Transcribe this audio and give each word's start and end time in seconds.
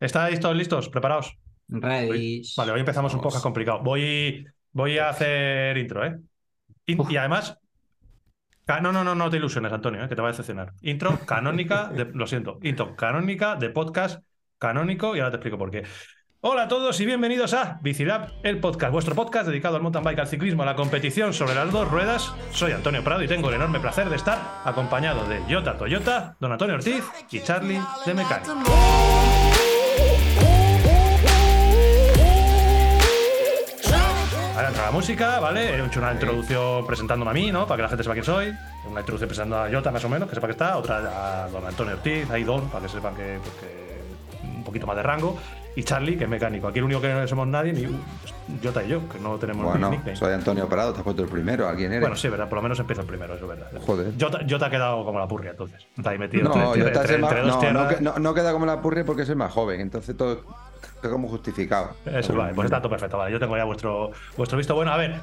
¿Estáis 0.00 0.40
todos 0.40 0.56
listos? 0.56 0.88
¿Preparados? 0.88 1.36
Ready. 1.68 2.42
Vale, 2.56 2.72
hoy 2.72 2.80
empezamos 2.80 3.12
un 3.14 3.20
poco 3.20 3.40
complicado. 3.40 3.80
Voy, 3.82 4.46
voy 4.72 4.98
a 4.98 5.08
hacer 5.08 5.76
intro, 5.78 6.04
¿eh? 6.04 6.18
In- 6.86 7.00
Uf. 7.00 7.10
y 7.10 7.16
además. 7.16 7.58
No, 8.82 8.92
no, 8.92 9.04
no, 9.04 9.14
no 9.14 9.30
te 9.30 9.36
ilusiones, 9.36 9.72
Antonio, 9.72 10.04
¿eh? 10.04 10.08
que 10.08 10.16
te 10.16 10.22
va 10.22 10.28
a 10.28 10.32
decepcionar. 10.32 10.72
Intro 10.82 11.20
canónica, 11.24 11.88
de- 11.88 12.06
lo 12.12 12.26
siento, 12.26 12.58
intro 12.62 12.96
canónica 12.96 13.54
de 13.56 13.70
podcast 13.70 14.22
canónico 14.58 15.14
y 15.14 15.20
ahora 15.20 15.30
te 15.30 15.36
explico 15.36 15.56
por 15.58 15.70
qué. 15.70 15.84
Hola 16.40 16.64
a 16.64 16.68
todos 16.68 17.00
y 17.00 17.06
bienvenidos 17.06 17.54
a 17.54 17.78
Bicilab, 17.82 18.28
el 18.44 18.60
podcast, 18.60 18.92
vuestro 18.92 19.14
podcast 19.14 19.48
dedicado 19.48 19.76
al 19.76 19.82
mountain 19.82 20.04
bike, 20.04 20.18
al 20.20 20.26
ciclismo, 20.28 20.62
a 20.62 20.66
la 20.66 20.76
competición 20.76 21.32
sobre 21.32 21.54
las 21.54 21.72
dos 21.72 21.90
ruedas. 21.90 22.32
Soy 22.52 22.72
Antonio 22.72 23.02
Prado 23.02 23.22
y 23.22 23.28
tengo 23.28 23.48
el 23.48 23.54
enorme 23.56 23.80
placer 23.80 24.08
de 24.08 24.16
estar 24.16 24.38
acompañado 24.64 25.26
de 25.28 25.40
Jota 25.52 25.76
Toyota, 25.76 26.36
Don 26.40 26.52
Antonio 26.52 26.74
Ortiz 26.76 27.04
y 27.30 27.40
Charlie 27.40 27.80
de 28.04 28.14
Mecánico. 28.14 28.52
Ahora 34.54 34.68
entra 34.68 34.86
la 34.86 34.90
música, 34.90 35.38
¿vale? 35.38 35.76
He 35.76 35.84
hecho 35.84 36.00
una 36.00 36.12
introducción 36.12 36.86
presentándome 36.86 37.30
a 37.30 37.34
mí, 37.34 37.52
¿no? 37.52 37.66
Para 37.66 37.76
que 37.76 37.82
la 37.82 37.88
gente 37.88 38.02
sepa 38.02 38.14
quién 38.14 38.24
soy. 38.24 38.54
Una 38.88 39.00
introducción 39.00 39.28
presentando 39.28 39.58
a 39.58 39.70
Jota, 39.70 39.90
más 39.90 40.04
o 40.04 40.08
menos, 40.08 40.28
que 40.28 40.34
sepa 40.34 40.46
que 40.46 40.52
está. 40.52 40.78
Otra 40.78 41.44
a 41.44 41.48
don 41.48 41.66
Antonio 41.66 41.94
Ortiz, 41.94 42.30
ahí 42.30 42.44
Don, 42.44 42.68
para 42.70 42.86
que 42.86 42.88
sepan 42.88 43.14
pues, 43.14 43.54
que 43.60 44.00
un 44.42 44.64
poquito 44.64 44.86
más 44.86 44.96
de 44.96 45.02
rango. 45.02 45.38
Y 45.76 45.84
Charlie, 45.84 46.16
que 46.16 46.24
es 46.24 46.30
mecánico. 46.30 46.66
Aquí 46.68 46.78
el 46.78 46.86
único 46.86 47.02
que 47.02 47.12
no 47.12 47.28
somos 47.28 47.46
nadie, 47.46 47.72
ni 47.74 47.86
Jota 48.64 48.82
y 48.82 48.88
yo, 48.88 49.06
que 49.10 49.20
no 49.20 49.36
tenemos 49.36 49.66
Bueno, 49.66 49.90
nickname. 49.90 50.16
soy 50.16 50.32
Antonio 50.32 50.66
Prado, 50.68 50.92
te 50.94 50.98
has 51.00 51.04
puesto 51.04 51.22
el 51.22 51.28
primero. 51.28 51.68
¿Alguien 51.68 51.90
eres? 51.92 52.00
Bueno, 52.00 52.16
sí, 52.16 52.28
verdad, 52.28 52.48
por 52.48 52.56
lo 52.56 52.62
menos 52.62 52.80
empiezo 52.80 53.02
el 53.02 53.06
primero, 53.06 53.34
eso 53.34 53.44
es 53.44 53.48
verdad. 53.58 53.70
Joder. 53.86 54.12
Jota, 54.18 54.40
Jota 54.48 54.66
ha 54.66 54.70
quedado 54.70 55.04
como 55.04 55.18
la 55.18 55.28
purria, 55.28 55.50
entonces. 55.50 55.86
Está 55.94 56.10
ahí 56.10 56.18
metido 56.18 56.44
no, 56.48 56.54
entre, 56.54 56.78
yo 56.78 56.84
te 56.92 56.98
entre- 57.14 57.18
no, 57.42 57.72
no, 57.72 57.90
no- 58.00 58.18
no 58.18 58.34
queda 58.34 58.52
como 58.52 58.64
la 58.64 58.80
purria 58.80 59.04
porque 59.04 59.26
soy 59.26 59.34
más 59.34 59.52
joven, 59.52 59.82
entonces 59.82 60.16
todo 60.16 60.40
está 60.94 61.10
como 61.10 61.28
justificado. 61.28 61.90
Eso 62.06 62.34
vale, 62.34 62.54
pues 62.54 62.64
está 62.64 62.78
todo 62.80 62.88
perfecto. 62.90 63.18
Vale, 63.18 63.32
yo 63.32 63.38
tengo 63.38 63.54
ya 63.58 63.64
vuestro, 63.64 64.12
vuestro 64.38 64.56
visto. 64.56 64.74
Bueno, 64.74 64.92
a 64.92 64.96
ver, 64.96 65.20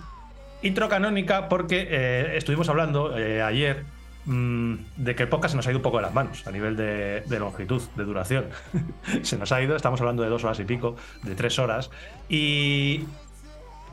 intro 0.62 0.88
canónica 0.88 1.50
porque 1.50 1.88
eh, 1.90 2.38
estuvimos 2.38 2.70
hablando 2.70 3.18
eh, 3.18 3.42
ayer 3.42 3.86
mm, 4.26 4.76
de 4.98 5.16
que 5.16 5.24
el 5.24 5.30
podcast 5.30 5.52
se 5.52 5.58
nos 5.58 5.68
ha 5.68 5.72
ido 5.72 5.80
un 5.80 5.84
poco 5.84 5.98
de 5.98 6.04
las 6.04 6.14
manos 6.14 6.46
a 6.48 6.52
nivel 6.52 6.76
de, 6.76 7.22
de 7.22 7.40
longitud, 7.40 7.82
de 7.96 8.04
duración. 8.04 8.46
se 9.22 9.38
nos 9.38 9.52
ha 9.52 9.62
ido, 9.62 9.76
estamos 9.76 10.00
hablando 10.02 10.24
de 10.24 10.30
dos 10.30 10.44
horas 10.44 10.60
y 10.60 10.66
pico, 10.66 10.96
de 11.24 11.36
tres 11.36 11.60
horas. 11.60 11.90
Y 12.30 13.06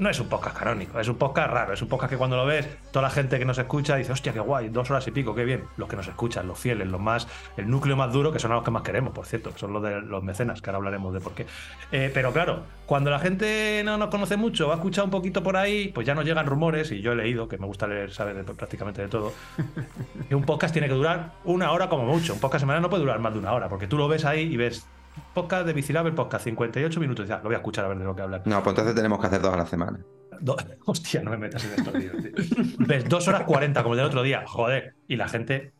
no 0.01 0.09
es 0.11 0.19
un 0.19 0.29
podcast 0.29 0.56
canónico, 0.59 0.98
es 0.98 1.06
un 1.09 1.17
podcast 1.17 1.51
raro, 1.51 1.75
es 1.75 1.83
un 1.83 1.89
podcast 1.89 2.11
que 2.11 2.17
cuando 2.17 2.37
lo 2.37 2.47
ves, 2.47 2.67
toda 2.91 3.03
la 3.03 3.11
gente 3.11 3.39
que 3.39 3.45
nos 3.45 3.59
escucha 3.59 3.97
dice, 3.97 4.11
hostia, 4.12 4.33
qué 4.33 4.41
guay, 4.41 4.70
dos 4.70 4.91
horas 4.91 5.06
y 5.06 5.11
pico, 5.11 5.34
qué 5.34 5.45
bien. 5.45 5.65
Los 5.77 5.89
que 5.89 5.97
nos 5.97 6.09
escuchan, 6.09 6.48
los 6.48 6.59
fieles, 6.59 6.89
los 6.89 7.01
más, 7.01 7.29
el 7.56 7.69
núcleo 7.70 7.97
más 7.97 8.12
duro, 8.12 8.33
que 8.33 8.39
son 8.39 8.51
a 8.53 8.55
los 8.56 8.65
que 8.65 8.71
más 8.71 8.83
queremos, 8.83 9.12
por 9.12 9.27
cierto, 9.27 9.53
que 9.53 9.59
son 9.59 9.73
los 9.73 9.83
de 9.83 10.01
los 10.01 10.23
mecenas, 10.25 10.61
que 10.62 10.71
ahora 10.71 10.78
hablaremos 10.78 11.12
de 11.15 11.21
por 11.21 11.34
qué. 11.34 11.47
Eh, 11.93 12.11
pero 12.12 12.33
claro, 12.33 12.62
cuando 12.87 13.11
la 13.11 13.19
gente 13.19 13.83
no 13.84 13.98
nos 13.98 14.09
conoce 14.09 14.37
mucho, 14.37 14.73
ha 14.73 14.77
escuchado 14.77 15.05
un 15.05 15.11
poquito 15.11 15.43
por 15.43 15.56
ahí, 15.56 15.89
pues 15.95 16.06
ya 16.06 16.15
nos 16.15 16.25
llegan 16.25 16.47
rumores, 16.47 16.91
y 16.93 17.03
yo 17.03 17.12
he 17.12 17.17
leído, 17.17 17.47
que 17.48 17.59
me 17.59 17.67
gusta 17.67 17.87
leer, 17.87 18.11
saber 18.11 18.37
de- 18.45 18.55
prácticamente 18.55 19.03
de 19.03 19.09
todo, 19.09 19.33
que 20.28 20.34
un 20.34 20.45
podcast 20.45 20.73
tiene 20.73 20.89
que 20.89 20.95
durar 20.95 21.33
una 21.45 21.73
hora 21.73 21.89
como 21.89 22.05
mucho. 22.05 22.33
Un 22.34 22.41
podcast 22.41 22.62
semanal 22.62 22.81
no 22.83 22.89
puede 22.89 23.03
durar 23.03 23.19
más 23.21 23.33
de 23.34 23.39
una 23.39 23.53
hora, 23.53 23.69
porque 23.69 23.87
tú 23.87 23.98
lo 23.98 24.09
ves 24.09 24.25
ahí 24.25 24.43
y 24.43 24.56
ves 24.56 24.87
podcast 25.34 25.66
de 25.66 25.72
Bicilab, 25.72 26.06
el 26.06 26.14
podcast, 26.14 26.44
58 26.44 27.00
minutos, 27.00 27.28
ya, 27.28 27.36
lo 27.39 27.44
voy 27.44 27.55
a 27.55 27.58
escuchar 27.58 27.84
a 27.84 27.89
ver 27.89 27.98
de 27.98 28.05
lo 28.05 28.14
que 28.14 28.22
hablan. 28.22 28.42
No, 28.44 28.62
pues 28.62 28.72
entonces 28.72 28.94
tenemos 28.94 29.20
que 29.20 29.27
hacer 29.27 29.41
dos 29.42 29.53
a 29.53 29.56
la 29.56 29.66
semana. 29.66 29.98
Do- 30.41 30.56
Hostia, 30.86 31.22
no 31.22 31.30
me 31.30 31.36
metas 31.36 31.64
en 31.64 31.70
esto, 31.72 31.92
tío. 31.92 32.12
tío. 32.12 32.64
Ves, 32.78 33.08
dos 33.08 33.28
horas 33.28 33.42
40 33.44 33.83
como 33.83 33.94
el 33.94 33.98
del 33.98 34.06
otro 34.06 34.22
día, 34.22 34.44
joder. 34.47 34.94
Y 35.08 35.16
la 35.16 35.28
gente, 35.28 35.72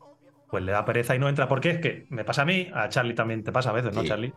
pues 0.51 0.63
le 0.65 0.73
da 0.73 0.85
pereza 0.85 1.15
y 1.15 1.19
no 1.19 1.29
entra. 1.29 1.49
¿Por 1.49 1.61
qué? 1.61 1.71
Es 1.71 1.79
que 1.81 2.07
me 2.11 2.25
pasa 2.25 2.43
a 2.43 2.45
mí, 2.45 2.71
a 2.75 2.89
Charlie 2.89 3.15
también 3.15 3.43
te 3.45 3.53
pasa 3.53 3.71
a 3.71 3.73
veces, 3.73 3.95
¿no. 3.95 4.05
Charlie? 4.05 4.33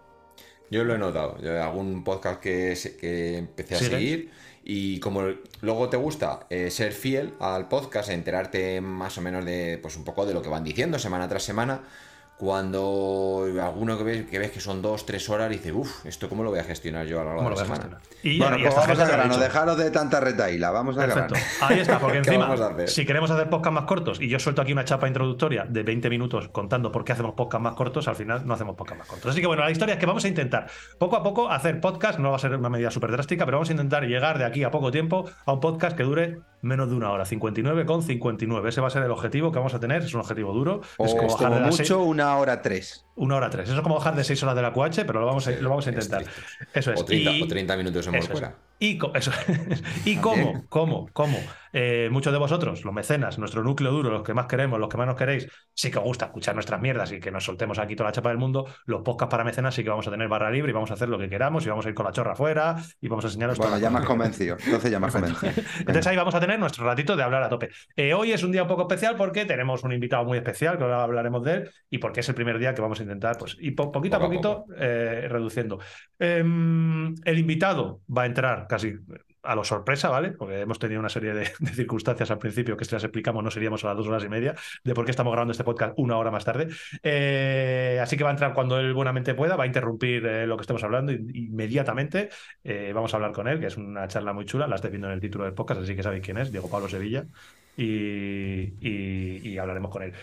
Yo 0.71 0.83
lo 0.83 0.95
he 0.95 0.97
notado. 0.97 1.37
Yo 1.41 1.61
algún 1.61 2.03
podcast 2.03 2.39
que, 2.41 2.75
que 2.99 3.37
empecé 3.37 3.75
a 3.75 3.79
seguir 3.79 4.31
y 4.63 4.99
como 5.01 5.23
luego 5.61 5.89
te 5.89 5.97
gusta 5.97 6.47
eh, 6.49 6.71
ser 6.71 6.93
fiel 6.93 7.33
al 7.39 7.67
podcast, 7.67 8.09
enterarte 8.09 8.79
más 8.81 9.17
o 9.17 9.21
menos 9.21 9.43
de 9.45 9.77
pues 9.81 9.97
un 9.97 10.05
poco 10.05 10.25
de 10.25 10.33
lo 10.33 10.41
que 10.41 10.49
van 10.49 10.63
diciendo 10.63 10.97
semana 10.97 11.27
tras 11.27 11.43
semana. 11.43 11.81
Cuando 12.43 13.47
alguno 13.61 13.97
que 13.97 14.03
ves 14.03 14.25
que, 14.25 14.37
ves 14.37 14.51
que 14.51 14.59
son 14.59 14.81
dos, 14.81 15.05
tres 15.05 15.29
horas, 15.29 15.49
dices, 15.49 15.71
uff, 15.73 16.05
¿esto 16.05 16.27
cómo 16.27 16.43
lo 16.43 16.49
voy 16.49 16.59
a 16.59 16.65
gestionar 16.65 17.05
yo 17.05 17.21
a 17.21 17.23
lo 17.23 17.29
largo 17.29 17.43
¿Cómo 17.43 17.55
de 17.55 17.55
la 17.55 17.75
semana? 17.75 17.97
Y, 18.21 18.37
bueno, 18.37 18.57
y 18.57 18.63
pues 18.63 18.75
vamos 18.75 18.99
al 18.99 19.07
grano, 19.07 19.37
dejaros 19.37 19.77
de 19.77 19.91
tanta 19.91 20.19
retaíla, 20.19 20.69
vamos 20.69 20.97
al 20.97 21.09
grano. 21.09 21.33
Ahí 21.61 21.79
está, 21.79 21.99
porque 21.99 22.21
¿Qué 22.21 22.35
encima, 22.35 22.53
si 22.85 23.05
queremos 23.05 23.31
hacer 23.31 23.49
podcast 23.49 23.73
más 23.73 23.85
cortos 23.85 24.19
y 24.19 24.27
yo 24.27 24.39
suelto 24.39 24.61
aquí 24.61 24.73
una 24.73 24.83
chapa 24.83 25.07
introductoria 25.07 25.63
de 25.63 25.83
20 25.83 26.09
minutos 26.09 26.49
contando 26.49 26.91
por 26.91 27.05
qué 27.05 27.13
hacemos 27.13 27.33
podcast 27.33 27.63
más 27.63 27.75
cortos, 27.75 28.09
al 28.09 28.17
final 28.17 28.45
no 28.45 28.55
hacemos 28.55 28.75
podcast 28.75 28.99
más 28.99 29.07
cortos. 29.07 29.31
Así 29.31 29.39
que 29.39 29.47
bueno, 29.47 29.63
la 29.63 29.71
historia 29.71 29.93
es 29.93 29.99
que 30.01 30.05
vamos 30.05 30.25
a 30.25 30.27
intentar 30.27 30.67
poco 30.97 31.15
a 31.15 31.23
poco 31.23 31.49
hacer 31.49 31.79
podcast, 31.79 32.19
no 32.19 32.31
va 32.31 32.35
a 32.35 32.39
ser 32.39 32.53
una 32.55 32.69
medida 32.69 32.91
súper 32.91 33.11
drástica, 33.11 33.45
pero 33.45 33.55
vamos 33.55 33.69
a 33.69 33.71
intentar 33.71 34.03
llegar 34.03 34.37
de 34.37 34.43
aquí 34.43 34.65
a 34.65 34.69
poco 34.69 34.91
tiempo 34.91 35.29
a 35.45 35.53
un 35.53 35.61
podcast 35.61 35.95
que 35.95 36.03
dure 36.03 36.41
menos 36.63 36.89
de 36.89 36.95
una 36.95 37.11
hora, 37.11 37.25
59 37.25 37.85
con 37.85 38.01
59. 38.01 38.69
Ese 38.69 38.81
va 38.81 38.87
a 38.87 38.89
ser 38.89 39.03
el 39.03 39.11
objetivo 39.11 39.51
que 39.51 39.59
vamos 39.59 39.73
a 39.75 39.79
tener, 39.79 40.01
es 40.01 40.13
un 40.15 40.21
objetivo 40.21 40.51
duro. 40.53 40.81
O 40.97 41.05
es 41.05 41.13
como 41.13 41.27
bajar 41.27 41.47
como 41.49 41.55
de 41.59 41.61
las 41.61 41.75
seis- 41.75 41.91
mucho 41.91 42.01
una 42.03 42.35
hora 42.37 42.61
tres. 42.63 43.05
una 43.15 43.35
hora 43.35 43.49
tres. 43.51 43.65
Eso 43.69 43.77
es 43.77 43.83
como 43.83 43.95
bajar 43.95 44.15
de 44.15 44.23
6 44.23 44.41
horas 44.43 44.55
de 44.55 44.61
la 44.63 44.73
QH, 44.73 45.05
pero 45.05 45.19
lo 45.19 45.25
vamos 45.27 45.47
a, 45.47 45.51
lo 45.51 45.69
vamos 45.69 45.85
a 45.85 45.89
intentar. 45.91 46.23
Eso 46.73 46.93
es. 46.93 46.99
O 47.01 47.05
30, 47.05 47.31
Y- 47.31 47.41
o 47.43 47.47
30 47.47 47.77
minutos 47.77 48.07
en 48.07 48.15
eso 48.15 48.25
es. 48.25 48.31
fuera. 48.31 48.55
Y, 48.79 48.97
co- 48.97 49.11
eso 49.13 49.31
es. 49.47 49.83
y 50.05 50.15
cómo, 50.17 50.63
cómo, 50.69 51.07
cómo. 51.13 51.37
Eh, 51.73 52.07
muchos 52.11 52.31
de 52.31 52.39
vosotros, 52.39 52.85
los 52.85 52.93
mecenas, 52.93 53.39
nuestro 53.39 53.63
núcleo 53.63 53.91
duro, 53.91 54.11
los 54.11 54.23
que 54.23 54.33
más 54.33 54.45
queremos, 54.45 54.79
los 54.79 54.87
que 54.89 54.97
más 54.97 55.07
nos 55.07 55.15
queréis, 55.15 55.47
sí 55.73 55.89
que 55.91 55.97
os 55.97 56.03
gusta 56.03 56.25
escuchar 56.25 56.53
nuestras 56.53 56.79
mierdas 56.79 57.11
y 57.11 57.19
que 57.19 57.31
nos 57.31 57.43
soltemos 57.43 57.79
aquí 57.79 57.95
toda 57.95 58.09
la 58.09 58.13
chapa 58.13 58.29
del 58.29 58.37
mundo. 58.37 58.65
Los 58.85 59.01
podcasts 59.01 59.31
para 59.31 59.43
mecenas 59.43 59.73
sí 59.75 59.83
que 59.83 59.89
vamos 59.89 60.07
a 60.07 60.11
tener 60.11 60.27
barra 60.27 60.51
libre 60.51 60.69
y 60.69 60.73
vamos 60.73 60.91
a 60.91 60.93
hacer 60.93 61.09
lo 61.09 61.17
que 61.17 61.27
queramos 61.27 61.65
y 61.65 61.69
vamos 61.69 61.85
a 61.85 61.89
ir 61.89 61.95
con 61.95 62.05
la 62.05 62.11
chorra 62.11 62.33
afuera 62.33 62.75
y 63.01 63.07
vamos 63.07 63.25
a 63.25 63.27
enseñaros 63.27 63.57
Bueno, 63.57 63.77
ya 63.79 63.89
cosas. 63.89 64.05
convencido. 64.05 64.55
Entonces 64.65 64.91
ya 64.91 64.97
has 64.99 65.11
convencido. 65.13 65.51
Entonces 65.79 66.07
ahí 66.07 66.15
vamos 66.15 66.35
a 66.35 66.39
tener 66.39 66.59
nuestro 66.59 66.85
ratito 66.85 67.15
de 67.15 67.23
hablar 67.23 67.43
a 67.43 67.49
tope. 67.49 67.69
Eh, 67.95 68.13
hoy 68.13 68.31
es 68.31 68.43
un 68.43 68.51
día 68.51 68.61
un 68.61 68.69
poco 68.69 68.83
especial 68.83 69.15
porque 69.17 69.45
tenemos 69.45 69.83
un 69.83 69.91
invitado 69.93 70.23
muy 70.25 70.37
especial, 70.37 70.77
que 70.77 70.83
ahora 70.83 71.03
hablaremos 71.03 71.43
de 71.43 71.53
él, 71.53 71.69
y 71.89 71.97
porque 71.97 72.19
es 72.19 72.29
el 72.29 72.35
primer 72.35 72.59
día 72.59 72.73
que 72.75 72.81
vamos 72.81 72.99
a 72.99 73.03
intentar, 73.03 73.37
pues, 73.37 73.57
y 73.59 73.71
po- 73.71 73.91
poquito 73.91 74.17
Poco 74.19 74.23
a 74.23 74.27
a 74.27 74.29
poquito 74.29 74.65
eh, 74.77 75.27
reduciendo. 75.29 75.79
Em, 76.19 77.15
el 77.25 77.39
invitado 77.39 78.01
va 78.15 78.23
a 78.23 78.25
entrar 78.27 78.67
casi 78.67 78.93
a 79.43 79.55
lo 79.55 79.63
sorpresa, 79.63 80.09
¿vale? 80.09 80.31
Porque 80.31 80.61
hemos 80.61 80.79
tenido 80.79 80.99
una 80.99 81.09
serie 81.09 81.33
de, 81.33 81.51
de 81.59 81.71
circunstancias 81.71 82.31
al 82.31 82.39
principio 82.39 82.77
que 82.77 82.85
si 82.85 82.95
las 82.95 83.03
explicamos 83.03 83.43
no 83.43 83.51
seríamos 83.51 83.83
a 83.83 83.87
las 83.89 83.97
dos 83.97 84.07
horas 84.07 84.23
y 84.23 84.29
media 84.29 84.55
de 84.83 84.93
por 84.93 85.05
qué 85.05 85.11
estamos 85.11 85.31
grabando 85.31 85.51
este 85.51 85.63
podcast 85.63 85.93
una 85.97 86.17
hora 86.17 86.31
más 86.31 86.45
tarde. 86.45 86.67
Eh, 87.03 87.99
así 88.01 88.15
que 88.17 88.23
va 88.23 88.29
a 88.29 88.33
entrar 88.33 88.53
cuando 88.53 88.79
él 88.79 88.93
buenamente 88.93 89.33
pueda, 89.33 89.55
va 89.55 89.65
a 89.65 89.67
interrumpir 89.67 90.25
eh, 90.25 90.47
lo 90.47 90.55
que 90.57 90.61
estemos 90.61 90.83
hablando 90.83 91.11
in- 91.11 91.29
inmediatamente. 91.35 92.29
Eh, 92.63 92.91
vamos 92.95 93.13
a 93.13 93.17
hablar 93.17 93.33
con 93.33 93.47
él, 93.47 93.59
que 93.59 93.67
es 93.67 93.77
una 93.77 94.07
charla 94.07 94.33
muy 94.33 94.45
chula, 94.45 94.67
la 94.67 94.75
estáis 94.75 94.91
viendo 94.91 95.07
en 95.07 95.13
el 95.13 95.19
título 95.19 95.43
del 95.43 95.53
podcast, 95.53 95.81
así 95.81 95.95
que 95.95 96.03
sabéis 96.03 96.23
quién 96.23 96.37
es, 96.37 96.51
Diego 96.51 96.69
Pablo 96.69 96.87
Sevilla, 96.87 97.25
y, 97.75 97.83
y- 98.81 99.41
y 99.43 99.57
hablaremos 99.57 99.91
con 99.91 100.03
él. 100.03 100.13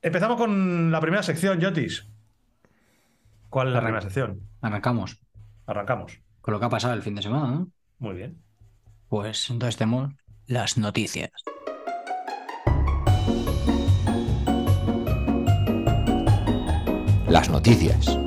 Empezamos 0.00 0.36
con 0.36 0.90
la 0.90 1.00
primera 1.00 1.22
sección, 1.22 1.60
Yotis. 1.60 2.08
¿Cuál 3.50 3.68
es 3.68 3.72
la 3.74 3.78
Arran- 3.80 3.84
primera 3.84 4.00
sección? 4.02 4.40
Arrancamos 4.62 5.20
Arrancamos. 5.66 6.18
con 6.40 6.52
lo 6.54 6.58
que 6.60 6.66
ha 6.66 6.70
pasado 6.70 6.94
el 6.94 7.02
fin 7.02 7.14
de 7.14 7.22
semana, 7.22 7.48
¿no? 7.48 7.68
Muy 8.02 8.16
bien. 8.16 8.42
Pues 9.08 9.48
entonces 9.48 9.76
tenemos 9.76 10.12
las 10.48 10.76
noticias. 10.76 11.30
Las 17.28 17.48
noticias. 17.48 18.18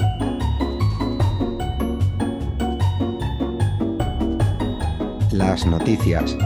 Las 5.34 5.66
noticias. 5.66 6.38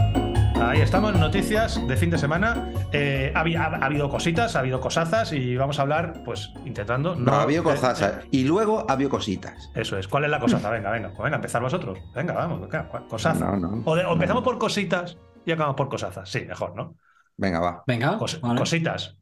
Ahí 0.60 0.80
estamos, 0.80 1.16
noticias 1.16 1.86
de 1.86 1.96
fin 1.96 2.10
de 2.10 2.18
semana. 2.18 2.68
Eh, 2.92 3.32
ha, 3.34 3.40
habi- 3.44 3.56
ha- 3.56 3.66
ha 3.76 3.86
habido 3.86 4.08
cositas, 4.08 4.56
ha 4.56 4.60
habido 4.60 4.80
cosazas 4.80 5.32
y 5.32 5.56
vamos 5.56 5.78
a 5.78 5.82
hablar, 5.82 6.22
pues 6.24 6.52
intentando. 6.64 7.14
No, 7.14 7.48
eh, 7.48 7.62
cosas. 7.62 8.02
eh, 8.02 8.28
Y 8.30 8.44
luego 8.44 8.84
había 8.88 9.08
cositas. 9.08 9.70
Eso 9.74 9.96
es. 9.96 10.08
¿Cuál 10.08 10.24
es 10.24 10.30
la 10.30 10.40
cosaza? 10.40 10.70
Venga, 10.70 10.90
venga. 10.90 11.08
Pues 11.08 11.22
venga, 11.22 11.36
empezar 11.36 11.62
vosotros. 11.62 11.98
Venga, 12.14 12.32
vamos. 12.34 12.60
Venga, 12.62 12.88
¿cuál- 12.88 13.06
cosaza. 13.06 13.44
No, 13.44 13.56
no. 13.56 13.82
o, 13.84 13.94
de- 13.96 14.04
o 14.04 14.12
empezamos 14.12 14.42
No. 14.42 14.44
por 14.44 14.58
cositas 14.58 15.16
y 15.46 15.52
acabamos 15.52 15.76
por 15.76 15.88
cosazas. 15.88 16.28
Sí, 16.28 16.44
mejor, 16.46 16.74
¿no? 16.74 16.96
Venga, 17.36 17.60
va. 17.60 17.84
Venga, 17.86 18.18
Cos- 18.18 18.40
vale. 18.40 18.58
Cositas. 18.58 19.16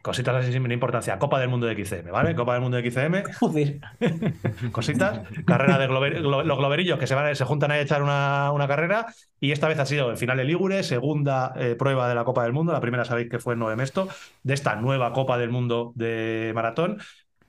Cositas 0.00 0.34
así 0.36 0.52
sin 0.52 0.70
importancia. 0.72 1.18
Copa 1.18 1.38
del 1.38 1.50
Mundo 1.50 1.66
de 1.66 1.74
XCM, 1.74 2.10
¿vale? 2.10 2.34
Copa 2.34 2.54
del 2.54 2.62
Mundo 2.62 2.78
de 2.78 2.90
XCM. 2.90 3.24
Joder. 3.40 3.80
Cositas. 4.72 5.20
Carrera 5.46 5.76
de 5.78 5.86
glober- 5.86 6.22
glo- 6.22 6.44
los 6.44 6.56
globerillos 6.58 6.98
que 6.98 7.06
se, 7.06 7.14
van, 7.14 7.36
se 7.36 7.44
juntan 7.44 7.70
a 7.70 7.78
echar 7.78 8.02
una, 8.02 8.52
una 8.52 8.66
carrera. 8.68 9.06
Y 9.38 9.52
esta 9.52 9.68
vez 9.68 9.78
ha 9.78 9.84
sido 9.84 10.10
en 10.10 10.16
final 10.16 10.38
de 10.38 10.44
Ligure, 10.44 10.82
segunda 10.82 11.52
eh, 11.56 11.74
prueba 11.78 12.08
de 12.08 12.14
la 12.14 12.24
Copa 12.24 12.44
del 12.44 12.54
Mundo. 12.54 12.72
La 12.72 12.80
primera 12.80 13.04
sabéis 13.04 13.28
que 13.28 13.38
fue 13.38 13.52
en 13.52 13.58
Nueve 13.60 13.76
Mesto, 13.76 14.08
de 14.42 14.54
esta 14.54 14.76
nueva 14.76 15.12
Copa 15.12 15.36
del 15.36 15.50
Mundo 15.50 15.92
de 15.94 16.52
maratón. 16.54 16.98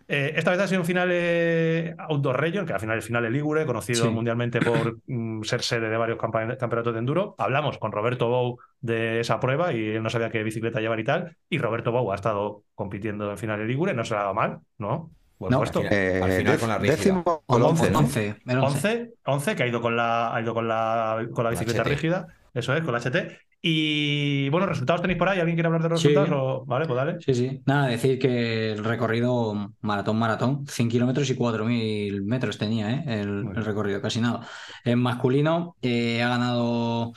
Eh, 0.09 0.33
esta 0.37 0.51
vez 0.51 0.59
ha 0.61 0.67
sido 0.67 0.79
un 0.81 0.85
final 0.85 1.09
eh, 1.11 1.93
outdoor 1.97 2.39
region, 2.39 2.65
que 2.65 2.73
al 2.73 2.79
final 2.79 2.97
es 2.97 3.05
final 3.05 3.23
de 3.23 3.29
Ligure, 3.29 3.65
conocido 3.65 4.05
Sí. 4.05 4.09
mundialmente 4.09 4.59
por 4.61 4.97
mm, 5.07 5.43
ser 5.43 5.61
sede 5.61 5.89
de 5.89 5.97
varios 5.97 6.17
campeonatos 6.17 6.93
de 6.93 6.99
enduro. 6.99 7.35
Hablamos 7.37 7.77
con 7.77 7.91
Roberto 7.91 8.29
Bou 8.29 8.57
de 8.79 9.19
esa 9.19 9.39
prueba 9.39 9.73
y 9.73 9.89
él 9.95 10.03
no 10.03 10.09
sabía 10.09 10.29
qué 10.29 10.43
bicicleta 10.43 10.79
llevar 10.79 10.99
y 10.99 11.03
tal. 11.03 11.35
Y 11.49 11.57
Roberto 11.57 11.91
Bou 11.91 12.11
ha 12.11 12.15
estado 12.15 12.63
compitiendo 12.73 13.29
en 13.31 13.37
final 13.37 13.59
de 13.59 13.65
Ligure, 13.65 13.93
no 13.93 14.05
se 14.05 14.13
le 14.13 14.19
ha 14.19 14.23
dado 14.23 14.33
mal, 14.33 14.59
¿no? 14.77 15.11
Buen 15.39 15.51
No. 15.51 15.57
puesto. 15.59 15.79
Al 15.81 15.87
final- 15.87 15.99
Eh, 16.01 16.21
al 16.23 16.31
final 16.31 16.55
dec- 16.55 16.59
con 16.59 16.69
la 16.69 16.77
rígida. 16.77 16.95
décimo 16.95 17.43
o 17.45 17.57
el 17.57 17.63
once, 17.63 17.91
¿no? 17.91 17.99
11, 17.99 18.35
el 18.47 18.57
11. 18.59 18.87
11, 18.89 19.13
11 19.25 19.55
que 19.55 19.63
ha 19.63 19.67
ido 19.67 19.81
con 19.81 19.95
la, 19.95 20.33
ha 20.35 20.41
ido 20.41 20.53
con 20.53 20.67
la, 20.67 21.27
con 21.33 21.43
la 21.43 21.49
bicicleta 21.51 21.83
rígida, 21.83 22.27
eso 22.53 22.73
es, 22.75 22.81
con 22.83 22.93
la 22.93 22.99
HT. 22.99 23.37
Y 23.69 24.47
bueno, 24.49 24.65
¿resultados 24.65 25.01
tenéis 25.01 25.19
por 25.19 25.27
ahí? 25.27 25.39
¿Alguien 25.39 25.57
quiere 25.57 25.67
hablar 25.67 25.83
de 25.83 25.89
los 25.89 25.99
Sí. 26.01 26.07
resultados? 26.07 26.39
O- 26.41 26.65
Vale, 26.65 26.85
pues 26.85 26.95
dale. 26.95 27.17
Sí, 27.19 27.33
sí. 27.33 27.61
Nada, 27.65 27.87
decir 27.87 28.17
que 28.17 28.71
el 28.71 28.83
recorrido 28.85 29.73
maratón-maratón, 29.81 30.65
100 30.67 30.87
kilómetros 30.87 31.29
y 31.29 31.35
4.000 31.35 32.23
metros 32.23 32.57
tenía, 32.57 32.91
¿eh? 32.91 33.03
El, 33.07 33.53
recorrido, 33.55 34.01
casi 34.01 34.21
nada. 34.21 34.47
En 34.85 34.99
masculino 34.99 35.75
eh, 35.81 36.23
ha 36.23 36.29
ganado 36.29 37.11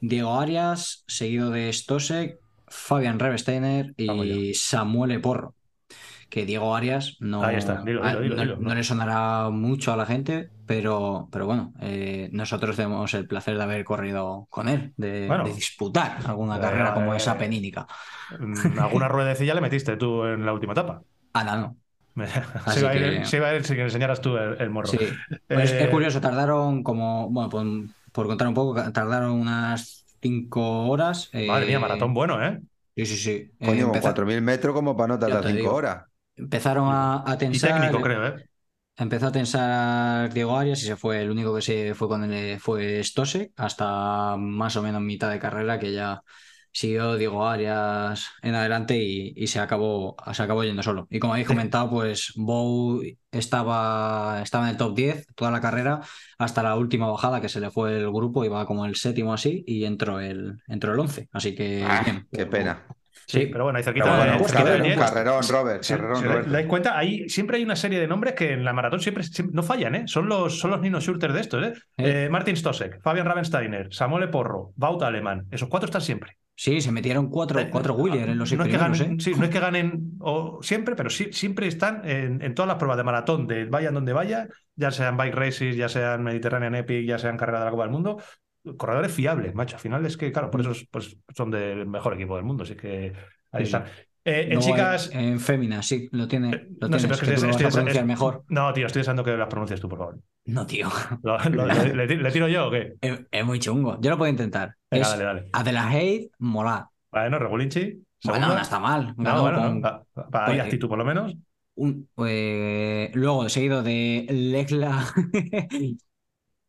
Diego 0.00 0.38
Arias, 0.38 1.02
seguido 1.08 1.50
de 1.50 1.72
Stosek, 1.72 2.38
Fabian 2.68 3.18
Rebesteiner 3.18 3.92
Vamos 4.06 4.26
y 4.26 4.54
Samuel 4.54 5.20
Porro. 5.20 5.55
Que 6.28 6.44
Diego 6.44 6.74
Arias 6.74 7.16
no, 7.20 7.42
Ahí 7.44 7.56
está, 7.56 7.82
dilo, 7.82 8.04
a- 8.04 8.16
dilo, 8.16 8.34
dilo, 8.36 8.56
no, 8.56 8.68
no 8.68 8.74
le 8.74 8.82
sonará 8.84 9.48
mucho 9.50 9.92
a 9.92 9.96
la 9.96 10.06
gente, 10.06 10.50
pero, 10.66 11.28
pero 11.30 11.46
bueno, 11.46 11.72
eh, 11.80 12.28
nosotros 12.32 12.74
tenemos 12.76 13.14
el 13.14 13.26
placer 13.28 13.56
de 13.56 13.62
haber 13.62 13.84
corrido 13.84 14.46
con 14.50 14.68
él, 14.68 14.92
de, 14.96 15.26
Bueno. 15.28 15.44
de 15.44 15.54
disputar 15.54 16.18
alguna 16.26 16.56
Eh, 16.56 16.60
carrera 16.60 16.94
como 16.94 17.14
eh, 17.14 17.16
esa 17.18 17.38
penínica. 17.38 17.86
Mm, 18.40 18.78
¿Alguna 18.78 19.08
ruedecilla 19.08 19.54
le 19.54 19.60
metiste 19.60 19.96
tú 19.96 20.24
en 20.24 20.44
la 20.44 20.52
última 20.52 20.72
etapa? 20.72 21.02
Ana, 21.32 21.56
no. 21.56 21.76
se, 22.72 22.80
iba 22.80 22.90
a 22.90 22.94
ir, 22.96 23.18
que- 23.20 23.24
se 23.26 23.36
iba 23.36 23.48
a 23.48 23.54
ir 23.54 23.64
sin 23.64 23.76
que 23.76 23.82
enseñaras 23.82 24.20
tú 24.20 24.36
el, 24.36 24.60
el 24.60 24.70
morro. 24.70 24.88
Sí, 24.88 24.98
Pues 25.46 25.70
Eh, 25.72 25.84
es 25.84 25.88
curioso, 25.90 26.20
tardaron 26.20 26.82
como, 26.82 27.30
bueno, 27.30 27.48
por, 27.48 27.64
por 28.12 28.26
contar 28.26 28.48
un 28.48 28.54
poco, 28.54 28.74
tardaron 28.92 29.32
unas 29.32 30.04
cinco 30.20 30.88
horas. 30.88 31.28
eh, 31.32 31.46
Madre 31.46 31.66
mía, 31.66 31.78
maratón 31.78 32.14
bueno, 32.14 32.42
¿eh? 32.44 32.60
Sí, 32.96 33.04
sí, 33.06 33.16
sí. 33.16 33.50
Coño, 33.58 33.88
con 33.88 33.96
empeza- 33.96 34.00
4.000 34.00 34.40
metros 34.40 34.74
como 34.74 34.96
para 34.96 35.08
no 35.08 35.18
tardar 35.18 35.42
te 35.42 35.48
5 35.50 35.60
digo. 35.60 35.74
horas. 35.74 36.04
Empezaron 36.36 36.88
a, 36.92 37.22
a 37.30 37.38
Y 37.50 37.60
tensar. 37.60 37.60
técnico, 37.60 38.00
creo, 38.00 38.26
¿eh? 38.26 38.48
Empezó 38.98 39.26
a 39.26 39.32
tensar 39.32 40.32
Diego 40.32 40.56
Arias 40.56 40.82
y 40.82 40.86
se 40.86 40.96
fue. 40.96 41.20
El 41.22 41.30
único 41.30 41.54
que 41.54 41.62
se 41.62 41.94
fue 41.94 42.08
con 42.08 42.24
él 42.32 42.58
fue 42.60 43.02
Stose 43.04 43.52
hasta 43.56 44.36
más 44.38 44.76
o 44.76 44.82
menos 44.82 45.02
mitad 45.02 45.30
de 45.30 45.38
carrera, 45.38 45.78
que 45.78 45.92
ya 45.92 46.22
siguió 46.72 47.16
Diego 47.16 47.46
Arias 47.46 48.26
en 48.42 48.54
adelante 48.54 48.96
y, 48.96 49.34
y 49.36 49.46
se 49.48 49.60
acabó, 49.60 50.16
se 50.32 50.42
acabó 50.42 50.64
yendo 50.64 50.82
solo. 50.82 51.06
Y 51.10 51.18
como 51.18 51.34
habéis 51.34 51.46
comentado, 51.48 51.90
pues 51.90 52.32
Bow 52.36 53.02
estaba, 53.32 54.40
estaba 54.42 54.64
en 54.64 54.70
el 54.70 54.76
top 54.78 54.94
10 54.96 55.26
toda 55.34 55.50
la 55.50 55.60
carrera 55.60 56.00
hasta 56.38 56.62
la 56.62 56.76
última 56.76 57.08
bajada 57.10 57.40
que 57.42 57.48
se 57.50 57.60
le 57.60 57.70
fue 57.70 57.96
el 57.98 58.10
grupo, 58.10 58.44
iba 58.46 58.64
como 58.66 58.86
el 58.86 58.96
séptimo 58.96 59.32
así 59.34 59.62
y 59.66 59.84
entró 59.84 60.20
el, 60.20 60.56
entró 60.68 60.92
el 60.94 61.00
11. 61.00 61.28
Así 61.32 61.54
que 61.54 61.92
Ah, 61.92 62.02
bien. 62.04 62.28
qué 62.32 62.44
pena. 62.46 62.86
Sí, 63.26 63.46
pero 63.46 63.64
bueno, 63.64 63.76
ahí 63.78 63.82
cerquita 63.82 64.06
bueno, 64.06 64.22
de- 64.24 64.30
de 64.30 64.94
un 64.94 64.98
carrerón, 65.00 65.42
Robert. 65.48 65.84
Carrerón, 65.86 66.16
si 66.16 66.24
Roberto. 66.24 66.50
dais 66.50 66.66
cuenta, 66.66 66.96
ahí 66.96 67.28
siempre 67.28 67.56
hay 67.56 67.64
una 67.64 67.74
serie 67.74 67.98
de 67.98 68.06
nombres 68.06 68.34
que 68.34 68.52
en 68.52 68.64
la 68.64 68.72
maratón 68.72 69.00
siempre, 69.00 69.24
siempre- 69.24 69.54
no 69.54 69.62
fallan, 69.64 69.94
¿eh? 69.96 70.02
Son 70.06 70.28
los, 70.28 70.58
son 70.60 70.70
los 70.70 70.80
Nino 70.80 71.00
Schurter 71.00 71.32
de 71.32 71.40
estos, 71.40 71.64
¿eh? 71.64 71.72
Eh, 71.96 72.28
Martin 72.30 72.56
Stosek, 72.56 73.02
Fabian 73.02 73.26
Ravensteiner, 73.26 73.92
Samuel 73.92 74.30
Porro, 74.30 74.72
Baut 74.76 75.02
Alemán. 75.02 75.46
Esos 75.50 75.68
cuatro 75.68 75.86
están 75.86 76.02
siempre. 76.02 76.36
Sí, 76.54 76.80
se 76.80 76.90
metieron 76.90 77.28
cuatro, 77.28 77.60
Eh, 77.60 77.68
cuatro 77.70 77.94
Williams 77.94 78.28
en 78.28 78.38
los 78.38 78.52
no 78.52 78.64
es 78.64 78.70
que 78.70 78.78
ganen, 78.78 79.12
¿eh? 79.12 79.16
sí, 79.18 79.34
no 79.36 79.44
es 79.44 79.50
que 79.50 79.60
ganen 79.60 80.12
o 80.20 80.60
siempre, 80.62 80.94
pero 80.96 81.10
sí, 81.10 81.28
siempre 81.32 81.66
están 81.66 82.08
en, 82.08 82.40
en 82.40 82.54
todas 82.54 82.66
las 82.68 82.76
pruebas 82.78 82.96
de 82.96 83.04
maratón, 83.04 83.46
de 83.46 83.66
vayan 83.66 83.92
donde 83.92 84.14
vaya, 84.14 84.48
ya 84.74 84.90
sean 84.90 85.16
bike 85.18 85.34
races, 85.34 85.76
ya 85.76 85.88
sean 85.90 86.22
Mediterranean 86.22 86.74
Epic, 86.76 87.06
ya 87.06 87.18
sean 87.18 87.36
carrera 87.36 87.58
de 87.58 87.64
la 87.66 87.70
Copa 87.72 87.82
del 87.82 87.92
Mundo. 87.92 88.22
Corredores 88.76 89.12
fiables, 89.12 89.54
macho. 89.54 89.76
Al 89.76 89.80
final 89.82 90.04
es 90.06 90.16
que, 90.16 90.32
claro, 90.32 90.50
por 90.50 90.60
eso 90.60 90.72
es- 90.72 90.86
pues, 90.90 91.16
son 91.36 91.50
del 91.50 91.86
mejor 91.86 92.14
equipo 92.14 92.36
del 92.36 92.44
mundo. 92.44 92.64
Así 92.64 92.74
que 92.74 93.12
ahí 93.52 93.64
Sí, 93.66 93.72
están. 93.74 93.84
Eh, 94.24 94.42
en 94.50 94.54
Luego, 94.54 94.62
chicas. 94.66 95.10
En, 95.12 95.20
en 95.20 95.40
fémina, 95.40 95.82
sí, 95.82 96.08
lo 96.10 96.26
tiene. 96.26 96.50
eh, 96.50 96.68
Lo 96.80 96.88
no 96.88 96.98
sé, 96.98 97.06
pero 97.06 97.14
es 97.14 97.20
que 97.20 97.34
estoy- 97.34 97.50
estoy- 97.50 97.66
a 97.66 97.68
pronunciar 97.70 98.02
es- 98.02 98.08
mejor. 98.08 98.44
No, 98.48 98.72
tío, 98.72 98.86
estoy 98.86 99.00
deseando 99.00 99.22
que 99.22 99.36
las 99.36 99.46
pronuncies 99.48 99.80
tú, 99.80 99.88
por 99.88 99.98
favor. 99.98 100.18
No, 100.46 100.66
tío. 100.66 100.88
Lo- 101.22 101.38
lo- 101.50 101.66
le, 101.66 101.94
le- 101.94 102.16
le 102.16 102.30
tiro 102.32 102.48
yo 102.48 102.66
o 102.66 102.70
qué? 102.72 102.94
Es, 103.00 103.20
es 103.30 103.44
muy 103.44 103.60
chungo. 103.60 104.00
Yo 104.00 104.10
lo 104.10 104.18
puedo 104.18 104.28
intentar. 104.30 104.74
Venga, 104.90 105.04
es 105.04 105.10
dale, 105.12 105.24
dale. 105.24 105.48
Adelaide 105.52 106.30
Molat. 106.40 106.86
Bueno, 107.12 107.38
Regulinchi. 107.38 108.02
Bueno, 108.24 108.48
no 108.48 108.58
está 108.58 108.80
mal. 108.80 109.14
No, 109.16 109.42
bueno, 109.42 109.58
con 109.60 109.74
no, 109.76 109.80
pa- 109.82 110.02
pa- 110.12 110.28
para 110.28 110.46
Pues, 110.46 110.60
actitud, 110.60 110.88
por 110.88 110.98
lo 110.98 111.04
menos. 111.04 111.36
un- 111.76 112.08
eh, 112.26 113.12
luego, 113.14 113.48
seguido 113.48 113.84
de 113.84 114.26
Lekla 114.28 115.06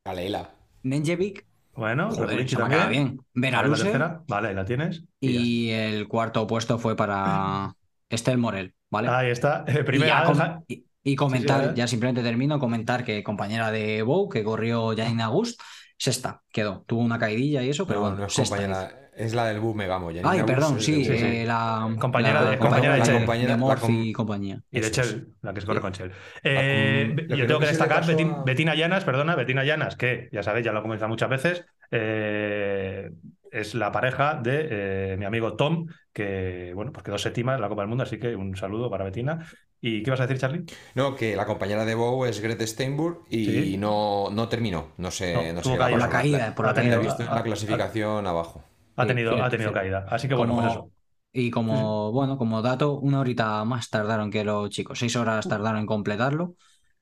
A 0.06 0.14
Leila. 0.14 0.52
Nenjevic. 0.84 1.47
Bueno, 1.78 2.10
Joder, 2.10 2.46
también. 2.58 2.90
bien. 2.90 3.06
Vale, 3.18 3.24
Veraluse. 3.36 3.84
Vale, 4.28 4.48
ahí 4.50 4.56
la 4.56 4.66
tienes. 4.66 5.04
Y 5.20 5.70
el 5.70 6.08
cuarto 6.08 6.48
puesto 6.48 6.80
fue 6.80 6.96
para 6.96 7.76
Estel 8.10 8.38
Morel, 8.40 8.74
¿vale? 8.90 9.10
Ahí 9.10 9.30
está. 9.30 9.64
Eh, 9.68 9.80
Y, 9.80 9.84
primera, 9.84 10.24
ya 10.26 10.32
deja- 10.32 10.64
y- 10.68 10.86
y 11.04 11.16
comentar, 11.16 11.62
sí, 11.64 11.70
sí, 11.70 11.76
ya 11.78 11.88
simplemente 11.88 12.24
termino, 12.24 12.60
comentar 12.60 13.06
que 13.06 13.24
compañera 13.24 13.72
de 13.72 14.02
Bow, 14.02 14.28
que 14.28 14.44
corrió 14.44 14.94
Janine 14.96 15.24
Agust, 15.24 15.62
sexta 15.98 16.44
quedó. 16.52 16.84
Tuvo 16.88 17.02
una 17.02 17.20
caidilla 17.20 17.62
y 17.64 17.70
eso, 17.70 17.86
pero 17.88 18.00
No, 18.00 18.06
bueno, 18.08 18.18
no 18.20 18.26
es 18.28 18.34
sexta 18.34 18.56
compañera, 18.58 19.10
es 19.16 19.34
la 19.34 19.46
del 19.48 19.60
Boom 19.60 19.78
Megamo. 19.78 20.08
Janina 20.08 20.30
Ay, 20.30 20.44
perdón, 20.44 20.80
sí, 20.80 21.08
eh, 21.10 21.44
la 21.46 21.90
Compañera 22.00 22.42
la 22.44 22.52
de- 22.52 22.58
compañera 22.60 22.94
de 22.94 23.00
la 23.00 23.06
Chel. 23.06 23.16
compañera 23.18 23.48
de 23.48 23.54
La 23.54 23.58
Morphy 23.58 23.82
com- 23.88 24.04
y 24.04 24.14
compañía. 24.14 24.62
Y 24.72 24.80
de. 24.80 24.92
Chel, 24.92 25.28
la 25.42 25.54
que 25.54 25.62
se 25.62 25.66
corre 25.68 25.80
Sí. 25.80 25.82
con 25.82 25.92
Chel. 25.94 26.12
Eh, 26.44 27.16
yo 27.30 27.48
tengo 27.48 27.60
que 27.60 27.66
destacar 27.68 28.04
a- 28.04 28.44
Betina 28.46 28.76
Llanas, 28.76 29.04
perdona, 29.06 29.36
Betina 29.36 29.64
Llanas, 29.64 29.96
que 29.96 30.30
ya 30.32 30.44
sabéis, 30.44 30.66
ya 30.66 30.72
lo 30.72 30.80
he 30.80 30.82
comentado 30.84 31.10
muchas 31.10 31.30
veces, 31.30 31.66
eh, 31.90 33.10
es 33.52 33.74
la 33.76 33.92
pareja 33.92 34.36
de 34.42 34.68
eh, 35.14 35.18
mi 35.18 35.26
amigo 35.26 35.56
Tom, 35.56 35.88
que 36.14 36.72
bueno, 36.76 36.92
pues 36.92 37.04
quedó 37.04 37.18
séptima 37.18 37.56
en 37.56 37.62
la 37.62 37.70
Copa 37.70 37.82
del 37.82 37.90
Mundo, 37.90 38.04
así 38.04 38.20
que 38.20 38.36
un 38.36 38.56
saludo 38.56 38.90
para 38.90 39.06
Betina. 39.06 39.48
¿Y 39.82 40.02
qué 40.04 40.10
vas 40.12 40.20
a 40.20 40.28
decir, 40.28 40.40
Charlie? 40.42 40.66
No, 40.96 41.16
que 41.16 41.36
la 41.36 41.46
compañera 41.46 41.86
de 41.86 41.96
Bow 41.96 42.26
es 42.26 42.40
Grete 42.40 42.66
Steinburg 42.66 43.20
y 43.30 43.46
Sí. 43.46 43.78
no, 43.78 44.30
no 44.32 44.50
terminó. 44.50 44.94
No 44.98 45.12
sé, 45.12 45.34
No, 45.34 45.54
no, 45.54 45.62
tuvo 45.62 45.74
sé. 45.74 45.80
caída. 45.80 45.90
Por 45.92 46.00
la 46.00 46.10
caída, 46.10 46.56
por 46.56 46.66
la 46.66 46.72
Ha 46.72 46.74
tenido- 46.76 46.94
He 46.94 46.98
caída. 46.98 47.14
visto 47.16 47.24
en 47.30 47.36
la 47.36 47.44
clasificación 47.44 48.28
abajo. 48.28 48.64
Ha 48.96 49.06
tenido, 49.06 49.44
ha 49.44 49.50
tenido 49.50 49.72
caída. 49.72 50.06
Así 50.10 50.28
que 50.28 50.34
bueno, 50.34 50.54
Como- 50.56 50.64
pues 50.68 50.74
eso. 50.74 50.92
Y 51.34 51.52
como, 51.52 52.12
bueno, 52.12 52.38
como 52.38 52.62
dato, 52.64 52.94
una 52.98 53.20
horita 53.20 53.64
más 53.66 53.90
tardaron 53.92 54.32
que 54.32 54.44
los 54.44 54.70
chicos. 54.72 54.98
Seis 54.98 55.16
horas 55.16 55.48
tardaron 55.48 55.82
en 55.82 55.86
completarlo. 55.86 56.56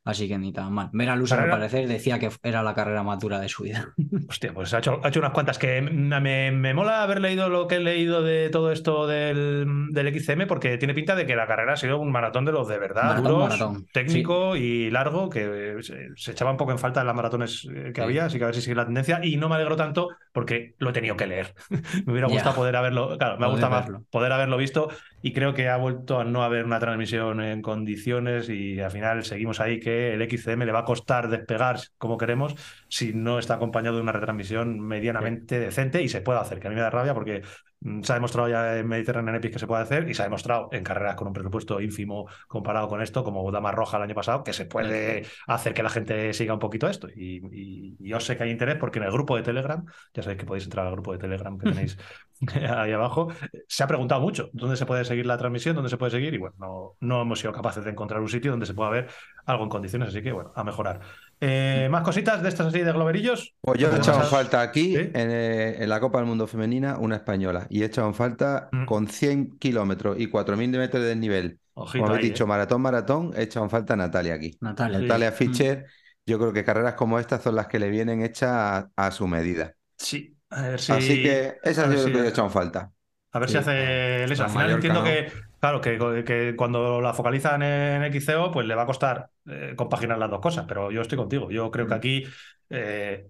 Así 0.06 0.28
que 0.28 0.38
ni 0.38 0.54
tan 0.54 0.72
mal. 0.72 0.90
Vera 0.94 1.16
Luz, 1.16 1.32
al 1.32 1.50
parecer, 1.50 1.88
decía 1.88 2.20
que 2.20 2.30
era 2.44 2.62
la 2.62 2.76
carrera 2.76 3.02
más 3.02 3.20
dura 3.20 3.40
de 3.40 3.50
su 3.50 3.64
vida. 3.64 3.90
Hostia, 4.30 4.54
pues 4.54 4.72
ha 4.76 4.78
hecho, 4.78 5.02
ha 5.04 5.10
hecho 5.10 5.20
unas 5.20 5.32
cuantas 5.32 5.58
que 5.58 5.82
me, 5.82 6.52
me 6.52 6.74
mola 6.76 7.02
haber 7.02 7.20
leído 7.22 7.50
lo 7.50 7.68
que 7.68 7.78
he 7.78 7.80
leído 7.80 8.22
de 8.22 8.50
todo 8.52 8.72
esto 8.72 9.08
del, 9.08 9.88
del 9.90 10.20
XCM 10.20 10.46
porque 10.48 10.78
tiene 10.78 10.94
pinta 10.94 11.16
de 11.16 11.26
que 11.26 11.36
la 11.36 11.48
carrera 11.48 11.74
ha 11.74 11.78
sido 11.78 11.98
un 12.00 12.12
maratón 12.12 12.46
de 12.46 12.52
los 12.52 12.68
de 12.68 12.78
verdad, 12.78 13.04
Maratón, 13.06 13.24
duros, 13.32 13.50
maratón, 13.50 13.88
técnico 13.92 14.56
y 14.56 14.92
largo, 14.92 15.28
que 15.30 15.78
se, 15.82 16.10
se 16.16 16.32
echaba 16.34 16.52
un 16.52 16.58
poco 16.58 16.72
en 16.72 16.78
falta 16.78 17.02
en 17.02 17.08
las 17.08 17.16
maratones 17.16 17.68
eh, 17.74 17.92
que 17.92 17.96
Sí. 17.96 18.02
había, 18.02 18.26
así 18.26 18.38
que 18.38 18.44
a 18.44 18.48
ver 18.48 18.56
si 18.56 18.62
sigue 18.62 18.76
la 18.76 18.86
tendencia. 18.86 19.22
Y 19.24 19.38
no 19.38 19.50
me 19.50 19.56
alegro 19.56 19.76
tanto 19.76 20.10
porque 20.32 20.76
lo 20.78 20.92
he 20.92 20.94
tenido 20.94 21.18
que 21.18 21.26
leer. 21.26 21.56
me 22.06 22.12
hubiera 22.14 22.28
gustado 22.28 22.56
poder 22.56 22.76
haberlo, 22.76 23.18
claro, 23.18 23.40
me 23.40 23.48
gustado 23.48 23.72
más 23.72 23.88
poder 24.12 24.32
haberlo 24.32 24.58
visto 24.58 24.90
y 25.24 25.34
creo 25.34 25.56
que 25.56 25.68
ha 25.70 25.78
vuelto 25.78 26.20
a 26.20 26.24
no 26.26 26.44
haber 26.44 26.66
una 26.66 26.78
transmisión 26.80 27.42
en 27.42 27.64
condiciones 27.64 28.50
y 28.50 28.80
al 28.80 28.92
final 28.92 29.24
seguimos 29.24 29.60
ahí 29.60 29.80
que 29.80 29.95
el 30.14 30.22
XCM 30.30 30.64
le 30.66 30.72
va 30.72 30.80
a 30.80 30.86
costar 30.86 31.30
despegar 31.30 31.78
como 31.98 32.18
queremos 32.18 32.56
si 32.90 33.14
no 33.14 33.40
está 33.40 33.56
acompañado 33.56 33.96
de 33.98 34.02
una 34.04 34.12
retransmisión 34.12 34.80
medianamente 34.80 35.60
decente 35.60 36.02
y 36.02 36.10
se 36.10 36.22
puede 36.22 36.40
hacer, 36.40 36.60
que 36.60 36.68
a 36.68 36.70
mí 36.70 36.76
me 36.76 36.82
da 36.82 36.90
rabia 36.90 37.14
porque 37.14 37.42
mm, 37.82 38.02
se 38.04 38.12
ha 38.12 38.16
demostrado 38.16 38.48
ya 38.50 38.78
en 38.78 38.88
Mediterranean 38.88 39.36
Epic 39.36 39.54
que 39.54 39.60
se 39.60 39.68
puede 39.68 39.82
hacer 39.84 40.10
y 40.10 40.14
se 40.14 40.22
ha 40.22 40.26
demostrado 40.26 40.70
en 40.72 40.84
carreras 40.84 41.16
con 41.16 41.28
un 41.28 41.34
presupuesto 41.34 41.80
ínfimo 41.82 42.28
comparado 42.48 42.88
con 42.88 43.02
esto, 43.02 43.24
como 43.24 43.50
Dama 43.52 43.72
Roja 43.72 43.98
el 43.98 44.04
año 44.04 44.16
pasado, 44.16 44.44
que 44.44 44.54
se 44.54 44.66
puede 44.66 45.26
hacer 45.48 45.74
que 45.74 45.84
la 45.84 45.90
gente 45.90 46.34
siga 46.34 46.54
un 46.54 46.60
poquito 46.60 46.88
esto. 46.88 47.08
Y, 47.16 47.42
y- 47.52 47.96
y 48.00 48.10
yo 48.10 48.20
sé 48.20 48.38
que 48.38 48.44
hay 48.44 48.52
interés 48.52 48.76
porque 48.78 49.00
en 49.00 49.06
el 49.06 49.12
grupo 49.12 49.36
de 49.36 49.44
Telegram, 49.44 49.84
ya 50.14 50.24
sabéis 50.24 50.40
que 50.40 50.46
podéis 50.46 50.66
entrar 50.66 50.86
al 50.88 50.94
grupo 50.94 51.12
de 51.14 51.18
Telegram 51.20 51.58
que 51.58 51.70
tenéis 51.70 51.98
ahí 52.78 52.92
abajo, 52.92 53.30
se 53.68 53.84
ha 53.84 53.88
preguntado 53.88 54.22
mucho 54.22 54.50
dónde 54.54 54.78
se 54.78 54.86
puede 54.86 55.06
seguir 55.06 55.26
la 55.26 55.38
transmisión, 55.38 55.76
dónde 55.76 55.90
se 55.90 55.98
puede 55.98 56.12
seguir 56.12 56.34
y 56.34 56.38
bueno, 56.38 56.56
no, 56.60 56.96
no 57.00 57.22
hemos 57.22 57.40
sido 57.40 57.54
capaces 57.54 57.84
de 57.84 57.92
encontrar 57.92 58.22
un 58.22 58.30
sitio 58.30 58.52
donde 58.52 58.66
se 58.66 58.74
pueda 58.74 58.90
ver 58.90 59.08
algo 59.46 59.64
en 59.64 59.70
condiciones, 59.70 60.10
así 60.10 60.22
que 60.22 60.32
bueno, 60.32 60.52
a 60.56 60.64
mejorar. 60.64 61.00
Eh, 61.42 61.88
¿Más 61.92 62.04
cositas 62.04 62.42
de 62.42 62.50
estas 62.50 62.68
así 62.68 62.80
de 62.82 62.92
globerillos? 62.92 63.56
Pues 63.62 63.80
yo 63.80 63.92
he 63.92 63.98
echado 63.98 64.22
en 64.22 64.28
falta 64.28 64.62
aquí, 64.62 64.96
¿Sí? 64.96 65.02
en, 65.02 65.32
eh, 65.32 65.84
en 65.84 65.90
la 65.90 66.00
Copa 66.00 66.20
del 66.20 66.28
Mundo 66.28 66.48
Femenina, 66.48 66.98
una 66.98 67.16
española. 67.18 67.68
Y 67.70 67.82
he 67.84 67.86
echado 67.86 68.08
en 68.08 68.14
falta 68.14 68.70
Mm. 68.72 68.86
con 68.86 69.08
100 69.08 69.58
kilómetros 69.58 70.18
y 70.20 70.28
4.000 70.28 70.72
de 70.72 70.78
metros 70.80 71.04
de 71.04 71.10
desnivel. 71.10 71.60
Ojito 71.74 72.04
Como 72.04 72.14
habéis 72.14 72.24
ahí, 72.24 72.30
dicho, 72.30 72.46
¿eh? 72.46 72.48
maratón, 72.48 72.82
maratón, 72.82 73.32
he 73.36 73.44
echado 73.44 73.66
en 73.66 73.70
falta 73.70 73.94
a 73.94 73.98
Natalia 73.98 74.34
aquí. 74.36 74.58
Natalia. 74.62 75.00
Natalia 75.00 75.32
Mm. 75.32 75.34
Fischer, 75.34 75.86
yo 76.26 76.40
creo 76.40 76.54
que 76.54 76.64
carreras 76.64 76.94
como 76.96 77.20
estas 77.20 77.44
son 77.44 77.56
las 77.56 77.68
que 77.68 77.80
le 77.80 77.90
vienen 77.90 78.22
hechas 78.24 78.50
a, 78.52 78.90
a 78.96 79.12
su 79.12 79.28
medida. 79.28 79.74
Sí, 79.98 80.35
a 80.50 80.62
ver 80.62 80.80
si... 80.80 80.92
Así 80.92 81.24
que 81.24 81.58
esa 81.64 81.90
si- 81.92 82.10
lo 82.12 82.20
que 82.20 82.26
he 82.26 82.30
echado 82.30 82.48
en 82.48 82.54
falta. 82.54 82.92
A 83.32 83.40
ver 83.40 83.50
Sí. 83.50 83.54
si 83.54 83.58
hace 83.60 84.24
el 84.24 84.32
eso. 84.32 84.44
La 84.44 84.46
Al 84.48 84.52
final 84.52 84.66
Mallorca, 84.68 84.76
entiendo 84.76 85.00
¿no? 85.00 85.06
que, 85.06 85.32
claro, 85.60 85.82
que, 85.82 86.24
que 86.26 86.56
cuando 86.56 87.02
la 87.02 87.14
focalizan 87.14 87.62
en 87.64 88.04
XCO, 88.14 88.52
pues 88.52 88.66
le 88.66 88.76
va 88.76 88.84
a 88.84 88.86
costar 88.86 89.30
eh, 89.48 89.74
compaginar 89.76 90.18
las 90.18 90.30
dos 90.30 90.40
cosas. 90.40 90.66
Pero 90.68 90.92
yo 90.92 91.02
estoy 91.02 91.18
contigo. 91.18 91.52
Yo 91.52 91.70
creo 91.72 91.86
que 91.88 91.94
aquí, 91.94 92.24
eh, 92.70 93.28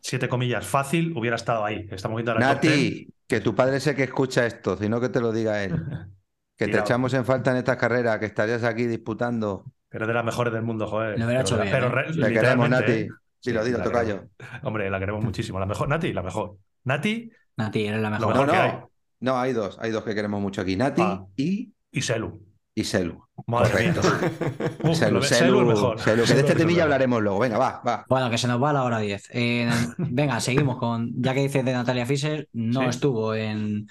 siete 0.00 0.28
comillas, 0.28 0.66
fácil, 0.66 1.12
hubiera 1.16 1.36
estado 1.36 1.64
ahí. 1.64 1.86
Estamos 1.90 2.16
viendo 2.16 2.32
ten. 2.34 2.40
Nati, 2.40 3.08
que 3.28 3.40
tu 3.40 3.54
padre 3.54 3.78
sé 3.80 3.94
que 3.94 4.02
escucha 4.04 4.46
esto, 4.46 4.76
sino 4.76 5.00
que 5.00 5.08
te 5.10 5.20
lo 5.20 5.32
diga 5.32 5.62
él. 5.62 5.74
Que 6.58 6.68
te 6.68 6.78
echamos 6.78 7.12
en 7.12 7.26
falta 7.26 7.50
en 7.50 7.58
estas 7.58 7.76
carreras, 7.76 8.18
que 8.18 8.24
estarías 8.24 8.64
aquí 8.64 8.86
disputando 8.86 9.66
Que 9.90 9.98
eres 9.98 10.08
de 10.08 10.14
las 10.14 10.24
mejores 10.24 10.54
del 10.54 10.62
mundo, 10.62 10.86
joder. 10.86 11.18
Lo 11.18 11.26
hubiera 11.26 11.44
Pero- 11.44 11.56
hecho 11.62 11.62
bien, 11.62 11.70
pero 11.70 12.00
¿eh? 12.00 12.04
Te 12.28 12.32
queremos, 12.32 12.70
Nati. 12.70 13.08
Dilo, 13.46 13.60
Sí, 13.62 13.66
dilo, 13.66 13.78
la 13.78 13.84
tocayo. 13.84 14.24
Hombre, 14.62 14.90
la 14.90 14.98
queremos 14.98 15.24
muchísimo. 15.24 15.58
La 15.58 15.66
mejor, 15.66 15.88
Nati, 15.88 16.12
la 16.12 16.22
mejor. 16.22 16.56
Nati 16.84 17.30
Nati, 17.56 17.86
eres 17.86 18.00
la 18.00 18.10
Lo 18.10 18.28
mejor. 18.28 18.36
No, 18.36 18.52
que 18.52 18.56
no. 18.58 18.62
hay. 18.62 18.72
No, 19.20 19.38
hay 19.38 19.52
dos. 19.54 19.78
Hay 19.80 19.90
dos 19.90 20.04
que 20.04 20.14
queremos 20.14 20.40
mucho 20.40 20.60
aquí. 20.60 20.76
Nati 20.76 21.00
Ah. 21.02 21.24
y, 21.36 21.72
y 21.90 22.02
Selu. 22.02 22.42
y 22.74 22.84
Selu. 22.84 23.24
Madre 23.46 23.70
Correcto. 23.70 24.00
mía. 24.84 24.94
Selu, 24.94 25.14
lo 25.16 25.22
Selu 25.22 25.60
es 25.62 25.66
mejor. 25.68 25.98
Selu, 26.00 26.24
que 26.24 26.34
de 26.34 26.40
este 26.40 26.52
es 26.52 26.58
temilla 26.58 26.66
mejor. 26.66 26.82
hablaremos 26.82 27.22
luego. 27.22 27.38
Venga, 27.38 27.56
va, 27.58 27.80
va. 27.86 28.04
Bueno, 28.08 28.28
que 28.30 28.36
se 28.38 28.46
nos 28.48 28.62
va 28.62 28.72
la 28.74 28.82
hora 28.84 28.98
10. 28.98 29.30
Eh, 29.32 29.70
venga, 29.98 30.38
seguimos 30.40 30.76
con. 30.76 31.12
Ya 31.16 31.32
que 31.32 31.40
dices 31.40 31.64
de 31.64 31.72
Natalia 31.72 32.04
Fischer, 32.04 32.48
no 32.52 32.82
Sí. 32.82 32.88
estuvo 32.88 33.34
en, 33.34 33.86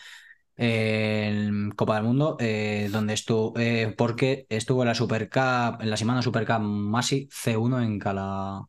en 0.57 1.71
Copa 1.71 1.95
del 1.95 2.03
Mundo, 2.03 2.37
eh, 2.39 2.89
donde 2.91 3.13
estuvo, 3.13 3.53
eh, 3.57 3.93
porque 3.97 4.45
estuvo 4.49 4.83
en 4.83 4.87
la 4.89 4.95
Super 4.95 5.29
Cup, 5.29 5.81
en 5.81 5.89
la 5.89 5.97
semana 5.97 6.21
Super 6.21 6.45
Cup 6.45 6.59
Masi 6.61 7.27
C1 7.29 7.83
en 7.83 7.99
Cala, 7.99 8.61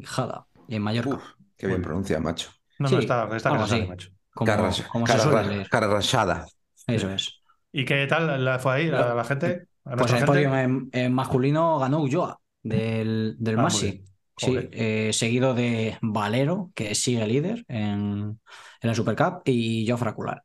Calarrajada, 0.00 0.46
en 0.68 0.82
Mallorca. 0.82 1.10
Uf, 1.16 1.22
qué 1.56 1.66
bien 1.66 1.82
pronuncia, 1.82 2.18
macho. 2.20 2.50
No, 2.78 2.88
Sí, 2.88 2.94
no, 2.94 3.00
está, 3.00 3.36
está 3.36 3.62
así. 3.62 3.82
macho. 3.86 4.10
como, 4.34 4.46
Carras- 4.46 4.82
como 4.88 5.06
se 5.06 5.12
cara- 5.12 5.24
suele 5.24 5.48
leer. 5.48 5.68
cara 5.68 5.86
rachada. 5.88 6.46
Eso 6.86 7.10
es. 7.10 7.40
¿Y 7.72 7.84
qué 7.84 8.06
tal 8.06 8.44
la 8.44 8.58
fue 8.58 8.74
ahí 8.74 8.86
la, 8.88 9.14
la 9.14 9.24
gente? 9.24 9.66
¿A 9.84 9.96
Pues 9.96 10.12
el 10.12 10.24
podio 10.24 10.54
en, 10.56 10.88
en 10.92 11.12
masculino 11.12 11.78
ganó 11.78 12.00
Ulloa 12.00 12.40
del, 12.62 13.36
del 13.38 13.58
Ah, 13.58 13.62
Masi. 13.62 14.04
Sí, 14.36 14.56
eh, 14.72 15.10
seguido 15.12 15.52
de 15.52 15.98
Valero, 16.00 16.70
que 16.74 16.94
sigue 16.94 17.26
líder 17.26 17.64
en, 17.68 18.40
en 18.80 18.88
la 18.88 18.94
Super 18.94 19.14
Cup, 19.14 19.42
y 19.44 19.86
Jofre 19.86 20.08
Acular. 20.10 20.42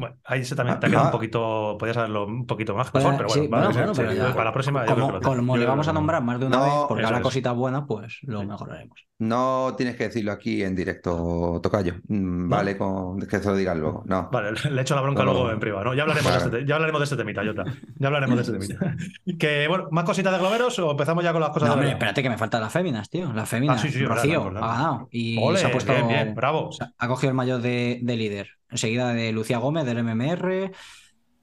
Bueno, 0.00 0.16
ahí 0.24 0.44
se 0.44 0.56
también 0.56 0.80
te 0.80 0.86
ha 0.86 0.90
quedado 0.90 1.06
un 1.06 1.12
poquito, 1.12 1.76
podías 1.78 1.96
haberlo 1.96 2.26
un 2.26 2.46
poquito 2.46 2.74
más, 2.74 2.92
mejor, 2.92 3.16
pero 3.16 3.28
bueno, 3.28 3.42
sí, 3.42 3.48
vale, 3.48 3.64
bueno, 3.66 3.72
sí, 3.72 3.78
bueno, 3.78 3.94
sí, 3.94 4.00
pero 4.00 4.12
ya- 4.14 4.32
para 4.34 4.44
la 4.44 4.52
próxima 4.52 4.80
yo 4.80 4.94
creo 4.94 4.94
Como, 5.06 5.06
que 5.20 5.24
lo- 5.26 5.36
como 5.36 5.56
le 5.56 5.66
vamos 5.66 5.88
a 5.88 5.92
nombrar 5.92 6.22
más 6.22 6.40
de 6.40 6.46
una 6.46 6.56
No, 6.56 6.64
vez, 6.64 6.72
porque 6.88 7.04
habrá 7.04 7.18
es. 7.18 7.22
cositas 7.22 7.54
buenas, 7.54 7.84
pues 7.86 8.18
lo 8.22 8.40
Sí. 8.40 8.46
mejoraremos. 8.46 8.98
No 9.18 9.74
tienes 9.76 9.96
que 9.96 10.04
decirlo 10.04 10.32
aquí 10.32 10.62
en 10.62 10.74
directo, 10.74 11.60
Tocayo. 11.62 11.96
Mm, 12.08 12.48
Vale, 12.48 12.78
con 12.78 13.18
que 13.20 13.38
se 13.38 13.48
lo 13.48 13.54
digas 13.54 13.76
luego. 13.76 14.02
No. 14.06 14.30
Vale, 14.32 14.52
le 14.70 14.80
echo 14.80 14.94
la 14.94 15.02
bronca 15.02 15.24
No. 15.24 15.32
luego 15.32 15.50
en 15.50 15.60
privado, 15.60 15.84
¿no? 15.84 15.94
Ya 15.94 16.02
hablaremos, 16.04 16.30
Claro. 16.32 16.44
de, 16.44 16.46
este, 16.56 16.58
te- 16.64 16.66
ya 16.68 16.74
hablaremos 16.76 17.00
de 17.00 17.04
este 17.04 17.16
temita, 17.16 17.42
Jota. 17.44 17.64
Ya 17.98 18.06
hablaremos 18.06 18.36
de 18.36 18.42
este 18.58 18.74
temita. 18.76 18.96
que, 19.38 19.68
bueno, 19.68 19.88
¿más 19.90 20.04
cositas 20.04 20.32
de 20.32 20.38
globeros 20.38 20.78
o 20.78 20.90
empezamos 20.92 21.22
ya 21.22 21.32
con 21.32 21.42
las 21.42 21.50
cosas 21.50 21.68
No, 21.68 21.74
de 21.74 21.80
hombre, 21.80 21.90
espérate 21.92 22.22
que 22.22 22.30
me 22.30 22.38
faltan 22.38 22.62
las 22.62 22.72
féminas, 22.72 23.10
tío. 23.10 23.30
Las 23.34 23.48
féminas. 23.48 23.84
Ah, 23.84 23.88
sí, 23.88 24.04
Rocío 24.06 24.44
verdad. 24.44 24.62
ha 24.64 24.66
ganado 24.68 25.08
y 25.10 25.36
Ole, 25.38 25.58
se 25.58 25.66
ha 25.66 25.70
puesto. 25.70 25.92
bien, 25.92 26.08
bien, 26.08 26.34
bravo. 26.34 26.68
o 26.68 26.72
sea, 26.72 26.92
ha 26.98 27.08
cogido 27.08 27.30
el 27.30 27.36
mayor 27.36 27.60
de, 27.60 28.00
de 28.02 28.16
líder. 28.16 28.48
Enseguida 28.70 29.12
de 29.12 29.32
Lucía 29.32 29.58
Gómez 29.58 29.84
del 29.84 30.02
MMR 30.04 30.72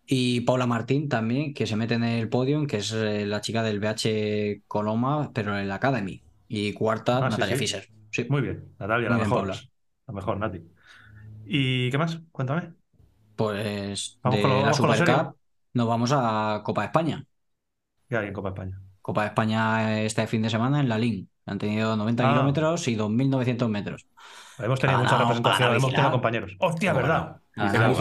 y 0.05 0.41
Paula 0.41 0.65
Martín 0.67 1.09
también, 1.09 1.53
que 1.53 1.67
se 1.67 1.75
mete 1.75 1.95
en 1.95 2.03
el 2.03 2.29
podium, 2.29 2.65
que 2.67 2.77
es 2.77 2.91
eh, 2.93 3.25
la 3.25 3.41
chica 3.41 3.63
del 3.63 3.79
BH 3.79 4.63
Coloma, 4.67 5.31
pero 5.33 5.57
en 5.57 5.67
la 5.67 5.75
Academy. 5.75 6.23
Y 6.47 6.73
cuarta, 6.73 7.17
Ah, 7.17 7.29
Natalia 7.29 7.55
sí. 7.55 7.59
Fischer. 7.59 7.87
Sí. 8.11 8.25
Muy 8.29 8.41
bien, 8.41 8.63
Natalia, 8.79 9.09
Muy 9.09 9.17
la 9.17 9.23
bien, 9.23 9.29
mejor. 9.29 9.47
Paula. 9.47 9.61
La 10.07 10.13
mejor, 10.13 10.37
Nati. 10.39 10.61
¿Y 11.45 11.89
qué 11.91 11.97
más? 11.97 12.19
Cuéntame. 12.31 12.73
Pues 13.35 14.19
Vamos 14.23 14.37
de 14.37 14.41
con 14.41 14.49
lo- 14.51 14.57
la 14.57 14.61
vamos 14.63 14.77
con 14.79 14.87
lo 14.87 14.93
Super 14.95 15.07
serio. 15.07 15.23
Cup 15.31 15.37
nos 15.73 15.87
vamos 15.87 16.11
a 16.13 16.61
Copa 16.63 16.81
de 16.81 16.85
España. 16.87 17.25
¿Qué 18.09 18.17
hay 18.17 18.27
en 18.27 18.33
Copa 18.33 18.49
España? 18.49 18.81
Copa 19.01 19.21
de 19.21 19.27
España 19.27 20.01
este 20.01 20.25
fin 20.27 20.41
de 20.41 20.49
semana 20.49 20.79
en 20.79 20.89
la 20.89 20.97
LIN. 20.97 21.29
Han 21.45 21.59
tenido 21.59 21.95
90 21.95 22.27
Ah. 22.27 22.33
kilómetros 22.33 22.87
y 22.87 22.95
2.900 22.95 23.69
metros. 23.69 24.07
Hemos 24.59 24.79
tenido 24.79 24.99
mucha 24.99 25.17
representación, 25.17 25.75
hemos 25.75 25.91
tenido 25.91 26.11
compañeros. 26.11 26.55
¡Hostia, 26.59 26.93
verdad! 26.93 27.37
Ganado 27.55 27.93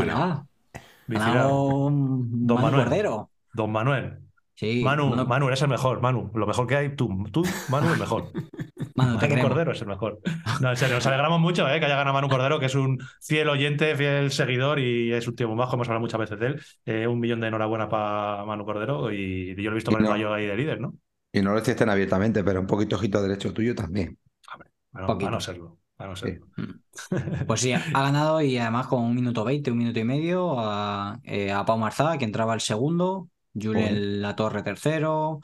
Manu 1.09 2.59
Manuel. 2.59 2.85
Cordero. 2.85 3.31
Don 3.53 3.73
Manuel. 3.73 4.19
Sí, 4.55 4.83
Manu, 4.83 5.11
Manu, 5.11 5.27
Manu, 5.27 5.49
eres 5.49 5.61
el 5.63 5.69
mejor, 5.69 6.01
Manu. 6.01 6.31
Lo 6.35 6.47
mejor 6.47 6.67
que 6.67 6.77
hay, 6.77 6.97
tú. 6.97 7.11
Tú, 7.31 7.45
Manu, 7.69 7.93
el 7.93 7.99
mejor. 7.99 8.31
Manu, 8.95 9.19
Manu. 9.19 9.43
Cordero 9.43 9.73
es 9.73 9.81
el 9.83 9.87
mejor. 9.87 10.19
No, 10.61 10.71
en 10.71 10.77
serio, 10.77 10.95
nos 10.95 11.07
alegramos 11.07 11.41
mucho 11.41 11.69
¿eh? 11.69 11.79
que 11.79 11.85
haya 11.85 11.97
ganado 11.97 12.15
Manu 12.15 12.29
Cordero, 12.29 12.59
que 12.59 12.67
es 12.67 12.75
un 12.75 12.99
fiel 13.21 13.51
oyente, 13.51 13.95
fiel 13.97 14.31
seguidor 14.31 14.79
y 14.79 15.13
es 15.13 15.29
un 15.29 15.37
tío 15.37 15.49
muy 15.49 15.59
bajo. 15.59 15.75
Hemos 15.75 15.89
hablado 15.89 16.01
muchas 16.01 16.21
veces 16.21 16.39
de 16.39 16.47
él. 16.47 16.63
Eh, 16.87 17.07
un 17.07 17.21
millón 17.21 17.41
de 17.41 17.49
enhorabuena 17.49 17.89
para 17.89 18.45
Manu 18.47 18.65
Cordero 18.65 19.13
y 19.13 19.55
yo 19.57 19.71
lo 19.71 19.73
he 19.73 19.75
visto 19.75 19.91
con 19.91 20.01
el 20.01 20.07
no. 20.07 20.11
mayo 20.13 20.33
ahí 20.33 20.47
de 20.47 20.57
líder, 20.57 20.81
¿no? 20.81 20.95
Y 21.33 21.43
no 21.43 21.53
lo 21.53 21.63
tan 21.63 21.91
abiertamente, 21.91 22.43
pero 22.43 22.61
un 22.61 22.67
poquito 22.67 22.97
ojito 22.97 23.23
derecho 23.23 23.53
tuyo 23.53 23.75
también. 23.75 24.17
Bueno, 24.91 25.19
para 25.19 25.31
no 25.31 25.41
serlo. 25.41 25.77
Para 25.97 26.11
no 26.11 26.17
serlo. 26.17 26.47
Pues 27.47 27.61
sí, 27.61 27.73
ha 27.73 27.81
ganado 27.93 28.41
y 28.41 28.59
además 28.59 28.87
con 28.87 29.03
un 29.05 29.15
minuto 29.15 29.45
20, 29.45 29.71
un 29.71 29.79
minuto 29.79 29.99
y 29.99 30.05
medio 30.05 30.59
a, 30.59 31.19
eh, 31.25 31.53
a 31.53 31.65
Pau 31.65 31.79
Marzá, 31.79 32.19
que 32.19 32.25
entraba 32.25 32.55
el 32.55 32.61
segundo, 32.61 33.29
Julien 33.55 34.21
La 34.23 34.35
Torre 34.37 34.62
tercero, 34.62 35.41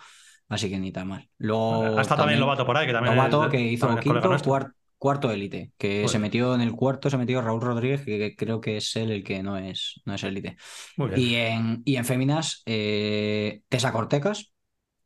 así 0.49 0.68
que 0.71 0.78
ni 0.78 0.92
tan 0.92 1.09
mal. 1.09 1.28
Luego 1.38 1.99
Ha 1.99 2.02
estado 2.02 2.23
también 2.23 2.40
Lobato 2.40 2.66
por 2.66 2.76
ahí, 2.76 2.87
que 2.87 2.92
también 2.92 3.14
Lobato, 3.16 3.44
es- 3.44 3.50
que 3.50 3.61
hizo 3.61 3.88
quinto, 3.99 4.28
nuestro. 4.28 4.50
cuar- 4.52 4.73
cuarto 4.99 5.30
élite, 5.32 5.73
que 5.78 6.02
Muy 6.02 6.09
se 6.09 6.12
bien. 6.12 6.23
metió 6.23 6.54
en 6.54 6.61
el 6.61 6.73
cuarto, 6.73 7.11
se 7.11 7.18
metió 7.18 7.40
Raúl 7.40 7.61
Rodríguez, 7.61 8.04
que, 8.04 8.18
que 8.18 8.37
creo 8.37 8.61
que 8.61 8.76
es 8.76 8.94
él 8.97 9.11
el 9.11 9.25
que 9.25 9.42
no 9.42 9.56
es, 9.59 10.00
no 10.04 10.14
es 10.14 10.23
élite. 10.23 10.56
Muy 10.97 11.09
bien. 11.09 11.21
Y 11.21 11.35
en, 11.35 11.82
y 11.85 11.97
en 11.97 12.04
féminas, 12.04 12.62
eh, 12.66 13.62
Tessa 13.68 13.92
Cortecas, 13.92 14.52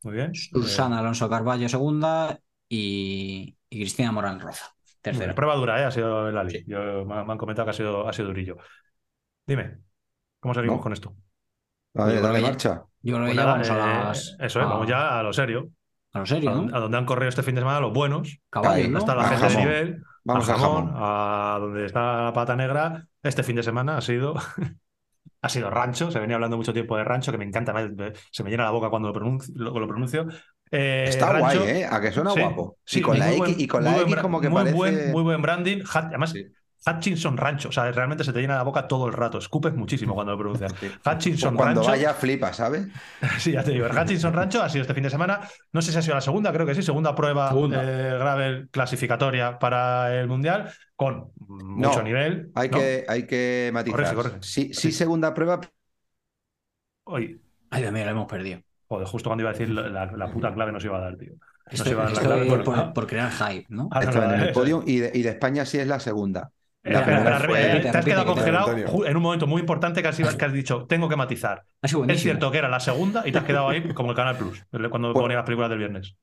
Muy 0.03 0.13
bien. 0.13 0.33
Susana 0.33 0.99
Alonso 0.99 1.29
Carballo 1.29 1.67
segunda 1.69 2.39
y, 2.69 3.57
y 3.69 3.79
Cristina 3.79 4.11
Morán 4.11 4.39
Roza 4.39 4.76
Prueba 5.35 5.55
dura, 5.55 5.81
¿eh? 5.81 5.85
Ha 5.85 5.91
sido 5.91 6.29
el 6.29 6.37
Ali. 6.37 6.63
Yo, 6.67 7.05
me, 7.05 7.23
me 7.23 7.31
han 7.31 7.37
comentado 7.37 7.65
que 7.65 7.69
ha 7.71 7.73
sido, 7.73 8.07
ha 8.07 8.13
sido 8.13 8.27
durillo. 8.29 8.57
Dime, 9.45 9.79
¿cómo 10.39 10.53
seguimos 10.53 10.77
No. 10.77 10.83
con 10.83 10.93
esto? 10.93 11.15
Dale, 11.93 12.21
dale 12.21 12.41
marcha. 12.41 12.83
Yo 13.01 13.15
creo 13.15 13.27
que 13.27 13.35
ya 13.35 13.41
nada, 13.41 13.51
vamos 13.53 13.69
a 13.69 13.77
las. 13.77 14.35
Eso 14.39 14.59
es, 14.59 14.65
a- 14.65 14.69
vamos 14.69 14.87
ya 14.87 15.19
a 15.19 15.23
lo 15.23 15.33
serio. 15.33 15.69
A 16.13 16.19
lo 16.19 16.23
A 16.23 16.27
serio, 16.27 16.51
¿no? 16.51 16.75
a 16.75 16.79
donde 16.79 16.97
han 16.97 17.05
corrido 17.05 17.29
este 17.29 17.43
fin 17.43 17.55
de 17.55 17.61
semana 17.61 17.79
los 17.79 17.93
buenos. 17.93 18.39
Caballos, 18.49 18.89
¿no? 18.89 18.97
Hasta 18.97 19.15
la 19.15 19.23
A 19.23 19.29
gente 19.29 19.47
de 19.49 19.57
nivel. 19.57 20.03
Vamos 20.23 20.49
a 20.49 20.53
jamón, 20.55 20.87
jamón. 20.87 20.93
a 21.03 21.57
donde 21.59 21.85
está 21.85 22.23
la 22.23 22.33
pata 22.33 22.55
negra. 22.55 23.07
Este 23.23 23.43
fin 23.43 23.55
de 23.55 23.63
semana 23.63 23.97
ha 23.97 24.01
sido. 24.01 24.35
Ha 25.39 25.49
sido 25.49 25.69
rancho, 25.69 26.09
se 26.09 26.19
venía 26.19 26.35
hablando 26.35 26.57
mucho 26.57 26.73
tiempo 26.73 26.97
de 26.97 27.03
rancho, 27.03 27.31
que 27.31 27.37
me 27.37 27.45
encanta, 27.45 27.71
me- 27.71 28.13
se 28.31 28.43
me 28.43 28.49
llena 28.49 28.63
la 28.63 28.71
boca 28.71 28.89
cuando 28.89 29.09
lo 29.09 29.13
pronuncio. 29.13 29.53
Lo, 29.55 29.79
lo 29.79 29.87
pronuncio. 29.87 30.27
Eh, 30.71 31.05
Está 31.07 31.31
rancho, 31.33 31.59
guay, 31.61 31.69
¿eh? 31.81 31.87
A 31.89 32.01
que 32.01 32.11
suena 32.11 32.31
sí, 32.31 32.41
guapo. 32.41 32.77
sí, 32.85 32.99
y 32.99 33.01
con 33.01 33.19
la 33.19 33.27
X, 33.29 33.37
buen- 33.39 33.59
y 33.59 33.67
con 33.67 33.83
la 33.83 33.97
X 34.01 34.15
como 34.17 34.41
que 34.41 34.49
muy 34.49 34.57
parece. 34.59 34.75
Buen, 34.75 35.11
muy 35.11 35.23
buen 35.23 35.41
branding. 35.41 35.81
Además, 35.93 36.31
Sí. 36.31 36.45
Hutchinson 36.85 37.35
Rancho. 37.35 37.67
O 37.69 37.71
sea, 37.71 37.91
realmente 37.91 38.23
se 38.23 38.31
te 38.31 38.39
llena 38.39 38.55
la 38.55 38.63
boca 38.63 38.87
todo 38.87 39.07
el 39.07 39.13
rato. 39.13 39.39
Escupes 39.39 39.73
muchísimo 39.73 40.13
cuando 40.13 40.31
lo 40.33 40.37
pronuncias. 40.37 40.71
Hutchinson 41.05 41.55
Pues 41.55 41.63
cuando 41.65 41.81
Rancho. 41.81 41.91
vaya 41.91 42.13
flipa, 42.13 42.53
¿sabes? 42.53 42.87
Sí, 43.39 43.51
ya 43.51 43.63
te 43.63 43.71
digo. 43.71 43.87
Hutchinson 43.87 44.31
Rancho 44.33 44.61
ha 44.63 44.69
sido 44.69 44.83
este 44.83 44.93
fin 44.93 45.03
de 45.03 45.09
semana. 45.09 45.41
No 45.73 45.81
sé 45.81 45.91
si 45.91 45.97
ha 45.97 46.01
sido 46.01 46.15
la 46.15 46.21
segunda, 46.21 46.53
creo 46.53 46.65
que 46.65 46.75
sí. 46.75 46.83
Segunda 46.83 47.13
prueba 47.13 47.49
Segunda. 47.49 47.83
eh, 47.83 48.17
gravel 48.17 48.69
clasificatoria 48.69 49.59
para 49.59 50.17
el 50.17 50.27
Mundial 50.27 50.71
con 50.95 51.31
mucho 51.47 51.97
No, 51.97 52.03
nivel. 52.03 52.51
Hay, 52.55 52.69
¿no? 52.69 52.77
que, 52.77 53.05
hay 53.07 53.25
que 53.25 53.69
matizar. 53.73 53.95
Corrige, 53.97 54.15
corrige. 54.15 54.37
Sí, 54.41 54.65
Sí. 54.73 54.73
sí, 54.73 54.91
segunda 54.93 55.33
prueba. 55.33 55.59
Oye, 57.05 57.39
Ay, 57.69 57.81
Dios 57.81 57.91
mío, 57.93 58.05
lo 58.05 58.11
hemos 58.11 58.27
perdido. 58.27 58.61
Joder, 58.87 59.07
justo 59.07 59.29
cuando 59.29 59.41
iba 59.43 59.49
a 59.49 59.53
decir 59.53 59.69
la, 59.69 60.05
la 60.05 60.31
puta 60.31 60.53
clave 60.53 60.71
nos 60.71 60.83
iba 60.85 60.97
a 60.97 61.01
dar, 61.01 61.17
tío. 61.17 61.33
Nos 61.71 61.73
Esto, 61.79 61.89
iba 61.91 62.03
a 62.03 62.05
dar 62.05 62.15
la 62.15 62.21
clave. 62.21 62.63
por, 62.63 62.79
ah, 62.79 62.93
por 62.93 63.07
crear 63.07 63.31
hype, 63.31 63.65
¿no? 63.69 63.89
ah, 63.91 63.99
no, 64.01 64.09
Estaban 64.09 64.29
no, 64.29 64.35
en 64.35 64.41
el 64.41 64.51
podium 64.53 64.83
y 64.85 64.99
de, 64.99 65.11
y 65.13 65.21
de 65.21 65.29
España 65.29 65.65
sí 65.65 65.77
es 65.79 65.87
la 65.87 65.99
segunda. 65.99 66.49
Espera, 66.83 67.21
La 67.23 67.39
fue- 67.41 67.59
eh, 67.59 67.79
te 67.81 67.89
has 67.89 67.95
repite, 67.95 68.11
quedado 68.11 68.23
te- 68.25 68.31
congelado 68.33 69.05
en 69.05 69.17
un 69.17 69.21
momento 69.23 69.45
muy 69.47 69.59
importante 69.59 70.01
que 70.01 70.07
has, 70.07 70.35
que 70.35 70.45
has 70.45 70.53
dicho, 70.53 70.85
tengo 70.87 71.09
que 71.09 71.17
matizar. 71.17 71.63
Es 71.81 72.21
cierto 72.21 72.49
que 72.51 72.59
era 72.59 72.69
la 72.69 72.79
segunda 72.79 73.23
y 73.27 73.31
te 73.33 73.39
has 73.39 73.43
quedado 73.45 73.67
ahí 73.67 73.93
como 73.93 74.11
el 74.11 74.15
Canal 74.15 74.37
Plus, 74.37 74.63
cuando 74.89 75.11
Pues- 75.11 75.21
ponía 75.23 75.37
las 75.37 75.45
películas 75.45 75.69
del 75.69 75.79
viernes. 75.79 76.15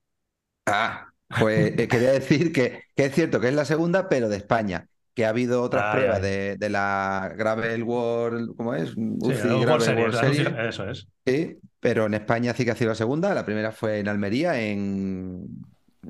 Ah, 0.65 1.07
pues 1.39 1.77
eh, 1.77 1.87
quería 1.87 2.11
decir 2.11 2.51
que, 2.51 2.81
que 2.95 3.05
es 3.05 3.13
cierto 3.13 3.39
que 3.39 3.49
es 3.49 3.53
la 3.53 3.65
segunda, 3.65 4.09
pero 4.09 4.29
de 4.29 4.37
España. 4.37 4.87
Que 5.13 5.25
ha 5.25 5.29
habido 5.29 5.61
otras 5.61 5.83
Ay, 5.85 5.91
pruebas 5.93 6.21
de, 6.21 6.57
de 6.57 6.69
la 6.69 7.31
Gravel 7.37 7.83
World, 7.83 8.53
¿cómo 8.57 8.73
es? 8.73 8.89
Sí, 8.89 8.95
UCI 8.97 9.47
World 9.47 9.61
Gravel 9.61 9.81
Series, 9.81 9.99
World 10.15 10.19
Series. 10.19 10.47
UCI, 10.47 10.67
Eso 10.67 10.89
es. 10.89 11.07
Sí, 11.25 11.57
pero 11.85 12.07
en 12.07 12.15
España 12.15 12.51
sí 12.55 12.65
que 12.65 12.71
ha 12.71 12.75
sido 12.75 12.89
la 12.89 12.95
segunda. 12.95 13.31
La 13.35 13.45
primera 13.45 13.71
fue 13.71 13.99
en 13.99 14.07
Almería, 14.07 14.59
en, 14.59 15.45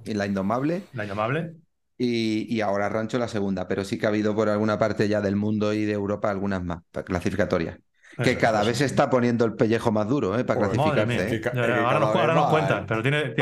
en 0.05 0.17
La 0.17 0.25
Indomable. 0.25 0.83
La 0.93 1.03
indomable. 1.03 1.53
Y, 1.97 2.47
y 2.49 2.61
ahora 2.61 2.87
Rancho 2.87 3.19
la 3.19 3.27
segunda, 3.27 3.67
pero 3.67 3.83
sí 3.83 3.97
que 3.97 4.05
ha 4.05 4.09
habido 4.09 4.33
por 4.33 4.47
alguna 4.47 4.79
parte 4.79 5.09
ya 5.09 5.19
del 5.19 5.35
mundo 5.35 5.73
y 5.73 5.83
de 5.83 5.91
Europa 5.91 6.31
algunas 6.31 6.63
más 6.63 6.79
clasificatorias. 7.05 7.77
Que 8.23 8.31
es, 8.31 8.37
cada 8.37 8.59
eso 8.59 8.69
vez 8.69 8.77
se 8.77 8.85
está 8.85 9.09
poniendo 9.09 9.43
el 9.43 9.55
pellejo 9.55 9.91
más 9.91 10.07
duro, 10.07 10.39
¿eh? 10.39 10.45
Para 10.45 10.61
Joder, 10.65 10.77
Madre 10.77 11.05
clasificarse. 11.05 11.07
mía. 11.13 11.35
¿eh? 11.37 11.41
Que 11.41 11.51
que 11.51 11.59
ahora 11.59 11.99
nos, 11.99 12.15
ahora 12.15 12.33
nos 12.35 12.45
va, 12.45 12.49
cuentan, 12.51 12.83
¿eh? 12.83 12.85
pero 12.87 13.01
tiene, 13.01 13.33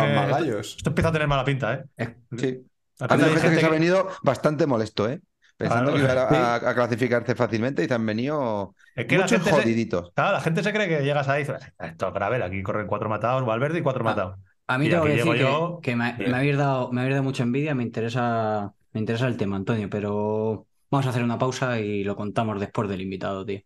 esto, 0.60 0.90
empieza 0.90 1.10
a 1.10 1.12
tener 1.12 1.28
mala 1.28 1.46
pinta, 1.46 1.86
¿eh? 1.98 2.16
Sí. 2.36 2.66
A 3.00 3.14
habido 3.14 3.28
haber 3.28 3.42
gente 3.42 3.56
que 3.58 3.62
se 3.62 3.68
ha 3.68 3.70
venido 3.70 4.08
bastante 4.24 4.66
molesto, 4.66 5.08
¿eh? 5.08 5.22
Pensando 5.58 5.92
Ah, 5.92 5.94
que 5.96 6.00
iban 6.02 6.18
a, 6.18 6.30
sí. 6.30 6.36
a- 6.36 6.70
a 6.70 6.74
clasificarse 6.76 7.36
fácilmente 7.36 7.84
y 7.84 7.88
se 7.88 7.94
han 7.94 8.06
venido 8.06 8.76
Es 8.96 9.06
que 9.06 9.18
la 9.18 9.28
gente, 9.28 9.46
se, 9.50 9.52
jodiditos. 9.52 10.12
claro, 10.16 10.34
la 10.34 10.42
gente 10.42 10.64
se 10.64 10.74
cree 10.74 10.88
que 10.90 11.04
llegas 11.04 11.28
ahí 11.30 11.44
y 11.44 11.46
dices, 11.46 11.72
esto 11.80 12.08
es 12.08 12.14
gravel, 12.14 12.42
aquí 12.44 12.64
corren 12.64 12.88
cuatro 12.88 13.08
matados, 13.10 13.46
Valverde 13.46 13.80
y 13.80 13.82
cuatro 13.82 14.02
Ah. 14.02 14.10
matados. 14.10 14.40
A 14.68 14.78
mí 14.78 14.88
Y 14.88 14.90
tengo 14.90 15.04
que 15.04 15.12
decir 15.12 15.32
que, 15.34 15.40
yo, 15.40 15.80
que 15.84 15.96
me, 15.96 16.14
me 16.18 16.36
habéis 16.36 16.58
dado, 16.58 16.92
me 16.92 17.02
habéis 17.02 17.16
dado 17.16 17.24
mucha 17.24 17.44
envidia, 17.44 17.76
me 17.76 17.84
interesa, 17.84 18.74
me 18.94 19.00
interesa 19.00 19.28
el 19.28 19.38
tema, 19.38 19.58
Antonio, 19.58 19.90
pero 19.90 20.66
vamos 20.90 21.06
a 21.06 21.10
hacer 21.10 21.24
una 21.24 21.38
pausa 21.38 21.80
y 21.80 22.04
lo 22.04 22.16
contamos 22.16 22.60
después 22.60 22.90
del 22.90 23.02
invitado, 23.02 23.46
tío. 23.46 23.60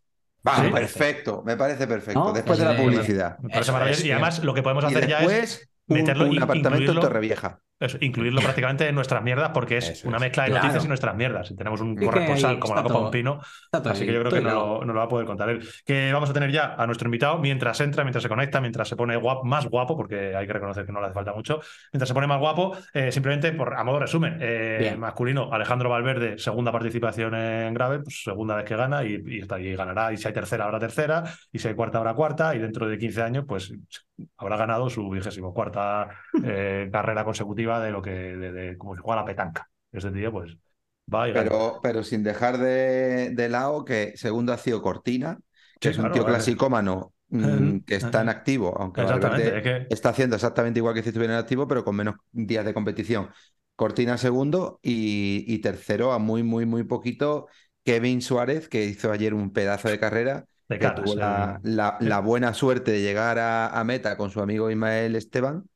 Va, 0.48 0.56
Sí. 0.64 0.72
perfecto, 0.72 1.44
me 1.46 1.56
parece 1.58 1.88
perfecto. 1.88 2.20
No, 2.20 2.34
Después 2.34 2.58
de 2.60 2.66
la 2.66 2.76
publicidad. 2.76 3.38
Me 3.40 3.50
parece 3.50 3.72
maravilloso. 3.72 4.08
y 4.08 4.12
además 4.12 4.44
lo 4.44 4.54
que 4.54 4.64
podemos 4.64 4.84
Y 4.86 4.88
hacer 4.88 5.08
ya 5.08 5.20
es 5.20 5.68
un, 5.88 5.98
meterlo 5.98 6.26
un 6.26 6.34
y 6.34 6.38
apartamento 6.38 6.70
en 6.92 6.98
incluirlo- 6.98 7.02
Torrevieja. 7.02 7.60
Eso, 7.80 7.98
incluirlo 8.02 8.42
prácticamente 8.42 8.88
en 8.88 8.96
nuestras 8.96 9.22
mierdas 9.24 9.52
porque 9.54 9.78
es 9.78 9.90
Eso 9.90 10.08
una 10.08 10.18
es. 10.18 10.22
mezcla 10.22 10.44
de 10.44 10.50
Claro. 10.50 10.64
noticias 10.66 10.86
y 10.86 10.88
nuestras 10.88 11.16
mierdas. 11.16 11.52
Y 11.52 11.56
tenemos 11.56 11.82
un 11.82 11.96
corresponsal 11.96 12.60
como 12.60 12.76
la 12.76 12.84
Copa 12.84 12.94
todo. 12.96 13.06
Un 13.06 13.12
Pino. 13.12 13.40
Así 13.72 14.02
ahí, 14.02 14.08
que 14.08 14.14
yo 14.14 14.20
creo 14.22 14.32
que 14.32 14.42
no 14.42 14.50
lo, 14.80 14.86
no 14.86 14.94
lo 14.94 15.00
va 15.00 15.06
a 15.06 15.10
poder 15.10 15.26
contar 15.26 15.50
él. 15.50 15.68
Que 15.86 16.12
vamos 16.12 16.30
a 16.30 16.34
tener 16.34 16.52
ya 16.52 16.76
a 16.78 16.86
nuestro 16.86 17.08
invitado 17.08 17.38
mientras 17.40 17.80
entra, 17.82 18.04
mientras 18.04 18.24
se 18.24 18.30
conecta, 18.30 18.60
mientras 18.62 18.88
se 18.88 18.96
pone 18.96 19.18
guap- 19.18 19.44
más 19.44 19.68
guapo, 19.68 19.96
porque 19.96 20.36
hay 20.36 20.48
que 20.48 20.54
reconocer 20.54 20.86
que 20.86 20.92
no 20.92 21.00
le 21.00 21.08
hace 21.08 21.14
falta 21.16 21.34
mucho. 21.34 21.60
Mientras 21.94 22.08
se 22.08 22.14
pone 22.14 22.28
más 22.28 22.40
guapo, 22.40 22.76
eh, 22.94 23.12
simplemente 23.12 23.52
por 23.52 23.74
a 23.76 23.84
modo 23.84 23.98
de 23.98 24.02
resumen, 24.06 24.38
eh, 24.42 24.96
masculino, 24.98 25.50
Alejandro 25.54 25.90
Valverde, 25.90 26.38
segunda 26.38 26.72
participación 26.72 27.36
en 27.36 27.74
Gravel, 27.74 28.02
pues 28.04 28.24
segunda 28.24 28.56
vez 28.56 28.66
que 28.66 28.76
gana 28.76 29.04
y, 29.04 29.22
y 29.26 29.40
está- 29.40 29.60
y 29.60 29.76
ganará. 29.76 30.12
Y 30.14 30.18
si 30.18 30.28
hay 30.28 30.34
tercera, 30.34 30.66
habrá 30.66 30.80
tercera. 30.80 31.24
Y 31.52 31.60
si 31.60 31.68
hay 31.68 31.76
cuarta, 31.76 31.98
habrá 32.00 32.14
cuarta. 32.14 32.56
Y 32.56 32.60
dentro 32.60 32.88
de 32.88 32.98
15 32.98 33.22
años, 33.22 33.46
pues 33.48 33.72
habrá 34.38 34.58
ganado 34.58 34.90
su 34.90 35.08
vigésimo 35.10 35.54
cuarta 35.54 36.10
eh, 36.44 36.90
carrera 36.92 37.24
consecutiva 37.24 37.67
de 37.82 37.92
lo 37.92 38.02
que, 38.02 38.12
de, 38.12 38.52
de- 38.52 38.78
como 38.78 38.96
si 38.96 39.02
juega 39.02 39.22
la 39.22 39.26
petanca. 39.28 39.70
Este 39.92 40.12
tío, 40.12 40.32
pues 40.32 40.58
va 41.14 41.30
y. 41.30 41.34
Pero, 41.34 41.80
pero 41.84 42.04
sin 42.04 42.24
dejar 42.24 42.58
de, 42.58 43.30
de 43.32 43.50
lado 43.50 43.86
que 43.86 44.14
segundo 44.18 44.54
ha 44.54 44.58
sido 44.58 44.82
Cortina, 44.82 45.40
que 45.80 45.90
Sí, 45.90 45.90
es 45.90 45.98
un 46.00 46.12
tío 46.12 46.26
vale. 46.26 46.26
clasicómano 46.26 47.14
mm, 47.30 47.80
que 47.80 47.96
está 47.96 48.22
en 48.22 48.30
activo, 48.30 48.76
aunque 48.80 49.04
Es 49.04 49.12
que 49.12 49.88
está 49.90 50.10
haciendo 50.10 50.36
exactamente 50.36 50.80
igual 50.80 50.96
que 50.96 51.04
si 51.04 51.10
estuviera 51.10 51.34
en 51.36 51.40
activo, 51.40 51.68
pero 51.68 51.84
con 51.84 51.96
menos 51.96 52.16
días 52.32 52.66
de 52.66 52.74
competición. 52.74 53.30
Cortina 53.76 54.18
segundo 54.18 54.80
y, 54.82 55.44
y 55.48 55.60
tercero 55.60 56.12
a 56.14 56.20
muy, 56.20 56.42
muy, 56.44 56.66
muy 56.66 56.84
poquito 56.84 57.48
Kevin 57.84 58.22
Suárez, 58.22 58.68
que 58.68 58.86
hizo 58.86 59.12
ayer 59.12 59.34
un 59.34 59.54
pedazo 59.54 59.90
de 59.90 60.00
carrera, 60.00 60.46
de 60.70 60.80
que 60.80 60.92
tuvo 60.92 61.16
la, 61.16 61.60
el- 61.62 61.62
la- 61.62 61.98
la 62.02 62.20
buena 62.20 62.54
suerte 62.56 62.92
de 62.92 63.02
llegar 63.02 63.38
a, 63.40 63.68
a 63.80 63.84
meta 63.84 64.18
con 64.18 64.32
su 64.32 64.42
amigo 64.42 64.72
Ismael 64.72 65.16
Esteban. 65.16 65.70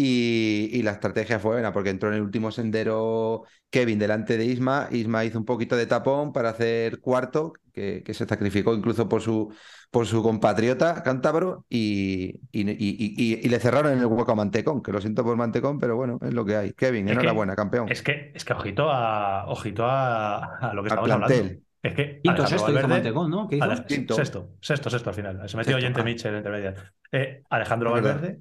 Y, 0.00 0.70
y 0.74 0.82
la 0.84 0.92
estrategia 0.92 1.40
fue 1.40 1.54
buena, 1.54 1.72
porque 1.72 1.90
entró 1.90 2.08
en 2.08 2.14
el 2.14 2.22
último 2.22 2.52
sendero 2.52 3.42
Kevin 3.68 3.98
delante 3.98 4.38
de 4.38 4.44
Isma. 4.44 4.86
Isma 4.92 5.24
hizo 5.24 5.40
un 5.40 5.44
poquito 5.44 5.74
de 5.74 5.86
tapón 5.86 6.32
para 6.32 6.50
hacer 6.50 7.00
cuarto, 7.00 7.52
que, 7.72 8.04
que 8.04 8.14
se 8.14 8.24
sacrificó 8.24 8.74
incluso 8.74 9.08
por 9.08 9.22
su, 9.22 9.52
por 9.90 10.06
su 10.06 10.22
compatriota 10.22 11.02
cántabro, 11.02 11.64
y, 11.68 12.38
y, 12.52 12.70
y- 12.70 12.76
y- 12.78 13.40
y 13.44 13.48
le 13.48 13.58
cerraron 13.58 13.92
en 13.92 13.98
el 13.98 14.06
hueco 14.06 14.30
a 14.30 14.36
Mantecón, 14.36 14.82
que 14.84 14.92
lo 14.92 15.00
siento 15.00 15.24
por 15.24 15.36
Mantecón, 15.36 15.80
pero 15.80 15.96
bueno, 15.96 16.20
es 16.22 16.32
lo 16.32 16.44
que 16.44 16.54
hay. 16.54 16.72
Kevin, 16.74 17.08
Es 17.08 17.14
que- 17.16 17.20
enhorabuena, 17.22 17.56
campeón. 17.56 17.88
Es 17.88 18.00
que, 18.00 18.30
es 18.36 18.44
que 18.44 18.52
ojito 18.52 18.88
a, 18.88 19.46
ojito 19.48 19.84
a, 19.84 20.58
a 20.58 20.74
lo 20.74 20.84
que 20.84 20.90
estamos 20.90 21.08
plantel. 21.08 21.36
hablando. 21.38 21.62
Es 21.82 21.94
que 21.94 22.20
Quinto, 22.22 22.30
Alejandro 22.42 22.46
sexto 22.46 22.70
hizo 22.70 22.72
Valverde- 22.82 22.88
Mantecón, 22.88 23.30
¿no? 23.32 23.48
¿Qué 23.48 23.56
hizo? 23.56 24.14
Sexto, 24.14 24.50
sexto, 24.60 24.90
sexto 24.90 25.10
al 25.10 25.16
final. 25.16 25.48
Se 25.48 25.56
metió 25.56 25.72
Sexto, 25.72 25.76
Oyente 25.76 26.00
ah. 26.00 26.04
Mitchell 26.04 26.30
en 26.32 26.36
intermedia. 26.38 26.74
Eh, 27.10 27.42
Alejandro. 27.50 27.90
Valverde, 27.92 28.40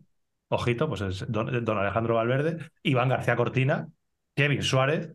ojito, 0.50 0.88
pues 0.88 1.01
es 1.01 1.25
don, 1.32 1.77
Alejandro 1.77 2.16
Valverde, 2.16 2.70
Iván 2.84 3.10
García 3.10 3.36
Cortina, 3.36 3.89
Kevin 4.36 4.63
Suárez, 4.63 5.13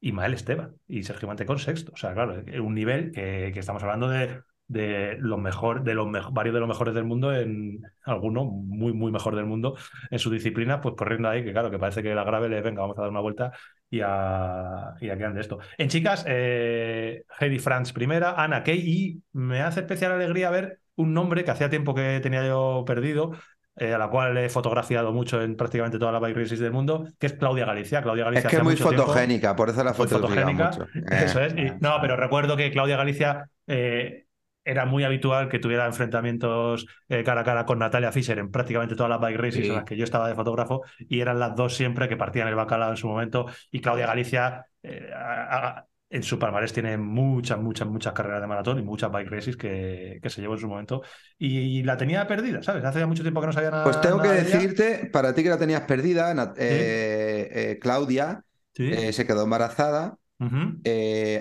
Ismael 0.00 0.34
Esteban 0.34 0.74
y 0.88 1.04
Sergio 1.04 1.28
Mantecón 1.28 1.58
sexto. 1.58 1.92
O 1.94 1.96
sea, 1.96 2.12
claro, 2.14 2.42
un 2.62 2.74
nivel 2.74 3.12
que, 3.12 3.48
estamos 3.48 3.82
hablando 3.82 4.08
de, 4.08 4.42
de 4.66 5.16
los 5.18 5.38
mejor, 5.38 5.84
de 5.84 5.94
los 5.94 6.10
varios 6.32 6.54
de 6.54 6.60
los 6.60 6.68
mejores 6.68 6.94
del 6.94 7.04
mundo, 7.04 7.34
en 7.34 7.82
alguno 8.04 8.44
muy, 8.44 8.92
muy 8.92 9.12
mejor 9.12 9.36
del 9.36 9.46
mundo 9.46 9.76
en 10.10 10.18
su 10.18 10.30
disciplina, 10.30 10.80
pues 10.80 10.94
corriendo 10.96 11.28
ahí, 11.28 11.44
que 11.44 11.52
claro, 11.52 11.70
que 11.70 11.78
parece 11.78 12.02
que 12.02 12.14
la 12.14 12.24
grave 12.24 12.48
le 12.48 12.60
venga, 12.62 12.80
vamos 12.80 12.98
a 12.98 13.02
dar 13.02 13.10
una 13.10 13.20
vuelta 13.20 13.52
y 13.90 14.00
a, 14.02 14.94
y 15.00 15.06
que 15.06 15.24
ande 15.24 15.40
esto. 15.40 15.58
En 15.76 15.88
chicas, 15.88 16.24
eh, 16.26 17.24
Heidi 17.38 17.58
Franz 17.58 17.92
primera, 17.92 18.42
Ana 18.42 18.62
Kay, 18.62 18.80
y 18.80 19.22
me 19.32 19.60
hace 19.60 19.80
especial 19.80 20.12
alegría 20.12 20.50
ver 20.50 20.80
un 20.96 21.12
nombre 21.12 21.44
que 21.44 21.50
hacía 21.50 21.68
tiempo 21.70 21.94
que 21.94 22.20
tenía 22.20 22.46
yo 22.46 22.84
perdido, 22.86 23.32
eh, 23.76 23.94
a 23.94 23.98
la 23.98 24.08
cual 24.08 24.36
he 24.38 24.48
fotografiado 24.48 25.12
mucho 25.12 25.42
en 25.42 25.56
prácticamente 25.56 25.98
toda 25.98 26.12
la 26.12 26.18
bike 26.18 26.36
races 26.36 26.58
del 26.60 26.72
mundo, 26.72 27.06
que 27.18 27.26
es 27.26 27.32
Claudia 27.34 27.64
Galicia. 27.66 28.02
Claudia 28.02 28.22
Es 28.24 28.26
Galicia 28.26 28.50
que 28.50 28.56
es 28.56 28.62
muy 28.62 28.74
tiempo- 28.74 28.92
fotogénica, 28.94 29.56
por 29.56 29.70
eso 29.70 29.82
la 29.84 29.94
foto 29.94 30.16
fotogénica. 30.20 30.70
mucho. 30.70 30.86
Eso 31.10 31.40
Eh, 31.40 31.46
es. 31.46 31.54
Y- 31.56 31.72
no, 31.80 31.98
pero 32.00 32.16
recuerdo 32.16 32.56
que 32.56 32.70
Claudia 32.70 32.96
Galicia 32.96 33.48
eh, 33.66 34.26
era 34.64 34.84
muy 34.86 35.02
habitual 35.04 35.48
que 35.48 35.58
tuviera 35.58 35.86
enfrentamientos 35.86 36.86
eh, 37.08 37.24
cara 37.24 37.40
a 37.40 37.44
cara 37.44 37.66
con 37.66 37.78
Natalia 37.80 38.12
Fischer 38.12 38.38
en 38.38 38.50
prácticamente 38.50 38.94
todas 38.94 39.10
las 39.10 39.20
bike 39.20 39.36
races 39.38 39.62
Sí. 39.64 39.68
en 39.70 39.74
las 39.74 39.84
que 39.84 39.96
yo 39.96 40.04
estaba 40.04 40.28
de 40.28 40.34
fotógrafo 40.36 40.82
y 40.98 41.20
eran 41.20 41.40
las 41.40 41.56
dos 41.56 41.74
siempre 41.74 42.08
que 42.08 42.16
partían 42.16 42.46
el 42.48 42.54
bacalao 42.54 42.90
en 42.90 42.96
su 42.96 43.08
momento. 43.08 43.46
Y 43.72 43.80
Claudia 43.80 44.06
Galicia 44.06 44.66
eh, 44.84 45.10
a- 45.14 45.68
a- 45.78 45.86
en 46.12 46.22
su 46.22 46.38
palmarés 46.38 46.72
tiene 46.72 46.96
muchas, 46.98 47.58
muchas, 47.58 47.88
muchas 47.88 48.12
carreras 48.12 48.40
de 48.40 48.46
maratón 48.46 48.78
y 48.78 48.82
muchas 48.82 49.10
bike 49.10 49.30
races 49.30 49.56
que, 49.56 50.18
que 50.22 50.30
se 50.30 50.40
llevó 50.40 50.54
en 50.54 50.60
su 50.60 50.68
momento. 50.68 51.02
Y, 51.38 51.82
la 51.82 51.96
tenía 51.96 52.26
perdida, 52.26 52.62
¿sabes? 52.62 52.84
Hace 52.84 53.00
ya 53.00 53.06
mucho 53.06 53.22
tiempo 53.22 53.40
que 53.40 53.46
no 53.46 53.52
sabía 53.52 53.70
nada. 53.70 53.84
Pues 53.84 54.00
tengo 54.00 54.20
que 54.20 54.28
ella. 54.28 54.36
decirte, 54.36 55.08
para 55.12 55.34
ti 55.34 55.42
que 55.42 55.48
la 55.48 55.58
tenías 55.58 55.82
perdida, 55.82 56.32
eh, 56.56 57.48
eh, 57.52 57.78
Claudia 57.80 58.44
Sí. 58.74 58.90
eh, 58.90 59.12
se 59.12 59.26
quedó 59.26 59.44
embarazada, 59.44 60.16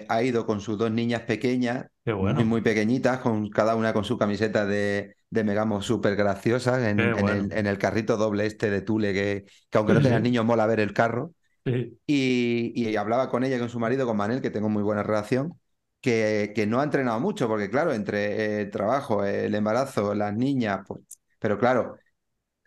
ha 0.07 0.23
ido 0.23 0.45
con 0.45 0.61
sus 0.61 0.77
dos 0.77 0.91
niñas 0.91 1.21
pequeñas, 1.21 1.85
bueno. 2.05 2.33
muy, 2.33 2.45
muy 2.45 2.61
pequeñitas, 2.61 3.19
con 3.19 3.49
cada 3.49 3.75
una 3.75 3.93
con 3.93 4.03
su 4.03 4.17
camiseta 4.17 4.65
de, 4.65 5.15
de 5.29 5.43
Megamo 5.43 5.81
súper 5.81 6.15
graciosas, 6.15 6.83
en, 6.83 6.99
en 6.99 7.11
bueno. 7.13 7.29
el, 7.29 7.51
en 7.53 7.67
el 7.67 7.77
carrito 7.77 8.17
doble 8.17 8.45
este 8.45 8.69
de 8.69 8.81
Tule, 8.81 9.13
que, 9.13 9.45
que 9.69 9.77
aunque 9.77 9.93
no 9.93 10.01
tengas 10.01 10.21
niños, 10.21 10.45
mola 10.45 10.65
ver 10.65 10.79
el 10.79 10.93
carro. 10.93 11.33
Sí. 11.65 11.99
Y, 12.05 12.73
y 12.75 12.95
hablaba 12.95 13.29
con 13.29 13.43
ella 13.43 13.59
con 13.59 13.69
su 13.69 13.79
marido, 13.79 14.05
con 14.05 14.17
Manel, 14.17 14.41
que 14.41 14.49
tengo 14.49 14.69
muy 14.69 14.83
buena 14.83 15.03
relación, 15.03 15.59
que, 16.01 16.51
que 16.55 16.67
no 16.67 16.79
ha 16.79 16.83
entrenado 16.83 17.19
mucho, 17.19 17.47
porque 17.47 17.69
claro, 17.69 17.93
entre 17.93 18.61
el 18.61 18.71
trabajo, 18.71 19.23
el 19.23 19.53
embarazo, 19.55 20.13
las 20.15 20.35
niñas, 20.35 20.81
pues, 20.87 21.01
pero 21.39 21.57
claro, 21.59 21.97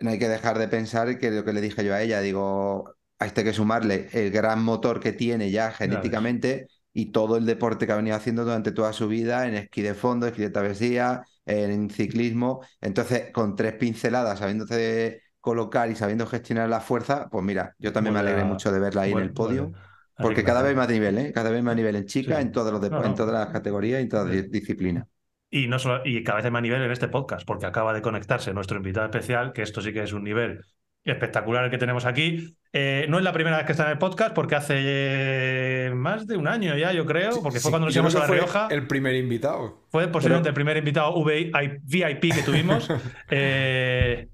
no 0.01 0.11
hay 0.11 0.19
que 0.19 0.29
dejar 0.29 0.59
de 0.59 0.69
pensar 0.69 1.19
que 1.19 1.31
lo 1.31 1.45
que 1.45 1.53
le 1.53 1.61
dije 1.61 1.85
yo 1.85 1.95
a 1.95 2.03
ella, 2.03 2.21
digo, 2.21 2.95
a 3.19 3.27
este 3.27 3.45
que 3.45 3.53
sumarle 3.53 4.09
el 4.13 4.31
gran 4.31 4.63
motor 4.63 5.01
que 5.01 5.13
tiene 5.13 5.51
ya 5.51 5.71
genéticamente 5.73 6.69
y 6.93 7.07
todo 7.13 7.37
el 7.37 7.47
deporte 7.47 7.87
que 7.87 7.93
ha 7.93 7.97
venido 7.97 8.17
haciendo 8.17 8.45
durante 8.45 8.73
toda 8.73 8.93
su 8.93 9.09
vida 9.09 9.47
en 9.49 9.55
esquí 9.55 9.83
de 9.83 9.95
fondo, 9.95 10.27
esquí 10.27 10.43
de 10.43 10.51
travesía, 10.51 11.25
en 11.47 11.91
ciclismo. 11.91 12.63
Entonces, 12.81 13.31
con 13.33 13.57
tres 13.57 13.75
pinceladas, 13.75 14.39
sabiéndose 14.39 15.23
colocar 15.45 15.91
y 15.91 15.95
sabiendo 15.95 16.27
gestionar 16.27 16.71
la 16.71 16.81
fuerza, 16.81 17.29
pues 17.31 17.45
mira, 17.45 17.75
yo 17.79 17.93
también 17.93 18.15
me 18.15 18.21
alegré 18.21 18.45
mucho 18.45 18.73
de 18.73 18.81
verla 18.81 19.03
ahí 19.03 19.13
en 19.13 19.19
el 19.19 19.33
podio. 19.35 19.73
Porque 20.17 20.37
que 20.37 20.45
cada 20.45 20.63
vez 20.63 20.75
más 20.75 20.89
nivel, 20.89 21.19
¿eh? 21.19 21.33
Cada 21.35 21.51
vez 21.51 21.63
más 21.63 21.77
nivel 21.77 21.97
en 21.97 22.07
chica, 22.07 22.37
Sí. 22.37 22.43
en 22.43 22.51
todos 22.53 22.73
los 22.73 22.81
No, 22.91 23.01
no. 23.01 23.05
en 23.05 23.15
todas 23.15 23.35
las 23.35 23.49
categorías 23.53 24.01
y 24.01 24.05
en 24.05 24.09
todas 24.09 24.27
las 24.27 24.35
di- 24.35 24.49
disciplinas. 24.49 25.05
Y, 25.51 25.67
no 25.69 25.79
solo, 25.79 26.01
y 26.05 26.25
cada 26.25 26.37
vez 26.37 26.47
hay 26.47 26.51
más 26.51 26.63
nivel 26.63 26.81
en 26.83 26.91
este 26.91 27.09
podcast, 27.09 27.47
porque 27.47 27.67
acaba 27.67 27.93
de 27.93 28.01
conectarse 28.01 28.55
nuestro 28.55 28.77
invitado 28.79 29.05
especial, 29.07 29.53
que 29.53 29.61
esto 29.63 29.83
sí 29.83 29.93
que 29.93 30.03
es 30.03 30.13
un 30.15 30.25
nivel 30.25 30.61
espectacular 31.05 31.65
el 31.67 31.71
que 31.71 31.77
tenemos 31.79 32.07
aquí. 32.07 32.57
Eh, 32.73 33.05
no 33.11 33.19
es 33.19 33.25
la 33.25 33.33
primera 33.33 33.59
vez 33.59 33.67
que 33.67 33.73
está 33.73 33.85
en 33.85 33.91
el 33.91 33.99
podcast, 33.99 34.35
porque 34.35 34.55
hace 34.55 34.75
eh, 34.79 35.93
más 35.95 36.27
de 36.27 36.37
un 36.39 36.49
año 36.49 36.77
ya, 36.77 36.93
yo 36.93 37.05
creo, 37.05 37.43
porque 37.43 37.61
fue 37.61 37.69
Sí, 37.69 37.71
cuando 37.71 37.87
nos 37.87 37.95
íbamos 37.95 38.15
a 38.17 38.21
La 38.21 38.27
Rioja. 38.29 38.69
El 38.71 38.87
primer 38.87 39.15
invitado. 39.17 39.83
Fue 39.91 40.09
posiblemente 40.09 40.49
el 40.49 40.55
primer 40.55 40.77
invitado 40.79 41.13
VI 41.23 41.51
VIP 41.85 42.33
que 42.35 42.43
tuvimos. 42.43 42.89
Eh, 43.31 44.29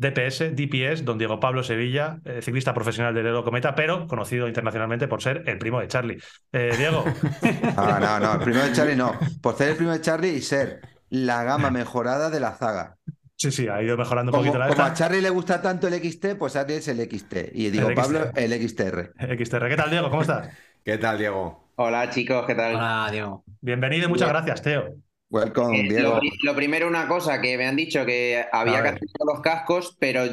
DPS, 0.00 0.54
DPS, 0.56 1.04
don 1.04 1.18
Diego 1.18 1.38
Pablo 1.40 1.62
Sevilla, 1.62 2.18
eh, 2.24 2.40
ciclista 2.42 2.72
profesional 2.74 3.14
del 3.14 3.26
Euro 3.26 3.44
Cometa, 3.44 3.74
pero 3.74 4.06
conocido 4.06 4.48
internacionalmente 4.48 5.08
por 5.08 5.22
ser 5.22 5.42
el 5.46 5.58
primo 5.58 5.80
de 5.80 5.88
Charlie. 5.88 6.18
Eh, 6.52 6.74
Diego, 6.76 7.04
Ah, 7.76 7.98
no, 8.00 8.18
no, 8.20 8.34
el 8.34 8.40
primero 8.40 8.64
de 8.66 8.72
Charlie 8.72 8.96
no. 8.96 9.18
Por 9.42 9.56
ser 9.56 9.70
el 9.70 9.76
primero 9.76 9.96
de 9.96 10.02
Charlie 10.02 10.30
y 10.36 10.40
ser 10.42 10.80
la 11.10 11.44
gama 11.44 11.70
mejorada 11.70 12.30
de 12.30 12.40
la 12.40 12.52
zaga. 12.52 12.96
sí, 13.36 13.50
sí, 13.50 13.68
ha 13.68 13.82
ido 13.82 13.96
mejorando 13.96 14.30
un 14.32 14.36
Como, 14.36 14.42
poquito 14.42 14.58
la 14.58 14.68
como 14.68 14.82
a. 14.84 14.92
Charlie 14.94 15.20
le 15.20 15.30
gusta 15.30 15.60
tanto 15.62 15.88
el 15.88 15.94
XT, 15.94 16.36
pues 16.38 16.52
Charlie 16.54 16.76
es 16.76 16.88
el 16.88 17.00
XT. 17.00 17.50
Y 17.54 17.70
digo, 17.70 17.88
El 17.88 17.94
Pablo, 17.94 18.32
XT. 18.32 18.38
el 18.38 18.52
XTR. 18.68 19.12
XTR. 19.18 19.68
¿Qué 19.68 19.76
tal, 19.76 19.90
Diego? 19.90 20.10
¿Cómo 20.10 20.22
estás? 20.22 20.48
¿Qué 20.84 20.98
tal, 20.98 21.18
Diego? 21.18 21.70
Hola 21.76 22.10
chicos, 22.10 22.44
¿qué 22.46 22.54
tal? 22.54 22.74
Hola, 22.74 23.08
Diego. 23.10 23.44
Bienvenido 23.60 24.06
y 24.06 24.08
muchas 24.08 24.28
Bien. 24.28 24.30
gracias, 24.30 24.62
Teo. 24.62 24.94
Welcome, 25.30 25.78
Eh, 25.80 25.88
Diego. 25.88 26.14
lo, 26.14 26.18
pri- 26.20 26.38
lo 26.42 26.54
primero, 26.56 26.88
una 26.88 27.06
cosa 27.06 27.40
que 27.40 27.56
me 27.56 27.66
han 27.66 27.76
dicho 27.76 28.04
que 28.04 28.44
había 28.52 28.82
que 28.82 28.88
hacer 28.88 29.08
los 29.32 29.40
cascos, 29.40 29.96
pero 30.00 30.24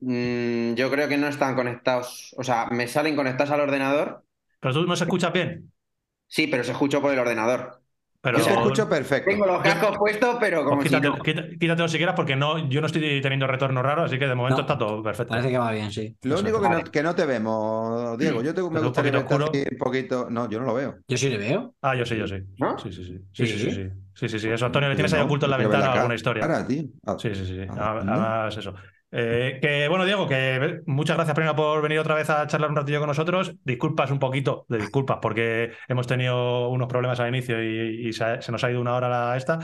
mm, 0.00 0.74
yo 0.74 0.90
creo 0.90 1.08
que 1.08 1.16
no 1.16 1.28
están 1.28 1.54
conectados. 1.54 2.34
O 2.36 2.44
sea, 2.44 2.66
me 2.70 2.86
salen 2.88 3.16
conectados 3.16 3.50
al 3.52 3.60
ordenador. 3.60 4.24
Pero 4.60 4.74
tú 4.74 4.86
no 4.86 4.96
se 4.96 5.04
escuchas 5.04 5.32
bien. 5.32 5.72
Sí, 6.26 6.46
pero 6.46 6.62
se 6.62 6.72
escucho 6.72 7.00
por 7.00 7.10
el 7.12 7.18
ordenador. 7.18 7.80
Pero 8.20 8.38
Yo 8.38 8.44
te 8.44 8.50
escucho 8.52 8.88
perfecto. 8.88 9.30
Tengo 9.30 9.46
los 9.46 9.62
cascos 9.62 9.96
puestos, 9.96 10.36
pero 10.40 10.64
como 10.64 10.78
Pues 10.78 10.88
si 10.88 10.96
quítate- 10.96 11.08
no. 11.08 11.22
quita- 11.22 11.48
quítatelo 11.58 11.88
si 11.88 11.96
quieras, 11.98 12.16
porque 12.16 12.34
no, 12.34 12.68
yo 12.68 12.80
no 12.80 12.88
estoy 12.88 13.20
teniendo 13.22 13.46
retorno 13.46 13.80
raro, 13.80 14.02
así 14.02 14.18
que 14.18 14.26
de 14.26 14.34
momento 14.34 14.56
No. 14.56 14.62
está 14.62 14.76
todo 14.76 15.02
perfecto. 15.04 15.30
Parece 15.30 15.50
que 15.50 15.58
va 15.58 15.70
bien, 15.70 15.92
sí. 15.92 16.16
Lo 16.22 16.34
Eso 16.34 16.42
único 16.42 16.60
que 16.60 16.68
no, 16.68 16.82
que 16.84 17.02
no 17.04 17.14
te 17.14 17.24
vemos, 17.26 18.18
Diego. 18.18 18.42
Yo 18.42 18.52
te, 18.52 18.60
me 18.60 18.66
un 18.66 18.82
gustaría 18.86 19.12
poquito 19.12 19.34
oscuro. 19.36 19.50
así 19.54 19.64
un 19.70 19.78
poquito. 19.78 20.26
No, 20.30 20.50
yo 20.50 20.58
no 20.58 20.66
lo 20.66 20.74
veo. 20.74 20.96
Yo 21.06 21.16
sí 21.16 21.30
le 21.30 21.38
veo. 21.38 21.74
Ah, 21.80 21.94
yo 21.94 22.04
sí, 22.04 22.16
yo 22.16 22.26
sí. 22.26 22.34
¿No? 22.58 22.76
Sí, 22.78 22.92
sí, 22.92 23.04
sí. 23.04 23.20
Sí, 23.32 23.46
sí, 23.46 23.52
sí, 23.58 23.58
Sí. 23.58 23.70
sí. 23.70 23.82
Sí, 23.84 23.90
sí, 24.26 24.38
sí. 24.38 24.48
Eso, 24.48 24.66
Antonio, 24.66 24.88
le 24.88 24.94
tienes 24.96 25.12
ahí 25.12 25.20
no, 25.20 25.26
oculto 25.26 25.46
en 25.46 25.50
la 25.50 25.56
ventana 25.58 25.84
cara- 25.84 25.94
alguna 26.00 26.14
historia. 26.14 26.46
cara, 26.46 26.66
tío. 26.66 26.84
Ah, 27.06 27.16
Sí, 27.18 27.34
sí, 27.34 27.44
sí. 27.44 27.60
Ah, 27.70 27.92
Además, 28.00 28.56
eso. 28.56 28.74
Eh, 29.10 29.58
que 29.62 29.88
bueno, 29.88 30.04
Diego, 30.04 30.28
que 30.28 30.80
muchas 30.86 31.16
gracias 31.16 31.34
primero 31.34 31.56
por 31.56 31.80
venir 31.80 31.98
otra 31.98 32.14
vez 32.14 32.28
a 32.28 32.46
charlar 32.46 32.70
un 32.70 32.76
ratillo 32.76 32.98
con 32.98 33.08
nosotros. 33.08 33.54
Disculpas 33.64 34.10
un 34.10 34.18
poquito 34.18 34.66
de 34.68 34.78
disculpas 34.78 35.18
porque 35.22 35.72
hemos 35.88 36.06
tenido 36.06 36.68
unos 36.68 36.88
problemas 36.88 37.18
al 37.20 37.28
inicio 37.28 37.62
y, 37.62 38.08
y 38.08 38.12
se, 38.12 38.42
se, 38.42 38.52
nos 38.52 38.62
ha 38.64 38.70
ido 38.70 38.80
una 38.80 38.94
hora 38.94 39.08
la 39.08 39.36
esta. 39.36 39.58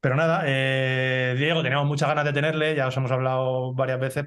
Pero 0.00 0.16
nada, 0.16 0.42
eh, 0.46 1.34
Diego, 1.38 1.62
teníamos 1.62 1.86
muchas 1.86 2.08
ganas 2.08 2.24
de 2.24 2.32
tenerle, 2.32 2.74
ya 2.74 2.88
os 2.88 2.96
hemos 2.96 3.12
hablado 3.12 3.72
varias 3.72 4.00
veces 4.00 4.26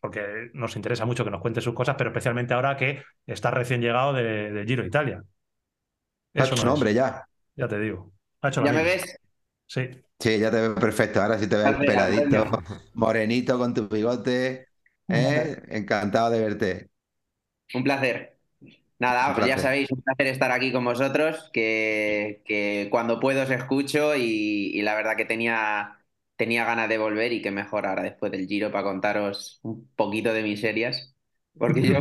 porque 0.00 0.50
nos 0.52 0.76
interesa 0.76 1.06
mucho 1.06 1.24
que 1.24 1.30
nos 1.30 1.40
cuente 1.40 1.62
sus 1.62 1.72
cosas, 1.74 1.94
pero 1.96 2.10
especialmente 2.10 2.52
ahora 2.52 2.76
que 2.76 3.02
está 3.26 3.50
recién 3.50 3.80
llegado 3.80 4.12
de, 4.12 4.52
de 4.52 4.64
Giro 4.66 4.84
Italia. 4.84 5.22
Eso 6.34 6.52
ha 6.52 6.56
hecho 6.56 6.66
nombre 6.66 6.92
ya. 6.92 7.26
Ya 7.56 7.68
te 7.68 7.78
digo. 7.78 8.12
Ha 8.44 8.48
hecho 8.48 8.62
¿Ya 8.62 8.72
me 8.72 8.82
ves? 8.82 9.18
Sí. 9.66 9.88
Sí, 10.20 10.38
ya 10.38 10.50
te 10.50 10.60
veo 10.60 10.74
perfecto. 10.74 11.22
Ahora 11.22 11.38
sí 11.38 11.46
te 11.46 11.56
ves 11.56 11.76
peladito, 11.78 12.44
morenito 12.92 13.58
con 13.58 13.72
tu 13.72 13.88
bigote. 13.88 14.68
¿eh? 15.08 15.62
Encantado 15.68 16.28
de 16.28 16.40
verte. 16.40 16.90
Un 17.72 17.82
placer. 17.82 18.36
Nada, 18.98 19.34
pues 19.34 19.46
ya 19.46 19.58
sabéis, 19.58 19.90
un 19.90 20.02
placer 20.02 20.26
estar 20.26 20.52
aquí 20.52 20.72
con 20.72 20.84
vosotros, 20.84 21.50
que, 21.54 22.42
que 22.44 22.88
cuando 22.90 23.18
puedo 23.18 23.42
os 23.42 23.50
escucho 23.50 24.14
y, 24.14 24.70
y, 24.74 24.82
la 24.82 24.94
verdad 24.94 25.16
que 25.16 25.24
tenía, 25.24 25.98
tenía 26.36 26.66
ganas 26.66 26.88
de 26.88 26.98
volver 26.98 27.32
y 27.32 27.40
que 27.40 27.50
mejor 27.50 27.86
ahora 27.86 28.02
después 28.02 28.30
del 28.30 28.46
giro 28.46 28.70
para 28.70 28.84
contaros 28.84 29.58
un 29.62 29.90
poquito 29.96 30.34
de 30.34 30.42
miserias. 30.42 31.14
Porque 31.58 31.82
yo, 31.88 32.00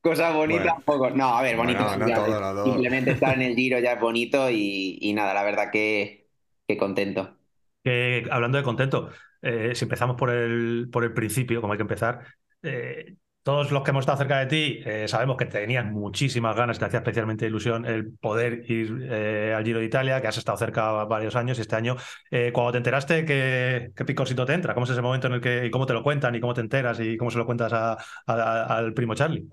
cosas 0.00 0.34
bonitas, 0.34 0.64
bueno. 0.64 0.82
poco. 0.84 1.10
No, 1.10 1.36
a 1.36 1.42
ver, 1.42 1.56
bonito. 1.56 1.84
Bueno, 1.84 2.06
no 2.06 2.14
todo, 2.14 2.54
no 2.54 2.64
simplemente 2.64 3.12
estar 3.12 3.34
en 3.34 3.42
el 3.42 3.54
giro 3.56 3.78
ya 3.78 3.92
es 3.92 4.00
bonito 4.00 4.50
y, 4.50 4.98
y 5.00 5.12
nada, 5.12 5.34
la 5.34 5.42
verdad 5.42 5.70
que, 5.70 6.28
que 6.66 6.76
contento. 6.76 7.36
Eh, 7.84 8.24
hablando 8.30 8.58
de 8.58 8.64
contento, 8.64 9.10
eh, 9.42 9.74
si 9.74 9.84
empezamos 9.84 10.16
por 10.16 10.30
el, 10.30 10.88
por 10.92 11.04
el 11.04 11.12
principio, 11.12 11.60
como 11.60 11.72
hay 11.72 11.78
que 11.78 11.82
empezar, 11.82 12.20
eh, 12.62 13.14
todos 13.42 13.72
los 13.72 13.82
que 13.82 13.90
hemos 13.90 14.02
estado 14.02 14.18
cerca 14.18 14.38
de 14.38 14.46
ti 14.46 14.82
eh, 14.84 15.08
sabemos 15.08 15.36
que 15.38 15.46
tenías 15.46 15.86
muchísimas 15.86 16.54
ganas, 16.54 16.78
te 16.78 16.84
hacía 16.84 16.98
especialmente 16.98 17.46
ilusión 17.46 17.86
el 17.86 18.12
poder 18.18 18.70
ir 18.70 19.08
eh, 19.10 19.54
al 19.56 19.64
Giro 19.64 19.78
de 19.78 19.86
Italia, 19.86 20.20
que 20.20 20.28
has 20.28 20.36
estado 20.36 20.58
cerca 20.58 20.92
varios 21.04 21.36
años 21.36 21.58
y 21.58 21.62
este 21.62 21.74
año, 21.74 21.96
eh, 22.30 22.52
cuando 22.52 22.72
te 22.72 22.78
enteraste, 22.78 23.24
¿qué, 23.24 23.92
¿qué, 23.96 24.04
picosito 24.04 24.44
te 24.44 24.52
entra? 24.52 24.74
¿Cómo 24.74 24.84
es 24.84 24.90
ese 24.90 25.00
momento 25.00 25.26
en 25.28 25.34
el 25.34 25.40
que, 25.40 25.64
y 25.66 25.70
cómo 25.70 25.86
te 25.86 25.94
lo 25.94 26.02
cuentan, 26.02 26.34
y 26.34 26.40
cómo 26.40 26.52
te 26.52 26.60
enteras, 26.60 27.00
y 27.00 27.16
cómo 27.16 27.30
se 27.30 27.38
lo 27.38 27.46
cuentas 27.46 27.72
a, 27.72 27.96
a, 28.26 28.76
al 28.76 28.92
primo 28.92 29.14
Charlie? 29.14 29.48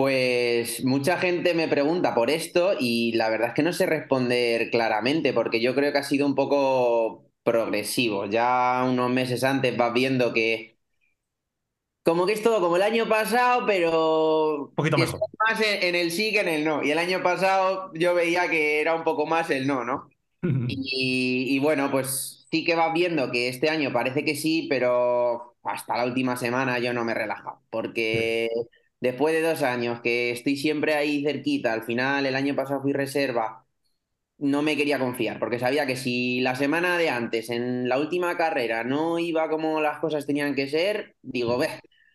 Pues 0.00 0.82
mucha 0.82 1.18
gente 1.18 1.52
me 1.52 1.68
pregunta 1.68 2.14
por 2.14 2.30
esto 2.30 2.72
y 2.80 3.12
la 3.12 3.28
verdad 3.28 3.48
es 3.48 3.54
que 3.54 3.62
no 3.62 3.74
sé 3.74 3.84
responder 3.84 4.70
claramente 4.70 5.34
porque 5.34 5.60
yo 5.60 5.74
creo 5.74 5.92
que 5.92 5.98
ha 5.98 6.02
sido 6.02 6.24
un 6.26 6.34
poco 6.34 7.26
progresivo. 7.42 8.24
Ya 8.24 8.82
unos 8.88 9.10
meses 9.10 9.44
antes 9.44 9.76
vas 9.76 9.92
viendo 9.92 10.32
que 10.32 10.78
como 12.02 12.26
que 12.26 12.32
es 12.32 12.42
todo 12.42 12.60
como 12.60 12.76
el 12.76 12.82
año 12.82 13.08
pasado, 13.08 13.66
pero 13.66 14.56
un 14.68 14.74
poquito 14.74 14.98
mejor. 14.98 15.20
más 15.48 15.60
en, 15.60 15.82
en, 15.82 15.94
el 15.94 16.10
sí 16.10 16.32
que 16.32 16.40
en 16.40 16.48
el 16.48 16.64
no. 16.64 16.82
Y 16.82 16.90
el 16.90 16.98
año 16.98 17.22
pasado 17.22 17.92
yo 17.94 18.14
veía 18.14 18.48
que 18.48 18.80
era 18.80 18.94
un 18.94 19.04
poco 19.04 19.26
más 19.26 19.50
el 19.50 19.66
no, 19.66 19.84
¿no? 19.84 20.08
y, 20.66 21.46
y, 21.56 21.58
bueno, 21.60 21.90
pues 21.90 22.46
sí 22.50 22.64
que 22.64 22.74
vas 22.76 22.92
viendo 22.94 23.30
que 23.32 23.48
este 23.48 23.70
año 23.70 23.92
parece 23.92 24.24
que 24.24 24.36
sí, 24.36 24.66
pero 24.70 25.56
hasta 25.64 25.96
la 25.96 26.04
última 26.06 26.36
semana 26.36 26.78
yo 26.78 26.92
no 26.94 27.04
me 27.04 27.14
relajo. 27.14 27.62
Porque 27.70 28.48
sí. 28.52 28.60
Después 29.00 29.34
de 29.34 29.42
dos 29.42 29.62
años 29.62 30.00
que 30.00 30.30
estoy 30.30 30.56
siempre 30.56 30.94
ahí 30.94 31.22
cerquita, 31.24 31.72
al 31.72 31.82
final 31.82 32.26
el 32.26 32.36
año 32.36 32.54
pasado 32.54 32.82
fui 32.82 32.92
reserva, 32.92 33.64
no 34.38 34.62
me 34.62 34.76
quería 34.76 34.98
confiar, 34.98 35.38
porque 35.38 35.58
sabía 35.58 35.86
que 35.86 35.96
si 35.96 36.40
la 36.40 36.54
semana 36.54 36.96
de 36.96 37.10
antes, 37.10 37.50
en 37.50 37.88
la 37.88 37.98
última 37.98 38.36
carrera, 38.36 38.84
no 38.84 39.18
iba 39.18 39.48
como 39.50 39.80
las 39.80 39.98
cosas 39.98 40.26
tenían 40.26 40.54
que 40.54 40.68
ser, 40.68 41.14
digo, 41.22 41.58
ve, 41.58 41.68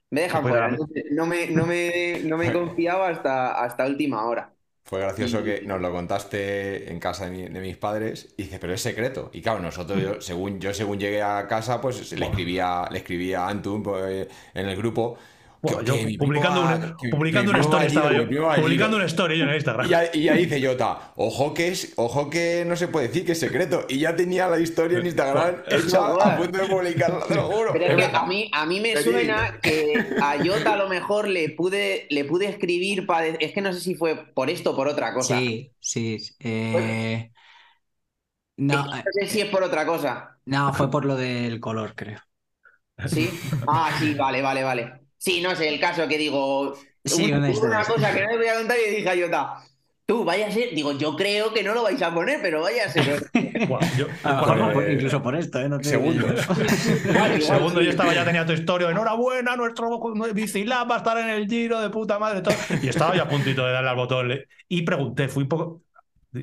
me 0.09 0.21
dejan 0.21 0.41
fuera. 0.41 0.69
No, 1.11 1.25
me, 1.25 1.47
no, 1.47 1.65
me, 1.65 2.19
no 2.23 2.37
me 2.37 2.51
confiaba 2.53 3.09
hasta, 3.09 3.63
hasta 3.63 3.85
última 3.85 4.25
hora. 4.25 4.51
Fue 4.83 4.99
gracioso 4.99 5.43
que 5.43 5.61
nos 5.61 5.81
lo 5.81 5.91
contaste 5.91 6.91
en 6.91 6.99
casa 6.99 7.25
de, 7.25 7.31
mi, 7.31 7.47
de, 7.47 7.59
mis 7.59 7.75
padres 7.75 8.35
y 8.37 8.43
dice, 8.43 8.59
pero 8.59 8.73
es 8.73 8.81
secreto. 8.81 9.31
Y 9.33 9.41
claro, 9.41 9.59
nosotros, 9.59 9.99
yo, 9.99 10.21
según, 10.21 10.59
yo 10.59 10.73
según 10.75 10.99
llegué 10.99 11.23
a 11.23 11.47
casa, 11.47 11.81
pues 11.81 12.11
le 12.11 12.25
escribía, 12.27 12.87
le 12.91 12.99
escribía 12.99 13.45
a 13.45 13.49
Antum 13.49 13.81
pues, 13.81 14.27
en 14.53 14.65
el 14.67 14.75
grupo. 14.75 15.17
Bueno, 15.65 15.81
yo, 15.81 15.95
publicando, 16.17 16.97
que, 16.97 17.09
publicando 17.09 17.51
una 17.51 17.61
story 17.61 17.85
estaba 17.87 18.13
yo. 18.13 18.27
Publicando 18.27 18.97
una 18.97 19.05
story 19.05 19.37
yo 19.37 19.45
en 19.45 19.55
Instagram. 19.55 19.89
Y, 19.89 19.93
ahí, 19.93 20.07
y 20.13 20.29
ahí 20.29 20.45
dice 20.45 20.65
Jota, 20.65 21.13
ojo 21.15 21.53
que 21.53 21.69
es, 21.69 21.93
ojo 21.95 22.29
que 22.29 22.63
no 22.65 22.75
se 22.75 22.87
puede 22.87 23.07
decir 23.07 23.25
que 23.25 23.31
es 23.31 23.39
secreto. 23.39 23.85
Y 23.89 23.99
ya 23.99 24.15
tenía 24.15 24.47
la 24.47 24.59
historia 24.59 24.99
en 24.99 25.05
Instagram 25.05 25.63
hecha 25.67 26.05
a 26.05 26.37
punto 26.37 26.57
de 26.57 26.67
publicarla, 26.67 27.25
te 27.27 27.35
lo 27.35 27.43
juro. 27.43 27.73
Pero 27.73 27.85
es 27.85 27.95
que 27.95 28.15
a 28.15 28.25
mí, 28.25 28.49
a 28.53 28.65
mí 28.65 28.79
me 28.79 28.95
suena 28.97 29.59
que 29.61 29.93
a 30.21 30.37
Jota 30.43 30.73
a 30.73 30.77
lo 30.77 30.87
mejor 30.87 31.27
le 31.27 31.49
pude, 31.49 32.07
le 32.09 32.25
pude 32.25 32.47
escribir 32.47 33.05
para. 33.05 33.27
Es 33.27 33.53
que 33.53 33.61
no 33.61 33.73
sé 33.73 33.79
si 33.79 33.95
fue 33.95 34.15
por 34.33 34.49
esto 34.49 34.71
o 34.71 34.75
por 34.75 34.87
otra 34.87 35.13
cosa. 35.13 35.39
Sí, 35.39 35.71
sí. 35.79 36.17
Eh... 36.39 37.31
No, 38.57 38.85
no 38.85 39.03
sé 39.11 39.27
si 39.27 39.41
es 39.41 39.49
por 39.49 39.63
otra 39.63 39.85
cosa. 39.85 40.37
No, 40.45 40.73
fue 40.73 40.89
por 40.89 41.05
lo 41.05 41.15
del 41.15 41.59
color, 41.59 41.93
creo. 41.95 42.19
¿Sí? 43.07 43.29
Ah, 43.67 43.91
sí, 43.99 44.13
vale, 44.13 44.41
vale, 44.41 44.63
vale. 44.63 45.04
Sí, 45.17 45.41
no 45.41 45.55
sé, 45.55 45.69
el 45.69 45.79
caso 45.79 46.07
que 46.07 46.17
digo. 46.17 46.75
Sí, 47.03 47.31
una, 47.31 47.37
una, 47.37 47.59
una 47.59 47.83
cosa 47.83 48.13
que 48.13 48.21
no 48.21 48.31
le 48.31 48.37
voy 48.37 48.47
a 48.47 48.55
contar 48.55 48.77
y 48.77 48.95
dije 48.95 49.09
a 49.09 49.25
Jota. 49.25 49.65
Tú, 50.07 50.23
vaya 50.23 50.45
a 50.45 50.51
ser, 50.51 50.75
digo, 50.75 50.91
yo 50.91 51.15
creo 51.15 51.51
que 51.51 51.63
no 51.63 51.73
lo 51.73 51.81
vais 51.81 51.99
a 52.03 52.13
poner, 52.13 52.39
pero 52.39 52.61
vaya 52.61 52.85
a 52.85 52.89
ser. 52.89 53.27
bueno, 53.67 53.87
yo, 53.97 54.05
ah, 54.23 54.43
bueno, 54.45 54.71
por, 54.71 54.87
incluso 54.87 55.19
por 55.23 55.35
esto, 55.35 55.59
¿eh? 55.59 55.67
No 55.67 55.79
te 55.79 55.89
Segundo. 55.89 56.27
Segundo, 57.41 57.81
yo 57.81 57.89
estaba 57.89 58.13
ya 58.13 58.23
tenía 58.23 58.45
tu 58.45 58.53
historia. 58.53 58.91
Enhorabuena, 58.91 59.55
nuestro 59.55 59.99
Bicilab 60.31 60.91
va 60.91 60.95
a 60.95 60.97
estar 60.99 61.17
en 61.17 61.29
el 61.29 61.47
giro 61.47 61.81
de 61.81 61.89
puta 61.89 62.19
madre. 62.19 62.43
Todo. 62.43 62.53
Y 62.83 62.87
estaba 62.87 63.15
ya 63.15 63.23
a 63.23 63.27
puntito 63.27 63.65
de 63.65 63.71
darle 63.71 63.89
al 63.89 63.95
botón. 63.95 64.31
Y 64.67 64.83
pregunté, 64.83 65.27
fui 65.27 65.45
poco. 65.45 65.81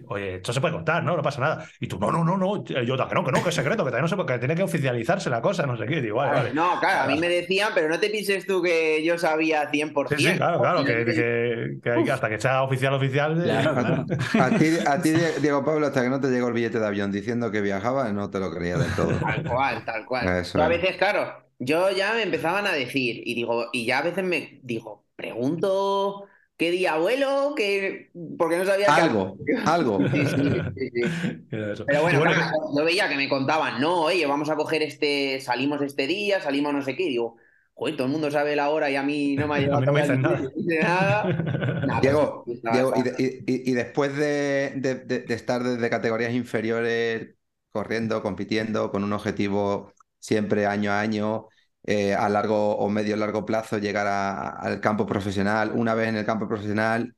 Oye, 0.09 0.37
esto 0.37 0.52
se 0.52 0.61
puede 0.61 0.74
contar, 0.74 1.02
¿no? 1.02 1.16
No 1.16 1.22
pasa 1.22 1.40
nada. 1.40 1.66
Y 1.81 1.87
tú, 1.87 1.98
no, 1.98 2.11
no, 2.11 2.24
no, 2.24 2.37
no. 2.37 2.64
Yo, 2.64 2.74
que 2.74 3.14
no, 3.14 3.24
que 3.24 3.33
no, 3.33 3.42
que 3.42 3.48
es 3.48 3.55
secreto, 3.55 3.85
que 3.85 3.90
también 3.90 4.02
no 4.02 4.09
se 4.09 4.16
puede, 4.16 4.33
que 4.33 4.38
tiene 4.38 4.55
que 4.55 4.62
oficializarse 4.62 5.31
la 5.31 5.40
cosa, 5.40 5.66
no 5.66 5.76
sé 5.76 5.87
qué. 5.87 6.00
Digo, 6.00 6.16
vale, 6.16 6.33
vale. 6.33 6.55
No, 6.55 6.78
claro, 6.81 7.05
a 7.05 7.07
mí 7.07 7.18
me 7.18 7.28
decían, 7.28 7.70
pero 7.74 7.88
no 7.88 7.98
te 7.98 8.11
pienses 8.11 8.46
tú 8.46 8.62
que 8.62 9.02
yo 9.05 9.18
sabía 9.18 9.70
100%. 9.70 10.09
Sí, 10.16 10.24
sí 10.24 10.37
claro, 10.37 10.61
claro, 10.61 10.85
que, 10.85 11.05
que, 11.05 11.78
que, 11.83 11.90
hay 11.90 12.05
que 12.05 12.12
hasta 12.12 12.28
que 12.28 12.38
sea 12.38 12.62
oficial, 12.62 12.94
oficial. 12.94 13.42
Claro, 13.42 13.74
claro. 13.74 14.07
A, 14.40 14.50
ti, 14.59 14.66
a 14.87 15.02
ti, 15.02 15.12
Diego 15.40 15.64
Pablo, 15.64 15.87
hasta 15.87 16.02
que 16.02 16.09
no 16.09 16.20
te 16.20 16.28
llegó 16.28 16.48
el 16.48 16.55
billete 16.55 16.78
de 16.78 16.87
avión 16.87 17.12
diciendo 17.12 17.50
que 17.50 17.61
viajaba, 17.61 18.12
no 18.12 18.31
te 18.31 18.38
lo 18.38 18.52
creía 18.52 18.78
del 18.78 18.92
todo. 18.94 19.12
Tal 19.20 19.44
cual, 19.44 19.85
tal 19.85 20.07
cual. 20.07 20.28
Eso 20.38 20.62
a 20.62 20.68
veces, 20.68 20.96
claro, 20.96 21.44
yo 21.59 21.90
ya 21.90 22.14
me 22.14 22.22
empezaban 22.22 22.66
a 22.66 22.72
decir, 22.72 23.22
y 23.24 23.35
digo, 23.35 23.66
y 23.72 23.87
ya 23.87 23.98
a 23.98 24.02
veces 24.02 24.24
me 24.24 24.61
digo, 24.62 25.05
pregunto 25.16 26.26
¿Qué 26.62 26.70
día 26.70 26.92
abuelo? 26.92 27.55
que 27.57 28.12
Porque 28.38 28.57
no 28.57 28.64
sabía 28.64 28.87
algo, 28.87 29.37
que... 29.44 29.53
algo. 29.68 29.98
Sí, 30.12 30.25
sí, 30.27 30.37
sí, 30.37 31.46
Pero 31.51 32.03
bueno, 32.03 32.20
bueno 32.20 32.35
claro, 32.35 32.53
yo 32.77 32.85
veía 32.85 33.09
que 33.09 33.16
me 33.16 33.29
contaban, 33.29 33.81
no, 33.81 34.03
oye, 34.03 34.25
vamos 34.27 34.48
a 34.48 34.55
coger 34.55 34.81
este, 34.83 35.40
salimos 35.40 35.83
este 35.83 36.07
día, 36.07 36.40
salimos 36.40 36.72
no 36.72 36.81
sé 36.81 36.94
qué, 36.94 37.03
y 37.03 37.09
digo, 37.09 37.37
joder, 37.75 37.96
todo 37.96 38.07
el 38.07 38.12
mundo 38.12 38.31
sabe 38.31 38.55
la 38.55 38.70
hora 38.70 38.88
y 38.90 38.94
a 38.94 39.03
mí 39.03 39.35
no 39.35 39.48
me 39.48 39.57
ha 39.57 39.59
llegado 39.59 39.81
no 39.81 39.92
me 39.92 40.03
dicen 40.03 40.22
nada. 40.22 41.98
Diego, 42.01 42.44
pues, 42.46 42.62
Diego. 42.62 42.94
Y, 43.18 43.25
y, 43.25 43.70
y, 43.70 43.72
después 43.72 44.14
de, 44.14 44.75
de, 44.77 44.94
de 44.94 45.35
estar 45.35 45.64
desde 45.64 45.90
categorías 45.90 46.33
inferiores, 46.33 47.35
corriendo, 47.72 48.22
compitiendo, 48.22 48.92
con 48.92 49.03
un 49.03 49.12
objetivo 49.12 49.92
siempre 50.20 50.66
año 50.66 50.92
a 50.92 51.01
año, 51.01 51.48
eh, 51.85 52.14
a 52.14 52.29
largo 52.29 52.77
o 52.77 52.88
medio 52.88 53.16
largo 53.16 53.45
plazo 53.45 53.79
llegar 53.79 54.07
al 54.09 54.81
campo 54.81 55.07
profesional. 55.07 55.73
Una 55.75 55.95
vez 55.95 56.09
en 56.09 56.16
el 56.16 56.25
campo 56.27 56.49
profesional, 56.49 57.14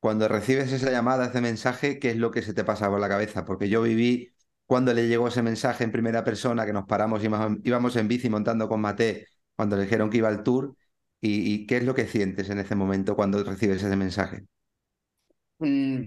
cuando 0.00 0.28
recibes 0.28 0.72
esa 0.72 0.90
llamada, 0.90 1.26
ese 1.26 1.40
mensaje, 1.40 1.98
¿qué 1.98 2.10
es 2.10 2.16
lo 2.16 2.30
que 2.30 2.42
se 2.42 2.54
te 2.54 2.64
pasa 2.64 2.88
por 2.88 3.00
la 3.00 3.08
cabeza? 3.08 3.44
Porque 3.44 3.68
yo 3.68 3.82
viví 3.82 4.32
cuando 4.66 4.92
le 4.94 5.08
llegó 5.08 5.28
ese 5.28 5.42
mensaje 5.42 5.84
en 5.84 5.92
primera 5.92 6.24
persona, 6.24 6.66
que 6.66 6.72
nos 6.72 6.86
paramos 6.86 7.22
y 7.22 7.26
íbamos 7.68 7.96
en 7.96 8.08
bici 8.08 8.28
montando 8.30 8.68
con 8.68 8.80
Mate, 8.80 9.26
cuando 9.56 9.76
le 9.76 9.82
dijeron 9.84 10.10
que 10.10 10.18
iba 10.18 10.28
al 10.28 10.42
tour. 10.42 10.76
¿Y, 11.20 11.52
y 11.52 11.66
qué 11.66 11.78
es 11.78 11.84
lo 11.84 11.94
que 11.96 12.06
sientes 12.06 12.48
en 12.50 12.58
ese 12.60 12.76
momento 12.76 13.16
cuando 13.16 13.42
recibes 13.42 13.82
ese 13.82 13.96
mensaje? 13.96 14.46
Mm, 15.58 16.04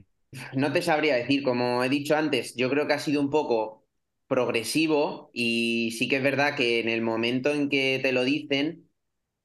no 0.54 0.72
te 0.74 0.82
sabría 0.82 1.16
decir, 1.16 1.44
como 1.44 1.84
he 1.84 1.90
dicho 1.90 2.16
antes, 2.16 2.56
yo 2.56 2.70
creo 2.70 2.88
que 2.88 2.94
ha 2.94 3.00
sido 3.00 3.22
un 3.22 3.30
poco 3.30 3.81
progresivo 4.32 5.32
y 5.36 5.92
sí 6.00 6.10
que 6.10 6.18
es 6.18 6.24
verdad 6.24 6.58
que 6.58 6.82
en 6.82 6.90
el 6.90 7.04
momento 7.04 7.52
en 7.54 7.70
que 7.70 8.00
te 8.04 8.14
lo 8.14 8.26
dicen, 8.26 8.90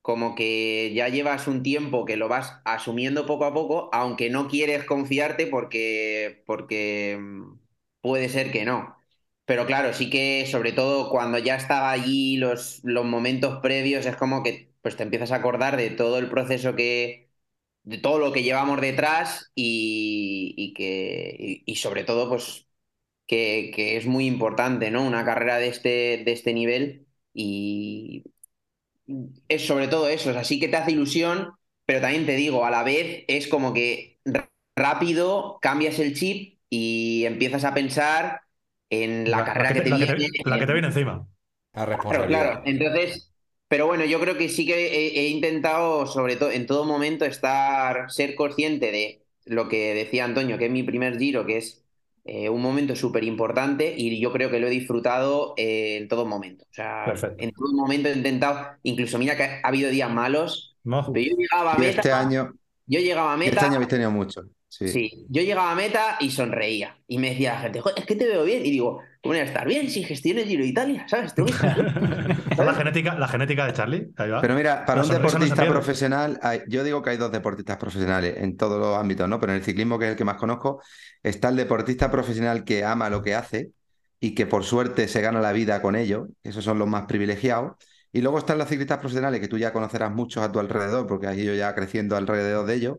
como 0.03 0.35
que 0.37 0.93
ya 0.95 1.09
llevas 1.09 1.49
un 1.49 1.63
tiempo 1.63 2.05
que 2.07 2.17
lo 2.17 2.29
vas 2.29 2.61
asumiendo 2.65 3.27
poco 3.27 3.45
a 3.47 3.55
poco, 3.55 3.91
aunque 3.93 4.31
no 4.31 4.49
quieres 4.49 4.85
confiarte 4.85 5.47
porque, 5.49 6.45
porque 6.47 7.21
puede 8.01 8.29
ser 8.29 8.53
que 8.53 8.65
no. 8.65 8.97
Pero 9.45 9.67
claro, 9.67 9.93
sí 9.93 10.11
que 10.11 10.47
sobre 10.51 10.73
todo 10.73 11.11
cuando 11.11 11.39
ya 11.39 11.57
estaba 11.57 11.91
allí 11.93 12.37
los, 12.37 12.81
los 12.85 13.05
momentos 13.05 13.61
previos, 13.63 14.07
es 14.07 14.17
como 14.17 14.43
que 14.43 14.73
pues 14.83 14.97
te 14.97 15.03
empiezas 15.05 15.33
a 15.33 15.37
acordar 15.37 15.77
de 15.77 15.91
todo 15.91 16.19
el 16.19 16.29
proceso 16.31 16.75
que, 16.77 17.31
de 17.85 17.99
todo 17.99 18.19
lo 18.19 18.33
que 18.33 18.43
llevamos 18.45 18.81
detrás 18.81 19.53
y, 19.55 20.55
y 20.57 20.75
que, 20.75 21.37
y, 21.39 21.73
y 21.73 21.77
sobre 21.77 22.05
todo 22.05 22.29
pues 22.29 22.66
que, 23.27 23.73
que, 23.75 23.97
es 23.97 24.07
muy 24.07 24.27
importante, 24.27 24.91
¿no? 24.91 25.05
Una 25.05 25.25
carrera 25.25 25.59
de 25.59 25.69
este, 25.69 26.23
de 26.25 26.33
este 26.33 26.53
nivel 26.55 27.07
y, 27.35 28.25
es 29.49 29.67
sobre 29.67 29.89
todo 29.89 30.09
eso, 30.09 30.31
o 30.31 30.33
sea, 30.33 30.45
sí 30.45 30.59
que 30.59 30.69
te 30.69 30.77
hace 30.77 30.93
ilusión, 30.93 31.53
pero 31.85 32.01
también 32.01 32.27
te 32.27 32.37
digo, 32.37 32.65
a 32.65 32.71
la 32.71 32.83
vez 32.83 33.25
es 33.29 33.47
como 33.47 33.73
que 33.73 34.19
rápido 34.75 35.59
cambias 35.63 35.99
el 35.99 36.15
chip 36.15 36.59
y 36.69 37.25
empiezas 37.25 37.65
a 37.65 37.75
pensar 37.75 38.41
en 38.91 39.31
la, 39.31 39.45
carrera 39.45 39.73
que, 39.73 39.81
te, 39.83 39.91
la 39.91 39.97
viene. 39.97 40.29
la 40.45 40.59
que 40.59 40.67
te 40.67 40.73
viene 40.73 40.89
encima. 40.89 41.27
La 41.73 41.87
responsabilidad. 41.87 42.41
Claro, 42.41 42.63
claro. 42.63 42.63
Entonces, 42.67 43.33
pero 43.69 43.87
bueno, 43.87 44.05
yo 44.05 44.21
creo 44.21 44.37
que 44.37 44.49
sí 44.49 44.67
que 44.67 44.87
he, 44.87 45.21
he 45.21 45.29
intentado, 45.29 46.07
sobre 46.07 46.37
todo, 46.37 46.51
en 46.51 46.67
todo 46.67 46.85
momento, 46.85 47.25
estar, 47.25 48.11
ser 48.11 48.35
consciente 48.35 48.91
de 48.91 49.23
lo 49.45 49.69
que 49.69 49.95
decía 49.95 50.25
Antonio, 50.25 50.59
que 50.59 50.67
es 50.67 50.71
mi 50.71 50.83
primer 50.83 51.19
giro, 51.19 51.47
que 51.47 51.59
es 51.59 51.86
eh, 52.27 52.49
un 52.51 52.61
momento 52.63 52.97
súper 52.97 53.25
importante 53.25 53.95
y 53.97 54.21
yo 54.21 54.33
creo 54.33 54.51
que 54.51 54.61
lo 54.61 54.67
he 54.67 54.71
disfrutado 54.71 55.55
eh, 55.57 55.97
en 55.99 56.09
todo 56.09 56.27
momento. 56.27 56.65
O 56.71 56.75
sea, 56.75 57.05
Perfecto. 57.05 57.37
en 57.39 57.53
todo 57.53 57.73
momento 57.75 58.09
he 58.09 58.13
intentado, 58.17 58.79
incluso 58.83 59.19
mira 59.19 59.37
que 59.37 59.45
ha 59.45 59.61
habido 59.65 59.91
días 59.91 60.11
malos, 60.11 60.77
No. 60.85 61.13
pero 61.13 61.27
yo 61.27 61.37
llegaba 61.37 61.75
a 61.75 61.79
Y 61.79 61.81
meta, 61.81 61.91
este 61.91 62.13
año, 62.13 62.53
yo 62.87 63.01
llegaba 63.01 63.35
a 63.35 63.37
este 63.45 63.51
meta, 63.51 63.67
año 63.67 63.77
habéis 63.77 63.89
tenido 63.89 64.11
mucho. 64.11 64.43
Sí. 64.69 64.89
sí, 64.89 65.27
yo 65.31 65.43
llegaba 65.43 65.71
a 65.73 65.75
meta 65.75 66.17
y 66.21 66.31
sonreía. 66.31 66.99
Y 67.07 67.19
me 67.19 67.31
decía 67.31 67.55
la 67.55 67.61
gente, 67.61 67.81
"Joder, 67.81 67.99
es 67.99 68.05
que 68.05 68.17
te 68.17 68.27
veo 68.27 68.45
bien. 68.45 68.67
Y 68.67 68.71
digo, 68.73 69.01
¿cómo 69.23 69.33
voy 69.33 69.39
a 69.39 69.45
estar 69.45 69.67
bien 69.67 69.89
si 69.89 70.03
gestiono 70.03 70.41
el 70.41 70.47
Giro 70.47 70.63
de 70.65 70.69
Italia? 70.69 71.07
¿Sabes? 71.09 71.33
Que- 71.33 71.43
la, 72.65 72.75
genética, 72.75 73.15
la 73.15 73.29
genética 73.29 73.67
de 73.67 73.73
Charlie. 73.73 74.09
Ahí 74.17 74.29
va. 74.31 74.41
Pero 74.41 74.55
mira, 74.55 74.85
para 74.85 75.01
La 75.01 75.07
un 75.07 75.13
no 75.13 75.15
deportista 75.19 75.67
profesional, 75.67 76.39
hay- 76.43 76.61
yo 76.69 76.85
digo 76.85 77.01
que 77.01 77.11
hay 77.11 77.17
dos 77.17 77.33
deportistas 77.33 77.77
profesionales 77.79 78.35
en 78.39 78.57
todos 78.57 78.79
los 78.79 78.99
ámbitos, 78.99 79.29
¿no? 79.29 79.39
Pero 79.41 79.53
en 79.53 79.59
el 79.59 79.65
ciclismo, 79.65 79.99
que 79.99 80.07
es 80.07 80.11
el 80.13 80.17
que 80.17 80.25
más 80.25 80.37
conozco, 80.37 80.83
está 81.23 81.49
el 81.49 81.57
deportista 81.57 82.11
profesional 82.11 82.65
que 82.65 82.85
ama 82.85 83.09
lo 83.09 83.23
que 83.23 83.35
hace 83.35 83.71
y 84.21 84.35
que 84.35 84.47
por 84.47 84.65
suerte 84.65 85.09
se 85.09 85.21
gana 85.21 85.41
la 85.41 85.53
vida 85.53 85.81
con 85.81 85.95
ello, 85.97 86.29
esos 86.43 86.65
son 86.65 86.79
los 86.79 86.89
más 86.89 87.07
privilegiados. 87.07 87.77
Y 88.13 88.21
luego 88.21 88.39
están 88.39 88.59
los 88.59 88.69
ciclistas 88.69 88.99
profesionales, 88.99 89.41
que 89.41 89.49
tú 89.49 89.59
ya 89.59 89.73
conocerás 89.73 90.13
muchos 90.13 90.43
a 90.43 90.51
tu 90.51 90.59
alrededor, 90.59 91.07
porque 91.07 91.27
has 91.27 91.37
ido 91.37 91.55
ya 91.55 91.75
creciendo 91.75 92.17
alrededor 92.17 92.67
de 92.67 92.75
ellos, 92.75 92.97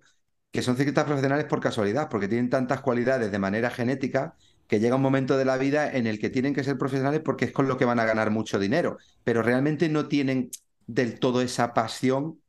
que 0.52 0.62
son 0.62 0.76
ciclistas 0.78 1.06
profesionales 1.06 1.46
por 1.46 1.60
casualidad, 1.60 2.10
porque 2.10 2.28
tienen 2.28 2.50
tantas 2.50 2.82
cualidades 2.82 3.32
de 3.32 3.40
manera 3.40 3.70
genética 3.70 4.36
que 4.68 4.80
llega 4.80 4.96
un 4.96 5.02
momento 5.02 5.38
de 5.38 5.46
la 5.46 5.58
vida 5.58 5.92
en 5.92 6.08
el 6.08 6.20
que 6.20 6.30
tienen 6.30 6.54
que 6.54 6.64
ser 6.64 6.78
profesionales 6.78 7.22
porque 7.24 7.46
es 7.46 7.52
con 7.52 7.68
lo 7.68 7.78
que 7.78 7.86
van 7.86 8.00
a 8.00 8.06
ganar 8.06 8.32
mucho 8.32 8.60
dinero, 8.60 8.98
pero 9.24 9.42
realmente 9.44 9.90
no 9.90 10.08
tienen 10.08 10.50
del 10.88 11.20
todo 11.20 11.42
esa 11.42 11.74
pasión 11.74 12.40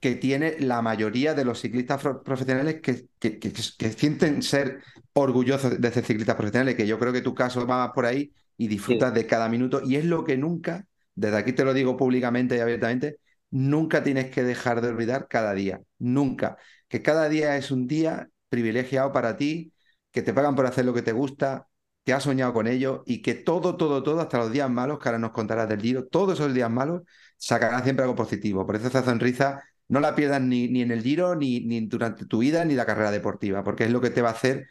que 0.00 0.16
tiene 0.16 0.56
la 0.58 0.82
mayoría 0.82 1.34
de 1.34 1.44
los 1.44 1.60
ciclistas 1.60 2.02
pro- 2.02 2.22
profesionales 2.22 2.80
que, 2.82 3.06
que, 3.20 3.38
que- 3.38 3.52
que 3.52 3.92
sienten 3.92 4.42
ser 4.42 4.82
orgullosos 5.12 5.80
de 5.80 5.92
ser 5.92 6.04
ciclistas 6.04 6.34
profesionales, 6.36 6.74
que 6.76 6.86
yo 6.86 6.98
creo 6.98 7.12
que 7.12 7.20
tu 7.22 7.34
caso 7.34 7.66
va 7.66 7.78
más 7.86 7.92
por 7.92 8.06
ahí 8.06 8.32
y 8.56 8.66
disfrutas 8.68 9.14
de 9.14 9.26
cada 9.26 9.48
minuto. 9.48 9.80
Y 9.84 9.96
es 9.96 10.04
lo 10.04 10.24
que 10.24 10.36
nunca, 10.36 10.86
desde 11.14 11.36
aquí 11.38 11.52
te 11.52 11.64
lo 11.64 11.72
digo 11.74 11.96
públicamente 11.96 12.56
y 12.56 12.60
abiertamente, 12.60 13.18
nunca 13.50 14.02
tienes 14.02 14.30
que 14.30 14.42
dejar 14.42 14.80
de 14.80 14.88
olvidar 14.88 15.28
cada 15.28 15.54
día, 15.54 15.80
nunca, 15.98 16.56
que 16.92 17.00
cada 17.00 17.30
día 17.30 17.56
es 17.56 17.70
un 17.70 17.86
día 17.86 18.28
privilegiado 18.50 19.12
para 19.12 19.38
ti, 19.38 19.72
que 20.10 20.20
te 20.20 20.34
pagan 20.34 20.54
por 20.54 20.66
hacer 20.66 20.84
lo 20.84 20.92
que 20.92 21.00
te 21.00 21.12
gusta, 21.12 21.66
que 22.04 22.12
has 22.12 22.24
soñado 22.24 22.52
con 22.52 22.66
ello 22.66 23.02
y 23.06 23.22
que 23.22 23.32
todo, 23.32 23.78
todo, 23.78 24.02
todo, 24.02 24.20
hasta 24.20 24.36
los 24.36 24.52
días 24.52 24.68
malos, 24.68 24.98
que 24.98 25.08
ahora 25.08 25.18
nos 25.18 25.30
contarás 25.30 25.70
del 25.70 25.80
giro, 25.80 26.06
todos 26.06 26.34
esos 26.38 26.52
días 26.52 26.70
malos, 26.70 27.00
sacarás 27.38 27.82
siempre 27.84 28.02
algo 28.02 28.14
positivo. 28.14 28.66
Por 28.66 28.76
eso 28.76 28.88
esa 28.88 29.02
sonrisa 29.02 29.62
no 29.88 30.00
la 30.00 30.14
pierdas 30.14 30.42
ni, 30.42 30.68
ni 30.68 30.82
en 30.82 30.90
el 30.90 31.02
giro, 31.02 31.34
ni, 31.34 31.60
ni 31.60 31.80
durante 31.86 32.26
tu 32.26 32.40
vida, 32.40 32.62
ni 32.66 32.74
la 32.74 32.84
carrera 32.84 33.10
deportiva, 33.10 33.64
porque 33.64 33.84
es 33.84 33.90
lo 33.90 34.02
que 34.02 34.10
te 34.10 34.20
va 34.20 34.28
a 34.28 34.32
hacer 34.32 34.66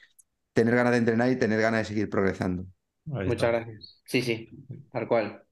tener 0.53 0.75
ganas 0.75 0.91
de 0.91 0.99
entrenar 0.99 1.31
y 1.31 1.37
tener 1.37 1.59
ganas 1.59 1.81
de 1.81 1.85
seguir 1.85 2.07
progresando. 2.07 2.67
Muchas 3.05 3.49
gracias. 3.49 3.99
Sí, 4.05 4.21
sí, 4.21 4.49
tal 4.91 5.07
cual. 5.07 5.43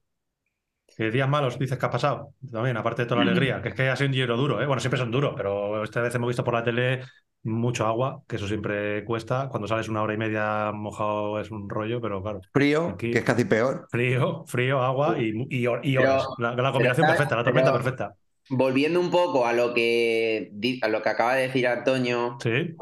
¿Qué 1.00 1.10
días 1.10 1.30
malos 1.30 1.58
dices 1.58 1.78
que 1.78 1.86
ha 1.86 1.90
pasado? 1.90 2.34
También, 2.52 2.76
aparte 2.76 3.00
de 3.02 3.08
toda 3.08 3.24
la 3.24 3.30
alegría, 3.30 3.62
que 3.62 3.70
es 3.70 3.74
que 3.74 3.88
ha 3.88 3.96
sido 3.96 4.08
un 4.08 4.12
giro 4.12 4.36
duro, 4.36 4.60
¿eh? 4.60 4.66
Bueno, 4.66 4.80
siempre 4.80 4.98
son 5.00 5.10
duros, 5.10 5.32
pero 5.34 5.82
esta 5.82 6.02
vez 6.02 6.14
hemos 6.14 6.28
visto 6.28 6.44
por 6.44 6.52
la 6.52 6.62
tele 6.62 7.00
mucho 7.42 7.86
agua, 7.86 8.22
que 8.28 8.36
eso 8.36 8.46
siempre 8.46 9.02
cuesta. 9.06 9.48
Cuando 9.48 9.66
sales 9.66 9.88
una 9.88 10.02
hora 10.02 10.12
y 10.12 10.18
media 10.18 10.72
mojado 10.74 11.40
es 11.40 11.50
un 11.50 11.70
rollo, 11.70 12.02
pero 12.02 12.22
claro. 12.22 12.42
Frío, 12.52 12.88
Aquí- 12.88 13.12
que 13.12 13.20
es 13.20 13.24
casi 13.24 13.46
peor. 13.46 13.86
Frío, 13.90 14.44
frío, 14.46 14.82
agua 14.82 15.16
y, 15.18 15.32
y, 15.48 15.64
Pero- 15.64 16.02
horas. 16.02 16.26
La, 16.36 16.54
la 16.54 16.70
combinación 16.70 17.06
pero, 17.06 17.16
perfecta, 17.16 17.36
la 17.36 17.44
tormenta 17.44 17.72
pero- 17.72 17.82
perfecta. 17.82 18.14
Volviendo 18.50 19.00
un 19.00 19.10
poco 19.10 19.46
a 19.46 19.54
lo 19.54 19.72
que, 19.72 20.52
a 20.82 20.88
lo 20.88 21.00
que 21.00 21.08
acaba 21.08 21.34
de 21.34 21.42
decir 21.46 21.66
Antonio, 21.66 22.36
Sí. 22.42 22.76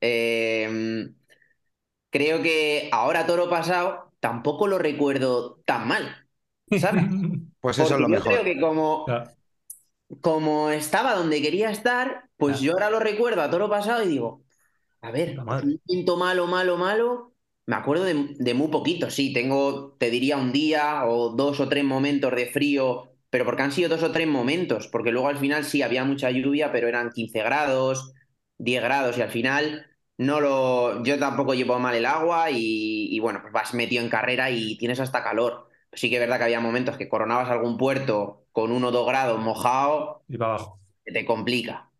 eh, 0.00 1.08
creo 2.10 2.42
que 2.42 2.90
ahora 2.92 3.26
toro 3.26 3.50
pasado 3.50 4.12
tampoco 4.20 4.68
lo 4.68 4.78
recuerdo 4.78 5.58
tan 5.64 5.88
mal, 5.88 6.23
¿sabes? 6.80 7.04
Pues 7.60 7.78
eso 7.78 7.94
Porque 7.94 7.94
es 7.94 8.00
lo 8.00 8.08
yo 8.08 8.08
mejor. 8.08 8.24
creo 8.24 8.44
que 8.44 8.58
como, 10.20 10.70
estaba 10.70 11.14
donde 11.14 11.42
quería 11.42 11.70
estar, 11.70 12.28
pues 12.36 12.60
yo 12.60 12.72
ahora 12.72 12.90
lo 12.90 13.00
recuerdo 13.00 13.42
a 13.42 13.50
toro 13.50 13.68
pasado 13.68 14.02
y 14.04 14.08
digo, 14.08 14.44
a 15.02 15.10
ver, 15.10 15.48
un 15.62 15.80
momento 15.88 16.16
malo, 16.16 16.46
malo, 16.46 16.76
malo, 16.78 17.34
me 17.66 17.76
acuerdo 17.76 18.04
de, 18.04 18.36
de 18.38 18.54
muy 18.54 18.68
poquito, 18.68 19.10
sí, 19.10 19.32
tengo, 19.32 19.96
te 19.98 20.10
diría 20.10 20.36
un 20.36 20.52
día 20.52 21.04
o 21.06 21.30
dos 21.30 21.60
o 21.60 21.68
tres 21.68 21.84
momentos 21.84 22.34
de 22.34 22.46
frío, 22.46 23.12
pero 23.30 23.44
porque 23.44 23.62
han 23.62 23.72
sido 23.72 23.88
dos 23.90 24.02
o 24.02 24.12
tres 24.12 24.28
momentos, 24.28 24.88
porque 24.88 25.12
luego 25.12 25.28
al 25.28 25.38
final 25.38 25.64
sí 25.64 25.82
había 25.82 26.04
mucha 26.04 26.30
lluvia, 26.30 26.72
pero 26.72 26.88
eran 26.88 27.10
15 27.12 27.40
grados, 27.42 28.12
10 28.58 28.82
grados 28.82 29.18
y 29.18 29.22
al 29.22 29.30
final 29.30 29.86
no 30.18 30.40
lo, 30.40 31.02
yo 31.04 31.18
tampoco 31.18 31.54
llevo 31.54 31.78
mal 31.78 31.94
el 31.96 32.06
agua 32.06 32.50
y, 32.50 33.08
y 33.14 33.20
bueno, 33.20 33.40
pues 33.42 33.52
vas 33.52 33.74
metido 33.74 34.02
en 34.04 34.10
carrera 34.10 34.50
y 34.50 34.76
tienes 34.78 35.00
hasta 35.00 35.22
calor. 35.24 35.68
Sí 35.94 36.08
que 36.10 36.16
es 36.16 36.20
verdad 36.20 36.38
que 36.38 36.44
había 36.44 36.60
momentos 36.60 36.96
que 36.96 37.08
coronabas 37.08 37.48
algún 37.50 37.76
puerto 37.76 38.46
con 38.52 38.72
uno 38.72 38.88
o 38.88 38.90
dos 38.92 39.06
grados 39.06 39.40
mojado, 39.40 40.22
Y 40.28 40.36
para 40.38 40.54
abajo. 40.54 40.80
que 41.04 41.12
te 41.12 41.24
complica. 41.24 41.90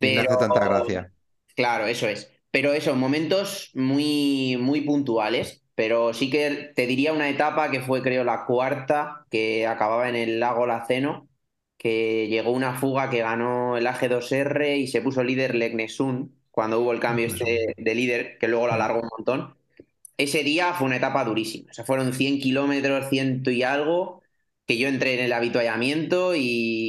Y 0.00 0.14
no 0.14 0.20
hace 0.20 0.28
Pero- 0.28 0.38
tanta 0.38 0.64
gracia. 0.64 1.12
Claro, 1.54 1.86
eso 1.86 2.06
es. 2.08 2.30
Pero 2.50 2.72
eso, 2.72 2.94
momentos 2.96 3.70
muy, 3.74 4.56
muy 4.60 4.82
puntuales. 4.82 5.60
Pero 5.74 6.12
sí 6.12 6.28
que 6.30 6.72
te 6.76 6.86
diría 6.86 7.12
una 7.14 7.30
etapa 7.30 7.70
que 7.70 7.80
fue, 7.80 8.02
creo, 8.02 8.24
la 8.24 8.44
cuarta, 8.44 9.24
que 9.30 9.66
acababa 9.66 10.08
en 10.08 10.16
el 10.16 10.38
lago 10.38 10.66
Laceno, 10.66 11.28
que 11.78 12.28
llegó 12.28 12.50
una 12.52 12.74
fuga 12.78 13.08
que 13.10 13.20
ganó 13.22 13.76
el 13.78 13.86
AG2R 13.86 14.76
y 14.76 14.86
se 14.86 15.00
puso 15.00 15.24
líder 15.24 15.54
Legnesun, 15.54 16.36
cuando 16.50 16.78
hubo 16.80 16.92
el 16.92 17.00
cambio 17.00 17.26
este 17.26 17.74
de 17.76 17.94
líder, 17.94 18.36
que 18.38 18.48
luego 18.48 18.66
lo 18.66 18.74
alargó 18.74 19.00
un 19.00 19.08
montón. 19.16 19.56
Ese 20.16 20.42
día 20.44 20.74
fue 20.74 20.86
una 20.86 20.96
etapa 20.96 21.24
durísima. 21.24 21.70
O 21.70 21.74
sea, 21.74 21.84
fueron 21.84 22.12
100 22.14 22.38
kilómetros, 22.40 23.08
ciento 23.10 23.50
y 23.50 23.62
algo, 23.62 24.22
que 24.66 24.78
yo 24.78 24.88
entré 24.88 25.14
en 25.14 25.20
el 25.26 25.32
habituallamiento 25.32 26.34
y, 26.34 26.40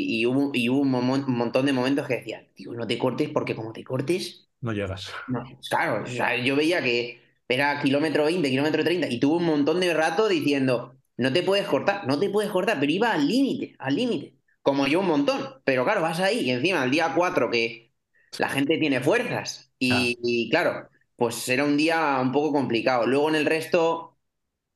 y 0.10 0.26
hubo, 0.26 0.52
y 0.54 0.70
hubo 0.70 0.80
un, 0.82 0.92
momo- 0.92 1.26
un 1.28 1.38
montón 1.38 1.66
de 1.66 1.74
momentos 1.74 2.08
que 2.08 2.18
decía, 2.18 2.48
digo, 2.56 2.74
no 2.76 2.88
te 2.88 2.98
cortes 3.00 3.30
porque 3.30 3.56
como 3.56 3.74
te 3.74 3.84
cortes, 3.84 4.50
No 4.62 4.72
llegas. 4.74 5.12
no, 5.28 5.44
claro, 5.70 6.04
o 6.04 6.06
sea, 6.08 6.36
yo 6.38 6.56
veía 6.56 6.82
que 6.84 7.22
era 7.48 7.82
kilómetro 7.82 8.26
20, 8.26 8.50
kilómetro 8.50 8.84
30 8.84 9.08
y 9.10 9.20
tuve 9.20 9.38
un 9.38 9.46
montón 9.46 9.80
de 9.80 9.94
rato 9.94 10.28
diciendo, 10.28 10.98
no 11.18 11.32
te 11.34 11.44
puedes 11.44 11.68
cortar, 11.68 12.06
no 12.08 12.20
te 12.20 12.30
puedes 12.30 12.52
cortar, 12.52 12.80
pero 12.80 12.92
iba 12.92 13.12
al 13.14 13.28
límite, 13.28 13.76
al 13.80 13.96
límite. 13.96 14.36
Como 14.62 14.88
yo 14.88 15.00
un 15.02 15.08
montón, 15.08 15.62
pero 15.66 15.84
claro, 15.84 16.02
vas 16.02 16.20
ahí 16.20 16.40
y 16.42 16.52
encima 16.52 16.84
el 16.84 16.92
día 16.92 17.14
4 17.16 17.50
que 17.52 17.94
la 18.38 18.50
gente 18.50 18.78
tiene 18.78 19.02
fuerzas 19.02 19.72
y, 19.80 20.18
y 20.24 20.50
claro, 20.50 20.90
pues 21.16 21.48
era 21.50 21.64
un 21.66 21.78
día 21.78 22.20
un 22.22 22.32
poco 22.32 22.52
complicado. 22.54 23.06
Luego 23.08 23.30
en 23.30 23.36
el 23.36 23.46
resto 23.46 24.18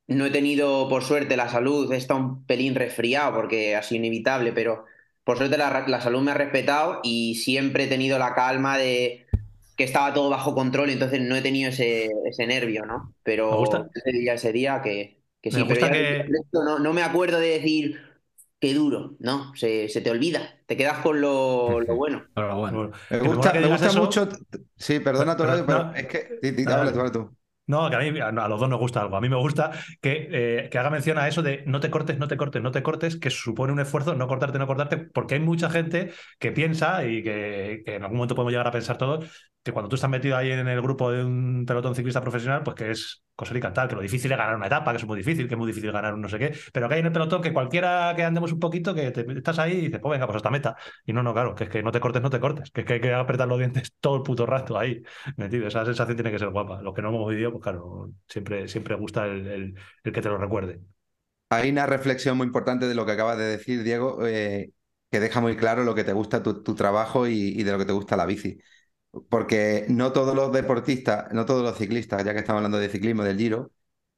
no 0.08 0.26
he 0.26 0.32
tenido, 0.32 0.88
por 0.89 1.04
suerte, 1.04 1.38
la 1.38 1.50
salud, 1.50 1.91
he 1.91 1.97
estado 1.97 2.19
un 2.21 2.45
pelín 2.45 2.76
resfriado 2.76 3.34
porque 3.36 3.76
ha 3.76 3.84
sido 3.84 4.00
inevitable, 4.00 4.54
pero 4.54 4.86
por 5.23 5.38
suerte 5.38 5.58
la, 5.58 5.86
la 5.88 6.02
salud 6.02 6.21
me 6.21 6.32
ha 6.32 6.34
respetado 6.36 7.00
y 7.04 7.36
siempre 7.36 7.86
he 7.86 7.88
tenido 7.88 8.17
la 8.19 8.34
calma 8.36 8.78
de 8.78 9.28
que 9.76 9.84
estaba 9.84 10.13
todo 10.13 10.30
bajo 10.30 10.56
control, 10.56 10.89
entonces 10.89 11.21
no 11.21 11.36
he 11.36 11.41
tenido 11.41 11.69
ese, 11.69 12.10
ese 12.26 12.47
nervio, 12.47 12.86
¿no? 12.86 13.15
Pero 13.23 13.91
ese 13.95 14.12
día, 14.17 14.34
ese 14.34 14.52
día 14.54 14.82
que, 14.82 15.21
que 15.41 15.52
sí, 15.52 15.62
Me 15.62 15.63
pero 15.65 15.82
gusta 15.82 15.91
ya 15.91 15.91
que- 15.91 16.00
el 16.00 16.34
resto 16.34 16.63
no, 16.63 16.80
no 16.80 16.93
me 16.93 17.04
acuerdo 17.04 17.39
de 17.39 17.50
decir 17.50 18.02
qué 18.60 18.74
duro, 18.74 19.15
¿no? 19.20 19.54
Se, 19.56 19.88
se 19.89 20.02
te 20.02 20.10
olvida, 20.12 20.56
te 20.65 20.76
quedas 20.78 21.00
con 21.00 21.22
lo, 21.22 21.80
lo 21.82 21.96
bueno. 21.96 22.24
Pero 22.34 22.56
Me 23.10 23.20
gusta, 23.20 23.54
me 23.54 23.76
eso. 23.76 24.02
mucho. 24.02 24.28
Sí, 24.76 25.00
perdona, 25.00 25.36
Pero- 25.38 25.50
Torayo, 25.50 25.65
pero 25.65 25.84
no. 25.86 25.93
es 25.96 26.08
que. 26.08 26.39
Dale, 26.63 26.91
dale. 26.91 27.12
tú. 27.12 27.36
No, 27.70 27.89
que 27.89 27.98
a 27.98 28.00
mí, 28.00 28.17
a 28.20 28.28
a 28.30 28.48
los 28.48 28.60
dos 28.62 28.70
nos 28.70 28.80
gusta 28.80 29.02
algo. 29.02 29.17
A 29.17 29.22
mí 29.22 29.28
me 29.28 29.36
gusta 29.36 29.72
que, 30.02 30.30
eh, 30.32 30.70
que 30.72 30.78
haga 30.80 30.89
mención 30.89 31.17
a 31.17 31.28
eso 31.28 31.41
de 31.43 31.63
no 31.65 31.82
te 31.82 31.89
cortes, 31.91 32.17
no 32.17 32.30
te 32.30 32.38
cortes, 32.38 32.62
no 32.62 32.72
te 32.72 32.82
cortes, 32.82 33.17
que 33.17 33.30
supone 33.30 33.74
un 33.74 33.80
esfuerzo 33.82 34.15
no 34.15 34.26
cortarte, 34.28 34.58
no 34.58 34.67
cortarte, 34.67 34.96
porque 34.98 35.36
hay 35.36 35.41
mucha 35.41 35.70
gente 35.70 36.13
que 36.39 36.54
piensa 36.54 37.06
y 37.06 37.22
que, 37.24 37.82
que 37.86 37.96
en 37.96 38.04
algún 38.04 38.17
momento 38.20 38.36
podemos 38.36 38.54
llegar 38.54 38.67
a 38.67 38.72
pensar 38.72 38.98
todos 38.98 39.30
que 39.63 39.74
cuando 39.74 39.89
tú 39.89 39.96
estás 39.96 40.10
metido 40.10 40.38
ahí 40.38 40.50
en 40.50 40.65
el 40.65 40.82
grupo 40.82 41.12
de 41.12 41.26
un 41.26 41.65
pelotón 41.67 41.93
ciclista 41.93 42.22
profesional, 42.22 42.63
pues 42.63 42.76
que 42.78 42.91
es 42.91 43.24
cosa 43.38 43.58
y 43.58 43.62
cantar, 43.62 43.88
que 43.88 43.95
lo 43.95 44.02
difícil 44.02 44.32
es 44.32 44.38
ganar 44.38 44.56
una 44.58 44.67
etapa, 44.67 44.91
que 44.91 44.97
es 44.97 45.06
muy 45.08 45.17
difícil, 45.17 45.47
que 45.47 45.54
es 45.56 45.58
muy 45.58 45.67
difícil 45.67 45.91
ganar 45.93 46.13
un 46.13 46.21
no 46.21 46.30
sé 46.30 46.39
qué, 46.39 46.54
pero 46.73 46.89
que 46.89 46.95
hay 46.95 47.00
en 47.02 47.06
el 47.08 47.13
pelotón 47.13 47.41
que 47.41 47.54
cualquiera 47.54 48.13
que 48.15 48.23
andemos 48.26 48.52
un 48.52 48.60
poquito, 48.60 48.93
que 48.95 49.08
estás 49.38 49.60
ahí 49.60 49.73
y 49.73 49.82
dices, 49.84 50.00
pues 50.02 50.12
venga, 50.13 50.26
pues 50.28 50.38
hasta 50.38 50.50
meta. 50.52 50.76
Y 51.06 51.13
no, 51.13 51.23
no, 51.23 51.34
claro, 51.34 51.56
que 51.56 51.65
es 51.65 51.69
que 51.69 51.84
no 51.84 51.91
te 51.93 52.00
cortes, 52.02 52.21
no 52.21 52.30
te 52.30 52.39
cortes, 52.41 52.71
que 52.71 52.82
es 52.82 52.88
que 52.88 52.93
hay 52.95 53.02
que 53.02 53.13
apretar 53.13 53.47
los 53.47 53.60
dientes 53.60 53.93
todo 54.02 54.17
el 54.17 54.23
puto 54.23 54.45
rato 54.45 54.78
ahí. 54.78 55.02
¿Mentido? 55.38 55.67
Esa 55.67 55.86
sensación 55.86 56.15
tiene 56.17 56.32
que 56.32 56.39
ser 56.39 56.50
guapa. 56.50 56.82
Los 56.82 56.93
que 56.93 57.02
no 57.02 57.10
hemos 57.10 57.30
vivido, 57.30 57.52
pues 57.52 57.63
claro, 57.63 58.12
siempre, 58.28 58.67
siempre 58.67 58.95
gusta 58.95 59.26
el, 59.26 59.47
el- 59.47 59.76
el 60.04 60.12
que 60.13 60.21
te 60.21 60.30
lo 60.30 60.38
recuerde. 60.38 60.82
Hay 61.50 61.69
una 61.69 61.86
reflexión 61.86 62.38
muy 62.38 62.45
importante 62.47 62.88
de 62.88 62.95
lo 62.95 63.06
que 63.06 63.13
acabas 63.13 63.38
de 63.38 63.45
decir, 63.45 63.84
Diego. 63.84 64.26
eh, 64.28 64.71
que 65.10 65.19
deja 65.21 65.39
muy 65.39 65.56
claro 65.56 65.84
lo 65.86 65.95
que 65.95 66.04
te 66.04 66.12
gusta 66.13 66.43
tu, 66.43 66.62
tu 66.63 66.76
trabajo 66.76 67.28
y, 67.28 67.34
y 67.58 67.63
de 67.63 67.71
lo 67.71 67.78
que 67.78 67.86
te 67.86 67.93
gusta 67.93 68.17
la 68.17 68.26
bici. 68.26 68.58
Porque 69.30 69.86
no 69.89 70.12
todos 70.13 70.36
los 70.36 70.51
deportistas, 70.51 71.32
no 71.34 71.45
todos 71.45 71.63
los 71.63 71.77
ciclistas, 71.77 72.23
ya 72.23 72.34
que 72.34 72.39
estamos 72.39 72.60
hablando 72.60 72.77
de 72.80 72.89
ciclismo, 72.89 73.23
del 73.23 73.38
Giro, 73.38 73.71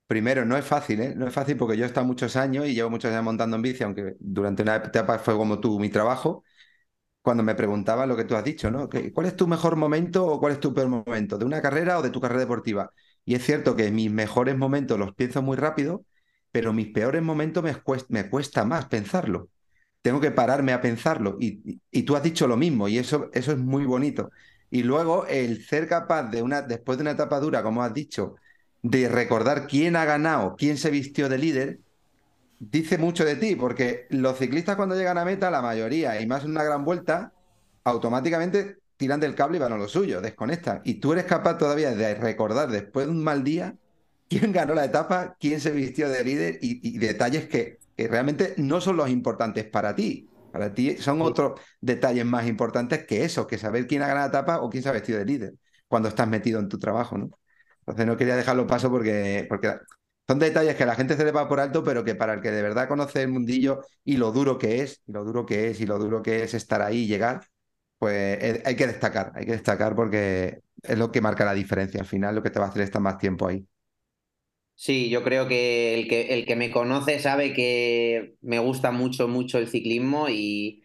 primero 0.08 0.46
no 0.46 0.58
es 0.58 0.66
fácil, 0.66 1.02
¿eh? 1.02 1.16
No 1.16 1.28
es 1.28 1.34
fácil 1.34 1.58
porque 1.58 1.78
yo 1.78 1.86
he 1.86 1.88
estado 1.88 2.08
muchos 2.08 2.36
años 2.38 2.68
y 2.68 2.76
llevo 2.76 2.90
muchos 2.92 3.12
años 3.12 3.24
montando 3.26 3.56
en 3.58 3.62
bici, 3.64 3.84
aunque 3.84 4.16
durante 4.20 4.64
una 4.64 4.78
etapa 4.78 5.20
fue 5.20 5.36
como 5.38 5.60
tú 5.60 5.80
mi 5.80 5.90
trabajo, 5.90 6.44
cuando 7.22 7.44
me 7.44 7.56
preguntaba 7.56 8.06
lo 8.06 8.16
que 8.18 8.24
tú 8.26 8.36
has 8.36 8.44
dicho, 8.44 8.72
¿no? 8.72 8.90
¿Qué- 8.90 9.14
¿Cuál 9.14 9.28
es 9.28 9.36
tu 9.36 9.48
mejor 9.48 9.76
momento 9.76 10.26
o 10.28 10.40
cuál 10.40 10.54
es 10.54 10.60
tu 10.60 10.74
peor 10.74 10.88
momento? 10.90 11.38
¿De 11.38 11.46
una 11.46 11.62
carrera 11.62 12.00
o 12.00 12.02
de 12.02 12.10
tu 12.10 12.22
carrera 12.22 12.40
deportiva? 12.42 12.92
Y 13.26 13.36
es 13.36 13.46
cierto 13.46 13.76
que 13.76 13.92
mis 13.92 14.12
mejores 14.12 14.58
momentos 14.58 14.98
los 15.00 15.14
pienso 15.16 15.42
muy 15.42 15.58
rápido, 15.58 16.06
pero 16.52 16.74
mis 16.74 16.88
peores 16.90 17.22
momentos 17.22 17.64
me 18.10 18.30
cuesta, 18.30 18.66
más 18.66 18.86
pensarlo. 18.88 19.50
Tengo 20.02 20.22
que 20.22 20.32
pararme 20.32 20.74
a 20.74 20.82
pensarlo. 20.82 21.38
Y- 21.40 21.82
y 21.92 22.04
tú 22.04 22.16
has 22.16 22.24
dicho 22.24 22.48
lo 22.48 22.58
mismo, 22.58 22.88
y 22.88 22.98
eso, 22.98 23.30
eso 23.34 23.52
es 23.52 23.58
muy 23.58 23.86
bonito. 23.86 24.32
Y 24.72 24.84
luego 24.84 25.26
el 25.26 25.66
ser 25.66 25.88
capaz 25.88 26.24
de 26.24 26.42
una, 26.42 26.62
después 26.62 26.98
de 26.98 27.04
una 27.04 27.12
etapa 27.12 27.40
dura, 27.40 27.64
como 27.64 27.84
has 27.84 27.94
dicho, 27.94 28.36
de 28.82 29.10
recordar 29.10 29.68
quién 29.68 29.96
ha 29.96 30.06
ganado, 30.06 30.56
quién 30.56 30.78
se 30.78 30.92
vistió 30.92 31.28
de 31.28 31.38
líder, 31.38 31.80
dice 32.60 32.98
mucho 32.98 33.26
de 33.26 33.36
ti, 33.36 33.56
porque 33.56 34.06
los 34.10 34.38
ciclistas 34.38 34.76
cuando 34.76 34.96
llegan 34.96 35.18
a 35.18 35.26
meta, 35.26 35.50
la 35.50 35.62
mayoría, 35.62 36.22
y 36.22 36.28
más 36.28 36.44
en 36.44 36.52
una 36.52 36.64
gran 36.64 36.86
vuelta, 36.86 37.34
automáticamente 37.84 38.78
tiran 38.98 39.20
del 39.20 39.36
cable 39.36 39.58
y 39.58 39.60
van 39.62 39.74
a 39.74 39.78
lo 39.78 39.88
suyo, 39.88 40.22
desconectan. 40.22 40.82
Y 40.84 40.96
tú 40.96 41.14
eres 41.14 41.26
capaz 41.26 41.58
todavía 41.58 41.92
de 41.92 42.16
recordar 42.16 42.70
después 42.70 43.08
de 43.08 43.12
un 43.12 43.24
mal 43.24 43.44
día 43.44 43.76
quién 44.28 44.52
ganó 44.52 44.76
la 44.76 44.86
etapa, 44.86 45.36
quién 45.40 45.60
se 45.60 45.72
vistió 45.72 46.10
de 46.10 46.24
líder 46.24 46.60
y, 46.62 46.98
detalles 47.00 47.48
que 47.48 47.80
realmente 47.98 48.54
no 48.58 48.80
son 48.82 48.98
los 48.98 49.10
importantes 49.10 49.66
para 49.66 49.96
ti. 49.96 50.29
Para 50.52 50.74
ti 50.74 50.98
son 50.98 51.22
otros 51.22 51.60
detalles 51.82 52.26
más 52.26 52.48
importantes 52.48 53.06
que 53.06 53.24
eso, 53.24 53.48
que 53.48 53.58
saber 53.58 53.88
quién 53.88 54.02
ha 54.02 54.08
ganado 54.08 54.28
la 54.28 54.30
etapa 54.40 54.62
o 54.62 54.70
quién 54.70 54.84
se 54.84 54.90
ha 54.90 54.92
vestido 54.92 55.20
de 55.20 55.26
líder 55.26 55.54
cuando 55.88 56.10
estás 56.10 56.28
metido 56.28 56.60
en 56.60 56.70
tu 56.70 56.80
trabajo, 56.80 57.18
¿no? 57.18 57.30
Entonces 57.82 58.06
no 58.06 58.18
quería 58.18 58.36
dejarlo 58.36 58.68
paso 58.68 58.90
porque, 58.92 59.46
porque 59.50 59.76
son 60.28 60.38
detalles 60.40 60.76
que 60.76 60.86
la 60.86 60.96
gente 60.96 61.16
se 61.18 61.26
le 61.26 61.32
va 61.32 61.48
por 61.48 61.60
alto, 61.60 61.84
pero 61.84 62.04
que 62.04 62.16
para 62.16 62.34
el 62.34 62.42
que 62.42 62.52
de 62.52 62.62
verdad 62.62 62.88
conoce 62.88 63.24
el 63.24 63.30
mundillo 63.30 63.82
y 64.04 64.18
lo 64.18 64.32
duro 64.32 64.58
que 64.60 64.82
es, 64.82 65.02
y 65.08 65.12
lo 65.12 65.24
duro 65.26 65.46
que 65.46 65.70
es, 65.70 65.82
y 65.82 65.86
lo 65.88 65.98
duro 65.98 66.22
que 66.22 66.44
es 66.44 66.54
estar 66.54 66.82
ahí 66.82 67.00
y 67.04 67.08
llegar, 67.08 67.42
pues 67.98 68.16
eh, 68.42 68.64
hay 68.66 68.76
que 68.76 68.88
destacar, 68.88 69.32
hay 69.36 69.46
que 69.46 69.54
destacar 69.54 69.96
porque 69.96 70.60
es 70.84 70.98
lo 70.98 71.12
que 71.12 71.22
marca 71.22 71.46
la 71.46 71.54
diferencia. 71.54 72.00
Al 72.02 72.08
final 72.08 72.36
lo 72.36 72.44
que 72.44 72.52
te 72.52 72.60
va 72.60 72.68
a 72.68 72.70
hacer 72.70 72.84
estar 72.84 73.02
más 73.02 73.18
tiempo 73.18 73.48
ahí. 73.48 73.68
Sí, 74.82 75.10
yo 75.10 75.24
creo 75.26 75.48
que 75.50 75.94
el 75.94 76.08
que, 76.08 76.34
el 76.34 76.46
que 76.46 76.56
me 76.56 76.72
conoce 76.72 77.20
sabe 77.20 77.54
que 77.54 78.36
me 78.42 78.60
gusta 78.60 78.92
mucho, 78.92 79.28
mucho 79.28 79.58
el 79.58 79.68
ciclismo 79.68 80.30
y, 80.30 80.84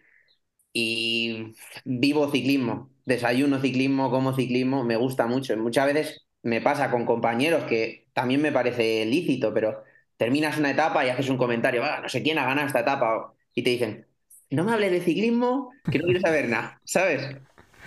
y 0.73 1.55
vivo 1.85 2.31
ciclismo, 2.33 2.91
desayuno 3.07 3.61
ciclismo, 3.61 4.11
como 4.11 4.35
ciclismo, 4.35 4.85
me 4.85 4.97
gusta 4.97 5.27
mucho. 5.27 5.57
Muchas 5.59 5.87
veces 5.87 6.27
me 6.43 6.61
pasa 6.61 6.91
con 6.91 7.07
compañeros 7.07 7.65
que 7.65 8.09
también 8.15 8.43
me 8.43 8.53
parece 8.53 9.07
lícito, 9.07 9.55
pero 9.55 9.85
terminas 10.17 10.59
una 10.59 10.73
etapa 10.73 11.07
y 11.07 11.11
haces 11.11 11.29
un 11.31 11.39
comentario, 11.39 11.85
"Ah, 11.85 12.01
no 12.03 12.09
sé 12.09 12.23
quién 12.23 12.39
ha 12.39 12.47
ganado 12.47 12.67
esta 12.69 12.81
etapa, 12.81 13.35
y 13.55 13.63
te 13.63 13.71
dicen, 13.71 14.09
no 14.51 14.65
me 14.65 14.73
hables 14.73 14.93
de 14.93 15.03
ciclismo, 15.03 15.81
que 15.91 15.99
no 16.01 16.05
quiero 16.07 16.21
saber 16.21 16.49
nada, 16.49 16.81
¿sabes? 16.85 17.29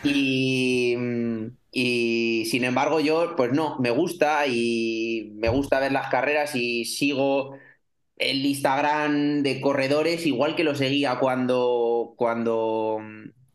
Y, 0.04 0.96
y 1.80 2.46
sin 2.48 2.64
embargo 2.64 3.00
yo, 3.00 3.36
pues 3.36 3.52
no, 3.54 3.78
me 3.80 3.92
gusta 3.92 4.48
y 4.48 5.32
me 5.36 5.50
gusta 5.50 5.80
ver 5.80 5.92
las 5.92 6.10
carreras 6.10 6.56
y 6.56 6.86
sigo 6.86 7.56
el 8.18 8.46
Instagram 8.46 9.44
de 9.44 9.62
corredores 9.62 10.26
igual 10.26 10.56
que 10.56 10.64
lo 10.64 10.76
seguía 10.76 11.20
cuando, 11.20 12.14
cuando, 12.18 13.00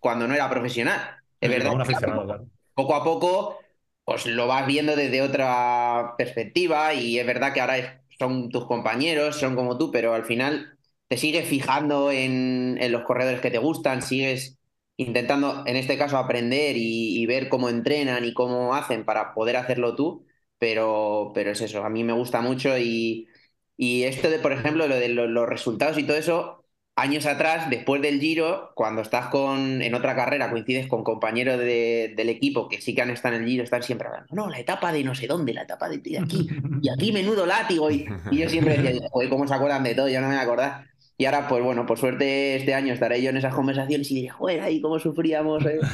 cuando 0.01 0.29
no 0.29 0.35
era 0.35 0.51
profesional. 0.51 1.01
Es 1.41 1.51
Sí, 1.51 1.53
verdad 1.53 1.75
claro. 1.97 2.49
poco 2.75 2.95
a 2.95 3.05
poco 3.05 3.59
pues 4.05 4.27
lo 4.27 4.47
vas 4.49 4.67
viendo 4.67 4.97
desde 4.97 5.23
otra 5.23 6.15
perspectiva 6.19 6.93
y 6.95 7.19
es 7.19 7.27
verdad 7.27 7.53
que 7.55 7.61
ahora 7.61 8.03
son 8.19 8.49
tus 8.51 8.67
compañeros, 8.67 9.37
son 9.39 9.55
como 9.55 9.79
tú, 9.79 9.91
pero 9.93 10.15
al 10.15 10.25
final 10.25 10.77
te 11.09 11.17
sigues 11.17 11.47
fijando 11.49 12.11
en, 12.11 12.79
en 12.81 12.93
los 12.93 13.03
corredores 13.05 13.41
que 13.41 13.51
te 13.51 13.59
gustan, 13.59 14.03
sigues 14.03 14.59
intentando, 14.97 15.65
en 15.67 15.77
este 15.77 15.99
caso, 15.99 16.19
aprender 16.19 16.77
y, 16.77 17.21
y 17.23 17.27
ver 17.27 17.49
cómo 17.49 17.69
entrenan 17.69 18.25
y 18.25 18.35
cómo 18.35 18.75
hacen 18.75 19.05
para 19.05 19.35
poder 19.35 19.57
hacerlo 19.57 19.95
tú, 19.97 20.27
pero, 20.59 21.33
pero 21.35 21.51
es 21.53 21.61
eso, 21.61 21.85
a 21.85 21.91
mí 21.91 22.05
me 22.05 22.13
gusta 22.13 22.41
mucho 22.41 22.77
y, 22.79 23.29
y 23.77 24.05
esto 24.05 24.31
de, 24.31 24.39
por 24.39 24.53
ejemplo, 24.53 24.87
lo 24.87 24.97
de 24.97 25.09
lo- 25.09 25.27
los 25.27 25.49
resultados 25.49 25.99
y 25.99 26.05
todo 26.05 26.17
eso, 26.17 26.65
años 26.97 27.27
atrás, 27.27 27.71
después 27.71 28.03
del 28.03 28.21
Giro, 28.21 28.73
cuando 28.75 29.03
estás 29.03 29.29
con, 29.29 29.83
en 29.83 29.95
otra 29.95 30.15
carrera, 30.15 30.51
coincides 30.51 30.87
con 30.89 31.03
compañeros 31.05 31.59
de- 31.59 32.13
del 32.17 32.29
equipo 32.29 32.69
que 32.69 32.81
sí 32.81 32.95
que 32.95 33.03
han 33.03 33.11
estado 33.11 33.37
en 33.37 33.43
el 33.43 33.49
Giro, 33.49 33.65
están 33.65 33.83
siempre 33.83 34.09
hablando, 34.09 34.35
no, 34.35 34.49
la 34.51 34.61
etapa 34.61 34.93
de 34.93 35.03
no 35.05 35.15
sé 35.15 35.27
dónde, 35.27 35.55
la 35.55 35.63
etapa 35.63 35.89
de, 35.89 35.99
de 35.99 36.19
aquí, 36.19 36.55
y 36.81 36.89
aquí 36.91 37.13
menudo 37.13 37.47
látigo, 37.47 37.91
y, 37.91 38.13
y 38.29 38.39
yo 38.41 38.49
siempre 38.49 38.75
decía, 38.79 38.93
joder, 39.11 39.29
¿cómo 39.31 39.47
se 39.49 39.55
acuerdan 39.55 39.83
de 39.85 39.95
todo? 39.95 40.09
Ya 40.09 40.21
no 40.21 40.29
me 40.29 40.35
voy 40.35 40.41
a 40.41 40.45
acordar. 40.45 40.92
Y 41.17 41.25
ahora, 41.27 41.47
pues 41.49 41.63
bueno, 41.63 41.87
por 41.87 41.99
suerte 41.99 42.57
este 42.57 42.75
año 42.75 42.93
estaré 42.95 43.23
yo 43.23 43.31
en 43.31 43.37
esas 43.37 43.55
conversaciones 43.55 44.11
y 44.11 44.17
diré, 44.17 44.29
joder, 44.31 44.61
ahí 44.63 44.81
cómo 44.81 44.99
sufríamos, 44.99 45.65
eh". 45.67 45.87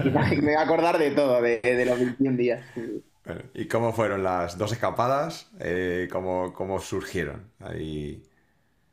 Y 0.32 0.36
me 0.42 0.52
voy 0.52 0.54
a 0.54 0.62
acordar 0.62 0.98
de 0.98 1.10
todo, 1.12 1.40
de, 1.42 1.60
de 1.60 1.86
los 1.86 1.98
21 1.98 2.36
días. 2.36 2.64
Bueno, 3.24 3.42
¿y 3.54 3.68
cómo 3.68 3.92
fueron 3.92 4.22
las 4.24 4.58
dos 4.58 4.72
escapadas? 4.72 5.50
Eh, 5.60 6.08
¿cómo, 6.10 6.52
cómo 6.52 6.80
surgieron? 6.80 7.52
Ahí... 7.60 8.22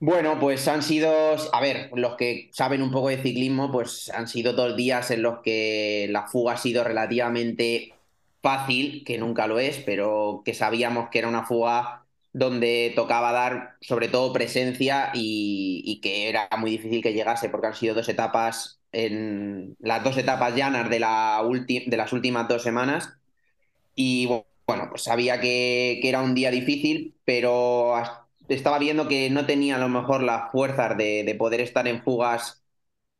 Bueno, 0.01 0.39
pues 0.39 0.67
han 0.69 0.81
sido, 0.81 1.11
a 1.51 1.59
ver, 1.61 1.89
los 1.93 2.15
que 2.15 2.49
saben 2.53 2.81
un 2.81 2.91
poco 2.91 3.09
de 3.09 3.21
ciclismo, 3.21 3.69
pues 3.69 4.09
han 4.13 4.29
sido 4.29 4.53
dos 4.53 4.77
días 4.77 5.11
en 5.11 5.21
los 5.23 5.39
que 5.41 6.07
la 6.09 6.25
fuga 6.27 6.53
ha 6.53 6.57
sido 6.57 6.85
relativamente 6.85 7.99
fácil, 8.41 9.03
que 9.03 9.17
nunca 9.17 9.45
lo 9.47 9.59
es, 9.59 9.79
pero 9.79 10.41
que 10.45 10.53
sabíamos 10.53 11.09
que 11.09 11.19
era 11.19 11.27
una 11.27 11.45
fuga 11.45 12.05
donde 12.33 12.93
tocaba 12.95 13.31
dar 13.31 13.77
sobre 13.81 14.07
todo 14.09 14.33
presencia 14.33 15.11
y, 15.13 15.81
y 15.85 16.01
que 16.01 16.29
era 16.29 16.47
muy 16.57 16.71
difícil 16.71 17.01
que 17.01 17.13
llegase, 17.13 17.49
porque 17.49 17.67
han 17.67 17.75
sido 17.75 17.95
dos 17.95 18.09
etapas, 18.09 18.79
en 18.91 19.75
las 19.79 20.03
dos 20.03 20.17
etapas 20.17 20.55
llanas 20.55 20.89
de, 20.89 20.99
la 20.99 21.41
ulti- 21.43 21.87
de 21.89 21.97
las 21.97 22.13
últimas 22.13 22.47
dos 22.47 22.63
semanas 22.63 23.17
y 23.95 24.27
bueno, 24.67 24.87
pues 24.89 25.03
sabía 25.03 25.39
que, 25.41 25.99
que 26.01 26.09
era 26.09 26.21
un 26.21 26.35
día 26.35 26.51
difícil, 26.51 27.15
pero 27.25 27.95
estaba 28.47 28.79
viendo 28.79 29.07
que 29.07 29.29
no 29.29 29.45
tenía 29.45 29.75
a 29.75 29.79
lo 29.79 29.89
mejor 29.89 30.23
las 30.23 30.51
fuerzas 30.51 30.97
de, 30.97 31.23
de 31.23 31.35
poder 31.35 31.61
estar 31.61 31.87
en 31.87 32.03
fugas 32.03 32.63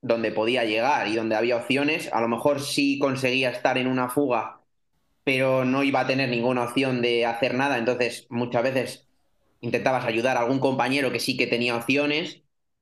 donde 0.02 0.32
podía 0.32 0.66
llegar 0.66 1.08
y 1.08 1.16
donde 1.16 1.36
había 1.36 1.58
opciones. 1.58 2.12
A 2.14 2.22
lo 2.22 2.28
mejor 2.30 2.62
sí 2.62 3.00
conseguía 3.00 3.52
estar 3.52 3.78
en 3.78 3.88
una 3.88 4.10
fuga, 4.10 4.59
pero 5.30 5.64
no 5.66 5.84
iba 5.84 6.02
a 6.02 6.08
tener 6.08 6.30
ninguna 6.30 6.64
opción 6.64 7.02
de 7.02 7.26
hacer 7.26 7.54
nada. 7.54 7.78
Entonces, 7.78 8.26
muchas 8.30 8.64
veces 8.64 9.08
intentabas 9.62 10.06
ayudar 10.06 10.38
a 10.38 10.42
algún 10.42 10.60
compañero 10.60 11.12
que 11.12 11.20
sí 11.20 11.38
que 11.38 11.48
tenía 11.48 11.76
opciones. 11.78 12.42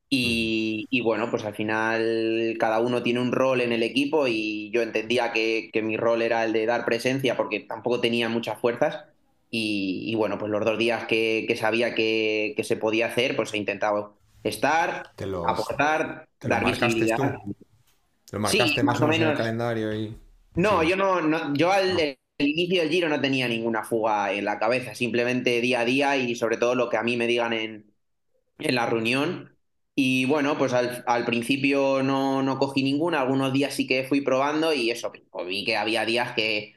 Y, 0.10 0.88
y 0.90 1.02
bueno, 1.02 1.30
pues 1.30 1.44
al 1.44 1.54
final 1.56 2.56
cada 2.60 2.80
uno 2.80 3.04
tiene 3.04 3.20
un 3.20 3.34
rol 3.34 3.60
en 3.62 3.74
el 3.74 3.84
equipo 3.84 4.28
y 4.28 4.72
yo 4.72 4.82
entendía 4.82 5.34
que, 5.34 5.70
que 5.74 5.82
mi 5.82 5.98
rol 5.98 6.22
era 6.22 6.46
el 6.46 6.54
de 6.54 6.66
dar 6.66 6.86
presencia 6.86 7.36
porque 7.36 7.60
tampoco 7.62 8.00
tenía 8.02 8.30
muchas 8.30 8.58
fuerzas. 8.60 9.06
Y, 9.50 10.04
y 10.08 10.16
bueno, 10.16 10.38
pues 10.38 10.50
los 10.52 10.64
dos 10.66 10.78
días 10.78 11.06
que, 11.08 11.46
que 11.48 11.56
sabía 11.58 11.94
que, 11.96 12.54
que 12.58 12.64
se 12.64 12.78
podía 12.78 13.08
hacer, 13.08 13.36
pues 13.36 13.54
he 13.54 13.58
intentado 13.58 14.18
estar, 14.44 15.12
Te 15.16 15.26
los, 15.26 15.68
aportar, 15.68 16.30
te 16.40 16.48
dar 16.48 16.64
marcaste 16.66 17.08
visibilidad. 17.10 17.18
tú. 17.18 17.56
Lo 18.32 18.40
marcaste 18.40 18.82
Sí, 18.82 18.84
más 18.84 19.02
más 19.02 19.02
o 19.02 19.08
menos 19.08 19.22
en 19.22 19.28
el 19.30 19.34
calendario 19.34 19.94
y... 19.94 20.18
No, 20.56 20.84
Sí. 20.84 20.84
yo 20.84 20.96
no, 20.96 21.22
no- 21.22 21.54
yo 21.54 21.72
al. 21.72 22.18
El 22.38 22.48
inicio 22.50 22.82
del 22.82 22.92
Giro 22.92 23.10
no 23.10 23.20
tenía 23.22 23.48
ninguna 23.48 23.84
fuga 23.84 24.32
en 24.34 24.46
la 24.46 24.60
cabeza, 24.60 24.94
simplemente 24.96 25.62
día 25.62 25.82
a 25.82 25.86
día 25.86 26.18
y 26.18 26.36
sobre 26.36 26.58
todo 26.58 26.76
lo 26.76 26.90
que 26.90 26.98
a 26.98 27.04
mí 27.04 27.18
me 27.18 27.28
digan 27.28 27.54
en, 27.54 27.94
en 28.60 28.76
la 28.76 28.86
reunión. 28.88 29.58
Y 29.96 30.26
bueno, 30.26 30.58
pues 30.58 30.74
al, 30.74 31.26
principio 31.26 32.04
no, 32.04 32.44
no 32.44 32.60
cogí 32.60 32.84
ninguna, 32.84 33.22
algunos 33.22 33.54
días 33.54 33.74
sí 33.74 33.88
que 33.88 34.06
fui 34.06 34.22
probando 34.22 34.74
y 34.74 34.92
eso, 34.92 35.12
pues 35.32 35.48
vi 35.48 35.66
que 35.66 35.78
había 35.78 36.06
días 36.06 36.34
que, 36.34 36.76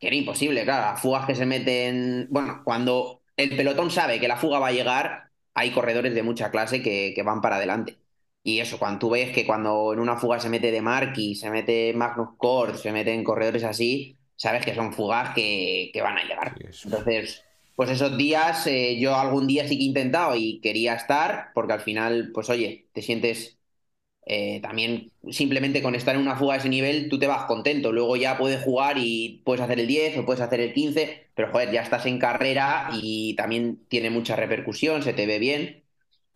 que 0.00 0.08
era 0.08 0.16
imposible, 0.16 0.64
claro, 0.64 0.92
las 0.92 1.02
fugas 1.02 1.26
que 1.26 1.34
se 1.34 1.46
meten, 1.46 2.28
bueno, 2.30 2.62
cuando 2.64 3.22
el 3.36 3.56
pelotón 3.56 3.90
sabe 3.90 4.20
que 4.20 4.28
la 4.28 4.38
fuga 4.38 4.58
va 4.60 4.68
a 4.68 4.72
llegar, 4.72 5.30
hay 5.54 5.72
corredores 5.72 6.14
de 6.14 6.22
mucha 6.22 6.50
clase 6.50 6.82
que, 6.82 7.12
que 7.14 7.22
van 7.22 7.40
para 7.42 7.56
adelante. 7.56 7.98
Y 8.42 8.60
eso, 8.60 8.78
cuando 8.78 8.98
tú 9.00 9.10
ves 9.10 9.32
que 9.32 9.46
cuando 9.46 9.92
en 9.92 10.00
una 10.00 10.16
fuga 10.18 10.40
se 10.40 10.48
mete 10.50 10.70
De 10.70 10.82
Marchi, 10.82 11.34
se 11.34 11.50
mete 11.50 11.94
Magnus 11.94 12.30
Kort, 12.38 12.76
se 12.76 12.92
meten 12.92 13.24
corredores 13.24 13.64
así, 13.64 14.18
sabes 14.36 14.64
que 14.64 14.74
son 14.74 14.92
fugas 14.92 15.34
que, 15.34 15.90
que 15.92 16.02
van 16.02 16.18
a 16.18 16.24
llegar. 16.24 16.62
Entonces, 16.84 17.44
pues 17.74 17.90
esos 17.90 18.16
días, 18.16 18.66
eh, 18.66 18.98
yo 18.98 19.16
algún 19.16 19.46
día 19.46 19.66
sí 19.68 19.76
que 19.76 19.84
he 19.84 19.86
intentado 19.86 20.36
y 20.36 20.60
quería 20.60 20.94
estar, 20.94 21.50
porque 21.54 21.72
al 21.74 21.80
final, 21.80 22.30
pues 22.32 22.50
oye, 22.50 22.88
te 22.92 23.02
sientes 23.02 23.58
eh, 24.26 24.60
también 24.62 25.12
simplemente 25.30 25.82
con 25.82 25.94
estar 25.94 26.14
en 26.14 26.22
una 26.22 26.36
fuga 26.36 26.54
de 26.54 26.60
ese 26.60 26.68
nivel, 26.70 27.08
tú 27.10 27.18
te 27.18 27.26
vas 27.26 27.44
contento. 27.44 27.92
Luego 27.92 28.16
ya 28.16 28.38
puedes 28.38 28.62
jugar 28.62 28.96
y 28.98 29.42
puedes 29.44 29.62
hacer 29.62 29.80
el 29.80 29.86
10 29.86 30.16
o 30.18 30.24
puedes 30.26 30.40
hacer 30.40 30.60
el 30.60 30.72
15, 30.72 31.28
pero 31.34 31.50
joder, 31.52 31.70
ya 31.72 31.82
estás 31.82 32.06
en 32.06 32.18
carrera 32.18 32.88
y 32.94 33.34
también 33.36 33.84
tiene 33.88 34.10
mucha 34.10 34.36
repercusión, 34.36 35.02
se 35.02 35.12
te 35.12 35.26
ve 35.26 35.38
bien. 35.38 35.84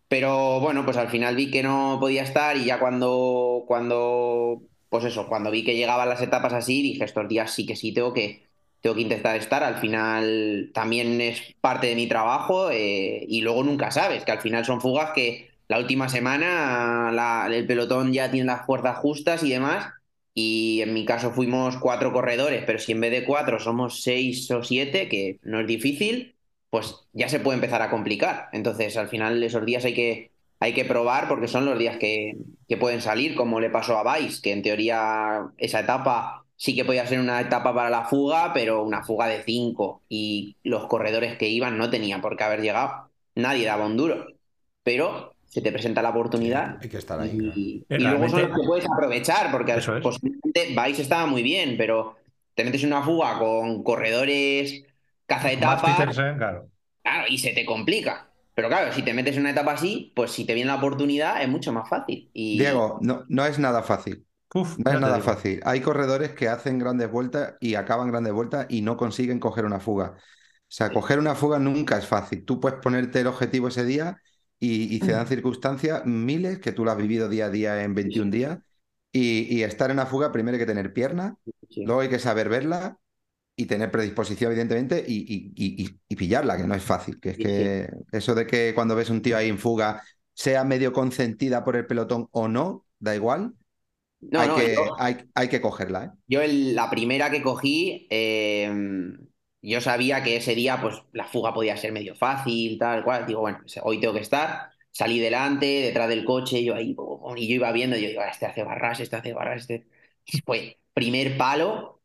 Pero 0.07 0.59
bueno, 0.61 0.85
pues 0.85 0.97
al 0.97 1.09
final 1.09 1.35
vi 1.35 1.51
que 1.51 1.63
no 1.63 1.97
podía 1.99 2.23
estar 2.23 2.57
y 2.57 2.65
ya 2.65 2.79
cuando, 2.79 3.65
cuando, 3.67 4.63
pues 4.89 5.05
eso, 5.05 5.27
cuando 5.27 5.51
vi 5.51 5.63
que 5.63 5.75
llegaban 5.75 6.09
las 6.09 6.21
etapas 6.21 6.53
así, 6.53 6.81
dije, 6.81 7.03
estos 7.05 7.27
días 7.27 7.51
sí 7.53 7.65
que 7.65 7.75
sí 7.75 7.93
tengo 7.93 8.13
que, 8.13 8.47
tengo 8.81 8.95
que 8.95 9.01
intentar 9.01 9.35
estar. 9.35 9.63
Al 9.63 9.77
final 9.77 10.71
también 10.73 11.21
es 11.21 11.55
parte 11.61 11.87
de 11.87 11.95
mi 11.95 12.07
trabajo 12.07 12.71
eh, 12.71 13.25
y 13.27 13.41
luego 13.41 13.63
nunca 13.63 13.91
sabes, 13.91 14.25
que 14.25 14.31
al 14.31 14.41
final 14.41 14.65
son 14.65 14.81
fugas 14.81 15.11
que 15.13 15.49
la 15.67 15.77
última 15.79 16.09
semana 16.09 17.47
el 17.51 17.67
pelotón 17.67 18.11
ya 18.11 18.31
tiene 18.31 18.47
las 18.47 18.65
fuerzas 18.65 18.97
justas 18.97 19.43
y 19.43 19.51
demás. 19.51 19.93
Y 20.33 20.81
en 20.81 20.93
mi 20.93 21.05
caso 21.05 21.31
fuimos 21.31 21.77
cuatro 21.77 22.13
corredores, 22.13 22.63
pero 22.65 22.79
si 22.79 22.93
en 22.93 23.01
vez 23.01 23.11
de 23.11 23.25
cuatro 23.25 23.59
somos 23.59 24.01
seis 24.03 24.49
o 24.51 24.63
siete, 24.63 25.09
que 25.09 25.39
no 25.43 25.59
es 25.59 25.67
difícil, 25.67 26.35
pues 26.69 26.95
ya 27.13 27.29
se 27.29 27.39
puede 27.39 27.55
empezar 27.55 27.81
a 27.81 27.89
complicar. 27.89 28.49
Entonces, 28.53 28.95
al 28.97 29.09
final, 29.09 29.43
esos 29.43 29.65
días 29.65 29.85
hay 29.85 29.93
que, 29.93 30.31
hay 30.59 30.73
que 30.73 30.85
probar 30.85 31.27
porque 31.27 31.47
son 31.47 31.65
los 31.65 31.77
días 31.79 31.97
que, 31.97 32.37
que 32.67 32.77
pueden 32.77 33.01
salir, 33.01 33.35
como 33.35 33.59
le 33.59 33.69
pasó 33.69 33.97
a 33.97 34.17
Vice, 34.17 34.41
que 34.41 34.51
en 34.51 34.61
teoría 34.61 35.47
esa 35.57 35.79
etapa 35.81 36.45
sí 36.55 36.75
que 36.75 36.83
podía 36.83 37.07
ser 37.07 37.19
una 37.19 37.39
etapa 37.39 37.73
para 37.73 37.89
la 37.89 38.03
fuga, 38.03 38.51
pero 38.53 38.83
una 38.83 39.01
fuga 39.01 39.27
de 39.27 39.43
cinco. 39.43 40.03
Y 40.09 40.57
los 40.63 40.87
corredores 40.87 41.37
que 41.37 41.47
iban 41.47 41.77
no 41.77 41.89
tenían 41.89 42.21
por 42.21 42.35
qué 42.35 42.43
haber 42.43 42.61
llegado. 42.61 43.09
Nadie 43.35 43.65
daba 43.65 43.85
un 43.85 43.95
duro. 43.95 44.27
Pero 44.83 45.33
se 45.47 45.61
te 45.61 45.71
presenta 45.71 46.01
la 46.01 46.09
oportunidad. 46.09 46.77
Hay 46.81 46.89
que 46.89 46.97
estar 46.97 47.19
ahí. 47.19 47.51
Y, 47.55 47.85
claro. 47.85 48.03
y 48.03 48.07
luego 48.07 48.29
son 48.29 48.49
los 48.49 48.59
que 48.59 48.67
puedes 48.67 48.85
aprovechar, 48.85 49.51
porque 49.51 49.75
es. 49.75 49.85
posiblemente 49.85 50.75
Vice 50.75 51.01
estaba 51.01 51.25
muy 51.25 51.43
bien, 51.43 51.75
pero 51.77 52.17
te 52.53 52.65
metes 52.65 52.83
en 52.83 52.89
una 52.89 53.03
fuga 53.03 53.39
con 53.39 53.81
corredores, 53.81 54.83
caza 55.25 55.45
Matt 55.45 55.53
etapas, 55.53 56.15
claro, 56.15 57.25
y 57.29 57.37
se 57.37 57.53
te 57.53 57.65
complica. 57.65 58.28
Pero 58.59 58.69
claro, 58.69 58.91
si 58.93 59.03
te 59.03 59.13
metes 59.13 59.35
en 59.35 59.41
una 59.41 59.51
etapa 59.51 59.73
así, 59.73 60.11
pues 60.15 60.31
si 60.31 60.45
te 60.45 60.53
viene 60.53 60.67
la 60.69 60.77
oportunidad 60.77 61.41
es 61.41 61.49
mucho 61.49 61.71
más 61.71 61.87
fácil. 61.89 62.29
Y 62.33 62.57
Diego, 62.57 62.97
no, 63.01 63.25
no 63.29 63.45
es 63.45 63.59
nada 63.59 63.83
fácil. 63.83 64.25
Uf, 64.53 64.77
No 64.77 64.91
es 64.91 64.99
nada 64.99 65.19
digo. 65.19 65.21
fácil. 65.21 65.61
Hay 65.65 65.81
corredores 65.81 66.33
que 66.33 66.47
hacen 66.49 66.79
grandes 66.79 67.11
vueltas 67.11 67.55
y 67.59 67.75
acaban 67.75 68.09
grandes 68.09 68.33
vueltas 68.33 68.65
y 68.69 68.81
no 68.81 68.97
consiguen 68.97 69.39
coger 69.39 69.65
una 69.65 69.79
fuga. 69.79 70.15
O 70.17 70.21
sea, 70.71 70.91
coger 70.91 71.19
una 71.19 71.35
fuga 71.35 71.59
nunca 71.59 71.97
es 71.97 72.07
fácil. 72.07 72.45
Tú 72.45 72.59
puedes 72.59 72.79
ponerte 72.79 73.21
el 73.21 73.27
objetivo 73.27 73.67
ese 73.67 73.85
día 73.85 74.21
y, 74.59 74.95
y 74.95 75.01
se 75.01 75.11
dan 75.13 75.27
circunstancias 75.27 76.05
miles 76.05 76.59
que 76.59 76.71
tú 76.71 76.85
lo 76.85 76.91
has 76.91 76.97
vivido 76.97 77.29
día 77.29 77.45
a 77.45 77.49
día 77.49 77.83
en 77.83 77.93
21 77.95 78.31
días. 78.31 78.59
Y, 79.11 79.53
y 79.55 79.63
estar 79.63 79.89
en 79.91 79.97
una 79.97 80.05
fuga, 80.05 80.31
primero 80.31 80.55
hay 80.55 80.59
que 80.59 80.65
tener 80.67 80.93
piernas, 80.93 81.33
Sí. 81.69 81.85
luego 81.85 82.01
hay 82.01 82.09
que 82.09 82.19
saber 82.19 82.49
verla 82.49 82.97
y 83.61 83.65
tener 83.65 83.91
predisposición, 83.91 84.51
evidentemente, 84.51 85.03
y, 85.07 85.17
y- 85.17 85.53
y- 85.55 85.99
y- 86.07 86.15
pillarla, 86.15 86.57
que 86.57 86.63
no 86.63 86.75
es 86.75 86.83
fácil. 86.83 87.19
Que 87.19 87.31
es 87.31 87.37
que 87.37 87.89
eso 88.11 88.35
de 88.35 88.47
que 88.47 88.73
cuando 88.73 88.95
ves 88.95 89.09
un 89.09 89.21
tío 89.21 89.37
ahí 89.37 89.49
en 89.49 89.57
fuga, 89.59 90.01
sea 90.33 90.63
medio 90.63 90.93
consentida 90.93 91.63
por 91.63 91.75
el 91.75 91.85
pelotón 91.85 92.27
o 92.31 92.47
no, 92.47 92.85
da 92.99 93.15
igual. 93.15 93.53
No, 94.21 94.41
hay, 94.41 94.47
no, 94.47 94.55
que, 94.57 94.75
yo- 94.75 94.95
hay, 94.97 95.17
hay 95.35 95.47
que 95.49 95.61
cogerla, 95.61 96.05
¿eh? 96.05 96.09
Yo 96.27 96.41
la 96.45 96.89
primera 96.89 97.29
que 97.31 97.41
cogí, 97.41 98.07
eh, 98.09 98.71
yo 99.61 99.81
sabía 99.81 100.23
que 100.23 100.37
ese 100.37 100.55
día 100.55 100.79
pues 100.81 100.95
la 101.11 101.25
fuga 101.25 101.53
podía 101.53 101.75
ser 101.77 101.91
medio 101.91 102.15
fácil, 102.15 102.77
tal 102.79 103.03
cual. 103.03 103.25
Digo, 103.25 103.41
bueno, 103.41 103.59
pues, 103.61 103.79
hoy 103.83 103.99
tengo 103.99 104.13
que 104.13 104.21
estar. 104.21 104.69
Salí 104.91 105.19
delante, 105.19 105.65
detrás 105.65 106.09
del 106.09 106.25
coche, 106.25 106.63
yo 106.63 106.75
ahí, 106.75 106.95
y 107.37 107.47
yo 107.47 107.55
iba 107.55 107.71
viendo, 107.71 107.95
yo 107.97 108.07
digo, 108.07 108.21
"Ah, 108.21 108.29
este 108.29 108.45
hace 108.45 108.63
barras, 108.63 108.99
este 108.99 109.15
hace 109.15 109.33
barras, 109.33 109.61
este. 109.61 109.87
Fue 110.45 110.79
primer 110.93 111.37
palo, 111.37 111.98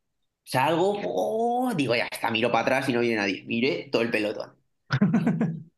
salgo, 0.45 1.01
oh, 1.05 1.73
digo, 1.77 1.95
ya 1.97 2.09
está, 2.11 2.31
miro 2.31 2.51
para 2.53 2.63
atrás 2.63 2.89
y 2.89 2.93
no 2.93 3.01
viene 3.01 3.17
nadie. 3.17 3.45
Miré 3.47 3.89
todo 3.93 4.03
el 4.03 4.11
pelotón. 4.11 4.55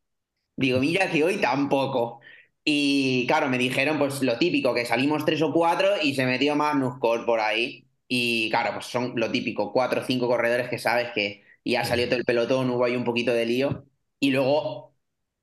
Digo, 0.57 0.81
mira 0.81 1.11
que 1.11 1.23
hoy 1.25 1.41
tampoco. 1.41 2.21
Y 2.65 3.27
claro, 3.27 3.49
me 3.49 3.59
dijeron 3.59 3.99
pues 3.99 4.23
lo 4.23 4.39
típico, 4.39 4.75
que 4.75 4.87
salimos 4.87 5.25
tres 5.25 5.43
o 5.43 5.53
cuatro 5.53 5.89
y 6.03 6.15
se 6.15 6.27
metió 6.27 6.57
Magnus 6.57 6.99
Cole 6.99 7.25
por 7.25 7.41
ahí. 7.41 7.87
Y 8.09 8.51
claro, 8.51 8.73
pues 8.75 8.87
son 8.87 9.13
lo 9.17 9.31
típico, 9.31 9.73
cuatro 9.73 10.01
o 10.01 10.05
cinco 10.05 10.27
corredores 10.29 10.69
que 10.69 10.79
sabes 10.79 11.11
que 11.15 11.45
ya 11.65 11.85
salió 11.85 12.07
todo 12.09 12.19
el 12.19 12.25
pelotón, 12.25 12.71
hubo 12.71 12.85
ahí 12.85 12.97
un 12.97 13.05
poquito 13.05 13.33
de 13.33 13.47
lío. 13.47 13.87
Y 14.21 14.31
luego 14.31 14.95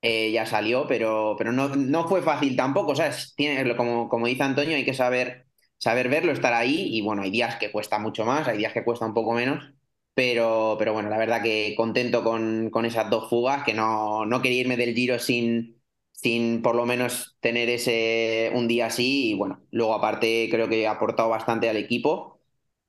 eh, 0.02 0.32
ya 0.32 0.46
salió, 0.46 0.86
pero, 0.86 1.34
pero 1.38 1.52
no, 1.52 1.68
no 1.76 2.08
fue 2.08 2.22
fácil 2.22 2.56
tampoco, 2.56 2.94
¿sabes? 2.96 3.34
Tiene, 3.36 3.76
como, 3.76 4.08
como 4.08 4.26
dice 4.26 4.42
Antonio, 4.42 4.76
hay 4.76 4.84
que 4.84 4.94
saber, 4.94 5.43
saber 5.78 6.08
verlo, 6.08 6.32
estar 6.32 6.52
ahí. 6.54 6.88
Y 6.96 7.02
bueno, 7.02 7.22
hay 7.22 7.30
días 7.30 7.56
que 7.56 7.70
cuesta 7.72 7.98
mucho 7.98 8.24
más, 8.24 8.48
hay 8.48 8.58
días 8.58 8.72
que 8.72 8.84
cuesta 8.84 9.06
un 9.06 9.14
poco 9.14 9.32
menos. 9.34 9.72
Pero, 10.14 10.76
pero 10.78 10.92
bueno, 10.92 11.08
la 11.10 11.18
verdad 11.18 11.42
que 11.42 11.74
contento 11.76 12.22
con, 12.22 12.70
con 12.70 12.84
esas 12.84 13.10
dos 13.10 13.28
fugas, 13.28 13.64
que 13.64 13.74
no, 13.74 14.24
no 14.26 14.40
quería 14.42 14.60
irme 14.60 14.76
del 14.76 14.94
Giro 14.94 15.18
sin, 15.18 15.82
sin 16.12 16.62
por 16.62 16.76
lo 16.76 16.86
menos 16.86 17.36
tener 17.40 17.68
ese 17.68 18.50
un 18.54 18.68
día 18.68 18.86
así. 18.86 19.30
Y 19.32 19.34
bueno, 19.34 19.64
luego 19.72 19.94
aparte 19.94 20.48
creo 20.50 20.68
que 20.68 20.82
he 20.82 20.86
aportado 20.88 21.28
bastante 21.30 21.68
al 21.68 21.76
equipo. 21.76 22.40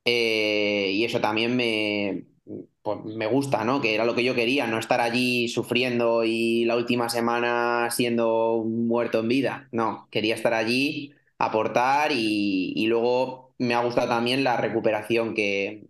Eh, 0.05 0.91
y 0.93 1.03
eso 1.05 1.19
también 1.21 1.55
me, 1.55 2.25
pues, 2.81 2.99
me 3.05 3.25
gusta, 3.27 3.63
¿no? 3.65 3.81
Que 3.81 3.95
era 3.95 4.05
lo 4.05 4.15
que 4.15 4.23
yo 4.23 4.35
quería, 4.35 4.67
no 4.67 4.77
estar 4.79 5.01
allí 5.01 5.47
sufriendo 5.47 6.23
y 6.23 6.65
la 6.65 6.75
última 6.77 7.09
semana 7.09 7.89
siendo 7.91 8.53
un 8.55 8.87
muerto 8.87 9.19
en 9.19 9.27
vida. 9.27 9.67
No, 9.71 10.07
quería 10.11 10.35
estar 10.35 10.53
allí, 10.53 11.13
aportar 11.37 12.11
y, 12.11 12.73
y 12.75 12.87
luego 12.87 13.53
me 13.57 13.73
ha 13.75 13.83
gustado 13.83 14.07
también 14.09 14.43
la 14.43 14.57
recuperación 14.57 15.33
que, 15.33 15.87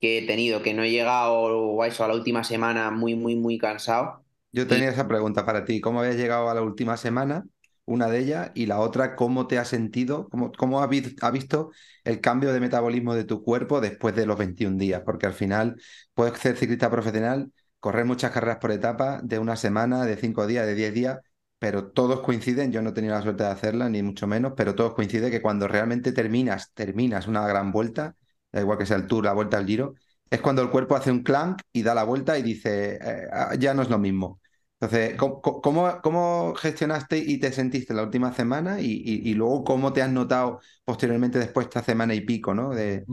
que 0.00 0.18
he 0.18 0.26
tenido, 0.26 0.62
que 0.62 0.74
no 0.74 0.82
he 0.84 0.90
llegado 0.90 1.80
a 1.82 1.86
eso 1.88 2.04
a 2.04 2.08
la 2.08 2.14
última 2.14 2.44
semana 2.44 2.90
muy, 2.90 3.14
muy, 3.14 3.36
muy 3.36 3.58
cansado. 3.58 4.24
Yo 4.52 4.66
tenía 4.66 4.88
esa 4.90 5.06
pregunta 5.08 5.44
para 5.44 5.64
ti. 5.64 5.80
¿Cómo 5.80 6.00
habías 6.00 6.16
llegado 6.16 6.48
a 6.50 6.54
la 6.54 6.62
última 6.62 6.96
semana? 6.96 7.44
Una 7.84 8.08
de 8.08 8.18
ellas. 8.20 8.50
Y 8.54 8.66
la 8.66 8.80
otra, 8.80 9.14
¿cómo 9.16 9.46
te 9.46 9.58
has 9.58 9.68
sentido? 9.68 10.28
¿Cómo, 10.30 10.52
cómo 10.52 10.82
has 10.82 10.88
vi- 10.88 11.14
has 11.20 11.32
visto 11.32 11.70
el 12.04 12.20
cambio 12.20 12.52
de 12.52 12.60
metabolismo 12.60 13.14
de 13.14 13.24
tu 13.24 13.42
cuerpo 13.42 13.80
después 13.80 14.14
de 14.14 14.26
los 14.26 14.38
21 14.38 14.78
días? 14.78 15.02
Porque 15.04 15.26
al 15.26 15.34
final 15.34 15.80
puedes 16.14 16.38
ser 16.38 16.56
ciclista 16.56 16.90
profesional, 16.90 17.52
correr 17.80 18.04
muchas 18.06 18.30
carreras 18.32 18.58
por 18.58 18.72
etapa 18.72 19.20
de 19.22 19.38
una 19.38 19.56
semana, 19.56 20.04
de 20.06 20.16
cinco 20.16 20.46
días, 20.46 20.66
de 20.66 20.74
10 20.74 20.94
días, 20.94 21.18
pero 21.58 21.88
todos 21.92 22.20
coinciden. 22.20 22.72
Yo 22.72 22.82
no 22.82 22.90
he 22.90 22.92
tenido 22.92 23.14
la 23.14 23.22
suerte 23.22 23.44
de 23.44 23.50
hacerla, 23.50 23.88
ni 23.88 24.02
mucho 24.02 24.26
menos, 24.26 24.52
pero 24.56 24.74
todos 24.74 24.94
coinciden 24.94 25.30
que 25.30 25.42
cuando 25.42 25.68
realmente 25.68 26.12
terminas, 26.12 26.72
terminas 26.74 27.26
una 27.26 27.46
gran 27.46 27.72
vuelta, 27.72 28.16
da 28.52 28.60
igual 28.60 28.78
que 28.78 28.86
sea 28.86 28.96
el 28.96 29.06
Tour, 29.06 29.24
la 29.24 29.32
vuelta 29.32 29.58
al 29.58 29.66
Giro, 29.66 29.94
es 30.30 30.40
cuando 30.40 30.62
el 30.62 30.70
cuerpo 30.70 30.96
hace 30.96 31.10
un 31.10 31.22
clank 31.22 31.60
y 31.72 31.82
da 31.82 31.94
la 31.94 32.04
vuelta 32.04 32.38
y 32.38 32.42
dice, 32.42 32.96
eh, 33.02 33.28
ah, 33.32 33.54
ya 33.58 33.74
no 33.74 33.82
es 33.82 33.90
lo 33.90 33.98
mismo. 33.98 34.40
Entonces, 34.80 35.16
¿cómo, 35.16 36.00
cómo, 36.02 36.54
gestionaste 36.54 37.18
y 37.18 37.38
te 37.40 37.50
sentiste 37.52 37.94
la 37.94 38.04
última 38.04 38.32
semana 38.32 38.80
y, 38.80 39.02
y- 39.04 39.34
luego 39.34 39.64
cómo 39.64 39.92
te 39.92 40.02
has 40.02 40.10
notado 40.10 40.60
posteriormente 40.84 41.38
después 41.40 41.66
de 41.66 41.68
esta 41.70 41.82
semana 41.82 42.14
y 42.14 42.20
pico, 42.20 42.54
¿no? 42.54 42.70
De, 42.70 43.06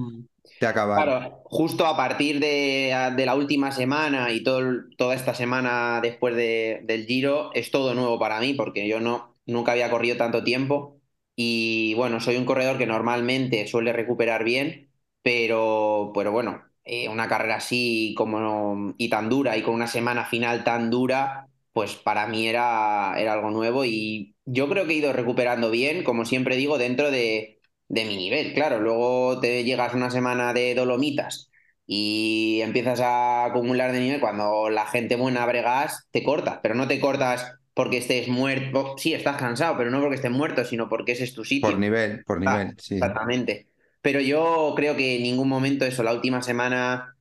de 0.59 0.67
acabar. 0.67 1.19
Claro, 1.19 1.41
justo 1.45 1.85
a 1.85 1.97
partir 1.97 2.39
de, 2.39 2.93
de 3.17 3.25
la 3.25 3.35
última 3.35 3.71
semana 3.73 4.31
y 4.31 4.43
todo, 4.43 4.61
toda 4.97 5.13
esta 5.15 5.33
semana 5.35 5.99
después 6.01 6.35
de- 6.35 6.81
del 6.85 7.05
Giro 7.05 7.51
es 7.53 7.69
todo 7.69 7.93
nuevo 7.93 8.17
para 8.17 8.39
mí 8.39 8.53
porque 8.53 8.87
yo 8.87 9.01
no, 9.01 9.35
nunca 9.45 9.73
había 9.73 9.91
corrido 9.91 10.15
tanto 10.15 10.43
tiempo 10.45 11.01
y 11.35 11.93
bueno, 11.95 12.21
soy 12.21 12.37
un 12.37 12.45
corredor 12.45 12.77
que 12.77 12.87
normalmente 12.87 13.67
suele 13.67 13.91
recuperar 13.91 14.45
bien, 14.45 14.89
pero, 15.21 16.11
pero 16.15 16.31
bueno, 16.31 16.63
eh, 16.85 17.09
una 17.09 17.27
carrera 17.27 17.55
así 17.57 18.13
como 18.17 18.93
y 18.97 19.09
tan 19.09 19.27
dura 19.29 19.57
y 19.57 19.63
con 19.63 19.73
una 19.75 19.87
semana 19.87 20.23
final 20.25 20.63
tan 20.63 20.89
dura, 20.89 21.47
pues 21.73 21.95
para 21.95 22.25
mí 22.27 22.47
era, 22.47 23.15
era 23.17 23.33
algo 23.33 23.49
nuevo 23.51 23.83
y 23.85 24.35
yo 24.45 24.69
creo 24.69 24.85
que 24.87 24.93
he 24.93 24.95
ido 24.97 25.11
recuperando 25.13 25.71
bien, 25.71 26.03
como 26.05 26.23
siempre 26.25 26.55
digo, 26.55 26.77
dentro 26.77 27.11
de 27.11 27.54
de 27.87 28.05
mi 28.05 28.17
nivel, 28.17 28.53
claro. 28.53 28.79
Luego 28.79 29.39
te 29.39 29.63
llegas 29.63 29.93
una 29.93 30.09
semana 30.11 30.53
de 30.53 30.75
dolomitas 30.75 31.49
y 31.85 32.61
empiezas 32.61 32.99
a 33.01 33.45
acumular 33.45 33.91
de 33.91 33.99
nivel. 33.99 34.19
Cuando 34.21 34.69
la 34.69 34.85
gente 34.87 35.15
buena 35.15 35.45
bregas, 35.45 36.07
te 36.11 36.23
cortas, 36.23 36.59
pero 36.63 36.75
no 36.75 36.87
te 36.87 36.99
cortas 36.99 37.53
porque 37.73 37.97
estés 37.97 38.27
muerto. 38.27 38.95
Sí, 38.97 39.13
estás 39.13 39.37
cansado, 39.37 39.77
pero 39.77 39.91
no 39.91 39.99
porque 40.01 40.15
estés 40.15 40.31
muerto, 40.31 40.63
sino 40.65 40.89
porque 40.89 41.13
ese 41.13 41.23
es 41.25 41.33
tu 41.33 41.43
sitio. 41.43 41.69
Por 41.69 41.79
nivel, 41.79 42.23
por 42.25 42.39
Ah, 42.43 42.57
nivel, 42.57 42.75
sí. 42.79 42.95
Exactamente. 42.95 43.67
Pero 44.01 44.19
yo 44.19 44.73
creo 44.75 44.95
que 44.95 45.15
en 45.17 45.23
ningún 45.23 45.49
momento 45.49 45.85
eso, 45.85 46.03
la 46.03 46.13
última 46.13 46.41
semana 46.41 47.14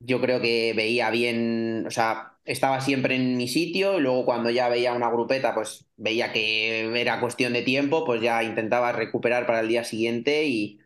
yo 0.00 0.20
creo 0.20 0.40
que 0.42 0.72
veía 0.74 1.10
bien, 1.10 1.86
o 1.86 1.90
sea, 1.92 2.38
estaba 2.44 2.80
siempre 2.82 3.16
en 3.16 3.36
mi 3.38 3.48
sitio 3.48 3.98
y 3.98 4.02
luego 4.02 4.24
cuando 4.26 4.50
ya 4.50 4.68
veía 4.68 4.94
una 4.94 5.10
grupeta, 5.10 5.54
pues 5.54 5.86
veía 5.96 6.32
que 6.32 6.82
era 7.00 7.20
cuestión 7.20 7.52
de 7.54 7.62
tiempo, 7.62 8.04
pues 8.06 8.22
ya 8.22 8.42
intentaba 8.44 8.92
recuperar 8.92 9.46
para 9.46 9.60
el 9.60 9.68
día 9.68 9.84
siguiente 9.84 10.44
y, 10.46 10.80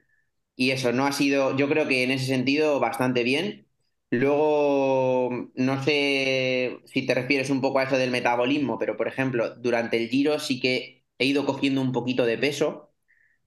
y 0.56 0.70
eso, 0.70 0.92
no 0.92 1.06
ha 1.06 1.12
sido, 1.12 1.56
yo 1.56 1.68
creo 1.68 1.88
que 1.88 2.04
en 2.04 2.10
ese 2.12 2.26
sentido 2.26 2.80
bastante 2.80 3.22
bien. 3.24 3.66
Luego, 4.10 5.50
no 5.56 5.82
sé 5.82 6.80
si 6.86 7.04
te 7.06 7.14
refieres 7.14 7.50
un 7.50 7.60
poco 7.60 7.80
a 7.80 7.84
eso 7.84 7.98
del 7.98 8.10
metabolismo, 8.12 8.78
pero 8.78 8.96
por 8.96 9.08
ejemplo, 9.08 9.56
durante 9.56 9.96
el 9.96 10.08
Giro 10.08 10.38
sí 10.38 10.60
que 10.60 11.04
he 11.18 11.26
ido 11.26 11.44
cogiendo 11.46 11.80
un 11.82 11.92
poquito 11.92 12.24
de 12.26 12.38
peso. 12.38 12.92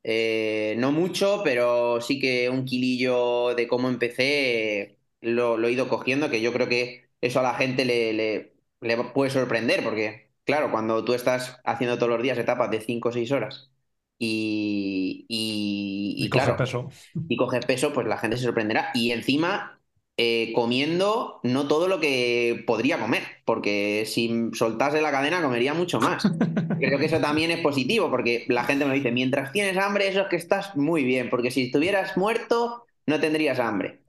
Eh, 0.04 0.76
no 0.80 0.92
mucho, 0.92 1.42
pero 1.44 2.02
sí 2.02 2.20
que 2.20 2.50
un 2.50 2.66
kilillo 2.66 3.56
de 3.56 3.68
cómo 3.68 3.90
empecé 3.90 4.97
lo, 5.22 5.58
lo 5.58 5.68
he 5.68 5.72
ido 5.74 5.90
cogiendo, 5.90 6.30
que 6.30 6.42
yo 6.42 6.54
creo 6.54 6.68
que 6.70 7.10
eso 7.22 7.40
a 7.40 7.44
la 7.44 7.54
gente 7.56 7.86
le, 7.86 8.14
le- 8.14 8.54
le 8.82 8.98
puede 9.14 9.32
sorprender, 9.32 9.84
porque 9.84 10.32
claro, 10.46 10.72
cuando 10.72 11.04
tú 11.06 11.14
estás 11.14 11.60
haciendo 11.66 11.98
todos 11.98 12.10
los 12.12 12.22
días 12.22 12.38
etapas 12.38 12.70
de 12.72 12.82
5 12.82 13.10
o 13.10 13.12
6 13.12 13.32
horas 13.32 13.72
y, 14.20 15.26
y, 15.30 16.16
y 16.26 16.30
Y 16.30 16.30
claro, 16.30 16.58
peso. 16.58 16.90
y 17.28 17.38
coges 17.38 17.66
peso, 17.66 17.94
pues 17.94 18.08
la 18.08 18.18
gente 18.18 18.38
se 18.38 18.44
sorprenderá. 18.44 18.92
Y 18.94 19.12
encima, 19.12 19.82
eh, 20.18 20.52
comiendo 20.56 21.40
no 21.44 21.68
todo 21.68 21.88
lo 21.88 22.00
que 22.00 22.64
podría 22.68 23.00
comer, 23.00 23.24
porque 23.46 24.06
si 24.06 24.50
soltase 24.54 25.02
la 25.02 25.12
cadena 25.12 25.42
comería 25.42 25.74
mucho 25.74 26.00
más. 26.02 26.34
Creo 26.80 27.00
que 27.00 27.08
eso 27.08 27.20
también 27.20 27.50
es 27.52 27.60
positivo, 27.62 28.10
porque 28.12 28.46
la 28.50 28.64
gente 28.64 28.86
me 28.86 28.94
dice, 28.96 29.12
mientras 29.12 29.52
tienes 29.52 29.78
hambre, 29.78 30.08
eso 30.10 30.22
es 30.22 30.28
que 30.28 30.36
estás 30.36 30.76
muy 30.76 31.04
bien, 31.04 31.30
porque 31.30 31.50
si 31.52 31.64
estuvieras 31.66 32.18
muerto, 32.18 32.86
no 33.08 33.20
tendrías 33.20 33.60
hambre. 33.60 34.02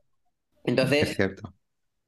Es 1.01 1.11
Entonces, 1.11 1.17
cierto. 1.17 1.55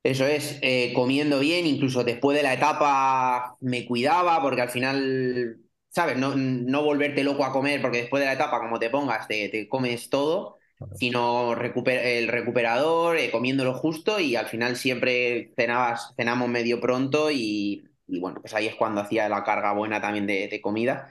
eso 0.03 0.27
es, 0.27 0.59
eh, 0.63 0.93
comiendo 0.95 1.41
bien, 1.41 1.67
incluso 1.67 2.05
después 2.05 2.37
de 2.37 2.43
la 2.45 2.55
etapa 2.55 3.57
me 3.61 3.87
cuidaba, 3.87 4.41
porque 4.43 4.63
al 4.63 4.71
final, 4.71 5.59
¿sabes? 5.91 6.17
No, 6.19 6.35
no 6.37 6.83
volverte 6.85 7.25
loco 7.25 7.45
a 7.45 7.53
comer, 7.53 7.83
porque 7.83 7.99
después 8.03 8.21
de 8.21 8.27
la 8.27 8.35
etapa, 8.35 8.61
como 8.61 8.79
te 8.79 8.91
pongas, 8.91 9.29
te, 9.29 9.49
te 9.51 9.69
comes 9.69 10.11
todo, 10.11 10.59
sino 10.93 11.55
recuper- 11.55 12.01
el 12.05 12.29
recuperador, 12.29 13.17
eh, 13.19 13.31
comiendo 13.31 13.65
lo 13.65 13.75
justo, 13.75 14.21
y 14.21 14.37
al 14.37 14.47
final 14.49 14.77
siempre 14.77 15.53
cenabas, 15.57 16.15
cenamos 16.17 16.49
medio 16.49 16.81
pronto, 16.81 17.31
y, 17.31 17.85
y 18.09 18.21
bueno, 18.21 18.41
pues 18.41 18.55
ahí 18.55 18.67
es 18.69 18.75
cuando 18.77 19.01
hacía 19.03 19.29
la 19.29 19.45
carga 19.45 19.73
buena 19.73 20.01
también 20.01 20.27
de, 20.27 20.49
de 20.49 20.61
comida. 20.63 21.09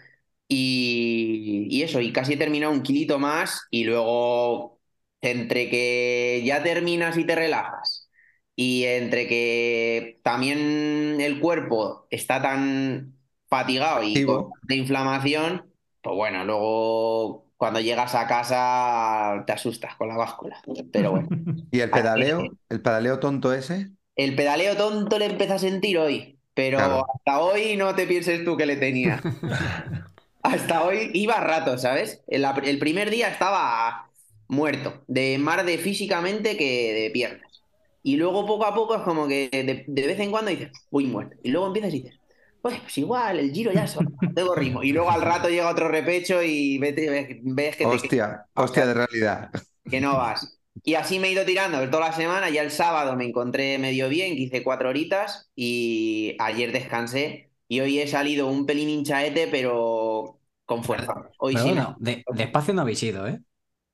Y, 0.47 1.67
y 1.69 1.83
eso, 1.83 2.01
y 2.01 2.11
casi 2.11 2.33
he 2.33 2.37
terminado 2.37 2.73
un 2.73 2.81
kilito 2.81 3.19
más, 3.19 3.67
y 3.69 3.83
luego, 3.83 4.78
entre 5.22 5.70
que 5.70 6.41
ya 6.45 6.63
terminas 6.63 7.17
y 7.17 7.26
te 7.26 7.36
relajas. 7.36 8.09
Y 8.55 8.86
entre 8.86 9.28
que 9.28 10.20
también 10.24 11.17
el 11.22 11.39
cuerpo 11.39 12.07
está 12.09 12.41
tan 12.41 13.17
fatigado 13.49 14.03
y 14.03 14.22
con 14.22 14.43
de 14.63 14.76
inflamación, 14.76 15.74
pues 16.01 16.15
bueno, 16.15 16.43
luego 16.45 17.51
cuando 17.57 17.80
llegas 17.80 18.15
a 18.15 18.28
casa 18.28 19.43
te 19.47 19.53
asustas 19.53 19.95
con 19.95 20.09
la 20.09 20.17
báscula. 20.17 20.61
Pero 20.91 21.11
bueno, 21.11 21.30
¿Y 21.72 21.80
el 21.82 21.91
pedaleo? 21.93 22.57
¿El 22.70 22.82
pedaleo 22.82 23.20
tonto 23.20 23.53
ese? 23.53 23.91
el 24.15 24.36
pedaleo 24.36 24.76
tonto 24.78 25.17
le 25.20 25.26
empecé 25.26 25.53
a 25.53 25.59
sentir 25.59 25.97
hoy, 25.97 26.39
pero 26.53 26.76
Claro. 26.76 27.09
hasta 27.15 27.39
hoy 27.41 27.76
no 27.78 27.95
te 27.95 28.05
pienses 28.07 28.43
tú 28.45 28.55
que 28.57 28.65
le 28.67 28.76
tenía. 28.78 29.32
Hasta 30.41 30.84
hoy 30.86 31.11
iba 31.13 31.36
a 31.36 31.41
rato, 31.43 31.78
¿sabes? 31.78 32.24
El, 32.28 32.45
el 32.63 32.80
primer 32.80 33.09
día 33.09 33.30
estaba 33.30 34.09
muerto, 34.49 35.03
de 35.07 35.37
más 35.39 35.65
de 35.65 35.79
físicamente 35.79 36.57
que 36.57 36.93
de 36.93 37.11
piernas. 37.11 37.63
Y 38.03 38.17
luego 38.17 38.45
poco 38.47 38.65
a 38.65 38.75
poco 38.75 38.95
es 38.95 39.03
como 39.03 39.27
que 39.27 39.49
de, 39.51 39.85
de 39.87 40.07
vez 40.07 40.19
en 40.19 40.31
cuando 40.31 40.51
dices, 40.51 40.71
uy, 40.91 41.05
muerto. 41.07 41.37
Y 41.43 41.51
luego 41.51 41.67
empiezas 41.67 41.93
y 41.93 42.01
dices, 42.03 42.19
pues, 42.61 42.79
pues 42.81 42.97
igual, 42.97 43.39
el 43.39 43.51
giro 43.53 43.71
ya 43.73 43.87
se 43.87 43.99
va, 43.99 44.05
tengo 44.35 44.55
ritmo. 44.55 44.83
Y 44.83 44.93
luego 44.93 45.11
al 45.11 45.21
rato 45.21 45.49
llega 45.49 45.69
otro 45.71 45.87
repecho 45.89 46.43
y 46.43 46.79
vete- 46.79 47.39
ves, 47.43 47.77
que, 47.77 47.87
te, 47.87 47.87
Hostia, 47.87 48.45
hostia 48.55 48.85
de 48.85 48.93
realidad. 48.93 49.49
que 49.89 50.01
no 50.01 50.15
vas. 50.17 50.59
Y 50.83 50.95
así 50.95 51.19
me 51.19 51.27
he 51.29 51.31
ido 51.33 51.45
tirando 51.45 51.77
toda 51.89 52.07
la 52.09 52.13
semana. 52.13 52.49
Ya 52.49 52.61
el 52.61 52.71
sábado 52.71 53.15
me 53.15 53.25
encontré 53.25 53.77
medio 53.79 54.07
bien, 54.09 54.35
que 54.35 54.43
hice 54.43 54.63
cuatro 54.63 54.89
horitas 54.89 55.49
y 55.55 56.35
ayer 56.39 56.71
descansé. 56.71 57.51
Y 57.67 57.81
hoy 57.81 57.99
he 57.99 58.07
salido 58.07 58.47
un 58.47 58.65
pelín 58.65 58.89
hinchaete, 58.89 59.47
pero 59.47 60.39
con 60.65 60.83
fuerza. 60.83 61.13
Hoy 61.37 61.53
Pero 61.53 61.65
sí. 61.65 61.69
bueno, 61.69 61.95
de, 61.99 62.23
despacio 62.33 62.73
no 62.73 62.81
habéis 62.81 63.03
ido, 63.03 63.27
¿eh? 63.27 63.41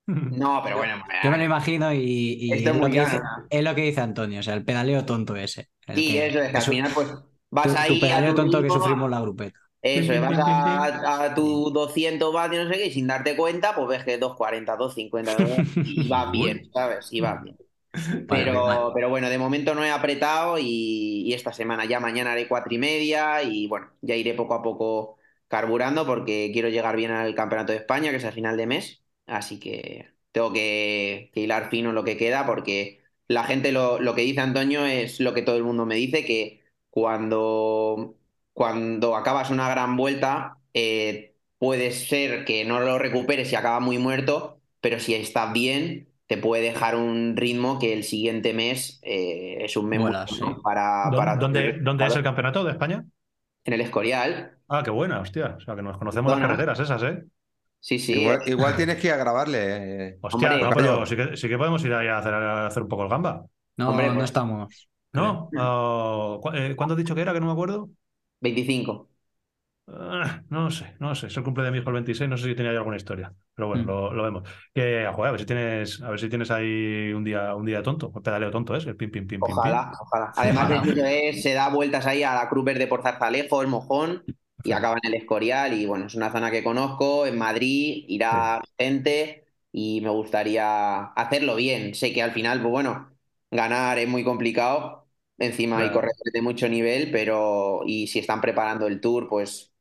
No, 0.29 0.61
pero 0.63 0.77
bueno. 0.77 1.03
Yo 1.21 1.31
me 1.31 1.37
lo 1.37 1.43
imagino 1.43 1.93
y, 1.93 1.99
y 2.39 2.53
Esto 2.55 2.69
es 2.71 2.75
es, 2.75 2.81
lo 2.81 2.89
que 2.89 2.99
dice, 2.99 3.29
llano. 3.29 3.49
es 3.49 3.63
lo 3.63 3.73
que 3.75 3.81
dice 3.81 4.01
Antonio, 4.01 4.39
o 4.39 4.43
sea, 4.43 4.53
el 4.53 4.65
pedaleo 4.65 5.05
tonto 5.05 5.35
ese. 5.35 5.69
Sí, 5.93 6.17
que- 6.17 6.19
eso 6.19 6.39
es 6.41 6.51
que 6.51 6.57
al 6.57 6.67
final 6.67 6.93
pues 6.93 7.07
vas 7.49 7.73
tu, 7.73 7.75
ahí 7.75 7.97
tu 7.97 7.99
a 8.11 8.25
pedaleo 8.25 8.35
tu 8.35 8.35
tonto 8.35 8.61
que 8.61 8.71
sufrimos 8.71 9.09
la 9.09 9.21
grupeta. 9.21 9.59
Eso, 9.81 10.13
Pim, 10.13 10.19
vas 10.19 10.37
a, 10.39 11.25
a 11.25 11.35
tu 11.35 11.71
200 11.71 12.33
vatios, 12.33 12.65
no 12.65 12.71
sé 12.73 12.79
qué, 12.79 12.87
y 12.87 12.91
sin 12.93 13.07
darte 13.07 13.35
cuenta, 13.37 13.75
pues 13.75 13.87
ves 13.87 14.03
que 14.05 14.17
240, 14.17 14.75
250, 14.77 15.37
y 15.81 16.09
vas 16.09 16.31
bien, 16.31 16.69
¿sabes? 16.73 17.07
Y 17.11 17.21
vas 17.21 17.43
bien. 17.43 17.57
Pero, 18.27 18.91
pero 18.95 19.09
bueno, 19.09 19.29
de 19.29 19.37
momento 19.39 19.75
no 19.75 19.83
he 19.85 19.91
apretado 19.91 20.57
y, 20.59 21.23
y 21.27 21.33
esta 21.33 21.53
semana 21.53 21.85
ya 21.85 21.99
mañana 22.01 22.33
haré 22.33 22.47
cuatro 22.49 22.73
y 22.73 22.79
media 22.79 23.43
y 23.43 23.67
bueno, 23.67 23.91
ya 24.01 24.15
iré 24.15 24.33
poco 24.35 24.55
a 24.55 24.63
poco 24.63 25.17
carburando 25.49 26.05
porque 26.07 26.51
quiero 26.53 26.69
llegar 26.69 26.95
bien 26.97 27.11
al 27.11 27.35
Campeonato 27.35 27.73
de 27.73 27.79
España, 27.79 28.11
que 28.11 28.17
es 28.17 28.25
a 28.25 28.33
final 28.33 28.57
de 28.57 28.67
mes, 28.67 29.04
así 29.27 29.59
que 29.59 30.09
tengo 30.31 30.51
que, 30.53 31.31
que 31.33 31.41
hilar 31.41 31.69
fino 31.69 31.91
lo 31.91 32.03
que 32.03 32.17
queda 32.17 32.45
porque 32.45 33.01
la 33.27 33.43
gente 33.45 33.71
lo, 33.71 33.99
lo 33.99 34.15
que 34.15 34.21
dice 34.21 34.41
Antonio 34.41 34.85
es 34.85 35.19
lo 35.19 35.33
que 35.33 35.41
todo 35.41 35.57
el 35.57 35.63
mundo 35.63 35.85
me 35.85 35.95
dice, 35.95 36.25
que 36.25 36.63
cuando, 36.89 38.17
cuando 38.53 39.15
acabas 39.15 39.49
una 39.49 39.69
gran 39.69 39.97
vuelta 39.97 40.57
eh, 40.73 41.35
puede 41.57 41.91
ser 41.91 42.45
que 42.45 42.65
no 42.65 42.79
lo 42.79 42.99
recuperes 42.99 43.51
y 43.51 43.55
acabas 43.55 43.81
muy 43.81 43.97
muerto, 43.97 44.61
pero 44.81 44.99
si 44.99 45.13
estás 45.15 45.53
bien 45.53 46.09
te 46.27 46.37
puede 46.37 46.63
dejar 46.63 46.95
un 46.95 47.35
ritmo 47.37 47.77
que 47.79 47.93
el 47.93 48.03
siguiente 48.03 48.53
mes 48.53 48.99
eh, 49.03 49.57
es 49.61 49.77
un 49.77 49.87
mes 49.89 49.99
bueno 50.01 50.27
sí. 50.27 50.43
para, 50.63 51.05
¿Dó- 51.11 51.17
para 51.17 51.35
¿Dónde, 51.37 51.69
es 52.07 52.15
el 52.15 52.23
campeonato 52.23 52.63
de 52.63 52.71
España? 52.71 53.05
En 53.63 53.73
el 53.73 53.81
Escorial, 53.81 54.57
Ah, 54.67 54.81
qué 54.83 54.91
buena, 54.91 55.19
hostia. 55.21 55.55
O 55.57 55.59
sea, 55.59 55.75
que 55.75 55.81
nos 55.83 55.97
conocemos 55.97 56.31
las 56.31 56.39
carreteras 56.41 56.79
esas, 56.79 57.01
¿eh? 57.03 57.23
Sí, 57.87 57.99
sí. 57.99 58.13
Igual, 58.21 58.41
eh, 58.45 58.49
igual 58.51 58.75
tienes 58.75 58.97
que 58.97 59.07
ir 59.07 59.13
a 59.13 59.17
grabarle. 59.17 60.07
eh. 60.07 60.17
Hostia, 60.21 60.49
Hombre, 60.53 60.63
no, 60.63 60.69
pero 60.75 61.05
sí 61.05 61.15
que, 61.15 61.37
sí 61.37 61.47
que 61.49 61.57
podemos 61.57 61.83
ir 61.85 61.93
ahí 61.93 62.07
a 62.07 62.17
hacer, 62.17 62.33
a 62.33 62.67
hacer 62.67 62.83
un 62.83 62.89
poco 62.89 63.03
el 63.03 63.09
gamba. 63.09 63.45
No, 63.77 63.89
Hombre, 63.89 64.07
no 64.07 64.13
pues- 64.15 64.25
estamos. 64.25 64.89
¿No? 65.13 65.49
Ah, 65.57 66.37
¿cu- 66.41 66.51
eh, 66.53 66.75
¿Cuándo 66.75 66.93
has 66.93 66.97
dicho 66.97 67.15
que 67.15 67.21
era? 67.21 67.33
Que 67.33 67.39
no 67.39 67.45
me 67.45 67.53
acuerdo. 67.53 67.89
25. 68.41 69.09
Ah, 69.87 70.41
no 70.49 70.71
sé, 70.71 70.95
no 70.99 71.13
sé. 71.13 71.27
Es 71.27 71.37
el 71.37 71.43
cumple 71.43 71.63
de 71.63 71.71
mi 71.71 71.77
hijo 71.77 71.89
el 71.89 71.93
26, 71.93 72.27
no 72.29 72.37
sé 72.37 72.45
si 72.45 72.55
tenía 72.55 72.71
ahí 72.71 72.77
alguna 72.77 72.97
historia. 72.97 73.31
Pero 73.53 73.67
bueno, 73.67 73.83
Mm. 73.83 73.87
lo, 73.87 74.13
lo 74.13 74.23
vemos. 74.23 74.43
Que, 74.73 75.07
joder, 75.13 75.29
a 75.29 75.31
ver 75.31 75.39
si 75.41 75.45
tienes, 75.45 76.01
a 76.01 76.09
ver 76.09 76.19
si 76.19 76.27
tienes 76.27 76.49
ahí 76.51 77.13
un 77.13 77.23
día, 77.23 77.53
un 77.55 77.65
día 77.65 77.83
tonto. 77.83 78.09
Un 78.09 78.23
pedaleo 78.23 78.49
tonto 78.51 78.75
es, 78.75 78.85
el 78.87 78.95
pim, 78.97 79.11
pim, 79.11 79.27
pim, 79.27 79.39
pim, 79.39 79.45
pim. 79.45 79.57
Ojalá, 79.57 79.91
ojalá. 80.01 80.33
Además, 80.35 80.71
Ojalá. 80.71 80.91
el 80.91 80.99
es, 80.99 81.43
se 81.43 81.53
da 81.53 81.69
vueltas 81.69 82.05
ahí 82.07 82.23
a 82.23 82.33
la 82.33 82.49
Kruper 82.49 82.89
por 82.89 83.03
Zarzalejo, 83.03 83.61
el 83.61 83.67
Mojón, 83.67 84.23
y 84.65 84.71
acaba 84.73 84.97
en 85.03 85.13
el 85.13 85.15
Escorial. 85.21 85.73
Y 85.73 85.85
bueno, 85.85 86.07
es 86.07 86.15
una 86.15 86.31
zona 86.31 86.51
que 86.51 86.63
conozco, 86.63 87.25
en 87.27 87.37
Madrid, 87.37 88.05
irá 88.07 88.61
gente 88.79 89.45
y 89.71 90.01
me 90.01 90.09
gustaría 90.09 91.03
hacerlo 91.05 91.55
bien. 91.55 91.95
Sé 91.95 92.13
que 92.13 92.21
al 92.23 92.31
final, 92.33 92.61
pues 92.61 92.71
bueno, 92.71 93.11
ganar 93.51 93.99
es 93.99 94.07
muy 94.07 94.23
complicado. 94.23 95.07
Encima 95.37 95.79
hay 95.79 95.91
Claro. 95.91 95.91
corredores 95.91 96.33
de 96.33 96.41
mucho 96.41 96.69
nivel, 96.69 97.11
pero 97.11 97.81
y 97.85 98.07
si 98.07 98.19
están 98.19 98.41
preparando 98.41 98.87
el 98.87 99.01
tour, 99.01 99.27
pues 99.29 99.73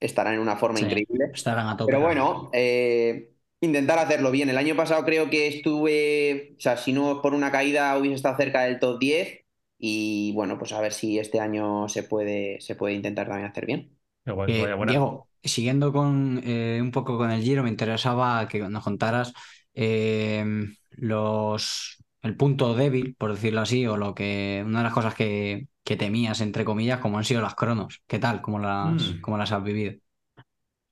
estarán 0.00 0.34
en 0.34 0.40
una 0.40 0.56
forma 0.56 0.80
Sí, 0.80 0.82
increíble. 0.82 1.30
estarán 1.32 1.68
a 1.68 1.76
tope. 1.76 1.84
Pero 1.84 2.00
bueno, 2.00 2.50
eh, 2.52 3.34
intentar 3.60 3.98
hacerlo 3.98 4.30
bien. 4.30 4.48
El 4.50 4.58
año 4.58 4.76
pasado 4.76 5.04
creo 5.04 5.30
que 5.30 5.48
estuve, 5.48 6.54
o 6.58 6.60
sea, 6.60 6.76
si 6.76 6.92
no 6.92 7.20
por 7.22 7.34
una 7.34 7.50
caída 7.50 7.96
hubiese 7.98 8.16
estado 8.16 8.36
cerca 8.36 8.62
del 8.62 8.78
top 8.78 8.98
10 9.00 9.40
y 9.78 10.32
bueno, 10.34 10.58
pues 10.58 10.72
a 10.72 10.80
ver 10.80 10.92
si 10.92 11.18
este 11.18 11.40
año 11.40 11.88
se 11.88 12.04
puede, 12.04 12.60
se 12.60 12.76
puede 12.76 12.94
intentar 12.94 13.26
también 13.28 13.48
hacer 13.50 13.66
bien. 13.66 13.98
Qué 14.24 14.32
guay, 14.32 14.52
Eh, 14.52 14.62
vaya 14.62 14.74
buena. 14.74 14.92
Diego, 14.92 15.28
siguiendo 15.42 15.92
con 15.92 16.40
eh, 16.44 16.78
un 16.80 16.90
poco 16.90 17.16
con 17.18 17.30
el 17.30 17.42
Giro, 17.42 17.62
me 17.62 17.68
interesaba 17.70 18.46
que 18.48 18.60
nos 18.60 18.84
contaras 18.84 19.32
eh, 19.74 20.44
los 20.90 21.98
el 22.22 22.36
punto 22.36 22.74
débil, 22.74 23.16
por 23.16 23.32
decirlo 23.34 23.62
así, 23.62 23.84
o 23.86 23.96
lo 23.96 24.14
que 24.14 24.62
una 24.64 24.78
de 24.78 24.84
las 24.84 24.92
cosas 24.92 25.14
que, 25.14 25.66
que 25.82 25.96
temías, 25.96 26.40
entre 26.40 26.64
comillas, 26.64 27.00
como 27.00 27.18
han 27.18 27.24
sido 27.24 27.42
las 27.42 27.56
cronos. 27.56 28.00
¿Qué 28.06 28.20
tal? 28.20 28.40
¿Cómo 28.42 28.60
las, 28.60 28.92
Mm. 29.16 29.20
cómo 29.20 29.36
las 29.38 29.50
has 29.50 29.64
vivido? 29.64 29.94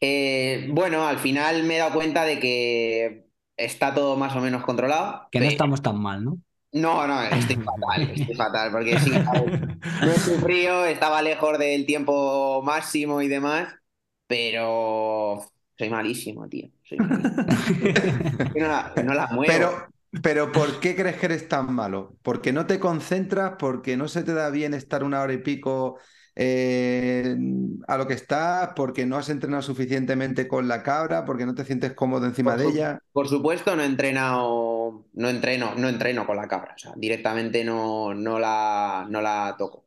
Eh, 0.01 0.69
bueno, 0.73 1.07
al 1.07 1.19
final 1.19 1.63
me 1.65 1.77
he 1.77 1.79
dado 1.79 1.95
cuenta 1.95 2.25
de 2.25 2.41
que 2.41 3.27
está 3.57 3.95
todo 3.95 4.17
más 4.17 4.35
o 4.35 4.41
menos 4.41 4.65
controlado. 4.65 5.29
Que 5.31 5.39
no 5.39 5.45
pero- 5.45 5.53
estamos 5.53 5.83
tan 5.83 6.01
mal, 6.01 6.25
¿no? 6.25 6.39
No, 6.73 7.07
no, 7.07 7.23
estoy 7.23 7.57
fatal, 7.65 8.11
estoy 8.15 8.35
fatal, 8.37 8.71
porque 8.71 8.99
sí, 8.99 9.11
ver, 9.11 9.25
no 10.01 10.13
he 10.13 10.19
sufrido, 10.19 10.85
estaba 10.85 11.21
lejos 11.23 11.59
del 11.59 11.85
tiempo 11.85 12.63
máximo 12.63 13.21
y 13.23 13.29
demás, 13.29 13.75
pero 14.27 15.41
soy 15.77 15.91
malísimo, 15.91 16.49
tío. 16.49 16.71
Soy 16.85 16.99
malísimo. 16.99 17.45
Que 18.53 18.61
no, 18.61 18.69
la, 18.69 18.93
no 19.03 19.15
la 19.15 19.27
muevo. 19.29 19.53
Pero, 19.53 19.89
pero 20.23 20.53
¿por 20.53 20.81
qué 20.81 20.95
crees 20.95 21.17
que 21.17 21.27
eres 21.27 21.49
tan 21.49 21.73
malo? 21.73 22.17
¿Porque 22.23 22.53
no 22.53 22.67
te 22.67 22.79
concentras? 22.79 23.55
¿Porque 23.59 23.97
no 23.97 24.09
se 24.09 24.23
te 24.23 24.33
da 24.33 24.51
bien 24.51 24.75
estar 24.75 25.03
una 25.05 25.23
hora 25.23 25.33
y 25.33 25.39
pico 25.39 25.99
eh, 26.37 27.37
a 27.87 27.97
lo 27.97 28.07
que 28.07 28.15
estás? 28.15 28.71
¿Porque 28.77 29.07
no 29.07 29.17
has 29.17 29.29
entrenado 29.29 29.63
suficientemente 29.63 30.47
con 30.47 30.69
la 30.69 30.83
cabra? 30.83 31.25
¿Porque 31.25 31.47
no 31.47 31.55
te 31.55 31.65
sientes 31.65 31.95
cómodo 31.95 32.27
encima 32.27 32.53
Por 32.53 32.61
de 32.61 32.69
ella? 32.69 32.99
Por 33.13 33.29
supuesto, 33.29 33.75
no 33.77 33.83
he 33.83 33.87
entrenado, 33.87 34.70
no 35.15 35.29
entreno, 35.29 35.75
no 35.77 35.89
entreno 35.89 36.27
con 36.27 36.37
la 36.37 36.49
cabra, 36.49 36.75
o 36.75 36.79
sea, 36.79 36.93
directamente 36.97 37.65
no, 37.65 38.15
no 38.15 38.39
la, 38.39 39.07
no 39.11 39.21
la 39.23 39.55
toco. 39.59 39.87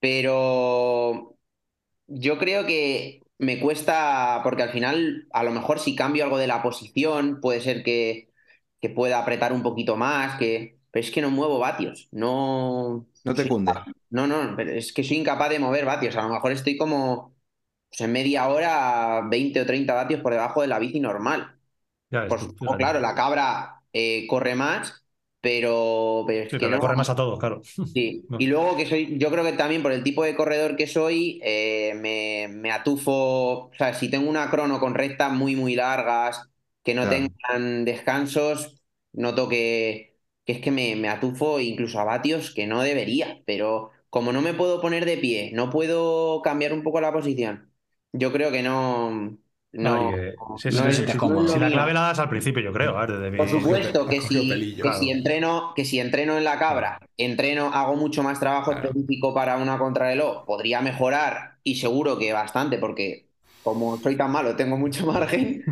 Pero 0.00 1.36
yo 2.06 2.38
creo 2.38 2.66
que 2.66 3.22
me 3.38 3.60
cuesta, 3.60 4.40
porque 4.44 4.62
al 4.64 4.70
final, 4.70 5.26
a 5.32 5.44
lo 5.44 5.52
mejor 5.52 5.80
si 5.80 5.94
cambio 5.96 6.24
algo 6.24 6.38
de 6.38 6.46
la 6.48 6.62
posición, 6.62 7.40
puede 7.40 7.60
ser 7.60 7.82
que, 7.84 8.30
que 8.80 8.90
pueda 8.90 9.18
apretar 9.20 9.52
un 9.52 9.62
poquito 9.62 9.96
más, 9.96 10.38
que, 10.38 10.78
pero 10.90 11.04
es 11.06 11.12
que 11.12 11.22
no 11.22 11.30
muevo 11.30 11.58
vatios, 11.58 12.08
no, 12.12 13.06
No 13.24 13.34
te 13.34 13.46
cunde. 13.52 13.76
incapaz- 13.76 13.94
No, 14.10 14.26
no, 14.26 14.54
pero 14.56 14.72
es 14.72 14.92
que 14.92 15.04
soy 15.04 15.18
incapaz 15.18 15.50
de 15.50 15.58
mover 15.58 15.84
vatios, 15.84 16.16
a 16.16 16.22
lo 16.22 16.30
mejor 16.30 16.52
estoy 16.52 16.76
como 16.78 17.36
pues 17.90 18.00
en 18.02 18.12
media 18.12 18.48
hora 18.48 19.22
20 19.30 19.60
o 19.62 19.66
30 19.66 19.94
vatios 19.94 20.20
por 20.20 20.32
debajo 20.32 20.62
de 20.62 20.68
la 20.68 20.78
bici 20.78 21.00
normal. 21.00 21.58
Ya 22.10 22.26
Por 22.26 22.76
claro, 22.78 23.00
la 23.00 23.14
cabra 23.14 23.77
eh, 23.92 24.26
corre 24.28 24.54
más, 24.54 25.04
pero, 25.40 26.24
pero 26.26 26.44
es 26.46 26.54
Sí, 26.58 26.58
que 26.58 26.68
no- 26.68 26.78
corre 26.78 26.96
más 26.96 27.10
a 27.10 27.14
todos, 27.16 27.38
claro. 27.38 27.62
Sí, 27.94 28.26
No. 28.28 28.38
y 28.38 28.46
luego 28.48 28.76
que 28.76 28.86
soy, 28.86 29.18
yo 29.18 29.30
creo 29.30 29.44
que 29.44 29.52
también 29.54 29.82
por 29.82 29.92
el 29.92 30.04
tipo 30.04 30.22
de 30.24 30.36
corredor 30.36 30.76
que 30.76 30.86
soy, 30.86 31.40
eh, 31.42 31.94
me, 31.96 32.48
me 32.48 32.70
atufo, 32.70 33.12
o 33.68 33.72
sea, 33.76 33.94
si 33.94 34.10
tengo 34.10 34.28
una 34.30 34.50
crono 34.50 34.78
con 34.80 34.94
rectas 34.94 35.32
muy, 35.32 35.56
muy 35.56 35.74
largas, 35.74 36.42
que 36.84 36.94
no 36.94 37.08
Claro. 37.08 37.08
tengan 37.08 37.84
descansos, 37.84 38.82
noto 39.12 39.48
que, 39.48 40.16
que 40.44 40.52
es 40.52 40.60
que 40.60 40.70
me, 40.70 40.96
me 40.96 41.08
atufo 41.08 41.60
incluso 41.60 41.98
a 42.00 42.04
vatios 42.04 42.52
que 42.54 42.66
no 42.66 42.82
debería, 42.82 43.42
pero 43.46 43.90
como 44.10 44.32
no 44.32 44.42
me 44.42 44.54
puedo 44.54 44.80
poner 44.80 45.04
de 45.04 45.16
pie, 45.18 45.50
no 45.54 45.70
puedo 45.70 46.42
cambiar 46.42 46.72
un 46.72 46.82
poco 46.82 47.00
la 47.00 47.12
posición, 47.12 47.72
yo 48.12 48.32
creo 48.32 48.50
que 48.52 48.62
no, 48.62 49.38
no, 49.72 50.32
sí, 50.56 50.70
no 50.70 51.46
Si 51.46 51.58
la 51.58 51.70
clave 51.70 51.92
la 51.92 52.00
das 52.02 52.18
al 52.18 52.28
principio, 52.28 52.62
yo 52.62 52.72
creo. 52.72 52.94
ver, 52.96 53.12
desde 53.12 53.30
mi- 53.30 53.38
Por 53.38 53.48
supuesto 53.48 54.08
que 54.08 54.20
si, 54.20 54.48
pelillo. 54.48 54.84
que 54.84 54.92
si 54.92 55.10
entreno, 55.10 55.72
que 55.76 55.84
si 55.84 56.00
entreno 56.00 56.36
en 56.36 56.44
la 56.44 56.58
cabra, 56.58 56.98
entreno, 57.16 57.66
hago 57.72 57.94
mucho 57.96 58.22
más 58.22 58.40
trabajo 58.40 58.72
Claro. 58.72 58.88
específico 58.88 59.32
para 59.32 59.56
una 59.58 59.78
contrarreloj, 59.78 60.44
podría 60.44 60.80
mejorar 60.80 61.58
y 61.62 61.76
seguro 61.76 62.18
que 62.18 62.32
bastante, 62.32 62.78
porque 62.78 63.28
como 63.62 63.96
soy 64.02 64.16
tan 64.16 64.32
malo, 64.32 64.56
tengo 64.56 64.76
mucho 64.76 65.06
margen, 65.06 65.64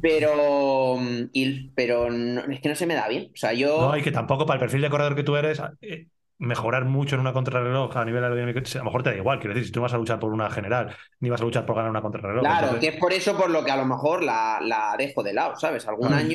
pero, 0.00 0.96
y- 1.32 1.70
pero 1.70 2.10
no- 2.10 2.42
es 2.52 2.60
que 2.60 2.68
no 2.68 2.74
se 2.76 2.86
me 2.86 2.94
da 2.94 3.08
bien. 3.08 3.30
O 3.32 3.36
sea, 3.36 3.54
yo. 3.54 3.92
No, 3.92 3.96
y 3.96 4.02
que 4.02 4.12
tampoco 4.12 4.46
para 4.46 4.54
el 4.56 4.60
perfil 4.60 4.82
de 4.82 4.90
corredor 4.90 5.16
que 5.16 5.24
tú 5.24 5.36
eres, 5.36 5.60
eh, 5.80 6.06
mejorar 6.44 6.84
mucho 6.84 7.14
en 7.16 7.20
una 7.20 7.32
contrarreloj 7.32 7.96
a 7.96 8.04
nivel 8.04 8.22
aerodinámico, 8.24 8.60
a 8.60 8.78
lo 8.78 8.84
mejor 8.84 9.02
te 9.02 9.10
da 9.10 9.16
igual. 9.16 9.38
Quiero 9.38 9.54
decir, 9.54 9.66
si 9.66 9.72
tú 9.72 9.80
vas 9.80 9.92
a 9.94 9.98
luchar 9.98 10.18
por 10.20 10.32
una 10.32 10.50
general, 10.50 10.94
ni 11.20 11.30
vas 11.30 11.40
a 11.40 11.44
luchar 11.44 11.66
por 11.66 11.76
ganar 11.76 11.90
una 11.90 12.02
contrarreloj. 12.02 12.42
Claro, 12.42 12.66
entonces- 12.66 12.80
que 12.90 12.94
es 12.96 13.00
por 13.00 13.12
eso 13.12 13.36
por 13.36 13.50
lo 13.50 13.64
que 13.64 13.70
a 13.70 13.76
lo 13.76 13.84
mejor 13.86 14.22
la, 14.22 14.58
la 14.62 14.94
dejo 14.98 15.22
de 15.22 15.32
lado, 15.32 15.56
¿sabes? 15.56 15.86
Algún 15.86 16.12
año 16.12 16.34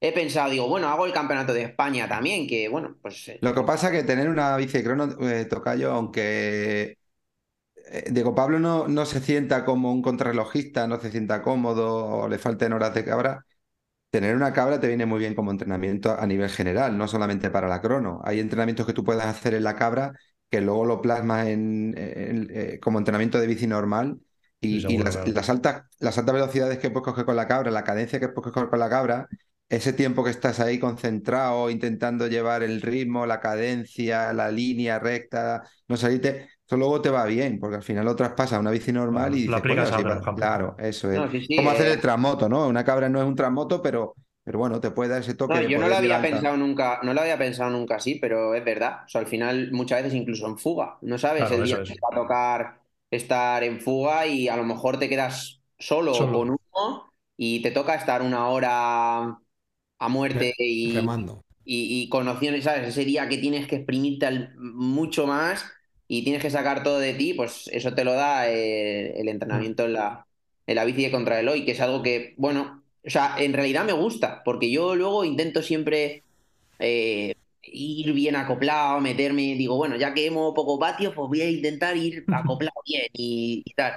he 0.00 0.12
pensado, 0.12 0.50
digo, 0.50 0.68
bueno, 0.68 0.88
hago 0.88 1.04
el 1.06 1.12
campeonato 1.12 1.52
de 1.52 1.62
España 1.62 2.08
también, 2.08 2.46
que 2.46 2.68
bueno, 2.68 2.96
pues. 3.02 3.28
eh, 3.28 3.38
Lo 3.40 3.54
que 3.54 3.62
pasa 3.62 3.88
es 3.88 3.92
que 3.92 4.04
tener 4.04 4.28
una 4.28 4.56
bici 4.56 4.78
de 4.78 4.84
crono, 4.84 5.08
eh, 5.28 5.44
tocayo, 5.46 5.92
aunque 5.92 6.96
eh, 7.90 8.04
Diego 8.10 8.34
Pablo 8.34 8.58
no, 8.60 8.88
no 8.88 9.06
se 9.06 9.20
sienta 9.20 9.64
como 9.64 9.92
un 9.92 10.02
contrarrelojista, 10.02 10.86
no 10.88 11.00
se 11.00 11.10
sienta 11.10 11.42
cómodo 11.42 12.06
o 12.06 12.28
le 12.28 12.38
falten 12.38 12.72
horas 12.74 12.94
de 12.94 13.04
cabra, 13.04 13.46
tener 14.10 14.34
una 14.36 14.52
cabra 14.52 14.80
te 14.80 14.88
viene 14.88 15.06
muy 15.06 15.18
bien 15.20 15.34
como 15.34 15.50
entrenamiento 15.50 16.18
a 16.18 16.26
nivel 16.26 16.50
general, 16.50 16.96
no 16.96 17.08
solamente 17.08 17.50
para 17.50 17.68
la 17.68 17.80
crono. 17.80 18.20
Hay 18.24 18.40
entrenamientos 18.40 18.86
que 18.86 18.92
tú 18.92 19.04
puedes 19.04 19.24
hacer 19.24 19.54
en 19.54 19.64
la 19.64 19.76
cabra 19.76 20.12
que 20.50 20.60
luego 20.60 20.84
lo 20.86 21.02
plasmas 21.02 21.46
en, 21.48 21.94
en- 21.96 22.48
eh, 22.50 22.80
como 22.80 22.98
entrenamiento 22.98 23.38
de 23.38 23.46
bici 23.46 23.66
normal. 23.66 24.18
Y, 24.60 24.96
las 24.98 25.48
altas, 25.50 25.84
las 26.00 26.18
altas 26.18 26.34
velocidades 26.34 26.78
que 26.78 26.90
puedes 26.90 27.04
coger 27.04 27.24
con 27.24 27.36
la 27.36 27.46
cabra, 27.46 27.70
la 27.70 27.84
cadencia 27.84 28.18
que 28.18 28.28
puedes 28.28 28.52
coger 28.52 28.68
con 28.68 28.78
la 28.80 28.88
cabra, 28.90 29.28
ese 29.68 29.92
tiempo 29.92 30.24
que 30.24 30.30
estás 30.30 30.58
ahí 30.60 30.78
concentrado, 30.80 31.70
intentando 31.70 32.26
llevar 32.26 32.62
el 32.62 32.80
ritmo, 32.82 33.26
la 33.26 33.40
cadencia, 33.40 34.32
la 34.32 34.50
línea 34.50 34.98
recta, 34.98 35.62
no 35.86 35.96
salirte, 35.96 36.48
eso 36.68 36.76
luego 36.76 37.02
te 37.02 37.10
va 37.10 37.26
bien, 37.26 37.58
porque 37.58 37.76
al 37.76 37.82
final 37.82 38.04
lo 38.04 38.16
traspasas 38.16 38.54
a 38.58 38.60
una 38.60 38.70
bici 38.70 38.92
normal 38.92 39.34
y 39.34 39.48
lo 39.48 39.56
aplicas 39.56 39.90
"Coño, 39.90 39.92
a 39.92 40.02
ejemplo. 40.22 40.34
claro, 40.34 40.76
eso 40.78 41.10
es. 41.10 41.24
No, 41.24 41.30
sí, 41.30 41.40
sí, 41.42 41.54
Como 41.54 41.70
hacer 41.70 41.88
eh. 41.94 41.96
el 41.96 42.00
transmoto, 42.00 42.48
¿no? 42.48 42.68
Una 42.68 42.84
cabra 42.84 43.08
no 43.08 43.20
es 43.20 43.26
un 43.26 43.34
transmoto, 43.36 43.82
pero, 43.82 44.14
pero 44.44 44.58
bueno, 44.58 44.80
te 44.80 44.90
puede 44.90 45.10
dar 45.10 45.20
ese 45.22 45.34
toque 45.34 45.58
No, 45.58 45.62
de 45.62 45.68
yo 45.68 45.78
no 45.78 45.88
lo 45.88 45.96
había 45.96 46.20
pensado 46.20 46.56
nunca, 46.58 47.00
no 47.02 47.14
lo 47.14 47.22
había 47.22 47.38
pensado 47.38 47.70
nunca 47.70 47.96
así, 47.96 48.16
pero 48.16 48.54
es 48.54 48.62
verdad. 48.64 49.04
O 49.06 49.08
sea, 49.08 49.22
al 49.22 49.26
final, 49.26 49.72
muchas 49.72 50.02
veces 50.02 50.14
incluso 50.18 50.46
en 50.46 50.58
fuga. 50.58 50.98
No 51.00 51.16
sabes 51.16 51.50
Claro, 51.50 51.52
el 51.52 51.62
día 51.62 51.78
que 51.78 51.94
te 51.94 52.00
va 52.02 52.08
a 52.12 52.14
tocar 52.22 52.82
estar 53.10 53.62
en 53.64 53.80
fuga 53.80 54.26
y 54.26 54.48
a 54.48 54.56
lo 54.58 54.64
mejor 54.64 54.98
te 54.98 55.08
quedas 55.08 55.62
solo, 55.78 56.18
Solo. 56.18 56.28
o 56.28 56.30
con 56.32 56.50
uno 56.50 57.12
y 57.36 57.62
te 57.62 57.70
toca 57.70 57.94
estar 57.94 58.22
una 58.22 58.48
hora 58.48 59.20
a 59.98 60.08
muerte 60.08 60.52
y, 60.58 61.16
y, 61.64 62.02
y 62.04 62.08
con 62.10 62.28
opciones, 62.28 62.64
¿sabes? 62.64 62.88
Ese 62.88 63.04
día 63.06 63.28
que 63.28 63.38
tienes 63.38 63.66
que 63.68 63.76
exprimirte 63.76 64.26
al- 64.26 64.54
mucho 64.58 65.26
más 65.26 65.64
y 66.08 66.24
tienes 66.24 66.42
que 66.42 66.50
sacar 66.50 66.82
todo 66.82 66.98
de 66.98 67.14
ti, 67.14 67.34
pues 67.34 67.68
eso 67.72 67.94
te 67.94 68.04
lo 68.04 68.14
da 68.14 68.50
eh, 68.50 69.20
el 69.20 69.28
entrenamiento 69.28 69.84
en 69.84 69.92
la, 69.94 70.26
en 70.66 70.76
la 70.76 70.84
bici 70.84 71.02
de 71.04 71.10
contrarreloj, 71.10 71.56
y 71.56 71.64
que 71.64 71.72
es 71.72 71.80
algo 71.80 72.02
que, 72.02 72.34
bueno, 72.38 72.82
o 73.06 73.10
sea, 73.10 73.36
en 73.38 73.52
realidad 73.52 73.84
me 73.84 73.92
gusta, 73.92 74.42
porque 74.44 74.70
yo 74.70 74.96
luego 74.96 75.24
intento 75.24 75.62
siempre 75.62 76.24
eh, 76.78 77.34
ir 77.62 78.12
bien 78.12 78.36
acoplado, 78.36 79.00
meterme, 79.00 79.54
digo, 79.54 79.76
bueno, 79.76 79.96
ya 79.96 80.14
que 80.14 80.26
hemos 80.26 80.54
pocos 80.54 80.78
vatios, 80.78 81.14
pues 81.14 81.28
voy 81.28 81.42
a 81.42 81.50
intentar 81.50 81.96
ir 81.96 82.24
acoplado 82.32 82.80
bien 82.86 83.06
y, 83.12 83.62
y 83.64 83.74
tal. 83.74 83.92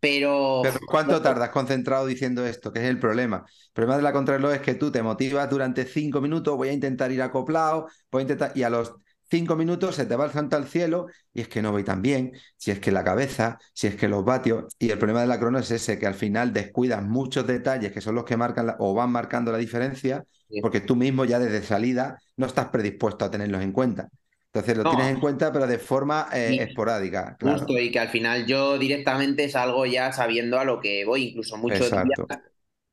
Pero, 0.00 0.62
Pero 0.62 0.78
¿cuánto 0.86 1.20
tardas 1.20 1.50
concentrado 1.50 2.06
diciendo 2.06 2.46
esto? 2.46 2.72
Que 2.72 2.80
es 2.80 2.86
el 2.86 2.98
problema. 2.98 3.44
El 3.46 3.72
problema 3.72 3.96
de 3.96 4.02
la 4.02 4.12
contrarreloj 4.12 4.54
es 4.54 4.60
que 4.60 4.74
tú 4.74 4.90
te 4.90 5.02
motivas 5.02 5.48
durante 5.50 5.84
cinco 5.84 6.20
minutos, 6.20 6.56
voy 6.56 6.68
a 6.68 6.72
intentar 6.72 7.12
ir 7.12 7.22
acoplado, 7.22 7.86
voy 8.10 8.20
a 8.20 8.22
intentar... 8.22 8.52
Y 8.54 8.62
a 8.62 8.70
los 8.70 8.94
cinco 9.30 9.56
minutos 9.56 9.94
se 9.96 10.06
te 10.06 10.16
va 10.16 10.24
el 10.26 10.32
santo 10.32 10.56
al 10.56 10.66
cielo 10.66 11.06
y 11.32 11.40
es 11.42 11.48
que 11.48 11.62
no 11.62 11.72
voy 11.72 11.84
tan 11.84 12.02
bien, 12.02 12.32
si 12.56 12.70
es 12.70 12.80
que 12.80 12.90
la 12.92 13.04
cabeza, 13.04 13.58
si 13.72 13.86
es 13.86 13.96
que 13.96 14.08
los 14.08 14.24
vatios... 14.24 14.74
Y 14.78 14.90
el 14.90 14.98
problema 14.98 15.20
de 15.22 15.26
la 15.28 15.38
crono 15.38 15.58
es 15.58 15.70
ese, 15.70 15.98
que 15.98 16.06
al 16.06 16.14
final 16.14 16.52
descuidas 16.52 17.02
muchos 17.02 17.46
detalles 17.46 17.92
que 17.92 18.00
son 18.00 18.14
los 18.14 18.24
que 18.24 18.36
marcan 18.36 18.66
la- 18.66 18.76
o 18.78 18.94
van 18.94 19.10
marcando 19.10 19.52
la 19.52 19.58
diferencia, 19.58 20.24
porque 20.60 20.80
tú 20.80 20.96
mismo 20.96 21.24
ya 21.24 21.38
desde 21.38 21.62
salida 21.62 22.18
no 22.36 22.46
estás 22.46 22.68
predispuesto 22.68 23.24
a 23.24 23.30
tenerlos 23.30 23.62
en 23.62 23.72
cuenta. 23.72 24.08
Entonces 24.46 24.76
lo 24.76 24.82
No. 24.84 24.90
tienes 24.90 25.14
en 25.14 25.20
cuenta, 25.20 25.52
pero 25.52 25.66
de 25.66 25.78
forma 25.78 26.28
eh, 26.32 26.56
esporádica. 26.60 27.36
Claro. 27.38 27.58
Justo, 27.60 27.78
y 27.78 27.90
que 27.92 28.00
al 28.00 28.08
final 28.08 28.46
yo 28.46 28.78
directamente 28.78 29.48
salgo 29.48 29.86
ya 29.86 30.12
sabiendo 30.12 30.58
a 30.58 30.64
lo 30.64 30.80
que 30.80 31.04
voy, 31.04 31.28
incluso 31.28 31.56
muchos. 31.56 31.92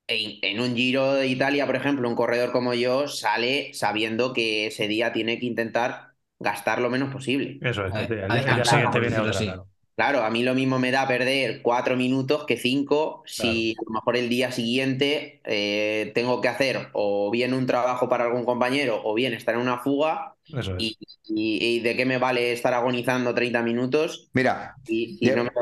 En, 0.10 0.40
en 0.42 0.60
un 0.62 0.76
Giro 0.76 1.14
de 1.16 1.28
Italia, 1.28 1.66
por 1.66 1.76
ejemplo, 1.76 2.08
un 2.08 2.16
corredor 2.16 2.52
como 2.54 2.74
yo 2.74 3.08
sale 3.10 3.74
sabiendo 3.74 4.32
que 4.34 4.68
ese 4.68 4.88
día 4.88 5.12
tiene 5.12 5.38
que 5.40 5.46
intentar 5.46 6.14
gastar 6.40 6.80
lo 6.82 6.90
menos 6.90 7.12
posible. 7.14 7.60
Eso 7.62 7.86
es. 7.86 7.96
El 8.10 8.12
el 8.22 8.66
siguiente 8.66 9.00
viene 9.00 9.20
otra, 9.20 9.40
claro. 9.40 9.68
Claro, 9.96 10.24
a 10.24 10.30
mí 10.30 10.44
lo 10.44 10.54
mismo 10.54 10.78
me 10.78 10.92
da 10.92 11.08
perder 11.08 11.64
cuatro 11.64 11.96
minutos 11.98 12.46
que 12.46 12.56
cinco 12.56 13.24
si 13.26 13.72
a 13.80 13.82
lo 13.84 13.94
mejor 13.96 14.16
el 14.16 14.30
día 14.30 14.52
siguiente 14.52 15.42
eh, 15.44 16.12
tengo 16.14 16.40
que 16.40 16.50
hacer 16.50 16.90
o 16.94 17.32
bien 17.32 17.56
un 17.56 17.66
trabajo 17.66 18.08
para 18.08 18.26
algún 18.26 18.46
compañero 18.46 19.02
o 19.04 19.16
bien 19.16 19.34
estar 19.34 19.56
en 19.56 19.62
una 19.62 19.80
fuga 19.80 20.36
Eso 20.56 20.76
es. 20.76 20.84
y, 20.84 20.98
y- 21.26 21.78
y 21.78 21.80
de 21.80 21.96
qué 21.96 22.06
me 22.06 22.20
vale 22.20 22.52
estar 22.52 22.76
agonizando 22.76 23.34
30 23.34 23.64
minutos 23.64 24.30
Mira, 24.34 24.76
y, 24.88 25.18
no 25.36 25.46
me, 25.46 25.50
me 25.50 25.54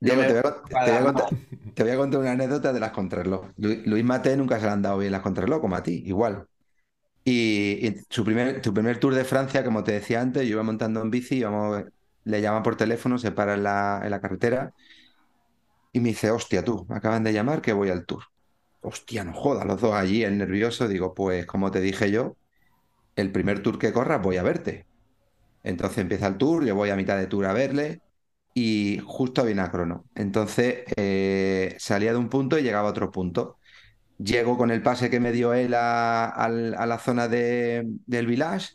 te 0.00 0.14
voy, 0.14 0.18
a, 0.18 0.42
te 0.84 0.90
voy 0.92 1.02
contar, 1.02 1.14
nada. 1.14 1.28
te 1.74 1.82
voy 1.82 1.92
a 1.92 1.96
contar 1.96 2.20
una 2.20 2.32
anécdota 2.32 2.72
de 2.74 2.80
las 2.80 2.90
contrarreloj. 2.90 3.46
Lu- 3.56 3.82
Luis 3.86 4.04
Mate 4.04 4.36
nunca 4.36 4.58
se 4.58 4.66
le 4.66 4.72
han 4.72 4.82
dado 4.82 4.98
bien 4.98 5.12
las 5.12 5.22
contrarreloj, 5.22 5.60
como 5.62 5.76
a 5.76 5.82
ti, 5.82 6.02
igual. 6.04 6.46
Y, 7.24 7.96
su 8.08 8.24
primer, 8.24 8.62
su 8.64 8.72
primer 8.72 8.98
tour 8.98 9.14
de 9.14 9.24
Francia, 9.24 9.64
como 9.64 9.84
te 9.84 9.92
decía 9.92 10.20
antes, 10.20 10.44
yo 10.44 10.54
iba 10.54 10.62
montando 10.62 11.02
en 11.02 11.10
bici, 11.10 11.42
le 12.24 12.40
llaman 12.40 12.62
por 12.62 12.76
teléfono, 12.76 13.18
se 13.18 13.32
para 13.32 13.54
en 13.54 13.62
la, 13.62 14.00
en 14.04 14.10
la 14.10 14.20
carretera 14.20 14.72
y 15.92 16.00
me 16.00 16.10
dice, 16.10 16.30
hostia, 16.30 16.64
tú, 16.64 16.86
me 16.88 16.96
acaban 16.96 17.24
de 17.24 17.32
llamar 17.32 17.62
que 17.62 17.72
voy 17.72 17.90
al 17.90 18.06
tour. 18.06 18.24
Hostia, 18.82 19.24
no 19.24 19.34
jodas, 19.34 19.66
los 19.66 19.80
dos 19.80 19.94
allí, 19.94 20.24
el 20.24 20.38
nervioso. 20.38 20.88
Digo, 20.88 21.14
pues 21.14 21.46
como 21.46 21.70
te 21.70 21.80
dije 21.80 22.10
yo, 22.10 22.36
el 23.16 23.32
primer 23.32 23.62
tour 23.62 23.78
que 23.78 23.92
corras 23.92 24.22
voy 24.22 24.38
a 24.38 24.42
verte. 24.42 24.86
Entonces 25.64 25.98
empieza 25.98 26.28
el 26.28 26.38
tour, 26.38 26.64
yo 26.66 26.74
voy 26.76 26.90
a 26.90 26.96
mitad 26.96 27.18
de 27.18 27.28
tour 27.28 27.46
a 27.46 27.52
verle 27.54 28.02
y 28.54 29.00
justo 29.06 29.42
había 29.42 29.54
una 29.54 29.70
crono. 29.72 30.06
Entonces 30.16 30.84
eh, 30.96 31.76
salía 31.78 32.12
de 32.12 32.18
un 32.18 32.30
punto 32.30 32.58
y 32.58 32.62
llegaba 32.62 32.88
a 32.88 32.92
otro 32.92 33.12
punto. 33.12 33.58
Llego 34.22 34.58
con 34.58 34.70
el 34.70 34.82
pase 34.82 35.08
que 35.08 35.18
me 35.20 35.32
dio 35.32 35.54
él 35.54 35.72
a, 35.74 36.48
la 36.50 36.98
zona 36.98 37.26
de- 37.28 37.84
del 38.06 38.26
village, 38.26 38.74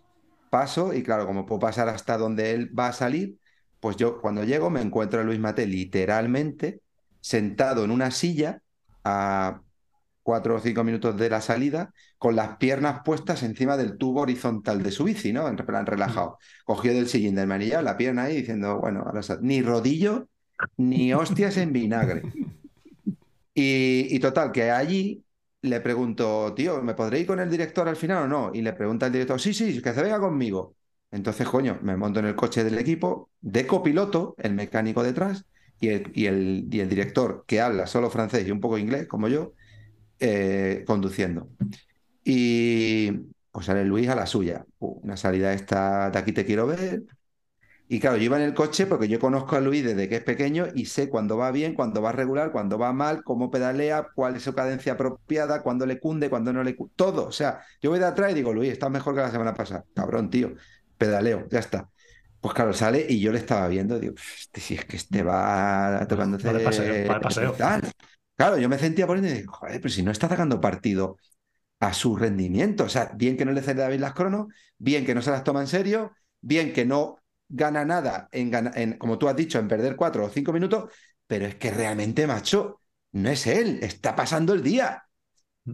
paso 0.49 0.93
y 0.93 1.03
claro, 1.03 1.27
como 1.27 1.45
puedo 1.45 1.59
pasar 1.59 1.87
hasta 1.89 2.17
donde 2.17 2.51
él 2.51 2.77
va 2.77 2.87
a 2.87 2.93
salir, 2.93 3.37
pues 3.79 3.95
yo 3.97 4.19
cuando 4.21 4.43
llego 4.43 4.69
me 4.71 4.81
encuentro 4.81 5.19
a 5.19 5.23
Luis 5.23 5.39
Mate 5.39 5.67
literalmente 5.67 6.81
sentado 7.21 7.83
en 7.83 7.91
una 7.91 8.09
silla 8.11 8.61
a 9.03 9.61
cuatro 10.23 10.55
o 10.55 10.59
cinco 10.59 10.83
minutos 10.83 11.15
de 11.17 11.29
la 11.29 11.41
salida, 11.41 11.93
con 12.17 12.35
las 12.35 12.57
piernas 12.57 13.01
puestas 13.05 13.43
encima 13.43 13.77
del 13.77 13.97
tubo 13.97 14.21
horizontal 14.21 14.81
de 14.81 14.89
su 14.91 15.03
bici, 15.03 15.31
¿no? 15.31 15.47
En 15.47 15.57
plan 15.57 15.85
relajado. 15.85 16.39
Cogió 16.65 16.93
del 16.93 17.07
sillín 17.07 17.35
del 17.35 17.45
manillar 17.47 17.83
la 17.83 17.97
pierna 17.97 18.23
ahí 18.23 18.37
diciendo, 18.37 18.79
bueno, 18.79 19.01
ahora 19.05 19.21
ni 19.41 19.61
rodillo, 19.61 20.27
ni 20.77 21.13
hostias 21.13 21.57
en 21.57 21.71
vinagre. 21.73 22.23
Y, 23.57 24.07
y 24.13 24.19
total, 24.19 24.51
que 24.51 24.69
allí 24.69 25.24
le 25.65 25.81
pregunto, 25.81 26.53
tío, 26.55 26.81
¿me 26.81 26.93
podré 26.93 27.19
ir 27.19 27.27
con 27.27 27.39
el 27.39 27.49
director 27.49 27.87
al 27.87 27.95
final 27.95 28.23
o 28.23 28.27
no? 28.27 28.51
Y 28.53 28.61
le 28.61 28.73
pregunta 28.73 29.07
el 29.07 29.11
director, 29.11 29.39
sí, 29.39 29.53
sí, 29.53 29.81
que 29.81 29.93
se 29.93 30.01
venga 30.01 30.19
conmigo. 30.19 30.75
Entonces, 31.11 31.47
coño, 31.47 31.79
me 31.81 31.97
monto 31.97 32.19
en 32.19 32.27
el 32.27 32.35
coche 32.35 32.63
del 32.63 32.77
equipo, 32.77 33.29
de 33.41 33.65
copiloto, 33.67 34.35
el 34.37 34.53
mecánico 34.53 35.03
detrás, 35.03 35.45
y 35.79 35.89
el, 35.89 36.11
y 36.15 36.79
el, 36.79 36.89
director, 36.89 37.45
que 37.47 37.61
habla 37.61 37.87
solo 37.87 38.09
francés 38.09 38.47
y 38.47 38.51
un 38.51 38.61
poco 38.61 38.77
inglés, 38.77 39.07
como 39.07 39.27
yo, 39.27 39.53
eh, 40.19 40.83
conduciendo. 40.87 41.49
Y 42.23 43.11
pues 43.51 43.67
sale 43.67 43.85
Luis 43.85 44.09
a 44.09 44.15
la 44.15 44.25
suya. 44.25 44.65
Una 44.79 45.17
salida 45.17 45.53
esta, 45.53 46.09
de 46.11 46.19
aquí 46.19 46.31
te 46.33 46.45
quiero 46.45 46.67
ver. 46.67 47.03
Y 47.87 47.99
claro, 47.99 48.17
yo 48.17 48.23
iba 48.23 48.37
en 48.37 48.43
el 48.43 48.53
coche 48.55 48.87
porque 48.87 49.07
yo 49.07 49.19
conozco 49.19 49.55
a 49.55 49.61
Luis 49.61 49.83
desde 49.83 50.09
que 50.09 50.15
es 50.15 50.23
pequeño 50.23 50.67
y 50.73 50.85
sé 50.85 51.07
cuándo 51.07 51.37
va 51.37 51.51
bien, 51.51 51.75
cuándo 51.75 52.01
va 52.01 52.11
regular, 52.11 52.51
cuándo 52.51 52.79
va 52.79 52.93
mal, 52.93 53.23
cómo 53.23 53.51
pedalea, 53.51 54.07
cuál 54.15 54.35
es 54.35 54.43
su 54.43 54.55
cadencia 54.55 54.93
apropiada, 54.93 55.61
cuándo 55.61 55.85
le 55.85 55.99
cunde, 55.99 56.29
cuándo 56.29 56.51
no 56.51 56.63
le 56.63 56.75
cunde. 56.75 56.93
Todo. 56.95 57.27
O 57.27 57.31
sea, 57.31 57.61
yo 57.81 57.91
voy 57.91 57.99
de 57.99 58.05
atrás 58.05 58.31
y 58.31 58.33
digo, 58.33 58.53
Luis, 58.53 58.71
estás 58.71 58.89
mejor 58.89 59.13
que 59.13 59.21
la 59.21 59.31
semana 59.31 59.53
pasada. 59.53 59.85
Cabrón, 59.93 60.31
tío. 60.31 60.55
Pedaleo, 60.97 61.47
ya 61.49 61.59
está. 61.59 61.89
Pues 62.41 62.53
claro, 62.55 62.73
sale 62.73 63.05
y 63.07 63.19
yo 63.19 63.31
le 63.31 63.39
estaba 63.39 63.67
viendo, 63.67 63.99
digo, 63.99 64.15
este, 64.15 64.61
si 64.61 64.75
es 64.75 64.85
que 64.85 64.97
este 64.97 65.23
va. 65.23 66.05
Va 66.05 66.05
de 66.05 66.59
paseo, 66.63 66.93
de 66.93 67.19
paseo. 67.21 67.55
Claro, 68.35 68.57
yo 68.57 68.67
me 68.67 68.77
sentía 68.77 69.07
poniendo 69.07 69.31
y 69.31 69.39
digo, 69.41 69.53
joder, 69.53 69.79
pero 69.79 69.93
si 69.93 70.03
no 70.03 70.11
está 70.11 70.27
sacando 70.27 70.59
partido 70.59 71.17
a 71.79 71.93
su 71.93 72.15
rendimiento. 72.15 72.83
O 72.85 72.89
sea, 72.89 73.11
bien 73.15 73.37
que 73.37 73.45
no 73.45 73.51
le 73.51 73.61
cede 73.61 73.87
bien 73.87 74.01
las 74.01 74.13
cronos, 74.13 74.47
bien 74.77 75.05
que 75.05 75.15
no 75.15 75.21
se 75.21 75.31
las 75.31 75.43
toma 75.43 75.61
en 75.61 75.67
serio, 75.67 76.11
bien 76.41 76.73
que 76.73 76.85
no 76.85 77.17
gana 77.49 77.85
nada 77.85 78.29
en, 78.31 78.51
gana- 78.51 78.71
en, 78.75 78.97
como 78.97 79.17
tú 79.17 79.27
has 79.27 79.35
dicho, 79.35 79.59
en 79.59 79.67
perder 79.67 79.95
cuatro 79.95 80.25
o 80.25 80.29
cinco 80.29 80.53
minutos, 80.53 80.91
pero 81.27 81.45
es 81.45 81.55
que 81.55 81.71
realmente, 81.71 82.27
macho, 82.27 82.81
no 83.13 83.29
es 83.29 83.47
él, 83.47 83.79
está 83.83 84.15
pasando 84.15 84.53
el 84.53 84.63
día. 84.63 85.03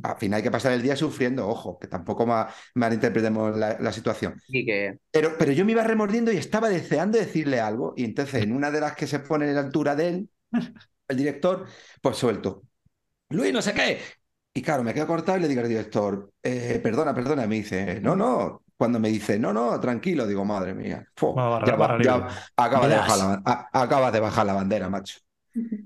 Al 0.03 0.17
final 0.17 0.37
hay 0.37 0.43
que 0.43 0.51
pasar 0.51 0.71
el 0.71 0.81
día 0.81 0.95
sufriendo, 0.95 1.47
ojo, 1.47 1.77
que 1.77 1.87
tampoco 1.87 2.25
ma- 2.25 2.49
malinterpretemos 2.75 3.57
la, 3.57 3.77
la 3.79 3.91
situación. 3.91 4.35
Que 4.47 4.97
Pero, 5.11 5.37
pero 5.37 5.51
yo 5.51 5.65
me 5.65 5.73
iba 5.73 5.83
remordiendo 5.83 6.31
y 6.31 6.37
estaba 6.37 6.69
deseando 6.69 7.17
decirle 7.19 7.59
algo, 7.59 7.93
y 7.97 8.05
entonces 8.05 8.41
en 8.43 8.53
una 8.53 8.71
de 8.71 8.79
las 8.81 8.95
que 8.95 9.07
se 9.07 9.19
pone 9.19 9.47
en 9.49 9.55
la 9.55 9.61
altura 9.61 9.95
de 9.95 10.07
él, 10.09 10.29
el 11.07 11.17
director, 11.17 11.67
pues 12.01 12.17
suelto. 12.17 12.63
Luis, 13.29 13.53
no 13.53 13.61
sé 13.61 13.73
qué. 13.73 13.99
Y 14.53 14.61
claro, 14.61 14.83
me 14.83 14.93
quedo 14.93 15.07
cortado 15.07 15.37
y 15.37 15.41
le 15.41 15.47
digo 15.47 15.61
al 15.61 15.69
director, 15.69 16.33
"Eh, 16.43 16.79
perdona, 16.83 17.13
perdona. 17.15 17.47
Me 17.47 17.55
dice, 17.55 18.01
no, 18.01 18.15
no. 18.15 18.63
Cuando 18.81 18.99
me 18.99 19.09
dice, 19.09 19.37
no, 19.37 19.53
no, 19.53 19.79
tranquilo, 19.79 20.25
digo, 20.25 20.43
madre 20.43 20.73
mía. 20.73 21.05
Fu, 21.15 21.33
Bueno, 21.33 21.51
barra- 21.51 21.67
ya 21.67 21.75
va- 21.75 21.87
barra 21.87 22.03
ya 22.03 22.17
libre. 22.17 22.31
acaba, 22.57 22.87
de 22.87 22.95
bajar 22.95 23.17
la, 23.19 23.41
a- 23.45 23.69
acaba 23.83 24.11
de 24.11 24.19
bajar 24.19 24.45
la 24.47 24.53
bandera, 24.53 24.89
macho. 24.89 25.19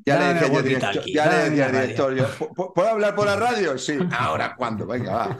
Ya 0.06 0.16
Dame 0.16 0.28
le 0.28 0.34
decía 0.40 0.48
yo, 0.56 0.62
director, 0.62 1.04
ya 1.14 1.26
le 1.30 1.50
decía 1.50 1.66
al 1.66 1.74
la 1.74 1.82
director, 1.82 2.16
yo, 2.16 2.24
"¿Pu- 2.26 2.50
pu- 2.56 2.74
¿puedo 2.74 2.88
hablar 2.88 3.14
por 3.14 3.26
la 3.26 3.36
radio? 3.36 3.78
Sí, 3.78 3.98
ahora 4.18 4.56
cuándo, 4.56 4.88
venga, 4.88 5.14
va. 5.14 5.38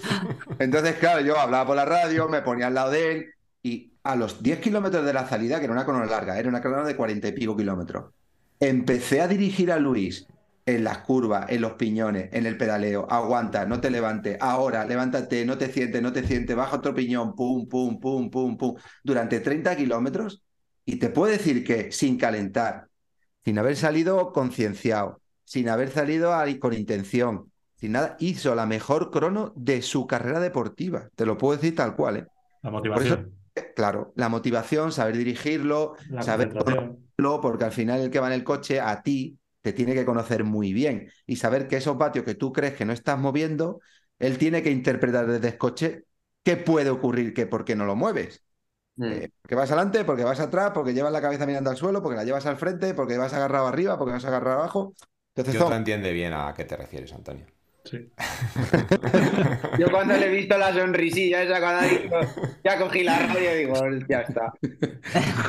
Entonces, 0.60 0.96
claro, 0.98 1.22
yo 1.22 1.40
hablaba 1.40 1.66
por 1.66 1.78
la 1.78 1.86
radio, 1.86 2.28
me 2.28 2.42
ponía 2.42 2.68
al 2.68 2.74
lado 2.74 2.92
de 2.92 3.12
él 3.14 3.26
y 3.64 3.94
a 4.04 4.18
los 4.18 4.44
10 4.44 4.60
kilómetros 4.60 5.06
de 5.06 5.14
la 5.14 5.26
salida, 5.26 5.60
que 5.60 5.64
era 5.64 5.74
una 5.74 5.86
crono 5.86 6.04
larga, 6.04 6.38
era 6.38 6.50
una 6.50 6.60
crono 6.60 6.84
de 6.86 6.98
40 6.98 7.30
y 7.30 7.32
pico 7.32 7.56
kilómetros, 7.56 8.12
empecé 8.60 9.22
a 9.22 9.30
dirigir 9.30 9.72
a 9.72 9.78
Luis 9.78 10.28
en 10.66 10.84
las 10.84 11.00
curvas, 11.00 11.46
en 11.50 11.62
los 11.62 11.74
piñones, 11.74 12.30
en 12.32 12.46
el 12.46 12.58
pedaleo, 12.58 13.06
aguanta, 13.10 13.66
no 13.66 13.80
te 13.80 13.92
levantes, 13.92 14.38
ahora, 14.42 14.84
levántate, 14.86 15.46
no 15.46 15.58
te 15.58 15.72
sientes, 15.72 16.02
no 16.02 16.12
te 16.12 16.26
sientes, 16.26 16.56
baja 16.56 16.78
otro 16.78 16.94
piñón, 16.94 17.36
pum, 17.36 17.68
pum, 17.68 18.00
pum, 18.00 18.30
pum, 18.32 18.58
pum, 18.58 18.76
durante 19.04 19.40
30 19.40 19.76
kilómetros 19.76 20.44
y 20.84 20.96
te 20.96 21.10
puedo 21.10 21.32
decir 21.32 21.64
que 21.64 21.92
sin 21.92 22.18
calentar, 22.18 22.88
sin 23.44 23.60
haber 23.60 23.76
salido 23.76 24.32
concienciado, 24.34 25.22
sin 25.44 25.70
haber 25.70 25.92
salido 25.92 26.34
con 26.60 26.74
intención, 26.74 27.52
sin 27.76 27.92
nada, 27.92 28.16
hizo 28.20 28.56
la 28.56 28.66
mejor 28.66 29.12
crono 29.12 29.54
de 29.56 29.84
su 29.84 30.08
carrera 30.08 30.40
deportiva. 30.40 31.10
Te 31.16 31.26
lo 31.26 31.38
puedo 31.38 31.58
decir 31.58 31.76
tal 31.76 31.96
cual, 31.96 32.18
¿eh? 32.18 32.28
La 32.64 32.70
eso, 32.70 32.78
motivación, 32.78 33.32
claro, 33.76 34.14
la 34.16 34.30
motivación, 34.30 34.92
saber 34.92 35.18
dirigirlo, 35.18 35.94
la 36.10 36.24
saber 36.24 36.52
porque 37.42 37.66
al 37.66 37.72
final 37.72 38.02
el 38.02 38.10
que 38.10 38.20
va 38.20 38.28
en 38.28 38.34
el 38.34 38.44
coche 38.44 38.80
a 38.80 39.04
ti 39.04 39.38
te 39.66 39.74
tiene 39.74 39.96
que 39.96 40.06
conocer 40.06 40.44
muy 40.44 40.74
bien 40.74 41.10
y 41.26 41.38
saber 41.38 41.68
que 41.68 41.78
esos 41.78 41.98
vatios 41.98 42.24
que 42.24 42.36
tú 42.36 42.54
crees 42.54 42.76
que 42.76 42.86
no 42.86 42.94
estás 42.94 43.18
moviendo, 43.20 43.82
él 44.20 44.38
tiene 44.38 44.62
que 44.62 44.70
interpretar 44.72 45.26
desde 45.28 45.48
el 45.50 45.58
coche 45.58 46.06
qué 46.44 46.56
puede 46.58 46.92
ocurrir, 46.92 47.34
que 47.34 47.48
por 47.48 47.66
qué 47.66 47.76
no 47.76 47.86
lo 47.86 47.96
mueves. 47.96 48.46
mm, 48.98 49.22
Eh, 49.22 49.30
porque 49.42 49.56
vas 49.56 49.72
adelante, 49.72 50.06
porque 50.06 50.24
vas 50.26 50.40
atrás, 50.40 50.72
porque 50.74 50.94
llevas 50.94 51.12
la 51.14 51.22
cabeza 51.22 51.46
mirando 51.48 51.70
al 51.72 51.78
suelo, 51.78 52.02
porque 52.04 52.18
la 52.18 52.26
llevas 52.26 52.46
al 52.48 52.58
frente, 52.58 52.94
porque 52.96 53.18
vas 53.18 53.34
agarrado 53.34 53.68
arriba, 53.68 53.98
porque 53.98 54.14
vas 54.14 54.26
agarrado 54.26 54.60
abajo. 54.60 54.96
Entonces, 55.36 55.56
Yo 55.56 55.64
te 55.66 55.74
son- 55.74 55.76
entiende 55.76 56.12
bien 56.14 56.34
a 56.34 56.54
qué 56.56 56.66
te 56.66 56.78
refieres, 56.78 57.12
Antonio. 57.14 57.48
Sí. 57.86 58.12
yo 59.78 59.92
cuando 59.92 60.16
le 60.18 60.28
he 60.28 60.30
visto 60.30 60.58
la 60.58 60.74
sonrisilla 60.74 61.44
esa, 61.44 61.60
cuando 61.60 61.82
ha 61.82 61.86
dicho, 61.86 62.10
ya 62.64 62.80
cogí 62.80 63.04
la 63.04 63.20
radio, 63.20 63.54
digo, 63.56 63.76
ya 64.10 64.22
está. 64.22 64.54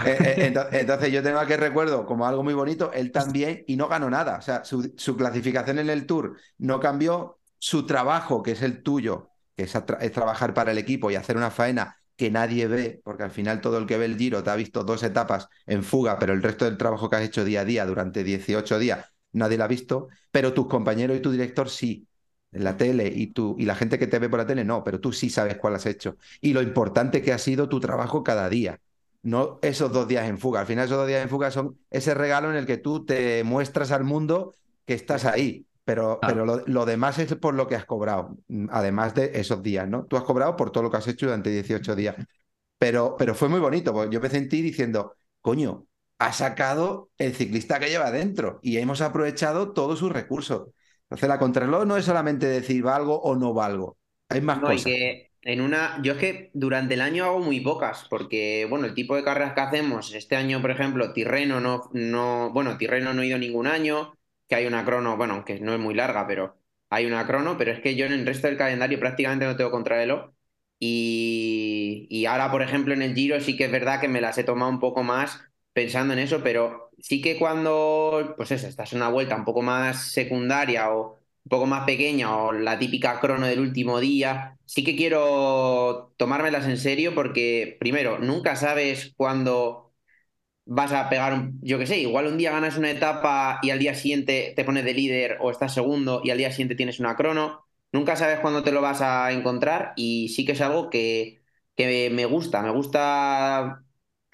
Eh, 0.05 0.21
eh, 0.23 0.53
ento- 0.53 0.69
entonces 0.73 1.11
yo 1.13 1.23
tengo 1.23 1.45
que 1.47 1.57
recuerdo 1.57 2.07
como 2.07 2.27
algo 2.27 2.43
muy 2.45 2.55
bonito, 2.55 2.93
él 2.93 3.11
también, 3.13 3.65
y 3.67 3.77
no 3.77 3.89
ganó 3.89 4.09
nada. 4.11 4.37
O 4.39 4.43
sea, 4.43 4.65
su, 4.65 4.93
su 4.97 5.17
clasificación 5.17 5.79
en 5.79 5.91
el 5.91 6.07
Tour 6.07 6.37
no 6.59 6.79
cambió, 6.81 7.41
su 7.59 7.87
trabajo, 7.87 8.43
que 8.43 8.53
es 8.53 8.63
el 8.63 8.83
tuyo, 8.83 9.31
que 9.57 9.65
es, 9.65 9.75
es 10.01 10.13
trabajar 10.13 10.55
para 10.55 10.73
el 10.73 10.79
equipo 10.79 11.11
y 11.11 11.17
hacer 11.17 11.37
una 11.37 11.51
faena 11.51 11.97
que 12.17 12.31
nadie 12.31 12.67
ve, 12.69 13.01
porque 13.05 13.25
al 13.25 13.31
final 13.31 13.61
todo 13.61 13.79
el 13.79 13.87
que 13.87 13.99
ve 13.99 14.05
el 14.07 14.17
Giro 14.17 14.43
te 14.43 14.51
ha 14.51 14.57
visto 14.57 14.85
dos 14.85 15.03
etapas 15.03 15.49
en 15.67 15.83
fuga, 15.83 16.19
pero 16.19 16.33
el 16.33 16.43
resto 16.43 16.65
del 16.65 16.79
trabajo 16.79 17.11
que 17.11 17.17
has 17.17 17.23
hecho 17.25 17.45
día 17.45 17.61
a 17.63 17.65
día 17.65 17.85
durante 17.87 18.23
18 18.25 18.79
días 18.79 19.07
nadie 19.33 19.59
lo 19.59 19.65
ha 19.65 19.69
visto, 19.69 20.09
pero 20.31 20.55
tus 20.55 20.67
compañeros 20.67 21.17
y 21.17 21.21
tu 21.21 21.31
director 21.31 21.69
sí. 21.69 22.09
En 22.53 22.65
la 22.65 22.77
tele 22.77 23.09
y 23.15 23.29
tú 23.29 23.57
y 23.59 23.67
la 23.67 23.75
gente 23.75 23.99
que 23.99 24.07
te 24.07 24.19
ve 24.19 24.29
por 24.29 24.39
la 24.39 24.47
tele 24.47 24.65
no, 24.65 24.83
pero 24.85 25.01
tú 25.01 25.13
sí 25.13 25.31
sabes 25.31 25.57
cuál 25.59 25.75
has 25.75 25.87
hecho. 25.87 26.17
Y 26.41 26.53
lo 26.53 26.63
importante 26.63 27.23
que 27.23 27.33
ha 27.33 27.39
sido 27.39 27.69
tu 27.69 27.81
trabajo 27.81 28.25
cada 28.25 28.49
día 28.49 28.81
no 29.23 29.59
esos 29.63 29.93
dos 29.93 30.07
días 30.09 30.29
en 30.29 30.39
fuga. 30.39 30.61
Al 30.61 30.67
final 30.67 30.85
esos 30.87 30.99
dos 30.99 31.09
días 31.09 31.23
en 31.23 31.29
fuga 31.29 31.51
son 31.51 31.79
ese 31.91 32.15
regalo 32.15 32.51
en 32.51 32.57
el 32.57 32.67
que 32.67 32.77
tú 32.79 33.05
te 33.05 33.43
muestras 33.45 33.91
al 33.91 34.05
mundo 34.05 34.55
que 34.87 34.95
estás 34.95 35.25
ahí. 35.25 35.67
Pero, 35.85 36.23
pero 36.25 36.45
lo, 36.45 36.63
lo 36.67 36.85
demás 36.85 37.19
es 37.21 37.33
por 37.37 37.55
lo 37.55 37.69
que 37.69 37.77
has 37.77 37.85
cobrado, 37.85 38.37
además 38.71 39.15
de 39.15 39.31
esos 39.35 39.63
días, 39.63 39.89
¿no? 39.89 40.05
Tú 40.07 40.17
has 40.17 40.25
cobrado 40.25 40.57
por 40.57 40.73
todo 40.73 40.83
lo 40.83 40.91
que 40.91 40.97
has 40.97 41.07
hecho 41.07 41.27
durante 41.27 41.51
18 41.51 41.95
días. 41.95 42.17
Pero, 42.79 43.17
pero 43.17 43.35
fue 43.35 43.49
muy 43.49 43.61
bonito, 43.61 43.93
porque 43.93 44.13
yo 44.15 44.21
me 44.21 44.29
sentí 44.29 44.63
diciendo, 44.63 45.15
coño, 45.41 45.87
ha 46.19 46.33
sacado 46.33 47.11
el 47.19 47.35
ciclista 47.35 47.79
que 47.79 47.89
lleva 47.89 48.11
dentro 48.11 48.59
y 48.63 48.79
hemos 48.79 49.01
aprovechado 49.01 49.73
todos 49.73 50.01
sus 50.01 50.11
recursos. 50.13 50.71
Entonces 51.07 51.29
la 51.29 51.39
contrarreloj 51.39 51.87
no 51.87 51.97
es 51.97 52.05
solamente 52.05 52.47
decir 52.47 52.83
valgo 52.83 53.21
o 53.21 53.37
no 53.37 53.55
valgo, 53.55 53.99
hay 54.29 54.41
más 54.41 54.61
No, 54.61 54.73
y 54.73 54.83
cosas. 54.83 54.85
que 54.85 55.33
en 55.43 55.61
una. 55.61 56.01
Yo 56.03 56.13
es 56.13 56.19
que 56.19 56.51
durante 56.55 56.95
el 56.95 57.01
año 57.03 57.25
hago 57.27 57.41
muy 57.41 57.61
pocas, 57.61 58.07
porque, 58.09 58.67
bueno, 58.69 58.87
el 58.87 58.95
tipo 58.95 59.15
de 59.17 59.23
carreras 59.25 59.53
que 59.55 59.61
hacemos, 59.61 60.15
este 60.15 60.37
año, 60.37 60.61
por 60.63 60.71
ejemplo, 60.71 61.13
Tirreno 61.13 61.61
no, 61.61 61.91
no. 61.93 62.51
Bueno, 62.53 62.79
Tirreno 62.79 63.13
no 63.13 63.23
he 63.23 63.27
ido 63.27 63.39
ningún 63.39 63.67
año, 63.67 64.15
que 64.49 64.55
hay 64.55 64.67
una 64.67 64.85
crono, 64.85 65.17
bueno, 65.17 65.45
que 65.45 65.61
no 65.61 65.75
es 65.75 65.81
muy 65.81 65.95
larga, 65.95 66.27
pero 66.27 66.59
hay 66.89 67.05
una 67.07 67.27
crono, 67.27 67.59
pero 67.59 67.73
es 67.73 67.81
que 67.81 67.97
yo 67.97 68.07
en 68.07 68.13
el 68.13 68.27
resto 68.27 68.47
del 68.47 68.57
calendario 68.57 68.99
prácticamente 68.99 69.45
no 69.47 69.57
tengo 69.57 69.71
contrarreloj. 69.71 70.31
Y, 70.79 72.07
y 72.11 72.27
ahora, 72.27 72.51
por 72.51 72.63
ejemplo, 72.63 72.95
en 72.95 73.03
el 73.03 73.15
Giro 73.15 73.41
sí 73.41 73.57
que 73.57 73.65
es 73.67 73.73
verdad 73.73 74.01
que 74.01 74.09
me 74.09 74.21
las 74.21 74.37
he 74.39 74.45
tomado 74.45 74.71
un 74.71 74.81
poco 74.81 75.03
más 75.03 75.41
pensando 75.77 76.15
en 76.15 76.21
eso, 76.21 76.43
pero 76.43 76.91
sí 76.99 77.21
que 77.21 77.39
cuando, 77.39 78.33
pues 78.39 78.51
eso, 78.51 78.67
estás 78.67 78.93
en 78.95 78.99
una 79.01 79.11
vuelta 79.11 79.37
un 79.37 79.45
poco 79.45 79.61
más 79.63 80.11
secundaria 80.13 80.91
o 80.91 81.17
un 81.45 81.51
poco 81.51 81.67
más 81.67 81.85
pequeña 81.85 82.35
o 82.39 82.53
la 82.53 82.79
típica 82.79 83.21
crono 83.21 83.47
del 83.47 83.61
último 83.61 84.01
día, 84.01 84.59
sí 84.65 84.83
que 84.85 84.97
quiero 84.97 86.15
tomármelas 86.17 86.67
en 86.67 86.79
serio 86.79 87.15
porque, 87.15 87.77
primero, 87.79 88.19
nunca 88.19 88.57
sabes 88.57 89.13
cuándo 89.19 89.93
vas 90.65 90.93
a 90.93 91.09
pegar, 91.09 91.35
un, 91.35 91.61
yo 91.63 91.79
qué 91.79 91.87
sé, 91.87 91.99
igual 92.01 92.27
un 92.27 92.39
día 92.39 92.53
ganas 92.53 92.77
una 92.79 92.91
etapa 92.91 93.61
y 93.63 93.71
al 93.71 93.79
día 93.79 93.95
siguiente 93.95 94.53
te 94.57 94.65
pones 94.65 94.85
de 94.85 94.95
líder 94.95 95.39
o 95.41 95.51
estás 95.51 95.75
segundo 95.75 96.21
y 96.25 96.31
al 96.31 96.39
día 96.39 96.51
siguiente 96.51 96.75
tienes 96.77 97.01
una 97.01 97.17
crono. 97.17 97.67
Nunca 97.93 98.17
sabes 98.17 98.41
cuándo 98.41 98.63
te 98.65 98.73
lo 98.73 98.83
vas 98.83 99.01
a 99.03 99.33
encontrar 99.33 99.93
y 99.97 100.29
sí 100.31 100.45
que 100.45 100.53
es 100.53 100.61
algo 100.61 100.91
que, 100.91 101.43
que 101.77 102.11
me 102.11 102.25
gusta. 102.27 102.63
Me 102.63 102.71
gusta 102.71 103.86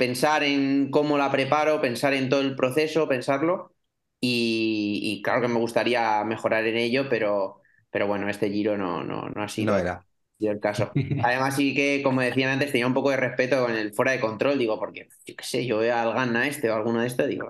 pensar 0.06 0.42
en 0.44 0.90
cómo 0.90 1.16
la 1.18 1.30
preparo, 1.30 1.80
pensar 1.80 2.14
en 2.14 2.28
todo 2.28 2.40
el 2.40 2.56
proceso, 2.56 3.08
pensarlo. 3.08 3.74
Y, 4.20 5.00
y 5.02 5.22
claro 5.22 5.40
que 5.42 5.48
me 5.48 5.58
gustaría 5.60 6.22
mejorar 6.24 6.66
en 6.66 6.76
ello, 6.76 7.08
pero, 7.08 7.60
pero 7.90 8.06
bueno, 8.06 8.28
este 8.28 8.50
giro 8.50 8.76
no, 8.78 9.02
no, 9.04 9.28
no 9.30 9.42
ha 9.42 9.48
sido 9.48 9.68
No 9.68 9.76
era. 9.78 10.04
el 10.40 10.60
caso. 10.60 10.92
Además, 11.18 11.56
sí 11.56 11.74
que, 11.74 12.02
como 12.02 12.20
decían 12.22 12.50
antes, 12.50 12.72
tenía 12.72 12.86
un 12.88 12.94
poco 12.94 13.10
de 13.10 13.16
respeto 13.18 13.62
con 13.64 13.76
el 13.76 13.94
fuera 13.94 14.12
de 14.12 14.20
control, 14.20 14.58
digo, 14.58 14.78
porque 14.78 15.08
yo 15.26 15.36
qué 15.36 15.44
sé, 15.44 15.66
yo 15.66 15.78
veo 15.78 15.96
al 15.96 16.14
Ganna 16.14 16.48
este 16.48 16.70
o 16.70 16.74
alguno 16.76 17.00
de 17.00 17.06
estos, 17.08 17.28
digo, 17.28 17.48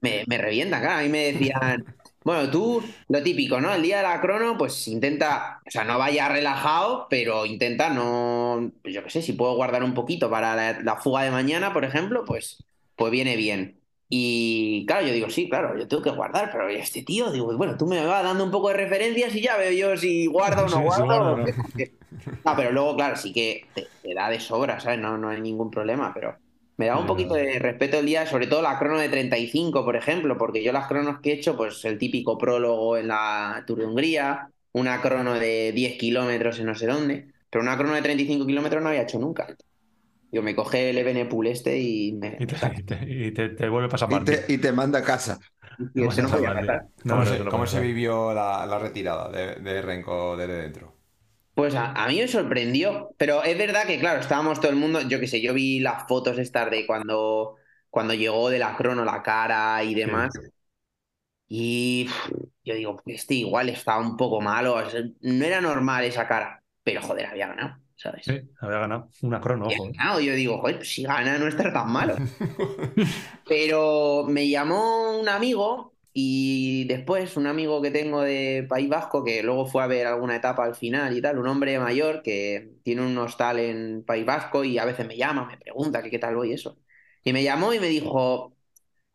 me, 0.00 0.24
me 0.28 0.38
revienta, 0.38 0.80
claro. 0.80 0.98
A 1.00 1.02
mí 1.02 1.08
me 1.08 1.32
decían, 1.32 1.84
bueno, 2.24 2.50
tú, 2.50 2.82
lo 3.08 3.22
típico, 3.22 3.60
¿no? 3.60 3.72
El 3.72 3.82
día 3.82 3.98
de 3.98 4.02
la 4.04 4.20
crono, 4.20 4.56
pues 4.58 4.88
intenta, 4.88 5.60
o 5.66 5.70
sea, 5.70 5.84
no 5.84 5.98
vaya 5.98 6.28
relajado, 6.28 7.06
pero 7.10 7.46
intenta 7.46 7.90
no, 7.90 8.72
pues 8.82 8.94
yo 8.94 9.04
qué 9.04 9.10
sé, 9.10 9.22
si 9.22 9.34
puedo 9.34 9.54
guardar 9.56 9.84
un 9.84 9.94
poquito 9.94 10.30
para 10.30 10.56
la, 10.56 10.80
la 10.80 10.96
fuga 10.96 11.22
de 11.22 11.30
mañana, 11.30 11.72
por 11.74 11.84
ejemplo, 11.84 12.24
pues, 12.24 12.64
pues 12.96 13.12
viene 13.12 13.36
bien. 13.36 13.80
Y 14.08 14.86
claro, 14.86 15.06
yo 15.06 15.12
digo, 15.12 15.28
sí, 15.30 15.48
claro, 15.50 15.78
yo 15.78 15.88
tengo 15.88 16.02
que 16.02 16.10
guardar, 16.10 16.50
pero 16.52 16.68
este 16.68 17.02
tío, 17.02 17.30
digo, 17.32 17.56
bueno, 17.56 17.76
tú 17.76 17.86
me 17.86 18.04
vas 18.04 18.22
dando 18.24 18.44
un 18.44 18.50
poco 18.50 18.68
de 18.68 18.74
referencias 18.76 19.34
y 19.34 19.42
ya 19.42 19.56
veo 19.56 19.72
yo 19.72 19.96
si 19.96 20.26
guardo 20.26 20.66
o 20.66 20.68
Sí, 20.70 20.74
no 20.76 20.82
sí, 20.90 21.02
guardo. 21.02 21.04
guardo 21.04 21.32
o 21.32 21.36
no. 21.36 21.56
No, 22.44 22.56
pero 22.56 22.72
luego, 22.72 22.96
claro, 22.96 23.16
sí 23.16 23.32
que 23.32 23.70
te, 23.74 23.92
te 24.02 24.14
da 24.14 24.28
de 24.30 24.40
sobra, 24.40 24.80
¿sabes? 24.80 24.98
No, 25.00 25.18
no 25.18 25.30
hay 25.30 25.40
ningún 25.40 25.70
problema, 25.70 26.12
pero 26.14 26.38
me 26.76 26.86
da 26.86 26.98
un 26.98 27.06
poquito 27.06 27.34
de 27.34 27.58
respeto 27.58 27.98
el 28.00 28.06
día, 28.06 28.26
sobre 28.26 28.46
todo 28.46 28.62
la 28.62 28.78
crono 28.78 28.98
de 28.98 29.08
35, 29.08 29.84
por 29.84 29.96
ejemplo, 29.96 30.36
porque 30.38 30.62
yo 30.62 30.72
las 30.72 30.86
cronos 30.88 31.20
que 31.20 31.30
he 31.32 31.34
hecho, 31.34 31.56
pues 31.56 31.84
el 31.84 31.98
típico 31.98 32.36
prólogo 32.38 32.96
en 32.96 33.08
la 33.08 33.62
Tour 33.66 33.80
de 33.80 33.86
Hungría, 33.86 34.48
una 34.72 35.00
crono 35.00 35.34
de 35.34 35.72
10 35.72 35.96
kilómetros 35.98 36.58
en 36.58 36.66
no 36.66 36.74
sé 36.74 36.86
dónde, 36.86 37.28
pero 37.50 37.62
una 37.62 37.76
crono 37.76 37.94
de 37.94 38.02
35 38.02 38.46
kilómetros 38.46 38.82
no 38.82 38.88
había 38.88 39.02
hecho 39.02 39.18
nunca. 39.18 39.46
Yo 40.32 40.42
me 40.42 40.54
coge 40.56 40.90
el 40.90 40.98
Ebenepool 40.98 41.46
este 41.46 41.78
y 41.78 42.12
me. 42.14 42.36
Y 42.38 42.46
te, 42.46 42.56
y 42.78 42.82
te- 42.82 43.04
y 43.08 43.32
te- 43.32 43.48
te 43.50 43.68
vuelve 43.68 43.86
a 43.86 43.90
pasar 43.90 44.08
Y 44.08 44.24
te, 44.24 44.44
y 44.48 44.58
te 44.58 44.72
manda 44.72 44.98
a 45.00 45.04
casa. 45.04 45.38
y 45.94 46.00
no 46.22 46.28
¿Cómo, 47.06 47.24
no, 47.24 47.26
se, 47.26 47.46
cómo 47.48 47.66
se 47.66 47.80
vivió 47.80 48.32
la, 48.34 48.66
la 48.66 48.78
retirada 48.78 49.30
de, 49.30 49.56
de 49.56 49.82
Renko 49.82 50.36
desde 50.36 50.54
dentro? 50.62 50.93
Pues 51.54 51.74
a, 51.74 51.92
a 51.92 52.08
mí 52.08 52.18
me 52.18 52.28
sorprendió, 52.28 53.14
pero 53.16 53.42
es 53.44 53.56
verdad 53.56 53.86
que, 53.86 53.98
claro, 54.00 54.20
estábamos 54.20 54.60
todo 54.60 54.70
el 54.70 54.76
mundo, 54.76 55.00
yo 55.02 55.20
qué 55.20 55.28
sé, 55.28 55.40
yo 55.40 55.54
vi 55.54 55.78
las 55.80 56.06
fotos 56.08 56.38
estas 56.38 56.70
de 56.70 56.86
cuando, 56.86 57.56
cuando 57.90 58.14
llegó 58.14 58.50
de 58.50 58.58
la 58.58 58.76
crono 58.76 59.04
la 59.04 59.22
cara 59.22 59.82
y 59.84 59.94
demás, 59.94 60.32
y 61.48 62.08
yo 62.64 62.74
digo, 62.74 63.02
este 63.06 63.34
igual 63.34 63.68
estaba 63.68 64.00
un 64.00 64.16
poco 64.16 64.40
malo, 64.40 64.74
o 64.74 64.90
sea, 64.90 65.02
no 65.20 65.44
era 65.44 65.60
normal 65.60 66.04
esa 66.04 66.26
cara, 66.26 66.62
pero 66.82 67.02
joder, 67.02 67.26
había 67.26 67.48
ganado, 67.48 67.76
¿sabes? 67.94 68.26
Sí, 68.26 68.40
había 68.60 68.78
ganado 68.78 69.08
una 69.22 69.40
crono, 69.40 69.66
ojo. 69.68 69.92
ganado, 69.92 70.20
yo 70.20 70.34
digo, 70.34 70.60
joder, 70.60 70.76
pues 70.76 70.92
si 70.92 71.02
gana 71.04 71.38
no 71.38 71.46
está 71.46 71.72
tan 71.72 71.90
malo. 71.90 72.16
Pero 73.46 74.24
me 74.28 74.48
llamó 74.48 75.18
un 75.20 75.28
amigo 75.28 75.93
y 76.16 76.84
después 76.86 77.36
un 77.36 77.46
amigo 77.48 77.82
que 77.82 77.90
tengo 77.92 78.22
de 78.22 78.66
País 78.68 78.88
Vasco 78.88 79.24
que 79.24 79.42
luego 79.42 79.66
fue 79.66 79.82
a 79.84 79.88
ver 79.88 80.06
alguna 80.06 80.36
etapa 80.36 80.64
al 80.64 80.76
final 80.76 81.16
y 81.16 81.20
tal, 81.22 81.38
un 81.38 81.48
hombre 81.48 81.78
mayor 81.80 82.22
que 82.22 82.74
tiene 82.84 83.02
un 83.02 83.18
hostal 83.18 83.58
en 83.60 84.04
País 84.04 84.24
Vasco 84.26 84.64
y 84.64 84.78
a 84.78 84.86
veces 84.86 85.06
me 85.08 85.16
llama, 85.16 85.46
me 85.46 85.58
pregunta 85.58 86.02
que 86.02 86.10
qué 86.10 86.20
tal 86.20 86.36
voy 86.36 86.50
y 86.50 86.54
eso. 86.54 86.78
Y 87.24 87.32
me 87.34 87.42
llamó 87.42 87.74
y 87.74 87.80
me 87.80 87.88
dijo, 87.88 88.56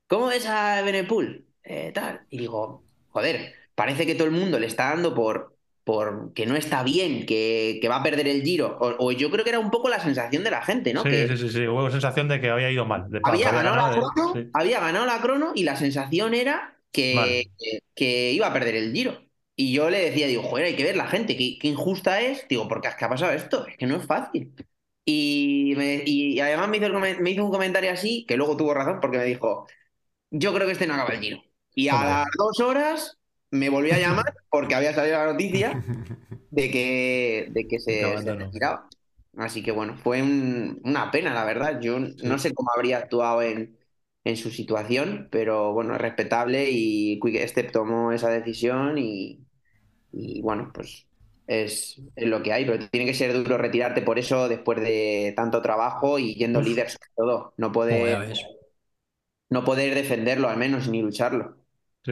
¿cómo 0.08 0.28
ves 0.28 0.46
a 0.48 0.82
Benepool? 0.82 1.48
Eh, 1.64 1.92
tal. 1.94 2.26
Y 2.30 2.40
digo, 2.40 2.84
joder, 3.10 3.54
parece 3.76 4.06
que 4.06 4.16
todo 4.16 4.26
el 4.28 4.34
mundo 4.34 4.60
le 4.60 4.68
está 4.68 4.90
dando 4.90 5.14
por, 5.14 5.56
por 5.84 6.34
que 6.34 6.46
no 6.46 6.56
está 6.56 6.84
bien, 6.84 7.26
que, 7.26 7.80
que 7.82 7.88
va 7.90 7.98
a 7.98 8.04
perder 8.04 8.28
el 8.28 8.44
giro. 8.44 8.78
O, 8.80 9.08
o 9.08 9.12
yo 9.12 9.30
creo 9.32 9.44
que 9.44 9.52
era 9.52 9.60
un 9.60 9.72
poco 9.72 9.90
la 9.90 10.00
sensación 10.00 10.44
de 10.44 10.52
la 10.52 10.62
gente, 10.64 10.94
¿no? 10.94 11.04
Sí, 11.04 11.10
que, 11.12 11.28
sí, 11.28 11.38
sí, 11.38 11.50
sí. 11.50 11.68
Hubo 11.68 11.90
sensación 11.92 12.28
de 12.28 12.42
que 12.42 12.50
había 12.50 12.72
ido 12.72 12.86
mal. 12.86 13.10
de- 13.10 13.20
había 13.24 13.52
ganado 13.52 13.76
la 13.78 13.90
de- 13.90 14.00
crono, 14.00 14.34
sí. 14.34 14.50
había 14.54 14.80
ganado 14.80 15.06
la 15.06 15.22
crono 15.22 15.52
y 15.56 15.64
la 15.64 15.76
sensación 15.76 16.34
era 16.34 16.76
que, 16.92 17.16
Vale. 17.16 17.44
que, 17.58 17.80
que 17.96 18.32
iba 18.34 18.48
a 18.48 18.54
perder 18.54 18.76
el 18.76 18.94
giro. 18.94 19.22
Y 19.56 19.74
yo 19.74 19.90
le 19.90 20.00
decía, 20.00 20.28
digo, 20.28 20.44
joder, 20.44 20.66
hay 20.68 20.76
que 20.76 20.84
ver 20.86 20.96
la 20.96 21.08
gente, 21.08 21.36
qué, 21.38 21.58
qué 21.60 21.68
injusta 21.68 22.22
es. 22.22 22.48
Digo, 22.48 22.68
porque 22.68 22.88
es 22.90 22.96
que 22.96 23.06
ha 23.06 23.10
pasado 23.10 23.32
esto, 23.34 23.68
es 23.68 23.78
que 23.78 23.88
no 23.88 23.98
es 23.98 24.06
fácil. 24.06 24.54
Y, 25.06 25.74
me- 25.78 26.04
y 26.06 26.40
además 26.40 26.70
me 26.70 26.78
hizo, 26.78 26.90
me 27.00 27.32
hizo 27.32 27.46
un 27.46 27.52
comentario 27.52 27.92
así, 27.92 28.26
que 28.28 28.38
luego 28.38 28.56
tuvo 28.58 28.74
razón, 28.74 29.00
porque 29.02 29.18
me 29.18 29.26
dijo, 29.26 29.68
yo 30.32 30.54
creo 30.54 30.68
que 30.68 30.74
este 30.74 30.88
no 30.88 30.96
acaba 30.96 31.12
el 31.14 31.22
giro. 31.22 31.44
Y 31.76 31.90
a 31.90 32.06
las 32.06 32.26
dos 32.38 32.60
horas 32.62 33.18
me 33.52 33.70
volvió 33.70 33.96
a 33.96 34.00
llamar 34.00 34.26
porque 34.52 34.76
había 34.76 34.94
salido 34.94 35.18
la 35.18 35.34
noticia 35.34 35.86
de 36.50 36.72
que, 36.72 37.48
de 37.52 37.68
que 37.68 37.80
se, 37.80 38.18
se 38.18 38.34
retiraba. 38.36 38.90
Así 39.38 39.64
que 39.64 39.72
bueno, 39.72 39.98
fue 39.98 40.22
un- 40.24 40.82
una 40.86 41.12
pena, 41.12 41.34
la 41.36 41.46
verdad. 41.46 41.80
Yo 41.82 42.00
no 42.00 42.40
sé 42.40 42.54
cómo 42.54 42.72
habría 42.76 43.00
actuado 43.00 43.42
en, 43.44 43.79
en 44.24 44.38
su 44.38 44.52
situación, 44.52 45.28
pero 45.32 45.74
bueno, 45.74 45.96
es 45.96 46.02
respetable 46.02 46.70
y 46.72 47.20
Quick 47.22 47.48
Step 47.48 47.72
tomó 47.72 48.12
esa 48.12 48.30
decisión 48.30 48.98
y, 48.98 49.46
y 50.12 50.42
bueno, 50.42 50.72
pues 50.74 51.08
es, 51.48 52.02
es 52.16 52.28
lo 52.28 52.44
que 52.44 52.54
hay, 52.54 52.66
pero 52.66 52.90
tiene 52.90 53.06
que 53.08 53.14
ser 53.16 53.34
duro 53.34 53.58
retirarte 53.58 54.02
por 54.04 54.20
eso 54.20 54.50
después 54.50 54.82
de 54.82 55.34
tanto 55.36 55.62
trabajo 55.62 56.20
y 56.20 56.36
yendo 56.36 56.60
Uf. 56.60 56.68
líder 56.68 56.90
sobre 56.90 57.08
todo. 57.16 57.54
No 57.58 57.72
poder, 57.72 58.34
no 59.50 59.64
poder 59.64 59.96
defenderlo 59.96 60.48
al 60.50 60.58
menos 60.58 60.88
ni 60.88 61.02
lucharlo. 61.02 61.58
Sí. 62.04 62.12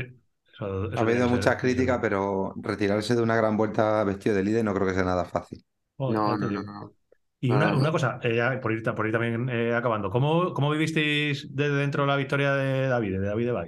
Eso- 0.54 0.86
eso 0.92 0.98
Ha 0.98 1.02
habido 1.02 1.30
muchas 1.30 1.56
ser- 1.56 1.62
críticas, 1.62 2.00
pero 2.02 2.54
retirarse 2.58 3.16
de 3.16 3.22
una 3.22 3.36
gran 3.36 3.58
vuelta 3.58 4.04
vestido 4.04 4.36
de 4.36 4.44
líder 4.44 4.66
no 4.66 4.74
creo 4.74 4.88
que 4.88 4.94
sea 4.94 5.04
nada 5.04 5.26
fácil. 5.26 5.64
No, 6.08 6.38
no, 6.38 6.50
no. 6.50 6.94
Y 7.40 7.52
una, 7.52 7.92
cosa, 7.92 8.20
eh, 8.24 8.36
ya 8.36 8.60
por, 8.60 8.72
ir, 8.72 8.82
por 8.84 9.06
ir 9.06 9.12
también 9.12 9.48
eh, 9.50 9.74
acabando, 9.76 10.10
¿cómo, 10.10 10.54
¿cómo 10.54 10.72
vivisteis 10.72 11.48
desde 11.56 11.76
dentro 11.76 12.06
la 12.06 12.16
victoria 12.16 12.54
de 12.56 12.88
David, 12.88 13.20
de 13.20 13.28
David? 13.28 13.54
O 13.54 13.68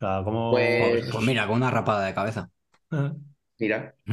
sea, 0.00 0.22
¿cómo, 0.24 0.50
Pues- 0.52 1.10
Pues 1.12 1.24
mira, 1.24 1.46
con 1.46 1.56
una 1.56 1.70
rapada 1.70 2.06
de 2.06 2.14
cabeza. 2.14 2.48
Eh, 2.92 3.10
Mira. 3.56 3.94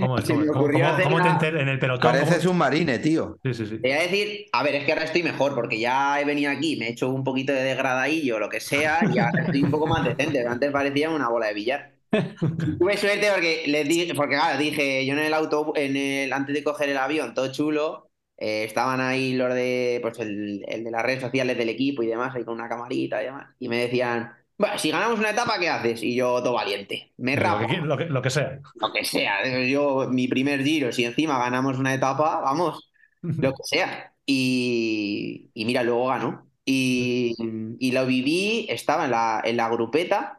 ¿Cómo 0.00 0.18
es? 0.18 0.24
Se 0.24 0.32
¿Cómo, 0.32 0.40
me 0.40 0.46
es? 0.46 0.50
¿Cómo- 0.52 0.60
ocurrió 0.60 0.78
cómo- 0.80 0.88
hacer 0.92 1.04
cómo 1.04 1.38
te 1.38 1.48
en 1.48 1.68
el 1.68 1.78
pelotón? 1.78 2.10
Pareces 2.10 2.38
cómo- 2.38 2.50
un 2.52 2.58
marine, 2.58 2.98
tío. 2.98 3.38
Sí, 3.44 3.54
sí, 3.54 3.66
sí. 3.66 3.78
Te 3.80 3.88
voy 3.88 3.98
a 3.98 4.02
decir, 4.02 4.46
a 4.52 4.62
ver, 4.64 4.74
es 4.74 4.84
que 4.84 4.92
ahora 4.92 5.04
estoy 5.04 5.22
mejor 5.22 5.54
porque 5.54 5.78
ya 5.78 6.20
he 6.20 6.24
venido 6.24 6.50
aquí, 6.50 6.76
me 6.76 6.88
he 6.88 6.90
hecho 6.90 7.10
un 7.10 7.22
poquito 7.22 7.52
de 7.52 7.62
degradadillo, 7.62 8.38
lo 8.40 8.48
que 8.48 8.60
sea, 8.60 8.98
y 9.14 9.18
ahora 9.18 9.42
estoy 9.44 9.62
un 9.62 9.70
poco 9.70 9.86
más 9.86 10.04
decente. 10.04 10.44
Antes 10.46 10.72
parecía 10.72 11.10
una 11.10 11.28
bola 11.28 11.46
de 11.46 11.54
billar. 11.54 11.97
Tuve 12.78 12.96
suerte 12.96 13.28
porque 13.32 13.64
les 13.66 13.88
dije, 13.88 14.14
porque 14.14 14.36
claro, 14.36 14.58
dije, 14.58 15.04
yo 15.04 15.12
en 15.14 15.18
el 15.20 15.34
auto, 15.34 15.72
en 15.76 15.96
el, 15.96 16.32
antes 16.32 16.54
de 16.54 16.62
coger 16.64 16.88
el 16.90 16.96
avión, 16.96 17.34
todo 17.34 17.52
chulo, 17.52 18.10
eh, 18.36 18.64
estaban 18.64 19.00
ahí 19.00 19.34
los 19.34 19.52
de, 19.52 19.98
pues 20.00 20.18
el, 20.20 20.64
el 20.68 20.84
de 20.84 20.90
las 20.92 21.02
redes 21.02 21.20
sociales 21.22 21.58
del 21.58 21.68
equipo 21.70 22.02
y 22.02 22.06
demás, 22.06 22.34
ahí 22.36 22.44
con 22.44 22.54
una 22.54 22.68
camarita 22.68 23.20
y 23.22 23.26
demás, 23.26 23.48
y 23.58 23.68
me 23.68 23.78
decían, 23.78 24.32
bueno, 24.56 24.78
si 24.78 24.90
ganamos 24.90 25.18
una 25.18 25.30
etapa, 25.30 25.58
¿qué 25.58 25.68
haces? 25.68 26.02
Y 26.02 26.14
yo, 26.14 26.40
todo 26.42 26.52
valiente, 26.54 27.12
me 27.16 27.34
Lo 27.34 27.40
rapo, 27.42 27.66
que, 27.66 27.76
lo 27.78 27.96
que- 27.96 28.04
lo 28.06 28.20
que 28.22 28.30
sea. 28.30 28.60
lo 28.74 28.92
que 28.92 29.04
sea, 29.04 29.64
yo, 29.66 30.08
mi 30.10 30.28
primer 30.28 30.62
giro, 30.62 30.92
si 30.92 31.04
encima 31.04 31.38
ganamos 31.38 31.78
una 31.78 31.94
etapa, 31.94 32.40
vamos, 32.40 32.90
lo 33.36 33.52
que 33.52 33.62
sea. 33.64 34.14
Y, 34.26 35.50
y 35.54 35.64
mira, 35.64 35.82
luego 35.82 36.06
ganó. 36.08 36.50
Y, 36.64 37.34
y 37.78 37.92
lo 37.92 38.06
viví, 38.06 38.66
estaba 38.68 39.06
en 39.06 39.10
la, 39.12 39.40
en 39.44 39.56
la 39.56 39.68
grupeta, 39.70 40.37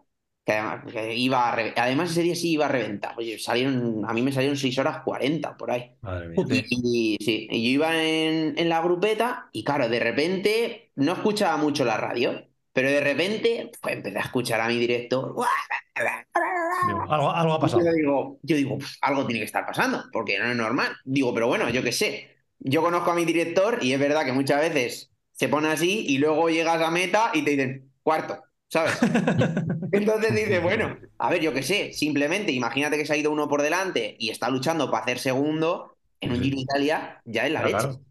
que 0.50 0.56
además, 0.58 0.92
que 0.92 1.16
iba 1.16 1.48
a 1.52 1.56
re- 1.56 1.74
además 1.76 2.12
ese 2.12 2.24
día 2.24 2.36
sí 2.36 2.52
iba 2.54 2.66
a 2.66 2.70
reventar. 2.70 3.14
Oye, 3.18 3.38
salieron, 3.38 4.04
a 4.08 4.14
mí 4.14 4.22
me 4.22 4.32
salieron 4.32 4.58
6 4.58 4.78
horas 4.80 5.02
40 5.04 5.56
por 5.58 5.70
ahí. 5.72 5.92
Madre 6.02 6.30
mía. 6.30 6.36
Y, 6.70 7.18
y 7.20 7.24
sí, 7.24 7.48
y 7.52 7.64
yo 7.66 7.70
iba 7.72 8.02
en, 8.04 8.56
en 8.58 8.70
la 8.70 8.82
grupeta 8.82 9.50
y 9.52 9.64
claro, 9.64 9.88
de 9.90 10.00
repente 10.00 10.92
no 10.96 11.14
escuchaba 11.14 11.58
mucho 11.58 11.86
la 11.86 11.98
radio, 11.98 12.48
pero 12.74 12.90
de 12.90 13.00
repente 13.00 13.72
pues, 13.82 13.96
empecé 13.96 14.18
a 14.18 14.22
escuchar 14.22 14.62
a 14.62 14.68
mi 14.68 14.80
director. 14.80 15.34
Algo, 17.10 17.32
algo 17.32 17.54
ha 17.54 17.60
pasado. 17.60 17.84
Yo 17.86 17.92
digo, 17.94 18.40
yo 18.42 18.56
digo, 18.56 18.78
"Pf, 18.78 18.98
algo 19.02 19.26
tiene 19.26 19.40
que 19.42 19.46
estar 19.46 19.66
pasando, 19.66 20.04
porque 20.12 20.40
no 20.40 20.50
es 20.50 20.56
normal. 20.56 20.96
Digo, 21.04 21.34
pero 21.34 21.48
bueno, 21.48 21.70
yo 21.70 21.84
qué 21.84 21.92
sé. 21.92 22.38
Yo 22.60 22.82
conozco 22.82 23.12
a 23.12 23.16
mi 23.16 23.26
director 23.26 23.80
y 23.82 23.94
es 23.94 24.00
verdad 24.00 24.26
que 24.26 24.32
muchas 24.34 24.62
veces 24.62 25.12
se 25.32 25.48
pone 25.48 25.68
así 25.70 26.06
y 26.08 26.18
luego 26.18 26.50
llegas 26.50 26.82
a 26.82 26.92
meta 26.92 27.32
y 27.34 27.44
te 27.44 27.52
dicen 27.52 27.92
cuarto, 28.04 28.44
¿sabes? 28.70 29.00
Entonces 29.92 30.36
dices, 30.36 30.62
bueno, 30.64 30.98
a 31.20 31.32
ver, 31.32 31.42
yo 31.42 31.54
qué 31.54 31.64
sé, 31.64 31.94
simplemente 31.94 32.54
imagínate 32.54 32.98
que 32.98 33.06
se 33.08 33.14
ha 33.14 33.18
ido 33.18 33.32
uno 33.32 33.48
por 33.50 33.62
delante 33.64 34.16
y 34.20 34.30
está 34.32 34.50
luchando 34.50 34.92
para 34.92 35.04
hacer 35.04 35.20
segundo 35.20 35.98
en 36.22 36.34
un. 36.34 36.42
Giro 36.42 36.58
Italia, 36.60 37.22
ya 37.26 37.48
es 37.48 37.54
la 37.54 37.64
leche. 37.64 37.88
claro. 37.88 38.02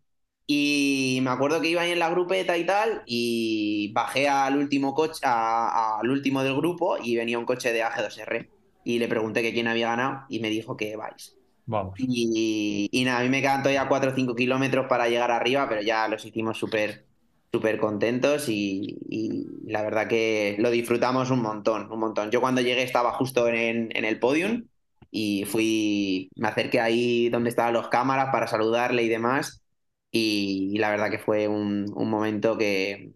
Y 0.46 1.20
me 1.22 1.30
acuerdo 1.30 1.60
que 1.60 1.68
iba 1.70 1.82
ahí 1.82 1.92
en 1.92 1.98
la 2.00 2.10
grupeta 2.10 2.56
y 2.58 2.64
tal, 2.66 3.02
y 3.06 3.92
bajé 3.92 4.28
al 4.28 4.56
último 4.56 4.94
coche, 4.94 5.20
a- 5.24 5.98
al 6.00 6.10
último 6.10 6.42
del 6.42 6.56
grupo, 6.56 6.98
y 7.02 7.16
venía 7.16 7.38
un 7.38 7.46
coche 7.46 7.72
de 7.72 7.82
AG2R. 7.82 8.50
Y 8.84 8.98
le 8.98 9.08
pregunté 9.08 9.42
que 9.42 9.52
quién 9.52 9.68
había 9.68 9.88
ganado, 9.88 10.24
y 10.28 10.40
me 10.40 10.50
dijo 10.50 10.76
que 10.76 10.96
vais. 10.96 11.36
Vamos. 11.66 12.00
Y, 12.00 12.88
y 12.92 13.04
nada, 13.04 13.20
a 13.20 13.22
mí 13.24 13.30
me 13.30 13.40
quedan 13.42 13.62
todavía 13.62 13.88
4 13.88 14.12
o 14.12 14.14
5 14.16 14.36
kilómetros 14.36 14.86
para 14.88 15.08
llegar 15.08 15.32
arriba, 15.32 15.68
pero 15.68 15.82
ya 15.82 16.08
los 16.08 16.24
hicimos 16.26 16.58
súper 16.58 17.07
súper 17.52 17.78
contentos 17.78 18.48
y, 18.48 18.98
y 19.08 19.46
la 19.70 19.82
verdad 19.82 20.08
que 20.08 20.56
lo 20.58 20.70
disfrutamos 20.70 21.30
un 21.30 21.40
montón, 21.42 21.90
un 21.90 22.00
montón. 22.00 22.30
Yo 22.30 22.40
cuando 22.40 22.60
llegué 22.60 22.82
estaba 22.82 23.12
justo 23.12 23.48
en, 23.48 23.90
en 23.96 24.04
el 24.04 24.18
podium 24.18 24.66
y 25.10 25.44
fui, 25.46 26.30
me 26.36 26.48
acerqué 26.48 26.80
ahí 26.80 27.28
donde 27.30 27.50
estaban 27.50 27.72
los 27.74 27.88
cámaras 27.88 28.28
para 28.32 28.46
saludarle 28.46 29.02
y 29.04 29.08
demás 29.08 29.62
y, 30.10 30.70
y 30.74 30.78
la 30.78 30.90
verdad 30.90 31.10
que 31.10 31.18
fue 31.18 31.48
un, 31.48 31.86
un 31.94 32.10
momento 32.10 32.58
que, 32.58 33.12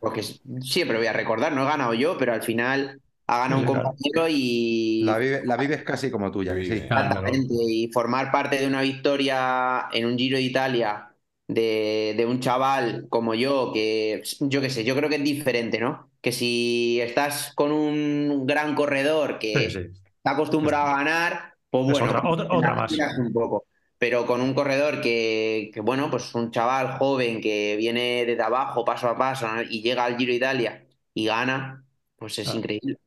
porque 0.00 0.22
siempre 0.60 0.96
voy 0.98 1.06
a 1.06 1.12
recordar, 1.12 1.52
no 1.52 1.62
he 1.62 1.66
ganado 1.66 1.94
yo, 1.94 2.18
pero 2.18 2.32
al 2.32 2.42
final 2.42 3.00
ha 3.26 3.38
ganado 3.38 3.60
un 3.60 3.66
compañero 3.66 4.26
y... 4.28 5.06
La, 5.08 5.18
vive- 5.18 5.42
la 5.44 5.56
vives 5.56 5.82
casi 5.84 6.10
como 6.10 6.30
tuya, 6.30 6.60
sí. 6.62 6.82
Exactamente, 6.90 7.54
y 7.68 7.88
formar 7.92 8.32
parte 8.32 8.58
de 8.58 8.66
una 8.66 8.82
victoria 8.82 9.88
en 9.92 10.06
un 10.06 10.18
Giro 10.18 10.36
de 10.36 10.42
Italia 10.42 11.14
de, 11.48 12.14
de 12.16 12.26
un 12.26 12.40
chaval 12.40 13.06
como 13.08 13.34
yo, 13.34 13.72
que 13.72 14.22
yo 14.40 14.60
qué 14.60 14.70
sé, 14.70 14.84
yo 14.84 14.96
creo 14.96 15.08
que 15.08 15.16
es 15.16 15.24
diferente, 15.24 15.78
¿no? 15.80 16.10
Que 16.20 16.32
si 16.32 17.00
estás 17.00 17.52
con 17.54 17.72
un 17.72 18.46
gran 18.46 18.74
corredor 18.74 19.38
que 19.38 19.70
Sí, 19.70 19.70
sí. 19.70 20.00
está 20.16 20.32
acostumbrado 20.32 20.86
a 20.88 20.96
ganar, 20.98 21.54
pues 21.70 21.86
Es 21.88 21.92
bueno, 22.00 22.06
otra- 22.08 22.28
otra- 22.30 22.46
otra 22.56 22.74
más. 22.74 22.92
un 23.18 23.32
poco. 23.32 23.64
Pero 23.98 24.26
con 24.26 24.40
un 24.42 24.52
corredor 24.54 25.00
que, 25.00 25.70
que, 25.72 25.80
bueno, 25.80 26.10
pues 26.10 26.34
un 26.34 26.50
chaval 26.50 26.98
joven 26.98 27.40
que 27.40 27.76
viene 27.78 28.24
desde 28.26 28.42
abajo, 28.42 28.84
paso 28.84 29.08
a 29.08 29.16
paso, 29.16 29.46
¿no? 29.50 29.62
y 29.62 29.80
llega 29.82 30.04
al 30.04 30.16
Giro 30.18 30.32
Italia 30.34 30.84
y 31.14 31.24
gana, 31.26 31.84
pues 32.16 32.38
es 32.38 32.48
Ah. 32.48 32.56
increíble. 32.56 32.98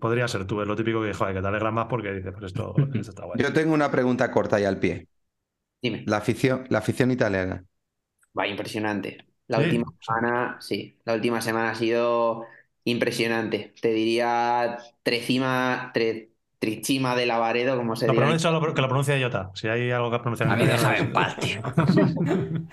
Podría 0.00 0.28
ser 0.28 0.46
tú, 0.46 0.60
es 0.60 0.68
lo 0.68 0.76
típico 0.76 1.02
que, 1.02 1.12
joder, 1.12 1.34
que 1.34 1.40
te 1.40 1.48
alegras 1.48 1.72
más 1.72 1.86
porque 1.86 2.12
dices, 2.12 2.32
pues 2.32 2.44
esto, 2.46 2.74
esto 2.94 3.10
está 3.10 3.24
guay. 3.24 3.40
Yo 3.40 3.52
tengo 3.52 3.72
una 3.74 3.90
pregunta 3.90 4.30
corta 4.30 4.60
y 4.60 4.64
al 4.64 4.78
pie. 4.78 5.08
Dime. 5.82 6.04
La 6.06 6.18
afición, 6.18 6.66
la 6.68 6.78
afición 6.78 7.10
italiana. 7.10 7.64
Va, 8.38 8.46
impresionante. 8.46 9.18
La 9.48 9.58
Sí, 9.58 9.60
última 9.60 9.84
semana, 10.00 10.58
sí, 10.60 10.98
la 11.04 11.14
última 11.14 11.40
semana 11.40 11.70
ha 11.70 11.74
sido 11.74 12.44
impresionante. 12.84 13.74
Te 13.80 13.92
diría 13.92 14.78
trecima, 15.02 15.92
tre- 15.94 16.30
tricima 16.58 17.14
de 17.16 17.26
Lavaredo, 17.26 17.76
como 17.76 17.96
se 17.96 18.08
lo- 18.52 18.74
que 18.74 18.80
lo 18.82 18.88
pronuncia 18.88 19.18
Jota. 19.20 19.50
Si 19.54 19.68
hay 19.68 19.90
algo 19.90 20.10
que 20.10 20.18
pronunciar 20.20 20.48
A 20.48 20.56
mí 20.56 20.66
déjame 20.66 20.98
en 20.98 21.12
paz, 21.12 21.38
tío. 21.38 21.60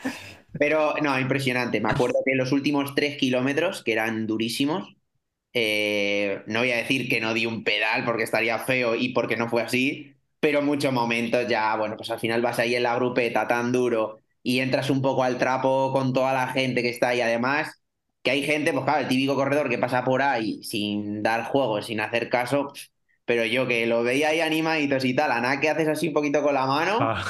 Pero 0.57 0.95
no, 1.01 1.19
impresionante. 1.19 1.81
Me 1.81 1.89
acuerdo 1.89 2.19
que 2.25 2.35
los 2.35 2.51
últimos 2.51 2.95
tres 2.95 3.17
kilómetros, 3.17 3.83
que 3.83 3.93
eran 3.93 4.27
durísimos, 4.27 4.95
eh, 5.53 6.43
no 6.47 6.61
voy 6.61 6.71
a 6.71 6.77
decir 6.77 7.09
que 7.09 7.21
no 7.21 7.33
di 7.35 7.47
un 7.47 7.63
pedal 7.65 8.05
porque 8.05 8.23
estaría 8.25 8.59
feo 8.59 8.95
y 8.95 9.11
porque 9.11 9.37
no 9.37 9.49
fue 9.49 9.63
así, 9.63 10.15
pero 10.41 10.63
muchos 10.63 10.93
momentos 10.93 11.47
ya, 11.49 11.75
bueno, 11.77 11.97
pues 11.97 12.11
al 12.11 12.19
final 12.21 12.41
vas 12.43 12.59
ahí 12.59 12.75
en 12.75 12.83
la 12.83 12.95
grupeta 12.97 13.47
tan 13.47 13.73
duro 13.73 14.22
y 14.43 14.59
entras 14.59 14.89
un 14.89 15.01
poco 15.01 15.23
al 15.23 15.37
trapo 15.39 15.91
con 15.93 16.13
toda 16.13 16.33
la 16.33 16.47
gente 16.49 16.81
que 16.83 16.89
está 16.89 17.09
ahí. 17.09 17.21
Además, 17.21 17.81
que 18.21 18.31
hay 18.31 18.43
gente, 18.43 18.73
pues 18.73 18.85
claro, 18.85 19.01
el 19.01 19.07
típico 19.07 19.35
corredor 19.35 19.69
que 19.69 19.77
pasa 19.79 20.03
por 20.03 20.21
ahí 20.21 20.63
sin 20.63 21.23
dar 21.23 21.45
juego, 21.45 21.81
sin 21.81 21.99
hacer 22.01 22.29
caso, 22.29 22.71
pero 23.25 23.45
yo 23.45 23.67
que 23.67 23.85
lo 23.87 24.03
veía 24.03 24.29
ahí 24.29 24.41
animaditos 24.41 25.05
y 25.05 25.15
tal, 25.15 25.31
a 25.31 25.41
nada 25.41 25.59
que 25.59 25.69
haces 25.69 25.87
así 25.87 26.09
un 26.09 26.13
poquito 26.13 26.41
con 26.43 26.53
la 26.53 26.65
mano, 26.65 26.97
Ah. 27.01 27.23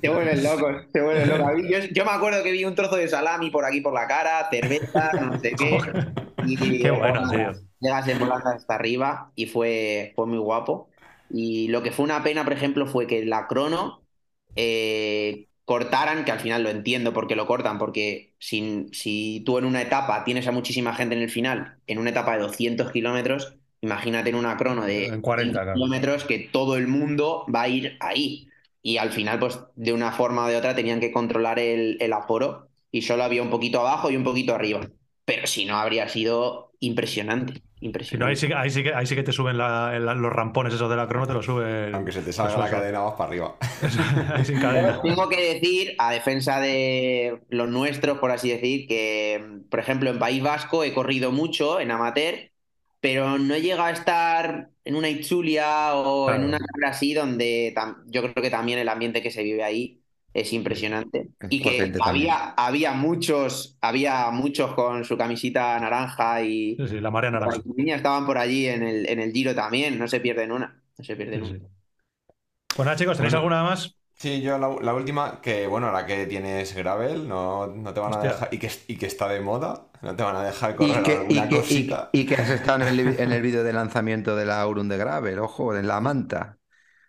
te 0.00 0.08
vuelves 0.08 0.42
loco, 0.42 0.66
te 0.92 1.00
vuelves 1.02 1.28
loco. 1.28 1.50
Yo, 1.68 1.78
yo 1.92 2.04
me 2.04 2.10
acuerdo 2.10 2.42
que 2.42 2.52
vi 2.52 2.64
un 2.64 2.74
trozo 2.74 2.96
de 2.96 3.08
salami 3.08 3.50
por 3.50 3.64
aquí 3.64 3.80
por 3.80 3.92
la 3.92 4.06
cara, 4.06 4.48
cerveza, 4.50 5.12
no 5.20 5.38
sé 5.38 5.56
qué. 5.56 5.78
Y, 6.42 6.80
Qué 6.80 6.90
bueno, 6.90 7.28
tío. 7.30 7.52
Llegas 7.80 8.08
en 8.08 8.18
volante 8.18 8.48
hasta 8.50 8.74
arriba 8.74 9.32
y 9.34 9.46
fue, 9.46 10.12
fue 10.16 10.26
muy 10.26 10.38
guapo. 10.38 10.88
Y 11.28 11.68
lo 11.68 11.82
que 11.82 11.92
fue 11.92 12.04
una 12.04 12.22
pena, 12.22 12.44
por 12.44 12.52
ejemplo, 12.54 12.86
fue 12.86 13.06
que 13.06 13.24
la 13.24 13.46
crono 13.46 14.02
eh, 14.56 15.48
cortaran, 15.70 16.24
que 16.24 16.32
al 16.32 16.40
final 16.40 16.64
lo 16.64 16.68
entiendo 16.70 17.12
porque 17.12 17.36
lo 17.36 17.46
cortan, 17.46 17.78
porque 17.78 18.34
si, 18.40 18.86
si 18.92 19.40
tú 19.46 19.56
en 19.56 19.64
una 19.64 19.80
etapa 19.82 20.24
tienes 20.24 20.48
a 20.48 20.52
muchísima 20.52 20.94
gente 20.94 21.14
en 21.14 21.22
el 21.22 21.30
final, 21.30 21.78
en 21.86 21.98
una 21.98 22.10
etapa 22.10 22.34
de 22.34 22.42
200 22.42 22.90
kilómetros, 22.90 23.54
imagínate 23.80 24.30
en 24.30 24.34
una 24.34 24.56
crono 24.56 24.84
de 24.84 25.06
En 25.06 25.20
40, 25.20 25.52
5 25.60 25.62
claro. 25.62 25.72
kilómetros 25.74 26.24
que 26.24 26.40
todo 26.40 26.76
el 26.76 26.88
mundo 26.88 27.46
va 27.54 27.62
a 27.62 27.68
ir 27.68 27.96
ahí. 28.00 28.48
Y 28.82 28.96
al 28.96 29.10
final, 29.12 29.38
pues 29.38 29.60
de 29.76 29.92
una 29.92 30.10
forma 30.10 30.44
o 30.44 30.48
de 30.48 30.56
otra 30.56 30.74
tenían 30.74 30.98
que 30.98 31.12
controlar 31.12 31.60
el, 31.60 31.98
el 32.00 32.12
aforo 32.12 32.68
y 32.90 33.02
solo 33.02 33.22
había 33.22 33.42
un 33.42 33.50
poquito 33.50 33.78
abajo 33.80 34.10
y 34.10 34.16
un 34.16 34.24
poquito 34.24 34.54
arriba. 34.56 34.90
Pero 35.24 35.46
si 35.46 35.66
no, 35.66 35.76
habría 35.76 36.08
sido 36.08 36.72
impresionante. 36.80 37.62
Si 37.80 37.86
no, 37.86 37.88
Impresionante. 37.88 38.30
ahí 38.30 38.36
sí, 38.36 38.46
que- 38.48 38.54
ahí, 38.54 38.70
sí 38.70 38.82
que, 38.82 38.94
ahí 38.94 39.06
sí 39.06 39.14
que 39.14 39.22
te 39.22 39.32
suben 39.32 39.56
la- 39.56 39.98
la- 39.98 40.14
los 40.14 40.30
rampones 40.30 40.74
esos 40.74 40.90
de 40.90 40.96
la 40.96 41.08
crono, 41.08 41.26
te 41.26 41.32
lo 41.32 41.42
suben. 41.42 41.94
Aunque 41.94 42.12
se 42.12 42.20
te 42.20 42.30
salga 42.32 42.58
la 42.58 42.68
cadena, 42.70 43.00
vas 43.00 43.14
para 43.14 43.28
arriba. 43.30 43.56
ahí 44.34 44.44
sin 44.44 44.60
cadena. 44.60 45.00
Tengo 45.02 45.28
que 45.30 45.54
decir, 45.54 45.94
a 45.98 46.12
defensa 46.12 46.60
de 46.60 47.40
los 47.48 47.68
nuestros, 47.70 48.18
por 48.18 48.30
así 48.32 48.50
decir, 48.50 48.86
que, 48.86 49.60
por 49.70 49.80
ejemplo, 49.80 50.10
en 50.10 50.18
País 50.18 50.42
Vasco 50.42 50.84
he 50.84 50.92
corrido 50.92 51.32
mucho 51.32 51.80
en 51.80 51.90
amateur, 51.90 52.50
pero 53.00 53.38
no 53.38 53.56
llega 53.56 53.86
a 53.86 53.90
estar 53.92 54.68
en 54.84 54.94
una 54.94 55.08
Itzulia 55.08 55.94
o 55.94 56.26
Claro. 56.26 56.42
en 56.42 56.48
una 56.48 56.58
carrera 56.58 56.90
así, 56.90 57.14
donde 57.14 57.74
yo 58.08 58.20
creo 58.20 58.34
que 58.42 58.50
también 58.50 58.78
el 58.78 58.90
ambiente 58.90 59.22
que 59.22 59.30
se 59.30 59.42
vive 59.42 59.64
ahí 59.64 59.99
es 60.34 60.52
impresionante. 60.52 61.28
Es 61.40 61.52
Y 61.52 61.62
que 61.62 61.96
había, 62.00 62.50
había 62.50 62.92
muchos, 62.92 63.76
había 63.80 64.30
muchos 64.30 64.74
con 64.74 65.04
su 65.04 65.16
camisita 65.18 65.78
naranja 65.80 66.42
y 66.44 66.80
Sí, 66.80 66.88
sí, 66.88 67.00
la 67.00 67.10
marea 67.12 67.30
naranja. 67.30 67.62
las 67.62 67.66
niñas 67.66 67.98
estaban 67.98 68.26
por 68.26 68.38
allí 68.38 68.66
en 68.68 68.82
el, 68.84 69.08
en 69.08 69.20
el 69.20 69.32
Giro 69.32 69.54
también, 69.54 69.98
no 69.98 70.08
se 70.08 70.20
pierden 70.20 70.52
una, 70.52 70.82
no 70.98 71.04
se 71.04 71.16
pierden 71.16 71.42
Sí, 71.42 71.44
una. 71.44 71.56
sí. 71.58 71.70
Pues 72.72 72.84
nada, 72.86 72.96
chicos, 72.96 73.16
¿tenéis 73.16 73.34
Bueno. 73.34 73.34
alguna 73.34 73.62
más? 73.62 73.96
Sí, 74.16 74.42
yo 74.42 74.58
la, 74.58 74.68
la 74.82 74.94
última, 74.94 75.40
que 75.42 75.66
bueno, 75.66 75.88
ahora 75.88 76.06
que 76.06 76.26
tienes 76.26 76.74
gravel, 76.74 77.28
no, 77.28 77.66
no 77.68 77.94
te 77.94 78.00
van 78.00 78.14
a 78.14 78.22
dejar, 78.22 78.48
y 78.54 78.58
que, 78.60 78.70
y 78.88 78.98
que 78.98 79.06
está 79.06 79.28
de 79.28 79.40
moda, 79.40 79.88
no 80.02 80.16
te 80.16 80.22
van 80.24 80.36
a 80.36 80.44
dejar 80.44 80.76
Y 80.78 81.02
correr 81.02 81.04
que, 81.04 81.26
y, 81.28 81.42
alguna 81.42 81.48
que, 81.48 81.66
y, 81.68 81.98
cosita. 81.98 82.10
y 82.12 82.26
que 82.26 82.34
has 82.42 82.50
estado 82.50 82.82
en 82.86 82.88
el, 83.00 83.20
en 83.20 83.32
el 83.32 83.42
vídeo 83.42 83.64
de 83.64 83.72
lanzamiento 83.74 84.36
de 84.36 84.46
la 84.46 84.62
Aurum 84.62 84.88
de 84.88 84.98
Gravel, 84.98 85.38
ojo, 85.40 85.76
en 85.76 85.88
la 85.88 86.00
manta. 86.02 86.59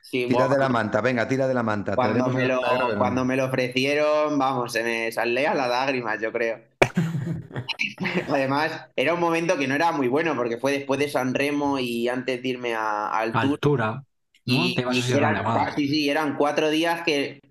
Sí, 0.02 0.26
Tira 0.28 0.48
de 0.48 0.58
la 0.58 0.70
manta, 0.70 1.00
venga, 1.00 1.28
tira 1.28 1.48
de 1.48 1.54
la 1.54 1.64
manta. 1.64 1.96
Cuando 1.96 2.28
me, 2.30 2.46
lo, 2.46 2.60
Gravel, 2.60 2.94
¿no? 2.94 2.98
cuando 2.98 3.24
me 3.26 3.36
lo 3.36 3.46
ofrecieron, 3.46 4.38
vamos, 4.38 4.74
se 4.74 4.84
me 4.84 5.12
salían 5.12 5.56
las 5.56 5.70
lágrimas, 5.70 6.20
yo 6.20 6.32
creo. 6.32 6.60
Además, 8.30 8.88
era 8.96 9.14
un 9.14 9.20
momento 9.20 9.58
que 9.58 9.68
no 9.68 9.76
era 9.76 9.92
muy 9.92 10.08
bueno, 10.08 10.36
porque 10.36 10.58
fue 10.58 10.72
después 10.72 11.00
de 11.00 11.10
San 11.10 11.34
Remo 11.34 11.80
y 11.80 12.08
antes 12.10 12.42
de 12.42 12.50
irme 12.50 12.74
a. 12.74 13.10
Altura. 13.10 13.94
¿no? 13.94 14.06
Y, 14.44 14.76
Te 14.76 14.82
eran, 14.82 15.76
sí, 15.76 15.88
sí, 15.88 16.10
eran 16.10 16.36
cuatro 16.36 16.70
días 16.70 17.04
que 17.04 17.42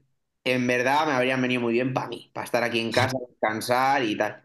en 0.44 0.66
verdad 0.66 1.06
me 1.06 1.12
habrían 1.12 1.40
venido 1.40 1.60
muy 1.60 1.72
bien 1.72 1.94
para 1.94 2.08
mí, 2.08 2.30
para 2.32 2.44
estar 2.44 2.62
aquí 2.62 2.80
en 2.80 2.90
casa, 2.90 3.16
descansar 3.28 4.04
y 4.04 4.16
tal. 4.16 4.42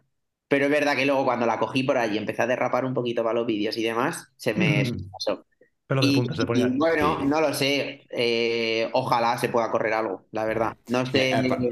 Pero 0.47 0.65
es 0.65 0.71
verdad 0.71 0.95
que 0.95 1.05
luego 1.05 1.25
cuando 1.25 1.45
la 1.45 1.57
cogí 1.57 1.83
por 1.83 1.97
allí, 1.97 2.17
empecé 2.17 2.43
a 2.43 2.47
derrapar 2.47 2.85
un 2.85 2.93
poquito 2.93 3.23
para 3.23 3.33
los 3.33 3.47
vídeos 3.47 3.75
y 3.77 3.83
demás, 3.83 4.31
se 4.35 4.53
me 4.53 4.85
se 4.85 4.93
me 4.93 5.09
pasó. 5.11 5.45
Pelo 5.87 6.05
de 6.05 6.13
Y, 6.13 6.17
punta 6.17 6.35
se 6.35 6.45
ponía. 6.45 6.69
y 6.69 6.77
bueno, 6.77 7.19
Sí. 7.19 7.25
no 7.25 7.41
lo 7.41 7.53
sé. 7.53 8.05
eh, 8.11 8.89
ojalá 8.93 9.37
se 9.37 9.49
pueda 9.49 9.71
correr 9.71 9.93
algo, 9.93 10.25
la 10.31 10.45
verdad. 10.45 10.77
No 10.87 11.05
sé, 11.05 11.37
Eh, 11.37 11.47
pa- 11.47 11.69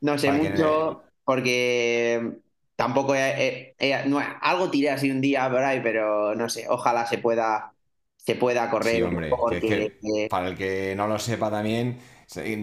no 0.00 0.18
sé 0.18 0.32
mucho 0.32 1.02
porque 1.24 2.38
tampoco 2.76 3.14
he- 3.14 3.74
he- 3.78 4.02
he- 4.04 4.08
no, 4.08 4.20
algo 4.40 4.70
tiré 4.70 4.90
así 4.90 5.10
un 5.10 5.20
día 5.20 5.48
por 5.50 5.62
ahí, 5.64 5.80
pero 5.82 6.34
no 6.34 6.48
sé. 6.48 6.66
Ojalá 6.68 7.06
se 7.06 7.18
pueda 7.18 7.74
se 8.16 8.36
pueda 8.36 8.70
correr 8.70 9.02
Sí, 9.02 9.02
un 9.04 9.16
hombre, 9.16 9.28
poco 9.28 9.46
que 9.48 9.58
es 9.58 9.64
porque 9.64 9.64
que 9.64 10.00
eh, 10.02 10.28
para 10.28 10.48
el 10.48 10.56
que 10.56 10.94
no 10.96 11.06
lo 11.06 11.18
sepa 11.18 11.50
también, 11.50 11.98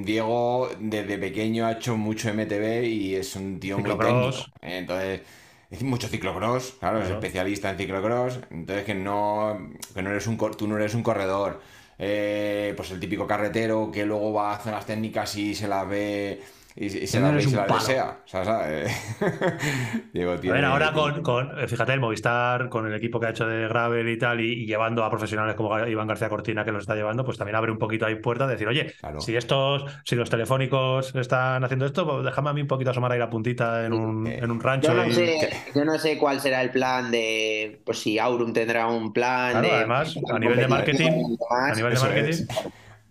Diego 0.05 0.69
desde 0.79 1.17
pequeño 1.17 1.65
ha 1.65 1.73
hecho 1.73 1.95
mucho 1.97 2.29
MTB 2.29 2.83
y 2.85 3.15
es 3.15 3.35
un 3.35 3.59
tío 3.59 3.79
muy 3.79 3.97
técnico. 3.97 4.49
Entonces, 4.61 5.21
es 5.69 5.83
mucho 5.83 6.07
ciclocross, 6.07 6.73
claro, 6.79 7.01
es 7.01 7.09
especialista 7.09 7.69
en 7.69 7.77
ciclocross. 7.77 8.39
Entonces, 8.51 8.85
que 8.85 8.95
no, 8.95 9.71
que 9.93 10.01
no 10.01 10.09
eres 10.11 10.27
un, 10.27 10.37
cor- 10.37 10.55
tú 10.55 10.67
no 10.67 10.77
eres 10.77 10.95
un 10.95 11.03
corredor. 11.03 11.61
eh, 12.01 12.73
pues 12.77 12.91
el 12.91 12.99
típico 12.99 13.27
carretero 13.27 13.91
que 13.91 14.05
luego 14.05 14.31
va 14.33 14.51
a 14.51 14.55
hacer 14.55 14.71
las 14.73 14.85
técnicas 14.85 15.35
y 15.35 15.53
se 15.53 15.67
las 15.67 15.87
ve 15.87 16.41
y, 16.79 16.85
y 16.85 17.07
se 17.07 17.19
ve 17.21 17.37
y 17.39 17.41
se 17.43 17.57
desea. 17.57 18.19
O 18.23 18.27
sea, 18.27 18.43
¿sabes? 18.45 18.91
Diego 20.13 20.31
A 20.33 20.39
tiene- 20.39 20.55
ver, 20.55 20.65
ahora 20.65 20.91
con, 20.93 21.21
con, 21.21 21.59
eh, 21.59 21.67
fíjate, 21.67 21.93
el 21.93 21.99
Movistar, 21.99 22.69
con 22.69 22.87
el 22.87 22.93
equipo 22.95 23.19
que 23.19 23.27
ha 23.27 23.29
hecho 23.31 23.45
de 23.47 23.67
Gravel 23.67 24.07
y 24.07 24.17
tal, 24.17 24.39
y, 24.41 24.63
y 24.63 24.65
llevando 24.65 25.03
a 25.03 25.09
profesionales 25.09 25.55
como 25.55 25.77
Iván 25.85 26.07
García 26.07 26.29
Cortina, 26.29 26.63
que 26.63 26.71
los 26.71 26.81
está 26.83 26.95
llevando, 26.95 27.23
pues 27.25 27.37
también 27.37 27.55
abre 27.55 27.71
un 27.71 27.77
poquito 27.77 28.05
ahí 28.05 28.15
puerta 28.15 28.45
de 28.47 28.53
decir, 28.53 28.67
oye, 28.67 28.93
Claro. 28.99 29.19
si 29.21 29.35
estos, 29.35 29.83
si 30.05 30.15
los 30.15 30.29
telefónicos 30.29 31.13
están 31.15 31.63
haciendo 31.63 31.85
esto, 31.85 32.07
pues 32.07 32.23
déjame 32.25 32.49
a 32.49 32.53
mí 32.53 32.61
un 32.61 32.67
poquito 32.67 32.91
asomar 32.91 33.11
ahí 33.11 33.19
la 33.19 33.29
puntita 33.29 33.85
en 33.85 33.93
un, 33.93 34.25
Eh, 34.27 34.39
en 34.41 34.49
un 34.51 34.59
rancho. 34.59 34.87
yo 34.89 34.93
no 34.93 35.07
y- 35.07 35.13
sé, 35.13 35.49
yo 35.75 35.85
no 35.85 35.97
sé 35.97 36.17
cuál 36.17 36.39
será 36.39 36.61
el 36.61 36.71
plan 36.71 37.11
de, 37.11 37.81
pues 37.85 37.99
si 37.99 38.17
Aurum 38.19 38.53
tendrá 38.53 38.87
un 38.87 39.11
plan 39.13 39.51
Claro, 39.51 39.67
de 39.67 39.73
además, 39.73 40.15
a 40.33 40.39
nivel 40.39 40.57
de 40.57 40.67
marketing. 40.67 41.11
A 41.49 41.73
nivel 41.75 41.93
de 41.93 41.99
marketing, 41.99 42.29
es. 42.29 42.47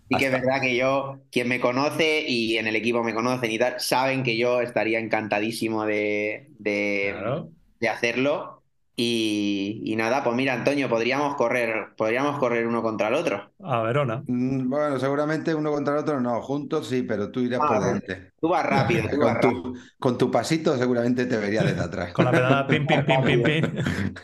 Sí 0.09 0.17
que 0.17 0.25
es 0.27 0.31
verdad 0.31 0.59
que 0.61 0.75
yo, 0.75 1.21
quien 1.31 1.47
me 1.47 1.59
conoce 1.59 2.25
y 2.27 2.57
en 2.57 2.67
el 2.67 2.75
equipo 2.75 3.03
me 3.03 3.13
conocen 3.13 3.51
y 3.51 3.59
tal, 3.59 3.79
saben 3.79 4.23
que 4.23 4.37
yo 4.37 4.61
estaría 4.61 4.99
encantadísimo 4.99 5.85
de, 5.85 6.47
de, 6.57 7.13
claro. 7.13 7.51
de 7.79 7.89
hacerlo. 7.89 8.63
Y, 8.95 9.81
y 9.85 9.95
nada, 9.95 10.23
pues 10.23 10.35
mira, 10.35 10.53
Antonio, 10.53 10.89
podríamos 10.89 11.35
correr, 11.35 11.95
podríamos 11.95 12.37
correr 12.39 12.67
uno 12.67 12.81
contra 12.81 13.07
el 13.09 13.13
otro. 13.15 13.53
A 13.61 13.81
Verona. 13.83 14.23
Mm, 14.27 14.69
Bueno, 14.69 14.99
seguramente 14.99 15.53
uno 15.55 15.71
contra 15.71 15.93
el 15.95 15.99
otro 16.01 16.21
no, 16.21 16.41
juntos 16.41 16.87
sí, 16.87 17.03
pero 17.03 17.31
tú 17.31 17.41
irás 17.41 17.61
Ah, 17.61 17.67
por 17.67 17.79
delante. 17.79 18.33
Tú 18.39 18.49
vas 18.49 18.65
rápido, 18.65 19.09
tú 19.09 19.19
vas 19.19 19.31
Con 19.31 19.35
rápido. 19.35 19.63
tu, 19.63 19.73
con 19.99 20.17
tu 20.17 20.31
pasito 20.31 20.77
seguramente 20.77 21.25
te 21.25 21.37
vería 21.37 21.63
desde 21.63 21.81
atrás. 21.81 22.13
Con 22.13 22.25
la 22.25 22.33
pedada 22.33 22.67
pim, 22.67 22.85
pim, 22.87 23.05
pim, 23.05 23.23
pim, 23.23 23.43
pim. 23.43 23.73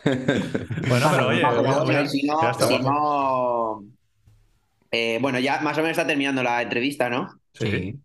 Bueno, 0.84 1.08
pero 1.10 1.28
oye, 1.28 2.06
si 2.08 2.22
no, 2.26 2.60
si 2.60 2.78
no, 2.78 3.84
eh, 5.16 5.18
bueno, 5.20 5.38
ya 5.40 5.60
más 5.60 5.76
o 5.78 5.82
menos 5.82 5.96
está 5.98 6.06
terminando 6.06 6.42
la 6.42 6.62
entrevista, 6.62 7.08
¿no? 7.10 7.40
Sí. 7.54 8.00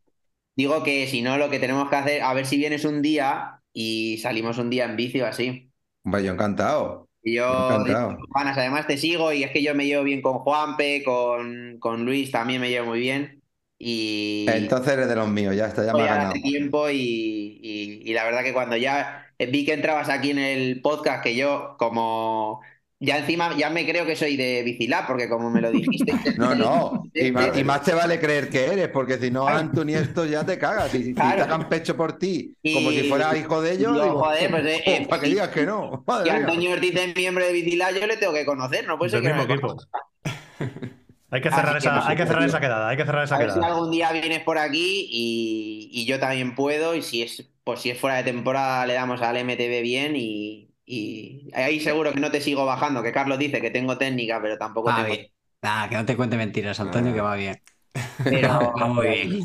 Digo 0.56 0.84
que 0.84 1.08
si 1.08 1.22
no, 1.22 1.38
lo 1.38 1.50
que 1.50 1.60
tenemos 1.60 1.90
que 1.90 1.96
hacer, 1.96 2.22
a 2.22 2.34
ver 2.34 2.46
si 2.46 2.58
vienes 2.58 2.86
un 2.86 3.02
día 3.02 3.62
y 3.74 4.18
salimos 4.20 4.58
un 4.58 4.70
día 4.70 4.86
en 4.86 4.96
bici 4.96 5.22
o 5.22 5.28
así. 5.28 5.72
Hombre, 6.04 6.24
yo 6.24 6.32
encantado. 6.34 7.08
Y 7.24 7.36
Yo, 7.36 7.44
Encantado. 7.46 8.18
ganas, 8.36 8.58
además 8.58 8.88
te 8.88 8.98
sigo 8.98 9.32
y 9.32 9.44
es 9.44 9.52
que 9.52 9.62
yo 9.64 9.76
me 9.76 9.86
llevo 9.86 10.04
bien 10.04 10.22
con 10.22 10.40
Juanpe, 10.40 11.04
con, 11.04 11.78
con 11.80 12.04
Luis 12.06 12.32
también 12.32 12.62
me 12.62 12.70
llevo 12.70 12.88
muy 12.88 13.00
bien. 13.00 13.44
Y 13.78 14.48
Entonces 14.48 14.94
eres 14.94 15.08
de 15.10 15.16
los 15.16 15.28
míos, 15.30 15.56
ya 15.56 15.68
está, 15.68 15.86
ya 15.86 15.94
me 15.94 16.04
voy 16.04 16.04
has 16.04 16.12
a 16.12 16.16
ganado. 16.16 16.32
hace 16.32 16.40
tiempo 16.42 16.90
y, 16.90 16.98
y- 17.62 18.02
y 18.10 18.14
la 18.14 18.24
verdad 18.26 18.44
que 18.44 18.54
cuando 18.54 18.78
ya 18.78 19.28
vi 19.40 19.66
que 19.66 19.74
entrabas 19.74 20.10
aquí 20.10 20.32
en 20.32 20.40
el 20.40 20.82
podcast, 20.82 21.24
que 21.24 21.36
yo 21.36 21.76
como 21.78 22.62
ya 23.04 23.18
encima 23.18 23.58
ya 23.58 23.70
me 23.72 23.84
creo 23.86 24.06
que 24.06 24.16
soy 24.16 24.38
de 24.38 24.62
Bicilab, 24.64 25.08
porque 25.08 25.28
como 25.28 25.50
me 25.50 25.60
lo 25.60 25.72
dijiste. 25.72 26.14
No, 26.38 26.54
no. 26.56 27.04
Y 27.14 27.32
más, 27.34 27.58
y 27.58 27.64
más 27.64 27.82
te 27.82 27.94
vale 27.94 28.20
creer 28.20 28.48
que 28.50 28.66
eres, 28.66 28.88
porque 28.90 29.18
si 29.18 29.32
no. 29.32 29.48
Anthony, 29.48 29.96
esto 29.96 30.26
ya 30.26 30.46
te 30.46 30.58
cagas. 30.58 30.94
Y 30.94 31.14
Claro. 31.14 31.38
te 31.38 31.42
hagan 31.42 31.68
pecho 31.68 31.98
por 31.98 32.18
ti, 32.20 32.54
Y- 32.62 32.74
como 32.76 32.92
si 32.92 33.10
fueras 33.10 33.36
hijo 33.38 33.62
de 33.62 33.74
ellos, 33.74 33.94
digo, 33.94 34.20
joder, 34.20 34.50
pues, 34.52 34.66
eh, 34.66 34.84
eh, 34.86 35.08
para 35.10 35.22
que 35.22 35.28
digas 35.28 35.50
que 35.50 35.66
no. 35.66 36.04
Si 36.06 36.12
Madre 36.12 36.32
mía. 36.32 36.40
Antonio 36.42 36.72
Ortiz 36.72 36.96
es 36.96 37.16
miembro 37.16 37.46
de 37.46 37.52
Bicilab, 37.54 37.94
yo 38.00 38.06
le 38.08 38.18
tengo 38.18 38.34
que 38.34 38.46
conocer, 38.46 38.88
no 38.88 38.98
puede 38.98 39.12
ser 39.12 39.22
que 39.24 39.30
no. 39.30 39.78
Hay 41.34 41.40
que 41.42 41.50
cerrar, 41.50 41.72
que, 41.72 41.78
esa, 41.78 42.08
hay 42.10 42.18
que 42.18 42.26
cerrar 42.26 42.44
esa 42.44 42.60
quedada, 42.60 42.90
hay 42.90 42.98
que 42.98 43.06
cerrar 43.06 43.24
esa 43.24 43.36
A 43.36 43.40
ver 43.40 43.52
si 43.52 43.56
quedada. 43.58 43.74
algún 43.74 43.90
día 43.90 44.12
vienes 44.12 44.42
por 44.42 44.58
aquí 44.58 45.08
y, 45.10 45.90
y 45.94 46.06
yo 46.06 46.20
también 46.20 46.56
puedo. 46.56 46.94
Y 46.94 47.02
si 47.02 47.22
es, 47.24 47.50
pues 47.64 47.80
si 47.80 47.90
es 47.90 47.98
fuera 47.98 48.18
de 48.18 48.24
temporada, 48.24 48.86
le 48.86 48.94
damos 48.96 49.22
al 49.22 49.38
MTV 49.46 49.82
bien. 49.82 50.14
Y, 50.18 50.71
y 50.92 51.52
ahí 51.54 51.80
seguro 51.80 52.14
que 52.14 52.20
no 52.20 52.32
te 52.32 52.42
sigo 52.42 52.66
bajando. 52.66 53.04
Que 53.04 53.12
Carlos 53.12 53.40
dice 53.40 53.62
que 53.62 53.72
tengo 53.72 53.98
técnica, 53.98 54.42
pero 54.42 54.58
tampoco 54.58 54.94
Va 54.94 54.96
tengo. 54.96 55.16
bien. 55.16 55.28
Nada, 55.62 55.90
que 55.90 55.96
no 55.96 56.06
te 56.06 56.18
cuente 56.18 56.38
mentiras, 56.38 56.80
Antonio, 56.80 57.14
que 57.14 57.22
va 57.22 57.36
bien. 57.36 57.62
Pero 58.30 58.50
Ah, 58.80 58.88
muy 58.88 59.08
bien. 59.10 59.40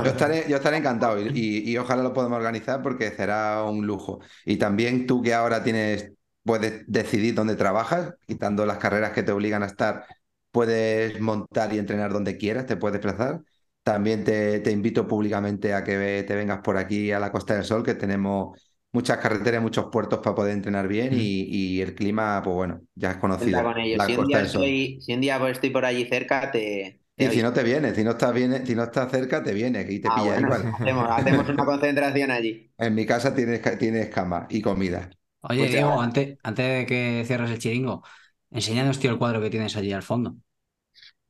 Yo 0.00 0.10
estaré, 0.10 0.44
yo 0.48 0.56
estaré 0.56 0.76
encantado 0.76 1.20
y, 1.20 1.28
y- 1.34 1.70
y 1.72 1.76
ojalá 1.78 2.02
lo 2.02 2.12
podamos 2.14 2.36
organizar 2.38 2.82
porque 2.82 3.10
será 3.10 3.64
un 3.64 3.86
lujo. 3.86 4.20
Y 4.44 4.56
también 4.56 5.06
tú 5.06 5.22
que 5.22 5.34
ahora 5.34 5.62
tienes, 5.64 6.12
puedes 6.44 6.84
decidir 6.86 7.34
dónde 7.34 7.56
trabajas, 7.56 8.14
quitando 8.26 8.64
las 8.66 8.78
carreras 8.78 9.12
que 9.12 9.22
te 9.24 9.32
obligan 9.32 9.62
a 9.62 9.66
estar, 9.66 10.04
puedes 10.52 11.20
montar 11.20 11.72
y 11.74 11.78
entrenar 11.78 12.12
donde 12.12 12.36
quieras, 12.38 12.66
te 12.66 12.76
puedes 12.76 13.00
desplazar. 13.00 13.42
También 13.82 14.22
te, 14.24 14.60
te 14.60 14.70
invito 14.70 15.06
públicamente 15.08 15.74
a 15.74 15.82
que 15.84 16.24
te 16.26 16.34
vengas 16.36 16.60
por 16.60 16.76
aquí 16.76 17.10
a 17.12 17.18
la 17.18 17.32
Costa 17.32 17.54
del 17.54 17.64
Sol, 17.64 17.82
que 17.82 17.94
tenemos 17.94 18.67
muchas 18.92 19.18
carreteras, 19.18 19.62
muchos 19.62 19.86
puertos 19.92 20.20
para 20.20 20.34
poder 20.36 20.52
entrenar 20.54 20.88
bien 20.88 21.12
y, 21.14 21.42
y 21.44 21.80
el 21.82 21.94
clima, 21.94 22.40
pues 22.42 22.54
bueno, 22.56 22.82
ya 22.94 23.12
es 23.12 23.16
conocido. 23.18 23.62
cuenta 23.62 23.62
con 23.62 23.78
ellos. 23.78 24.02
La 24.02 24.04
Si 24.04 24.14
un, 24.14 24.26
día 24.26 24.40
estoy, 24.40 25.00
si 25.00 25.14
un 25.14 25.20
día 25.20 25.38
pues, 25.38 25.52
estoy 25.52 25.70
por 25.70 25.84
allí 25.84 26.06
cerca, 26.06 26.50
te. 26.50 27.00
te 27.16 27.24
Y 27.24 27.30
si 27.30 27.42
no 27.42 27.52
te 27.52 27.62
vienes, 27.64 27.94
si 27.96 28.04
no 28.04 28.12
estás 28.12 28.32
bien, 28.34 28.64
si 28.66 28.74
no 28.74 28.84
estás 28.84 29.10
cerca, 29.10 29.42
te 29.42 29.52
vienes 29.52 29.90
y 29.90 30.00
te 30.00 30.10
Ah, 30.10 30.12
pilla 30.12 30.38
bueno, 30.38 30.38
igual. 30.38 30.70
hacemos, 30.80 31.06
hacemos 31.10 31.48
una 31.48 31.64
concentración 31.64 32.30
allí. 32.32 32.72
En 32.76 32.94
mi 32.96 33.06
casa 33.06 33.32
tienes, 33.34 33.62
tienes 33.78 34.08
cama 34.10 34.46
y 34.50 34.60
comida. 34.60 35.10
Oye, 35.40 35.68
Muchas 35.68 35.70
Diego, 35.70 36.00
gracias. 36.00 36.00
antes, 36.00 36.38
antes 36.42 36.66
de 36.80 36.86
que 36.86 37.24
cierres 37.26 37.50
el 37.50 37.58
chiringo, 37.58 38.02
enséñanos, 38.50 38.98
tío, 38.98 39.10
el 39.12 39.18
cuadro 39.18 39.40
que 39.40 39.50
tienes 39.50 39.76
allí 39.76 39.92
al 39.92 40.02
fondo. 40.02 40.36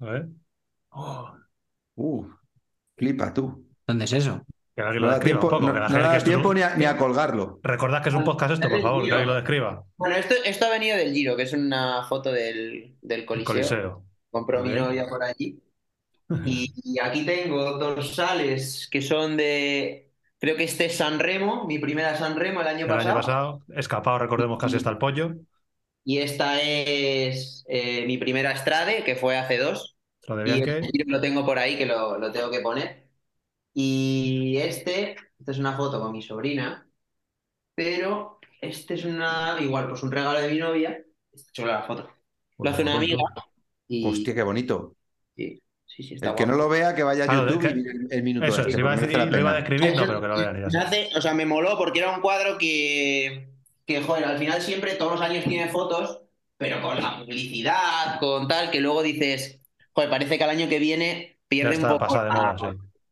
A 0.00 0.04
ver. 0.06 0.28
Oh, 0.92 1.36
Uh, 1.98 2.24
flipa 2.96 3.32
tú. 3.34 3.46
¿Dónde 3.86 4.04
es 4.04 4.12
eso? 4.12 4.46
Que 4.82 4.86
alguien 4.86 5.02
No 5.02 5.08
lo 5.08 5.14
describa 5.14 5.40
tiempo, 5.40 5.46
un 5.46 5.50
poco. 5.50 5.66
no- 5.66 5.72
que 5.74 5.80
la 5.80 5.88
no 5.88 5.94
gente 5.94 6.02
da 6.04 6.10
que 6.12 6.16
esto 6.18 6.30
es 6.30 6.34
tiempo 6.34 6.48
un- 6.50 6.54
ni 6.56 6.62
a, 6.62 6.74
ni 6.76 6.84
a 6.84 6.96
colgarlo. 6.96 7.60
Recordad 7.62 8.02
que 8.02 8.08
es 8.08 8.14
un 8.14 8.24
podcast 8.24 8.52
esto, 8.54 8.68
por 8.68 8.80
favor, 8.80 9.04
que 9.04 9.10
alguien 9.12 9.28
lo 9.28 9.34
describa. 9.34 9.84
Bueno, 9.96 10.16
esto, 10.16 10.34
esto 10.44 10.66
ha 10.66 10.70
venido 10.70 10.96
del 10.96 11.12
Giro, 11.12 11.36
que 11.36 11.42
es 11.42 11.52
una 11.52 12.04
foto 12.08 12.32
del, 12.32 12.96
del 13.02 13.20
El 13.20 13.26
Coliseo. 13.26 13.46
Coliseo. 13.54 14.04
Compró 14.30 14.62
mi 14.62 14.70
novia 14.74 15.06
por 15.08 15.22
allí. 15.22 15.60
Y, 16.44 16.74
y 16.84 16.98
aquí 17.00 17.24
tengo 17.24 17.78
dorsales 17.78 18.86
que 18.92 19.00
son 19.00 19.38
de. 19.38 20.10
Creo 20.38 20.56
que 20.56 20.64
este 20.64 20.84
es 20.84 20.96
San 20.96 21.18
Remo, 21.18 21.64
mi 21.66 21.78
primera 21.78 22.14
San 22.16 22.36
Remo 22.36 22.60
el 22.60 22.66
año 22.66 22.80
El 22.84 22.86
pasado. 22.88 23.08
año 23.08 23.16
pasado, 23.16 23.62
escapado, 23.74 24.18
recordemos 24.18 24.58
casi 24.58 24.76
hasta 24.76 24.90
el 24.90 24.98
pollo. 24.98 25.36
Y 26.04 26.18
esta 26.18 26.60
es 26.60 27.64
eh, 27.66 28.04
mi 28.06 28.18
primera 28.18 28.54
Strade, 28.54 29.04
que 29.04 29.16
fue 29.16 29.38
hace 29.38 29.56
dos. 29.56 29.96
Lo 30.28 30.36
de 30.36 30.88
Y 30.92 31.10
lo 31.10 31.18
tengo 31.22 31.46
por 31.46 31.58
ahí, 31.58 31.78
que 31.78 31.86
lo, 31.86 32.18
lo 32.18 32.30
tengo 32.30 32.50
que 32.50 32.60
poner. 32.60 33.07
Y 33.74 34.56
este, 34.58 35.12
esta 35.38 35.52
es 35.52 35.58
una 35.58 35.76
foto 35.76 36.00
con 36.00 36.12
mi 36.12 36.22
sobrina, 36.22 36.88
pero 37.74 38.38
este 38.60 38.94
es 38.94 39.04
una, 39.04 39.56
igual, 39.60 39.88
pues 39.88 40.02
un 40.02 40.12
regalo 40.12 40.40
de 40.40 40.50
mi 40.52 40.58
novia. 40.58 40.90
Esta 41.32 41.50
es 41.50 41.52
solo 41.54 41.72
la 41.72 41.82
foto. 41.82 42.08
Lo 42.58 42.70
hace 42.70 42.82
una 42.82 42.96
amiga. 42.96 43.16
Y, 43.86 44.06
Hostia, 44.06 44.34
qué 44.34 44.42
bonito. 44.42 44.96
sí, 45.36 45.62
sí, 45.86 46.02
sí, 46.02 46.14
está 46.14 46.30
El 46.30 46.34
que 46.36 46.46
no 46.46 46.56
lo 46.56 46.68
vea, 46.68 46.94
que 46.94 47.02
vaya 47.02 47.24
a 47.24 47.26
Claro, 47.26 47.48
YouTube 47.50 47.62
que- 47.62 47.68
y 47.70 47.74
mire 47.74 47.90
el, 48.10 48.22
minuto 48.22 48.46
Eso, 48.46 48.60
este, 48.60 48.72
se 48.72 48.80
iba 48.80 48.92
a 48.92 48.96
decir, 48.96 49.16
lo 49.18 49.38
iba 49.38 49.50
a 49.50 49.54
pena. 49.54 49.54
describir, 49.54 49.96
no, 49.96 50.06
pero 50.06 50.20
que 50.20 50.26
lo 50.28 50.38
vean 50.38 50.56
está. 50.56 51.18
o 51.18 51.20
sea, 51.20 51.34
me 51.34 51.46
moló 51.46 51.78
porque 51.78 52.00
era 52.00 52.14
un 52.14 52.20
cuadro 52.20 52.58
que, 52.58 53.48
que, 53.86 54.02
joder, 54.02 54.24
al 54.24 54.38
final 54.38 54.60
siempre, 54.60 54.94
todos 54.96 55.12
los 55.12 55.20
años 55.22 55.44
tiene 55.44 55.68
fotos, 55.68 56.22
pero 56.56 56.82
con 56.82 57.00
la 57.00 57.18
publicidad, 57.18 58.18
con 58.18 58.48
tal, 58.48 58.70
que 58.70 58.80
luego 58.80 59.02
dices, 59.02 59.60
joder, 59.92 60.10
parece 60.10 60.36
que 60.38 60.44
al 60.44 60.50
año 60.50 60.68
que 60.68 60.78
viene 60.78 61.38
Ya 61.48 61.48
pierde 61.48 61.70
un 61.76 61.82
está, 61.82 61.88
poco 61.88 61.98
pasa 62.00 62.24
de 62.24 62.30
la, 62.30 62.56
sí. 62.58 62.66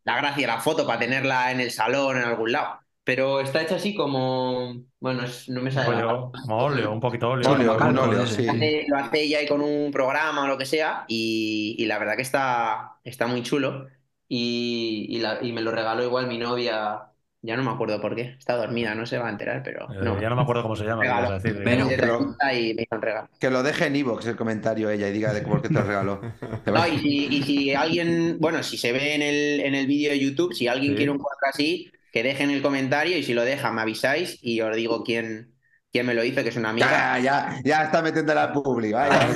La 0.06 0.16
gracia 0.16 0.46
la 0.46 0.60
foto 0.60 0.86
para 0.86 1.00
tenerla 1.00 1.52
en 1.52 1.60
el 1.60 1.70
salón, 1.70 2.16
en 2.18 2.24
algún 2.24 2.52
lado. 2.52 2.80
Pero 3.04 3.40
está 3.40 3.62
hecha 3.62 3.76
así 3.76 3.94
como, 3.94 4.82
bueno, 5.00 5.24
es- 5.24 5.48
no 5.48 5.62
me 5.62 5.70
sale 5.70 5.86
como 5.86 6.32
óleo, 6.64 6.92
un 6.92 7.00
poquito 7.00 7.28
óleo. 7.30 7.50
Óleo, 7.52 7.76
óleo, 7.76 8.26
sí. 8.26 8.46
lo 8.88 8.96
hace 8.98 9.22
ella 9.22 9.38
ahí 9.38 9.46
con 9.48 9.60
un 9.62 9.92
programa 9.92 10.44
o 10.44 10.48
lo 10.48 10.58
que 10.58 10.66
sea 10.66 11.04
y, 11.08 11.76
y 11.78 11.86
la 11.86 11.98
verdad 11.98 12.16
que 12.16 12.22
está, 12.22 12.98
está 13.04 13.26
muy 13.28 13.42
chulo 13.42 13.86
y, 14.28 15.06
y 15.10 15.18
la- 15.20 15.38
y 15.42 15.52
me 15.52 15.60
lo 15.62 15.70
regaló 15.72 16.02
igual 16.04 16.26
mi 16.28 16.38
novia, 16.38 17.12
ya 17.46 17.56
no 17.56 17.62
me 17.62 17.70
acuerdo 17.70 18.00
por 18.00 18.14
qué, 18.16 18.34
está 18.38 18.56
dormida, 18.56 18.94
no 18.94 19.06
se 19.06 19.16
va 19.18 19.28
a 19.28 19.30
enterar, 19.30 19.62
pero 19.62 19.86
Eh, 19.92 19.98
no. 20.02 20.20
ya 20.20 20.28
no 20.28 20.36
me 20.36 20.42
acuerdo 20.42 20.62
cómo 20.62 20.76
se 20.76 20.84
llama, 20.84 21.02
¿qué 21.02 21.08
Regalo. 21.08 21.30
vas 21.30 21.40
a 21.40 21.42
decir? 21.48 21.62
Pero- 21.64 21.88
Pero- 21.88 22.36
y 22.52 22.74
me 22.74 22.82
hizo 22.82 22.96
un 22.96 23.02
regalo. 23.02 23.28
Que 23.40 23.50
lo 23.50 23.62
deje 23.62 23.86
en 23.86 23.96
Evox 23.96 24.26
el 24.26 24.36
comentario 24.36 24.90
ella 24.90 25.08
y 25.08 25.12
diga 25.12 25.32
de 25.32 25.42
por 25.42 25.62
qué 25.62 25.68
te 25.68 25.74
lo 25.74 25.82
regaló. 25.82 26.20
No, 26.66 26.86
y, 26.88 26.98
si, 26.98 27.26
y 27.26 27.42
si 27.42 27.74
alguien, 27.74 28.36
bueno, 28.40 28.62
si 28.62 28.76
se 28.76 28.92
ve 28.92 29.14
en 29.14 29.22
el, 29.22 29.60
en 29.60 29.74
el 29.74 29.86
vídeo 29.86 30.10
de 30.10 30.18
YouTube, 30.18 30.52
si 30.52 30.66
alguien 30.68 30.92
Sí. 30.92 30.96
quiere 30.96 31.12
un 31.12 31.18
cuadro 31.18 31.38
así, 31.52 31.90
que 32.12 32.22
dejen 32.22 32.50
el 32.50 32.62
comentario 32.62 33.16
y 33.18 33.22
si 33.22 33.34
lo 33.34 33.42
deja 33.44 33.70
me 33.72 33.82
avisáis 33.82 34.38
y 34.42 34.60
os 34.60 34.74
digo 34.74 35.04
quién, 35.04 35.52
quién 35.96 36.06
me 36.06 36.12
lo 36.14 36.22
hizo, 36.22 36.42
que 36.42 36.50
es 36.50 36.56
una 36.56 36.70
amiga. 36.70 36.86
Ya, 36.90 37.18
ya, 37.18 37.60
ya 37.64 37.84
está 37.84 38.02
metiendo 38.02 38.34
la 38.34 38.52
publi. 38.52 38.92
vaya, 38.92 39.26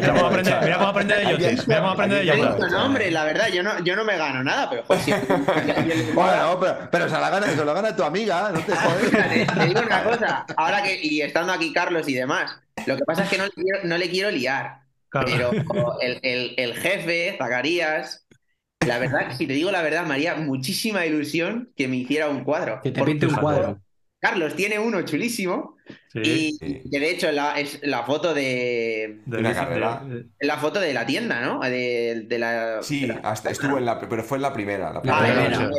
Mira 0.00 0.12
cómo 0.14 0.26
aprende, 0.26 0.56
mira 0.62 0.76
cómo 0.78 0.88
aprende 0.88 1.14
de 1.16 1.22
ellos. 1.22 1.66
Mira 1.66 1.80
cómo 1.80 1.90
aprende 1.92 2.24
de 2.24 2.36
no, 2.36 2.84
hombre, 2.84 3.10
la 3.10 3.24
verdad, 3.24 3.48
yo 3.48 3.62
no, 3.62 3.78
yo 3.84 3.94
no 3.96 4.04
me 4.04 4.16
gano 4.16 4.42
nada, 4.42 4.70
pero 4.70 4.82
joder, 4.84 5.02
si 5.02 5.12
Bueno, 6.14 6.58
pero, 6.60 6.88
pero 6.90 7.08
se, 7.08 7.18
la 7.20 7.30
gana, 7.30 7.46
se 7.46 7.64
lo 7.64 7.74
gana 7.74 7.94
tu 7.94 8.02
amiga, 8.02 8.50
no 8.52 8.60
te 8.60 8.74
jodes. 8.74 9.10
te, 9.10 9.46
te 9.46 9.66
digo 9.66 9.80
una 9.80 10.04
cosa, 10.04 10.46
ahora 10.56 10.82
que, 10.82 10.98
y 11.02 11.20
estando 11.20 11.52
aquí 11.52 11.72
Carlos 11.72 12.08
y 12.08 12.14
demás, 12.14 12.58
lo 12.86 12.96
que 12.96 13.04
pasa 13.04 13.24
es 13.24 13.30
que 13.30 13.38
no 13.38 13.44
le 13.44 13.50
quiero, 13.50 13.78
no 13.84 13.98
le 13.98 14.08
quiero 14.10 14.30
liar, 14.30 14.80
Claro. 15.08 15.26
pero 15.54 16.00
el, 16.00 16.18
el- 16.22 16.54
el 16.56 16.74
jefe, 16.74 17.36
Zacarías, 17.38 18.26
la 18.86 18.98
verdad, 18.98 19.32
si 19.36 19.46
te 19.46 19.52
digo 19.52 19.70
la 19.70 19.82
verdad, 19.82 20.04
me 20.06 20.14
haría 20.14 20.34
muchísima 20.36 21.04
ilusión 21.06 21.72
que 21.76 21.88
me 21.88 21.96
hiciera 21.96 22.28
un 22.28 22.44
cuadro. 22.44 22.80
Que 22.82 22.90
te 22.90 23.02
pinte 23.02 23.26
un 23.26 23.34
cuadro. 23.34 23.80
Carlos 24.30 24.54
tiene 24.56 24.78
uno 24.78 25.02
chulísimo 25.02 25.76
Sí. 26.12 26.20
y 26.20 26.52
Sí. 26.58 26.82
que 26.90 26.98
de 27.00 27.10
hecho 27.10 27.30
la, 27.30 27.60
es 27.60 27.78
la 27.82 28.02
foto 28.04 28.34
de 28.34 29.20
De 29.26 29.38
Una 29.38 29.50
bici- 29.50 29.54
carrera. 29.54 30.02
de- 30.04 30.26
la 30.46 30.56
foto 30.56 30.80
de 30.80 30.92
la 30.94 31.06
tienda, 31.06 31.40
¿no? 31.42 31.60
De, 31.60 32.24
de 32.26 32.38
la, 32.38 32.82
Sí, 32.82 33.02
de 33.02 33.08
la- 33.08 33.20
hasta 33.22 33.50
estuvo 33.50 33.78
en 33.78 33.84
la, 33.84 33.98
pero 34.00 34.24
fue 34.24 34.38
en 34.38 34.42
la 34.42 34.52
primera. 34.52 34.92
La 34.92 34.94
La 34.94 35.00
primera. 35.00 35.42
Ah, 35.42 35.46
primera. 35.68 35.70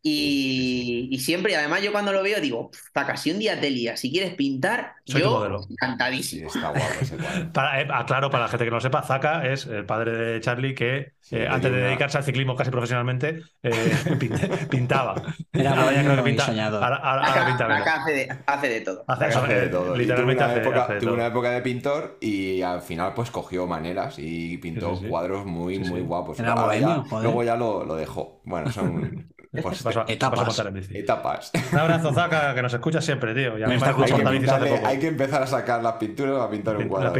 Y, 0.00 1.08
y 1.10 1.18
siempre, 1.18 1.56
además, 1.56 1.82
yo 1.82 1.90
cuando 1.92 2.12
lo 2.12 2.22
veo 2.22 2.40
digo, 2.40 2.70
Zaca, 2.94 3.16
si 3.16 3.30
un 3.32 3.38
día 3.40 3.60
te 3.60 3.68
lías, 3.70 3.98
si 4.00 4.10
quieres 4.10 4.34
pintar, 4.34 4.92
Soy 5.04 5.20
yo. 5.22 5.58
Sí, 5.62 5.72
encantadísimo. 5.74 6.46
está 6.48 6.68
guapo 6.68 6.84
ese 7.00 7.16
cuadro. 7.16 7.50
Para, 7.52 7.80
eh, 7.82 7.88
aclaro 7.92 8.30
para 8.30 8.44
la 8.44 8.48
gente 8.48 8.64
que 8.64 8.70
no 8.70 8.76
lo 8.76 8.80
sepa, 8.80 9.02
Zaka 9.02 9.44
es 9.46 9.66
el 9.66 9.84
padre 9.86 10.12
de 10.12 10.40
Charlie 10.40 10.74
que 10.74 11.12
Sí, 11.20 11.36
eh, 11.36 11.46
antes 11.48 11.70
de 11.72 11.78
dedicarse 11.78 12.16
al 12.18 12.24
ciclismo 12.24 12.54
casi 12.56 12.70
profesionalmente 12.70 13.42
eh, 13.62 13.94
pin- 14.18 14.68
pintaba. 14.70 15.14
Era 15.52 15.70
Ahora 15.72 15.92
ya 15.92 16.02
creo 16.04 16.14
que 16.16 16.20
y 16.20 16.24
pinta. 16.24 16.46
soñador. 16.46 16.82
Ahora, 16.82 16.96
ahora- 16.96 17.26
ahora 17.26 17.32
Zaca, 17.34 17.46
pinta 17.46 17.68
menos. 17.68 17.84
Zaca 17.84 18.02
hace, 18.02 18.12
de, 18.12 18.28
hace 18.46 18.68
de 18.68 18.80
todo. 18.80 19.04
Hace 19.08 19.54
de 19.54 19.68
todo. 19.68 19.94
Y 19.96 19.98
literalmente 19.98 20.44
tuvo 20.44 20.46
una, 20.46 20.52
hace- 20.52 20.60
época, 20.60 20.82
hace 20.84 20.92
de 20.94 21.00
tuvo 21.00 21.08
todo. 21.10 21.14
una 21.16 21.26
época 21.26 21.50
de 21.50 21.62
pintor 21.62 22.18
y 22.20 22.62
al 22.62 22.82
final 22.82 23.14
pues 23.14 23.30
cogió 23.30 23.66
maneras 23.66 24.14
y 24.18 24.58
pintó 24.58 24.90
Sí, 24.90 24.96
sí, 24.96 25.04
sí. 25.04 25.08
cuadros 25.10 25.44
muy, 25.44 25.76
Sí, 25.76 25.84
sí. 25.84 25.90
muy 25.90 26.00
guapos. 26.02 26.38
Era 26.38 26.52
Ahora 26.52 26.62
bohemio, 26.66 27.04
luego 27.22 27.42
ya 27.44 27.56
lo, 27.56 27.84
lo 27.84 27.96
dejó. 27.96 28.40
Bueno, 28.44 28.70
son 28.72 29.28
pues, 29.62 29.82
vas 29.82 29.96
a 29.96 30.04
Etapas. 30.08 30.46
montar 30.46 30.66
en 30.68 30.74
bici. 30.74 30.96
etapas. 30.98 31.52
Un 31.72 31.78
abrazo, 31.78 32.12
Zaka, 32.12 32.54
que 32.54 32.62
nos 32.62 32.72
escucha 32.74 33.00
siempre, 33.00 33.34
tío. 33.34 33.58
Y 33.58 33.62
a 33.62 33.66
mí 33.66 33.70
Me 33.72 33.76
está 33.76 33.90
escuchado 33.90 34.16
Hay 34.28 34.38
que, 34.38 34.46
pintarle- 34.46 34.70
poco. 34.76 34.86
hay 34.86 34.98
que 34.98 35.06
empezar 35.08 35.42
a 35.42 35.46
sacar 35.46 35.82
las 35.82 35.94
pinturas 35.94 36.40
a 36.40 36.50
pintar 36.50 36.76
un 36.76 36.88
cuadro. 36.88 37.12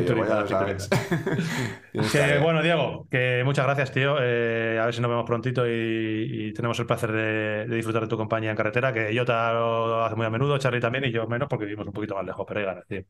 Que, 2.12 2.38
bueno, 2.42 2.62
Diego, 2.62 3.06
que 3.10 3.42
muchas 3.44 3.64
gracias, 3.64 3.92
tío. 3.92 4.16
Eh, 4.20 4.78
a 4.80 4.84
ver 4.84 4.94
si 4.94 5.00
nos 5.00 5.10
vemos 5.10 5.24
prontito 5.26 5.66
y, 5.66 5.70
y 6.48 6.52
tenemos 6.52 6.78
el 6.78 6.86
placer 6.86 7.10
de, 7.12 7.66
de 7.66 7.76
disfrutar 7.76 8.02
de 8.02 8.08
tu 8.08 8.16
compañía 8.16 8.50
en 8.50 8.56
carretera, 8.56 8.92
que 8.92 9.12
yo 9.14 9.24
te 9.24 9.32
lo 9.32 10.04
hace 10.04 10.14
muy 10.16 10.26
a 10.26 10.30
menudo, 10.30 10.58
Charlie 10.58 10.80
también, 10.80 11.04
y 11.04 11.12
yo 11.12 11.26
menos 11.26 11.48
porque 11.48 11.64
vivimos 11.64 11.86
un 11.86 11.92
poquito 11.92 12.14
más 12.14 12.24
lejos, 12.24 12.44
pero 12.46 12.60
hay 12.60 12.66
ganas, 12.66 12.86
tío. 12.86 13.02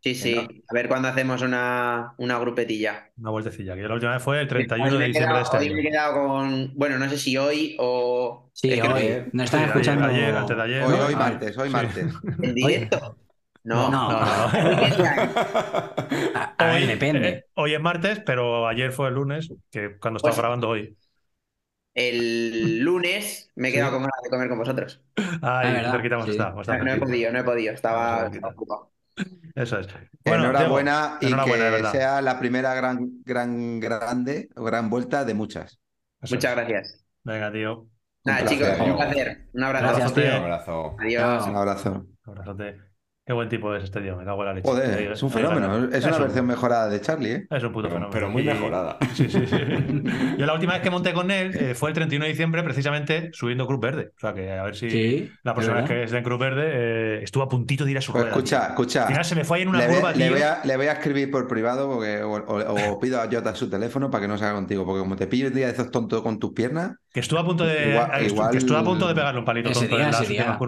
Sí, 0.00 0.14
sí. 0.14 0.62
A 0.68 0.74
ver 0.74 0.86
cuándo 0.88 1.08
hacemos 1.08 1.42
una, 1.42 2.14
una 2.18 2.38
grupetilla. 2.38 3.10
Una 3.18 3.30
vueltecilla, 3.30 3.74
que 3.74 3.82
la 3.82 3.94
última 3.94 4.12
vez 4.12 4.22
fue 4.22 4.40
el 4.40 4.48
31 4.48 4.92
Hoy 4.92 4.98
de 4.98 5.06
diciembre 5.06 5.36
de 5.36 5.42
este 5.42 5.56
hoy 5.56 5.70
me 5.70 5.74
he 5.74 5.80
año. 5.80 5.90
quedado 5.90 6.14
con. 6.14 6.72
Bueno, 6.74 6.98
no 6.98 7.08
sé 7.10 7.18
si 7.18 7.36
hoy 7.36 7.76
o. 7.80 8.48
Sí, 8.52 8.70
que 8.70 8.82
hoy. 8.82 9.24
Nos 9.32 9.44
están 9.46 9.46
Sí, 9.46 9.56
ayer- 9.56 9.66
escuchando. 9.68 10.04
Ayer, 10.06 10.36
antes 10.36 10.56
de 10.56 10.62
ayer. 10.62 10.82
Hoy, 10.84 10.96
¿no? 10.96 11.06
hoy 11.06 11.14
Ah, 11.14 11.18
martes, 11.18 11.58
hoy 11.58 11.68
sí. 11.68 11.72
martes. 11.72 12.06
¿En 12.42 12.54
directo? 12.54 13.18
No. 13.64 13.90
No. 13.90 14.08
No, 14.08 14.10
no, 14.12 14.20
no. 14.20 14.46
Hoy. 14.80 16.32
A, 16.34 16.54
a 16.56 16.66
ver, 16.66 16.82
Hoy, 16.82 16.86
depende. 16.86 17.28
eh, 17.28 17.44
hoy 17.54 17.74
es 17.74 17.80
martes, 17.80 18.20
pero 18.24 18.66
ayer 18.68 18.92
fue 18.92 19.08
el 19.08 19.14
lunes, 19.14 19.52
que 19.70 19.98
cuando 19.98 20.18
estaba 20.18 20.30
Pues- 20.32 20.38
grabando 20.38 20.68
hoy. 20.68 20.96
El 21.94 22.78
lunes 22.80 23.50
me 23.56 23.68
he 23.68 23.72
quedado 23.72 23.90
Sí. 23.90 23.94
con 23.94 24.02
ganas 24.02 24.22
de 24.22 24.30
comer 24.30 24.48
con 24.48 24.58
vosotros. 24.58 25.02
Ahí, 25.42 25.72
verdad, 25.72 25.90
cerquita 25.92 26.14
hemos 26.14 26.26
sí. 26.26 26.36
hemos 26.38 26.60
estado 26.68 26.84
No 26.84 26.92
he 26.92 26.96
podido, 26.98 27.32
no 27.32 27.38
he 27.40 27.44
podido. 27.44 27.66
Ver, 27.66 27.74
estaba 27.74 28.30
ocupado. 28.52 28.92
Eso 29.54 29.78
es. 29.78 29.88
Bueno, 30.24 30.44
enhorabuena 30.44 31.18
Diego, 31.20 31.22
y 31.22 31.26
enhorabuena, 31.26 31.76
que 31.90 31.98
sea 31.98 32.22
la 32.22 32.38
primera 32.38 32.74
gran, 32.74 33.22
gran, 33.24 33.80
grande 33.80 34.48
o 34.56 34.64
gran 34.64 34.88
vuelta 34.90 35.24
de 35.24 35.34
muchas. 35.34 35.80
Eso 36.20 36.34
Muchas 36.34 36.50
es. 36.52 36.56
gracias. 36.56 37.04
Venga, 37.24 37.52
tío. 37.52 37.86
Nada, 38.24 38.46
chicos, 38.46 38.68
un 38.80 38.96
placer. 38.96 39.48
Un 39.52 39.64
abrazo. 39.64 39.86
Gracias, 39.86 40.14
tío. 40.14 40.24
Un 40.24 40.30
abrazo. 40.44 40.96
Adiós. 40.98 41.46
Un 41.46 41.56
abrazo. 41.56 42.06
Abrazote. 42.24 42.87
Qué 43.28 43.34
buen 43.34 43.46
tipo 43.50 43.74
es 43.74 43.84
este 43.84 44.00
tío, 44.00 44.16
me 44.16 44.24
cago 44.24 44.40
en 44.40 44.46
la 44.46 44.54
leche. 44.54 44.66
Joder, 44.66 45.12
es 45.12 45.22
un 45.22 45.30
fenómeno. 45.30 45.86
Es 45.92 46.02
una 46.06 46.16
un- 46.16 46.22
versión 46.22 46.46
mejorada 46.46 46.88
de 46.88 46.98
Charlie, 47.02 47.32
¿eh? 47.32 47.46
Es 47.50 47.62
un 47.62 47.72
puto 47.74 47.88
Pero, 47.88 47.96
fenómeno. 47.96 48.10
pero 48.10 48.30
muy 48.30 48.40
Y- 48.40 48.46
mejorada. 48.46 48.96
Sí, 49.14 49.28
sí, 49.28 49.46
sí. 49.46 49.56
Yo 50.38 50.46
la 50.46 50.54
última 50.54 50.72
vez 50.72 50.80
que 50.82 50.88
monté 50.90 51.12
con 51.12 51.30
él 51.30 51.54
eh, 51.54 51.74
fue 51.74 51.90
el 51.90 51.94
31 51.94 52.24
de 52.24 52.30
diciembre, 52.30 52.62
precisamente 52.62 53.28
subiendo 53.34 53.66
Cruz 53.66 53.80
Verde. 53.80 54.12
O 54.16 54.18
sea 54.20 54.32
que 54.32 54.50
a 54.50 54.62
ver 54.62 54.76
si 54.76 54.88
Sí, 54.90 55.30
la 55.42 55.52
próxima 55.52 55.76
es 55.76 55.82
vez 55.82 55.88
que 55.88 55.92
verdad. 55.94 56.04
esté 56.06 56.16
en 56.16 56.24
Cruz 56.24 56.38
Verde 56.40 56.62
eh, 56.72 57.20
estuvo 57.22 57.42
a 57.42 57.48
puntito 57.50 57.84
de 57.84 57.90
ir 57.90 57.98
a 57.98 58.00
su 58.00 58.12
Pues 58.12 58.22
rueda, 58.24 58.34
escucha, 58.34 58.60
tío. 58.60 58.68
escucha. 58.70 59.02
Al 59.02 59.08
final 59.08 59.24
se 59.26 59.34
me 59.34 59.44
fue 59.44 59.58
ahí 59.58 59.62
en 59.64 59.68
una 59.68 59.78
Le, 59.80 59.86
curva, 59.94 60.12
le 60.12 60.24
tío. 60.24 60.32
voy 60.32 60.42
a, 60.42 60.60
le 60.64 60.76
voy 60.78 60.86
a 60.86 60.92
escribir 60.92 61.30
por 61.30 61.46
privado 61.46 61.86
porque, 61.90 62.22
o, 62.22 62.32
o- 62.32 62.92
o 62.94 62.98
pido 62.98 63.20
a 63.20 63.28
Jota 63.30 63.54
su 63.54 63.68
teléfono 63.68 64.10
para 64.10 64.22
que 64.22 64.28
no 64.28 64.38
salga 64.38 64.54
contigo. 64.54 64.86
Porque 64.86 65.00
como 65.00 65.16
te 65.16 65.26
pillo 65.26 65.48
el 65.48 65.54
día 65.54 65.66
de 65.66 65.72
esos 65.74 65.90
tontos 65.90 66.22
con 66.22 66.38
tus 66.38 66.54
piernas, 66.54 66.92
Que 67.12 67.20
estuvo 67.20 67.40
a 67.40 67.44
punto 67.44 67.64
de. 67.66 67.90
Igual- 67.90 68.10
que 68.10 68.16
estu- 68.26 68.32
igual- 68.32 68.50
Que 68.52 68.56
estuvo 68.58 68.78
a 68.78 68.84
punto 68.84 69.06
de 69.06 69.14
pegarle 69.14 69.38
un 69.40 69.44
palito 69.44 69.70
tonto 69.70 69.86
día, 69.96 70.06
en 70.06 70.12
las 70.12 70.20
ese 70.22 70.32
día. 70.32 70.58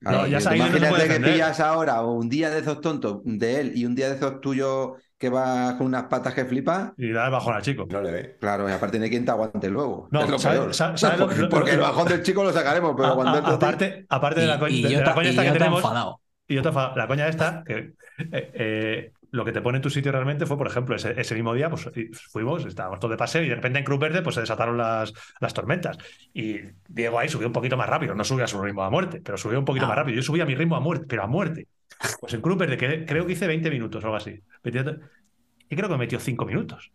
No, 0.00 0.26
ya 0.26 0.40
no 0.40 0.56
imagínate 0.56 1.08
que 1.08 1.20
pillas 1.20 1.60
ahora 1.60 2.02
un 2.02 2.28
día 2.28 2.48
de 2.50 2.60
esos 2.60 2.80
tontos 2.80 3.20
de 3.24 3.60
él 3.60 3.72
y 3.74 3.84
un 3.84 3.94
día 3.94 4.08
de 4.08 4.16
esos 4.16 4.40
tuyos 4.40 4.92
que 5.18 5.28
vas 5.28 5.74
con 5.74 5.86
unas 5.88 6.04
patas 6.04 6.32
que 6.32 6.46
flipas. 6.46 6.92
Y 6.96 7.12
da 7.12 7.26
el 7.26 7.30
bajón 7.32 7.54
al 7.54 7.60
chico. 7.60 7.86
No 7.90 8.00
le 8.00 8.10
ve. 8.10 8.36
Claro, 8.40 8.66
y 8.68 8.72
aparte 8.72 8.98
de 8.98 9.10
quien 9.10 9.26
te 9.26 9.30
aguante 9.30 9.68
luego. 9.68 10.08
No, 10.10 10.22
es 10.22 10.30
lo 10.30 10.38
¿sabes- 10.38 10.58
peor. 10.60 10.74
sa- 10.74 10.96
sabes 10.96 11.18
lo- 11.18 11.26
lo- 11.30 11.48
porque 11.50 11.72
el 11.72 11.76
lo- 11.76 11.82
bajón 11.82 12.08
del 12.08 12.22
chico 12.22 12.42
lo 12.42 12.52
sacaremos, 12.52 12.94
pero 12.96 13.08
A- 13.08 13.10
aguantarte 13.10 13.50
a- 13.50 13.54
aparte, 13.54 14.06
aparte 14.08 14.40
de 14.40 14.46
la, 14.46 14.58
coña- 14.58 14.72
y, 14.74 14.82
de- 14.82 14.88
de 14.88 15.04
la 15.04 15.14
coña 15.14 15.26
y 15.28 15.30
esta 15.30 15.44
que 15.44 15.52
tenemos. 15.52 15.80
enfadado. 15.80 16.20
Y 16.48 16.54
yo 16.54 16.62
te 16.62 16.72
fa- 16.72 16.94
la 16.96 17.06
coña 17.06 17.28
esta, 17.28 17.62
que 17.66 17.92
eh, 18.18 18.50
eh, 18.54 19.12
lo 19.32 19.44
que 19.44 19.52
te 19.52 19.60
pone 19.62 19.76
en 19.78 19.82
tu 19.82 19.90
sitio 19.90 20.10
realmente 20.12 20.46
fue, 20.46 20.58
por 20.58 20.66
ejemplo, 20.66 20.96
ese, 20.96 21.20
ese 21.20 21.34
mismo 21.34 21.54
día, 21.54 21.70
pues 21.70 21.88
fuimos, 22.30 22.64
estábamos 22.64 22.98
todos 23.00 23.12
de 23.12 23.16
paseo 23.16 23.42
y 23.42 23.48
de 23.48 23.54
repente 23.54 23.78
en 23.78 23.84
Cruz 23.84 23.98
Verde 24.00 24.22
pues 24.22 24.34
se 24.34 24.40
desataron 24.40 24.76
las, 24.76 25.12
las 25.40 25.54
tormentas. 25.54 25.98
Y 26.34 26.58
Diego 26.88 27.18
ahí 27.18 27.28
subió 27.28 27.46
un 27.46 27.52
poquito 27.52 27.76
más 27.76 27.88
rápido, 27.88 28.14
no 28.14 28.24
subió 28.24 28.44
a 28.44 28.48
su 28.48 28.60
ritmo 28.60 28.82
a 28.82 28.90
muerte, 28.90 29.20
pero 29.24 29.38
subió 29.38 29.58
un 29.58 29.64
poquito 29.64 29.86
Ah. 29.86 29.88
más 29.88 29.98
rápido. 29.98 30.16
Yo 30.16 30.22
subí 30.22 30.40
a 30.40 30.46
mi 30.46 30.54
ritmo 30.54 30.76
a 30.76 30.80
muerte, 30.80 31.06
pero 31.08 31.22
a 31.22 31.26
muerte. 31.26 31.68
Pues 32.20 32.32
en 32.34 32.40
Cruz 32.40 32.56
Verde, 32.58 32.76
que 32.76 33.04
creo 33.04 33.26
que 33.26 33.32
hice 33.34 33.46
20 33.46 33.70
minutos 33.70 34.02
o 34.02 34.06
algo 34.06 34.16
así. 34.16 34.40
20 34.64 34.96
Y 35.68 35.76
creo 35.76 35.88
que 35.88 35.94
me 35.94 35.98
metió 35.98 36.18
5 36.18 36.44
minutos. 36.46 36.90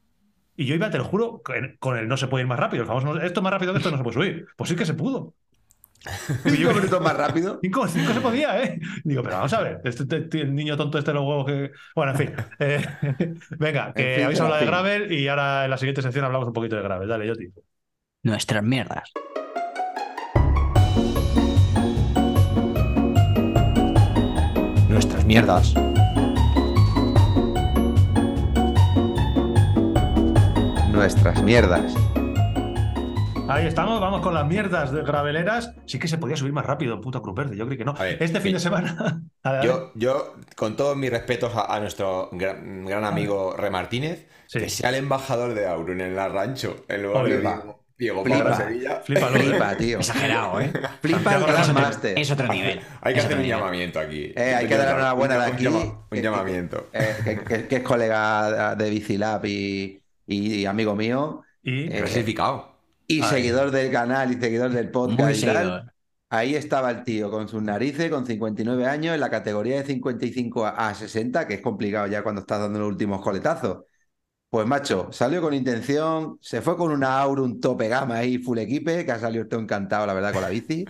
Y 0.58 0.66
yo 0.66 0.74
iba, 0.76 0.90
te 0.90 0.98
lo 0.98 1.04
juro, 1.04 1.42
con 1.80 1.98
el 1.98 2.08
no 2.08 2.18
se 2.18 2.28
puede 2.28 2.44
ir 2.44 2.48
más 2.48 2.60
rápido. 2.60 2.84
El 2.84 2.88
famoso, 2.88 3.20
esto 3.22 3.40
es 3.40 3.44
más 3.44 3.52
rápido 3.54 3.74
que 3.74 3.80
esto 3.80 3.92
no 3.92 3.98
se 3.98 4.04
puede 4.04 4.14
subir. 4.14 4.46
Pues 4.56 4.70
sí 4.70 4.76
que 4.76 4.86
se 4.86 4.94
pudo. 4.94 5.34
cinco 6.46 6.74
minutos 6.74 7.02
más 7.02 7.18
rápido. 7.18 7.60
Cinco, 7.62 7.88
cinco 7.88 8.14
se 8.14 8.22
podía, 8.22 8.64
¿eh? 8.64 8.80
Digo, 9.04 9.24
pero 9.24 9.36
vamos 9.38 9.54
a 9.54 9.62
ver, 9.62 9.82
este, 9.84 10.06
te- 10.06 10.22
te- 10.22 10.42
el 10.42 10.54
niño 10.54 10.78
tonto 10.78 10.98
este 10.98 11.14
los 11.14 11.24
huevos 11.24 11.46
que... 11.46 11.72
Bueno, 11.96 12.12
en 12.12 12.18
fin. 12.18 12.34
eh, 12.60 12.86
venga, 13.58 13.94
que 13.94 14.10
En 14.10 14.16
fin, 14.16 14.24
habéis 14.26 14.40
hablado 14.42 14.60
de. 14.62 14.66
Gravel 14.68 15.12
y 15.12 15.28
ahora 15.28 15.66
en 15.66 15.72
la 15.72 15.78
siguiente 15.78 16.02
sección 16.02 16.26
hablamos 16.26 16.48
un 16.48 16.54
poquito 16.54 16.76
de 16.76 16.84
Gravel. 16.84 17.08
Dale, 17.08 17.28
Yoti. 17.28 17.48
Nuestras 18.24 18.64
mierdas. 18.64 19.12
Nuestras 24.90 25.26
mierdas. 25.26 25.74
Nuestras 30.92 31.42
mierdas. 31.44 31.94
Ahí 33.48 33.68
estamos, 33.68 34.02
vamos 34.02 34.22
con 34.22 34.34
las 34.34 34.46
mierdas 34.48 34.92
de 34.92 35.04
graveleras. 35.04 35.74
Sí 35.86 36.00
que 36.00 36.08
se 36.08 36.18
podía 36.18 36.36
subir 36.36 36.52
más 36.52 36.66
rápido, 36.66 37.00
puta 37.00 37.20
Cruz 37.20 37.36
Verde, 37.36 37.56
yo 37.56 37.66
creo 37.68 37.78
que 37.78 37.86
no. 37.86 37.94
Ver, 37.94 38.18
este 38.22 38.42
fin 38.42 38.54
de 38.54 38.60
semana... 38.60 38.96
Dale, 39.44 39.58
dale. 39.58 39.68
Yo, 39.68 39.92
yo, 39.94 40.34
con 40.56 40.76
todos 40.76 40.98
mis 40.98 41.12
respetos 41.12 41.56
a, 41.56 41.74
a 41.76 41.80
nuestro 41.80 42.30
gran, 42.32 42.84
gran 42.86 43.06
amigo 43.06 43.56
Re 43.56 43.70
Martínez, 43.70 44.28
Sí. 44.48 44.60
que 44.60 44.70
sea 44.70 44.90
el 44.90 44.96
embajador 44.96 45.54
de 45.54 45.68
Auron 45.68 46.02
en 46.02 46.18
el 46.18 46.32
rancho, 46.32 46.86
en 46.88 47.04
lugar 47.04 47.26
de 47.26 47.36
Flipa. 47.36 47.50
Diego, 47.98 48.24
Diego 48.24 48.24
Flipa. 48.26 48.56
Sevilla. 48.58 48.92
¿eh? 48.98 49.02
Flipa, 49.04 49.76
tío. 49.78 49.98
Exagerado, 50.00 50.62
¿eh? 50.62 50.72
Flipa 51.02 51.36
el 51.36 51.44
Gran. 51.46 51.74
Master. 51.74 52.20
Es 52.20 52.32
otro 52.32 52.48
nivel. 52.48 52.82
Hay 53.02 53.14
que 53.14 53.20
Es 53.20 53.26
hacer 53.26 53.38
un 53.38 53.44
nivel. 53.44 53.58
llamamiento 53.60 54.00
aquí. 54.00 54.34
Eh, 54.36 54.54
hay 54.56 54.68
que 54.68 54.76
dar 54.78 54.86
la 54.88 54.92
enhorabuena 54.94 55.36
de 55.40 55.48
Un 55.50 55.54
aquí. 55.56 55.64
llama- 55.64 55.78
Un 56.12 56.18
Eh, 56.18 56.22
llamamiento. 56.22 56.88
eh, 56.94 57.16
que, 57.24 57.40
que- 57.44 57.68
que 57.68 57.76
es 57.78 57.82
colega 57.84 58.76
de 58.76 58.90
Bicilab 58.90 59.46
y, 59.46 60.02
y 60.28 60.66
amigo 60.66 60.96
mío. 60.96 61.42
Y 61.64 61.86
Eh, 61.86 61.98
Clasificado. 62.00 62.75
Y 63.08 63.22
Ay. 63.22 63.30
seguidor 63.30 63.72
del 63.72 63.92
canal 63.92 64.32
y 64.32 64.40
seguidor 64.40 64.72
del 64.72 64.90
podcast 64.92 65.20
Muy 65.20 65.38
y 65.38 65.54
tal. 65.54 65.92
Ahí 66.30 66.56
estaba 66.56 66.90
el 66.92 67.04
tío 67.04 67.30
con 67.30 67.48
sus 67.48 67.62
narices, 67.62 68.10
con 68.10 68.26
59 68.26 68.88
años, 68.88 69.14
en 69.14 69.22
la 69.22 69.30
categoría 69.30 69.78
de 69.78 69.84
55 69.86 70.66
a 70.66 70.90
a 70.90 70.94
60, 70.96 71.48
que 71.48 71.54
es 71.56 71.62
complicado 71.62 72.08
ya 72.08 72.24
cuando 72.24 72.42
estás 72.42 72.60
dando 72.60 72.80
los 72.80 72.88
últimos 72.90 73.22
coletazos. 73.22 73.84
Pues 74.50 74.66
macho, 74.66 75.10
salió 75.12 75.42
con 75.42 75.54
intención, 75.54 76.38
se 76.42 76.62
fue 76.62 76.76
con 76.78 76.92
una 76.92 77.20
Aurum 77.20 77.60
tope 77.60 77.88
gama 77.90 78.16
ahí, 78.16 78.38
full 78.38 78.58
equipe, 78.58 79.06
que 79.06 79.12
ha 79.12 79.20
salido 79.20 79.48
todo 79.48 79.60
encantado, 79.60 80.06
la 80.08 80.14
verdad, 80.14 80.34
con 80.34 80.42
la 80.42 80.50
bici. 80.50 80.86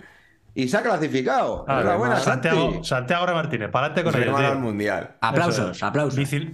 Y 0.54 0.68
se 0.68 0.76
ha 0.78 0.82
clasificado. 0.82 1.64
Ah, 1.68 1.80
Enhorabuena, 1.80 2.18
Santiago, 2.18 2.70
Santi. 2.72 2.88
Santiago 2.88 3.26
Remartínez, 3.26 3.70
para 3.70 3.86
adelante 3.88 4.10
con 4.10 4.22
ellos, 4.22 4.40
al 4.40 4.58
mundial. 4.58 5.16
Aplausos, 5.20 5.76
es. 5.76 5.82
aplausos. 5.82 6.18
Bicil- 6.18 6.52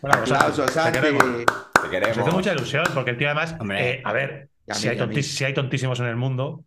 Bueno, 0.00 0.18
pues, 0.18 0.32
Aplausos, 0.32 0.66
te 0.66 0.72
Santi. 0.72 0.98
queremos. 1.00 1.24
Te 1.24 1.44
Nos 1.82 1.90
queremos. 1.90 2.18
hace 2.18 2.30
mucha 2.30 2.52
ilusión 2.54 2.84
porque 2.94 3.10
el 3.10 3.18
tío 3.18 3.26
además, 3.28 3.54
Hombre. 3.60 3.90
eh, 3.90 4.02
a 4.04 4.12
ver, 4.12 4.48
Y 4.74 4.74
si, 4.74 4.88
mí, 4.88 4.94
hay 4.94 4.96
mí. 5.06 5.14
tontis- 5.14 5.22
si 5.22 5.44
hay 5.44 5.54
tontísimos 5.54 6.00
en 6.00 6.06
el 6.06 6.16
mundo, 6.16 6.64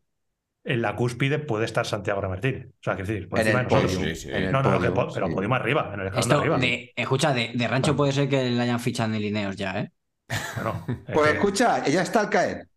en 0.63 0.81
la 0.81 0.95
cúspide 0.95 1.39
puede 1.39 1.65
estar 1.65 1.85
Santiago 1.85 2.21
Remartínez. 2.21 2.67
O 2.67 2.77
sea, 2.81 2.95
que 2.95 3.03
decir, 3.03 3.29
por 3.29 3.39
En 3.39 3.47
encima 3.47 3.61
el 3.61 3.67
de 3.67 3.73
nosotros. 3.75 3.95
podium. 3.97 4.15
Sí, 4.15 4.21
sí. 4.21 4.29
en 4.29 4.43
el 4.43 4.51
No, 4.51 4.61
no, 4.63 4.71
no, 4.71 4.79
que 4.79 4.91
pero 5.13 5.27
sí. 5.27 5.33
podium 5.35 5.53
arriba, 5.53 5.91
en 5.93 5.99
el 6.01 6.07
Esto 6.07 6.39
arriba. 6.39 6.57
de, 6.57 6.93
escucha, 6.95 7.33
de, 7.33 7.51
de 7.55 7.67
rancho 7.67 7.95
puede 7.95 8.11
ser 8.11 8.29
que 8.29 8.49
le 8.49 8.61
hayan 8.61 8.79
fichado 8.79 9.13
en 9.13 9.21
Lineos 9.21 9.55
ya, 9.55 9.79
¿eh? 9.79 9.91
Pues 11.13 11.31
que- 11.31 11.37
escucha, 11.37 11.83
ella 11.85 12.01
está 12.03 12.21
al 12.21 12.29
caer. 12.29 12.67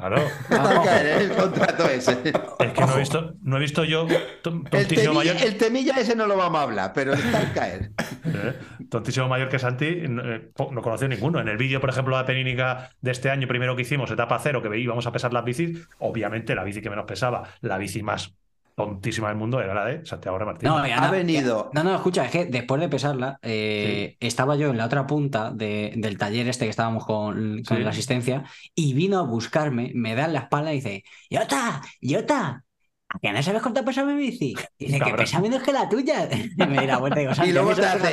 Claro. 0.00 0.16
Está 0.18 0.70
al 0.70 0.84
caer 0.84 1.22
el 1.22 1.30
contrato 1.30 1.88
ese. 1.88 2.12
Es 2.12 2.72
que 2.72 2.80
no 2.80 2.96
he 2.96 2.98
visto, 2.98 3.34
no 3.42 3.56
he 3.56 3.60
visto 3.60 3.84
yo 3.84 4.06
El 4.08 4.42
tontísimo 4.42 5.14
mayor, 5.14 5.36
temilla, 5.36 5.52
el 5.52 5.58
temilla 5.58 5.94
ese 5.98 6.16
no 6.16 6.26
lo 6.26 6.36
vamos 6.36 6.58
a 6.58 6.62
hablar, 6.62 6.92
pero 6.94 7.12
está 7.14 7.38
al 7.38 7.52
caer. 7.52 7.90
eh, 8.24 8.58
tontísimo 8.88 9.28
mayor 9.28 9.48
que 9.48 9.58
Santi, 9.58 10.02
no, 10.08 10.22
eh, 10.24 10.50
no 10.70 10.82
conoció 10.82 11.08
ninguno. 11.08 11.40
En 11.40 11.48
el 11.48 11.56
vídeo, 11.56 11.80
por 11.80 11.90
ejemplo, 11.90 12.16
de 12.16 12.22
la 12.22 12.26
Penínica 12.26 12.90
de 13.00 13.10
este 13.10 13.30
año, 13.30 13.46
primero 13.46 13.76
que 13.76 13.82
hicimos, 13.82 14.10
etapa 14.10 14.38
cero, 14.42 14.62
que 14.62 14.78
íbamos 14.78 15.06
a 15.06 15.12
pesar 15.12 15.32
las 15.32 15.44
bicis, 15.44 15.88
obviamente 15.98 16.54
la 16.54 16.64
bici 16.64 16.80
que 16.80 16.90
menos 16.90 17.04
pesaba, 17.04 17.48
la 17.60 17.78
bici 17.78 18.02
más 18.02 18.34
tontísima 18.86 19.28
del 19.28 19.36
mundo 19.36 19.60
era 19.60 19.74
la 19.74 19.84
de 19.84 20.04
Santiago 20.06 20.38
Remartínez. 20.38 20.72
No, 20.72 20.86
ya 20.86 20.98
Ha 20.98 21.06
no- 21.06 21.12
venido. 21.12 21.70
No, 21.74 21.82
no, 21.84 21.94
escucha, 21.94 22.24
es 22.24 22.30
que 22.30 22.46
después 22.46 22.80
de 22.80 22.88
pesarla, 22.88 23.38
eh, 23.42 24.16
estaba 24.20 24.56
yo 24.56 24.70
en 24.70 24.76
la 24.78 24.86
otra 24.86 25.06
punta 25.06 25.50
de- 25.50 25.92
del 25.96 26.18
taller 26.18 26.48
este 26.48 26.64
que 26.66 26.70
estábamos 26.70 27.04
con, 27.04 27.62
con 27.66 27.76
Sí. 27.78 27.82
la 27.82 27.90
asistencia 27.90 28.44
y 28.74 28.94
vino 28.94 29.18
a 29.18 29.22
buscarme, 29.22 29.92
me 29.94 30.14
da 30.14 30.26
en 30.26 30.32
la 30.34 30.40
espalda 30.40 30.72
y 30.72 30.76
dice, 30.76 31.04
Yota, 31.30 31.80
Yota, 32.00 32.64
¿a 33.12 33.18
que 33.18 33.32
no 33.32 33.42
sabes 33.42 33.60
cuánto 33.62 33.84
pesa 33.84 34.04
mi 34.04 34.14
bici? 34.14 34.54
Y 34.78 34.86
dice 34.86 35.00
que 35.00 35.14
pesa 35.14 35.40
menos 35.40 35.62
que 35.62 35.72
la 35.72 35.88
tuya. 35.88 36.28
Y 36.56 36.66
me 36.66 36.80
di 36.80 36.86
la 36.86 36.98
vuelta 36.98 37.18
y 37.20 37.22
digo, 37.24 37.34
"Santi, 37.34 37.50
Y 37.50 37.52
luego 37.54 37.70
mí 37.70 37.76
te 37.80 37.86
hace. 37.86 38.12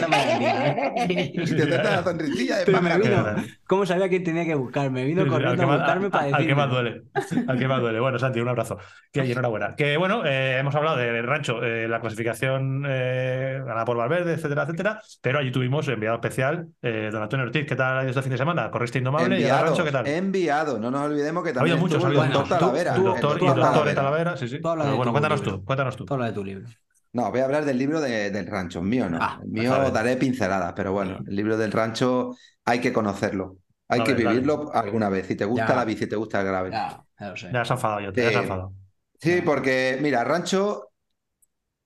Y 1.10 1.14
¿eh?". 1.14 1.34
te 1.46 1.66
trata 1.68 1.92
la 1.98 2.04
sonrisilla 2.04 2.58
de 2.66 2.82
me 2.82 2.98
vino, 2.98 3.36
¿cómo 3.66 3.86
sabía 3.86 4.10
que 4.10 4.20
tenía 4.20 4.46
que 4.46 4.56
buscarme? 4.56 5.06
Vino 5.06 5.26
corriendo 5.28 5.64
al 5.64 5.70
a 5.70 5.78
buscarme 5.78 6.10
para 6.10 6.24
al 6.26 6.32
decirme. 6.32 6.48
que 6.48 6.56
más 6.56 6.70
duele. 6.70 7.02
Al 7.48 7.60
que 7.60 7.68
más 7.68 7.82
duele. 7.82 8.00
Bueno, 8.00 8.20
Santi, 8.20 8.40
un 8.40 8.48
abrazo. 8.50 8.78
Que 9.12 9.22
enhorabuena. 9.32 9.76
Que 9.76 9.98
bueno, 9.98 10.26
eh, 10.26 10.58
hemos 10.60 10.74
hablado 10.76 10.98
del 10.98 11.26
rancho, 11.26 11.64
eh, 11.64 11.88
la 11.88 12.00
clasificación 12.00 12.84
eh, 12.88 13.62
ganada 13.66 13.86
por 13.86 13.98
Valverde, 13.98 14.34
etcétera, 14.34 14.64
etcétera. 14.64 15.02
Pero 15.22 15.40
allí 15.40 15.52
tuvimos 15.52 15.88
enviado 15.88 16.16
especial, 16.16 16.68
eh, 16.82 17.10
don 17.12 17.22
Antonio 17.22 17.46
Ortiz. 17.46 17.66
¿Qué 17.68 17.76
tal 17.76 17.98
ha 18.00 18.02
ido 18.04 18.10
este 18.12 18.22
fin 18.22 18.32
de 18.32 18.38
semana? 18.38 18.70
¿Corriste 18.72 18.98
indomable? 19.00 19.36
¿Y 19.36 19.40
el 19.40 19.44
Enviado, 19.44 19.66
rancho 19.66 19.84
qué 19.84 19.92
tal? 19.92 20.08
enviado. 20.08 20.80
No 20.80 20.92
nos 20.92 21.02
olvidemos 21.02 21.44
que 21.44 21.50
Ha 21.52 21.54
también 21.54 21.74
habido 21.78 21.88
muchos, 21.88 22.04
ha 22.04 22.08
el 22.10 22.18
habido 22.20 22.34
doctor. 22.40 22.60
Talavera. 22.60 22.94
Doctor, 22.96 23.38
y 23.42 23.46
doctor 23.46 23.94
Talavera, 23.94 24.38
sí, 24.38 24.48
sí. 24.48 24.60
Pero 24.88 24.98
bueno, 24.98 25.12
cuéntanos 25.12 25.42
libro. 25.42 25.60
tú, 25.60 25.66
cuéntanos 25.66 25.96
tú. 25.96 26.06
Tú 26.06 26.14
habla 26.14 26.28
de 26.28 26.34
tu 26.34 26.44
libro. 26.44 26.68
No, 27.14 27.32
voy 27.32 27.40
a 27.40 27.46
hablar 27.46 27.66
del 27.66 27.78
libro 27.78 28.00
de- 28.02 28.30
del 28.32 28.46
rancho. 28.48 28.80
El 28.80 28.86
mío 28.86 29.10
no. 29.10 29.18
Ah, 29.22 29.40
el 29.42 29.50
mío 29.50 29.92
daré 29.92 30.18
pinceladas, 30.18 30.74
pero 30.76 30.92
bueno, 30.94 31.20
el 31.26 31.36
libro 31.36 31.58
del 31.58 31.72
rancho 31.72 32.36
hay 32.66 32.80
que 32.80 32.92
conocerlo. 32.94 33.58
Hay 33.88 34.04
que 34.04 34.14
vivirlo 34.14 34.70
alguna 34.74 35.10
vez. 35.10 35.28
Si 35.28 35.36
te 35.36 35.46
gusta 35.46 35.68
Ya. 35.70 35.76
la 35.76 35.86
bici, 35.86 36.08
te 36.08 36.16
gusta 36.18 36.42
el 36.42 36.48
gravel. 36.48 36.72
Ya, 36.72 37.04
ya 37.20 37.30
lo 37.30 37.36
sé. 37.38 37.50
Ya 37.54 37.62
has 37.62 37.72
enfadado 37.72 38.02
yo, 38.02 38.12
te 38.14 38.22
ya 38.22 38.30
has 38.30 38.36
enfadado. 38.36 38.74
Sí, 39.20 39.42
porque, 39.44 39.98
mira, 40.02 40.24
Rancho 40.24 40.92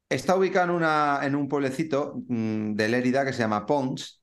está 0.10 0.36
ubicado 0.36 0.65
en, 0.65 0.76
una, 0.76 1.19
en 1.23 1.36
un 1.36 1.48
pueblecito 1.48 2.15
mm, 2.28 2.73
de 2.73 2.88
Lérida 2.90 3.26
que 3.26 3.34
se 3.34 3.40
llama 3.40 3.65
Pons 3.65 4.20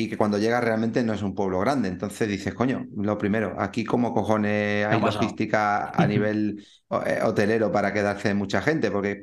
y 0.00 0.08
que 0.08 0.16
cuando 0.16 0.38
llegas 0.38 0.64
realmente 0.64 1.02
no 1.02 1.12
es 1.12 1.22
un 1.22 1.34
pueblo 1.34 1.60
grande. 1.60 1.88
Entonces 1.88 2.26
dices, 2.26 2.54
coño, 2.54 2.86
lo 2.96 3.18
primero, 3.18 3.54
aquí 3.58 3.84
como 3.84 4.14
cojones 4.14 4.86
ha 4.86 4.92
hay 4.92 5.00
logística 5.00 5.90
a 5.90 6.06
nivel 6.06 6.64
eh, 7.04 7.20
hotelero 7.22 7.70
para 7.70 7.92
quedarse 7.92 8.32
mucha 8.32 8.62
gente, 8.62 8.90
porque, 8.90 9.22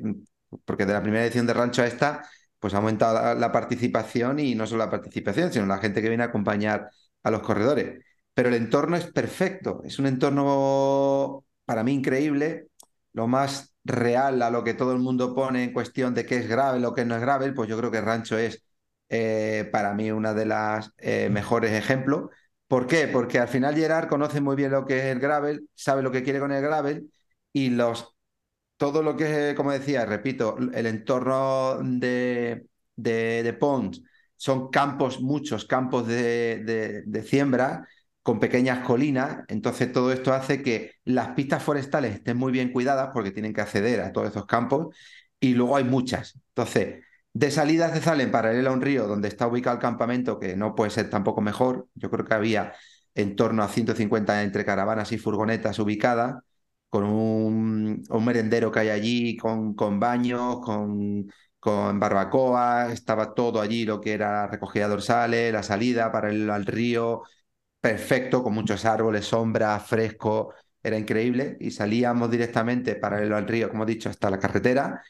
porque 0.64 0.86
de 0.86 0.92
la 0.92 1.02
primera 1.02 1.24
edición 1.24 1.46
de 1.46 1.54
Rancho 1.54 1.82
a 1.82 1.86
esta, 1.86 2.22
pues 2.60 2.74
ha 2.74 2.76
aumentado 2.76 3.14
la, 3.14 3.34
la 3.34 3.50
participación 3.50 4.38
y 4.38 4.54
no 4.54 4.66
solo 4.68 4.84
la 4.84 4.90
participación, 4.90 5.52
sino 5.52 5.66
la 5.66 5.78
gente 5.78 6.00
que 6.00 6.08
viene 6.08 6.22
a 6.22 6.26
acompañar 6.26 6.88
a 7.24 7.30
los 7.30 7.42
corredores. 7.42 8.04
Pero 8.32 8.50
el 8.50 8.54
entorno 8.54 8.96
es 8.96 9.06
perfecto, 9.06 9.82
es 9.84 9.98
un 9.98 10.06
entorno 10.06 11.44
para 11.64 11.82
mí 11.82 11.92
increíble, 11.92 12.68
lo 13.14 13.26
más 13.26 13.74
real 13.82 14.42
a 14.42 14.50
lo 14.50 14.62
que 14.62 14.74
todo 14.74 14.92
el 14.92 15.00
mundo 15.00 15.34
pone 15.34 15.64
en 15.64 15.72
cuestión 15.72 16.14
de 16.14 16.24
qué 16.24 16.36
es 16.36 16.48
gravel 16.48 16.84
o 16.84 16.94
qué 16.94 17.04
no 17.04 17.16
es 17.16 17.20
gravel, 17.20 17.52
pues 17.52 17.68
yo 17.68 17.76
creo 17.76 17.90
que 17.90 18.00
Rancho 18.00 18.38
es 18.38 18.62
eh, 19.08 19.68
para 19.72 19.94
mí 19.94 20.10
una 20.10 20.34
de 20.34 20.46
las 20.46 20.92
eh, 20.98 21.28
mejores 21.30 21.72
ejemplos. 21.72 22.30
¿Por 22.66 22.86
qué? 22.86 23.08
Porque 23.08 23.38
al 23.38 23.48
final 23.48 23.74
Gerard 23.76 24.08
conoce 24.08 24.40
muy 24.40 24.56
bien 24.56 24.70
lo 24.72 24.84
que 24.86 24.98
es 24.98 25.04
el 25.06 25.20
gravel, 25.20 25.68
sabe 25.74 26.02
lo 26.02 26.10
que 26.12 26.22
quiere 26.22 26.38
con 26.40 26.52
el 26.52 26.62
gravel 26.62 27.10
y 27.52 27.70
los 27.70 28.14
todo 28.76 29.02
lo 29.02 29.16
que 29.16 29.50
es, 29.50 29.54
como 29.56 29.72
decía, 29.72 30.06
repito, 30.06 30.56
el 30.74 30.86
entorno 30.86 31.78
de, 31.82 32.66
de, 32.96 33.42
de 33.42 33.52
Pons 33.54 34.02
son 34.36 34.70
campos, 34.70 35.20
muchos 35.20 35.64
campos 35.64 36.06
de, 36.06 36.62
de, 36.64 37.02
de 37.02 37.22
siembra 37.22 37.88
con 38.22 38.38
pequeñas 38.40 38.84
colinas, 38.86 39.44
entonces 39.48 39.90
todo 39.92 40.12
esto 40.12 40.32
hace 40.32 40.62
que 40.62 40.92
las 41.04 41.28
pistas 41.30 41.62
forestales 41.62 42.14
estén 42.16 42.36
muy 42.36 42.52
bien 42.52 42.72
cuidadas 42.72 43.10
porque 43.12 43.30
tienen 43.32 43.52
que 43.54 43.62
acceder 43.62 44.00
a 44.00 44.12
todos 44.12 44.28
esos 44.30 44.46
campos 44.46 44.94
y 45.40 45.54
luego 45.54 45.76
hay 45.76 45.84
muchas. 45.84 46.38
Entonces, 46.50 47.04
de 47.38 47.52
salidas 47.52 47.94
de 47.94 48.00
salen 48.00 48.32
paralelo 48.32 48.70
a 48.70 48.72
un 48.72 48.80
río 48.80 49.06
donde 49.06 49.28
está 49.28 49.46
ubicado 49.46 49.76
el 49.76 49.80
campamento, 49.80 50.40
que 50.40 50.56
no 50.56 50.74
puede 50.74 50.90
ser 50.90 51.08
tampoco 51.08 51.40
mejor, 51.40 51.86
yo 51.94 52.10
creo 52.10 52.24
que 52.24 52.34
había 52.34 52.72
en 53.14 53.36
torno 53.36 53.62
a 53.62 53.68
150 53.68 54.42
entre 54.42 54.64
caravanas 54.64 55.12
y 55.12 55.18
furgonetas 55.18 55.78
ubicadas, 55.78 56.42
con 56.88 57.04
un, 57.04 58.02
merendero 58.24 58.72
que 58.72 58.80
hay 58.80 58.88
allí, 58.88 59.36
con, 59.36 59.76
baños, 60.00 60.58
con, 60.60 61.28
barbacoa, 62.00 62.92
estaba 62.92 63.34
todo 63.34 63.60
allí, 63.60 63.84
lo 63.84 64.00
que 64.00 64.14
era 64.14 64.48
recogida 64.48 64.88
dorsales, 64.88 65.52
la 65.52 65.62
salida 65.62 66.10
para 66.10 66.30
el 66.30 66.50
al 66.50 66.66
río, 66.66 67.22
perfecto, 67.80 68.42
con 68.42 68.54
muchos 68.54 68.84
árboles, 68.84 69.26
sombra, 69.26 69.78
fresco, 69.80 70.54
era 70.82 70.98
increíble, 70.98 71.56
y 71.60 71.70
salíamos 71.70 72.30
directamente 72.30 72.96
paralelo 72.96 73.36
al 73.36 73.46
río, 73.46 73.70
como 73.70 73.84
he 73.84 73.86
dicho, 73.86 74.08
hasta 74.08 74.30
la 74.30 74.38
carretera, 74.38 75.02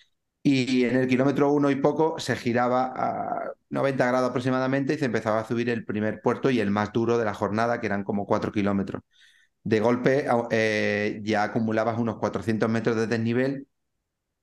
y 0.50 0.84
en 0.84 0.96
el 0.96 1.08
kilómetro 1.08 1.52
uno 1.52 1.70
y 1.70 1.76
poco 1.76 2.18
se 2.18 2.34
giraba 2.36 2.92
a 2.96 3.52
90 3.68 4.06
grados 4.06 4.30
aproximadamente 4.30 4.94
y 4.94 4.98
se 4.98 5.04
empezaba 5.04 5.40
a 5.40 5.44
subir 5.44 5.68
el 5.68 5.84
primer 5.84 6.22
puerto 6.22 6.50
y 6.50 6.60
el 6.60 6.70
más 6.70 6.92
duro 6.92 7.18
de 7.18 7.24
la 7.26 7.34
jornada, 7.34 7.80
que 7.80 7.86
eran 7.86 8.02
como 8.02 8.26
4 8.26 8.50
kilómetros. 8.52 9.02
De 9.64 9.80
golpe 9.80 10.26
eh, 10.50 11.20
ya 11.24 11.44
acumulabas 11.44 11.98
unos 11.98 12.18
400 12.18 12.68
metros 12.70 12.96
de 12.96 13.06
desnivel, 13.06 13.68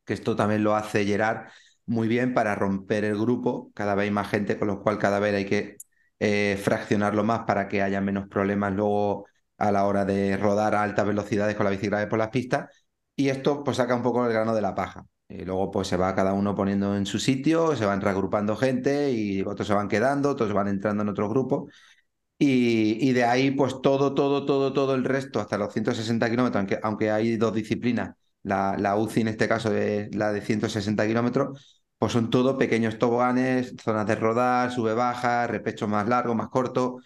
que 0.06 0.14
esto 0.14 0.36
también 0.36 0.64
lo 0.64 0.76
hace 0.76 1.06
Gerard 1.06 1.48
muy 1.86 2.08
bien 2.08 2.34
para 2.34 2.56
romper 2.56 3.06
el 3.06 3.18
grupo, 3.20 3.72
cada 3.76 3.96
vez 3.96 4.06
hay 4.06 4.12
más 4.12 4.30
gente, 4.30 4.58
con 4.60 4.68
lo 4.68 4.82
cual 4.84 5.00
cada 5.00 5.20
vez 5.20 5.36
hay 5.36 5.46
que 5.46 5.78
eh, 6.20 6.60
fraccionarlo 6.64 7.24
más 7.24 7.42
para 7.46 7.68
que 7.68 7.82
haya 7.82 8.02
menos 8.02 8.28
problemas 8.28 8.74
luego 8.74 9.28
a 9.58 9.72
la 9.72 9.86
hora 9.86 10.06
de 10.06 10.38
rodar 10.38 10.76
a 10.76 10.84
altas 10.84 11.06
velocidades 11.08 11.56
con 11.56 11.66
la 11.66 11.72
bicicleta 11.72 12.10
por 12.10 12.20
las 12.20 12.30
pistas. 12.30 12.70
Y 13.16 13.30
esto 13.30 13.64
pues 13.64 13.78
saca 13.78 13.96
un 13.96 14.04
poco 14.04 14.26
el 14.26 14.34
grano 14.34 14.56
de 14.56 14.62
la 14.62 14.76
paja. 14.76 15.06
Y 15.28 15.44
luego 15.44 15.72
pues 15.72 15.88
se 15.88 15.98
va 15.98 16.14
cada 16.16 16.34
uno 16.34 16.54
poniendo 16.56 16.96
en 16.96 17.06
su 17.06 17.18
sitio, 17.20 17.76
se 17.76 17.86
van 17.86 18.02
reagrupando 18.02 18.56
gente 18.56 19.12
y 19.12 19.42
otros 19.42 19.68
se 19.68 19.74
van 19.74 19.88
quedando, 19.88 20.30
otros 20.30 20.54
van 20.54 20.68
entrando 20.68 21.04
en 21.04 21.10
otro 21.10 21.28
grupo. 21.30 21.68
Y, 22.38 22.98
y 23.10 23.14
de 23.14 23.24
ahí 23.26 23.52
pues 23.52 23.82
todo, 23.82 24.14
todo, 24.14 24.46
todo, 24.46 24.74
todo 24.74 24.96
el 24.96 25.06
resto, 25.06 25.40
hasta 25.40 25.58
los 25.58 25.74
160 25.74 26.30
kilómetros, 26.30 26.60
aunque, 26.60 26.80
aunque 26.84 27.12
hay 27.12 27.38
dos 27.38 27.54
disciplinas, 27.54 28.16
la, 28.44 28.76
la 28.78 28.98
UCI 28.98 29.22
en 29.22 29.28
este 29.30 29.48
caso 29.48 29.74
es 29.74 30.14
la 30.16 30.32
de 30.34 30.42
160 30.42 31.08
kilómetros, 31.08 31.82
pues 31.98 32.12
son 32.12 32.30
todo 32.30 32.58
pequeños 32.58 33.00
toboganes, 33.00 33.74
zonas 33.82 34.06
de 34.08 34.16
rodar, 34.16 34.72
sube-baja, 34.72 35.48
repecho 35.48 35.88
más 35.88 36.08
largo, 36.10 36.36
más 36.36 36.50
corto. 36.50 36.98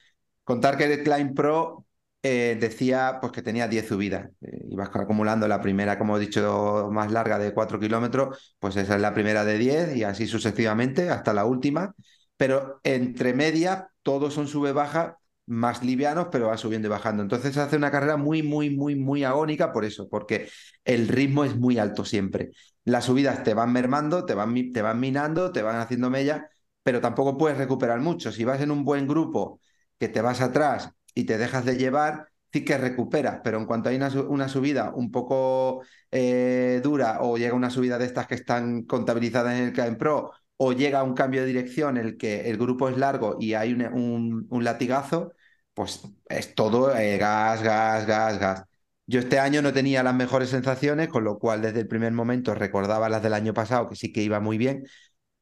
Contar 0.43 0.77
que 0.77 0.85
el 0.85 1.03
Climb 1.03 1.35
Pro 1.35 1.85
eh, 2.21 2.57
decía 2.59 3.17
pues, 3.21 3.31
que 3.31 3.41
tenía 3.41 3.67
10 3.67 3.87
subidas. 3.87 4.29
Eh, 4.41 4.67
ibas 4.69 4.89
acumulando 4.93 5.47
la 5.47 5.61
primera, 5.61 5.97
como 5.97 6.17
he 6.17 6.19
dicho, 6.19 6.89
más 6.91 7.11
larga 7.11 7.39
de 7.39 7.53
4 7.53 7.79
kilómetros, 7.79 8.55
pues 8.59 8.75
esa 8.75 8.95
es 8.95 9.01
la 9.01 9.13
primera 9.13 9.45
de 9.45 9.57
10 9.57 9.95
y 9.95 10.03
así 10.03 10.27
sucesivamente 10.27 11.09
hasta 11.09 11.33
la 11.33 11.45
última. 11.45 11.93
Pero 12.37 12.79
entre 12.83 13.33
medias, 13.33 13.85
todos 14.03 14.33
son 14.33 14.47
sube-baja 14.47 15.17
más 15.45 15.83
livianos, 15.83 16.27
pero 16.31 16.47
va 16.47 16.57
subiendo 16.57 16.87
y 16.87 16.91
bajando. 16.91 17.23
Entonces 17.23 17.57
hace 17.57 17.75
una 17.75 17.91
carrera 17.91 18.17
muy, 18.17 18.43
muy, 18.43 18.69
muy, 18.69 18.95
muy 18.95 19.23
agónica 19.23 19.71
por 19.71 19.83
eso, 19.85 20.07
porque 20.09 20.47
el 20.85 21.07
ritmo 21.07 21.43
es 21.43 21.55
muy 21.55 21.79
alto 21.79 22.05
siempre. 22.05 22.51
Las 22.85 23.05
subidas 23.05 23.43
te 23.43 23.53
van 23.53 23.73
mermando, 23.73 24.25
te 24.25 24.33
van, 24.35 24.71
te 24.71 24.81
van 24.81 24.99
minando, 24.99 25.51
te 25.51 25.61
van 25.61 25.77
haciendo 25.77 26.09
mella, 26.09 26.49
pero 26.83 27.01
tampoco 27.01 27.37
puedes 27.37 27.57
recuperar 27.57 27.99
mucho. 27.99 28.31
Si 28.31 28.43
vas 28.45 28.61
en 28.61 28.71
un 28.71 28.83
buen 28.85 29.07
grupo 29.07 29.59
que 29.97 30.07
te 30.07 30.21
vas 30.21 30.41
atrás 30.41 30.91
y 31.19 31.25
te 31.25 31.37
dejas 31.37 31.65
de 31.65 31.77
llevar, 31.77 32.29
sí 32.51 32.65
que 32.65 32.77
recuperas, 32.77 33.41
pero 33.43 33.57
en 33.59 33.65
cuanto 33.65 33.89
hay 33.89 33.95
una, 33.97 34.09
una 34.27 34.47
subida 34.49 34.91
un 34.95 35.11
poco 35.11 35.83
eh, 36.11 36.81
dura 36.83 37.19
o 37.21 37.37
llega 37.37 37.53
una 37.53 37.69
subida 37.69 37.97
de 37.97 38.05
estas 38.05 38.27
que 38.27 38.35
están 38.35 38.83
contabilizadas 38.83 39.55
en 39.55 39.65
el 39.65 39.73
KM 39.73 39.97
Pro 39.97 40.31
o 40.57 40.73
llega 40.73 41.03
un 41.03 41.13
cambio 41.13 41.41
de 41.41 41.47
dirección 41.47 41.97
en 41.97 42.05
el 42.05 42.17
que 42.17 42.49
el 42.49 42.57
grupo 42.57 42.89
es 42.89 42.97
largo 42.97 43.37
y 43.39 43.53
hay 43.53 43.73
un, 43.73 44.47
un, 44.49 44.63
latigazo, 44.63 45.33
pues 45.73 46.01
es 46.27 46.53
todo 46.55 46.95
eh, 46.95 47.17
gas, 47.17 47.63
gas, 47.63 48.05
gas, 48.05 48.39
gas. 48.39 48.63
Yo 49.07 49.19
este 49.19 49.39
año 49.39 49.61
no 49.61 49.73
tenía 49.73 50.03
las 50.03 50.13
mejores 50.13 50.49
sensaciones, 50.49 51.07
con 51.07 51.23
lo 51.23 51.39
cual 51.39 51.61
desde 51.61 51.79
el 51.81 51.87
primer 51.87 52.11
momento 52.11 52.53
recordaba 52.53 53.09
las 53.09 53.23
del 53.23 53.33
año 53.33 53.53
pasado, 53.53 53.89
que 53.89 53.95
sí 53.95 54.11
que 54.13 54.21
iba 54.21 54.39
muy 54.39 54.57
bien, 54.57 54.85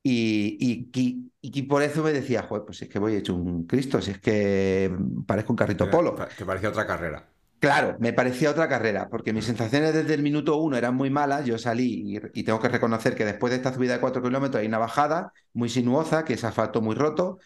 y, 0.03 0.57
y, 0.59 0.89
y, 0.93 1.31
y, 1.41 1.61
por 1.63 1.81
eso 1.81 2.03
me 2.03 2.13
decía, 2.13 2.43
Joder, 2.43 2.65
pues 2.65 2.81
es 2.81 2.89
que 2.89 2.99
voy 2.99 3.15
hecho 3.15 3.35
un 3.35 3.65
Cristo, 3.65 4.01
si 4.01 4.11
es 4.11 4.19
que 4.19 4.95
parezco 5.25 5.53
un 5.53 5.57
carrito 5.57 5.89
polo. 5.89 6.15
Que 6.37 6.45
parecía 6.45 6.69
otra 6.69 6.87
carrera. 6.87 7.27
Claro, 7.59 7.97
me 7.99 8.13
parecía 8.13 8.51
otra 8.51 8.69
carrera, 8.69 9.09
porque 9.09 9.33
mis 9.33 9.45
sensaciones 9.45 9.91
desde 9.93 10.13
el 10.13 10.21
minuto 10.21 10.57
uno 10.57 10.77
eran 10.77 10.95
muy 10.95 11.09
malas. 11.09 11.43
Yo 11.45 11.57
salí 11.57 12.19
y, 12.33 12.43
tengo 12.43 12.59
que 12.59 12.69
reconocer 12.69 13.15
que 13.15 13.25
después 13.25 13.49
de 13.49 13.57
esta 13.57 13.73
subida 13.73 13.93
de 13.93 13.99
4 13.99 14.21
kilómetros 14.21 14.61
hay 14.61 14.67
una 14.67 14.77
bajada 14.77 15.33
muy 15.53 15.67
sinuosa, 15.67 16.23
que 16.23 16.33
es 16.33 16.43
asfalto 16.43 16.81
muy 16.81 16.95
roto. 16.95 17.39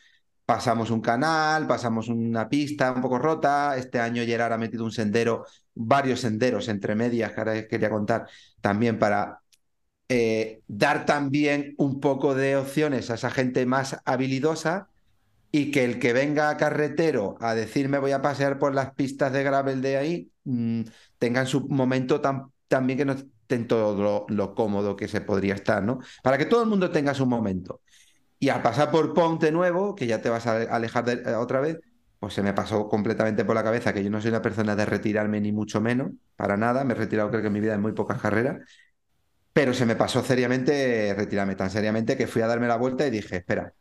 Pasamos 0.45 0.91
un 0.91 1.01
canal, 1.01 1.65
pasamos 1.65 2.09
una 2.09 2.49
pista 2.49 2.91
un 2.91 3.01
poco 3.01 3.19
rota. 3.19 3.77
Este 3.77 3.99
año 3.99 4.23
Gerard 4.25 4.51
ha 4.53 4.57
metido 4.57 4.83
un 4.83 4.91
sendero, 4.91 5.45
varios 5.73 6.19
senderos 6.19 6.67
entre 6.67 6.93
medias, 6.95 7.31
que 7.31 7.39
ahora 7.39 7.67
quería 7.67 7.89
contar, 7.89 8.27
también 8.59 8.99
para 8.99 9.40
eh, 10.13 10.59
dar 10.67 11.05
también 11.05 11.73
un 11.77 12.01
poco 12.01 12.35
de 12.35 12.57
opciones 12.57 13.09
a 13.09 13.13
esa 13.13 13.31
gente 13.31 13.65
más 13.65 14.01
habilidosa 14.03 14.89
y 15.53 15.71
que 15.71 15.85
el 15.85 15.99
que 15.99 16.11
venga 16.11 16.49
a 16.49 16.57
carretero 16.57 17.37
a 17.39 17.55
decirme 17.55 17.97
voy 17.97 18.11
a 18.11 18.21
pasear 18.21 18.59
por 18.59 18.75
las 18.75 18.93
pistas 18.93 19.31
de 19.31 19.41
gravel 19.41 19.81
de 19.81 19.95
ahí, 19.95 20.29
mmm, 20.43 20.81
tengan 21.17 21.47
su 21.47 21.65
momento 21.69 22.19
también 22.67 22.97
que 22.97 23.05
no 23.05 23.13
estén 23.13 23.67
todo 23.67 23.95
lo, 24.03 24.25
lo, 24.27 24.53
cómodo 24.53 24.97
que 24.97 25.07
se 25.07 25.21
podría 25.21 25.53
estar, 25.53 25.81
¿no? 25.81 25.99
Para 26.21 26.37
que 26.37 26.45
todo 26.45 26.63
el 26.63 26.67
mundo 26.67 26.91
tenga 26.91 27.13
su 27.13 27.25
momento. 27.25 27.79
Y 28.37 28.49
al 28.49 28.61
pasar 28.61 28.91
por 28.91 29.13
Ponte 29.13 29.49
Nuevo, 29.49 29.95
que 29.95 30.07
ya 30.07 30.21
te 30.21 30.29
vas 30.29 30.45
a 30.45 30.57
alejar 30.75 31.05
de, 31.05 31.13
eh, 31.31 31.35
otra 31.35 31.61
vez, 31.61 31.79
pues 32.19 32.33
se 32.33 32.43
me 32.43 32.53
pasó 32.53 32.89
completamente 32.89 33.45
por 33.45 33.55
la 33.55 33.63
cabeza 33.63 33.93
que 33.93 34.03
yo 34.03 34.09
no 34.09 34.19
soy 34.19 34.31
una 34.31 34.41
persona 34.41 34.75
de 34.75 34.85
retirarme 34.85 35.39
ni 35.39 35.53
mucho 35.53 35.79
menos, 35.79 36.11
para 36.35 36.57
nada, 36.57 36.83
me 36.83 36.95
he 36.95 36.97
retirado 36.97 37.29
creo 37.29 37.39
que 37.39 37.47
en 37.47 37.53
mi 37.53 37.61
vida 37.61 37.75
en 37.75 37.81
muy 37.81 37.93
pocas 37.93 38.19
carreras, 38.21 38.57
pero 39.53 39.73
se 39.73 39.85
me 39.85 39.95
pasó 39.95 40.23
seriamente 40.23 41.13
retirarme, 41.15 41.55
tan 41.55 41.69
seriamente 41.69 42.17
que 42.17 42.27
fui 42.27 42.41
a 42.41 42.47
darme 42.47 42.67
la 42.67 42.77
vuelta 42.77 43.05
y 43.05 43.09
dije, 43.11 43.37
espera, 43.37 43.73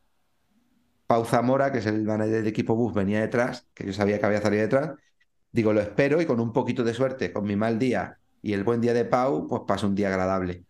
Pau 1.06 1.24
Zamora, 1.24 1.72
que 1.72 1.78
es 1.78 1.86
el 1.86 2.04
manager 2.04 2.36
del 2.36 2.46
equipo 2.46 2.76
Bus, 2.76 2.94
venía 2.94 3.20
detrás, 3.20 3.66
que 3.74 3.84
yo 3.84 3.92
sabía 3.92 4.18
que 4.18 4.26
había 4.26 4.40
salido 4.40 4.62
detrás, 4.62 4.92
digo, 5.52 5.72
lo 5.72 5.80
espero 5.80 6.20
y 6.20 6.26
con 6.26 6.40
un 6.40 6.52
poquito 6.52 6.84
de 6.84 6.94
suerte, 6.94 7.32
con 7.32 7.44
mi 7.44 7.56
mal 7.56 7.78
día 7.78 8.18
y 8.42 8.52
el 8.52 8.64
buen 8.64 8.80
día 8.80 8.94
de 8.94 9.04
Pau, 9.04 9.46
pues 9.48 9.62
paso 9.66 9.86
un 9.86 9.94
día 9.94 10.08
agradable. 10.08 10.64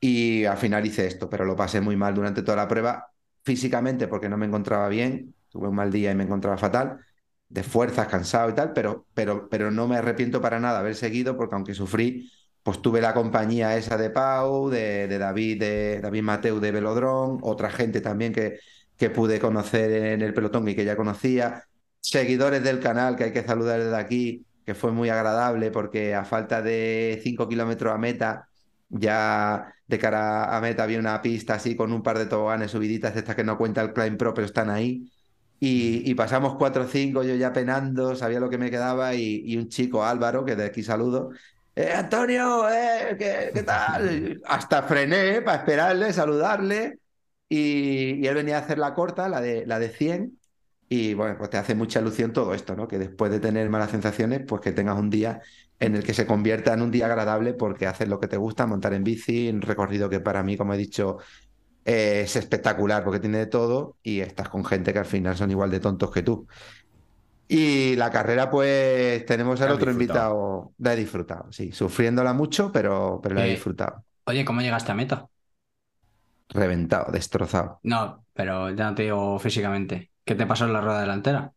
Y 0.00 0.44
al 0.44 0.58
final 0.58 0.84
hice 0.86 1.06
esto, 1.06 1.30
pero 1.30 1.44
lo 1.44 1.56
pasé 1.56 1.80
muy 1.80 1.96
mal 1.96 2.14
durante 2.14 2.42
toda 2.42 2.56
la 2.56 2.68
prueba, 2.68 3.12
físicamente 3.44 4.08
porque 4.08 4.28
no 4.28 4.36
me 4.36 4.46
encontraba 4.46 4.88
bien, 4.88 5.34
tuve 5.48 5.68
un 5.68 5.74
mal 5.76 5.90
día 5.90 6.10
y 6.12 6.14
me 6.14 6.24
encontraba 6.24 6.58
fatal, 6.58 7.00
de 7.48 7.62
fuerzas, 7.62 8.08
cansado 8.08 8.50
y 8.50 8.54
tal, 8.54 8.72
pero, 8.72 9.06
pero, 9.14 9.48
pero 9.48 9.70
no 9.70 9.88
me 9.88 9.96
arrepiento 9.96 10.40
para 10.40 10.58
nada 10.58 10.80
haber 10.80 10.96
seguido, 10.96 11.36
porque 11.36 11.54
aunque 11.54 11.74
sufrí, 11.74 12.30
pues 12.62 12.80
tuve 12.80 13.00
la 13.00 13.14
compañía 13.14 13.76
esa 13.76 13.96
de 13.96 14.10
Pau, 14.10 14.70
de, 14.70 15.08
David, 15.18 15.60
de 15.60 16.00
David 16.00 16.22
Mateu 16.22 16.60
de 16.60 16.70
Velodrón, 16.70 17.38
otra 17.42 17.70
gente 17.70 18.00
también 18.00 18.32
que, 18.32 18.58
que 18.96 19.10
pude 19.10 19.40
conocer 19.40 19.90
en 19.90 20.22
el 20.22 20.32
pelotón 20.32 20.68
y 20.68 20.74
que 20.74 20.84
ya 20.84 20.96
conocía, 20.96 21.64
seguidores 22.00 22.62
del 22.62 22.80
canal 22.80 23.16
que 23.16 23.24
hay 23.24 23.32
que 23.32 23.42
saludar 23.42 23.80
desde 23.80 23.96
aquí, 23.96 24.46
que 24.64 24.74
fue 24.74 24.92
muy 24.92 25.08
agradable 25.08 25.70
porque 25.70 26.14
a 26.14 26.24
falta 26.24 26.62
de 26.62 27.20
5 27.24 27.48
kilómetros 27.48 27.92
a 27.92 27.98
meta, 27.98 28.48
ya 28.88 29.74
de 29.86 29.98
cara 29.98 30.56
a 30.56 30.60
meta 30.60 30.84
había 30.84 30.98
una 31.00 31.20
pista 31.20 31.54
así 31.54 31.74
con 31.74 31.92
un 31.92 32.02
par 32.02 32.18
de 32.18 32.26
toboganes 32.26 32.70
subiditas, 32.70 33.16
estas 33.16 33.34
que 33.34 33.44
no 33.44 33.58
cuenta 33.58 33.82
el 33.82 33.92
Climb 33.92 34.16
Pro, 34.16 34.34
pero 34.34 34.46
están 34.46 34.70
ahí. 34.70 35.10
Y, 35.58 36.08
y 36.10 36.14
pasamos 36.14 36.56
4 36.56 36.84
o 36.84 36.86
5, 36.88 37.22
yo 37.22 37.34
ya 37.36 37.52
penando, 37.52 38.16
sabía 38.16 38.40
lo 38.40 38.50
que 38.50 38.58
me 38.58 38.70
quedaba 38.70 39.14
y, 39.14 39.42
y 39.46 39.56
un 39.56 39.68
chico, 39.68 40.04
Álvaro, 40.04 40.44
que 40.44 40.56
de 40.56 40.64
aquí 40.64 40.82
saludo, 40.82 41.30
eh, 41.74 41.92
Antonio, 41.92 42.68
eh, 42.68 43.16
¿qué, 43.18 43.50
¿qué, 43.54 43.62
tal? 43.62 44.40
Hasta 44.46 44.82
frené 44.82 45.42
para 45.42 45.58
esperarle, 45.58 46.12
saludarle. 46.12 46.98
Y, 47.48 48.26
él 48.26 48.34
venía 48.34 48.56
a 48.56 48.60
hacer 48.60 48.78
la 48.78 48.94
corta, 48.94 49.28
la 49.28 49.40
de, 49.40 49.66
la 49.66 49.78
de 49.78 49.88
100. 49.90 50.38
Y 50.88 51.14
bueno, 51.14 51.36
pues 51.38 51.50
te 51.50 51.56
hace 51.56 51.74
mucha 51.74 52.00
ilusión 52.00 52.32
todo 52.32 52.54
esto, 52.54 52.76
¿no? 52.76 52.86
Que 52.88 52.98
después 52.98 53.30
de 53.30 53.40
tener 53.40 53.68
malas 53.70 53.90
sensaciones, 53.90 54.42
pues 54.46 54.60
que 54.60 54.72
tengas 54.72 54.98
un 54.98 55.10
día 55.10 55.40
en 55.80 55.96
el 55.96 56.04
que 56.04 56.14
se 56.14 56.26
convierta 56.26 56.74
en 56.74 56.82
un 56.82 56.90
día 56.90 57.06
agradable 57.06 57.54
porque 57.54 57.86
haces 57.86 58.08
lo 58.08 58.20
que 58.20 58.28
te 58.28 58.36
gusta, 58.36 58.66
montar 58.66 58.94
en 58.94 59.04
bici, 59.04 59.48
un 59.48 59.62
recorrido 59.62 60.08
que 60.08 60.20
para 60.20 60.42
mí, 60.42 60.56
como 60.56 60.74
he 60.74 60.78
dicho, 60.78 61.18
eh, 61.84 62.22
es 62.24 62.36
espectacular 62.36 63.02
porque 63.04 63.20
tiene 63.20 63.38
de 63.38 63.46
todo 63.46 63.96
y 64.02 64.20
estás 64.20 64.48
con 64.48 64.64
gente 64.64 64.92
que 64.92 65.00
al 65.00 65.06
final 65.06 65.36
son 65.36 65.50
igual 65.50 65.70
de 65.70 65.80
tontos 65.80 66.10
que 66.10 66.22
tú. 66.22 66.46
Y 67.48 67.96
la 67.96 68.10
carrera, 68.10 68.50
pues 68.50 69.26
tenemos 69.26 69.60
al 69.60 69.72
otro 69.72 69.90
disfrutado. 69.90 69.92
invitado. 69.92 70.74
La 70.78 70.94
he 70.94 70.96
disfrutado, 70.96 71.52
sí, 71.52 71.72
sufriéndola 71.72 72.32
mucho, 72.32 72.72
pero, 72.72 73.20
pero 73.22 73.34
la 73.34 73.46
he 73.46 73.50
disfrutado. 73.50 74.04
Oye, 74.24 74.44
¿cómo 74.44 74.60
llegaste 74.62 74.92
a 74.92 74.94
meta? 74.94 75.28
reventado, 76.48 77.10
destrozado. 77.12 77.80
No, 77.82 78.26
pero 78.32 78.70
ya 78.70 78.90
no 78.90 78.94
te 78.94 79.02
digo 79.04 79.38
físicamente. 79.38 80.12
¿Qué 80.24 80.34
te 80.34 80.46
pasó 80.46 80.64
en 80.66 80.72
la 80.72 80.80
rueda 80.80 81.00
delantera? 81.00 81.52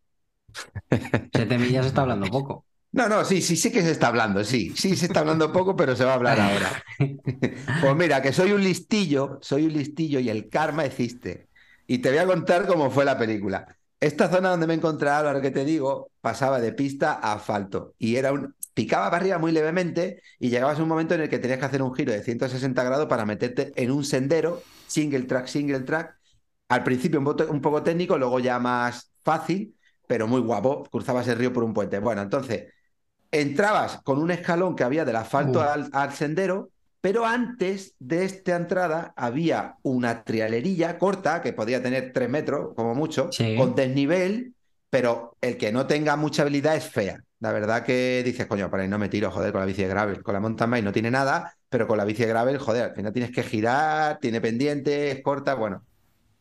Siete 1.34 1.58
millas 1.60 1.86
está 1.86 2.02
hablando 2.02 2.30
poco. 2.32 2.66
No, 2.92 3.10
no, 3.10 3.26
sí, 3.26 3.42
sí, 3.42 3.58
sí 3.58 3.74
que 3.74 3.82
se 3.82 3.92
está 3.92 4.08
hablando, 4.08 4.42
sí, 4.46 4.72
sí 4.74 4.96
se 4.96 5.08
está 5.08 5.20
hablando 5.20 5.52
poco, 5.52 5.76
pero 5.76 5.98
se 5.98 6.06
va 6.06 6.12
a 6.12 6.16
hablar 6.16 6.40
ahora. 6.40 6.82
Pues 7.78 7.96
mira, 7.96 8.22
que 8.22 8.32
soy 8.32 8.54
un 8.54 8.64
listillo, 8.64 9.38
soy 9.42 9.66
un 9.66 9.74
listillo 9.74 10.20
y 10.20 10.30
el 10.30 10.50
karma 10.50 10.86
existe. 10.86 11.50
Y 11.88 12.00
te 12.00 12.10
voy 12.10 12.20
a 12.20 12.26
contar 12.26 12.66
cómo 12.66 12.90
fue 12.90 13.04
la 13.06 13.18
película. 13.18 13.75
Esta 14.00 14.30
zona 14.30 14.50
donde 14.50 14.68
me 14.68 14.74
encontraba, 14.74 15.30
ahora 15.30 15.42
que 15.42 15.52
te 15.52 15.66
digo, 15.66 16.12
pasaba 16.22 16.60
de 16.60 16.74
pista 16.74 17.14
a 17.14 17.34
asfalto 17.34 17.94
y 17.98 18.18
era 18.18 18.34
un 18.34 18.54
picaba 18.76 19.10
para 19.10 19.22
arriba 19.22 19.40
muy 19.40 19.52
levemente 19.52 20.22
y 20.38 20.50
llegabas 20.50 20.78
a 20.78 20.84
un 20.84 20.90
momento 20.90 21.16
en 21.16 21.22
el 21.22 21.30
que 21.30 21.40
tenías 21.40 21.60
que 21.60 21.66
hacer 21.66 21.82
un 21.82 21.96
giro 21.96 22.12
de 22.12 22.22
160 22.22 22.84
grados 22.84 23.08
para 23.08 23.26
meterte 23.26 23.72
en 23.76 23.90
un 23.90 24.04
sendero, 24.04 24.62
single 24.86 25.24
track, 25.24 25.48
single 25.48 25.80
track. 25.80 26.20
Al 26.68 26.84
principio 26.84 27.20
un, 27.20 27.28
un 27.50 27.62
poco 27.62 27.82
técnico, 27.82 28.18
luego 28.18 28.40
ya 28.40 28.60
más 28.60 29.12
fácil, 29.24 29.76
pero 30.08 30.28
muy 30.28 30.42
guapo. 30.42 30.84
Cruzabas 30.84 31.28
el 31.30 31.38
río 31.38 31.54
por 31.54 31.64
un 31.64 31.74
puente. 31.74 32.00
Bueno, 32.00 32.22
entonces 32.22 32.66
entrabas 33.32 34.02
con 34.04 34.20
un 34.20 34.30
escalón 34.32 34.76
que 34.76 34.84
había 34.84 35.06
del 35.06 35.16
asfalto 35.16 35.62
al, 35.62 35.90
al, 35.94 36.12
sendero, 36.12 36.70
pero 37.06 37.24
antes 37.24 37.94
de 38.00 38.26
esta 38.26 38.56
entrada 38.56 39.14
había 39.16 39.76
una 39.84 40.24
trialerilla 40.24 40.98
corta 40.98 41.40
que 41.44 41.54
podía 41.54 41.80
tener 41.80 42.12
tres 42.12 42.28
metros, 42.32 42.74
como 42.76 42.96
mucho, 42.96 43.32
Sí. 43.32 43.56
con 43.56 43.76
desnivel, 43.76 44.56
pero 44.90 45.38
el 45.40 45.56
que 45.56 45.72
no 45.72 45.86
tenga 45.86 46.16
mucha 46.16 46.42
habilidad 46.42 46.76
es 46.76 46.90
fea. 46.90 47.22
La 47.42 47.52
verdad 47.52 47.84
que 47.84 48.24
dices, 48.26 48.48
coño, 48.48 48.72
por 48.72 48.80
ahí 48.80 48.88
no 48.88 48.98
me 48.98 49.08
tiro, 49.08 49.30
joder, 49.30 49.52
con 49.52 49.62
la 49.62 49.68
bici 49.68 49.84
de 49.84 49.90
gravel. 49.90 50.24
Con 50.24 50.34
la 50.34 50.40
mountain 50.40 50.72
bike 50.72 50.84
no 50.84 50.92
tiene 50.92 51.12
nada, 51.12 51.54
pero 51.70 51.86
con 51.86 51.96
la 52.00 52.06
bici 52.06 52.24
de 52.24 52.30
gravel, 52.30 52.58
joder, 52.58 52.86
al 52.86 52.96
final 52.96 53.14
tienes 53.14 53.30
que 53.32 53.44
girar, 53.44 54.18
tiene 54.20 54.42
pendientes, 54.42 55.22
corta, 55.22 55.54
bueno. 55.54 55.86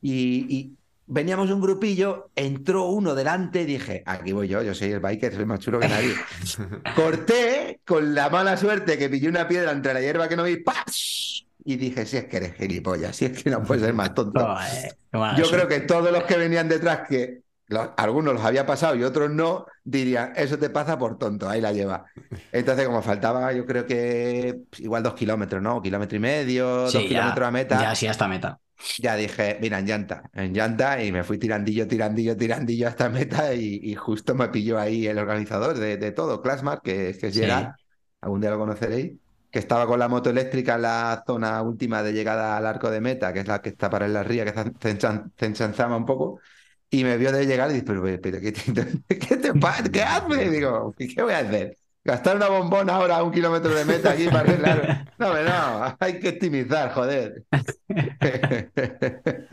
Y, 0.00 0.46
y 0.48 0.78
veníamos 1.06 1.51
un 1.51 1.60
grupillo, 1.60 2.31
entró 2.35 2.85
uno 2.86 3.14
delante 3.14 3.62
y 3.62 3.64
dije, 3.66 4.02
aquí 4.06 4.32
voy 4.32 4.48
yo, 4.48 4.62
yo 4.62 4.74
soy 4.74 4.93
el 4.93 5.01
biker, 5.01 5.35
soy 5.35 5.44
más 5.44 5.60
chulo 5.60 5.81
que 5.81 5.89
nadie. 5.89 6.14
Corté 6.97 7.81
con 7.85 8.14
la 8.14 8.31
mala 8.31 8.56
suerte 8.56 8.97
que 8.98 9.09
pillé 9.09 9.28
una 9.28 9.47
piedra 9.48 9.72
entre 9.72 9.94
la 9.94 10.01
hierba 10.01 10.28
que 10.28 10.36
no 10.36 10.44
vi, 10.44 10.56
¡pas! 10.59 11.47
Y 11.64 11.76
dije, 11.76 12.05
si 12.05 12.18
es 12.18 12.24
que 12.26 12.36
eres 12.39 12.55
gilipollas, 12.56 13.16
si 13.16 13.24
es 13.26 13.43
que 13.43 13.51
no 13.51 13.62
puedes 13.62 13.82
ser 13.85 13.94
más 13.94 14.14
tonto. 14.14 14.47
Qué 15.10 15.18
mala 15.18 15.39
Yo 15.39 15.48
creo 15.51 15.68
que 15.68 15.81
todos 15.81 16.12
los 16.12 16.24
que 16.24 16.36
venían 16.36 16.68
detrás, 16.68 17.09
que 17.09 17.40
los- 17.68 17.90
algunos 17.97 18.35
los 18.35 18.44
había 18.44 18.66
pasado 18.66 18.94
y 18.97 19.02
otros 19.02 19.31
no, 19.31 19.66
dirían, 19.82 20.32
eso 20.36 20.59
te 20.59 20.68
pasa 20.70 20.98
por 20.98 21.16
tonto, 21.18 21.48
ahí 21.48 21.60
la 21.60 21.72
lleva. 21.72 22.05
Entonces, 22.52 22.86
como 22.86 23.01
faltaba, 23.02 23.52
yo 23.52 23.64
creo 23.64 23.86
que 23.86 24.60
igual 24.78 25.02
dos 25.02 25.14
kilómetros, 25.14 25.62
¿no? 25.62 25.76
Un 25.76 25.82
kilómetro 25.82 26.16
y 26.16 26.20
medio, 26.20 26.89
Sí, 26.89 26.98
dos 26.98 27.02
ya, 27.05 27.09
kilómetros 27.09 27.48
a 27.48 27.51
meta, 27.51 27.81
Ya, 27.81 27.94
sí, 27.94 28.06
hasta 28.06 28.28
meta. 28.28 28.60
Ya 28.98 29.16
dije, 29.16 29.59
mira, 29.60 29.78
en 29.78 29.86
llanta, 29.86 30.30
en 30.34 30.52
llanta, 30.52 31.02
y 31.02 31.12
me 31.12 31.24
fui 31.24 31.38
tirandillo, 31.38 31.86
tirandillo, 31.88 32.36
tirandillo 32.36 32.88
hasta 32.88 33.09
meta, 33.09 33.55
y, 33.55 33.80
y 33.82 33.94
justo 33.94 34.34
me 34.34 34.48
pilló 34.48 34.78
ahí 34.78 35.06
el 35.06 35.18
organizador 35.18 35.78
de, 35.78 35.96
de 35.96 36.12
todo, 36.12 36.42
Classmark, 36.42 36.82
que, 36.82 37.16
que 37.18 37.28
es 37.28 37.34
Sí. 37.34 37.34
Gerard, 37.34 37.74
algún 38.20 38.40
día 38.40 38.51
lo 38.51 38.59
conoceréis, 38.59 39.18
que 39.51 39.59
estaba 39.59 39.86
con 39.86 39.98
la 39.98 40.09
moto 40.09 40.30
eléctrica 40.30 40.74
en 40.76 40.82
la 40.82 41.22
zona 41.26 41.62
última 41.62 42.02
de 42.02 42.12
llegada 42.12 42.56
al 42.56 42.66
arco 42.66 42.90
de 42.90 43.01
meta, 43.01 43.32
que 43.32 43.40
es 43.40 43.46
la 43.48 43.62
que 43.62 43.68
está 43.70 43.88
para 43.90 44.09
la 44.09 44.22
ría, 44.22 44.44
que 44.44 44.52
se 44.52 44.98
enchan- 44.98 45.32
se 45.38 45.46
ensanzama 45.46 45.96
un 45.96 46.06
poco, 46.06 46.40
y 46.90 47.05
me 47.05 47.16
vio 47.16 47.32
de 47.32 47.46
llegar 47.46 47.70
y 47.70 47.74
dice, 47.74 47.86
pero, 47.86 48.02
pero, 48.22 48.40
¿qué, 48.40 48.52
te, 48.52 49.18
¿qué 49.18 49.36
te? 49.36 49.52
¿Qué 49.92 50.02
haces? 50.02 50.51
Digo, 50.52 50.94
¿qué 50.98 51.22
voy 51.22 51.32
a 51.32 51.38
hacer? 51.38 51.78
¿Gastar 52.05 52.36
una 52.36 52.48
bombona 52.48 52.97
ahora 52.97 53.16
a 53.16 53.22
un 53.22 53.32
kilómetro 53.32 53.74
de 53.74 53.85
meta 53.86 54.10
aquí 54.10 54.26
para 54.26 54.40
arreglar? 54.40 55.12
No, 55.18 55.28
hombre, 55.28 55.44
no, 55.44 55.97
hay 55.98 56.20
que 56.20 56.28
optimizar, 56.31 56.93
joder. 56.93 57.44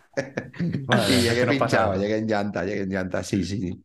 Y 1.09 1.21
llegué 1.21 1.35
¿qué 1.35 1.45
nos 1.45 1.55
pinchado, 1.55 1.95
llegué 1.95 2.17
en 2.17 2.27
llanta, 2.27 2.65
llegué 2.65 2.81
en 2.81 2.89
llanta, 2.89 3.23
sí, 3.23 3.43
sí, 3.45 3.59
sí. 3.61 3.83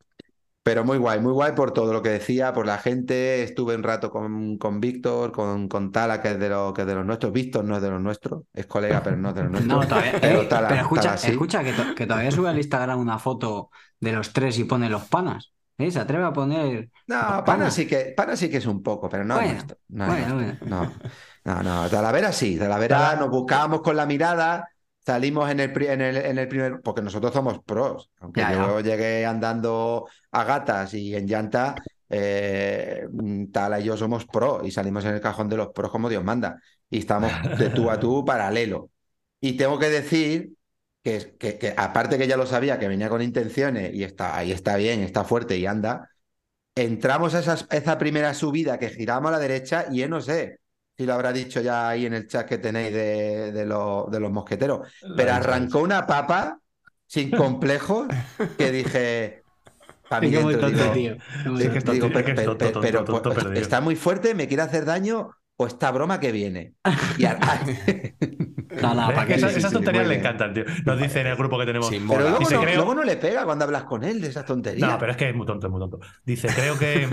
Pero 0.62 0.84
muy 0.84 0.98
guay, 0.98 1.20
muy 1.20 1.32
guay 1.32 1.52
por 1.54 1.72
todo 1.72 1.92
lo 1.92 2.02
que 2.02 2.08
decía, 2.08 2.52
por 2.52 2.66
la 2.66 2.78
gente. 2.78 3.44
Estuve 3.44 3.76
un 3.76 3.84
rato 3.84 4.10
con, 4.10 4.58
con 4.58 4.80
Víctor, 4.80 5.30
con, 5.30 5.68
con 5.68 5.92
Tala, 5.92 6.20
que 6.20 6.32
es, 6.32 6.38
de 6.40 6.48
lo, 6.48 6.74
que 6.74 6.80
es 6.82 6.86
de 6.88 6.94
los 6.96 7.06
nuestros. 7.06 7.32
Víctor 7.32 7.64
no 7.64 7.76
es 7.76 7.82
de 7.82 7.90
los 7.90 8.00
nuestros, 8.00 8.42
es 8.52 8.66
colega, 8.66 9.00
pero 9.02 9.16
no 9.16 9.28
es 9.28 9.34
de 9.36 9.42
los 9.44 9.52
nuestros. 9.64 9.78
No, 9.80 9.86
todavía, 9.88 10.18
Pero 10.20 10.42
eh, 10.42 10.46
Tala- 10.46 10.68
pero 10.68 10.80
escucha, 10.82 11.02
Tala 11.02 11.16
sí. 11.18 11.30
escucha 11.30 11.62
que, 11.62 11.72
to- 11.72 11.94
que 11.94 12.06
todavía 12.06 12.32
sube 12.32 12.48
al 12.48 12.56
Instagram 12.58 12.98
una 12.98 13.18
foto 13.20 13.70
de 14.00 14.12
los 14.12 14.32
tres 14.32 14.58
y 14.58 14.64
pone 14.64 14.90
los 14.90 15.04
panas. 15.04 15.52
¿Eh? 15.78 15.90
Se 15.90 15.98
atreve 16.00 16.24
a 16.24 16.32
poner. 16.32 16.90
No, 17.06 17.44
Pana. 17.44 17.44
Pana 17.44 17.70
sí 17.70 17.86
que, 17.86 18.12
Pana 18.16 18.36
sí 18.36 18.50
que 18.50 18.56
es 18.56 18.66
un 18.66 18.82
poco, 18.82 19.08
pero 19.08 19.24
no 19.24 19.40
es 19.40 19.64
Bueno. 19.64 19.76
No, 19.88 20.12
es 20.16 20.26
bueno, 20.26 20.34
nuestro. 20.34 20.64
no, 20.64 20.98
no, 21.44 21.62
no. 21.62 21.88
Talavera 21.88 22.32
sí, 22.32 22.58
Talavera 22.58 23.14
Tala- 23.14 23.16
nos 23.16 23.30
buscábamos 23.30 23.80
con 23.82 23.94
la 23.96 24.06
mirada, 24.06 24.68
salimos 25.04 25.48
en 25.50 25.60
el, 25.60 25.82
en 25.84 26.00
el, 26.00 26.16
en 26.16 26.38
el 26.38 26.48
primer, 26.48 26.80
porque 26.82 27.02
nosotros 27.02 27.32
somos 27.32 27.60
pros, 27.62 28.10
aunque 28.18 28.44
Ya, 28.44 28.48
yo 28.48 28.80
llegué 28.80 29.24
andando 29.24 30.08
a 30.32 30.42
gatas 30.44 30.94
y 30.94 31.14
en 31.14 31.28
llanta, 31.28 31.76
eh, 32.08 33.06
Tala 33.52 33.78
y 33.80 33.84
yo 33.84 33.96
somos 33.96 34.26
pro 34.26 34.62
y 34.64 34.72
salimos 34.72 35.04
en 35.04 35.14
el 35.14 35.20
cajón 35.20 35.48
de 35.48 35.56
los 35.58 35.68
pros 35.68 35.92
como 35.92 36.08
Dios 36.08 36.24
manda 36.24 36.60
y 36.90 36.98
estamos 36.98 37.40
de 37.52 37.70
tú 37.70 37.88
a 37.90 38.00
tú 38.00 38.24
paralelo. 38.24 38.90
Y 39.40 39.52
tengo 39.56 39.78
que 39.78 39.90
decir 39.90 40.55
que, 41.06 41.36
que, 41.38 41.56
que 41.56 41.72
aparte 41.76 42.18
que 42.18 42.26
ya 42.26 42.36
lo 42.36 42.46
sabía, 42.46 42.80
que 42.80 42.88
venía 42.88 43.08
con 43.08 43.22
intenciones 43.22 43.94
y 43.94 44.02
está, 44.02 44.36
ahí 44.36 44.50
está 44.50 44.74
bien, 44.76 45.02
está 45.02 45.22
fuerte 45.22 45.56
y 45.56 45.64
anda, 45.64 46.10
entramos 46.74 47.34
a 47.36 47.38
esas- 47.40 47.66
a 47.70 47.76
esa 47.76 47.96
primera 47.96 48.34
subida 48.34 48.78
que 48.78 48.90
giramos 48.90 49.28
a 49.28 49.32
la 49.32 49.38
derecha 49.38 49.86
y 49.92 50.02
él 50.02 50.10
no 50.10 50.20
sé 50.20 50.58
si 50.96 51.06
lo 51.06 51.14
habrá 51.14 51.32
dicho 51.32 51.60
ya 51.60 51.88
ahí 51.88 52.06
en 52.06 52.14
el 52.14 52.26
chat 52.26 52.48
que 52.48 52.58
tenéis 52.58 52.92
de, 52.92 53.52
de, 53.52 53.64
los- 53.66 54.10
de 54.10 54.18
los 54.18 54.32
mosqueteros, 54.32 54.88
pero 55.14 55.32
arrancó 55.32 55.78
una 55.80 56.06
papa 56.06 56.58
sin 57.06 57.30
complejos 57.30 58.08
que 58.58 58.72
dije... 58.72 59.42
pero, 62.80 63.04
está 63.60 63.80
muy 63.80 63.94
fuerte, 63.96 64.34
me 64.34 64.48
quiere 64.48 64.62
hacer 64.64 64.84
daño 64.84 65.30
o 65.58 65.66
está 65.66 65.90
broma 65.90 66.20
que 66.20 66.32
viene. 66.32 66.74
Esas, 69.28 69.52
sí, 69.52 69.58
esas 69.58 69.70
sí, 69.70 69.74
tonterías 69.76 70.06
le 70.06 70.16
encantan, 70.16 70.52
tío. 70.52 70.64
Nos 70.84 71.00
dice 71.00 71.20
en 71.20 71.28
el 71.28 71.36
grupo 71.36 71.58
que 71.58 71.66
tenemos. 71.66 71.88
Pero 71.88 72.20
luego 72.20 72.38
Dice, 72.38 72.54
no, 72.56 72.60
creo- 72.62 72.74
luego 72.76 72.94
no 72.94 73.04
le 73.04 73.16
pega 73.16 73.44
cuando 73.44 73.64
hablas 73.64 73.84
con 73.84 74.04
él 74.04 74.20
de 74.20 74.28
esas 74.28 74.44
tonterías. 74.44 74.88
No, 74.90 74.98
pero 74.98 75.12
es 75.12 75.16
que 75.16 75.28
es 75.30 75.34
muy 75.34 75.46
tonto, 75.46 75.66
es 75.66 75.70
muy 75.70 75.80
tonto. 75.80 76.00
Dice, 76.24 76.48
creo 76.54 76.78
que, 76.78 77.08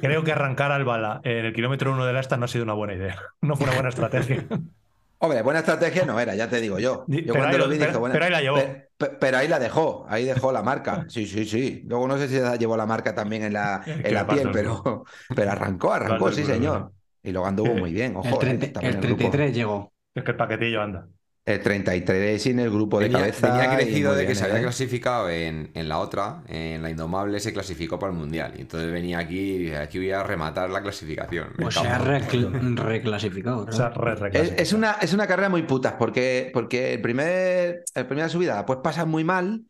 creo 0.00 0.24
que 0.24 0.32
arrancar 0.32 0.72
al 0.72 0.84
bala 0.84 1.20
en 1.24 1.46
el 1.46 1.52
kilómetro 1.54 1.92
uno 1.92 2.04
de 2.04 2.12
la 2.12 2.20
esta 2.20 2.36
no 2.36 2.44
ha 2.44 2.48
sido 2.48 2.64
una 2.64 2.74
buena 2.74 2.94
idea. 2.94 3.16
No 3.40 3.56
fue 3.56 3.64
una 3.64 3.74
buena 3.74 3.88
estrategia. 3.88 4.44
Hombre, 5.18 5.40
buena 5.40 5.60
estrategia 5.60 6.04
no 6.04 6.20
era, 6.20 6.34
ya 6.34 6.50
te 6.50 6.60
digo 6.60 6.78
yo. 6.78 7.06
Yo 7.08 7.16
pero 7.32 7.32
cuando 7.34 7.48
ahí 7.48 7.58
lo 7.58 7.68
vi 7.68 7.78
pero- 7.78 7.86
dije, 7.88 7.98
bueno, 7.98 8.12
pero 8.12 8.24
ahí 8.26 8.30
la 8.30 8.40
llevó. 8.42 8.56
pe- 8.56 8.88
pe- 8.98 9.16
Pero, 9.18 9.38
ahí 9.38 9.48
la 9.48 9.58
dejó, 9.58 10.04
ahí 10.10 10.24
dejó 10.26 10.52
la 10.52 10.62
marca. 10.62 11.06
Sí, 11.08 11.26
sí, 11.26 11.46
sí. 11.46 11.82
Luego 11.86 12.06
no 12.06 12.18
sé 12.18 12.28
si 12.28 12.38
la 12.38 12.56
llevó 12.56 12.76
la 12.76 12.84
marca 12.84 13.14
también 13.14 13.42
en 13.44 13.54
la, 13.54 13.82
en 13.86 14.12
la 14.12 14.26
piel, 14.26 14.48
el 14.48 14.52
pero, 14.52 15.04
pero 15.34 15.50
arrancó, 15.52 15.92
arrancó, 15.94 16.30
sí, 16.30 16.44
señor. 16.44 16.92
Y 17.26 17.32
luego 17.32 17.46
anduvo 17.46 17.74
muy 17.74 17.92
bien, 17.92 18.16
ojo. 18.16 18.28
El, 18.28 18.34
eh, 18.34 18.38
30 18.38 18.66
estaba 18.66 18.86
en 18.88 18.94
el 18.96 19.02
grupo. 19.02 19.30
33 19.30 19.54
llegó. 19.54 19.92
Es 20.14 20.24
que 20.24 20.30
el 20.30 20.36
paquetillo 20.36 20.82
anda. 20.82 21.08
El 21.44 21.62
33 21.62 22.42
sin 22.42 22.58
el 22.58 22.70
grupo 22.70 22.98
de 22.98 23.08
cabeza. 23.08 23.46
venía 23.52 23.66
y 23.66 23.76
crecido 23.76 24.14
de 24.14 24.26
que 24.26 24.26
bien, 24.26 24.36
se 24.36 24.44
había 24.44 24.58
¿eh? 24.58 24.62
clasificado 24.62 25.30
en, 25.30 25.70
en 25.74 25.88
la 25.88 25.98
otra, 26.00 26.42
en 26.48 26.82
la 26.82 26.90
Indomable 26.90 27.38
se 27.38 27.52
clasificó 27.52 27.98
para 28.00 28.12
el 28.12 28.18
Mundial. 28.18 28.54
Y 28.56 28.62
entonces 28.62 28.90
venía 28.90 29.18
aquí 29.20 29.38
y 29.38 29.58
dije, 29.58 29.76
aquí 29.76 29.98
voy 29.98 30.10
a 30.10 30.24
rematar 30.24 30.70
la 30.70 30.82
clasificación. 30.82 31.54
O 31.58 31.70
sea, 31.70 31.98
cago. 31.98 32.04
recl- 32.04 32.76
reclasificado. 32.76 33.64
O 33.64 33.72
sea, 33.72 33.90
re, 33.90 34.14
re 34.16 34.30
Es, 34.32 34.72
una, 34.72 34.92
es 35.00 35.12
una 35.14 35.26
carrera 35.26 35.48
muy 35.48 35.62
putas 35.62 35.94
porque, 35.94 36.50
porque 36.52 36.94
el 36.94 37.00
primer, 37.00 37.84
el 37.94 38.06
primera 38.06 38.28
subida 38.28 38.66
pues 38.66 38.80
pasas 38.82 39.06
muy 39.06 39.24
mal, 39.24 39.64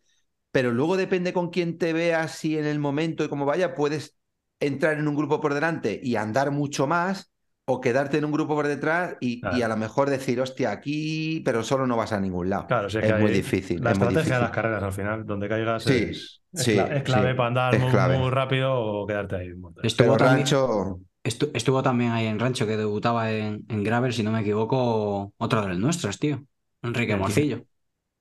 pero 0.50 0.72
luego 0.72 0.96
depende 0.96 1.32
con 1.32 1.50
quién 1.50 1.78
te 1.78 1.92
veas 1.92 2.44
y 2.44 2.58
en 2.58 2.66
el 2.66 2.78
momento 2.78 3.24
y 3.24 3.28
cómo 3.28 3.44
vaya, 3.46 3.74
puedes 3.74 4.16
entrar 4.60 4.98
en 4.98 5.08
un 5.08 5.16
grupo 5.16 5.40
por 5.40 5.54
delante 5.54 6.00
y 6.02 6.16
andar 6.16 6.50
mucho 6.50 6.86
más 6.86 7.32
o 7.68 7.80
quedarte 7.80 8.18
en 8.18 8.24
un 8.24 8.32
grupo 8.32 8.54
por 8.54 8.66
detrás 8.68 9.16
y, 9.20 9.40
Claro. 9.40 9.56
y 9.56 9.62
a 9.62 9.68
lo 9.68 9.76
mejor 9.76 10.08
decir, 10.08 10.40
hostia, 10.40 10.70
aquí, 10.70 11.42
pero 11.44 11.62
solo 11.64 11.86
no 11.86 11.96
vas 11.96 12.12
a 12.12 12.20
ningún 12.20 12.48
lado. 12.48 12.66
Claro, 12.68 12.88
si 12.88 12.98
es, 12.98 13.04
es 13.04 13.12
que 13.14 13.20
muy 13.20 13.32
difícil. 13.32 13.82
La 13.82 13.90
es 13.90 13.98
muy 13.98 14.06
estrategia 14.08 14.36
de 14.36 14.42
las 14.42 14.50
carreras 14.52 14.82
al 14.82 14.92
final, 14.92 15.26
donde 15.26 15.48
caigas 15.48 15.86
Sí, 15.86 15.94
es, 15.94 16.42
es 16.52 16.64
sí, 16.64 16.72
cla- 16.76 16.96
es 16.96 17.02
clave 17.02 17.30
sí, 17.30 17.36
para 17.36 17.48
andar 17.48 17.74
es 17.74 17.80
muy, 17.80 17.90
clave. 17.90 18.18
muy 18.18 18.30
rápido 18.30 18.72
o 18.74 19.06
quedarte 19.06 19.36
ahí. 19.36 19.48
Estuvo 19.82 20.06
Pero 20.08 20.16
también, 20.16 20.46
Rancho, 20.46 21.00
estu- 21.24 21.50
estuvo 21.54 21.82
también 21.82 22.12
ahí 22.12 22.26
en 22.26 22.38
Rancho, 22.38 22.66
que 22.66 22.76
debutaba 22.76 23.30
en, 23.32 23.64
en 23.68 23.82
Gravel, 23.84 24.12
si 24.12 24.22
no 24.22 24.30
me 24.32 24.40
equivoco, 24.40 25.32
otro 25.36 25.62
de 25.62 25.68
los 25.68 25.78
nuestros, 25.78 26.18
tío. 26.18 26.44
Enrique 26.82 27.12
¿El 27.14 27.18
Morcillo. 27.18 27.64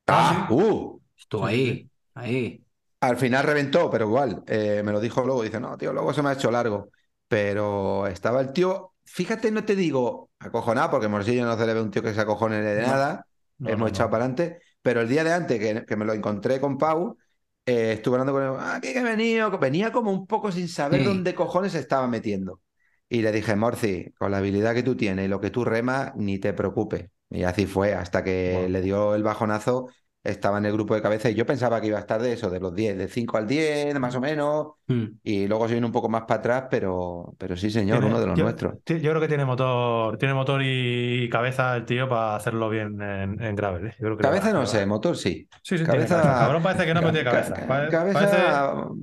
¡Ah! 0.08 0.48
¡Uh! 0.52 1.00
Estuvo 1.18 1.46
ahí, 1.46 1.90
ahí. 2.14 2.62
Al 3.02 3.18
final 3.18 3.44
reventó, 3.44 3.90
pero 3.90 4.06
igual, 4.06 4.44
eh, 4.48 4.82
me 4.84 4.92
lo 4.92 5.00
dijo 5.00 5.24
luego, 5.26 5.44
dice, 5.44 5.60
no, 5.60 5.78
tío, 5.78 5.94
luego 5.94 6.14
se 6.14 6.22
me 6.24 6.30
ha 6.30 6.34
hecho 6.34 6.50
largo. 6.52 6.90
Pero 7.28 8.08
estaba 8.08 8.42
el 8.42 8.52
tío, 8.54 8.94
fíjate, 9.06 9.52
no 9.52 9.64
te 9.65 9.76
digo 9.76 10.32
acojonado, 10.40 10.91
porque 10.91 11.07
Morcillo 11.07 11.45
no 11.45 11.57
se 11.57 11.65
le 11.65 11.73
ve 11.73 11.82
un 11.82 11.91
tío 11.91 12.02
que 12.03 12.14
se 12.14 12.22
acojone 12.22 12.61
de 12.61 12.82
nada, 12.82 13.26
No, 13.60 13.76
hemos 13.76 13.90
no, 13.90 13.90
echado 13.90 14.10
no. 14.10 14.11
para 14.11 14.26
adelante, 14.26 14.60
pero 14.82 15.02
el 15.02 15.10
día 15.10 15.23
de 15.23 15.34
antes 15.34 15.60
que, 15.60 15.86
que 15.86 15.95
me 15.95 16.06
lo 16.06 16.14
encontré 16.14 16.60
con 16.60 16.77
Pau, 16.77 17.18
eh, 17.65 17.94
estuve 17.94 18.15
hablando 18.15 18.34
con 18.34 18.44
él, 18.44 18.49
ah, 18.60 18.80
que 18.82 18.91
he 18.98 19.03
venido, 19.03 19.57
venía 19.60 19.91
como 19.91 20.11
un 20.11 20.27
poco 20.27 20.52
sin 20.52 20.68
saber 20.68 21.02
Sí. 21.02 21.03
dónde 21.03 21.34
cojones 21.36 21.72
se 21.73 21.80
estaba 21.80 22.07
metiendo. 22.07 22.61
Y 23.10 23.22
le 23.22 23.32
dije, 23.32 23.56
Morci, 23.56 24.11
con 24.18 24.32
la 24.32 24.38
habilidad 24.38 24.73
que 24.73 24.84
tú 24.84 24.95
tienes 24.98 25.26
y 25.26 25.27
lo 25.27 25.40
que 25.40 25.52
tú 25.52 25.64
remas, 25.65 26.14
ni 26.15 26.40
te 26.40 26.53
preocupes. 26.53 27.10
Y 27.30 27.44
así 27.44 27.65
fue, 27.65 27.94
hasta 27.94 28.23
que 28.23 28.68
le 28.69 28.82
dio 28.82 29.15
el 29.15 29.23
bajonazo, 29.23 29.90
estaba 30.26 30.57
en 30.57 30.65
el 30.65 30.73
grupo 30.73 30.93
de 30.95 31.02
cabeza 31.02 31.30
y 31.30 31.35
yo 31.35 31.45
pensaba 31.45 31.80
que 31.80 31.88
iba 31.88 31.97
a 31.97 32.02
estar 32.02 32.22
de 32.22 32.34
eso, 32.34 32.49
de 32.49 32.60
los 32.60 32.76
10, 32.76 32.97
de 32.97 33.07
5 33.07 33.38
al 33.38 33.47
10, 33.47 33.97
más 33.99 34.15
o 34.15 34.19
menos, 34.19 34.68
Mm. 34.88 35.03
y 35.23 35.47
luego 35.47 35.68
se 35.68 35.76
viene 35.76 35.85
un 35.88 35.93
poco 35.93 36.10
más 36.10 36.23
para 36.23 36.39
atrás, 36.39 36.64
pero, 36.69 37.34
pero 37.38 37.56
sí, 37.56 37.69
señor, 37.69 37.99
Tiene- 37.99 38.11
uno 38.14 38.19
de 38.19 38.27
los 38.27 38.38
yo, 38.38 38.43
nuestros. 38.43 38.73
yo 38.85 39.10
creo 39.11 39.22
que 39.22 39.27
tiene 39.27 39.45
motor, 39.45 40.18
tiene 40.18 40.34
motor 40.34 40.61
y 40.64 41.30
cabeza 41.30 41.76
el 41.77 41.85
tío 41.85 42.10
para 42.10 42.35
hacerlo 42.35 42.69
bien 42.69 43.02
en, 43.02 43.41
en 43.41 43.56
gravel. 43.56 43.88
¿eh? 43.88 43.91
Yo 43.99 44.06
creo 44.06 44.18
que 44.18 44.23
le 44.23 44.30
Cabeza 44.30 44.52
no 44.53 44.65
sé, 44.65 44.85
motor 44.85 45.15
sí. 45.15 45.47
Sí, 45.64 45.77
sí, 45.77 45.84
Cabeza. 45.85 46.22
Cabrón 46.22 46.61
parece 46.64 46.85
que 46.85 46.93
no, 46.93 46.99
pero 46.99 47.11
tiene 47.14 47.30
ca- 47.30 47.41
cabeza. 47.43 47.89
cabeza, 47.89 48.14
Parece, 48.19 48.38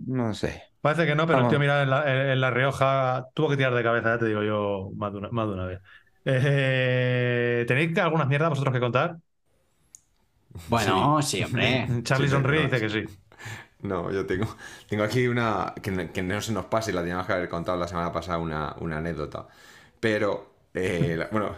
no 0.09 0.35
sé. 0.35 0.63
parece 0.81 1.07
que 1.07 1.15
no, 1.15 1.27
pero 1.27 1.41
el 1.41 1.49
tío 1.49 1.59
mira 1.61 1.83
en 1.83 1.91
la, 1.91 2.03
en- 2.13 2.31
en 2.31 2.41
La 2.41 2.51
Rioja 2.51 3.27
tuvo 3.35 3.49
que 3.51 3.57
tirar 3.57 3.75
de 3.75 3.83
cabeza, 3.83 4.15
ya 4.15 4.19
te 4.19 4.27
digo 4.27 4.43
yo, 4.43 4.91
más 4.97 5.13
de 5.13 5.19
una, 5.19 5.29
más 5.31 5.47
de 5.47 5.53
una 5.55 5.67
vez. 5.67 5.81
Eh, 6.25 7.65
¿tenéis 7.67 7.97
algunas 7.99 8.29
mierdas 8.29 8.51
vosotros 8.51 8.73
que 8.73 8.81
contar? 8.81 9.17
Bueno, 10.67 11.23
sí, 11.23 11.43
hombre. 11.43 11.95
Charlie 12.05 12.29
Sí, 12.29 12.29
sonríe 12.29 12.61
y 12.61 12.65
no, 12.65 12.69
dice 12.69 12.81
que 12.81 12.89
sí. 12.91 13.05
No, 13.81 14.13
yo 14.13 14.27
tengo, 14.27 14.47
tengo 14.89 15.03
aquí 15.05 15.27
una 15.27 15.75
que, 15.83 15.91
no- 15.91 16.13
que 16.13 16.23
no 16.23 16.41
se 16.41 16.53
nos 16.53 16.67
pase, 16.67 16.93
la 16.93 17.01
teníamos 17.01 17.27
que 17.27 17.33
haber 17.33 17.49
contado 17.49 17.79
la 17.79 17.89
semana 17.89 18.13
pasada, 18.13 18.39
una, 18.39 18.77
una 18.81 18.99
anécdota. 18.99 19.49
Pero, 20.01 20.55
eh, 20.75 21.17
la- 21.19 21.29
bueno, 21.33 21.57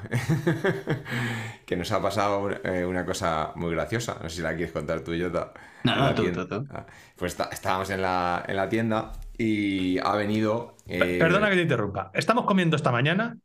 que 1.66 1.76
nos 1.76 1.90
ha 1.92 2.00
pasado 2.02 2.50
eh, 2.64 2.84
una 2.86 3.04
cosa 3.04 3.52
muy 3.56 3.72
graciosa. 3.72 4.18
No 4.22 4.28
sé 4.30 4.36
si 4.36 4.42
la 4.42 4.54
quieres 4.56 4.72
contar 4.72 5.00
tú, 5.00 5.12
Jota. 5.18 5.52
No, 5.84 5.94
no, 5.96 6.02
la 6.06 6.14
tú, 6.14 6.22
tienda. 6.22 6.46
tú, 6.48 6.48
tú. 6.48 6.68
Ah, 6.70 6.86
Pues 7.16 7.32
está- 7.32 7.50
estábamos 7.52 7.90
en 7.90 8.02
la, 8.02 8.44
en 8.48 8.56
la 8.56 8.68
tienda 8.68 9.12
y 9.36 9.98
ha 9.98 10.14
venido... 10.16 10.76
Eh, 10.88 11.18
Perdona 11.18 11.48
que 11.50 11.56
te 11.56 11.62
interrumpa. 11.62 12.10
Estamos 12.14 12.44
comiendo 12.44 12.76
esta 12.76 12.92
mañana 12.92 13.38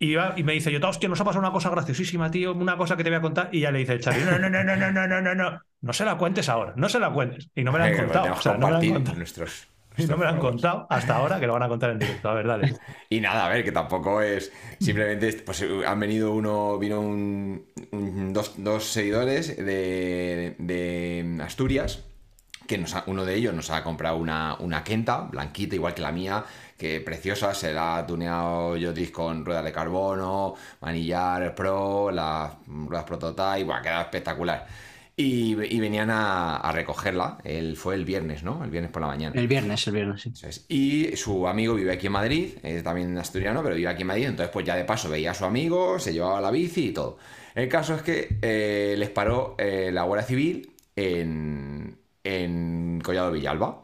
y, 0.00 0.14
va- 0.16 0.34
y 0.36 0.42
me 0.44 0.54
dice 0.54 0.72
yo, 0.72 0.80
hostia, 0.88 1.08
nos 1.08 1.20
ha 1.20 1.24
pasado 1.24 1.40
una 1.40 1.52
cosa 1.52 1.70
graciosísima, 1.70 2.30
tío, 2.30 2.54
una 2.54 2.76
cosa 2.76 2.96
que 2.96 3.04
te 3.04 3.10
voy 3.10 3.18
a 3.18 3.22
contar. 3.22 3.50
Y 3.52 3.60
ya 3.60 3.70
le 3.70 3.80
dice 3.80 3.92
el 3.94 4.00
Charlie, 4.00 4.24
no, 4.24 4.38
no, 4.38 4.50
no, 4.50 4.64
no, 4.64 4.76
no, 4.76 4.90
no, 4.92 5.06
no, 5.06 5.20
no, 5.22 5.34
no, 5.34 5.60
no 5.82 5.92
se 5.92 6.04
la 6.04 6.16
cuentes 6.18 6.48
ahora, 6.48 6.72
no 6.76 6.88
se 6.88 6.98
la 6.98 7.12
cuentes. 7.12 7.50
Y 7.54 7.62
no 7.64 7.72
me 7.72 7.78
la 7.78 7.86
han 7.86 7.92
eh, 7.92 7.96
contado. 7.96 8.32
O 8.34 8.40
sea, 8.40 8.56
no 8.56 8.66
me 8.66 8.72
la 8.72 8.78
han 8.78 8.88
contado. 8.88 9.16
nuestros- 9.18 9.68
Y 9.96 10.06
no 10.06 10.16
me 10.16 10.24
la 10.24 10.30
han 10.30 10.36
nuestros 10.36 10.52
contado 10.62 10.86
hasta 10.88 11.16
ahora 11.16 11.38
que 11.40 11.46
lo 11.46 11.52
van 11.52 11.62
a 11.64 11.68
contar 11.68 11.90
en 11.90 11.98
directo. 11.98 12.28
A 12.30 12.34
ver, 12.34 12.46
dale. 12.46 12.74
Y 13.10 13.20
nada, 13.20 13.46
a 13.46 13.48
ver, 13.50 13.64
que 13.64 13.72
tampoco 13.72 14.22
es. 14.22 14.52
Simplemente, 14.78 15.32
pues 15.44 15.64
han 15.86 16.00
venido 16.00 16.32
uno, 16.32 16.78
vino 16.78 17.00
un, 17.00 17.66
un- 17.92 18.32
dos, 18.32 18.54
dos 18.56 18.84
seguidores 18.84 19.56
de, 19.56 20.54
de 20.58 21.38
Asturias, 21.42 22.04
que 22.66 22.78
nos 22.78 22.94
ha- 22.94 23.04
uno 23.06 23.24
de 23.24 23.34
ellos 23.34 23.54
nos 23.54 23.70
ha 23.70 23.82
comprado 23.82 24.16
una, 24.16 24.56
una 24.60 24.84
Kenta, 24.84 25.22
blanquita, 25.22 25.74
igual 25.74 25.94
que 25.94 26.02
la 26.02 26.12
mía, 26.12 26.44
que 26.80 27.00
preciosa, 27.02 27.54
se 27.54 27.72
la 27.72 27.98
ha 27.98 28.06
tuneado 28.06 28.76
Yotis 28.76 29.10
con 29.12 29.44
ruedas 29.44 29.64
de 29.64 29.72
carbono, 29.72 30.54
manillar 30.80 31.54
pro, 31.54 32.10
las 32.10 32.54
ruedas 32.66 33.04
prototype, 33.04 33.64
bueno, 33.64 33.74
ha 33.80 33.82
quedado 33.82 34.02
espectacular. 34.02 34.66
Y, 35.16 35.52
y 35.76 35.80
venían 35.80 36.08
a, 36.08 36.56
a 36.56 36.72
recogerla, 36.72 37.38
el, 37.44 37.76
fue 37.76 37.94
el 37.94 38.06
viernes, 38.06 38.42
¿no? 38.42 38.64
El 38.64 38.70
viernes 38.70 38.90
por 38.90 39.02
la 39.02 39.08
mañana. 39.08 39.38
El 39.38 39.48
viernes, 39.48 39.86
el 39.86 39.92
viernes, 39.92 40.22
sí. 40.22 40.32
Y 40.68 41.14
su 41.16 41.46
amigo 41.46 41.74
vive 41.74 41.92
aquí 41.92 42.06
en 42.06 42.12
Madrid, 42.12 42.54
es 42.62 42.82
también 42.82 43.18
asturiano, 43.18 43.62
pero 43.62 43.74
vive 43.74 43.88
aquí 43.88 44.00
en 44.00 44.06
Madrid, 44.06 44.26
entonces 44.28 44.50
pues 44.50 44.64
ya 44.64 44.76
de 44.76 44.84
paso 44.86 45.10
veía 45.10 45.32
a 45.32 45.34
su 45.34 45.44
amigo, 45.44 45.98
se 45.98 46.14
llevaba 46.14 46.40
la 46.40 46.50
bici 46.50 46.86
y 46.86 46.92
todo. 46.92 47.18
El 47.54 47.68
caso 47.68 47.94
es 47.96 48.02
que 48.02 48.38
eh, 48.40 48.94
les 48.96 49.10
paró 49.10 49.56
eh, 49.58 49.90
la 49.92 50.04
Guardia 50.04 50.26
Civil 50.26 50.72
en, 50.96 51.98
en 52.24 53.00
Collado 53.04 53.32
Villalba, 53.32 53.82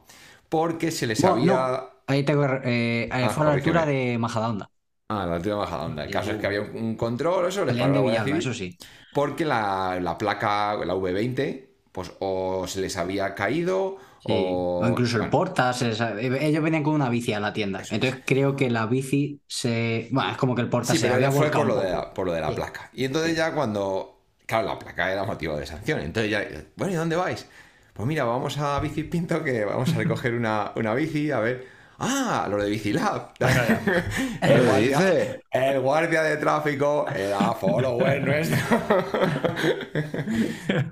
porque 0.49 0.91
se 0.91 1.07
les 1.07 1.21
Bueno, 1.21 1.37
había... 1.37 1.55
no. 1.55 1.96
Ahí 2.07 2.25
tengo. 2.25 2.45
Eh, 2.65 3.09
Ah, 3.11 3.29
fue 3.31 3.45
a 3.45 3.49
la 3.51 3.55
altura 3.55 3.87
de 3.87 4.19
Majadahonda. 4.19 4.71
Ah, 5.09 5.25
la 5.27 5.37
última 5.37 5.55
bajada 5.57 5.85
onda. 5.85 6.05
El 6.05 6.11
caso 6.11 6.33
es 6.33 6.39
que 6.39 6.47
había 6.47 6.63
un, 6.63 6.97
control, 6.97 7.47
eso, 7.47 7.65
les 7.65 7.77
paró 7.77 8.05
la 8.05 8.11
de 8.11 8.19
Civil, 8.19 8.37
eso 8.39 8.55
sí. 8.55 8.77
porque 9.13 9.45
la, 9.45 9.99
la 10.01 10.19
placa, 10.19 10.75
la 10.85 10.95
V20, 10.95 11.71
pues 11.93 12.13
o 12.19 12.67
se 12.67 12.81
les 12.81 12.97
había 12.97 13.35
caído 13.35 13.99
Sí. 14.19 14.33
o... 14.33 14.81
O 14.81 14.89
incluso 14.89 15.23
el 15.23 15.31
porta. 15.31 15.73
se 15.73 15.87
les- 15.89 16.01
Ellos 16.01 16.63
venían 16.63 16.83
con 16.83 16.95
una 16.95 17.09
bici 17.09 17.33
a 17.33 17.39
la 17.41 17.53
tienda. 17.53 17.81
Eso 17.81 17.95
es. 17.95 18.03
Entonces 18.03 18.25
creo 18.27 18.57
que 18.57 18.69
la 18.71 18.87
bici 18.87 19.41
se. 19.47 20.09
Bueno, 20.11 20.31
es 20.33 20.37
como 20.37 20.55
que 20.57 20.63
el 20.63 20.69
porta 20.69 20.93
Sí, 20.93 20.99
se 20.99 21.03
pero 21.05 21.15
había 21.15 21.31
fue 21.31 21.51
por 21.51 21.67
lo, 21.67 21.77
de 21.81 21.91
la, 21.91 22.13
por 22.13 22.27
lo 22.27 22.33
de 22.33 22.41
la 22.41 22.49
Sí. 22.49 22.55
placa. 22.57 22.91
Y 22.93 23.05
entonces 23.05 23.37
ya 23.37 23.55
cuando... 23.55 24.13
Claro, 24.47 24.69
la 24.69 24.79
placa 24.79 25.13
era 25.13 25.25
motivo 25.25 25.57
de 25.57 25.67
sanción. 25.67 26.01
Entonces 26.01 26.31
ya... 26.31 26.45
Bueno, 26.77 26.93
¿y 26.93 26.97
dónde 26.97 27.17
vais? 27.17 27.47
Pues 27.93 28.07
mira, 28.07 28.25
vamos 28.25 28.59
a 28.59 28.79
Bici 28.81 29.05
Pinto, 29.05 29.43
que 29.43 29.65
vamos 29.65 29.93
a 29.95 29.97
recoger 29.99 30.35
una, 30.35 30.73
una 30.77 30.95
bici, 30.95 31.31
a 31.31 31.41
ver... 31.41 31.76
Ah, 31.99 32.47
lo 32.51 32.63
de 32.63 32.71
Bicilab. 32.71 33.33
¿Qué 33.39 34.55
el, 34.55 34.63
guardia, 34.65 34.99
dice? 34.99 35.41
el 35.51 35.81
guardia 35.81 36.23
de 36.23 36.37
tráfico 36.37 37.07
era 37.15 37.53
follower 37.55 38.23
nuestro. 38.23 38.59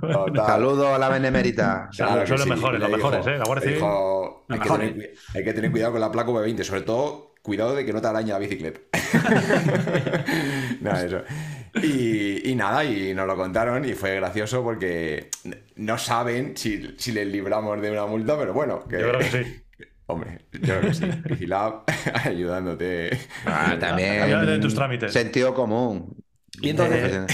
Total. 0.00 0.46
Saludo 0.46 0.94
a 0.94 0.98
la 0.98 1.08
benemérita. 1.08 1.88
Claro 1.94 2.26
Son 2.26 2.38
los 2.38 2.46
mejores, 2.46 2.80
los 2.80 2.90
mejores, 2.90 3.26
¿eh? 3.26 3.38
La 3.38 3.44
Guardia 3.44 3.66
le 3.70 3.74
Civil. 3.74 3.74
dijo, 3.76 4.44
Los 4.48 4.58
hay, 4.58 4.60
que 4.60 4.70
mejores. 4.70 4.92
tener, 4.92 4.94
cui- 4.94 5.18
hay 5.34 5.44
que 5.44 5.52
tener 5.54 5.70
cuidado 5.70 5.92
con 5.92 6.00
la 6.00 6.10
placa 6.12 6.30
V20, 6.30 6.64
sobre 6.64 6.82
todo 6.82 7.34
cuidado 7.42 7.74
de 7.74 7.84
que 7.84 7.92
no 7.92 8.00
te 8.00 8.06
arañe 8.08 8.32
la 8.32 8.38
bicicleta. 8.38 8.80
nada, 10.80 11.04
eso. 11.04 11.20
Y, 11.82 12.50
y 12.50 12.54
nada, 12.54 12.84
y 12.84 13.12
nos 13.14 13.26
lo 13.26 13.36
contaron 13.36 13.84
y 13.84 13.94
fue 13.94 14.14
gracioso 14.16 14.62
porque 14.62 15.28
no 15.76 15.98
saben 15.98 16.56
si, 16.56 16.94
si 16.98 17.12
les 17.12 17.26
libramos 17.26 17.80
de 17.82 17.90
una 17.90 18.06
multa, 18.06 18.38
pero 18.38 18.54
bueno, 18.54 18.84
que, 18.88 19.00
Yo 19.00 19.08
creo 19.08 19.18
que 19.18 19.24
sí. 19.44 19.63
Hombre, 20.06 20.46
yo 20.52 20.60
creo 20.60 20.80
que 20.82 20.94
sí. 20.94 21.06
Vigilab 21.24 21.84
ayudándote. 22.24 23.10
Ah, 23.44 23.76
Ayúdate 23.80 23.80
también. 23.80 24.48
en 24.48 24.60
tus 24.60 24.74
trámites. 24.74 25.12
Sentido 25.12 25.54
común. 25.54 26.16
Y 26.60 26.68
entonces 26.70 27.26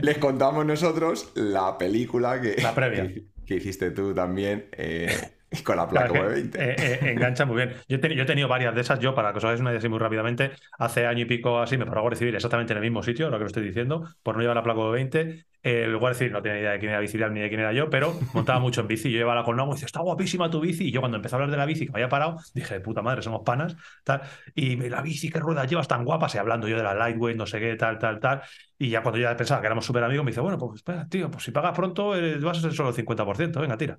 les 0.00 0.18
contamos 0.18 0.66
nosotros 0.66 1.30
la 1.36 1.78
película 1.78 2.40
que, 2.40 2.56
La 2.62 2.74
previa. 2.74 3.06
que, 3.06 3.26
que 3.44 3.54
hiciste 3.56 3.92
tú 3.92 4.12
también 4.12 4.68
eh, 4.72 5.14
con 5.62 5.76
la 5.76 5.88
placa 5.88 6.08
Claro, 6.08 6.34
que, 6.34 6.42
V20. 6.42 6.56
eh, 6.56 6.74
eh, 6.78 6.98
engancha 7.12 7.44
muy 7.44 7.56
bien. 7.56 7.74
Yo 7.88 7.96
he, 7.96 8.00
teni- 8.00 8.14
yo 8.16 8.24
he 8.24 8.26
tenido 8.26 8.48
varias 8.48 8.74
de 8.74 8.80
esas. 8.80 8.98
Yo, 8.98 9.14
para 9.14 9.30
que 9.32 9.38
os 9.38 9.44
hagáis 9.44 9.60
una 9.60 9.70
idea 9.70 9.78
así 9.78 9.88
muy 9.88 10.00
rápidamente, 10.00 10.50
hace 10.78 11.06
año 11.06 11.20
y 11.22 11.24
pico 11.26 11.60
así 11.60 11.78
me 11.78 11.86
paró 11.86 12.00
Guardia 12.02 12.18
Civil 12.18 12.34
exactamente 12.34 12.72
en 12.72 12.78
el 12.78 12.82
mismo 12.82 13.02
sitio, 13.04 13.30
lo 13.30 13.36
que 13.38 13.42
lo 13.44 13.46
estoy 13.46 13.62
diciendo, 13.64 14.04
por 14.24 14.34
no 14.34 14.40
llevar 14.42 14.56
la 14.56 14.64
placa 14.64 14.80
de 14.82 14.90
20. 14.90 15.46
El 15.66 15.96
Guardia 15.96 16.18
Civil 16.18 16.32
no 16.32 16.42
tenía 16.42 16.60
idea 16.60 16.70
de 16.70 16.78
quién 16.78 16.92
era 16.92 17.00
Bicilab 17.00 17.32
ni 17.32 17.40
de 17.40 17.48
quién 17.48 17.58
era 17.58 17.72
yo, 17.72 17.90
pero 17.90 18.14
montaba 18.34 18.60
mucho 18.60 18.82
en 18.82 18.86
bici. 18.86 19.10
Yo 19.10 19.18
llevaba 19.18 19.40
la 19.40 19.44
con 19.44 19.58
y 19.58 19.72
dice, 19.72 19.86
está 19.86 20.00
guapísima 20.00 20.48
tu 20.48 20.60
bici. 20.60 20.84
Y 20.86 20.92
yo 20.92 21.00
cuando 21.00 21.16
empecé 21.16 21.34
a 21.34 21.38
hablar 21.38 21.50
de 21.50 21.56
la 21.56 21.66
bici, 21.66 21.86
que 21.86 21.92
me 21.92 21.98
había 21.98 22.08
parado, 22.08 22.36
dije, 22.54 22.78
puta 22.78 23.02
madre, 23.02 23.20
somos 23.20 23.42
panas. 23.44 23.76
Tal. 24.04 24.22
Y 24.54 24.76
la 24.76 25.02
bici, 25.02 25.28
qué 25.28 25.40
ruedas 25.40 25.68
llevas 25.68 25.88
tan 25.88 26.04
guapas. 26.04 26.36
Y 26.36 26.38
hablando 26.38 26.68
yo 26.68 26.76
de 26.76 26.84
la 26.84 26.94
Lightweight, 26.94 27.36
no 27.36 27.46
sé 27.46 27.58
qué, 27.58 27.74
tal, 27.74 27.98
tal, 27.98 28.20
tal. 28.20 28.42
Y 28.78 28.90
ya 28.90 29.02
cuando 29.02 29.18
yo 29.18 29.24
ya 29.24 29.36
pensaba 29.36 29.60
que 29.60 29.66
éramos 29.66 29.84
súper 29.84 30.04
amigos, 30.04 30.24
me 30.24 30.30
dice, 30.30 30.40
bueno, 30.40 30.56
pues 30.56 30.76
espera, 30.76 31.08
tío, 31.08 31.30
pues 31.32 31.42
si 31.42 31.50
pagas 31.50 31.72
pronto, 31.74 32.14
eh, 32.14 32.38
vas 32.38 32.58
a 32.58 32.60
ser 32.60 32.72
solo 32.72 32.90
el 32.90 32.94
50%, 32.94 33.60
venga, 33.60 33.76
tira. 33.76 33.98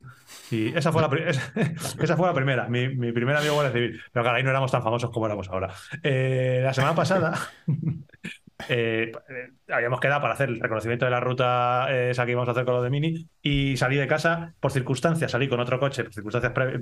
Y 0.51 0.73
esa 0.73 0.93
fue 0.93 1.01
la, 1.01 1.09
esa, 1.29 1.51
esa 1.99 2.15
fue 2.15 2.27
la 2.27 2.33
primera, 2.33 2.69
mi, 2.69 2.87
mi 2.95 3.11
primer 3.11 3.35
amigo 3.35 3.55
Guardia 3.55 3.73
Civil. 3.73 4.01
Pero 4.13 4.23
claro, 4.23 4.37
ahí 4.37 4.43
no 4.43 4.51
éramos 4.51 4.71
tan 4.71 4.83
famosos 4.83 5.09
como 5.09 5.25
éramos 5.25 5.49
ahora. 5.49 5.73
Eh, 6.01 6.61
la 6.63 6.73
semana 6.73 6.95
pasada 6.95 7.37
eh, 8.69 9.11
habíamos 9.69 9.99
quedado 9.99 10.21
para 10.21 10.33
hacer 10.33 10.49
el 10.49 10.59
reconocimiento 10.59 11.05
de 11.05 11.11
la 11.11 11.19
ruta 11.19 11.87
eh, 11.93 12.11
esa 12.11 12.25
que 12.25 12.31
íbamos 12.31 12.47
a 12.49 12.51
hacer 12.51 12.65
con 12.65 12.75
lo 12.75 12.81
de 12.81 12.89
Mini 12.89 13.29
y 13.41 13.77
salí 13.77 13.97
de 13.97 14.07
casa 14.07 14.55
por 14.59 14.71
circunstancias, 14.71 15.31
salí 15.31 15.47
con 15.47 15.59
otro 15.59 15.79
coche, 15.79 16.03
por 16.03 16.13
circunstancias 16.13 16.53
pre- 16.53 16.79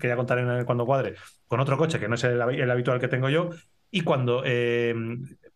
que 0.00 0.08
ya 0.08 0.16
contaré 0.16 0.64
cuando 0.64 0.84
cuadre, 0.86 1.14
con 1.46 1.60
otro 1.60 1.76
coche 1.78 2.00
que 2.00 2.08
no 2.08 2.16
es 2.16 2.24
el, 2.24 2.40
el 2.40 2.70
habitual 2.70 3.00
que 3.00 3.08
tengo 3.08 3.28
yo. 3.28 3.50
Y 3.90 4.00
cuando 4.02 4.42
eh, 4.44 4.94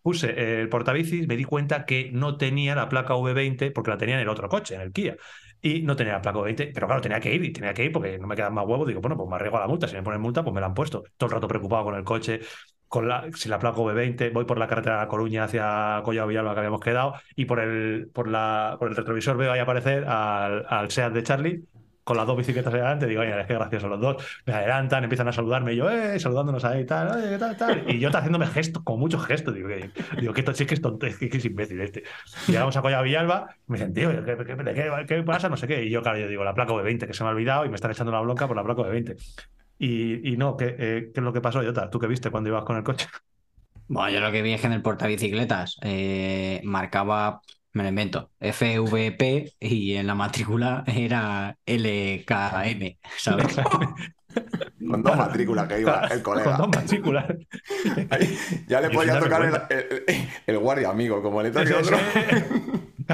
puse 0.03 0.61
el 0.61 0.69
portabicis, 0.69 1.27
me 1.27 1.37
di 1.37 1.45
cuenta 1.45 1.85
que 1.87 2.11
no 2.13 2.37
tenía 2.37 2.75
la 2.75 2.89
placa 2.89 3.15
V20 3.17 3.71
porque 3.71 3.91
la 3.91 3.97
tenía 3.99 4.17
en 4.17 4.21
el 4.23 4.29
otro 4.29 4.49
coche, 4.49 4.75
en 4.75 4.81
el 4.83 4.93
Kia. 4.93 5.17
Y 5.63 5.83
no 5.83 5.97
tenía 5.97 6.13
la 6.15 6.23
placa 6.23 6.39
V20, 6.39 6.71
pero 6.75 6.87
claro, 6.87 7.01
tenía 7.03 7.19
que 7.21 7.35
ir 7.35 7.45
y 7.45 7.53
tenía 7.53 7.75
que 7.75 7.85
ir 7.85 7.93
porque 7.93 8.19
no 8.19 8.27
me 8.27 8.37
quedan 8.37 8.55
más 8.55 8.67
huevos. 8.67 8.87
Digo, 8.87 9.01
bueno, 9.01 9.17
pues 9.17 9.29
me 9.29 9.37
arriesgo 9.37 9.57
a 9.57 9.61
la 9.61 9.67
multa. 9.69 9.89
Si 9.89 9.97
me 9.97 10.03
ponen 10.03 10.21
multa, 10.21 10.43
pues 10.45 10.55
me 10.55 10.61
la 10.61 10.67
han 10.67 10.75
puesto. 10.75 11.03
Todo 11.17 11.29
el 11.29 11.35
rato 11.35 11.49
preocupado 11.49 11.85
con 11.85 11.95
el 11.97 12.05
coche, 12.05 12.41
con 12.89 13.09
la, 13.09 13.25
si 13.35 13.49
la 13.49 13.59
placa 13.59 13.79
V20, 13.79 14.33
voy 14.33 14.45
por 14.45 14.59
la 14.59 14.67
carretera 14.67 14.97
de 14.97 15.03
La 15.03 15.09
Coruña 15.09 15.45
hacia 15.45 16.01
Collado 16.05 16.29
Villalba 16.29 16.55
que 16.55 16.61
habíamos 16.61 16.81
quedado 16.81 17.15
y 17.35 17.45
por 17.45 17.61
el, 17.61 18.11
por 18.13 18.29
la, 18.29 18.77
por 18.79 18.89
el 18.89 18.97
retrovisor 18.97 19.37
veo 19.37 19.53
ahí 19.53 19.61
aparecer 19.61 20.05
al, 20.07 20.67
al 20.69 20.91
Seat 20.91 21.13
de 21.13 21.23
Charlie 21.23 21.65
con 22.07 22.17
las 22.17 22.25
dos 22.25 22.37
bicicletas 22.37 22.73
adelante, 22.73 23.05
digo, 23.07 23.23
oye, 23.23 23.41
es 23.41 23.49
que 23.49 23.55
gracioso 23.55 23.89
los 23.89 24.01
dos. 24.01 24.25
Me 24.47 24.53
adelantan, 24.53 25.03
empiezan 25.03 25.27
a 25.27 25.33
saludarme, 25.33 25.73
y 25.73 25.77
yo, 25.77 25.91
eh, 25.91 26.21
saludándonos 26.21 26.65
ahí, 26.65 26.87
tal, 26.87 27.09
oye, 27.09 27.31
¿qué 27.31 27.37
tal, 27.37 27.57
tal. 27.57 27.85
Y 27.89 27.99
yo 27.99 28.07
está 28.07 28.19
haciéndome 28.19 28.47
gestos, 28.47 28.85
con 28.85 29.01
muchos 29.01 29.27
gestos. 29.27 29.53
Digo, 29.53 29.67
que, 29.67 29.91
digo, 30.21 30.33
que 30.33 30.41
esto 30.41 30.55
sí 30.55 30.67
que 30.67 30.75
es 30.75 30.81
tonto, 30.81 31.05
es 31.05 31.19
que, 31.19 31.27
es 31.27 31.45
imbécil 31.45 31.81
este. 31.81 32.05
Llegamos 32.47 32.77
a 32.77 32.83
Collado 32.83 33.03
Villalba, 33.03 33.57
me 33.67 33.77
dicen, 33.77 33.93
tío, 33.93 34.25
¿qué, 34.25 34.37
qué, 34.37 34.57
qué, 34.73 35.05
qué 35.09 35.23
pasa? 35.25 35.49
No 35.49 35.57
sé 35.57 35.67
qué. 35.67 35.83
Y 35.83 35.91
yo, 35.91 36.01
claro, 36.01 36.21
yo 36.21 36.29
digo, 36.29 36.45
la 36.45 36.55
placa 36.55 36.73
V20, 36.75 37.09
que 37.09 37.13
se 37.13 37.25
me 37.25 37.31
ha 37.31 37.33
olvidado 37.33 37.65
y 37.65 37.71
me 37.71 37.75
están 37.75 37.91
echando 37.91 38.13
la 38.13 38.21
bronca 38.21 38.47
por 38.47 38.57
la 38.57 38.63
placa 38.63 38.83
V20. 38.83 39.17
Y, 39.79 40.33
y 40.33 40.37
no, 40.37 40.57
¿qué, 40.57 40.67
eh, 40.79 41.11
¿qué 41.15 41.21
es 41.21 41.25
lo 41.25 41.33
que 41.33 41.41
pasó, 41.41 41.63
Jota? 41.63 41.91
¿Tú 41.91 41.99
qué 41.99 42.07
viste 42.07 42.31
cuando 42.31 42.49
ibas 42.51 42.65
con 42.65 42.77
el 42.77 42.85
coche? 42.85 43.07
Bueno, 43.89 44.11
yo 44.11 44.21
lo 44.21 44.33
que 44.33 44.43
vi 44.43 44.53
es 44.53 44.61
que 44.61 44.67
en 44.67 44.73
el 44.73 44.83
portabicicletas 44.83 45.77
eh, 45.83 46.61
marcaba, 46.65 47.41
me 47.73 47.85
lo 47.85 47.89
invento, 47.91 48.33
FVP 48.41 49.53
y 49.61 49.95
en 49.95 50.07
la 50.09 50.15
matrícula 50.17 50.83
era 50.87 51.57
LKM, 51.65 52.99
¿sabes? 53.17 53.57
Con 54.89 55.03
dos 55.03 55.17
matrículas 55.17 55.69
que 55.69 55.81
iba 55.81 56.07
el 56.11 56.23
colega. 56.23 56.57
Con 56.57 56.57
dos 56.59 56.69
matrículas. 56.69 57.27
Ahí, 58.11 58.39
ya 58.69 58.81
le 58.81 58.91
podía 58.91 59.19
tocar 59.19 59.67
el, 59.71 60.05
el- 60.47 60.59
guardia 60.59 60.91
amigo, 60.91 61.23
como 61.23 61.43
le 61.43 61.51
toque 61.51 61.75
otro. 61.75 61.97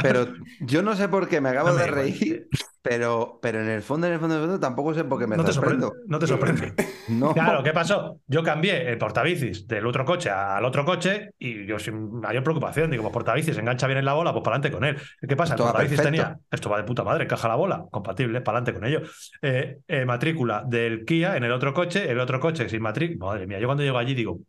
pero 0.00 0.34
yo 0.60 0.82
no 0.82 0.96
sé 0.96 1.08
por 1.08 1.28
qué 1.28 1.40
me 1.40 1.50
acabo 1.50 1.68
No 1.68 1.74
me 1.74 1.80
de 1.80 1.84
da 1.84 1.88
igual. 1.88 2.04
reír, 2.04 2.48
pero, 2.82 3.38
pero 3.40 3.60
en 3.60 3.68
el 3.68 3.80
fondo, 3.80 4.08
en 4.08 4.14
el 4.14 4.18
fondo, 4.18 4.34
en 4.34 4.42
el 4.42 4.46
fondo, 4.48 4.60
tampoco 4.60 4.92
sé 4.92 5.04
por 5.04 5.18
qué 5.18 5.28
me 5.28 5.36
no 5.36 5.44
te 5.44 5.52
sorprende. 5.52 5.86
sorprendo. 5.86 6.06
No 6.08 6.18
te 6.18 6.26
sorprende. 6.26 6.74
No. 7.08 7.34
Claro, 7.34 7.64
¿qué 7.64 7.72
pasó? 7.72 8.20
Yo 8.28 8.44
cambié 8.44 8.88
el 8.88 8.96
portabicis 8.96 9.66
del 9.66 9.86
otro 9.86 10.04
coche 10.04 10.30
al 10.30 10.64
otro 10.64 10.84
coche 10.84 11.32
y 11.36 11.66
yo 11.66 11.78
sin 11.78 12.20
mayor 12.20 12.44
preocupación, 12.44 12.90
digo, 12.90 13.02
pues 13.02 13.12
portabicis 13.12 13.58
engancha 13.58 13.88
bien 13.88 13.98
en 13.98 14.04
la 14.04 14.14
bola, 14.14 14.32
pues 14.32 14.44
para 14.44 14.56
adelante 14.56 14.76
con 14.76 14.84
él. 14.84 14.96
¿Qué 15.28 15.36
pasa? 15.36 15.54
El 15.54 15.58
portabicis 15.58 15.96
perfecto. 15.98 16.24
tenía, 16.24 16.38
esto 16.50 16.70
va 16.70 16.76
de 16.78 16.84
puta 16.84 17.02
madre, 17.02 17.24
encaja 17.24 17.48
la 17.48 17.56
bola, 17.56 17.84
compatible, 17.90 18.40
para 18.40 18.58
adelante 18.58 18.78
con 18.78 18.88
ello. 18.88 19.02
Eh, 19.42 19.80
eh, 19.88 20.04
matrícula 20.04 20.62
del 20.64 21.04
Kia 21.04 21.36
en 21.36 21.42
el 21.42 21.52
otro 21.52 21.74
coche, 21.74 22.08
el 22.08 22.20
otro 22.20 22.38
coche 22.38 22.68
sin 22.68 22.82
matrícula. 22.82 23.32
Madre 23.32 23.46
mía, 23.48 23.58
yo 23.58 23.66
cuando 23.66 23.82
llego 23.82 23.98
allí 23.98 24.14
digo, 24.14 24.40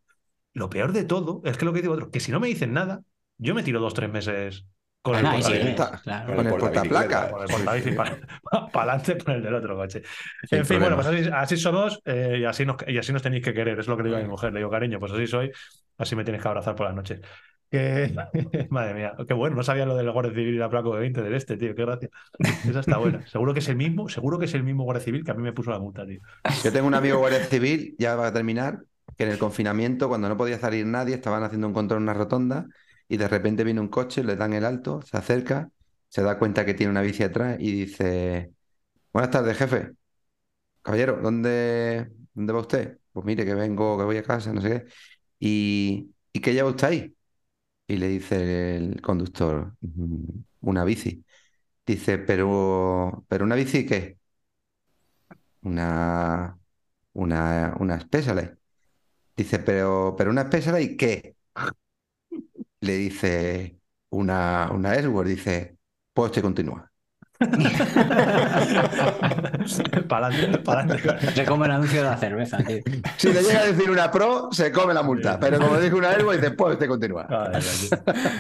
lo 0.54 0.70
peor 0.70 0.94
de 0.94 1.06
todo 1.06 1.42
es 1.46 1.58
que 1.58 1.66
lo 1.66 1.74
que 1.74 1.82
digo 1.82 1.96
otro, 1.96 2.12
que 2.12 2.20
si 2.20 2.32
no 2.32 2.40
me 2.40 2.48
dicen 2.48 2.72
nada, 2.72 3.02
yo 3.38 3.56
me 3.56 3.64
tiro 3.64 3.80
dos, 3.80 3.96
tres 3.96 4.12
meses 4.12 4.66
con 5.04 5.18
el 5.18 5.26
Ah, 5.26 5.38
y 5.38 5.44
sí, 5.44 5.52
portabicis. 5.52 5.76
porta- 5.76 6.02
claro. 6.02 6.36
Con 6.36 6.48
el 6.48 6.56
portaplaca. 6.56 7.30
Con 7.30 7.44
el 7.44 7.50
portabicis 7.50 7.96
para 7.96 8.20
adelante 8.74 9.18
con 9.18 9.34
el 9.36 9.44
del 9.44 9.54
otro 9.56 9.76
coche. 9.76 10.02
Sin 10.44 10.60
en 10.60 10.66
fin, 10.66 10.80
bueno, 10.80 10.96
pues 10.96 11.08
así, 11.08 11.30
así 11.32 11.58
somos 11.58 12.02
eh, 12.06 12.38
y, 12.40 12.46
así 12.46 12.66
nos, 12.66 12.78
y 12.88 12.98
así 12.98 13.14
nos 13.14 13.22
tenéis 13.22 13.44
que 13.44 13.54
querer. 13.54 13.80
Es 13.80 13.88
lo 13.88 13.98
que 13.98 14.04
le 14.04 14.10
digo 14.10 14.20
a 14.20 14.24
mi 14.24 14.30
mujer. 14.30 14.54
Le 14.54 14.60
digo, 14.60 14.72
cariño, 14.72 15.00
pues 15.00 15.12
así 15.12 15.28
soy, 15.28 15.52
así 15.98 16.16
me 16.16 16.24
tienes 16.24 16.42
que 16.42 16.48
abrazar 16.48 16.76
por 16.76 16.88
las 16.88 16.96
noches. 16.96 17.22
Que... 17.70 18.14
Madre 18.70 18.94
mía, 18.94 19.14
qué 19.28 19.34
bueno, 19.34 19.56
no 19.56 19.64
sabía 19.64 19.86
lo 19.86 19.96
del 19.96 20.12
Guardia 20.12 20.34
Civil 20.34 20.56
y 20.56 20.58
la 20.58 20.70
placa 20.70 20.90
de 20.90 21.00
20 21.00 21.22
del 21.22 21.34
este, 21.34 21.58
tío, 21.58 21.76
qué 21.76 21.84
gracia. 21.86 22.10
Esa 22.70 22.80
está 22.80 22.98
buena. 22.98 23.24
Seguro 23.28 23.54
que 23.54 23.60
es 23.60 23.68
el 23.70 23.76
mismo, 23.76 24.08
seguro 24.10 24.40
que 24.40 24.46
es 24.46 24.54
el 24.54 24.64
mismo 24.64 24.84
Guardia 24.84 25.04
Civil 25.04 25.24
que 25.24 25.32
a 25.32 25.34
mí 25.34 25.42
me 25.44 25.54
puso 25.54 25.72
la 25.72 25.80
multa, 25.80 26.06
tío. 26.06 26.20
Yo 26.64 26.72
tengo 26.72 26.88
un 26.88 26.94
amigo 26.96 27.18
guardia 27.18 27.44
civil, 27.44 27.96
ya 27.98 28.16
va 28.16 28.28
a 28.28 28.34
terminar, 28.34 28.80
que 29.18 29.24
en 29.24 29.32
el 29.32 29.38
confinamiento, 29.40 30.08
cuando 30.08 30.30
no 30.30 30.38
podía 30.38 30.60
salir 30.60 30.86
nadie, 30.86 31.16
estaban 31.16 31.44
haciendo 31.44 31.68
un 31.68 31.74
control 31.74 31.98
en 31.98 32.04
una 32.04 32.14
rotonda 32.14 32.68
y 33.08 33.18
de 33.18 33.28
repente 33.28 33.64
viene 33.64 33.82
un 33.82 33.88
coche, 33.90 34.24
le 34.24 34.36
dan 34.36 34.54
el 34.54 34.66
alto, 34.66 35.02
se 35.04 35.18
acerca, 35.18 35.70
se 36.10 36.22
da 36.24 36.38
cuenta 36.40 36.66
que 36.66 36.74
tiene 36.74 36.92
una 36.92 37.02
bici 37.02 37.24
atrás 37.24 37.58
y 37.60 37.72
dice, 37.72 38.54
buenas 39.14 39.32
tardes, 39.32 39.58
jefe. 39.58 39.94
Caballero, 40.82 41.20
¿dónde, 41.22 42.12
dónde 42.34 42.54
va 42.54 42.60
usted? 42.62 43.00
Pues 43.14 43.26
mire, 43.26 43.46
que 43.46 43.54
vengo, 43.56 43.98
que 43.98 44.04
voy 44.04 44.18
a 44.18 44.24
casa, 44.24 44.52
no 44.54 44.62
sé 44.62 44.70
qué. 44.70 44.86
¿Y, 45.40 46.14
¿y 46.34 46.40
qué 46.42 46.54
lleva 46.54 46.70
usted 46.70 46.88
ahí? 46.88 47.16
Y 47.88 47.98
le 47.98 48.08
dice 48.10 48.78
el 48.78 49.02
conductor, 49.02 49.76
"Mm, 49.82 50.26
una 50.62 50.86
bici. 50.86 51.26
Dice, 51.86 52.18
pero, 52.20 53.26
pero 53.30 53.46
una 53.46 53.56
bici 53.56 53.86
qué? 53.88 54.18
Una, 55.64 56.58
una, 57.14 57.76
una 57.80 58.00
Specialized. 58.00 58.58
Dice, 59.38 59.60
pero, 59.60 60.16
pero 60.18 60.32
una 60.32 60.44
Specialized 60.48 60.98
¿qué? 60.98 61.36
Le 62.84 62.96
dice 62.98 63.80
una, 64.12 64.70
una 64.72 64.96
Ellsworth, 64.96 65.28
dice, 65.30 65.78
pues 66.14 66.30
usted 66.32 66.42
continúa. 66.44 66.93
para 70.08 70.28
adelante, 70.28 70.58
para 70.60 70.82
adelante. 70.82 71.32
Se 71.34 71.46
come 71.46 71.66
el 71.66 71.72
anuncio 71.72 72.04
de 72.04 72.10
la 72.10 72.18
cerveza, 72.18 72.58
tío. 72.58 72.78
Si 73.18 73.32
le 73.34 73.42
llega 73.42 73.62
a 73.62 73.66
decir 73.66 73.90
una 73.90 74.12
Pro, 74.12 74.50
se 74.52 74.72
come 74.72 74.94
la 74.94 75.04
multa. 75.04 75.40
Pero 75.40 75.60
como 75.60 75.78
dijo 75.80 75.98
una 75.98 76.16
dice, 76.16 76.52
pues 76.52 76.74
usted 76.74 76.88
continúa. 76.88 77.28
Ay, 77.30 77.62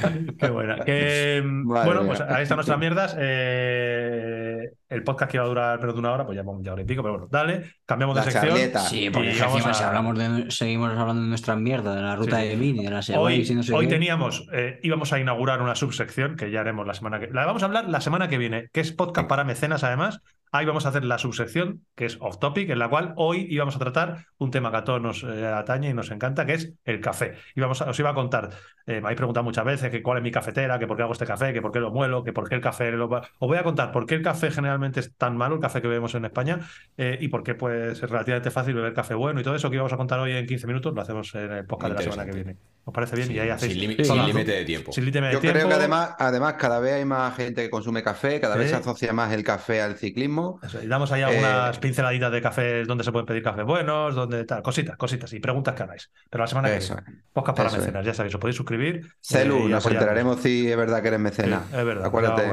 ay, 0.03 0.27
qué 0.37 0.49
buena. 0.49 0.77
Que, 0.85 1.41
Madre 1.43 1.85
bueno, 1.85 2.01
mía. 2.03 2.09
pues 2.17 2.21
ahí 2.21 2.43
están 2.43 2.57
nuestras 2.57 2.79
mierdas. 2.79 3.15
Eh, 3.19 4.71
el 4.89 5.03
podcast 5.03 5.31
que 5.31 5.37
iba 5.37 5.45
a 5.45 5.47
durar 5.49 5.79
menos 5.79 5.95
de 5.95 5.99
una 5.99 6.11
hora, 6.11 6.25
pues 6.25 6.35
ya 6.35 6.43
vamos 6.43 6.63
ya 6.63 6.73
hora 6.73 6.83
y 6.83 6.85
pico, 6.85 7.01
pero 7.01 7.13
bueno, 7.13 7.27
dale, 7.31 7.63
cambiamos 7.85 8.15
de 8.15 8.19
La 8.21 8.25
sección. 8.31 8.47
charleta. 8.55 8.79
Sí, 8.81 9.09
porque 9.09 9.31
encima 9.31 9.71
a- 9.71 9.73
si 9.73 9.83
hablamos 9.83 10.17
de, 10.17 10.51
seguimos 10.51 10.91
hablando 10.95 11.23
de 11.23 11.29
nuestra 11.29 11.55
mierda, 11.55 11.95
de 11.95 12.01
la 12.01 12.15
ruta 12.15 12.39
Sí, 12.41 12.47
de 12.49 12.55
Vini, 12.55 12.83
de 12.83 12.91
las 12.91 13.09
Hoy, 13.09 13.43
no 13.67 13.75
hoy 13.75 13.87
teníamos, 13.87 14.47
eh, 14.53 14.79
íbamos 14.83 15.11
a 15.11 15.19
inaugurar 15.19 15.61
una 15.61 15.73
subsección 15.75 16.35
que 16.35 16.51
ya 16.51 16.59
haremos 16.61 16.85
la 16.85 16.93
semana 16.93 17.19
que 17.19 17.27
La 17.31 17.45
vamos 17.45 17.63
a 17.63 17.65
hablar 17.65 17.89
la 17.89 18.01
semana 18.01 18.27
que 18.27 18.37
viene, 18.37 18.67
que 18.71 18.82
es 18.83 18.91
podcast 18.91 19.27
para 19.27 19.43
mecenas, 19.43 19.83
además. 19.83 20.21
Ahí 20.55 20.67
vamos 20.67 20.85
a 20.85 20.89
hacer 20.89 21.03
la 21.03 21.17
subsección, 21.17 21.81
que 21.95 22.05
es 22.05 22.17
off 22.21 22.37
topic, 22.37 22.69
en 22.69 22.77
la 22.77 22.87
cual 22.87 23.13
hoy 23.17 23.47
íbamos 23.49 23.75
a 23.75 23.79
tratar 23.79 24.27
un 24.37 24.51
tema 24.51 24.69
que 24.69 24.77
a 24.77 24.83
todos 24.83 25.01
nos 25.01 25.23
eh, 25.23 25.47
atañe 25.47 25.89
y 25.89 25.93
nos 25.95 26.11
encanta, 26.11 26.45
que 26.45 26.53
es 26.53 26.73
el 26.85 27.01
café. 27.01 27.33
Y 27.55 27.61
vamos 27.61 27.81
a- 27.81 27.89
os 27.89 27.99
iba 27.99 28.11
a 28.11 28.13
contar, 28.13 28.51
eh, 28.85 29.01
me 29.01 29.07
habéis 29.07 29.17
preguntado 29.17 29.43
muchas 29.43 29.65
veces 29.65 29.89
que 29.89 30.03
cuál 30.03 30.19
es 30.19 30.23
mi 30.23 30.29
cafetera, 30.29 30.77
que 30.77 30.85
por 30.85 30.95
qué 30.95 31.01
hago 31.01 31.13
este 31.13 31.25
café, 31.25 31.53
que 31.53 31.61
por 31.63 31.71
qué 31.71 31.79
lo 31.79 31.89
muelo, 31.89 32.23
que 32.23 32.33
por 32.33 32.47
qué 32.47 32.53
el 32.53 32.61
café 32.61 32.91
lo... 32.91 33.05
Os 33.05 33.21
voy 33.39 33.57
a 33.57 33.63
contar 33.63 33.91
por 33.91 34.05
qué 34.05 34.13
el 34.13 34.21
café 34.21 34.51
generalmente 34.51 34.99
es 34.99 35.15
tan 35.15 35.35
malo, 35.35 35.55
el 35.55 35.61
café 35.61 35.81
que 35.81 35.87
bebemos 35.87 36.13
en 36.13 36.25
España, 36.25 36.59
eh, 36.97 37.17
y 37.19 37.29
por 37.29 37.41
qué 37.41 37.55
puede 37.55 37.95
ser 37.95 38.11
relativamente 38.11 38.51
fácil 38.51 38.75
beber 38.75 38.93
café 38.93 39.15
bueno 39.15 39.39
y 39.39 39.43
todo 39.43 39.55
eso 39.55 39.71
que 39.71 39.77
íbamos 39.77 39.93
a 39.93 39.97
contar 39.97 40.19
hoy 40.19 40.33
en 40.33 40.45
15 40.45 40.67
minutos, 40.67 40.93
lo 40.93 41.01
hacemos 41.01 41.33
en 41.33 41.51
el 41.51 41.65
podcast 41.65 41.93
de 41.97 42.05
la 42.05 42.11
semana 42.11 42.25
que 42.29 42.35
viene. 42.35 42.57
¿Os 42.85 42.93
parece 42.93 43.15
bien? 43.15 43.31
y 43.31 43.39
ahí 43.39 43.49
hacéis 43.49 43.71
sin 43.73 43.81
límite 43.81 44.03
de 44.51 44.65
tiempo. 44.65 44.91
sin 44.91 45.05
límite 45.05 45.21
de 45.25 45.33
Yo 45.33 45.39
tiempo. 45.39 45.57
creo 45.57 45.69
que 45.69 45.73
además, 45.75 46.15
además 46.19 46.53
cada 46.59 46.79
vez 46.79 46.93
hay 46.93 47.05
más 47.05 47.35
gente 47.35 47.63
que 47.63 47.69
consume 47.71 48.03
café, 48.03 48.39
cada 48.39 48.55
vez 48.55 48.67
Sí. 48.67 48.75
se 48.75 48.81
asocia 48.81 49.13
más 49.13 49.31
el 49.33 49.43
café 49.43 49.81
al 49.81 49.95
ciclismo. 49.95 50.42
Eso, 50.61 50.81
y 50.81 50.87
damos 50.87 51.11
ahí 51.11 51.21
Eh, 51.21 51.25
algunas 51.25 51.77
pinceladitas 51.79 52.31
de 52.31 52.41
cafés 52.41 52.87
donde 52.87 53.03
se 53.03 53.11
pueden 53.11 53.25
pedir 53.25 53.43
cafés 53.43 53.65
buenos, 53.65 54.15
donde 54.15 54.43
tal, 54.45 54.61
cositas, 54.61 54.97
cositas 54.97 55.31
y 55.33 55.39
preguntas 55.39 55.75
que 55.75 55.83
hagáis. 55.83 56.11
Pero 56.29 56.43
la 56.43 56.47
semana 56.47 56.69
que 56.69 56.79
viene, 56.79 56.95
podcast 57.33 57.57
para 57.57 57.69
es. 57.69 57.77
mecenas, 57.77 58.05
ya 58.05 58.13
sabéis, 58.13 58.35
os 58.35 58.39
podéis 58.41 58.57
suscribir. 58.57 59.01
Celu, 59.21 59.67
eh, 59.67 59.69
nos 59.69 59.85
enteraremos 59.85 60.39
si 60.41 60.69
es 60.69 60.77
verdad 60.77 61.01
que 61.01 61.07
eres 61.09 61.19
Sí, 61.19 61.23
mecena. 61.23 61.63
es 61.71 61.85
verdad, 61.85 62.05
Acuérdate. 62.05 62.43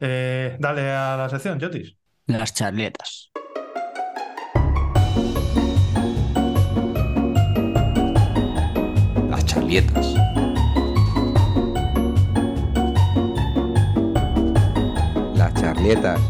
Eh, 0.00 0.56
dale 0.58 0.90
a 0.90 1.16
la 1.16 1.28
sección, 1.28 1.60
Jotis. 1.60 1.96
Las 2.26 2.54
charletas. 2.54 3.30
Las 9.30 9.44
charlietas. 9.46 10.14
Las 15.34 15.54
charlietas. 15.54 16.20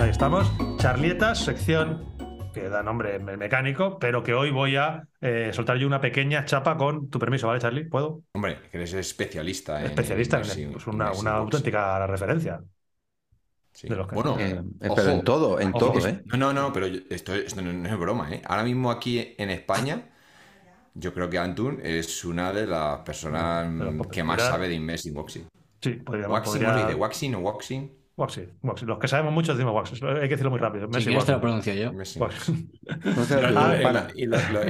Ahí 0.00 0.10
estamos. 0.10 0.50
Charlietas, 0.78 1.44
sección 1.44 2.06
que 2.54 2.68
da 2.68 2.82
nombre 2.82 3.18
me- 3.18 3.36
mecánico, 3.36 3.98
pero 3.98 4.22
que 4.22 4.34
hoy 4.34 4.50
voy 4.50 4.76
a 4.76 5.06
eh, 5.20 5.50
soltar 5.52 5.76
yo 5.76 5.86
una 5.86 6.00
pequeña 6.00 6.44
chapa 6.44 6.76
con 6.76 7.10
tu 7.10 7.18
permiso, 7.18 7.46
¿vale, 7.46 7.60
Charlie? 7.60 7.84
¿Puedo? 7.84 8.22
Hombre, 8.32 8.58
que 8.70 8.78
eres 8.78 8.94
especialista 8.94 9.80
en. 9.80 9.86
Especialista, 9.86 10.38
en 10.38 10.44
immersive- 10.44 10.72
pues 10.72 10.86
una, 10.86 11.08
auténtica 11.32 12.06
referencia. 12.06 12.60
Sí. 13.72 13.86
de 13.88 13.94
los 13.94 14.08
que- 14.08 14.14
Bueno, 14.16 14.36
Eh, 14.40 14.60
ojo. 14.88 14.94
pero 14.96 15.10
en 15.12 15.22
todo, 15.22 15.60
en 15.60 15.68
Ojo. 15.68 15.78
todo, 15.78 16.08
¿eh? 16.08 16.20
No, 16.26 16.36
no, 16.36 16.52
no, 16.52 16.72
pero 16.72 16.88
yo- 16.88 17.00
esto, 17.10 17.32
esto 17.32 17.62
no, 17.62 17.72
no 17.72 17.88
es 17.88 17.96
broma, 17.96 18.34
¿eh? 18.34 18.42
Ahora 18.44 18.64
mismo 18.64 18.90
aquí 18.90 19.36
en 19.38 19.50
España, 19.50 20.08
yo 20.94 21.14
creo 21.14 21.30
que 21.30 21.38
Antun 21.38 21.78
es 21.84 22.24
una 22.24 22.52
de 22.52 22.66
las 22.66 23.00
personas 23.02 23.68
De 23.72 24.08
que 24.10 24.24
más 24.24 24.38
Mira. 24.38 24.48
sabe 24.50 24.66
de 24.68 24.74
immersive 24.74 25.14
boxing. 25.14 25.46
Sí, 25.80 25.90
podríamos. 25.92 26.32
Waxing, 26.38 26.52
podría- 26.54 26.68
¿cómo 26.70 26.78
se 26.80 26.86
dice? 26.88 26.98
¿Waxing 27.00 27.34
o 27.36 27.38
waxing? 27.38 27.97
Waxing. 28.18 28.58
Los 28.88 28.98
que 28.98 29.06
sabemos 29.06 29.32
mucho 29.32 29.52
decimos 29.54 29.72
waxing. 29.74 30.04
Hay 30.08 30.22
que 30.22 30.28
decirlo 30.30 30.50
muy 30.50 30.58
rápido. 30.58 30.88
Si 30.92 31.04
quieres 31.04 31.24
te 31.24 31.32
lo 31.32 31.40
pronuncio 31.40 31.72
yo. 31.72 31.92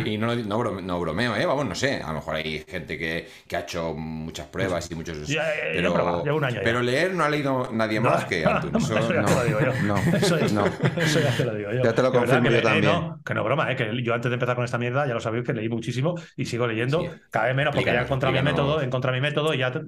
Y, 0.05 0.19
no, 0.19 0.35
no 0.37 0.59
brome- 0.59 0.83
no 0.83 1.01
bromeo, 1.01 1.35
¿eh? 1.35 1.47
Vamos, 1.47 1.67
no 1.67 1.75
sé. 1.75 2.03
A 2.03 2.09
lo 2.09 2.15
mejor 2.17 2.37
hay 2.37 2.65
gente 2.69 2.99
que, 2.99 3.27
que 3.47 3.57
ha 3.57 3.61
hecho 3.61 3.95
muchas 3.95 4.47
pruebas 4.49 4.91
y 4.91 4.95
muchos. 4.95 5.27
Ya, 5.27 5.35
ya, 5.35 5.41
ya 5.41 5.71
he 5.71 5.75
pero, 6.23 6.37
un 6.37 6.45
año 6.45 6.57
ya. 6.57 6.61
pero 6.63 6.83
leer 6.83 7.15
no 7.15 7.25
ha 7.25 7.31
leído 7.31 7.71
nadie 7.73 8.01
más 8.01 8.27
que 8.27 8.45
Antun. 8.47 8.77
Eso- 8.77 8.99
eso 8.99 9.15
ya 9.15 9.23
no, 9.23 9.27
te 9.29 9.35
lo 9.35 9.45
digo 9.45 9.61
yo. 9.61 9.73
no, 9.87 9.97
eso, 9.97 10.39
ya- 10.39 10.49
no. 10.55 10.67
eso 10.97 11.21
ya 11.21 11.37
te 11.37 11.45
lo 11.45 11.55
digo 11.55 11.73
yo. 11.73 11.83
Ya 11.89 11.95
te 11.95 12.03
lo 12.03 12.13
confirmo 12.13 12.51
yo 12.51 12.57
eh, 12.59 12.63
también. 12.63 12.85
no, 12.85 13.21
que 13.25 13.33
no 13.35 13.45
broma, 13.45 13.73
eh, 13.73 13.77
que 13.77 14.03
yo 14.03 14.13
antes 14.13 14.31
de 14.31 14.35
empezar 14.35 14.57
con 14.57 14.65
esta 14.67 14.77
mierda, 14.79 15.07
ya 15.07 15.15
lo 15.15 15.21
sabéis 15.21 15.45
que 15.45 15.55
leí 15.55 15.69
muchísimo 15.71 16.15
y 16.37 16.45
sigo 16.45 16.67
leyendo 16.67 17.01
Sí. 17.01 17.09
cada 17.31 17.47
vez 17.47 17.57
menos 17.57 17.75
porque 17.75 17.91
ya 17.93 18.03
encontrado 18.03 18.35
mi 18.35 18.43
método, 18.43 18.81
he 18.83 18.85
encontrado 18.85 19.15
mi 19.15 19.21
método 19.23 19.55
y 19.55 19.59
ya 19.59 19.73
te- 19.73 19.81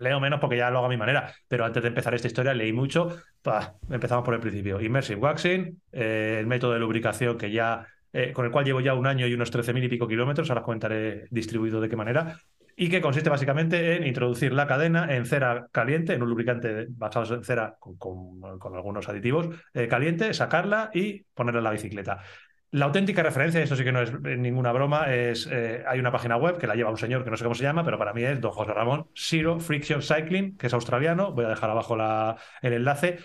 leo 0.00 0.18
menos 0.18 0.40
porque 0.40 0.56
ya 0.56 0.70
lo 0.70 0.78
hago 0.78 0.86
a 0.86 0.90
mi 0.90 0.96
manera. 0.96 1.32
Pero 1.46 1.64
antes 1.64 1.82
de 1.82 1.88
empezar 1.88 2.14
esta 2.14 2.26
historia 2.26 2.54
leí 2.54 2.72
mucho. 2.72 3.16
Empezamos 3.88 4.24
por 4.24 4.34
el 4.34 4.40
principio. 4.40 4.80
Immersive 4.80 5.20
Waxing, 5.20 5.80
eh, 5.92 6.38
el 6.40 6.46
método 6.46 6.72
de 6.72 6.80
lubricación 6.80 7.38
que 7.38 7.50
ya, 7.50 7.86
eh, 8.12 8.32
con 8.32 8.44
el 8.44 8.50
cual 8.50 8.64
llevo 8.64 8.80
ya 8.80 8.94
un 8.94 9.06
año 9.06 9.26
y 9.26 9.34
unos 9.34 9.52
13.000 9.52 9.84
y 9.84 9.88
pico 9.88 10.08
kilómetros, 10.08 10.50
ahora 10.50 10.62
os 10.62 10.64
comentaré 10.64 11.26
distribuido 11.30 11.80
de 11.80 11.88
qué 11.88 11.96
manera. 11.96 12.36
Y 12.76 12.88
que 12.88 13.02
consiste 13.02 13.28
básicamente 13.28 13.96
en 13.96 14.06
introducir 14.06 14.54
la 14.54 14.66
cadena 14.66 15.14
en 15.14 15.26
cera 15.26 15.68
caliente, 15.70 16.14
en 16.14 16.22
un 16.22 16.30
lubricante 16.30 16.86
basado 16.88 17.34
en 17.34 17.44
cera 17.44 17.76
con 17.78 18.74
algunos 18.74 19.06
aditivos 19.08 19.48
eh, 19.74 19.86
caliente, 19.86 20.32
sacarla 20.32 20.90
y 20.94 21.24
ponerla 21.34 21.60
en 21.60 21.64
la 21.64 21.70
bicicleta. 21.72 22.22
La 22.72 22.86
auténtica 22.86 23.22
referencia, 23.24 23.60
esto 23.60 23.74
sí 23.74 23.82
que 23.82 23.90
no 23.90 24.00
es 24.00 24.12
ninguna 24.20 24.70
broma, 24.70 25.12
es 25.12 25.48
eh, 25.50 25.82
hay 25.88 25.98
una 25.98 26.12
página 26.12 26.36
web 26.36 26.56
que 26.56 26.68
la 26.68 26.76
lleva 26.76 26.90
un 26.90 26.96
señor 26.96 27.24
que 27.24 27.30
no 27.30 27.36
sé 27.36 27.42
cómo 27.42 27.56
se 27.56 27.64
llama, 27.64 27.84
pero 27.84 27.98
para 27.98 28.12
mí 28.12 28.22
es 28.22 28.40
Don 28.40 28.52
José 28.52 28.72
Ramón 28.72 29.08
Zero 29.16 29.58
Friction 29.58 30.02
Cycling, 30.02 30.56
que 30.56 30.68
es 30.68 30.72
australiano. 30.72 31.32
Voy 31.32 31.46
a 31.46 31.48
dejar 31.48 31.70
abajo 31.70 31.96
el 32.62 32.72
enlace 32.72 33.18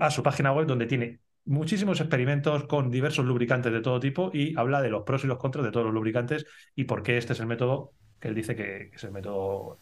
a 0.00 0.10
su 0.10 0.22
página 0.22 0.52
web 0.52 0.66
donde 0.66 0.84
tiene 0.84 1.20
muchísimos 1.46 2.00
experimentos 2.00 2.64
con 2.64 2.90
diversos 2.90 3.24
lubricantes 3.24 3.72
de 3.72 3.80
todo 3.80 3.98
tipo 3.98 4.30
y 4.34 4.58
habla 4.58 4.82
de 4.82 4.90
los 4.90 5.04
pros 5.04 5.24
y 5.24 5.26
los 5.26 5.38
contras 5.38 5.64
de 5.64 5.70
todos 5.70 5.86
los 5.86 5.94
lubricantes 5.94 6.44
y 6.74 6.84
por 6.84 7.02
qué 7.02 7.16
este 7.16 7.32
es 7.32 7.40
el 7.40 7.46
método 7.46 7.92
que 8.20 8.28
él 8.28 8.34
dice 8.34 8.56
que 8.56 8.90
es 8.92 9.04
el 9.04 9.12
método 9.12 9.78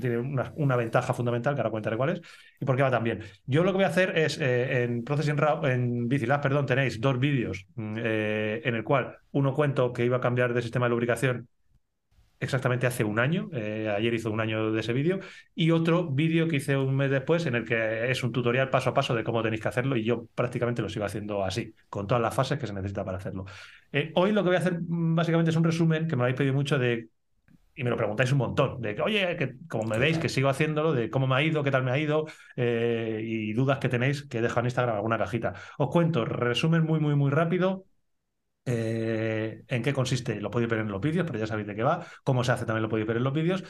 tiene 0.00 0.18
una, 0.18 0.76
ventaja 0.76 1.12
fundamental, 1.12 1.54
que 1.54 1.60
ahora 1.60 1.70
comentaré 1.70 1.96
cuál 1.96 2.10
es, 2.10 2.20
y 2.60 2.64
por 2.64 2.76
qué 2.76 2.82
va 2.82 2.90
tan 2.90 3.04
bien. 3.04 3.20
Yo 3.46 3.64
lo 3.64 3.72
que 3.72 3.76
voy 3.76 3.84
a 3.84 3.88
hacer 3.88 4.16
es, 4.16 4.38
eh, 4.40 4.82
en 4.84 5.04
Processing 5.04 5.36
Raw, 5.36 5.64
en 5.66 6.08
Bicilab, 6.08 6.40
perdón, 6.40 6.66
tenéis 6.66 7.00
dos 7.00 7.18
vídeos 7.18 7.66
mm, 7.74 7.96
eh, 7.98 8.60
en 8.64 8.74
el 8.74 8.84
cual 8.84 9.16
uno 9.32 9.54
cuento 9.54 9.92
que 9.92 10.04
iba 10.04 10.18
a 10.18 10.20
cambiar 10.20 10.54
de 10.54 10.62
sistema 10.62 10.86
de 10.86 10.90
lubricación 10.90 11.48
exactamente 12.38 12.86
hace 12.86 13.04
un 13.04 13.18
año. 13.18 13.48
Eh, 13.52 13.92
ayer 13.96 14.12
hizo 14.14 14.30
un 14.30 14.40
año 14.40 14.70
de 14.70 14.80
ese 14.80 14.92
vídeo. 14.92 15.20
Y 15.54 15.70
otro 15.70 16.06
vídeo 16.06 16.48
que 16.48 16.56
hice 16.56 16.76
un 16.76 16.94
mes 16.94 17.10
después 17.10 17.46
en 17.46 17.54
el 17.54 17.64
que 17.64 18.10
es 18.10 18.22
un 18.22 18.32
tutorial 18.32 18.68
paso 18.68 18.90
a 18.90 18.94
paso 18.94 19.14
de 19.14 19.24
cómo 19.24 19.42
tenéis 19.42 19.62
que 19.62 19.68
hacerlo 19.68 19.96
y 19.96 20.04
yo 20.04 20.26
prácticamente 20.34 20.82
lo 20.82 20.88
sigo 20.88 21.06
haciendo 21.06 21.44
así, 21.44 21.74
con 21.88 22.06
todas 22.06 22.22
las 22.22 22.34
fases 22.34 22.58
que 22.58 22.66
se 22.66 22.74
necesita 22.74 23.04
para 23.04 23.18
hacerlo. 23.18 23.46
Hoy 24.14 24.32
lo 24.32 24.42
que 24.42 24.48
voy 24.48 24.56
a 24.56 24.60
hacer 24.60 24.80
mm, 24.80 25.14
básicamente 25.14 25.50
es 25.50 25.56
un 25.56 25.64
resumen 25.64 26.06
que 26.06 26.16
me 26.16 26.24
habéis 26.24 26.36
pedido 26.36 26.54
mucho 26.54 26.78
de 26.78 27.08
y 27.76 27.84
me 27.84 27.90
lo 27.90 27.96
preguntáis 27.96 28.32
un 28.32 28.38
montón, 28.38 28.80
de 28.80 28.94
que, 28.94 29.02
oye, 29.02 29.36
que 29.36 29.56
como 29.68 29.84
me 29.84 29.98
veis 29.98 30.18
que 30.18 30.30
sigo 30.30 30.48
haciéndolo, 30.48 30.94
de 30.94 31.10
cómo 31.10 31.26
me 31.26 31.34
ha 31.36 31.42
ido, 31.42 31.62
qué 31.62 31.70
tal 31.70 31.84
me 31.84 31.90
ha 31.90 31.98
ido, 31.98 32.24
eh, 32.56 33.20
y 33.22 33.52
dudas 33.52 33.78
que 33.78 33.90
tenéis, 33.90 34.22
que 34.22 34.40
dejo 34.40 34.58
en 34.60 34.66
Instagram 34.66 34.96
alguna 34.96 35.18
cajita. 35.18 35.52
Os 35.76 35.90
cuento, 35.90 36.24
resumen 36.24 36.82
muy, 36.84 37.00
muy, 37.00 37.14
muy 37.14 37.30
rápido. 37.30 37.84
Eh, 38.64 39.62
en 39.68 39.82
qué 39.82 39.92
consiste, 39.92 40.40
lo 40.40 40.50
podéis 40.50 40.70
ver 40.70 40.80
en 40.80 40.88
los 40.88 41.00
vídeos, 41.00 41.26
pero 41.26 41.38
ya 41.38 41.46
sabéis 41.46 41.68
de 41.68 41.76
qué 41.76 41.82
va. 41.82 42.04
Cómo 42.24 42.42
se 42.42 42.52
hace 42.52 42.64
también 42.64 42.82
lo 42.82 42.88
podéis 42.88 43.06
ver 43.06 43.18
en 43.18 43.24
los 43.24 43.34
vídeos. 43.34 43.62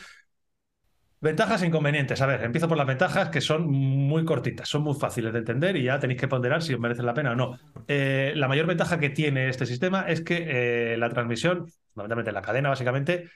Ventajas 1.21 1.63
e 1.63 1.67
inconvenientes. 1.67 2.21
A 2.23 2.27
ver, 2.27 2.45
empiezo 2.45 2.69
por 2.69 2.79
las 2.79 2.87
ventajas 2.87 3.31
que 3.31 3.41
son 3.41 3.69
muy 3.69 4.25
cortitas, 4.25 4.69
son 4.69 4.83
muy 4.83 4.95
fáciles 4.95 5.33
de 5.33 5.41
entender 5.41 5.77
y 5.77 5.83
ya 5.83 5.99
tenéis 5.99 6.21
que 6.21 6.29
ponderar 6.29 6.63
si 6.63 6.75
os 6.75 6.81
merece 6.81 7.03
la 7.03 7.15
pena 7.15 7.33
o 7.33 7.35
no. 7.35 7.59
Eh, 7.89 8.33
la 8.37 8.47
mayor 8.47 8.67
ventaja 8.67 9.01
que 9.01 9.11
tiene 9.11 9.49
este 9.49 9.67
sistema 9.67 10.03
es 10.09 10.21
que 10.21 10.95
la 10.97 11.09
transmisión, 11.09 11.67
fundamentalmente 11.93 12.33
la 12.33 12.43
cadena 12.43 12.69
básicamente, 12.69 13.29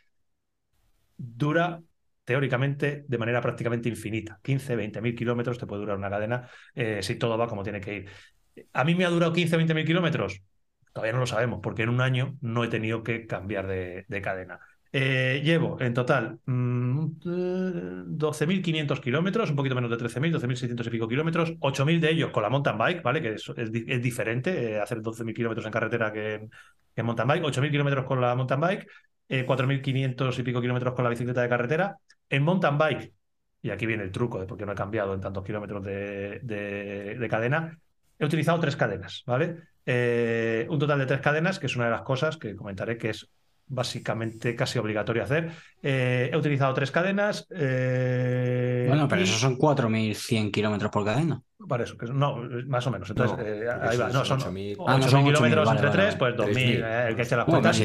dura 1.21 1.83
teóricamente 2.25 3.05
de 3.07 3.19
manera 3.19 3.41
prácticamente 3.41 3.89
infinita. 3.89 4.41
15, 4.43 4.77
20 4.77 5.01
mil 5.01 5.15
kilómetros 5.15 5.59
te 5.59 5.67
puede 5.67 5.81
durar 5.81 5.99
una 5.99 6.11
cadena 6.11 6.49
si 7.01 7.17
todo 7.17 7.37
va 7.37 7.49
como 7.49 7.63
tiene 7.63 7.81
que 7.81 7.95
ir. 7.95 8.09
¿A 8.73 8.85
mí 8.85 8.95
me 8.95 9.05
ha 9.05 9.11
durado 9.11 9.33
15, 9.33 9.57
20 9.57 9.75
mil 9.75 9.85
kilómetros? 9.85 10.41
Todavía 10.93 11.13
no 11.13 11.19
lo 11.21 11.27
sabemos, 11.27 11.61
porque 11.63 11.83
en 11.83 11.89
un 11.89 12.01
año 12.01 12.37
no 12.41 12.65
he 12.65 12.69
tenido 12.69 13.03
que 13.03 13.27
cambiar 13.27 13.67
de, 13.67 14.21
cadena. 14.23 14.61
Eh, 14.93 15.41
llevo 15.45 15.81
en 15.81 15.95
total 15.95 16.41
12.500 16.47 18.99
mm, 18.99 19.01
kilómetros, 19.01 19.51
un 19.51 19.57
poquito 19.57 19.77
menos 19.77 19.91
de 19.91 19.97
13.000, 19.97 20.41
12.600 20.41 20.87
y 20.87 20.91
pico 20.91 21.07
kilómetros, 21.07 21.53
8.000 21.61 22.01
de 22.01 22.11
ellos 22.11 22.31
con 22.31 22.43
la 22.43 22.51
mountain 22.51 22.77
bike, 22.77 23.05
¿vale? 23.05 23.23
Que 23.23 23.35
es, 23.35 23.53
es, 23.57 23.71
diferente 24.03 24.73
eh, 24.73 24.81
hacer 24.81 25.01
12.000 25.01 25.33
kilómetros 25.33 25.65
en 25.65 25.73
carretera 25.73 26.13
que 26.13 26.35
en, 26.35 26.51
que 26.51 27.03
en 27.03 27.07
mountain 27.07 27.29
bike, 27.29 27.45
8.000 27.45 27.71
kilómetros 27.71 28.05
con 28.05 28.21
la 28.21 28.35
mountain 28.35 28.61
bike, 28.61 28.89
4.500 29.31 30.39
eh, 30.39 30.41
y 30.41 30.43
pico 30.43 30.61
kilómetros 30.61 30.95
con 30.95 31.05
la 31.05 31.11
bicicleta 31.11 31.43
de 31.43 31.49
carretera. 31.49 31.97
En 32.29 32.43
mountain 32.43 32.77
bike, 32.77 33.13
y 33.63 33.71
aquí 33.71 33.87
viene 33.87 34.03
el 34.03 34.13
truco 34.13 34.41
de 34.41 34.47
por 34.47 34.59
qué 34.59 34.67
no 34.67 34.73
he 34.73 34.77
cambiado 34.77 35.15
en 35.15 35.21
tantos 35.21 35.45
kilómetros 35.45 35.85
de, 35.85 36.41
de 36.43 37.29
cadena, 37.29 37.79
he 38.19 38.25
utilizado 38.25 38.61
tres 38.61 38.77
cadenas, 38.77 39.23
¿vale? 39.27 39.57
Eh, 39.87 40.67
un 40.69 40.79
total 40.79 40.99
de 40.99 41.07
tres 41.07 41.21
cadenas, 41.21 41.59
que 41.59 41.67
es 41.67 41.75
una 41.75 41.87
de 41.87 41.91
las 41.91 42.03
cosas 42.03 42.37
que 42.37 42.55
comentaré 42.55 42.99
que 42.99 43.11
es 43.11 43.29
básicamente 43.67 44.55
casi 44.55 44.79
obligatorio 44.79 45.23
hacer. 45.23 45.51
Eh, 45.83 46.31
he 46.33 46.37
utilizado 46.37 46.75
tres 46.75 46.91
cadenas. 46.91 47.47
Eh, 47.51 48.85
bueno, 48.87 49.09
pero 49.09 49.23
eso 49.23 49.39
son 49.39 49.57
4.100 49.57 50.51
kilómetros 50.51 50.91
por 50.91 51.05
cadena. 51.05 51.41
Para 51.71 51.85
eso, 51.85 51.95
no, 52.13 52.43
más 52.67 52.85
o 52.89 52.91
menos. 52.91 53.09
Entonces, 53.11 53.39
ahí 53.81 53.97
va. 53.97 54.09
No, 54.09 54.25
son 54.25 54.41
8.000 54.41 54.85
ah, 54.89 54.99
kilómetros 55.23 55.71
entre 55.71 55.91
tres, 55.91 56.17
pues 56.17 56.35
2.000, 56.35 57.07
el 57.07 57.15
que 57.15 57.23
eche 57.23 57.37
las 57.37 57.45
cuentas. 57.45 57.81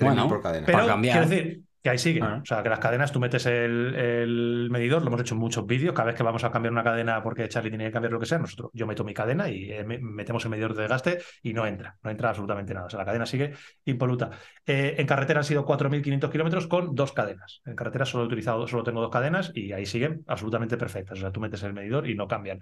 Bueno, 0.00 0.26
por 0.26 0.40
cadena. 0.40 0.64
Pero, 0.64 0.98
quiero 1.02 1.20
decir, 1.20 1.60
que 1.82 1.90
ahí 1.90 1.98
sigue. 1.98 2.22
O 2.22 2.46
sea, 2.46 2.62
que 2.62 2.70
las 2.70 2.78
cadenas, 2.78 3.12
tú 3.12 3.20
metes 3.20 3.44
el, 3.44 4.68
medidor, 4.70 5.02
lo 5.02 5.08
hemos 5.08 5.20
hecho 5.20 5.34
en 5.34 5.40
muchos 5.40 5.66
vídeos. 5.66 5.94
Cada 5.94 6.06
vez 6.06 6.16
que 6.16 6.22
vamos 6.22 6.42
a 6.44 6.50
cambiar 6.50 6.72
una 6.72 6.82
cadena 6.82 7.22
porque 7.22 7.46
Charlie 7.46 7.68
tiene 7.68 7.84
que 7.84 7.92
cambiar 7.92 8.10
lo 8.10 8.18
que 8.18 8.24
sea, 8.24 8.38
nosotros, 8.38 8.70
yo 8.72 8.86
meto 8.86 9.04
mi 9.04 9.12
cadena 9.12 9.50
y 9.50 9.70
eh, 9.70 9.84
metemos 9.84 10.42
el 10.46 10.50
medidor 10.52 10.74
de 10.74 10.80
desgaste 10.80 11.18
y 11.42 11.52
no 11.52 11.66
entra. 11.66 11.98
No 12.02 12.10
entra 12.10 12.30
absolutamente 12.30 12.72
nada. 12.72 12.86
O 12.86 12.88
sea, 12.88 13.00
la 13.00 13.04
cadena 13.04 13.26
sigue 13.26 13.52
impoluta. 13.84 14.30
Eh, 14.64 14.94
en 14.96 15.06
carretera 15.06 15.40
han 15.40 15.44
sido 15.44 15.66
4.500 15.66 16.30
kilómetros 16.30 16.66
con 16.68 16.94
dos 16.94 17.12
cadenas. 17.12 17.60
En 17.66 17.76
carretera 17.76 18.06
solo 18.06 18.24
he 18.24 18.28
utilizado, 18.28 18.66
solo 18.66 18.82
tengo 18.82 19.02
dos 19.02 19.10
cadenas 19.10 19.52
y 19.54 19.72
ahí 19.72 19.84
siguen 19.84 20.24
absolutamente 20.26 20.78
perfectas. 20.78 21.18
O 21.18 21.20
sea, 21.20 21.30
tú 21.30 21.40
metes 21.40 21.62
el 21.64 21.74
medidor 21.74 22.08
y 22.08 22.14
no 22.14 22.26
cambian. 22.26 22.60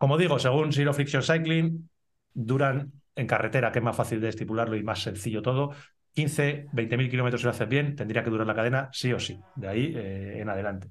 Como 0.00 0.16
digo, 0.16 0.38
según 0.38 0.72
Zero 0.72 0.94
Friction 0.94 1.22
Cycling, 1.22 1.90
duran 2.32 2.90
en 3.14 3.26
carretera, 3.26 3.70
que 3.70 3.80
es 3.80 3.84
más 3.84 3.94
fácil 3.94 4.18
de 4.18 4.30
estipularlo 4.30 4.74
y 4.74 4.82
más 4.82 5.02
sencillo 5.02 5.42
todo, 5.42 5.74
15, 6.14 6.68
20 6.72 6.96
mil 6.96 7.10
kilómetros 7.10 7.42
si 7.42 7.44
lo 7.44 7.50
haces 7.50 7.68
bien, 7.68 7.96
tendría 7.96 8.24
que 8.24 8.30
durar 8.30 8.46
la 8.46 8.54
cadena 8.54 8.88
sí 8.92 9.12
o 9.12 9.18
sí, 9.20 9.38
de 9.56 9.68
ahí 9.68 9.92
eh, 9.94 10.40
en 10.40 10.48
adelante. 10.48 10.88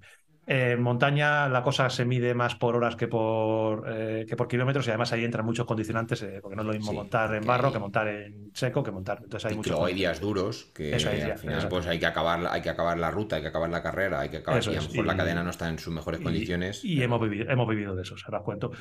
En 0.51 0.81
montaña 0.81 1.47
la 1.47 1.61
cosa 1.61 1.91
se 1.91 2.05
mide 2.05 2.33
más 2.33 2.55
por 2.55 2.75
horas 2.75 2.95
que 2.95 3.07
por, 3.07 3.85
eh, 3.87 4.25
que 4.27 4.35
por 4.35 4.47
kilómetros 4.47 4.87
y 4.87 4.89
además 4.89 5.13
ahí 5.13 5.23
entran 5.23 5.45
muchos 5.45 5.67
condicionantes, 5.67 6.23
eh, 6.23 6.39
porque 6.41 6.55
no 6.55 6.63
es 6.63 6.67
lo 6.69 6.73
mismo 6.73 6.91
montar 6.91 7.35
en 7.35 7.45
barro 7.45 7.71
que 7.71 7.77
montar 7.77 8.07
en 8.07 8.49
seco, 8.55 8.81
que 8.81 8.89
montar. 8.89 9.19
Entonces 9.21 9.47
hay 9.47 9.55
muchos. 9.55 9.79
Hay 9.79 9.93
días 9.93 10.19
duros 10.19 10.71
que 10.73 10.95
al 10.95 11.37
final 11.37 11.67
pues 11.69 11.85
hay 11.85 11.99
que 11.99 12.07
acabar, 12.07 12.47
hay 12.49 12.63
que 12.63 12.69
acabar 12.71 12.97
la 12.97 13.11
ruta, 13.11 13.35
hay 13.35 13.43
que 13.43 13.49
acabar 13.49 13.69
la 13.69 13.83
carrera, 13.83 14.21
hay 14.21 14.29
que 14.29 14.37
acabar. 14.37 14.63
y 14.63 14.75
a 14.75 14.81
lo 14.81 14.89
mejor 14.89 15.05
la 15.05 15.17
cadena 15.17 15.43
no 15.43 15.51
está 15.51 15.69
en 15.69 15.77
sus 15.77 15.93
mejores 15.93 16.19
condiciones. 16.19 16.83
Y, 16.83 17.03
hemos, 17.03 17.21
vivido, 17.21 17.47
hemos 17.47 17.67
vivido 17.67 17.95
de 17.95 18.01
eso, 18.01 18.15
ahora 18.25 18.39
os 18.39 18.43
cuento. 18.43 18.71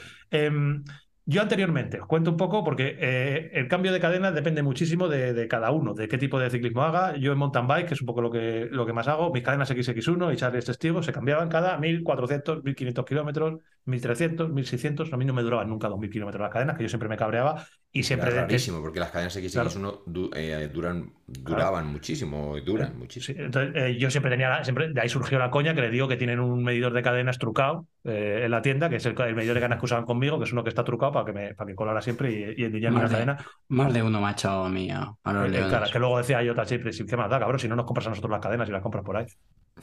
Yo 1.30 1.42
anteriormente, 1.42 2.00
os 2.00 2.06
cuento 2.06 2.30
un 2.30 2.38
poco 2.38 2.64
porque 2.64 2.96
eh, 2.98 3.50
el 3.52 3.68
cambio 3.68 3.92
de 3.92 4.00
cadena 4.00 4.32
depende 4.32 4.62
muchísimo 4.62 5.09
de, 5.09 5.46
cada 5.46 5.70
uno, 5.72 5.92
de 5.92 6.09
qué 6.09 6.16
tipo 6.16 6.38
de 6.38 6.48
ciclismo 6.48 6.82
haga. 6.82 7.16
Yo 7.18 7.32
en 7.32 7.38
mountain 7.38 7.66
bike, 7.66 7.88
que 7.88 7.92
es 7.94 8.00
un 8.00 8.06
poco 8.06 8.22
lo 8.22 8.30
que, 8.30 8.66
lo 8.70 8.86
que 8.86 8.94
más 8.94 9.09
hago, 9.09 9.30
mis 9.30 9.42
cadenas 9.42 9.70
XX1 9.70 10.32
y 10.32 10.36
Charlie 10.36 10.62
testigo 10.62 11.02
se 11.02 11.12
cambiaban 11.12 11.50
cada 11.50 11.76
1400, 11.76 12.64
1500 12.64 13.05
kilómetros, 13.05 13.60
1300, 13.89 14.51
1600. 14.51 15.12
A 15.12 15.16
mí 15.16 15.24
no 15.24 15.32
me 15.32 15.43
duraban 15.43 15.69
nunca 15.69 15.89
2000 15.89 16.10
kilómetros 16.10 16.43
las 16.43 16.52
cadenas, 16.52 16.77
que 16.77 16.82
yo 16.82 16.89
siempre 16.89 17.09
me 17.09 17.16
cabreaba 17.16 17.65
y 17.90 18.02
siempre. 18.02 18.28
Es 18.28 18.36
rarísimo, 18.36 18.81
porque 18.81 19.01
las 19.01 19.10
cadenas 19.10 19.36
XX1 19.36 20.31
eh, 20.36 20.70
duran, 20.73 21.12
duraban 21.27 21.86
muchísimo 21.86 22.56
y 22.56 22.60
duran 22.60 22.98
muchísimo. 22.98 23.43
entonces, 23.43 23.73
eh, 23.74 23.97
yo 23.98 24.10
siempre 24.10 24.31
tenía, 24.31 24.62
siempre, 24.62 24.93
de 24.93 25.01
ahí 25.01 25.09
surgió 25.09 25.39
la 25.39 25.51
coña 25.51 25.74
que 25.74 25.81
le 25.81 25.90
digo 25.90 26.06
que 26.06 26.16
tienen 26.16 26.39
un 26.39 26.62
medidor 26.62 26.93
de 26.93 27.02
cadenas 27.02 27.39
trucado 27.39 27.86
en 28.05 28.51
la 28.51 28.62
tienda, 28.62 28.89
que 28.89 28.97
es 28.97 29.06
el, 29.06 29.15
medidor 29.15 29.55
de 29.55 29.60
cadenas 29.60 29.78
que 29.78 29.85
usaban 29.85 30.05
conmigo, 30.05 30.39
que 30.39 30.44
es 30.44 30.52
uno 30.52 30.62
que 30.62 30.70
está 30.70 30.85
trucado 30.85 31.12
para 31.12 31.24
que 31.27 31.32
me 31.32 31.55
para 31.55 31.69
que 31.69 31.74
colara 31.74 32.01
siempre 32.01 32.55
y, 32.56 32.62
y 32.62 32.65
en 32.65 32.94
la 32.94 33.09
cadena. 33.09 33.36
Más 33.69 33.93
de 33.93 34.02
uno 34.02 34.20
macho 34.20 34.69
mío. 34.69 35.19
A 35.24 35.32
los 35.32 35.52
eh, 35.52 35.93
que 35.93 35.98
luego 35.98 36.19
decía 36.19 36.43
yo, 36.43 36.55
siempre, 36.65 36.90
¿qué 36.90 37.16
más 37.16 37.31
da, 37.31 37.39
cabrón? 37.39 37.59
Si 37.59 37.69
no 37.69 37.77
nos 37.77 37.86
compras 37.86 38.06
a 38.06 38.10
nosotros 38.10 38.31
las 38.31 38.40
cadenas 38.40 38.69
y 38.69 38.73
las 38.73 38.82
compras 38.82 39.05
por 39.05 39.16
ahí. 39.16 39.27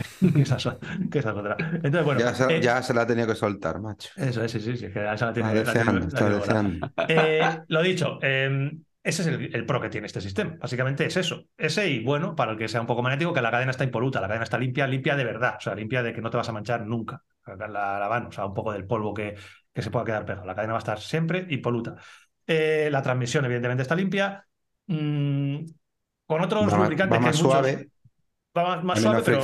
que, 0.33 0.41
esa, 0.41 0.57
que 1.11 1.19
esa 1.19 1.29
es 1.31 1.35
otra. 1.35 1.55
Entonces, 1.59 2.03
bueno, 2.03 2.19
ya, 2.19 2.33
se, 2.33 2.57
eh, 2.57 2.61
ya 2.61 2.81
se 2.81 2.93
la 2.93 3.05
tenía 3.05 3.27
que 3.27 3.35
soltar, 3.35 3.79
macho. 3.79 4.09
Eso 4.15 4.43
es, 4.43 4.51
sí, 4.51 4.59
sí, 4.59 4.77
sí, 4.77 4.87
que 4.91 5.03
ya 5.03 5.17
se 5.17 5.25
la 5.25 5.33
tiene 5.33 5.53
que 5.53 6.79
eh, 7.09 7.61
Lo 7.67 7.81
dicho, 7.81 8.19
eh, 8.21 8.71
ese 9.05 9.21
es 9.21 9.27
el, 9.53 9.65
pro 9.67 9.79
que 9.79 9.89
tiene 9.89 10.07
este 10.07 10.19
sistema. 10.19 10.55
Básicamente 10.59 11.05
es 11.05 11.15
eso. 11.15 11.43
Ese 11.55 11.87
y 11.87 12.03
bueno, 12.03 12.35
para 12.35 12.53
el 12.53 12.57
que 12.57 12.67
sea 12.67 12.81
un 12.81 12.87
poco 12.87 13.03
magnético, 13.03 13.33
que 13.33 13.41
la 13.41 13.51
cadena 13.51 13.69
está 13.69 13.83
impoluta, 13.83 14.19
la 14.19 14.27
cadena 14.27 14.45
está 14.45 14.57
limpia, 14.57 14.87
limpia 14.87 15.15
de 15.15 15.23
verdad. 15.23 15.57
O 15.59 15.61
sea, 15.61 15.75
limpia 15.75 16.01
de 16.01 16.11
que 16.11 16.21
no 16.21 16.31
te 16.31 16.37
vas 16.37 16.49
a 16.49 16.51
manchar 16.51 16.87
nunca. 16.87 17.21
La, 17.45 17.67
la, 17.67 18.07
van, 18.07 18.25
o 18.25 18.31
sea, 18.31 18.47
un 18.47 18.55
poco 18.55 18.73
del 18.73 18.87
polvo 18.87 19.13
que, 19.13 19.35
que 19.71 19.81
se 19.83 19.91
pueda 19.91 20.05
quedar 20.05 20.25
pegado. 20.25 20.47
La 20.47 20.55
cadena 20.55 20.73
va 20.73 20.79
a 20.79 20.85
estar 20.85 20.99
siempre 20.99 21.45
impoluta. 21.49 21.97
Eh, 22.47 22.89
la 22.91 23.03
transmisión, 23.03 23.45
evidentemente, 23.45 23.83
está 23.83 23.93
limpia. 23.93 24.43
Mm, 24.87 25.65
con 26.25 26.41
otros 26.41 26.73
lubricantes 26.73 27.19
que 27.19 27.25
más 27.25 27.35
suave. 27.35 27.89
Va 28.55 28.81
más, 28.81 29.01
suave, 29.01 29.21
pero 29.25 29.41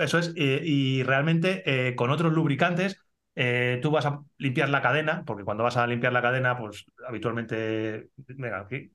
eso 0.00 0.18
es. 0.18 0.32
y 0.36 1.02
realmente 1.02 1.62
eh, 1.66 1.94
con 1.94 2.10
otros 2.10 2.32
lubricantes 2.32 3.02
eh, 3.34 3.78
tú 3.82 3.90
vas 3.90 4.06
a 4.06 4.22
limpiar 4.38 4.70
la 4.70 4.80
cadena, 4.80 5.22
porque 5.26 5.44
cuando 5.44 5.64
vas 5.64 5.76
a 5.76 5.86
limpiar 5.86 6.12
la 6.12 6.22
cadena, 6.22 6.56
pues 6.56 6.86
habitualmente, 7.06 8.08
venga, 8.16 8.60
aquí, 8.60 8.90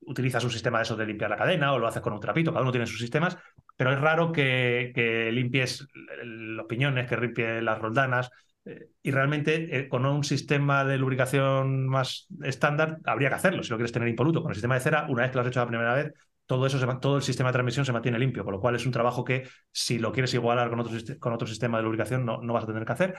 utilizas 0.00 0.42
un 0.44 0.50
sistema 0.50 0.78
de 0.78 0.84
eso 0.84 0.96
de 0.96 1.06
limpiar 1.06 1.28
la 1.28 1.36
cadena 1.36 1.72
o 1.72 1.78
lo 1.78 1.86
haces 1.86 2.00
con 2.00 2.14
un 2.14 2.20
trapito, 2.20 2.50
cada 2.50 2.62
uno 2.62 2.72
tiene 2.72 2.86
sus 2.86 3.00
sistemas, 3.00 3.36
pero 3.76 3.92
es 3.92 4.00
raro 4.00 4.32
que, 4.32 4.92
que 4.94 5.30
limpies 5.32 5.86
los 6.22 6.66
piñones, 6.66 7.06
que 7.06 7.16
limpies 7.16 7.62
las 7.62 7.78
roldanas, 7.78 8.30
eh, 8.68 8.90
y 9.02 9.10
realmente 9.10 9.78
eh, 9.78 9.88
con 9.88 10.04
un 10.04 10.24
sistema 10.24 10.84
de 10.84 10.98
lubricación 10.98 11.86
más 11.86 12.26
estándar 12.42 12.98
habría 13.04 13.30
que 13.30 13.36
hacerlo 13.36 13.62
si 13.62 13.70
lo 13.70 13.76
quieres 13.76 13.92
tener 13.92 14.08
impoluto. 14.08 14.42
Con 14.42 14.50
el 14.50 14.56
sistema 14.56 14.74
de 14.74 14.80
cera, 14.80 15.06
una 15.08 15.22
vez 15.22 15.30
que 15.30 15.36
lo 15.36 15.42
has 15.42 15.48
hecho 15.48 15.60
la 15.60 15.66
primera 15.66 15.94
vez, 15.94 16.12
todo 16.48 16.66
eso, 16.66 16.78
todo 16.98 17.18
el 17.18 17.22
sistema 17.22 17.50
de 17.50 17.52
transmisión 17.52 17.84
se 17.84 17.92
mantiene 17.92 18.18
limpio, 18.18 18.42
con 18.42 18.54
lo 18.54 18.60
cual 18.60 18.74
es 18.74 18.86
un 18.86 18.92
trabajo 18.92 19.22
que 19.22 19.46
si 19.70 19.98
lo 19.98 20.12
quieres 20.12 20.32
igualar 20.32 20.70
con 20.70 20.80
otro, 20.80 20.96
con 21.20 21.34
otro 21.34 21.46
sistema 21.46 21.76
de 21.76 21.84
lubricación 21.84 22.24
no, 22.24 22.40
no 22.42 22.54
vas 22.54 22.64
a 22.64 22.66
tener 22.68 22.86
que 22.86 22.92
hacer. 22.92 23.14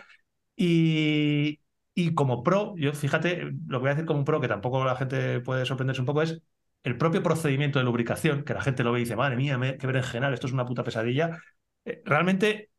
Y, 0.55 1.61
y 1.93 2.15
como 2.15 2.41
pro, 2.43 2.73
yo 2.75 2.91
fíjate, 2.93 3.43
lo 3.67 3.77
que 3.77 3.81
voy 3.81 3.89
a 3.89 3.93
decir 3.93 4.05
como 4.05 4.19
un 4.19 4.25
pro, 4.25 4.41
que 4.41 4.47
tampoco 4.47 4.83
la 4.83 4.95
gente 4.95 5.41
puede 5.41 5.65
sorprenderse 5.65 6.01
un 6.01 6.07
poco, 6.07 6.23
es 6.23 6.41
el 6.83 6.97
propio 6.97 7.21
procedimiento 7.21 7.77
de 7.77 7.85
lubricación, 7.85 8.43
que 8.43 8.55
la 8.55 8.61
gente 8.61 8.83
lo 8.83 8.91
ve 8.91 8.99
y 8.99 9.03
dice, 9.03 9.15
madre 9.15 9.35
mía, 9.35 9.59
qué 9.79 9.85
berenjenal, 9.85 10.33
esto 10.33 10.47
es 10.47 10.53
una 10.53 10.65
puta 10.65 10.83
pesadilla. 10.83 11.39
Eh, 11.85 12.01
realmente 12.05 12.71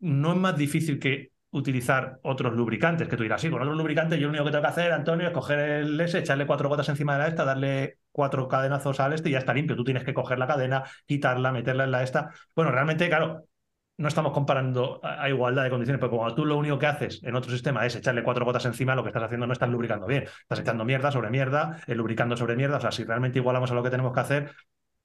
no 0.00 0.32
es 0.32 0.38
más 0.38 0.56
difícil 0.56 0.98
que 0.98 1.32
utilizar 1.50 2.20
otros 2.22 2.54
lubricantes, 2.54 3.08
que 3.08 3.16
tú 3.16 3.22
dirás, 3.22 3.40
sí, 3.42 3.50
con 3.50 3.60
otros 3.62 3.76
lubricantes 3.76 4.18
yo 4.18 4.26
lo 4.26 4.30
único 4.30 4.46
que 4.46 4.50
tengo 4.50 4.62
que 4.62 4.68
hacer, 4.68 4.92
Antonio, 4.92 5.26
es 5.28 5.32
coger 5.34 5.58
el 5.58 6.00
S, 6.00 6.18
echarle 6.18 6.46
cuatro 6.46 6.68
gotas 6.70 6.88
encima 6.88 7.12
de 7.14 7.18
la 7.20 7.28
esta, 7.28 7.44
darle 7.44 7.98
cuatro 8.14 8.46
cadenazos 8.46 9.00
al 9.00 9.12
este 9.12 9.28
y 9.28 9.32
ya 9.32 9.38
está 9.38 9.52
limpio. 9.52 9.74
Tú 9.74 9.82
tienes 9.82 10.04
que 10.04 10.14
coger 10.14 10.38
la 10.38 10.46
cadena, 10.46 10.84
quitarla, 11.04 11.50
meterla 11.50 11.84
en 11.84 11.90
la 11.90 12.04
esta. 12.04 12.30
Bueno, 12.54 12.70
realmente, 12.70 13.08
claro, 13.08 13.48
no 13.96 14.08
estamos 14.08 14.32
comparando 14.32 15.00
a 15.02 15.28
igualdad 15.28 15.64
de 15.64 15.70
condiciones, 15.70 16.00
porque 16.00 16.16
cuando 16.16 16.34
tú 16.36 16.44
lo 16.44 16.56
único 16.56 16.78
que 16.78 16.86
haces 16.86 17.20
en 17.24 17.34
otro 17.34 17.50
sistema 17.50 17.84
es 17.84 17.96
echarle 17.96 18.22
cuatro 18.22 18.44
gotas 18.44 18.64
encima, 18.66 18.94
lo 18.94 19.02
que 19.02 19.08
estás 19.08 19.24
haciendo 19.24 19.46
no 19.48 19.52
estás 19.52 19.68
lubricando 19.68 20.06
bien. 20.06 20.24
Estás 20.42 20.60
echando 20.60 20.84
mierda 20.84 21.10
sobre 21.10 21.30
mierda, 21.30 21.80
lubricando 21.88 22.36
sobre 22.36 22.54
mierda. 22.54 22.76
O 22.76 22.80
sea, 22.80 22.92
si 22.92 23.04
realmente 23.04 23.40
igualamos 23.40 23.70
a 23.72 23.74
lo 23.74 23.82
que 23.82 23.90
tenemos 23.90 24.12
que 24.12 24.20
hacer, 24.20 24.52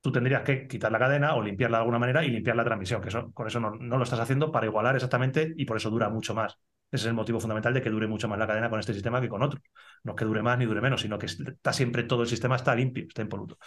tú 0.01 0.11
tendrías 0.11 0.43
que 0.43 0.67
quitar 0.67 0.91
la 0.91 0.99
cadena 0.99 1.35
o 1.35 1.41
limpiarla 1.41 1.77
de 1.77 1.81
alguna 1.81 1.99
manera 1.99 2.23
y 2.23 2.29
limpiar 2.29 2.55
la 2.55 2.63
transmisión, 2.63 3.01
que 3.01 3.09
eso, 3.09 3.31
con 3.33 3.47
eso 3.47 3.59
no, 3.59 3.97
lo 3.97 4.03
estás 4.03 4.19
haciendo 4.19 4.51
para 4.51 4.67
igualar 4.67 4.95
exactamente 4.95 5.53
y 5.55 5.65
por 5.65 5.77
eso 5.77 5.89
dura 5.89 6.09
mucho 6.09 6.33
más. 6.35 6.59
Ese 6.91 7.03
es 7.03 7.07
el 7.07 7.13
motivo 7.13 7.39
fundamental 7.39 7.73
de 7.73 7.81
que 7.81 7.89
dure 7.89 8.07
mucho 8.07 8.27
más 8.27 8.39
la 8.39 8.47
cadena 8.47 8.69
con 8.69 8.79
este 8.79 8.93
sistema 8.93 9.21
que 9.21 9.29
con 9.29 9.43
otro. 9.43 9.61
No 10.03 10.13
es 10.13 10.17
que 10.17 10.25
dure 10.25 10.41
más 10.41 10.57
ni 10.57 10.65
dure 10.65 10.81
menos, 10.81 11.01
sino 11.01 11.19
que 11.19 11.27
está 11.27 11.71
siempre 11.73 12.03
todo 12.03 12.23
el 12.23 12.27
sistema 12.27 12.55
está 12.55 12.73
limpio, 12.75 13.05
está 13.07 13.21
impoluto. 13.21 13.57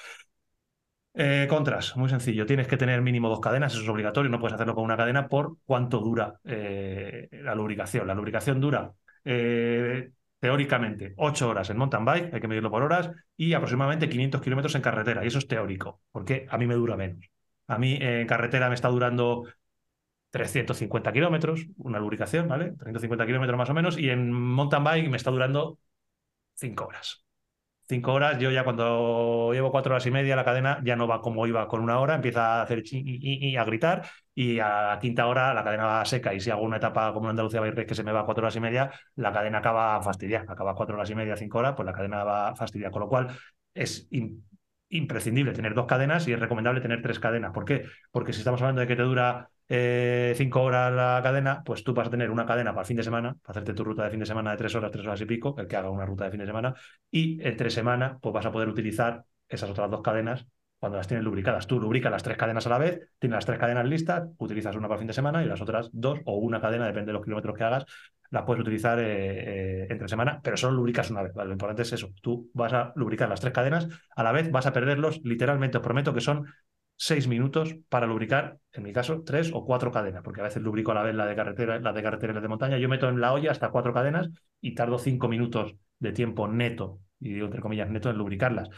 Eh, 1.15 1.47
contras, 1.49 1.97
muy 1.97 2.09
sencillo. 2.09 2.47
Tienes 2.47 2.67
que 2.67 2.77
tener 2.77 3.03
mínimo 3.03 3.29
dos 3.29 3.41
cadenas, 3.41 3.73
eso 3.75 3.83
es 3.83 3.89
obligatorio, 3.89 4.31
no 4.31 4.41
puedes 4.41 4.55
hacerlo 4.55 4.75
con 4.75 4.85
una 4.85 4.97
cadena 4.97 5.29
por 5.29 5.59
cuánto 5.67 5.99
dura 5.99 6.41
eh, 6.45 7.29
la 7.33 7.55
lubricación. 7.55 8.07
La 8.07 8.15
lubricación 8.15 8.61
dura 8.61 8.93
eh, 9.25 10.11
teóricamente 10.41 11.13
8 11.19 11.49
horas 11.49 11.69
en 11.71 11.77
mountain 11.77 12.05
bike, 12.05 12.35
hay 12.35 12.41
que 12.41 12.49
medirlo 12.49 12.71
por 12.71 12.83
horas, 12.83 13.11
y 13.37 13.53
aproximadamente 13.53 14.09
500 14.09 14.41
kilómetros 14.41 14.75
en 14.75 14.83
carretera. 14.83 15.23
Y 15.23 15.29
eso 15.29 15.39
es 15.39 15.47
teórico, 15.47 16.01
porque 16.11 16.47
a 16.49 16.57
mí 16.57 16.67
me 16.67 16.75
dura 16.75 16.97
menos. 16.97 17.27
A 17.67 17.79
mí 17.79 17.99
en 18.01 18.27
carretera 18.27 18.69
me 18.69 18.75
está 18.75 18.89
durando 18.89 19.45
350 20.33 21.13
kilómetros, 21.13 21.67
una 21.77 22.01
lubricación, 22.01 22.49
¿vale? 22.49 22.73
350 22.73 23.27
kilómetros 23.27 23.57
más 23.57 23.71
o 23.71 23.75
menos, 23.75 23.97
y 23.97 24.11
en 24.11 24.33
mountain 24.33 24.83
bike 24.83 25.09
me 25.11 25.17
está 25.17 25.31
durando 25.31 25.79
5 26.57 26.87
horas 26.87 27.23
cinco 27.93 28.15
horas, 28.15 28.39
yo 28.39 28.51
ya 28.51 28.65
cuando 28.65 29.53
llevo 29.53 29.71
cuatro 29.71 29.93
horas 29.93 30.07
y 30.07 30.11
media, 30.11 30.35
la 30.35 30.45
cadena 30.45 30.81
ya 30.83 30.97
no 30.97 31.07
va 31.07 31.21
como 31.21 31.47
iba 31.47 31.69
con 31.69 31.81
una 31.81 32.01
hora, 32.01 32.15
empieza 32.15 32.61
a 32.61 32.63
hacer 32.63 32.83
y, 32.91 33.57
a 33.57 33.65
gritar 33.65 34.07
y 34.35 34.59
a 34.61 34.87
la 34.89 34.99
quinta 34.99 35.27
hora 35.27 35.53
la 35.53 35.63
cadena 35.63 35.85
va 35.85 36.05
seca 36.07 36.33
y 36.33 36.41
si 36.41 36.51
hago 36.51 36.63
una 36.63 36.79
etapa 36.79 37.13
como 37.13 37.27
en 37.27 37.31
Andalucía 37.31 37.61
Bairres 37.61 37.87
que 37.87 37.95
se 37.95 38.03
me 38.03 38.13
va 38.13 38.25
cuatro 38.25 38.45
horas 38.45 38.57
y 38.57 38.61
media, 38.61 38.91
la 39.17 39.33
cadena 39.33 39.59
acaba 39.59 40.01
fastidiar, 40.03 40.47
acaba 40.49 40.75
cuatro 40.75 40.95
horas 40.97 41.11
y 41.11 41.15
media, 41.15 41.37
cinco 41.37 41.59
horas, 41.59 41.75
pues 41.77 41.85
la 41.85 41.93
cadena 41.93 42.25
va 42.25 42.49
a 42.49 42.57
fastidiar, 42.57 42.91
con 42.91 43.01
lo 43.01 43.09
cual 43.09 43.29
es 43.75 44.09
imprescindible 44.89 45.53
tener 45.53 45.75
dos 45.75 45.87
cadenas 45.87 46.27
y 46.29 46.33
es 46.33 46.41
recomendable 46.41 46.81
tener 46.81 47.03
tres 47.03 47.19
cadenas. 47.19 47.53
¿Por 47.53 47.65
qué? 47.67 47.85
Porque 48.11 48.33
si 48.33 48.39
estamos 48.39 48.61
hablando 48.63 48.81
de 48.81 48.87
que 48.87 48.97
te 48.97 49.03
dura 49.03 49.51
eh, 49.75 50.35
cinco 50.37 50.63
horas 50.63 50.93
la 50.93 51.21
cadena, 51.23 51.63
pues 51.65 51.83
tú 51.83 51.95
vas 51.95 52.09
a 52.09 52.11
tener 52.11 52.31
una 52.31 52.45
cadena 52.45 52.73
para 52.73 52.83
el 52.83 52.87
fin 52.87 52.99
de 52.99 53.03
semana, 53.03 53.35
para 53.43 53.53
hacerte 53.53 53.73
tu 53.73 53.85
ruta 53.85 54.05
de 54.05 54.11
fin 54.11 54.21
de 54.21 54.27
semana 54.27 54.51
de 54.51 54.59
tres 54.59 54.75
horas, 54.75 54.91
tres 54.91 55.07
horas 55.07 55.21
y 55.23 55.25
pico, 55.25 55.55
el 55.57 55.67
que 55.67 55.77
haga 55.77 55.89
una 55.89 56.05
ruta 56.05 56.25
de 56.25 56.31
fin 56.31 56.41
de 56.41 56.47
semana, 56.47 56.75
y 57.11 57.43
entre 57.43 57.71
semana, 57.71 58.19
pues 58.21 58.35
vas 58.35 58.45
a 58.45 58.53
poder 58.53 58.69
utilizar 58.69 59.25
esas 59.49 59.71
otras 59.71 59.91
dos 59.91 60.03
cadenas 60.03 60.47
cuando 60.79 60.99
las 60.99 61.09
tienes 61.09 61.25
lubricadas. 61.25 61.67
Tú 61.67 61.81
lubricas 61.81 62.13
las 62.13 62.23
tres 62.23 62.37
cadenas 62.37 62.67
a 62.67 62.71
la 62.71 62.79
vez, 62.79 63.09
tienes 63.19 63.37
las 63.37 63.47
tres 63.47 63.59
cadenas 63.59 63.87
listas, 63.87 64.29
utilizas 64.37 64.77
una 64.77 64.89
para 64.89 64.97
el 64.97 65.01
fin 65.01 65.07
de 65.07 65.15
semana 65.15 65.43
y 65.43 65.47
las 65.47 65.63
otras 65.63 65.89
dos 65.93 66.19
o 66.27 66.37
una 66.37 66.61
cadena, 66.61 66.87
depende 66.87 67.07
de 67.07 67.15
los 67.15 67.25
kilómetros 67.25 67.57
que 67.57 67.65
hagas, 67.65 67.87
las 68.31 68.43
puedes 68.45 68.63
utilizar 68.63 68.99
eh, 68.99 69.85
eh, 69.85 69.87
entre 69.91 70.09
semana, 70.09 70.41
pero 70.43 70.57
solo 70.57 70.75
lubricas 70.75 71.11
una 71.11 71.23
vez. 71.23 71.33
Lo 71.35 71.53
importante 71.53 71.83
es 71.83 71.93
eso. 71.93 72.11
Tú 72.21 72.51
vas 72.55 72.73
a 72.73 72.93
lubricar 72.97 73.29
las 73.29 73.41
tres 73.41 73.53
cadenas 73.53 73.87
a 74.17 74.23
la 74.23 74.33
vez, 74.33 74.51
vas 74.51 74.67
a 74.67 74.73
perderlos, 74.73 75.21
literalmente 75.23 75.79
os 75.79 75.85
prometo 75.85 76.13
que 76.13 76.21
son 76.21 76.47
seis 76.97 77.27
minutos 77.27 77.77
para 77.89 78.07
lubricar, 78.07 78.59
en 78.73 78.83
mi 78.83 78.93
caso, 78.93 79.23
tres 79.25 79.51
o 79.53 79.65
cuatro 79.65 79.91
cadenas, 79.91 80.23
porque 80.23 80.41
a 80.41 80.45
veces 80.45 80.63
lubrico 80.63 80.93
a 80.93 80.95
la 80.95 81.03
vez 81.03 81.15
la 81.15 81.27
de 81.27 81.35
carretera, 81.35 81.81
la 81.81 81.93
de 81.93 82.03
carretera 82.03 82.33
y 82.33 82.35
la 82.37 82.41
de 82.41 82.49
montaña. 82.49 82.79
Yo 82.79 82.89
meto 82.89 83.09
en 83.09 83.21
la 83.21 83.33
olla 83.33 83.51
hasta 83.51 83.71
cuatro 83.71 83.93
cadenas 83.93 84.31
y 84.61 84.75
tardo 84.75 84.99
cinco 84.99 85.29
minutos 85.29 85.75
de 85.99 86.13
tiempo 86.13 86.49
neto, 86.49 87.01
y 87.21 87.33
digo 87.33 87.47
entre 87.47 87.61
comillas 87.61 87.91
neto, 87.91 88.11
en 88.11 88.17
lubricarlas. 88.17 88.69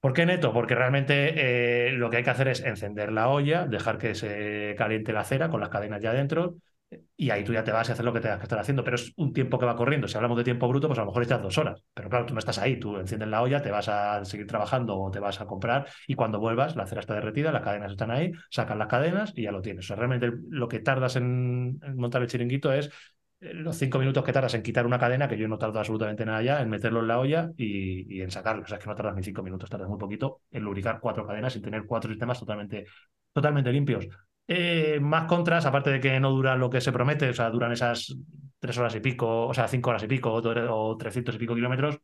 ¿Por 0.00 0.12
qué 0.12 0.26
neto? 0.26 0.52
Porque 0.52 0.74
realmente 0.74 1.88
eh, 1.88 1.92
lo 1.92 2.10
que 2.10 2.18
hay 2.18 2.24
que 2.24 2.30
hacer 2.30 2.48
es 2.48 2.60
encender 2.62 3.10
la 3.10 3.28
olla, 3.28 3.66
dejar 3.66 3.96
que 3.96 4.14
se 4.14 4.74
caliente 4.76 5.14
la 5.14 5.24
cera 5.24 5.48
con 5.48 5.60
las 5.60 5.70
cadenas 5.70 6.02
ya 6.02 6.12
dentro, 6.12 6.56
y 7.16 7.30
ahí 7.30 7.44
tú 7.44 7.52
ya 7.52 7.64
te 7.64 7.72
vas 7.72 7.88
a 7.88 7.92
hacer 7.92 8.04
lo 8.04 8.12
que 8.12 8.20
tengas 8.20 8.38
que 8.38 8.44
estar 8.44 8.58
haciendo, 8.58 8.84
pero 8.84 8.96
es 8.96 9.12
un 9.16 9.32
tiempo 9.32 9.58
que 9.58 9.66
va 9.66 9.76
corriendo. 9.76 10.08
Si 10.08 10.16
hablamos 10.16 10.36
de 10.36 10.44
tiempo 10.44 10.68
bruto, 10.68 10.88
pues 10.88 10.98
a 10.98 11.02
lo 11.02 11.06
mejor 11.06 11.22
estás 11.22 11.42
dos 11.42 11.56
horas, 11.58 11.82
pero 11.94 12.08
claro, 12.08 12.26
tú 12.26 12.34
no 12.34 12.38
estás 12.38 12.58
ahí, 12.58 12.78
tú 12.78 12.96
enciendes 12.96 13.28
la 13.28 13.42
olla, 13.42 13.62
te 13.62 13.70
vas 13.70 13.88
a 13.88 14.24
seguir 14.24 14.46
trabajando 14.46 14.98
o 14.98 15.10
te 15.10 15.20
vas 15.20 15.40
a 15.40 15.46
comprar 15.46 15.86
y 16.06 16.14
cuando 16.14 16.40
vuelvas 16.40 16.76
la 16.76 16.86
cera 16.86 17.00
está 17.00 17.14
derretida, 17.14 17.52
las 17.52 17.62
cadenas 17.62 17.92
están 17.92 18.10
ahí, 18.10 18.32
sacas 18.50 18.76
las 18.76 18.88
cadenas 18.88 19.32
y 19.36 19.42
ya 19.42 19.52
lo 19.52 19.62
tienes. 19.62 19.84
O 19.84 19.88
sea, 19.88 19.96
realmente 19.96 20.32
lo 20.50 20.68
que 20.68 20.80
tardas 20.80 21.16
en, 21.16 21.78
montar 21.96 22.22
el 22.22 22.28
chiringuito 22.28 22.72
es 22.72 22.90
eh, 23.40 23.54
los 23.54 23.76
cinco 23.76 23.98
minutos 23.98 24.24
que 24.24 24.32
tardas 24.32 24.54
en 24.54 24.62
quitar 24.62 24.86
una 24.86 24.98
cadena, 24.98 25.28
que 25.28 25.36
yo 25.36 25.48
no 25.48 25.58
tardo 25.58 25.78
absolutamente 25.78 26.24
nada 26.24 26.42
ya, 26.42 26.60
en 26.60 26.68
meterlo 26.70 27.00
en 27.00 27.08
la 27.08 27.18
olla 27.18 27.50
y, 27.56 28.20
en 28.20 28.30
sacarlo. 28.30 28.62
O 28.62 28.66
sea, 28.66 28.78
es 28.78 28.84
que 28.84 28.90
no 28.90 28.96
tardas 28.96 29.14
ni 29.16 29.22
cinco 29.22 29.42
minutos, 29.42 29.70
tardas 29.70 29.88
muy 29.88 29.98
poquito 29.98 30.40
en 30.50 30.62
lubricar 30.62 31.00
cuatro 31.00 31.26
cadenas 31.26 31.54
y 31.56 31.60
tener 31.60 31.84
cuatro 31.86 32.10
sistemas 32.10 32.38
totalmente, 32.38 32.86
totalmente 33.32 33.72
limpios. 33.72 34.08
Eh, 34.46 34.98
más 35.00 35.24
contras, 35.24 35.64
aparte 35.66 35.90
de 35.90 36.00
que 36.00 36.20
no 36.20 36.30
dura 36.30 36.56
lo 36.56 36.68
que 36.68 36.80
se 36.80 36.92
promete, 36.92 37.30
o 37.30 37.34
sea, 37.34 37.50
duran 37.50 37.72
esas 37.72 38.14
tres 38.58 38.76
horas 38.78 38.94
y 38.94 39.00
pico, 39.00 39.46
o 39.46 39.54
sea, 39.54 39.68
cinco 39.68 39.90
horas 39.90 40.02
y 40.02 40.06
pico 40.06 40.32
o, 40.32 40.96
trescientos 40.96 41.34
y 41.34 41.38
pico 41.38 41.54
kilómetros. 41.54 41.98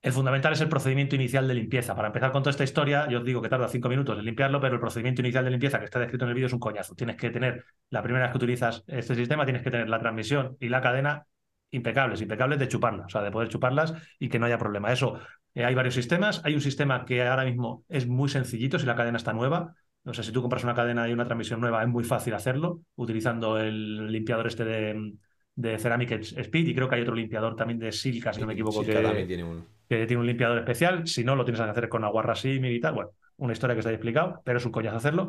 El 0.00 0.12
fundamental 0.12 0.52
es 0.52 0.60
el 0.60 0.68
procedimiento 0.68 1.14
inicial 1.14 1.46
de 1.46 1.54
limpieza. 1.54 1.94
Para 1.94 2.08
empezar 2.08 2.32
con 2.32 2.42
toda 2.42 2.50
esta 2.50 2.64
historia, 2.64 3.08
yo 3.08 3.18
os 3.18 3.24
digo 3.24 3.40
que 3.40 3.48
tarda 3.48 3.68
cinco 3.68 3.88
minutos 3.88 4.18
en 4.18 4.24
limpiarlo, 4.24 4.60
pero 4.60 4.74
el 4.74 4.80
procedimiento 4.80 5.20
inicial 5.22 5.44
de 5.44 5.50
limpieza 5.52 5.78
que 5.78 5.84
está 5.84 6.00
descrito 6.00 6.24
en 6.24 6.30
el 6.30 6.34
vídeo 6.34 6.48
es 6.48 6.52
un 6.52 6.58
coñazo. 6.58 6.94
Tienes 6.96 7.16
que 7.16 7.30
tener, 7.30 7.64
la 7.90 8.02
primera 8.02 8.24
vez 8.24 8.32
que 8.32 8.38
utilizas 8.38 8.82
este 8.88 9.14
sistema, 9.14 9.44
tienes 9.44 9.62
que 9.62 9.70
tener 9.70 9.88
la 9.88 10.00
transmisión 10.00 10.56
y 10.58 10.68
la 10.68 10.80
cadena 10.80 11.26
impecables, 11.70 12.20
impecables 12.20 12.58
de 12.58 12.68
chuparlas, 12.68 13.06
o 13.06 13.10
sea, 13.10 13.22
de 13.22 13.30
poder 13.30 13.48
chuparlas 13.48 13.94
y 14.18 14.28
que 14.28 14.40
no 14.40 14.46
haya 14.46 14.58
problema. 14.58 14.92
Eso, 14.92 15.20
eh, 15.54 15.64
hay 15.64 15.74
varios 15.74 15.94
sistemas. 15.94 16.42
Hay 16.44 16.54
un 16.54 16.60
sistema 16.60 17.04
que 17.04 17.22
ahora 17.22 17.44
mismo 17.44 17.84
es 17.88 18.06
muy 18.06 18.28
sencillito 18.28 18.78
si 18.78 18.86
la 18.86 18.96
cadena 18.96 19.18
está 19.18 19.32
nueva, 19.32 19.74
o 20.04 20.14
sea, 20.14 20.24
si 20.24 20.32
tú 20.32 20.42
compras 20.42 20.64
una 20.64 20.74
cadena 20.74 21.08
y 21.08 21.12
una 21.12 21.24
transmisión 21.24 21.60
nueva, 21.60 21.82
es 21.82 21.88
muy 21.88 22.04
fácil 22.04 22.34
hacerlo 22.34 22.80
utilizando 22.96 23.58
el 23.58 24.10
limpiador 24.10 24.46
este 24.46 24.64
de, 24.64 25.14
de 25.54 25.78
Ceramic 25.78 26.10
Speed 26.12 26.68
y 26.68 26.74
creo 26.74 26.88
que 26.88 26.96
hay 26.96 27.02
otro 27.02 27.14
limpiador 27.14 27.54
también 27.54 27.78
de 27.78 27.92
Silca, 27.92 28.32
si 28.32 28.40
no 28.40 28.46
me 28.46 28.54
equivoco, 28.54 28.84
que, 28.84 29.24
tiene 29.26 29.44
un... 29.44 29.64
que 29.88 30.06
tiene 30.06 30.20
un 30.20 30.26
limpiador 30.26 30.58
especial. 30.58 31.06
Si 31.06 31.24
no, 31.24 31.36
lo 31.36 31.44
tienes 31.44 31.60
que 31.60 31.70
hacer 31.70 31.88
con 31.88 32.04
agua 32.04 32.22
Racimi 32.22 32.70
y 32.70 32.80
tal. 32.80 32.94
Bueno, 32.94 33.10
una 33.36 33.52
historia 33.52 33.74
que 33.74 33.80
os 33.80 33.86
he 33.86 33.90
explicado, 33.90 34.40
pero 34.44 34.58
es 34.58 34.66
un 34.66 34.72
coñazo 34.72 34.96
hacerlo. 34.96 35.28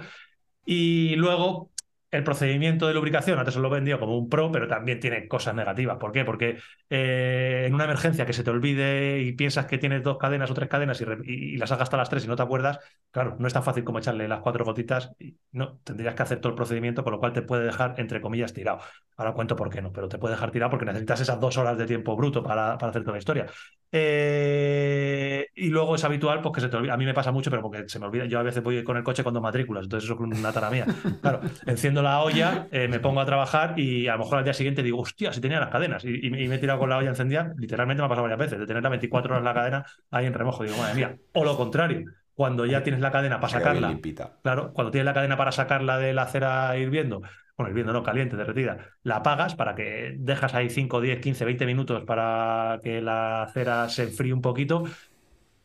Y 0.65 1.15
luego, 1.17 1.71
el 2.13 2.23
procedimiento 2.23 2.87
de 2.87 2.93
lubricación, 2.93 3.39
antes 3.39 3.55
lo 3.55 3.71
vendido 3.71 3.99
como 3.99 4.15
un 4.15 4.29
pro, 4.29 4.51
pero 4.51 4.67
también 4.67 4.99
tiene 4.99 5.27
cosas 5.27 5.55
negativas. 5.55 5.97
¿Por 5.97 6.11
qué? 6.11 6.23
Porque 6.23 6.59
eh, 6.87 7.63
en 7.65 7.73
una 7.73 7.85
emergencia 7.85 8.23
que 8.27 8.33
se 8.33 8.43
te 8.43 8.51
olvide 8.51 9.19
y 9.21 9.31
piensas 9.31 9.65
que 9.65 9.79
tienes 9.79 10.03
dos 10.03 10.19
cadenas 10.19 10.51
o 10.51 10.53
tres 10.53 10.69
cadenas 10.69 11.01
y, 11.01 11.57
las 11.57 11.71
hagas 11.71 11.83
hasta 11.83 11.97
las 11.97 12.09
tres 12.09 12.25
y 12.25 12.27
no 12.27 12.35
te 12.35 12.43
acuerdas, 12.43 12.79
claro, 13.09 13.35
no 13.39 13.47
es 13.47 13.53
tan 13.53 13.63
fácil 13.63 13.83
como 13.83 13.97
echarle 13.97 14.27
las 14.27 14.41
cuatro 14.41 14.63
gotitas. 14.63 15.11
Y 15.19 15.37
no, 15.51 15.79
tendrías 15.83 16.13
que 16.13 16.21
hacer 16.21 16.39
todo 16.39 16.51
el 16.51 16.55
procedimiento, 16.55 17.03
con 17.03 17.13
lo 17.13 17.19
cual 17.19 17.33
te 17.33 17.41
puede 17.41 17.65
dejar, 17.65 17.95
entre 17.97 18.21
comillas, 18.21 18.53
tirado. 18.53 18.79
Ahora 19.17 19.33
cuento 19.33 19.55
por 19.55 19.71
qué 19.71 19.81
no, 19.81 19.91
pero 19.91 20.07
te 20.07 20.19
puede 20.19 20.35
dejar 20.35 20.51
tirado 20.51 20.69
porque 20.69 20.85
necesitas 20.85 21.19
esas 21.19 21.39
dos 21.39 21.57
horas 21.57 21.77
de 21.79 21.87
tiempo 21.87 22.15
bruto 22.15 22.43
para, 22.43 22.77
para 22.77 22.91
hacer 22.91 23.01
toda 23.01 23.13
la 23.13 23.19
historia. 23.19 23.47
Eh, 23.91 25.47
y 25.55 25.67
luego 25.69 25.95
es 25.95 26.03
habitual, 26.03 26.41
pues 26.41 26.53
que 26.53 26.61
se 26.61 26.69
te 26.69 26.77
olvida. 26.77 26.93
A 26.93 26.97
mí 26.97 27.05
me 27.05 27.13
pasa 27.13 27.31
mucho, 27.31 27.49
pero 27.49 27.63
porque 27.63 27.89
se 27.89 27.99
me 27.99 28.05
olvida. 28.05 28.25
Yo 28.25 28.39
a 28.39 28.43
veces 28.43 28.61
voy 28.61 28.83
con 28.83 28.97
el 28.97 29.03
coche 29.03 29.23
con 29.23 29.33
dos 29.33 29.41
matrículas, 29.41 29.83
entonces 29.83 30.09
eso 30.09 30.13
es 30.13 30.39
una 30.39 30.51
tara 30.51 30.69
mía. 30.69 30.85
Claro, 31.21 31.41
enciendo 31.65 32.02
la 32.03 32.21
olla, 32.21 32.67
eh, 32.71 32.87
me 32.87 32.99
pongo 32.99 33.21
a 33.21 33.25
trabajar 33.25 33.79
y 33.79 34.07
a 34.07 34.13
lo 34.13 34.19
mejor 34.19 34.39
al 34.39 34.43
día 34.43 34.53
siguiente 34.53 34.83
digo, 34.83 34.99
hostia, 34.99 35.33
si 35.33 35.41
tenía 35.41 35.59
las 35.59 35.69
cadenas. 35.69 36.03
Y, 36.05 36.29
me 36.29 36.55
he 36.55 36.57
tirado 36.59 36.79
con 36.79 36.89
la 36.89 36.97
olla 36.97 37.09
encendida, 37.09 37.53
literalmente 37.57 38.01
me 38.01 38.05
ha 38.05 38.09
pasado 38.09 38.23
varias 38.23 38.39
veces, 38.39 38.59
de 38.59 38.67
tener 38.67 38.83
las 38.83 38.89
24 38.91 39.33
horas 39.33 39.43
la 39.43 39.53
cadena 39.53 39.85
ahí 40.11 40.25
en 40.25 40.33
remojo. 40.33 40.63
Digo, 40.63 40.77
madre 40.77 40.95
mía. 40.95 41.15
O 41.33 41.43
lo 41.43 41.57
contrario, 41.57 42.05
cuando 42.35 42.65
ya 42.65 42.83
tienes 42.83 43.01
la 43.01 43.11
cadena 43.11 43.39
para 43.39 43.53
sacarla. 43.53 43.99
Claro, 44.41 44.73
cuando 44.73 44.91
tienes 44.91 45.05
la 45.05 45.13
cadena 45.13 45.37
para 45.37 45.51
sacarla 45.51 45.97
de 45.97 46.13
la 46.13 46.27
cera 46.27 46.77
hirviendo, 46.77 47.21
bueno, 47.57 47.69
hirviendo 47.69 47.93
no, 47.93 48.03
caliente, 48.03 48.35
derretida, 48.35 48.77
la 49.03 49.17
apagas 49.17 49.55
para 49.55 49.75
que 49.75 50.15
dejas 50.17 50.53
ahí 50.55 50.69
5, 50.69 51.01
10, 51.01 51.19
15, 51.19 51.45
20 51.45 51.65
minutos 51.65 52.03
para 52.05 52.79
que 52.83 53.01
la 53.01 53.49
cera 53.53 53.89
se 53.89 54.03
enfríe 54.03 54.33
un 54.33 54.41
poquito. 54.41 54.83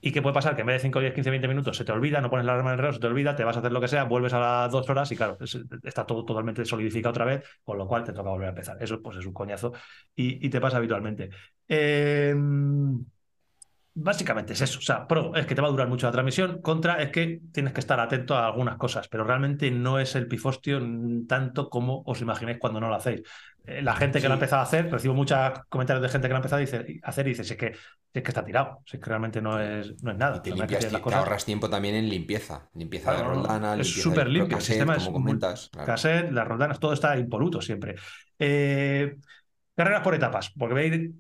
¿Y 0.01 0.13
qué 0.13 0.23
puede 0.23 0.35
pasar? 0.35 0.55
Que 0.55 0.61
en 0.61 0.67
vez 0.69 0.77
de 0.77 0.81
5, 0.81 1.01
10, 1.01 1.13
15, 1.13 1.31
20 1.31 1.49
minutos 1.49 1.77
se 1.77 1.85
te 1.85 1.93
olvida, 1.93 2.21
no 2.21 2.31
pones 2.31 2.47
la 2.47 2.53
alarma 2.53 2.71
en 2.71 2.75
el 2.75 2.79
reloj, 2.79 2.95
se 2.95 3.01
te 3.01 3.07
olvida, 3.09 3.35
te 3.35 3.45
vas 3.45 3.57
a 3.57 3.59
hacer 3.61 3.73
lo 3.73 3.81
que 3.81 3.89
sea, 3.89 4.05
vuelves 4.05 4.33
a 4.33 4.39
las 4.39 4.71
dos 4.71 4.89
horas 4.89 5.11
y 5.11 5.17
claro, 5.17 5.37
está 5.83 6.07
todo 6.07 6.25
totalmente 6.25 6.65
solidificado 6.65 7.11
otra 7.11 7.25
vez, 7.25 7.45
con 7.65 7.79
lo 7.79 7.87
cual 7.87 8.05
te 8.05 8.13
toca 8.13 8.31
volver 8.31 8.47
a 8.47 8.51
empezar. 8.51 8.77
Eso 8.81 9.03
pues 9.03 9.17
es 9.17 9.27
un 9.27 9.33
coñazo 9.33 9.73
y, 10.15 10.49
te 10.49 10.61
pasa 10.61 10.77
habitualmente. 10.77 11.31
Eh, 11.67 12.35
Básicamente 14.01 14.53
es 14.53 14.61
eso. 14.61 14.79
O 14.79 14.83
sea, 14.83 15.09
pro 15.09 15.35
es 15.35 15.45
que 15.45 15.57
te 15.57 15.61
va 15.61 15.67
a 15.67 15.71
durar 15.73 15.89
mucho 15.89 16.07
la 16.07 16.13
transmisión. 16.13 16.63
Contra 16.63 17.03
es 17.03 17.11
que 17.11 17.41
tienes 17.51 17.73
que 17.73 17.81
estar 17.81 17.99
atento 17.99 18.37
a 18.37 18.47
algunas 18.47 18.77
cosas, 18.77 19.09
pero 19.09 19.25
realmente 19.25 19.73
no 19.73 19.99
es 19.99 20.15
el 20.15 20.29
pifostio 20.29 20.81
tanto 21.27 21.69
como 21.69 22.03
os 22.07 22.21
imagináis 22.21 22.59
cuando 22.59 22.79
no 22.79 22.89
lo 22.89 22.95
hacéis. 22.95 23.23
Eh, 23.69 23.83
la 23.83 23.95
gente 23.95 24.21
que 24.21 24.29
lo 24.29 24.33
ha 24.33 24.37
empezado 24.37 24.61
a 24.61 24.65
hacer, 24.65 24.91
recibo 24.91 25.15
muchos 25.15 25.39
comentarios 25.69 26.03
de 26.03 26.09
gente 26.09 26.27
que 26.27 26.31
lo 26.31 26.37
ha 26.37 26.39
empezado 26.39 26.63
a 26.63 27.09
hacer 27.09 27.27
y 27.27 27.31
dice: 27.31 27.43
es 27.43 27.57
que, 27.57 27.67
es 27.67 28.23
que 28.23 28.29
está 28.29 28.43
tirado, 28.45 28.81
es 28.87 28.99
que 28.99 29.05
realmente 29.05 29.43
no 29.43 29.61
es, 29.61 30.03
no 30.03 30.13
es 30.13 30.17
nada. 30.17 30.41
Y 30.43 30.51
te, 30.51 31.15
ahorras 31.15 31.45
tiempo 31.45 31.69
también 31.69 31.95
en 31.95 32.09
limpieza. 32.09 32.71
Limpieza 32.75 33.15
de 33.15 33.23
roldana, 33.23 33.75
es 33.75 33.93
súper 34.01 34.29
limpio. 34.29 34.57
el 34.57 34.63
sistema 34.63 34.97
es 34.97 35.09
comentas, 35.09 35.71
cassette, 35.85 36.33
las 36.33 36.49
roldanas, 36.49 36.81
todo 36.81 36.95
está 36.95 37.19
impoluto 37.19 37.61
siempre. 37.61 37.97
Eh, 38.39 39.17
carreras 39.75 40.03
por 40.03 40.15
etapas, 40.15 40.51
porque 40.57 40.75
veis 40.75 41.11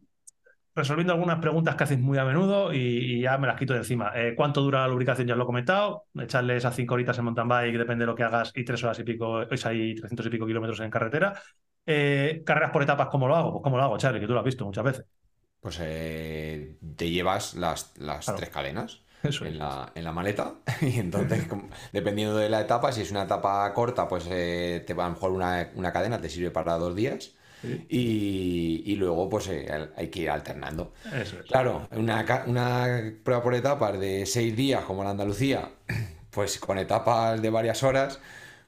resolviendo 0.74 1.12
algunas 1.12 1.40
preguntas 1.40 1.74
que 1.74 1.84
hacéis 1.84 2.00
muy 2.00 2.18
a 2.18 2.24
menudo 2.24 2.72
y, 2.72 3.20
ya 3.20 3.36
me 3.36 3.46
las 3.46 3.58
quito 3.58 3.74
de 3.74 3.80
encima. 3.80 4.12
Eh, 4.14 4.34
¿Cuánto 4.34 4.62
dura 4.62 4.80
la 4.80 4.88
lubricación? 4.88 5.26
Ya 5.26 5.34
os 5.34 5.38
lo 5.38 5.44
he 5.44 5.46
comentado. 5.46 6.04
Echarle 6.14 6.56
esas 6.56 6.74
cinco 6.74 6.94
horitas 6.94 7.18
en 7.18 7.24
mountain 7.24 7.48
bike, 7.48 7.76
depende 7.76 8.04
de 8.04 8.06
lo 8.06 8.14
que 8.14 8.22
hagas, 8.22 8.52
y 8.54 8.64
tres 8.64 8.82
horas 8.84 8.98
y 9.00 9.04
pico, 9.04 9.42
es 9.42 9.66
ahí 9.66 9.94
300 9.96 10.26
y 10.26 10.30
pico 10.30 10.46
kilómetros 10.46 10.80
en 10.80 10.90
carretera. 10.90 11.34
Eh, 11.90 12.42
carreras 12.44 12.70
por 12.70 12.82
etapas, 12.82 13.08
¿cómo 13.08 13.28
lo 13.28 13.34
hago? 13.36 13.52
Pues 13.52 13.62
¿cómo 13.64 13.76
lo 13.78 13.82
hago, 13.84 13.96
Charlie? 13.98 14.20
Que 14.20 14.26
tú 14.26 14.32
lo 14.34 14.40
has 14.40 14.44
visto 14.44 14.64
muchas 14.64 14.84
veces. 14.84 15.06
Pues 15.60 15.78
eh, 15.80 16.78
te 16.96 17.10
llevas 17.10 17.54
las, 17.54 17.92
las 17.98 18.34
tres 18.34 18.50
cadenas. 18.50 19.02
Eso 19.22 19.44
en 19.46 19.58
la, 19.58 19.92
en 19.94 20.04
la 20.04 20.12
maleta. 20.12 20.54
Y 20.80 20.98
entonces, 20.98 21.44
como- 21.48 21.68
dependiendo 21.92 22.36
de 22.36 22.48
la 22.48 22.60
etapa, 22.60 22.92
si 22.92 23.02
es 23.02 23.10
una 23.10 23.24
etapa 23.24 23.72
corta, 23.74 24.08
pues 24.08 24.26
eh, 24.30 24.84
te 24.86 24.94
va 24.94 25.06
a 25.06 25.08
lo 25.08 25.14
mejor 25.14 25.32
una, 25.32 25.70
una 25.74 25.92
cadena 25.92 26.20
te 26.20 26.28
sirve 26.30 26.50
para 26.50 26.78
dos 26.78 26.94
días. 26.94 27.34
Sí. 27.60 27.88
Y, 27.88 28.82
y 28.86 28.96
luego, 28.96 29.28
pues 29.28 29.48
eh, 29.48 29.90
hay 29.96 30.08
que 30.10 30.20
ir 30.20 30.30
alternando. 30.30 30.92
Eso 31.12 31.40
es. 31.40 31.46
Claro, 31.46 31.88
una, 31.92 32.24
una 32.46 33.12
prueba 33.24 33.42
por 33.42 33.54
etapas 33.54 33.98
de 33.98 34.26
seis 34.26 34.54
días, 34.56 34.84
como 34.84 35.02
la 35.04 35.10
Andalucía, 35.10 35.70
pues 36.30 36.58
con 36.60 36.78
etapas 36.78 37.42
de 37.42 37.50
varias 37.50 37.82
horas, 37.82 38.20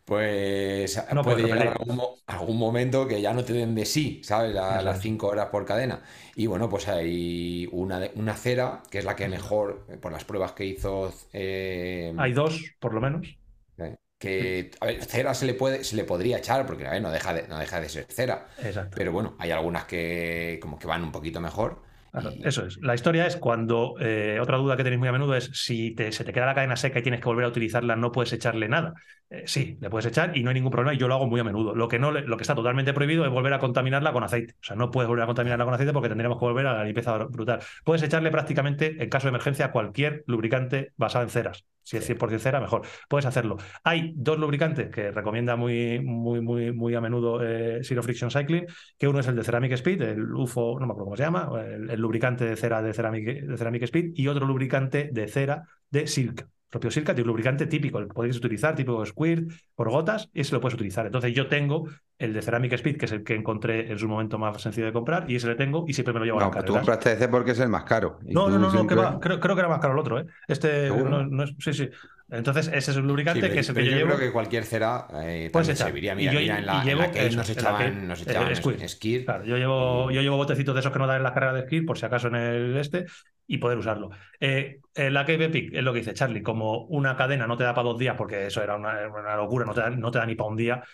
pues 0.05 1.01
No 1.11 1.25
puede 1.25 1.37
puedes 1.37 1.45
llegar 1.45 1.69
repetir. 1.69 1.79
algún, 1.79 1.97
mo- 1.97 2.17
algún 2.27 2.59
momento 2.59 3.07
que 3.09 3.21
ya 3.23 3.33
no 3.33 3.45
te 3.45 3.53
den 3.53 3.75
de 3.75 3.87
sí, 3.87 4.21
¿sabes? 4.25 4.55
La- 4.55 4.81
Eso 4.81 4.83
las 4.83 5.01
es. 5.01 5.01
cinco 5.01 5.29
horas 5.29 5.47
por 5.51 5.65
cadena. 5.67 6.03
Y 6.37 6.47
bueno, 6.47 6.69
pues 6.69 6.89
hay 6.89 7.69
una, 7.73 8.01
de- 8.01 8.13
una 8.17 8.35
cera, 8.37 8.83
que 8.91 8.99
es 8.99 9.05
la 9.05 9.17
que 9.17 9.29
mejor, 9.29 9.87
eh, 9.89 9.97
por 9.99 10.13
las 10.13 10.25
pruebas 10.25 10.53
que 10.53 10.65
hizo, 10.67 11.13
eh, 11.33 12.13
Hay 12.17 12.33
dos, 12.35 12.77
por 12.79 12.95
lo 12.95 13.01
menos. 13.01 13.37
eh, 13.79 13.97
que, 14.19 14.71
a 14.81 14.87
ver, 14.87 15.05
cera 15.05 15.35
se 15.35 15.47
le 15.47 15.55
puede, 15.55 15.85
se 15.85 15.97
le 15.97 16.05
podría 16.05 16.39
echar, 16.39 16.67
porque 16.67 16.87
a 16.87 16.91
ver, 16.93 17.03
no 17.03 17.11
deja 17.11 17.33
de, 17.35 17.49
no 17.49 17.59
deja 17.59 17.81
de 17.81 17.89
ser 17.89 18.07
cera. 18.11 18.49
Exacto. 18.57 18.97
Pero 18.97 19.13
bueno, 19.13 19.37
hay 19.39 19.51
algunas 19.51 19.85
que 19.85 20.59
como 20.63 20.79
que 20.79 20.87
van 20.87 21.03
un 21.05 21.13
poquito 21.13 21.41
mejor. 21.41 21.83
Claro, 22.11 22.33
eso 22.43 22.67
es. 22.67 22.77
La 22.79 22.95
historia 22.97 23.25
es 23.27 23.37
cuando, 23.37 23.95
eh, 24.01 24.41
otra 24.43 24.57
duda 24.57 24.77
que 24.77 24.83
tenéis 24.83 24.99
muy 24.99 25.09
a 25.09 25.13
menudo 25.13 25.37
es 25.37 25.49
si 25.55 25.93
te- 25.95 26.11
se 26.11 26.25
te 26.25 26.33
queda 26.33 26.47
la 26.47 26.57
cadena 26.57 26.75
seca 26.77 26.99
y 26.99 27.03
tienes 27.03 27.21
que 27.21 27.27
volver 27.29 27.45
a 27.45 27.49
utilizarla, 27.49 27.95
no 27.95 28.11
puedes 28.11 28.33
echarle 28.33 28.69
nada. 28.69 28.95
Eh, 29.31 29.45
sí, 29.47 29.79
le 29.81 29.89
puedes 29.91 30.07
echar 30.07 30.37
y 30.37 30.43
no 30.43 30.51
hay 30.51 30.55
ningún 30.55 30.73
problema 30.73 30.93
y 30.93 30.99
yo 30.99 31.07
lo 31.07 31.15
hago 31.15 31.29
muy 31.29 31.39
a 31.39 31.45
menudo. 31.45 31.73
Lo 31.73 31.87
que, 31.87 32.01
no, 32.01 32.11
lo 32.11 32.37
que 32.37 32.43
está 32.43 32.57
totalmente 32.57 32.93
prohibido 32.93 33.25
es 33.25 33.31
volver 33.31 33.53
a 33.53 33.61
contaminarla 33.61 34.13
con 34.13 34.25
aceite. 34.25 34.55
O 34.61 34.65
sea, 34.65 34.75
no 34.75 34.91
puedes 34.91 35.07
volver 35.09 35.23
a 35.23 35.27
contaminarla 35.27 35.65
con 35.65 35.75
aceite 35.75 35.93
porque 35.93 36.09
tendríamos 36.09 36.37
que 36.39 36.45
volver 36.47 36.67
a 36.67 36.75
la 36.79 36.85
limpieza 36.85 37.17
brutal. 37.17 37.61
Puedes 37.85 38.03
echarle 38.03 38.33
prácticamente, 38.33 38.97
en 39.01 39.09
caso 39.09 39.27
de 39.29 39.31
emergencia, 39.31 39.71
cualquier 39.71 40.25
lubricante 40.27 40.93
basado 40.97 41.23
en 41.25 41.31
ceras. 41.31 41.65
Si 41.83 41.97
es 41.97 42.05
100% 42.05 42.39
cera, 42.39 42.61
mejor. 42.61 42.83
Puedes 43.09 43.27
hacerlo. 43.27 43.57
Hay 43.85 44.13
dos 44.17 44.39
lubricantes 44.39 44.91
que 44.91 45.11
recomienda 45.11 45.57
muy, 45.57 46.01
muy, 46.01 46.41
muy, 46.41 46.73
muy 46.73 46.95
a 46.95 47.01
menudo 47.01 47.43
eh, 47.43 47.81
Zero 47.83 48.03
Friction 48.03 48.31
Cycling, 48.31 48.67
que 48.99 49.09
uno 49.09 49.21
es 49.21 49.27
el 49.27 49.37
de 49.37 49.45
Ceramic 49.45 49.73
Speed, 49.73 50.03
el 50.03 50.35
UFO, 50.35 50.79
no 50.79 50.87
me 50.87 50.93
acuerdo 50.93 51.05
cómo 51.07 51.17
se 51.17 51.23
llama, 51.25 51.51
el, 51.65 51.91
el 51.91 52.01
lubricante 52.01 52.45
de 52.45 52.57
cera 52.57 52.83
de 52.83 52.93
Ceramic, 52.93 53.43
de 53.43 53.57
Ceramic 53.57 53.83
Speed, 53.85 54.13
y 54.15 54.29
otro 54.29 54.47
lubricante 54.47 55.11
de 55.13 55.29
cera 55.29 55.65
de 55.91 56.07
Silk. 56.07 56.47
Propio 56.71 56.91
Silk, 56.91 57.07
tiene 57.07 57.23
un 57.23 57.27
lubricante 57.29 57.67
típico, 57.67 57.99
el 57.99 58.07
que 58.09 58.15
podéis 58.15 58.37
utilizar, 58.37 58.75
tipo 58.77 59.05
Squirt, 59.05 59.51
por 59.75 59.91
gotas, 59.91 60.31
y 60.33 60.41
ese 60.43 60.55
lo 60.55 60.61
puedes 60.61 60.75
utilizar. 60.75 61.05
Entonces 61.07 61.35
yo 61.35 61.49
tengo 61.49 61.89
el 62.19 62.33
de 62.33 62.43
Ceramic 62.43 62.73
Speed, 62.75 62.97
que 62.97 63.07
es 63.07 63.13
el 63.13 63.25
que 63.25 63.35
encontré 63.35 63.91
en 63.91 63.99
su 63.99 64.07
momento 64.09 64.39
más 64.39 64.61
sencillo 64.63 64.87
de 64.87 64.93
comprar, 64.93 65.31
y 65.31 65.37
ese 65.37 65.49
le 65.49 65.55
tengo 65.57 65.85
y 65.89 65.93
siempre 65.95 66.15
me 66.15 66.21
lo 66.21 66.27
llevo 66.27 66.39
a 66.39 66.43
No, 66.43 66.47
las 66.47 66.53
pues 66.55 66.65
tú 66.67 66.73
carreras. 66.75 66.87
compraste 67.01 67.13
ese 67.13 67.29
porque 67.29 67.51
es 67.53 67.61
el 67.61 67.69
más 67.69 67.85
caro. 67.85 68.19
No, 68.23 68.45
tú 68.47 68.51
no, 68.53 68.59
no, 68.59 68.73
no, 68.73 68.87
que 68.87 68.95
va. 68.95 69.19
Creo, 69.21 69.41
creo 69.41 69.55
que 69.57 69.61
era 69.61 69.69
más 69.69 69.81
caro 69.81 69.95
el 69.95 69.99
otro, 69.99 70.21
¿eh? 70.21 70.27
Este 70.49 70.89
no, 70.91 71.27
no 71.27 71.43
es. 71.45 71.55
Sí, 71.59 71.73
sí. 71.73 71.89
Entonces, 72.33 72.69
ese 72.73 72.93
es 72.93 72.97
un 72.97 73.09
lubricante 73.09 73.45
Sí, 73.49 73.53
que 73.53 73.59
es 73.59 73.69
el 73.71 73.75
que 73.75 73.85
yo 73.85 73.91
yo 73.91 73.97
llevo. 73.97 74.09
creo 74.11 74.21
que 74.21 74.33
cualquier 74.33 74.65
cera 74.65 75.09
eh, 75.25 75.47
echar. 75.47 75.77
serviría. 75.77 76.15
Mira, 76.15 76.33
yo- 76.33 76.39
mira, 76.39 76.59
en 76.61 76.67
la, 76.67 76.81
en 76.81 76.87
llevo 76.87 77.01
la 77.01 77.11
que 77.11 77.27
eso, 77.27 77.37
nos 77.39 77.49
en 77.51 77.55
la 77.57 77.61
echaban, 77.61 78.07
nos 78.09 78.21
eh, 78.21 78.25
echaban 78.29 78.55
Squirt. 78.55 78.87
Skir. 78.89 79.25
Claro, 79.25 79.45
yo 79.45 79.57
llevo, 79.57 80.11
yo 80.13 80.21
llevo 80.23 80.37
botecitos 80.37 80.75
de 80.75 80.81
esos 80.81 80.93
que 80.93 80.99
no 81.01 81.09
dan 81.09 81.17
en 81.17 81.23
las 81.25 81.33
carreras 81.33 81.55
de 81.57 81.61
esquí, 81.63 81.81
por 81.81 81.99
si 81.99 82.07
acaso 82.07 82.29
en 82.29 82.37
el 82.37 82.77
este, 82.77 83.07
y 83.51 83.59
poder 83.59 83.79
usarlo. 83.79 84.11
Eh, 84.39 84.79
eh, 84.95 85.11
la 85.11 85.23
Epic 85.23 85.75
es 85.75 85.83
lo 85.83 85.93
que 85.93 85.99
dice 85.99 86.15
Charlie, 86.15 86.41
como 86.41 86.85
una 86.85 87.17
cadena 87.17 87.49
no 87.49 87.57
te 87.57 87.65
da 87.65 87.75
para 87.75 87.89
dos 87.89 87.99
días, 87.99 88.15
porque 88.17 88.47
eso 88.47 88.63
era 88.63 88.77
una, 88.77 89.09
una 89.09 89.35
locura, 89.35 89.67
no 89.67 89.75
te, 89.75 89.81
da, 89.81 89.91
no 89.91 90.13
te 90.13 90.19
da 90.19 90.27
ni 90.27 90.37
para 90.37 90.51
un 90.51 90.57
día. 90.57 90.85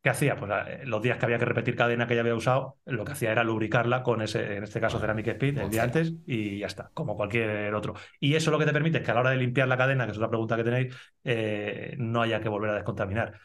¿Qué 0.00 0.10
hacía? 0.10 0.36
Pues 0.36 0.52
eh, 0.68 0.82
los 0.84 1.02
días 1.02 1.18
que 1.18 1.24
había 1.24 1.40
que 1.40 1.44
repetir 1.44 1.74
cadena 1.74 2.06
que 2.06 2.14
ya 2.14 2.20
había 2.20 2.36
usado, 2.36 2.76
lo 2.84 3.04
que 3.04 3.12
hacía 3.12 3.32
era 3.32 3.42
lubricarla 3.42 4.04
con 4.04 4.22
ese, 4.22 4.58
en 4.58 4.62
este 4.62 4.80
caso, 4.80 5.00
Ceramic 5.00 5.26
Speed, 5.26 5.58
el 5.58 5.70
día 5.70 5.82
antes, 5.82 6.14
y 6.24 6.60
ya 6.60 6.68
está, 6.68 6.92
como 6.94 7.16
cualquier 7.16 7.74
otro. 7.74 7.94
Y 8.20 8.36
eso 8.36 8.52
lo 8.52 8.60
que 8.60 8.66
te 8.66 8.72
permite 8.72 8.98
es 8.98 9.04
que 9.04 9.10
a 9.10 9.14
la 9.14 9.20
hora 9.20 9.30
de 9.30 9.38
limpiar 9.38 9.66
la 9.66 9.76
cadena, 9.76 10.04
que 10.04 10.12
es 10.12 10.16
otra 10.16 10.28
pregunta 10.28 10.56
que 10.56 10.62
tenéis, 10.62 10.94
eh, 11.24 11.96
no 11.98 12.22
haya 12.22 12.40
que 12.40 12.48
volver 12.48 12.70
a 12.70 12.74
descontaminar. 12.74 13.40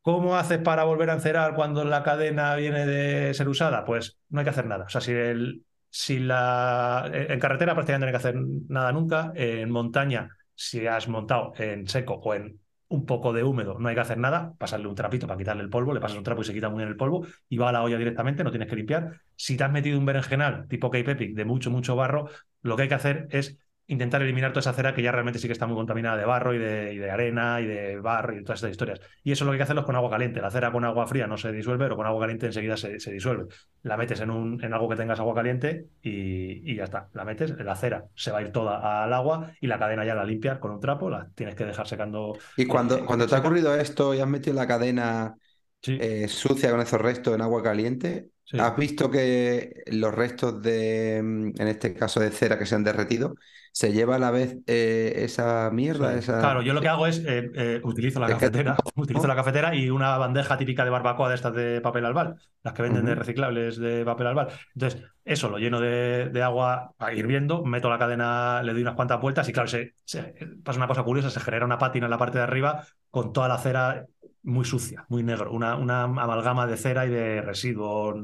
¿Cómo 0.00 0.36
haces 0.36 0.58
para 0.58 0.82
volver 0.82 1.10
a 1.10 1.12
encerar 1.12 1.54
cuando 1.54 1.84
la 1.84 2.02
cadena 2.02 2.56
viene 2.56 2.84
de 2.84 3.32
ser 3.34 3.48
usada? 3.48 3.84
Pues 3.84 4.18
no 4.28 4.40
hay 4.40 4.44
que 4.44 4.50
hacer 4.50 4.66
nada. 4.66 4.86
O 4.86 4.88
sea, 4.88 5.00
si, 5.00 5.12
el, 5.12 5.62
si 5.94 6.18
la, 6.20 7.10
en 7.12 7.38
carretera 7.38 7.74
prácticamente 7.74 8.06
no 8.06 8.06
hay 8.06 8.12
que 8.12 8.28
hacer 8.28 8.34
nada 8.68 8.92
nunca. 8.92 9.30
En 9.34 9.70
montaña, 9.70 10.34
si 10.54 10.86
has 10.86 11.06
montado 11.06 11.52
en 11.58 11.86
seco 11.86 12.14
o 12.14 12.32
en 12.34 12.58
un 12.88 13.04
poco 13.04 13.34
de 13.34 13.44
húmedo, 13.44 13.78
no 13.78 13.90
hay 13.90 13.94
que 13.94 14.00
hacer 14.00 14.16
nada. 14.16 14.54
Pasarle 14.56 14.88
un 14.88 14.94
trapito 14.94 15.26
para 15.26 15.36
quitarle 15.36 15.62
el 15.62 15.68
polvo, 15.68 15.92
le 15.92 16.00
pasas 16.00 16.16
un 16.16 16.24
trapo 16.24 16.40
y 16.40 16.44
se 16.46 16.54
quita 16.54 16.70
muy 16.70 16.78
bien 16.78 16.88
el 16.88 16.96
polvo 16.96 17.26
y 17.46 17.58
va 17.58 17.68
a 17.68 17.72
la 17.72 17.82
olla 17.82 17.98
directamente, 17.98 18.42
no 18.42 18.50
tienes 18.50 18.70
que 18.70 18.76
limpiar. 18.76 19.20
Si 19.36 19.58
te 19.58 19.64
has 19.64 19.70
metido 19.70 19.98
un 19.98 20.06
berenjenal 20.06 20.66
tipo 20.66 20.90
Cape 20.90 21.10
Epic 21.10 21.34
de 21.34 21.44
mucho, 21.44 21.70
mucho 21.70 21.94
barro, 21.94 22.30
lo 22.62 22.74
que 22.74 22.82
hay 22.84 22.88
que 22.88 22.94
hacer 22.94 23.28
es 23.30 23.58
intentar 23.92 24.22
eliminar 24.22 24.52
toda 24.52 24.60
esa 24.60 24.72
cera 24.72 24.94
que 24.94 25.02
ya 25.02 25.12
realmente 25.12 25.38
sí 25.38 25.46
que 25.46 25.52
está 25.52 25.66
muy 25.66 25.76
contaminada 25.76 26.16
de 26.16 26.24
barro 26.24 26.54
y 26.54 26.58
de, 26.58 26.94
y 26.94 26.98
de 26.98 27.10
arena 27.10 27.60
y 27.60 27.66
de 27.66 27.98
barro 28.00 28.34
y 28.36 28.42
todas 28.42 28.58
estas 28.60 28.70
historias. 28.72 29.00
Y 29.22 29.32
eso 29.32 29.44
lo 29.44 29.50
que 29.50 29.54
hay 29.54 29.58
que 29.58 29.62
hacerlo 29.64 29.82
es 29.82 29.86
con 29.86 29.96
agua 29.96 30.10
caliente. 30.10 30.40
La 30.40 30.50
cera 30.50 30.72
con 30.72 30.84
agua 30.84 31.06
fría 31.06 31.26
no 31.26 31.36
se 31.36 31.52
disuelve, 31.52 31.84
pero 31.84 31.96
con 31.96 32.06
agua 32.06 32.20
caliente 32.22 32.46
enseguida 32.46 32.76
se, 32.76 32.98
se 33.00 33.12
disuelve. 33.12 33.46
La 33.82 33.96
metes 33.96 34.20
en, 34.20 34.30
un, 34.30 34.62
en 34.64 34.72
algo 34.72 34.88
que 34.88 34.96
tengas 34.96 35.20
agua 35.20 35.34
caliente 35.34 35.86
y, 36.02 36.70
y 36.72 36.76
ya 36.76 36.84
está. 36.84 37.08
La 37.12 37.24
metes, 37.24 37.50
la 37.58 37.76
cera 37.76 38.04
se 38.14 38.30
va 38.30 38.38
a 38.38 38.42
ir 38.42 38.52
toda 38.52 39.04
al 39.04 39.12
agua 39.12 39.52
y 39.60 39.66
la 39.66 39.78
cadena 39.78 40.04
ya 40.04 40.14
la 40.14 40.24
limpias 40.24 40.58
con 40.58 40.70
un 40.72 40.80
trapo, 40.80 41.10
la 41.10 41.28
tienes 41.34 41.54
que 41.54 41.64
dejar 41.66 41.86
secando. 41.86 42.38
Y 42.56 42.66
cuando, 42.66 43.04
cuando 43.06 43.26
te 43.26 43.34
ha 43.34 43.38
ocurrido 43.38 43.74
esto 43.74 44.14
y 44.14 44.20
has 44.20 44.28
metido 44.28 44.54
la 44.56 44.66
cadena 44.66 45.36
Sí, 45.82 45.98
eh, 45.98 46.28
sucia 46.28 46.70
con 46.70 46.80
esos 46.80 47.00
restos 47.00 47.34
en 47.34 47.42
agua 47.42 47.62
caliente, 47.62 48.30
sí. 48.44 48.58
¿has 48.58 48.76
visto 48.76 49.10
que 49.10 49.82
los 49.88 50.14
restos 50.14 50.62
de, 50.62 51.20
mm, 51.22 51.60
en 51.60 51.68
este 51.68 51.94
caso 51.94 52.20
de 52.20 52.30
cera 52.30 52.58
que 52.58 52.66
se 52.66 52.74
han 52.74 52.84
derretido, 52.84 53.36
se 53.72 53.92
lleva 53.92 54.16
a 54.16 54.18
la 54.18 54.30
vez 54.30 54.58
eh, 54.66 55.12
esa 55.24 55.70
mierda? 55.72 56.14
Esa... 56.14 56.38
Claro, 56.40 56.62
yo 56.62 56.74
lo 56.74 56.80
que 56.80 56.88
hago 56.88 57.06
es 57.06 57.18
eh, 57.26 57.50
eh, 57.54 57.80
utilizo 57.84 58.20
la 58.20 58.26
Es 58.26 58.34
que- 58.34 58.40
cafetera, 58.40 58.76
utilizo 58.96 59.26
la 59.26 59.34
cafetera 59.34 59.74
y 59.74 59.90
una 59.90 60.18
bandeja 60.18 60.56
típica 60.58 60.84
de 60.84 60.90
barbacoa 60.90 61.28
de 61.30 61.34
estas 61.34 61.54
de 61.54 61.80
papel 61.80 62.04
albal, 62.04 62.36
las 62.62 62.74
que 62.74 62.82
venden 62.82 63.04
de 63.06 63.14
reciclables 63.14 63.78
de 63.78 64.04
papel 64.04 64.26
albal. 64.28 64.48
Entonces, 64.74 65.02
eso 65.24 65.48
lo 65.48 65.58
lleno 65.58 65.80
de, 65.80 66.28
de 66.30 66.42
agua 66.42 66.92
hirviendo, 67.16 67.64
meto 67.64 67.88
la 67.88 67.98
cadena, 67.98 68.62
le 68.62 68.72
doy 68.72 68.82
unas 68.82 68.94
cuantas 68.94 69.20
vueltas 69.20 69.48
y 69.48 69.52
claro, 69.52 69.68
se, 69.68 69.94
se- 70.04 70.34
pasa 70.62 70.78
una 70.78 70.88
cosa 70.88 71.02
curiosa, 71.02 71.30
se 71.30 71.40
genera 71.40 71.64
una 71.64 71.78
pátina 71.78 72.06
en 72.06 72.10
la 72.10 72.18
parte 72.18 72.38
de 72.38 72.44
arriba 72.44 72.84
con 73.10 73.32
toda 73.32 73.48
la 73.48 73.58
cera 73.58 74.06
muy 74.44 74.64
sucia, 74.64 75.04
muy 75.08 75.22
negro, 75.22 75.52
una, 75.52 75.76
una 75.76 76.02
amalgama 76.02 76.66
de 76.66 76.76
cera 76.76 77.06
y 77.06 77.10
de 77.10 77.40
residuo, 77.42 78.14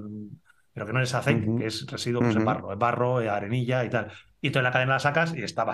pero 0.79 0.87
que 0.87 0.93
no 0.93 1.03
es 1.03 1.13
aceite, 1.13 1.47
Ujú. 1.49 1.59
que 1.59 1.67
es 1.67 1.87
residuo, 1.91 2.23
pues 2.23 2.37
es 2.37 2.45
barro, 2.45 2.73
es 2.73 2.79
barro, 2.79 3.21
es 3.21 3.29
arenilla 3.29 3.85
y 3.85 3.91
tal. 3.91 4.13
Y 4.41 4.47
entonces 4.47 4.63
la 4.63 4.71
cadena 4.71 4.93
la 4.93 4.99
sacas 5.01 5.35
y 5.35 5.43
está 5.43 5.67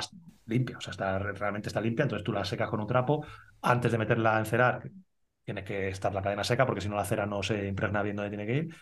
limpia, 0.47 0.79
o 0.79 0.81
sea, 0.81 0.93
está, 0.93 1.19
realmente 1.19 1.69
está 1.69 1.81
limpia, 1.83 2.05
entonces 2.05 2.25
tú 2.25 2.33
la 2.33 2.45
secas 2.45 2.71
con 2.71 2.81
un 2.81 2.87
trapo 2.87 3.27
antes 3.61 3.93
de 3.93 3.99
meterla 3.99 4.37
a 4.37 4.39
encerar. 4.41 4.91
Tiene 5.45 5.63
que 5.63 5.89
estar 5.89 6.15
la 6.15 6.23
cadena 6.23 6.43
seca 6.43 6.65
porque 6.65 6.81
si 6.81 6.89
no 6.89 6.97
la 6.97 7.05
cera 7.05 7.27
no 7.27 7.43
se 7.43 7.69
impregna 7.69 8.03
bien 8.03 8.17
donde 8.17 8.31
tiene 8.31 8.47
que 8.47 8.57
ir. 8.57 8.75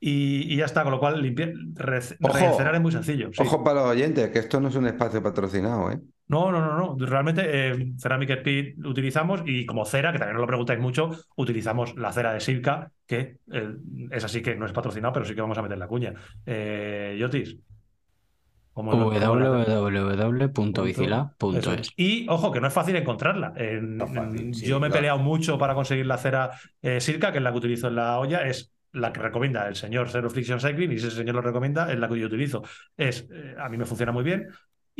Y, 0.00 0.52
y 0.52 0.56
ya 0.56 0.66
está, 0.66 0.84
con 0.84 0.92
lo 0.92 1.00
cual 1.00 1.20
limpiar, 1.20 1.50
re, 1.74 1.98
Ojo. 2.22 2.36
reencerar 2.38 2.74
es 2.76 2.80
muy 2.80 2.92
sencillo. 2.92 3.30
sí. 3.32 3.42
Ojo 3.42 3.64
para 3.64 3.80
los 3.82 3.90
oyentes, 3.90 4.30
que 4.30 4.38
esto 4.38 4.60
no 4.60 4.68
es 4.68 4.76
un 4.76 4.86
espacio 4.86 5.20
patrocinado, 5.22 5.90
¿eh? 5.90 5.98
No, 6.28 6.52
no, 6.52 6.60
no, 6.60 6.76
no. 6.96 7.06
Realmente 7.06 7.42
eh, 7.44 7.92
Ceramic 7.98 8.30
Speed 8.30 8.84
utilizamos 8.86 9.42
y 9.46 9.64
como 9.66 9.84
cera, 9.86 10.12
que 10.12 10.18
también 10.18 10.34
nos 10.34 10.42
lo 10.42 10.46
preguntáis 10.46 10.78
mucho, 10.78 11.10
utilizamos 11.36 11.96
la 11.96 12.12
cera 12.12 12.32
de 12.34 12.40
Silca, 12.40 12.92
que 13.06 13.38
eh, 13.50 13.74
es 14.10 14.22
así 14.24 14.40
que 14.42 14.54
no 14.54 14.66
es 14.66 14.72
patrocinado, 14.72 15.12
pero 15.14 15.24
sí 15.24 15.34
que 15.34 15.40
vamos 15.40 15.56
a 15.58 15.62
meter 15.62 15.78
la 15.78 15.88
cuña. 15.88 16.12
Eh, 16.46 17.16
Yotis. 17.18 17.56
¿cómo 18.74 18.92
lo- 18.92 19.10
cómo 19.10 19.36
la- 19.36 19.80
www.vicila.es. 19.80 21.92
Y 21.96 22.26
ojo, 22.28 22.52
que 22.52 22.60
no 22.60 22.66
es 22.68 22.72
fácil 22.74 22.96
encontrarla. 22.96 23.52
En- 23.56 23.96
No 23.96 24.04
es 24.04 24.14
fácil, 24.14 24.40
en- 24.40 24.54
sí, 24.54 24.66
yo 24.66 24.78
me 24.80 24.86
he 24.86 24.90
claro. 24.90 25.00
peleado 25.00 25.18
mucho 25.18 25.58
para 25.58 25.74
conseguir 25.74 26.06
la 26.06 26.18
cera 26.18 26.50
eh, 26.82 27.00
Silca, 27.00 27.32
que 27.32 27.38
es 27.38 27.44
la 27.44 27.50
que 27.52 27.58
utilizo 27.58 27.88
en 27.88 27.96
la 27.96 28.18
olla, 28.18 28.46
es 28.46 28.72
la 28.92 29.12
que 29.12 29.20
recomienda 29.20 29.66
el 29.68 29.76
señor 29.76 30.08
Zero 30.10 30.30
Friction 30.30 30.60
Cycling, 30.60 30.92
y 30.92 30.96
ese 30.96 31.10
señor 31.10 31.34
lo 31.34 31.42
recomienda, 31.42 31.92
es 31.92 31.98
la 31.98 32.08
que 32.08 32.18
yo 32.18 32.26
utilizo. 32.26 32.62
Es, 32.96 33.26
eh, 33.32 33.54
a 33.58 33.68
mí 33.68 33.76
me 33.76 33.84
funciona 33.86 34.12
muy 34.12 34.24
bien. 34.24 34.48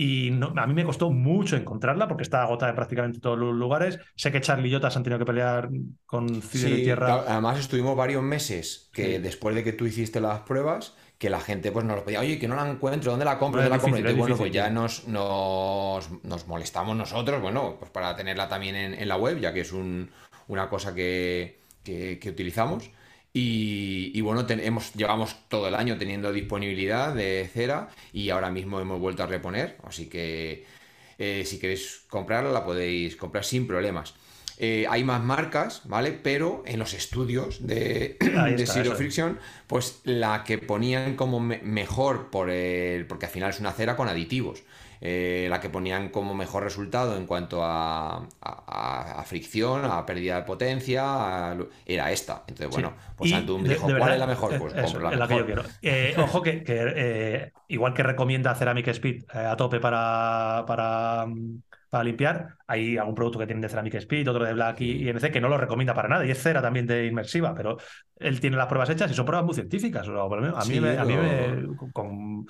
Y 0.00 0.30
no- 0.30 0.52
a 0.56 0.66
mí 0.68 0.74
me 0.74 0.84
costó 0.84 1.10
mucho 1.10 1.56
encontrarla 1.56 2.06
porque 2.06 2.22
está 2.22 2.42
agotada 2.42 2.70
en 2.70 2.76
prácticamente 2.76 3.18
todos 3.18 3.36
los 3.36 3.52
lugares. 3.52 3.98
Sé 4.14 4.30
que 4.30 4.40
Charlie 4.40 4.68
y 4.68 4.72
Jotas 4.72 4.96
han 4.96 5.02
tenido 5.02 5.18
que 5.18 5.24
pelear 5.24 5.68
con 6.06 6.40
Cider 6.40 6.72
y 6.72 6.76
Sí, 6.76 6.82
Tierra. 6.84 7.06
claro, 7.06 7.24
además 7.26 7.58
estuvimos 7.58 7.96
varios 7.96 8.22
meses 8.22 8.90
que 8.92 9.16
Sí. 9.16 9.18
después 9.18 9.56
de 9.56 9.64
que 9.64 9.72
tú 9.72 9.86
hiciste 9.86 10.20
las 10.20 10.40
pruebas, 10.40 10.94
que 11.18 11.30
la 11.30 11.40
gente 11.40 11.72
pues 11.72 11.84
nos 11.84 11.96
lo 11.96 12.04
pedía, 12.04 12.20
oye, 12.20 12.38
que 12.38 12.46
no 12.46 12.54
la 12.54 12.70
encuentro, 12.70 13.10
¿dónde 13.10 13.24
la 13.24 13.40
compro? 13.40 13.60
No, 13.60 13.64
¿Dónde 13.68 13.76
la 13.76 13.82
compro? 13.82 13.98
Entonces, 13.98 14.16
bueno, 14.16 14.36
difícil, 14.36 14.52
pues 14.52 14.54
ya 14.54 14.70
nos, 14.70 15.08
nos, 15.08 16.24
nos 16.24 16.46
molestamos 16.46 16.96
nosotros, 16.96 17.42
bueno, 17.42 17.74
pues 17.80 17.90
para 17.90 18.14
tenerla 18.14 18.48
también 18.48 18.76
en, 18.76 18.94
en 18.94 19.08
la 19.08 19.16
web, 19.16 19.40
ya 19.40 19.52
que 19.52 19.62
es 19.62 19.72
un- 19.72 20.08
una 20.46 20.68
cosa 20.68 20.94
que, 20.94 21.60
que- 21.82 22.20
que 22.20 22.30
utilizamos. 22.30 22.88
Y, 23.32 24.10
y 24.14 24.20
bueno, 24.22 24.46
ten- 24.46 24.60
hemos, 24.60 24.92
llevamos 24.94 25.36
todo 25.48 25.68
el 25.68 25.74
año 25.74 25.96
teniendo 25.98 26.32
disponibilidad 26.32 27.14
de 27.14 27.48
cera 27.52 27.88
y 28.12 28.30
ahora 28.30 28.50
mismo 28.50 28.80
hemos 28.80 28.98
vuelto 29.00 29.22
a 29.22 29.26
reponer, 29.26 29.76
así 29.84 30.06
que 30.08 30.64
eh, 31.18 31.44
si 31.46 31.58
queréis 31.58 32.02
comprarla 32.08 32.50
la 32.50 32.64
podéis 32.64 33.16
comprar 33.16 33.44
sin 33.44 33.66
problemas. 33.66 34.14
eh, 34.60 34.86
hay 34.90 35.04
más 35.04 35.22
marcas, 35.22 35.82
¿vale? 35.84 36.10
Pero 36.12 36.64
en 36.66 36.80
los 36.80 36.92
estudios 36.94 37.64
de, 37.66 38.16
Zero. 38.66 38.96
Friction, 38.96 39.38
pues 39.68 40.00
la 40.04 40.42
que 40.44 40.58
ponían 40.58 41.14
como 41.14 41.38
me- 41.38 41.60
mejor, 41.62 42.30
por 42.30 42.50
el, 42.50 43.06
porque 43.06 43.26
al 43.26 43.32
final 43.32 43.50
es 43.50 43.60
una 43.60 43.72
cera 43.72 43.94
con 43.96 44.08
aditivos, 44.08 44.62
eh, 45.00 45.46
la 45.50 45.60
que 45.60 45.70
ponían 45.70 46.08
como 46.10 46.34
mejor 46.34 46.62
resultado 46.64 47.16
en 47.16 47.26
cuanto 47.26 47.62
a, 47.64 48.16
a- 48.16 48.26
a- 48.40 49.20
a 49.20 49.24
fricción, 49.24 49.84
a 49.84 50.04
pérdida 50.06 50.36
de 50.36 50.42
potencia, 50.42 51.50
a 51.52 51.56
era 51.86 52.10
esta. 52.12 52.44
Entonces, 52.46 52.70
bueno, 52.70 52.94
pues 53.16 53.30
Y 53.30 53.34
Antum 53.34 53.62
dijo, 53.64 53.86
de 53.86 53.92
¿cuál 53.94 54.00
verdad, 54.00 54.14
es 54.14 54.20
la 54.20 54.26
mejor? 54.26 54.56
Pues 54.58 54.74
eso, 54.76 54.98
la 55.00 55.10
es 55.12 55.18
la 55.18 55.28
que 55.28 55.36
yo 55.36 55.46
quiero. 55.46 55.62
Eh, 55.82 56.14
ojo 56.18 56.42
que, 56.42 56.62
que, 56.62 56.92
eh, 56.96 57.52
igual 57.68 57.94
que 57.94 58.02
recomienda 58.02 58.54
Ceramic 58.54 58.88
Speed 58.88 59.24
a 59.30 59.56
tope 59.56 59.80
para, 59.80 60.64
para, 60.66 61.26
mm, 61.26 61.62
para 61.90 62.04
limpiar, 62.04 62.56
hay 62.66 62.96
algún 62.98 63.14
producto 63.14 63.38
que 63.38 63.46
tiene 63.46 63.62
de 63.62 63.68
Ceramic 63.68 63.94
Speed, 63.94 64.28
otro 64.30 64.44
de 64.44 64.52
Black 64.52 64.80
y, 64.82 65.08
NC 65.08 65.30
que 65.30 65.40
no 65.40 65.48
lo 65.48 65.56
recomienda 65.58 65.94
para 65.94 66.08
nada. 66.08 66.26
Y 66.26 66.30
es 66.30 66.42
cera 66.42 66.60
también 66.62 66.86
de 66.86 67.06
inmersiva, 67.06 67.54
pero 67.54 67.78
él 68.16 68.40
tiene 68.40 68.56
las 68.56 68.66
pruebas 68.66 68.90
hechas 68.90 69.10
y 69.10 69.14
son 69.14 69.24
pruebas 69.26 69.46
muy 69.46 69.54
científicas. 69.54 70.06
o 70.08 70.56
a 70.56 70.64
mí, 70.64 70.74
Sí, 70.74 70.80
me, 70.80 70.98
a 70.98 71.04
mí 71.04 71.16
lo- 71.16 71.22
me- 71.22 71.66
con, 71.92 72.46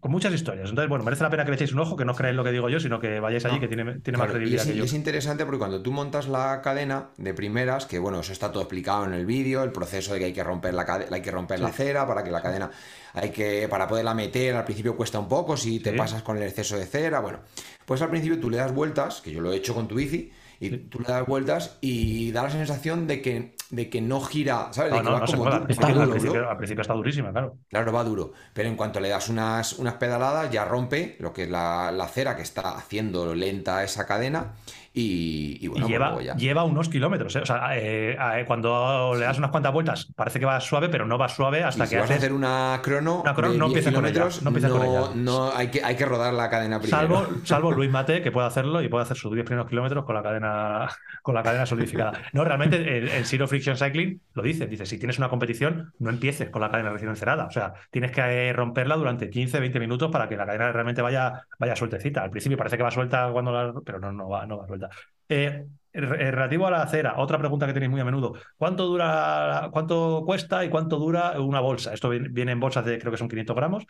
con 0.00 0.10
muchas 0.12 0.32
historias. 0.32 0.68
Entonces, 0.70 0.88
bueno, 0.88 1.04
merece 1.04 1.22
la 1.24 1.30
pena 1.30 1.44
que 1.44 1.50
le 1.50 1.54
echéis 1.56 1.72
un 1.72 1.80
ojo, 1.80 1.96
que 1.96 2.04
no 2.04 2.14
creáis 2.14 2.36
lo 2.36 2.44
que 2.44 2.52
digo 2.52 2.68
yo, 2.68 2.80
sino 2.80 3.00
que 3.00 3.20
vayáis 3.20 3.44
allí, 3.44 3.54
No, 3.56 3.60
que 3.60 3.68
tiene, 3.68 3.84
tiene 4.00 4.02
Claro, 4.02 4.18
más 4.18 4.28
y 4.28 4.32
credibilidad 4.32 4.62
es, 4.66 4.70
que 4.72 4.76
yo. 4.78 4.84
es 4.84 4.92
interesante 4.92 5.44
porque 5.44 5.58
cuando 5.58 5.82
tú 5.82 5.92
montas 5.92 6.28
la 6.28 6.60
cadena 6.62 7.08
de 7.16 7.34
primeras, 7.34 7.86
que 7.86 7.98
bueno, 7.98 8.20
eso 8.20 8.32
está 8.32 8.50
todo 8.52 8.62
explicado 8.62 9.04
en 9.04 9.12
el 9.14 9.26
vídeo, 9.26 9.62
el 9.62 9.72
proceso 9.72 10.12
de 10.12 10.18
que 10.20 10.24
hay 10.26 10.32
que 10.32 10.44
romper 10.44 10.74
la 10.74 11.06
hay 11.10 11.22
que 11.22 11.30
romper 11.30 11.60
la 11.60 11.70
cera 11.72 12.06
para 12.06 12.22
que 12.24 12.30
la 12.30 12.42
cadena 12.42 12.70
hay 13.14 13.30
que 13.30 13.66
para 13.68 13.88
poderla 13.88 14.14
meter 14.14 14.54
al 14.56 14.64
principio 14.64 14.96
cuesta 14.96 15.18
un 15.18 15.28
poco 15.28 15.56
si 15.56 15.80
te 15.80 15.90
Sí. 15.92 15.96
pasas 15.96 16.22
con 16.22 16.36
el 16.36 16.42
exceso 16.42 16.76
de 16.76 16.84
cera, 16.86 17.20
bueno, 17.20 17.38
pues 17.84 18.02
al 18.02 18.10
principio 18.10 18.38
tú 18.40 18.50
le 18.50 18.56
das 18.58 18.72
vueltas, 18.74 19.20
que 19.22 19.30
yo 19.32 19.40
lo 19.40 19.52
he 19.52 19.56
hecho 19.56 19.74
con 19.74 19.88
tu 19.88 19.94
bici 19.94 20.30
y 20.60 20.70
tú 20.78 21.00
le 21.00 21.06
das 21.06 21.26
vueltas 21.26 21.78
y 21.80 22.32
da 22.32 22.42
la 22.44 22.50
sensación 22.50 23.06
de 23.06 23.20
que 23.22 23.56
de 23.68 23.90
que 23.90 24.00
no 24.00 24.20
gira, 24.20 24.68
¿sabes? 24.70 24.92
De 24.92 24.98
No, 24.98 25.02
que 25.02 25.04
no, 25.06 25.12
va 25.14 25.20
no 25.20 25.26
se 25.26 25.32
como 25.36 25.50
mueve. 25.50 25.74
tú, 25.74 25.82
Al 25.86 26.08
principio- 26.10 26.48
al 26.50 26.56
principio 26.56 26.82
está 26.82 26.94
durísima, 26.94 27.32
claro. 27.32 27.58
Claro, 27.68 27.92
va 27.92 28.04
duro, 28.04 28.32
pero 28.54 28.68
en 28.68 28.76
cuanto 28.76 29.00
le 29.00 29.08
das 29.08 29.28
unas, 29.28 29.72
unas 29.80 29.94
pedaladas 29.94 30.50
ya 30.52 30.64
rompe 30.64 31.16
lo 31.18 31.32
que 31.32 31.42
es 31.44 31.50
la, 31.50 31.90
la 31.90 32.06
cera 32.06 32.36
que 32.36 32.42
está 32.42 32.76
haciendo 32.76 33.34
lenta 33.34 33.82
esa 33.82 34.06
cadena 34.06 34.54
y, 34.98 35.58
y 35.60 35.68
bueno, 35.68 35.86
y 35.86 35.90
lleva, 35.90 36.06
luego 36.06 36.22
ya. 36.22 36.34
lleva 36.36 36.64
unos 36.64 36.88
kilómetros. 36.88 37.36
¿eh? 37.36 37.40
O 37.40 37.46
sea, 37.46 37.76
eh, 37.76 38.16
eh, 38.18 38.44
cuando 38.46 39.12
le 39.14 39.26
das 39.26 39.36
unas 39.36 39.50
cuantas 39.50 39.70
vueltas, 39.70 40.10
parece 40.16 40.40
que 40.40 40.46
va 40.46 40.58
suave, 40.58 40.88
pero 40.88 41.04
no 41.04 41.18
va 41.18 41.28
suave 41.28 41.62
hasta 41.62 41.84
Y 41.84 41.86
si 41.86 41.94
que 41.94 42.00
vas 42.00 42.10
a 42.10 42.14
hacer 42.14 42.32
una 42.32 42.80
crono, 42.82 43.20
Una 43.20 43.34
crono, 43.34 43.52
de 43.52 43.58
no 43.58 43.68
10 43.68 43.86
empieces 43.86 43.94
con 43.94 44.06
ella, 44.06 44.28
no 44.40 44.78
con 44.78 44.86
ella. 44.86 45.10
no, 45.14 45.52
hay, 45.52 45.68
que, 45.68 45.84
hay 45.84 45.96
que 45.96 46.06
rodar 46.06 46.32
la 46.32 46.48
cadena 46.48 46.80
primero. 46.80 46.96
Salvo, 46.96 47.26
salvo 47.44 47.72
Luis 47.72 47.90
Mate, 47.90 48.22
que 48.22 48.32
puede 48.32 48.46
hacerlo 48.46 48.80
y 48.80 48.88
puede 48.88 49.04
hacer 49.04 49.18
sus 49.18 49.34
10 49.34 49.44
primeros 49.44 49.68
kilómetros 49.68 50.06
con 50.06 50.14
la 50.14 50.22
cadena, 50.22 50.88
con 51.22 51.34
la 51.34 51.42
cadena 51.42 51.66
solidificada. 51.66 52.12
No, 52.32 52.44
realmente 52.44 52.76
el, 52.76 53.10
el 53.10 53.26
Zero 53.26 53.46
Friction 53.46 53.76
Cycling 53.76 54.22
lo 54.32 54.42
dice. 54.42 54.66
Dice, 54.66 54.86
si 54.86 54.96
tienes 54.96 55.18
una 55.18 55.28
competición, 55.28 55.92
no 55.98 56.08
empieces 56.08 56.48
con 56.48 56.62
la 56.62 56.70
cadena 56.70 56.88
recién 56.88 57.10
encerada. 57.10 57.44
O 57.44 57.50
sea, 57.50 57.74
tienes 57.90 58.12
que 58.12 58.50
romperla 58.54 58.96
durante 58.96 59.28
15, 59.28 59.60
20 59.60 59.78
minutos 59.78 60.10
para 60.10 60.26
que 60.26 60.38
la 60.38 60.46
cadena 60.46 60.72
realmente 60.72 61.02
vaya, 61.02 61.46
vaya 61.58 61.76
sueltecita. 61.76 62.22
Al 62.22 62.30
principio 62.30 62.56
parece 62.56 62.78
que 62.78 62.82
va 62.82 62.90
suelta 62.90 63.28
cuando 63.30 63.52
la... 63.52 63.74
Pero 63.84 64.00
no, 64.00 64.10
no 64.10 64.30
va, 64.30 64.46
no 64.46 64.56
va 64.56 64.66
suelta. 64.66 64.85
Eh, 65.28 65.66
re- 65.92 66.30
relativo 66.30 66.66
a 66.66 66.70
la 66.70 66.86
cera, 66.88 67.18
otra 67.18 67.38
pregunta 67.38 67.66
que 67.66 67.72
tenéis 67.72 67.90
muy 67.90 68.00
a 68.00 68.04
menudo. 68.04 68.34
¿Cuánto 68.56 68.84
dura, 68.86 69.68
cuánto 69.72 70.22
cuesta 70.26 70.64
y 70.64 70.68
cuánto 70.70 70.98
dura 70.98 71.40
una 71.40 71.60
bolsa? 71.60 71.92
Esto 71.94 72.08
viene 72.10 72.52
en 72.52 72.60
bolsas 72.60 72.84
de 72.84 72.98
creo 72.98 73.12
que 73.12 73.18
son 73.18 73.28
500 73.28 73.56
gramos. 73.56 73.84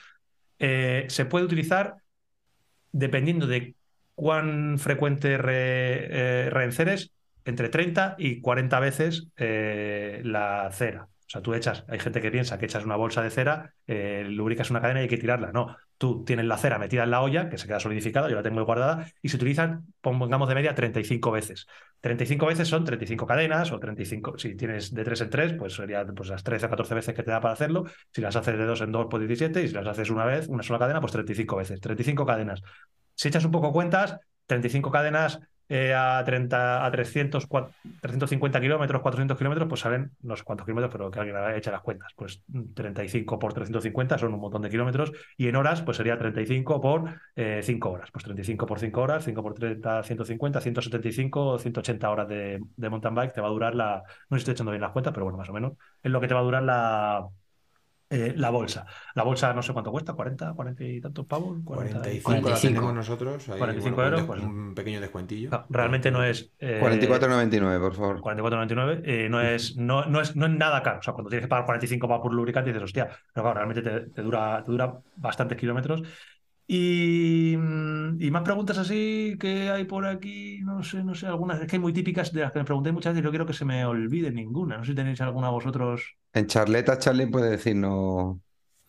Eh, 0.59 1.07
se 1.09 1.27
puede 1.27 1.45
utilizar 1.45 1.97
dependiendo 2.93 3.47
de 3.47 3.75
cuán 4.15 4.79
frecuente 4.79 5.37
re- 5.39 6.47
eh, 6.47 6.51
reenceres, 6.51 7.13
entre 7.45 7.69
30 7.69 8.15
y 8.19 8.41
40 8.41 8.81
veces 8.81 9.29
eh, 9.37 10.21
la 10.25 10.69
cera. 10.73 11.05
O 11.05 11.29
sea, 11.29 11.43
tú 11.43 11.55
echas, 11.55 11.85
hay 11.89 11.99
gente 11.99 12.21
que 12.21 12.31
piensa 12.31 12.59
que 12.59 12.67
echas 12.67 12.85
una 12.85 12.97
bolsa 12.97 13.23
de 13.23 13.31
cera, 13.31 13.75
eh, 13.87 14.25
lubricas 14.29 14.71
una 14.71 14.81
cadena 14.81 15.01
y 15.01 15.03
hay 15.05 15.09
que 15.09 15.19
tirarla. 15.19 15.53
No, 15.53 15.77
tú 15.99 16.25
tienes 16.25 16.47
la 16.47 16.59
cera 16.59 16.79
metida 16.79 17.05
en 17.05 17.11
la 17.11 17.23
olla, 17.23 17.49
que 17.49 17.59
se 17.59 17.67
queda 17.67 17.81
solidificada, 17.81 18.29
yo 18.29 18.37
la 18.37 18.43
tengo 18.43 18.65
guardada, 18.65 19.07
y 19.23 19.29
se 19.29 19.37
utilizan, 19.37 19.93
pongamos 20.01 20.49
de 20.49 20.55
media, 20.55 20.75
35 20.75 21.31
veces. 21.31 21.67
35 22.01 22.47
veces 22.47 22.69
son 22.69 22.85
35 22.85 23.27
cadenas, 23.27 23.73
o 23.73 23.79
35, 23.79 24.39
si 24.39 24.55
tienes 24.55 24.95
de 24.95 25.05
3 25.05 25.21
en 25.23 25.31
3, 25.31 25.53
pues 25.55 25.75
serían 25.75 26.15
pues, 26.15 26.29
las 26.29 26.43
13 26.43 26.67
o 26.67 26.71
14 26.71 26.95
veces 26.95 27.15
que 27.15 27.23
te 27.23 27.31
da 27.31 27.41
para 27.41 27.55
hacerlo. 27.55 27.85
Si 28.13 28.21
las 28.21 28.37
haces 28.37 28.59
de 28.59 28.65
2 28.65 28.81
en 28.83 28.93
2, 28.93 29.07
pues 29.11 29.21
17, 29.27 29.63
y 29.63 29.69
si 29.69 29.75
las 29.75 29.87
haces 29.87 30.11
una 30.11 30.25
vez, 30.25 30.49
una 30.49 30.63
sola 30.63 30.79
cadena, 30.79 31.01
pues 31.01 31.13
35 31.13 31.57
veces. 31.57 31.81
35 31.81 32.27
cadenas. 32.27 32.63
Si 33.15 33.29
echas 33.29 33.45
un 33.45 33.51
poco 33.51 33.73
cuentas, 33.73 34.19
35 34.47 34.91
cadenas 34.91 35.41
eh, 35.69 35.95
a, 35.95 36.23
30, 36.25 36.85
a 36.85 36.91
300, 36.91 37.49
cua- 37.49 37.71
350 38.01 38.61
kilómetros, 38.61 39.03
400 39.03 39.37
kilómetros, 39.39 39.69
pues 39.69 39.81
salen 39.81 40.13
no 40.23 40.37
sé 40.37 40.45
cuántos 40.45 40.65
kilómetros, 40.67 40.93
pero 40.93 41.11
que 41.11 41.19
alguien 41.21 41.37
eche 41.57 41.71
las 41.71 41.83
cuentas. 41.83 42.13
Pues 42.17 42.43
mm, 42.49 42.75
35 42.75 43.39
por 43.39 43.53
350 43.55 44.19
son 44.19 44.35
un 44.35 44.41
montón 44.41 44.63
de 44.63 44.71
kilómetros 44.71 45.13
y 45.37 45.49
en 45.49 45.57
horas 45.57 45.83
pues 45.83 45.97
sería 45.97 46.19
35 46.19 46.81
por 46.81 47.21
eh, 47.35 47.61
5 47.63 47.91
horas. 47.91 48.11
Pues 48.11 48.25
35 48.25 48.67
por 48.67 48.79
5 48.79 49.01
horas, 49.03 49.25
5 49.25 49.43
por 49.43 49.55
30, 49.55 50.03
150, 50.03 50.61
175, 50.61 51.59
180 51.59 52.11
horas 52.11 52.29
de, 52.29 52.61
de 52.77 52.91
mountain 52.91 53.15
bike 53.15 53.33
te 53.33 53.41
va 53.41 53.49
a 53.49 53.51
durar 53.51 53.75
la... 53.75 54.03
No 54.31 54.37
estoy 54.37 54.53
echando 54.53 54.73
bien 54.73 54.83
las 54.83 54.93
cuentas, 54.93 55.13
pero 55.13 55.25
bueno, 55.25 55.39
más 55.39 55.49
o 55.49 55.53
menos 55.53 55.73
es 56.03 56.11
lo 56.11 56.21
que 56.21 56.29
te 56.29 56.35
va 56.35 56.41
a 56.41 56.43
durar 56.45 56.63
la... 56.63 57.27
eh, 58.09 58.35
la 58.37 58.51
bolsa. 58.51 58.87
La 59.15 59.23
bolsa 59.25 59.53
no 59.53 59.63
sé 59.63 59.73
cuánto 59.73 59.91
cuesta, 59.91 60.13
40, 60.15 60.53
40 60.55 60.85
y 60.85 61.01
tantos 61.01 61.27
pavos. 61.27 61.59
40 61.65 61.99
y- 62.13 62.21
45 62.21 62.31
la 62.35 62.41
45. 62.43 62.69
tenemos 62.75 62.95
nosotros. 62.95 63.49
ahí, 63.49 63.59
45 63.59 63.95
bueno, 63.97 64.09
euros, 64.11 64.21
un, 64.23 64.27
pues- 64.29 64.43
un 64.43 64.75
pequeño 64.75 65.01
descuentillo. 65.01 65.51
No, 65.51 65.67
realmente 65.71 66.11
no 66.11 66.23
es. 66.23 66.53
eh, 66.59 66.79
44,99, 66.81 67.81
por 67.81 67.95
favor. 67.95 68.21
44,99 68.21 69.03
eh, 69.05 69.29
no, 69.29 69.41
es, 69.41 69.77
no, 69.77 70.05
no, 70.07 70.21
es, 70.21 70.37
no 70.37 70.47
es 70.47 70.53
nada 70.53 70.83
caro. 70.83 71.01
O 71.01 71.03
sea, 71.03 71.13
cuando 71.15 71.31
tienes 71.31 71.45
que 71.47 71.49
pagar 71.49 71.65
45 71.67 72.07
pavos 72.09 72.23
por 72.23 72.33
lubricante 72.33 72.71
dices, 72.71 72.83
hostia, 72.85 73.09
pero 73.33 73.45
claro, 73.45 73.55
realmente 73.55 73.83
te, 73.83 74.01
te 74.11 74.23
dura, 74.23 74.63
te 74.65 74.71
dura 74.71 74.93
bastantes 75.17 75.59
kilómetros. 75.59 76.03
Y, 76.69 77.57
mm, 77.57 78.21
y 78.21 78.31
más 78.31 78.43
preguntas 78.43 78.79
así 78.79 79.37
que 79.39 79.71
hay 79.71 79.85
por 79.85 80.05
aquí, 80.07 80.61
no 80.63 80.83
sé, 80.83 81.05
no 81.05 81.15
sé, 81.15 81.27
algunas, 81.27 81.61
es 81.61 81.69
que 81.69 81.77
hay 81.77 81.81
muy 81.81 81.93
típicas 81.93 82.33
de 82.33 82.41
las 82.41 82.53
que 82.53 82.59
me 82.59 82.65
pregunté 82.65 82.91
muchas 82.93 83.13
veces 83.13 83.23
y 83.23 83.25
no 83.25 83.31
quiero 83.31 83.47
que 83.47 83.53
se 83.53 83.65
me 83.65 83.85
olvide 83.85 84.31
ninguna. 84.33 84.77
No 84.79 84.85
sé 84.85 84.91
si 84.93 84.97
tenéis 84.97 85.21
alguna 85.21 85.51
vosotros. 85.51 86.17
En 86.33 86.47
charleta, 86.47 86.99
Charlie 86.99 87.27
puede 87.29 87.51
decirnos 87.51 88.37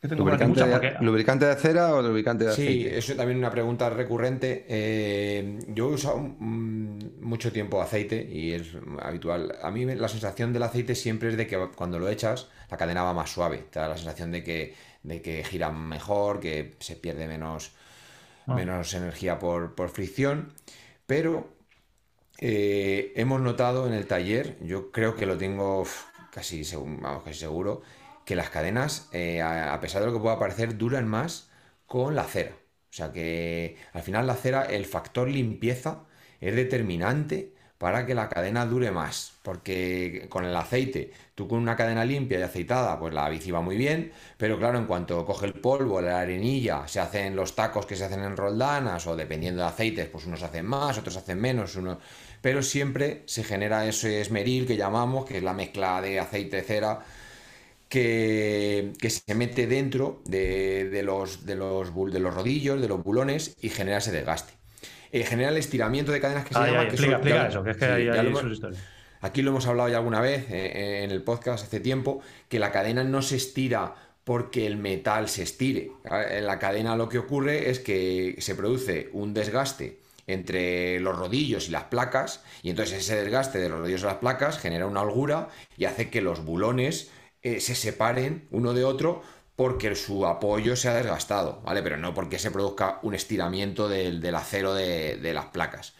lubricante, 0.01 0.63
de, 0.63 0.71
porque- 0.73 0.97
lubricante 1.01 1.45
de 1.45 1.55
cera 1.55 1.93
o 1.95 2.01
lubricante 2.01 2.45
de 2.45 2.51
Sí, 2.51 2.63
aceite. 2.63 2.97
eso 2.97 3.15
también 3.15 3.37
es 3.37 3.41
una 3.41 3.51
pregunta 3.51 3.89
recurrente. 3.89 4.65
Eh, 4.67 5.59
yo 5.69 5.89
he 5.89 5.93
usado 5.93 6.17
mm, 6.19 7.21
mucho 7.21 7.51
tiempo 7.51 7.81
aceite 7.81 8.27
y 8.31 8.51
es 8.53 8.67
habitual. 9.01 9.55
A 9.61 9.71
mí 9.71 9.85
la 9.85 10.07
sensación 10.07 10.51
del 10.53 10.63
aceite 10.63 10.95
siempre 10.95 11.29
es 11.29 11.37
de 11.37 11.47
que 11.47 11.57
cuando 11.75 11.99
lo 11.99 12.09
echas, 12.09 12.49
la 12.69 12.77
cadena 12.77 13.03
va 13.03 13.13
más 13.13 13.31
suave. 13.31 13.65
Te 13.71 13.79
da 13.79 13.87
la 13.89 13.97
sensación 13.97 14.31
de 14.31 14.43
que, 14.43 14.75
de 15.07 15.21
que 15.21 15.43
gira 15.43 15.71
mejor, 15.71 16.39
que 16.39 16.75
se 16.79 16.95
pierde 16.95 17.27
menos, 17.27 17.71
Ah. 18.47 18.55
menos 18.55 18.93
energía 18.93 19.39
por, 19.39 19.75
por 19.75 19.89
fricción. 19.89 20.53
Pero 21.07 21.49
eh, 22.39 23.13
hemos 23.15 23.41
notado 23.41 23.87
en 23.87 23.93
el 23.93 24.07
taller, 24.07 24.57
yo 24.61 24.91
creo 24.91 25.15
que 25.15 25.25
lo 25.25 25.37
tengo 25.37 25.85
casi, 26.31 26.63
vamos, 26.75 27.23
casi 27.23 27.39
seguro, 27.39 27.81
que 28.25 28.35
las 28.35 28.49
cadenas, 28.49 29.09
eh, 29.13 29.41
a 29.41 29.79
pesar 29.81 30.01
de 30.01 30.07
lo 30.07 30.13
que 30.13 30.19
pueda 30.19 30.39
parecer, 30.39 30.77
duran 30.77 31.07
más 31.07 31.49
con 31.85 32.15
la 32.15 32.25
cera. 32.25 32.55
O 32.91 32.93
sea 32.97 33.11
que 33.11 33.77
al 33.93 34.03
final 34.03 34.27
la 34.27 34.35
cera, 34.35 34.63
el 34.63 34.85
factor 34.85 35.29
limpieza 35.29 36.05
es 36.39 36.55
determinante 36.55 37.53
para 37.77 38.05
que 38.05 38.15
la 38.15 38.29
cadena 38.29 38.65
dure 38.65 38.91
más. 38.91 39.36
Porque 39.47 40.25
con 40.27 40.43
el 40.43 40.53
aceite, 40.57 41.09
tú 41.33 41.47
con 41.47 41.59
una 41.59 41.77
cadena 41.77 42.03
limpia 42.03 42.37
y 42.37 42.41
aceitada, 42.41 42.99
pues 42.99 43.13
la 43.13 43.29
bici 43.29 43.49
va 43.49 43.61
muy 43.61 43.77
bien, 43.77 44.11
pero 44.35 44.59
claro, 44.59 44.77
en 44.77 44.85
cuanto 44.87 45.25
coge 45.25 45.45
el 45.45 45.53
polvo, 45.53 46.01
la 46.01 46.19
arenilla, 46.19 46.85
se 46.85 46.99
hacen 46.99 47.33
los 47.33 47.55
tacos 47.55 47.85
que 47.85 47.95
se 47.95 48.03
hacen 48.03 48.23
en 48.25 48.35
roldanas, 48.35 49.07
o 49.07 49.15
dependiendo 49.15 49.61
de 49.61 49.69
aceites, 49.69 50.09
pues 50.09 50.25
unos 50.25 50.43
hacen 50.43 50.65
más, 50.65 50.97
otros 50.97 51.15
hacen 51.15 51.39
menos, 51.39 51.77
unos... 51.77 51.97
pero 52.41 52.61
siempre 52.61 53.23
se 53.25 53.45
genera 53.45 53.85
ese 53.87 54.19
esmeril 54.19 54.67
que 54.67 54.75
llamamos, 54.75 55.23
que 55.25 55.37
es 55.37 55.43
la 55.43 55.53
mezcla 55.53 56.01
de 56.01 56.19
aceite 56.19 56.61
cera 56.61 56.99
que, 57.89 58.91
que 58.99 59.09
se 59.09 59.33
mete 59.33 59.65
dentro 59.67 60.21
de, 60.25 60.89
de 60.89 61.03
los, 61.03 61.45
de, 61.45 61.55
los, 61.55 61.93
bul- 61.93 62.11
de 62.11 62.19
los 62.19 62.33
rodillos, 62.33 62.81
de 62.81 62.87
los 62.89 63.01
bulones 63.01 63.55
y 63.61 63.69
genera 63.69 63.99
ese 63.99 64.11
desgaste. 64.11 64.53
Eh, 65.13 65.23
genera 65.23 65.49
el 65.51 65.57
estiramiento 65.57 66.11
de 66.11 66.19
cadenas 66.19 66.43
que 66.43 66.53
se 66.53 66.59
llama. 66.59 66.81
que 66.89 66.95
explica, 66.95 67.15
eso 67.15 67.15
explica 67.15 67.43
ya- 67.43 67.47
eso, 67.47 67.63
que 67.63 67.71
es 67.71 67.77
que 67.77 67.85
sí, 67.85 67.91
hay, 67.91 68.29
lo. 68.29 68.57
Aquí 69.21 69.41
lo 69.41 69.51
hemos 69.51 69.67
hablado 69.67 69.89
ya 69.89 69.97
alguna 69.97 70.21
vez 70.21 70.49
eh, 70.49 71.03
en 71.03 71.11
el 71.11 71.23
podcast 71.23 71.65
hace 71.65 71.79
tiempo, 71.79 72.21
que 72.49 72.59
la 72.59 72.71
cadena 72.71 73.03
no 73.03 73.21
se 73.21 73.35
estira 73.35 73.95
porque 74.23 74.67
el 74.67 74.77
metal 74.77 75.29
se 75.29 75.43
estire. 75.43 75.91
En 76.29 76.45
la 76.45 76.59
cadena 76.59 76.95
lo 76.95 77.07
que 77.09 77.17
ocurre 77.17 77.69
es 77.69 77.79
que 77.79 78.35
se 78.39 78.55
produce 78.55 79.09
un 79.13 79.33
desgaste 79.33 79.99
entre 80.27 80.99
los 80.99 81.17
rodillos 81.17 81.69
y 81.69 81.71
las 81.71 81.85
placas, 81.85 82.43
y 82.61 82.69
entonces 82.69 82.99
ese 82.99 83.15
desgaste 83.15 83.59
de 83.59 83.69
los 83.69 83.79
rodillos 83.79 84.01
y 84.01 84.05
las 84.05 84.15
placas 84.15 84.59
genera 84.59 84.85
una 84.85 85.01
holgura 85.01 85.47
y 85.77 85.85
hace 85.85 86.09
que 86.09 86.21
los 86.21 86.43
bulones 86.43 87.09
eh, 87.41 87.61
se 87.61 87.73
separen 87.73 88.47
uno 88.51 88.73
de 88.73 88.83
otro 88.83 89.23
porque 89.55 89.95
su 89.95 90.27
apoyo 90.27 90.75
se 90.75 90.89
ha 90.89 90.93
desgastado, 90.93 91.61
¿vale? 91.63 91.81
Pero 91.81 91.95
no 91.97 92.13
porque 92.13 92.37
se 92.37 92.51
produzca 92.51 92.99
un 93.03 93.15
estiramiento 93.15 93.87
del, 93.87 94.35
acero 94.35 94.75
de 94.75 95.31
las 95.33 95.45
placas. 95.45 95.93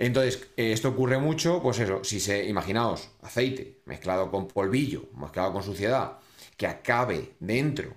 Entonces, 0.00 0.48
eh, 0.56 0.72
esto 0.72 0.88
ocurre 0.88 1.18
mucho, 1.18 1.60
pues 1.62 1.78
eso, 1.78 2.02
si 2.04 2.20
se, 2.20 2.48
imaginaos, 2.48 3.10
aceite 3.20 3.80
mezclado 3.84 4.30
con 4.30 4.48
polvillo, 4.48 5.04
mezclado 5.14 5.52
con 5.52 5.62
suciedad, 5.62 6.14
que 6.56 6.66
acabe 6.66 7.32
dentro 7.38 7.92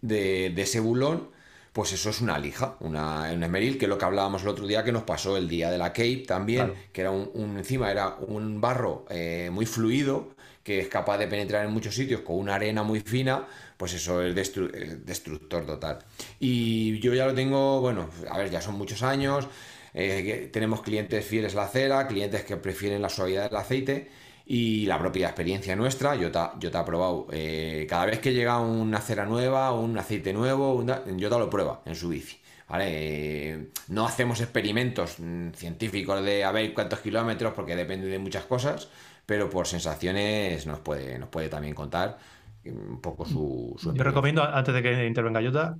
de, 0.00 0.52
ese 0.56 0.80
bulón, 0.80 1.28
pues 1.72 1.92
eso 1.92 2.10
es 2.10 2.20
una 2.20 2.40
lija, 2.40 2.76
una, 2.80 3.32
un 3.32 3.44
esmeril, 3.44 3.78
que 3.78 3.84
es 3.84 3.88
lo 3.88 3.98
que 3.98 4.04
hablábamos 4.04 4.42
el 4.42 4.48
otro 4.48 4.66
día, 4.66 4.82
que 4.82 4.90
nos 4.90 5.04
pasó 5.04 5.36
el 5.36 5.48
día 5.48 5.70
de 5.70 5.78
la 5.78 5.92
Cape 5.92 6.24
también, 6.26 6.74
que 6.92 7.02
era 7.02 7.12
un, 7.12 7.56
encima 7.56 7.92
era 7.92 8.16
un 8.16 8.60
barro 8.60 9.06
eh, 9.08 9.48
muy 9.52 9.64
fluido, 9.64 10.34
que 10.64 10.80
es 10.80 10.88
capaz 10.88 11.18
de 11.18 11.28
penetrar 11.28 11.64
en 11.64 11.72
muchos 11.72 11.94
sitios 11.94 12.22
con 12.22 12.36
una 12.36 12.56
arena 12.56 12.82
muy 12.82 12.98
fina, 12.98 13.46
pues 13.76 13.94
eso 13.94 14.22
es 14.22 14.34
destructor 14.34 15.66
total. 15.66 16.00
Y 16.40 16.98
yo 16.98 17.14
ya 17.14 17.26
lo 17.26 17.34
tengo, 17.34 17.80
bueno, 17.80 18.08
a 18.28 18.38
ver, 18.38 18.50
ya 18.50 18.60
son 18.60 18.74
muchos 18.76 19.04
años, 19.04 19.48
eh, 19.94 20.48
tenemos 20.52 20.82
clientes 20.82 21.24
fieles 21.24 21.54
a 21.54 21.58
la 21.62 21.68
cera, 21.68 22.06
clientes 22.06 22.44
que 22.44 22.56
prefieren 22.56 23.02
la 23.02 23.08
suavidad 23.08 23.50
del 23.50 23.56
aceite 23.56 24.10
y 24.46 24.86
la 24.86 24.98
propia 24.98 25.26
experiencia 25.28 25.76
nuestra. 25.76 26.14
Yo 26.16 26.30
te, 26.30 26.38
yo 26.58 26.70
te 26.70 26.78
he 26.78 26.84
probado, 26.84 27.26
eh, 27.30 27.86
cada 27.88 28.06
vez 28.06 28.20
que 28.20 28.32
llega 28.32 28.58
una 28.58 29.00
cera 29.00 29.26
nueva, 29.26 29.72
un 29.72 29.96
aceite 29.98 30.32
nuevo, 30.32 30.84
yo 31.16 31.30
te 31.30 31.38
lo 31.38 31.50
prueba 31.50 31.82
en 31.84 31.94
su 31.94 32.08
bici. 32.08 32.38
¿Vale? 32.68 32.86
Eh, 32.88 33.68
no 33.88 34.06
hacemos 34.06 34.40
experimentos 34.40 35.16
mm, 35.18 35.50
científicos 35.50 36.24
de 36.24 36.42
a 36.42 36.52
ver 36.52 36.72
cuántos 36.72 37.00
kilómetros, 37.00 37.52
porque 37.52 37.76
depende 37.76 38.06
de 38.06 38.18
muchas 38.18 38.44
cosas, 38.44 38.88
pero 39.26 39.50
por 39.50 39.66
sensaciones 39.66 40.66
nos 40.66 40.78
puede, 40.78 41.18
nos 41.18 41.28
puede 41.28 41.50
también 41.50 41.74
contar 41.74 42.18
un 42.64 43.00
poco 43.02 43.26
su... 43.26 43.76
Yo 43.94 44.04
recomiendo, 44.04 44.42
antes 44.42 44.72
de 44.72 44.82
que 44.82 45.06
intervenga 45.06 45.42
Jota, 45.42 45.76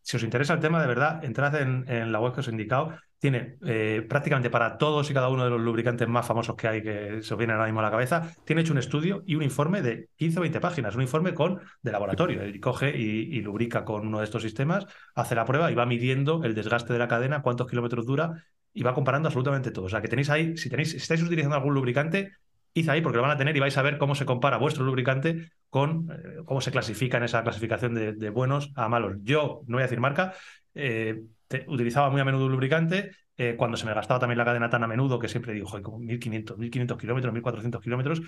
si 0.00 0.16
os 0.16 0.22
interesa 0.22 0.54
el 0.54 0.60
tema, 0.60 0.80
de 0.80 0.86
verdad, 0.86 1.22
entrad 1.22 1.60
en, 1.60 1.84
en 1.88 2.12
la 2.12 2.20
web 2.20 2.32
que 2.32 2.40
os 2.40 2.48
he 2.48 2.52
indicado 2.52 2.96
tiene 3.30 3.56
eh, 3.66 4.06
prácticamente 4.08 4.50
para 4.50 4.78
todos 4.78 5.10
y 5.10 5.14
cada 5.14 5.28
uno 5.28 5.42
de 5.42 5.50
los 5.50 5.60
lubricantes 5.60 6.06
más 6.06 6.24
famosos 6.24 6.54
que 6.54 6.68
hay, 6.68 6.80
que 6.80 7.22
se 7.22 7.34
vienen 7.34 7.56
ahora 7.56 7.66
mismo 7.66 7.80
a 7.80 7.82
la 7.82 7.90
cabeza, 7.90 8.32
tiene 8.44 8.62
hecho 8.62 8.72
un 8.72 8.78
estudio 8.78 9.24
y 9.26 9.34
un 9.34 9.42
informe 9.42 9.82
de 9.82 10.10
15 10.14 10.38
o 10.38 10.42
20 10.42 10.60
páginas, 10.60 10.94
un 10.94 11.02
informe 11.02 11.34
con 11.34 11.60
de 11.82 11.90
laboratorio. 11.90 12.46
Y 12.46 12.60
coge 12.60 12.96
y, 12.96 13.40
lubrica 13.40 13.84
con 13.84 14.06
uno 14.06 14.20
de 14.20 14.24
estos 14.26 14.42
sistemas, 14.42 14.86
hace 15.16 15.34
la 15.34 15.44
prueba 15.44 15.72
y 15.72 15.74
va 15.74 15.86
midiendo 15.86 16.44
el 16.44 16.54
desgaste 16.54 16.92
de 16.92 17.00
la 17.00 17.08
cadena, 17.08 17.42
cuántos 17.42 17.68
kilómetros 17.68 18.06
dura 18.06 18.44
y 18.72 18.84
va 18.84 18.94
comparando 18.94 19.26
absolutamente 19.26 19.72
todo. 19.72 19.86
O 19.86 19.88
sea, 19.88 20.00
que 20.00 20.06
tenéis 20.06 20.30
ahí, 20.30 20.56
si, 20.56 20.70
tenéis, 20.70 20.92
si 20.92 20.98
estáis 20.98 21.20
utilizando 21.20 21.56
algún 21.56 21.74
lubricante, 21.74 22.30
id 22.74 22.88
ahí 22.90 23.00
porque 23.00 23.16
lo 23.16 23.22
van 23.22 23.32
a 23.32 23.36
tener 23.36 23.56
y 23.56 23.60
vais 23.60 23.76
a 23.76 23.82
ver 23.82 23.98
cómo 23.98 24.14
se 24.14 24.24
compara 24.24 24.56
vuestro 24.56 24.84
lubricante 24.84 25.50
con 25.68 26.12
eh, 26.12 26.42
cómo 26.44 26.60
se 26.60 26.70
clasifica 26.70 27.16
en 27.16 27.24
esa 27.24 27.42
clasificación 27.42 27.92
de, 27.94 28.30
buenos 28.30 28.70
a 28.76 28.88
malos. 28.88 29.16
Yo, 29.22 29.62
no 29.66 29.78
voy 29.78 29.82
a 29.82 29.86
decir 29.86 29.98
marca, 29.98 30.32
eh, 30.74 31.22
utilizaba 31.66 32.10
muy 32.10 32.20
a 32.20 32.24
menudo 32.24 32.46
un 32.46 32.52
lubricante. 32.52 33.12
Eh, 33.38 33.54
cuando 33.56 33.76
se 33.76 33.84
me 33.84 33.92
gastaba 33.92 34.18
también 34.18 34.38
la 34.38 34.44
cadena 34.44 34.70
tan 34.70 34.82
a 34.82 34.86
menudo 34.86 35.18
que 35.18 35.28
siempre 35.28 35.52
digo, 35.52 35.68
como 35.82 35.98
1500, 35.98 36.56
1500 36.58 36.98
kilómetros, 36.98 37.34
1400 37.34 37.82
kilómetros. 37.82 38.22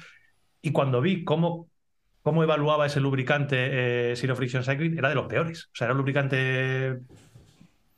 Y 0.60 0.72
cuando 0.72 1.00
vi 1.00 1.24
cómo, 1.24 1.70
cómo 2.22 2.42
evaluaba 2.42 2.86
ese 2.86 3.00
lubricante 3.00 4.12
eh, 4.12 4.16
Zero 4.16 4.36
Friction 4.36 4.64
Cycling, 4.64 4.98
era 4.98 5.08
de 5.08 5.14
los 5.14 5.26
peores. 5.26 5.64
O 5.66 5.76
sea, 5.76 5.86
era 5.86 5.94
un 5.94 5.98
lubricante 5.98 6.98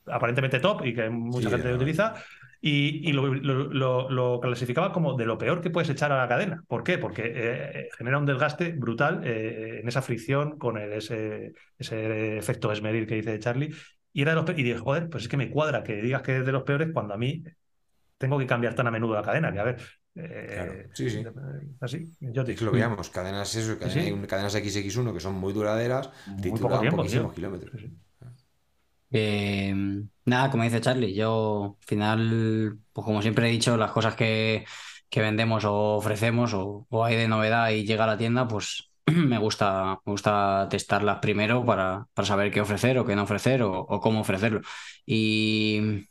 aparentemente 0.07 0.61
top 0.61 0.87
y 0.87 0.95
que 0.95 1.11
mucha 1.11 1.51
gente 1.51 1.75
utiliza. 1.75 2.15
Y, 2.63 3.11
lo, 3.13 4.39
clasificaba 4.41 4.93
como 4.93 5.15
de 5.15 5.25
lo 5.25 5.39
peor 5.39 5.63
que 5.63 5.71
puedes 5.71 5.89
echar 5.89 6.13
a 6.13 6.19
la 6.19 6.29
cadena. 6.29 6.63
¿Por 6.69 6.85
qué? 6.85 6.99
Porque 6.99 7.23
eh, 7.35 7.89
genera 7.97 8.19
un 8.19 8.27
desgaste 8.27 8.73
brutal 8.73 9.27
en 9.27 9.89
esa 9.89 10.03
fricción 10.03 10.59
con 10.59 10.77
ese, 10.77 11.55
ese 11.79 12.37
efecto 12.37 12.71
esmeril 12.71 13.07
que 13.07 13.17
dice 13.17 13.39
Charlie 13.39 13.75
y 14.13 14.23
era 14.23 14.35
de 14.35 14.43
los 14.43 14.59
y 14.59 14.63
dije, 14.63 14.79
joder, 14.79 15.09
pues 15.09 15.25
es 15.25 15.29
que 15.29 15.37
me 15.37 15.51
cuadra 15.51 15.83
que 15.83 15.97
digas 15.97 16.23
que 16.23 16.39
es 16.39 16.47
de 16.47 16.53
los 16.53 16.63
peores 16.65 16.91
cuando 16.93 17.15
a 17.15 17.17
mí 17.17 17.45
tengo 18.19 18.39
que 18.39 18.47
cambiar 18.47 18.75
tan 18.75 18.87
a 18.87 18.91
menudo 18.91 19.15
la 19.15 19.23
cadena, 19.23 19.53
que 19.53 19.61
a 19.61 19.65
ver. 19.65 19.81
Eh, 20.15 20.89
sí, 20.93 21.09
sí. 21.09 21.25
Así, 21.81 22.13
yo 22.21 22.45
te... 22.45 22.57
lo 22.61 22.73
veamos, 22.73 23.09
cadenas 23.11 23.55
eso, 23.55 23.79
cadenas, 23.79 24.27
cadenas 24.27 24.55
XX1 24.55 25.15
que 25.15 25.21
son 25.21 25.35
muy 25.35 25.53
duraderas, 25.53 26.11
muy 26.27 26.59
poco 26.59 26.81
tiempo, 26.81 27.33
kilómetros. 27.33 27.83
Eh, 29.13 29.75
nada, 30.25 30.51
como 30.51 30.65
dice 30.65 30.81
Charlie, 30.81 31.15
yo 31.15 31.77
al 31.81 31.87
final, 31.87 32.79
pues 32.93 33.05
como 33.05 33.23
siempre 33.23 33.49
he 33.49 33.53
dicho, 33.53 33.77
las 33.77 33.91
cosas 33.91 34.15
que, 34.15 34.65
que 35.09 35.21
vendemos 35.21 35.65
o 35.65 35.97
ofrecemos 35.97 36.53
o, 36.55 36.87
o, 36.89 37.05
hay 37.05 37.17
de 37.17 37.27
novedad 37.29 37.71
y 37.71 37.85
llega 37.85 38.05
a 38.05 38.09
la 38.09 38.19
tienda, 38.19 38.47
pues 38.47 38.90
me 39.31 39.39
gusta, 39.39 40.01
me 40.05 40.13
gusta 40.13 40.67
testarlas 40.71 41.19
primero 41.21 41.65
para, 41.65 42.07
para 42.15 42.27
saber 42.27 42.51
qué 42.53 42.61
ofrecer 42.61 42.99
o 42.99 43.05
qué 43.05 43.17
no 43.17 43.23
ofrecer 43.25 43.63
o, 43.63 43.87
cómo 44.01 44.21
ofrecerlo. 44.21 44.61
Y, 45.07 46.07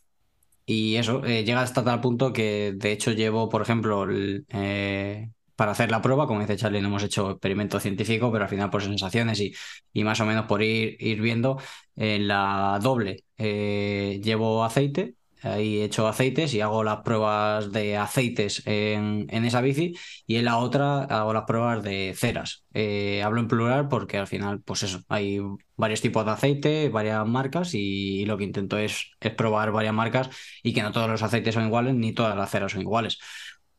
y 0.65 0.95
eso, 0.97 1.23
eh, 1.25 1.43
llega 1.43 1.61
hasta 1.61 1.83
tal 1.83 2.01
punto 2.01 2.33
que 2.33 2.73
de 2.75 2.91
hecho 2.91 3.11
llevo, 3.11 3.49
por 3.49 3.61
ejemplo, 3.61 4.07
eh, 4.09 5.29
para 5.55 5.71
hacer 5.71 5.91
la 5.91 6.01
prueba, 6.01 6.27
como 6.27 6.41
dice 6.41 6.57
Charlie, 6.57 6.81
no 6.81 6.87
hemos 6.89 7.03
hecho 7.03 7.31
experimento 7.31 7.79
científico, 7.79 8.31
pero 8.31 8.45
al 8.45 8.49
final 8.49 8.69
por 8.69 8.83
sensaciones 8.83 9.39
y, 9.41 9.53
y 9.93 10.03
más 10.03 10.19
o 10.21 10.25
menos 10.25 10.45
por 10.45 10.61
ir, 10.63 10.95
ir 10.99 11.21
viendo, 11.21 11.59
en 11.95 12.27
la 12.27 12.79
doble 12.81 13.25
eh, 13.37 14.19
llevo 14.23 14.63
aceite 14.63 15.15
Ahí 15.41 15.81
hecho 15.81 16.07
aceites 16.07 16.53
y 16.53 16.61
hago 16.61 16.83
las 16.83 16.97
pruebas 17.01 17.71
de 17.71 17.97
aceites 17.97 18.61
en, 18.65 19.27
esa 19.45 19.61
bici 19.61 19.95
y 20.27 20.35
en 20.35 20.45
la 20.45 20.57
otra 20.57 21.03
hago 21.03 21.33
las 21.33 21.43
pruebas 21.43 21.83
de 21.83 22.13
ceras. 22.15 22.65
Eh, 22.73 23.23
hablo 23.23 23.39
en 23.39 23.47
plural 23.47 23.87
porque 23.87 24.17
al 24.17 24.27
final, 24.27 24.61
pues 24.61 24.83
eso, 24.83 25.01
hay 25.07 25.39
varios 25.77 26.01
tipos 26.01 26.25
de 26.25 26.31
aceite, 26.31 26.89
varias 26.89 27.25
marcas 27.25 27.73
y, 27.73 28.25
lo 28.25 28.37
que 28.37 28.43
intento 28.43 28.77
es, 28.77 29.11
es, 29.19 29.33
probar 29.33 29.71
varias 29.71 29.93
marcas 29.93 30.29
y 30.61 30.73
que 30.73 30.81
no 30.81 30.91
todos 30.91 31.09
los 31.09 31.23
aceites 31.23 31.55
son 31.55 31.65
iguales 31.67 31.95
ni 31.95 32.13
todas 32.13 32.35
las 32.35 32.49
ceras 32.51 32.71
son 32.73 32.81
iguales. 32.81 33.19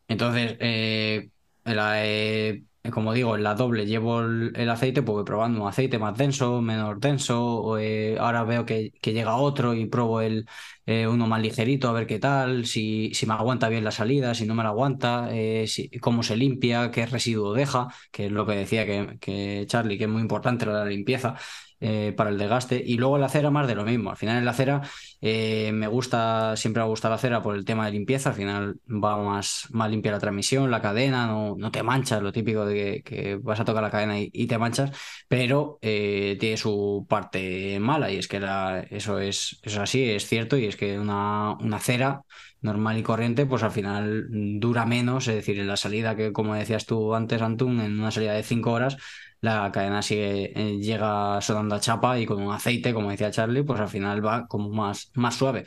Entonces, 0.08 0.56
eh, 0.60 1.30
la, 1.64 2.04
eh, 2.06 2.64
como 2.92 3.12
digo, 3.12 3.36
en 3.36 3.42
la 3.42 3.54
doble 3.54 3.84
llevo 3.86 4.20
el, 4.20 4.70
aceite, 4.70 5.02
pues 5.02 5.14
voy 5.14 5.24
probando 5.24 5.60
un 5.62 5.68
aceite 5.68 5.98
más 5.98 6.16
denso, 6.16 6.62
menos 6.62 6.98
denso. 6.98 7.78
Eh, 7.78 8.16
ahora 8.18 8.44
veo 8.44 8.64
que, 8.64 8.92
llega 9.02 9.36
otro 9.36 9.74
y 9.74 9.86
pruebo 9.86 10.22
el, 10.22 10.46
eh, 10.86 11.06
uno 11.06 11.26
más 11.26 11.42
ligerito 11.42 11.88
a 11.88 11.92
ver 11.92 12.06
qué 12.06 12.18
tal, 12.18 12.64
si, 12.66 13.12
si 13.14 13.26
me 13.26 13.34
aguanta 13.34 13.68
bien 13.68 13.84
la 13.84 13.90
salida, 13.90 14.34
si 14.34 14.46
no 14.46 14.54
me 14.54 14.62
la 14.62 14.70
aguanta, 14.70 15.28
eh, 15.30 15.66
si, 15.66 15.90
cómo 16.00 16.22
se 16.22 16.36
limpia, 16.36 16.90
qué 16.90 17.04
residuo 17.06 17.52
deja, 17.52 17.88
que 18.10 18.26
es 18.26 18.32
lo 18.32 18.46
que 18.46 18.54
decía 18.54 18.86
que, 18.86 19.18
que 19.20 19.64
Charlie, 19.66 19.98
que 19.98 20.04
es 20.04 20.10
muy 20.10 20.22
importante 20.22 20.64
la 20.66 20.84
limpieza. 20.86 21.36
Eh, 21.82 22.12
para 22.14 22.28
el 22.28 22.36
desgaste. 22.36 22.82
Y 22.84 22.98
luego 22.98 23.16
la 23.16 23.26
acera 23.26 23.50
más 23.50 23.66
de 23.66 23.74
lo 23.74 23.84
mismo. 23.84 24.10
Al 24.10 24.16
final 24.18 24.36
en 24.36 24.44
la 24.44 24.50
acera 24.50 24.82
eh, 25.22 25.70
me 25.72 25.86
gusta, 25.86 26.54
siempre 26.56 26.82
me 26.82 26.88
gusta 26.88 27.08
la 27.08 27.14
acera 27.14 27.42
por 27.42 27.56
el 27.56 27.64
tema 27.64 27.86
de 27.86 27.92
limpieza. 27.92 28.30
Al 28.30 28.36
final 28.36 28.76
va 28.86 29.16
más, 29.16 29.66
más 29.70 29.90
limpia 29.90 30.12
la 30.12 30.18
transmisión, 30.18 30.70
la 30.70 30.82
cadena, 30.82 31.26
no, 31.26 31.56
no 31.56 31.70
te 31.70 31.82
manchas, 31.82 32.22
lo 32.22 32.32
típico 32.32 32.66
de 32.66 33.02
que, 33.02 33.36
vas 33.36 33.60
a 33.60 33.64
tocar 33.64 33.82
la 33.82 33.90
cadena 33.90 34.18
y, 34.20 34.46
te 34.46 34.58
manchas, 34.58 34.90
pero 35.28 35.78
eh, 35.80 36.36
tiene 36.38 36.56
su 36.58 37.06
parte 37.08 37.78
mala 37.80 38.10
y 38.10 38.18
es 38.18 38.28
que 38.28 38.40
la, 38.40 38.80
eso, 38.90 39.18
es, 39.18 39.60
eso 39.62 39.76
es 39.76 39.78
así, 39.78 40.10
es 40.10 40.26
cierto, 40.26 40.56
y 40.58 40.66
es 40.66 40.76
que 40.76 40.98
una, 40.98 41.52
una 41.60 41.76
acera 41.76 42.22
normal 42.60 42.98
y 42.98 43.02
corriente, 43.02 43.46
pues 43.46 43.62
al 43.62 43.70
final 43.70 44.26
dura 44.60 44.84
menos, 44.86 45.28
es 45.28 45.34
decir, 45.34 45.58
en 45.58 45.66
la 45.66 45.76
salida 45.76 46.16
que, 46.16 46.32
como 46.32 46.54
decías 46.54 46.86
tú 46.86 47.14
antes, 47.14 47.40
Antún, 47.42 47.80
en 47.80 47.98
una 47.98 48.10
salida 48.10 48.34
de 48.34 48.42
5 48.42 48.70
horas, 48.70 48.96
la 49.40 49.70
cadena 49.72 50.02
sigue, 50.02 50.52
eh, 50.54 50.78
llega 50.78 51.40
sonando 51.40 51.74
a 51.74 51.80
chapa 51.80 52.18
y 52.18 52.26
con 52.26 52.42
un 52.42 52.52
aceite, 52.52 52.92
como 52.92 53.10
decía 53.10 53.30
Charlie, 53.30 53.62
pues 53.62 53.80
al 53.80 53.88
final 53.88 54.24
va 54.24 54.46
como 54.46 54.70
más, 54.70 55.10
más 55.14 55.34
suave. 55.36 55.64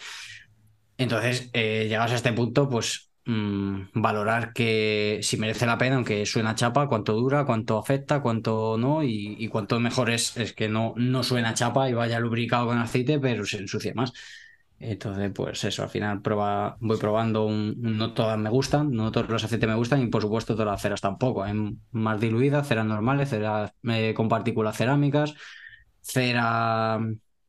Entonces, 0.98 1.50
eh, 1.54 1.86
llegados 1.90 2.12
a 2.12 2.16
este 2.16 2.34
punto, 2.34 2.70
pues 2.70 3.12
mm, 3.26 3.86
valorar 3.96 4.54
que 4.54 5.20
si 5.24 5.38
merece 5.38 5.66
la 5.66 5.78
pena, 5.78 5.96
aunque 5.96 6.26
suena 6.26 6.56
chapa, 6.56 6.88
cuánto 6.88 7.14
dura, 7.14 7.46
cuánto 7.46 7.78
afecta, 7.78 8.22
cuánto 8.22 8.78
no, 8.78 9.04
y, 9.04 9.48
cuánto 9.50 9.80
mejor 9.80 10.10
es, 10.12 10.38
es 10.38 10.54
que 10.54 10.70
no, 10.70 10.94
no 10.98 11.24
suena 11.24 11.54
chapa 11.54 11.90
y 11.90 11.94
vaya 11.94 12.20
lubricado 12.20 12.68
con 12.68 12.78
aceite, 12.78 13.20
pero 13.20 13.46
se 13.46 13.58
ensucia 13.58 13.94
más. 13.96 14.14
Entonces, 14.86 15.32
pues 15.34 15.64
eso, 15.64 15.84
al 15.84 15.90
final 15.90 16.22
prueba, 16.22 16.78
voy 16.82 16.98
probando, 16.98 17.48
no 17.50 18.14
todas 18.14 18.38
me 18.38 18.50
gustan, 18.50 18.92
no 18.92 19.12
todos 19.12 19.30
los 19.30 19.44
aceites 19.44 19.70
me 19.70 19.76
gustan 19.76 20.02
y 20.02 20.08
por 20.08 20.22
supuesto 20.22 20.54
todas 20.56 20.72
las 20.74 20.82
ceras 20.82 21.02
tampoco. 21.02 21.44
Hay 21.44 21.54
más 21.92 22.20
diluidas, 22.20 22.68
ceras 22.68 22.86
normales, 22.86 23.30
ceras 23.30 23.72
eh, 23.84 24.14
con 24.14 24.28
partículas 24.30 24.76
cerámicas, 24.78 25.34
cera 26.02 27.00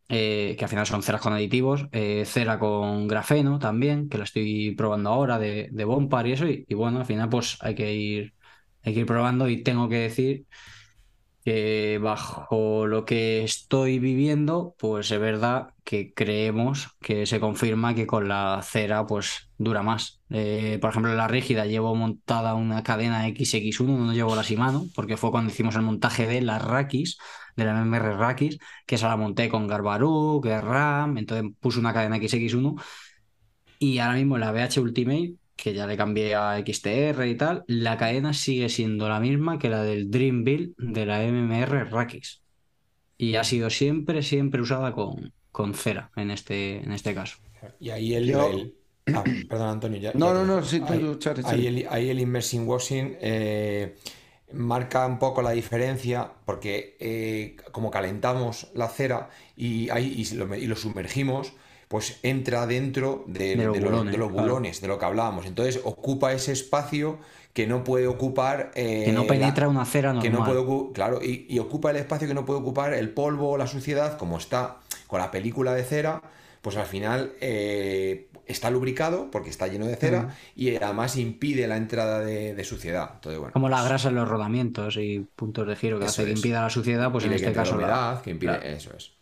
eh, 0.08 0.54
que 0.58 0.64
al 0.64 0.68
final 0.70 0.86
son 0.86 1.02
ceras 1.02 1.20
con 1.20 1.32
aditivos, 1.32 1.88
eh, 1.92 2.24
cera 2.26 2.58
con 2.58 3.08
grafeno 3.08 3.58
también, 3.58 4.08
que 4.08 4.18
la 4.18 4.24
estoy 4.24 4.74
probando 4.76 5.10
ahora 5.10 5.38
de, 5.38 5.68
de 5.72 5.84
Bompar 5.84 6.26
y 6.26 6.32
eso, 6.32 6.46
y, 6.46 6.64
y, 6.68 6.74
bueno, 6.74 6.98
al 7.00 7.06
final 7.06 7.28
pues 7.28 7.58
hay 7.60 7.74
que 7.74 7.92
ir, 7.94 8.34
hay 8.82 8.94
que 8.94 9.00
ir 9.00 9.06
probando 9.06 9.48
y 9.48 9.62
tengo 9.62 9.88
que 9.88 9.96
decir 9.96 10.46
bajo 12.00 12.86
lo 12.86 13.04
que 13.04 13.44
estoy 13.44 13.98
viviendo, 13.98 14.74
pues 14.78 15.10
es 15.10 15.20
verdad 15.20 15.68
que 15.84 16.14
creemos 16.14 16.96
que 17.00 17.26
se 17.26 17.38
confirma 17.40 17.94
que 17.94 18.06
con 18.06 18.28
la 18.28 18.60
cera 18.62 19.06
pues 19.06 19.50
dura 19.58 19.82
más. 19.82 20.22
Eh, 20.30 20.78
por 20.80 20.90
ejemplo, 20.90 21.10
en 21.10 21.18
la 21.18 21.28
rígida 21.28 21.66
llevo 21.66 21.94
montada 21.94 22.54
una 22.54 22.82
cadena 22.82 23.26
XX1, 23.28 23.86
no 23.86 24.12
llevo 24.14 24.34
la 24.34 24.42
Shimano, 24.42 24.86
porque 24.94 25.16
fue 25.16 25.30
cuando 25.30 25.52
hicimos 25.52 25.76
el 25.76 25.82
montaje 25.82 26.26
de 26.26 26.40
la 26.40 26.58
Rakis, 26.58 27.18
de 27.56 27.64
la 27.64 27.74
MMR 27.74 28.16
Rakis, 28.16 28.58
que 28.86 28.94
esa 28.94 29.08
la 29.08 29.16
monté 29.16 29.48
con 29.48 29.66
Garbarú, 29.68 30.40
RAM, 30.42 31.18
entonces 31.18 31.52
puse 31.60 31.78
una 31.78 31.92
cadena 31.92 32.18
XX1 32.18 32.80
Y 33.78 33.98
ahora 33.98 34.14
mismo 34.16 34.38
la 34.38 34.52
BH 34.52 34.80
Ultimate, 34.80 35.34
que 35.56 35.74
ya 35.74 35.86
le 35.86 35.96
cambié 35.96 36.34
a 36.34 36.58
XTR 36.58 37.28
y 37.28 37.36
tal, 37.36 37.64
la 37.68 37.96
cadena 37.96 38.32
sigue 38.32 38.68
siendo 38.68 39.08
la 39.08 39.20
misma 39.20 39.58
que 39.58 39.68
la 39.70 39.82
del 39.82 40.10
Dream 40.10 40.44
Build 40.44 40.74
de 40.78 41.06
la 41.06 41.22
MMR 41.24 41.84
Rakix. 41.84 42.42
Y 43.16 43.36
ha 43.36 43.44
sido 43.44 43.70
siempre, 43.70 44.22
siempre 44.22 44.60
usada 44.60 44.92
con, 44.92 45.32
con 45.52 45.74
cera 45.74 46.10
en 46.16 46.30
este, 46.30 46.78
en 46.84 46.92
este 46.92 47.14
caso. 47.14 47.38
Y 47.80 47.90
ahí 47.90 48.14
el, 48.14 48.26
Yo- 48.28 48.50
el- 48.50 48.74
ah, 49.12 49.24
perdón, 49.48 49.68
Antonio. 49.68 50.00
Ya, 50.00 50.12
No, 50.12 50.26
ya 50.26 50.34
no, 50.34 50.44
te- 50.44 50.44
no, 50.44 50.62
sí, 50.64 50.80
tú, 50.80 50.84
ahí, 50.86 51.16
ahí 51.44 51.66
el, 51.66 51.86
ahí 51.90 52.10
el 52.10 52.20
immersing 52.20 52.66
washing 52.68 53.16
eh, 53.20 53.96
marca 54.52 55.06
un 55.06 55.18
poco 55.18 55.42
la 55.42 55.50
diferencia 55.50 56.32
porque 56.44 56.96
eh, 57.00 57.56
como 57.72 57.90
calentamos 57.90 58.68
la 58.74 58.88
cera 58.88 59.30
y, 59.56 59.88
ahí, 59.90 60.14
y, 60.30 60.34
lo, 60.36 60.54
y 60.54 60.66
lo 60.66 60.76
sumergimos, 60.76 61.52
pues 61.94 62.18
entra 62.24 62.66
dentro 62.66 63.22
de, 63.28 63.54
De 63.54 63.64
los 63.66 63.74
de 63.74 63.80
bulones, 63.84 64.12
de 64.12 64.18
los 64.18 64.32
claro. 64.32 64.42
bulones, 64.48 64.80
de 64.80 64.88
lo 64.88 64.98
que 64.98 65.04
hablábamos. 65.04 65.46
Entonces 65.46 65.80
ocupa 65.84 66.32
ese 66.32 66.50
espacio 66.50 67.20
que 67.52 67.68
no 67.68 67.84
puede 67.84 68.08
ocupar... 68.08 68.72
eh, 68.74 69.04
Que 69.06 69.12
no 69.12 69.22
la- 69.22 69.28
penetra 69.28 69.68
una 69.68 69.84
cera 69.84 70.12
que 70.20 70.28
no 70.28 70.40
normal. 70.40 70.64
puede 70.64 70.92
claro, 70.92 71.20
y, 71.22 71.46
y 71.48 71.60
ocupa 71.60 71.92
el 71.92 71.96
espacio 71.98 72.26
que 72.26 72.34
no 72.34 72.44
puede 72.44 72.58
ocupar 72.58 72.94
el 72.94 73.10
polvo 73.10 73.50
o 73.52 73.56
la 73.56 73.68
suciedad, 73.68 74.18
como 74.18 74.38
está 74.38 74.78
con 75.06 75.20
la 75.20 75.30
película 75.30 75.72
de 75.72 75.84
cera, 75.84 76.20
pues 76.62 76.76
al 76.76 76.86
final 76.86 77.34
eh, 77.40 78.28
está 78.46 78.70
lubricado 78.70 79.30
porque 79.30 79.50
está 79.50 79.68
lleno 79.68 79.86
de 79.86 79.94
cera 79.94 80.34
y 80.56 80.74
además 80.74 81.16
impide 81.16 81.68
la 81.68 81.76
entrada 81.76 82.18
de, 82.20 82.54
de 82.56 82.64
suciedad. 82.64 83.10
Entonces, 83.14 83.38
bueno, 83.38 83.52
Como 83.52 83.68
la 83.68 83.76
pues, 83.76 83.88
grasa 83.88 84.08
en 84.08 84.16
los 84.16 84.28
rodamientos 84.28 84.96
y 84.96 85.20
puntos 85.36 85.68
de 85.68 85.76
giro 85.76 86.00
que 86.00 86.06
hace 86.06 86.24
que 86.24 86.32
impida 86.32 86.62
la 86.62 86.70
suciedad, 86.70 87.12
pues 87.12 87.24
en 87.24 87.34
este 87.34 87.52
caso 87.52 87.76
la 87.78 88.20
que 88.24 88.30
impide, 88.30 88.58
claro. 88.58 88.66
eso 88.76 88.90
es. 88.96 89.12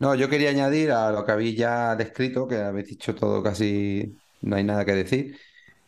No, 0.00 0.14
yo 0.14 0.30
quería 0.30 0.50
añadir 0.50 0.92
a 0.92 1.12
lo 1.12 1.24
que 1.26 1.32
habéis 1.32 1.56
ya 1.56 1.94
descrito, 1.94 2.48
que 2.48 2.56
habéis 2.56 2.88
dicho 2.88 3.14
todo 3.14 3.42
casi, 3.42 4.18
no 4.40 4.56
hay 4.56 4.64
nada 4.64 4.84
que 4.86 4.92
decir, 4.94 5.38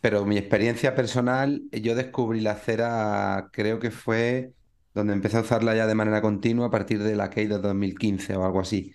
pero 0.01 0.23
mi 0.25 0.37
experiencia 0.37 0.93
personal, 0.95 1.63
yo 1.71 1.95
descubrí 1.95 2.39
la 2.41 2.55
cera, 2.55 3.49
creo 3.51 3.79
que 3.79 3.91
fue 3.91 4.53
donde 4.93 5.13
empecé 5.13 5.37
a 5.37 5.41
usarla 5.41 5.75
ya 5.75 5.87
de 5.87 5.95
manera 5.95 6.21
continua 6.21 6.67
a 6.67 6.69
partir 6.71 7.01
de 7.01 7.15
la 7.15 7.31
Key 7.31 7.47
de 7.47 7.57
2015 7.57 8.35
o 8.35 8.45
algo 8.45 8.59
así, 8.61 8.93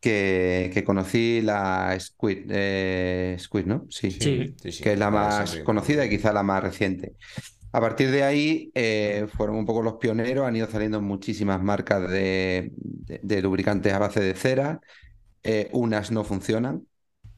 que, 0.00 0.70
que 0.72 0.84
conocí 0.84 1.42
la 1.42 1.96
Squid, 2.00 2.46
eh, 2.50 3.36
Squid, 3.38 3.66
¿no? 3.66 3.86
Sí, 3.90 4.10
Sí. 4.12 4.54
sí, 4.62 4.72
sí, 4.72 4.82
que 4.82 4.94
es 4.94 4.98
la 4.98 5.10
más 5.10 5.56
conocida 5.64 6.06
y 6.06 6.10
quizá 6.10 6.32
la 6.32 6.42
más 6.42 6.62
reciente. 6.62 7.16
A 7.74 7.80
partir 7.80 8.10
de 8.12 8.22
ahí 8.22 8.70
eh, 8.74 9.26
fueron 9.36 9.56
un 9.56 9.66
poco 9.66 9.82
los 9.82 9.94
pioneros, 9.94 10.46
han 10.46 10.54
ido 10.56 10.70
saliendo 10.70 11.00
muchísimas 11.00 11.60
marcas 11.62 12.08
de, 12.08 12.70
de- 12.76 13.20
de 13.22 13.42
lubricantes 13.42 13.92
a 13.92 13.98
base 13.98 14.20
de 14.20 14.34
cera, 14.34 14.80
eh, 15.44 15.70
unas 15.72 16.10
no 16.12 16.24
funcionan, 16.24 16.86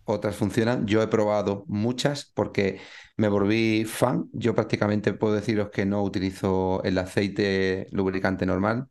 otras 0.04 0.36
funcionan. 0.36 0.86
Yo 0.86 1.02
he 1.02 1.08
probado 1.08 1.64
muchas 1.68 2.26
porque 2.34 2.80
me 3.18 3.28
volví 3.28 3.84
fan. 3.86 4.28
Yo 4.32 4.54
prácticamente 4.54 5.14
puedo 5.14 5.34
deciros 5.34 5.70
que 5.70 5.86
no 5.86 6.02
utilizo 6.04 6.82
el 6.84 6.98
aceite 6.98 7.88
lubricante 7.92 8.46
normal. 8.46 8.88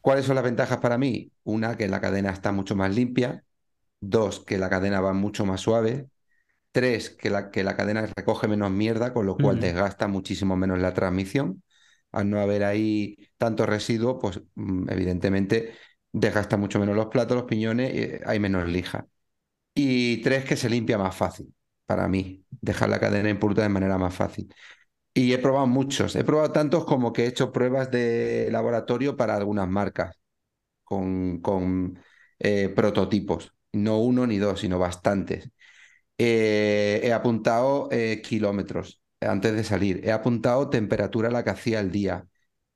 ¿Cuáles 0.00 0.26
son 0.26 0.36
las 0.36 0.44
ventajas 0.44 0.78
para 0.78 0.98
mí? 0.98 1.32
Una, 1.44 1.76
que 1.76 1.88
la 1.88 2.00
cadena 2.00 2.30
está 2.30 2.52
mucho 2.52 2.76
más 2.76 2.94
limpia. 2.94 3.44
Dos, 4.00 4.40
que 4.44 4.58
la 4.58 4.70
cadena 4.70 5.00
va 5.00 5.12
mucho 5.14 5.46
más 5.46 5.60
suave. 5.62 6.08
Tres, 6.76 7.08
que 7.08 7.30
la, 7.30 7.50
que 7.50 7.64
la 7.64 7.74
cadena 7.74 8.04
recoge 8.14 8.48
menos 8.48 8.70
mierda, 8.70 9.14
con 9.14 9.24
lo 9.24 9.38
cual 9.38 9.58
desgasta 9.58 10.08
muchísimo 10.08 10.58
menos 10.58 10.78
la 10.78 10.92
transmisión. 10.92 11.62
Al 12.12 12.28
no 12.28 12.38
haber 12.38 12.64
ahí 12.64 13.16
tanto 13.38 13.64
residuo, 13.64 14.18
pues 14.18 14.42
mm, 14.56 14.90
evidentemente 14.90 15.72
desgasta 16.12 16.58
mucho 16.58 16.78
menos 16.78 16.94
los 16.94 17.06
platos, 17.06 17.34
los 17.34 17.46
piñones, 17.46 17.94
eh, 17.94 18.20
hay 18.26 18.40
menos 18.40 18.68
lija. 18.68 19.06
Y 19.74 20.18
tres, 20.18 20.44
que 20.44 20.54
se 20.58 20.68
limpia 20.68 20.98
más 20.98 21.16
fácil, 21.16 21.54
para 21.86 22.08
mí, 22.08 22.44
dejar 22.60 22.90
la 22.90 23.00
cadena 23.00 23.30
impoluta 23.30 23.62
de 23.62 23.70
manera 23.70 23.96
más 23.96 24.14
fácil. 24.14 24.54
Y 25.14 25.32
he 25.32 25.38
probado 25.38 25.66
muchos, 25.66 26.14
he 26.14 26.24
probado 26.24 26.52
tantos 26.52 26.84
como 26.84 27.14
que 27.14 27.24
he 27.24 27.28
hecho 27.28 27.52
pruebas 27.52 27.90
de 27.90 28.50
laboratorio 28.52 29.16
para 29.16 29.34
algunas 29.34 29.66
marcas 29.66 30.14
con, 30.84 31.40
con 31.40 31.98
eh, 32.38 32.68
prototipos, 32.68 33.54
no 33.72 33.98
uno 34.00 34.26
ni 34.26 34.36
dos, 34.36 34.60
sino 34.60 34.78
bastantes. 34.78 35.50
Eh, 36.18 37.00
he 37.04 37.12
apuntado 37.12 37.88
eh, 37.90 38.22
kilómetros 38.22 39.02
antes 39.20 39.54
de 39.54 39.64
salir, 39.64 40.00
he 40.04 40.12
apuntado 40.12 40.70
temperatura 40.70 41.28
a 41.28 41.30
la 41.32 41.44
que 41.44 41.50
hacía 41.50 41.80
el 41.80 41.90
día, 41.90 42.26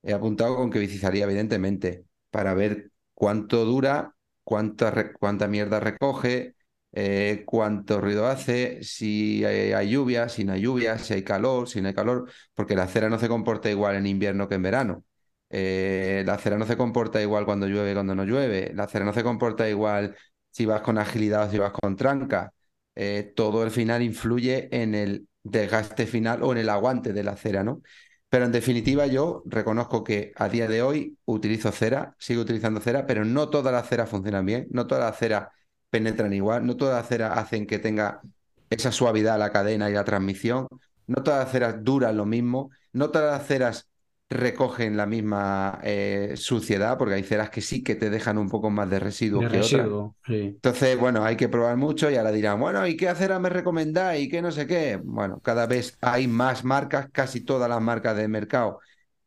he 0.03 0.12
apuntado 0.12 0.57
con 0.57 0.71
qué 0.71 0.79
bicizaría, 0.79 1.25
evidentemente, 1.25 2.05
para 2.31 2.55
ver 2.55 2.91
cuánto 3.15 3.65
dura, 3.65 4.15
cuánta, 4.45 5.12
cuánta 5.12 5.49
mierda 5.49 5.81
recoge, 5.81 6.55
eh, 6.93 7.45
cuánto 7.47 8.01
ruido 8.01 8.27
hace, 8.27 8.83
si 8.83 9.45
hay, 9.45 9.91
lluvia, 9.91 10.29
si 10.29 10.45
no 10.45 10.53
hay 10.53 10.62
lluvia, 10.62 10.99
si 10.99 11.15
hay 11.15 11.23
calor, 11.25 11.69
si 11.69 11.81
no 11.81 11.89
hay 11.89 11.95
calor, 11.95 12.31
porque 12.55 12.75
la 12.77 12.89
cera 12.89 13.09
no 13.09 13.19
se 13.19 13.29
comporta 13.29 13.71
igual 13.71 13.97
en 13.97 14.07
invierno 14.07 14.49
que 14.49 14.57
en 14.57 14.62
verano. 14.62 15.05
La 15.51 16.39
cera 16.39 16.57
no 16.59 16.67
se 16.67 16.77
comporta 16.77 17.21
igual 17.23 17.45
cuando 17.45 17.67
llueve 17.67 17.95
cuando 17.95 18.15
no 18.15 18.25
llueve. 18.25 18.73
La 18.75 18.87
cera 18.89 19.05
no 19.05 19.12
se 19.12 19.23
comporta 19.23 19.69
igual 19.69 20.17
si 20.51 20.65
vas 20.67 20.81
con 20.83 20.99
agilidad 20.99 21.49
o 21.49 21.51
si 21.51 21.59
vas 21.59 21.73
con 21.73 21.97
tranca. 21.97 22.53
Eh, 23.02 23.32
todo 23.35 23.62
al 23.62 23.70
final 23.70 24.02
influye 24.02 24.68
en 24.72 24.94
el 24.94 25.27
desgaste 25.43 26.06
final 26.06 26.43
o 26.43 26.52
en 26.52 26.59
el 26.59 26.68
aguante 26.68 27.14
de 27.14 27.24
la 27.24 27.35
cera, 27.35 27.64
¿no? 27.64 27.81
Pero 28.28 28.44
en 28.44 28.52
definitiva 28.52 29.06
yo 29.06 29.43
reconozco 29.47 30.05
que 30.05 30.32
a 30.36 30.51
día 30.51 30.68
de 30.68 30.82
hoy 30.82 31.16
utilizo 31.24 31.72
cera, 31.72 32.14
sigo 32.18 32.43
utilizando 32.43 32.78
cera, 32.78 33.06
pero 33.06 33.24
no 33.24 33.48
todas 33.48 33.72
las 33.72 33.89
ceras 33.89 34.10
funcionan 34.10 34.44
bien, 34.44 34.66
no 34.70 34.86
todas 34.86 35.05
las 35.05 35.18
ceras 35.18 35.48
penetran 35.89 36.35
igual, 36.35 36.66
no 36.66 36.77
todas 36.77 36.94
las 36.97 37.09
ceras 37.09 37.39
hacen 37.39 37.66
que 37.66 37.78
tenga 37.78 38.20
esa 38.68 38.93
suavidad 38.93 39.39
la 39.39 39.51
cadena 39.51 39.89
y 39.89 39.94
la 39.94 40.05
transmisión, 40.05 40.68
no 41.06 41.22
todas 41.22 41.44
las 41.44 41.52
ceras 41.52 41.82
duran 41.82 42.18
lo 42.18 42.27
mismo, 42.27 42.70
no 42.93 43.10
todas 43.10 43.39
las 43.39 43.48
ceras 43.48 43.90
recogen 44.31 44.97
la 44.97 45.07
misma 45.07 45.81
eh, 45.82 46.35
suciedad, 46.36 46.97
porque 46.98 47.15
hay 47.15 47.24
ceras 47.24 47.51
que 47.51 47.61
sí 47.61 47.82
que 47.82 47.97
te 47.97 48.11
dejan 48.11 48.39
un 48.39 48.48
poco 48.48 48.70
más 48.70 48.89
de 48.90 49.01
residuo 49.01 49.43
De 49.43 49.48
que 49.48 49.61
otras. 49.61 49.90
residuo, 49.90 50.15
sí. 50.27 50.62
Entonces, 50.62 50.98
bueno, 50.98 51.24
hay 51.24 51.36
que 51.36 51.48
probar 51.48 51.77
mucho 51.77 52.11
y 52.11 52.16
ahora 52.16 52.32
dirán, 52.32 52.61
bueno, 52.61 52.86
¿y 52.86 52.97
qué 52.97 53.09
acera 53.09 53.39
me 53.39 53.48
recomendáis? 53.48 54.24
¿Y 54.27 54.28
qué 54.28 54.43
no 54.43 54.52
sé 54.52 54.66
qué? 54.66 55.01
Bueno, 55.02 55.40
cada 55.40 55.66
vez 55.66 55.97
hay 56.02 56.28
más 56.28 56.65
marcas, 56.65 57.09
casi 57.12 57.40
todas 57.43 57.69
las 57.70 57.81
marcas 57.81 58.16
del 58.16 58.28
mercado 58.28 58.81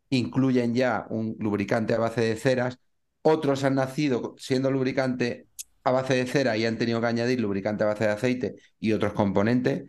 incluyen 0.09 0.73
ya 0.75 1.05
un 1.09 1.35
lubricante 1.39 1.93
a 1.93 1.99
base 1.99 2.21
de 2.21 2.35
ceras. 2.35 2.80
Otros 3.21 3.63
han 3.63 3.75
nacido 3.75 4.35
siendo 4.38 4.71
lubricante 4.71 5.47
a 5.84 5.91
base 5.91 6.15
de 6.15 6.25
cera 6.27 6.57
y 6.57 6.65
han 6.65 6.77
tenido 6.77 7.01
que 7.01 7.07
añadir 7.07 7.39
lubricante 7.39 7.84
a 7.84 7.88
base 7.88 8.05
de 8.05 8.11
aceite 8.11 8.55
y 8.80 8.93
otros 8.93 9.13
componentes. 9.13 9.84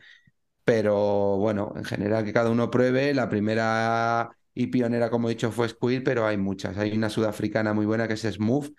Pero 0.65 1.37
bueno, 1.39 1.73
en 1.77 1.85
general 1.85 2.25
que 2.25 2.33
cada 2.33 2.51
uno 2.51 2.71
pruebe. 2.71 3.15
La 3.15 3.29
primera 3.29 4.31
y 4.55 4.69
pionera, 4.69 5.11
como 5.11 5.29
he 5.29 5.33
dicho, 5.35 5.51
fue 5.53 5.69
Squid, 5.69 6.03
pero 6.05 6.27
hay 6.27 6.37
muchas. 6.37 6.77
Hay 6.79 6.93
una 6.97 7.11
sudafricana 7.11 7.73
muy 7.75 7.87
buena 7.87 8.07
que 8.09 8.15
es 8.15 8.23
Smooth, 8.23 8.73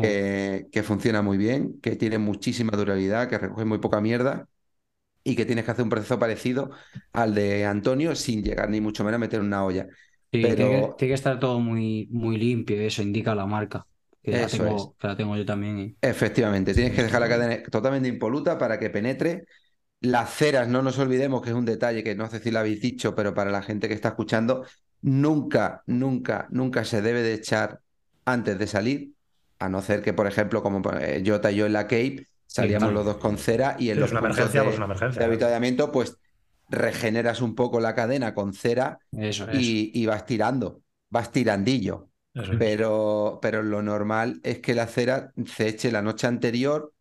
que, 0.00 0.82
funciona 0.84 1.22
muy 1.22 1.38
bien, 1.38 1.80
que 1.80 1.96
tiene 1.96 2.18
muchísima 2.18 2.76
durabilidad, 2.76 3.28
que 3.28 3.38
recoge 3.38 3.64
muy 3.64 3.78
poca 3.78 4.00
mierda 4.00 4.48
y 5.24 5.36
que 5.36 5.46
tienes 5.46 5.64
que 5.64 5.72
hacer 5.72 5.84
un 5.84 5.90
proceso 5.90 6.18
parecido 6.18 6.70
al 7.12 7.34
de 7.34 7.66
Antonio 7.66 8.14
sin 8.16 8.42
llegar 8.44 8.70
ni 8.70 8.80
mucho 8.80 9.04
menos 9.04 9.16
a 9.16 9.20
meter 9.20 9.40
una 9.40 9.64
olla. 9.64 9.88
Sí, 10.32 10.54
tiene, 10.56 10.70
que, 10.70 10.88
pero- 10.88 10.96
tiene 10.96 11.10
que 11.10 11.14
estar 11.14 11.38
todo 11.38 11.60
muy, 11.60 12.08
muy 12.10 12.38
limpio, 12.38 12.80
eso 12.80 13.02
indica 13.02 13.34
la 13.34 13.44
marca. 13.46 13.86
Que 14.22 14.38
la 14.38 14.48
Eso 14.48 14.48
tengo, 14.48 14.94
es. 14.94 14.96
que 14.98 15.06
la 15.06 15.16
tengo 15.16 15.36
yo 15.36 15.44
también. 15.44 15.78
y- 15.78 15.96
Efectivamente, 16.00 16.74
tienes 16.74 16.94
que 16.94 17.02
dejar 17.04 17.20
la 17.20 17.28
cadena 17.28 17.62
totalmente 17.70 18.08
impoluta 18.08 18.58
para 18.58 18.78
que 18.78 18.90
penetre. 18.90 19.46
Las 20.00 20.34
ceras, 20.34 20.68
no 20.68 20.82
nos 20.82 20.98
olvidemos 20.98 21.42
que 21.42 21.50
es 21.50 21.56
un 21.56 21.66
detalle 21.66 22.04
que 22.04 22.14
no 22.16 22.30
sé 22.30 22.40
si 22.40 22.50
lo 22.52 22.60
habéis 22.60 22.80
dicho, 22.80 23.14
pero 23.16 23.34
para 23.34 23.50
la 23.52 23.62
gente 23.62 23.88
que 23.88 23.94
está 23.94 24.10
escuchando, 24.10 24.64
nunca, 25.02 25.82
nunca, 25.86 26.46
nunca 26.50 26.84
se 26.84 27.02
debe 27.02 27.22
de 27.22 27.34
echar 27.34 27.80
antes 28.24 28.58
de 28.58 28.66
salir, 28.66 29.12
a 29.58 29.68
no 29.68 29.82
ser 29.82 30.02
que, 30.02 30.12
por 30.12 30.26
ejemplo, 30.26 30.62
como 30.62 30.82
eh, 30.98 31.22
Jota 31.24 31.52
y 31.52 31.56
yo 31.56 31.66
en 31.66 31.72
la 31.72 31.84
Cape, 31.84 32.26
salíamos 32.46 32.92
los 32.92 33.04
dos 33.04 33.16
con 33.18 33.38
cera 33.38 33.76
y 33.78 33.90
en 33.90 34.00
los 34.00 34.06
es 34.06 34.12
una 34.12 34.20
puntos 34.20 34.52
de, 34.52 34.60
pues 34.62 34.76
una 34.76 34.84
emergencia. 34.86 35.20
de 35.20 35.26
avituallamiento, 35.26 35.92
pues 35.92 36.16
regeneras 36.68 37.42
un 37.42 37.54
poco 37.54 37.80
la 37.80 37.94
cadena 37.94 38.34
con 38.34 38.54
cera 38.54 38.98
Eso 39.12 39.46
y, 39.52 39.90
y 39.94 40.06
vas 40.06 40.24
tirando, 40.24 40.80
vas 41.10 41.30
tirandillo. 41.30 42.08
Eso. 42.34 42.52
Pero, 42.58 43.38
pero 43.42 43.62
lo 43.62 43.82
normal 43.82 44.40
es 44.42 44.60
que 44.60 44.74
la 44.74 44.86
cera 44.86 45.32
se 45.44 45.68
eche 45.68 45.92
la 45.92 46.00
noche 46.00 46.26
anterior 46.26 46.92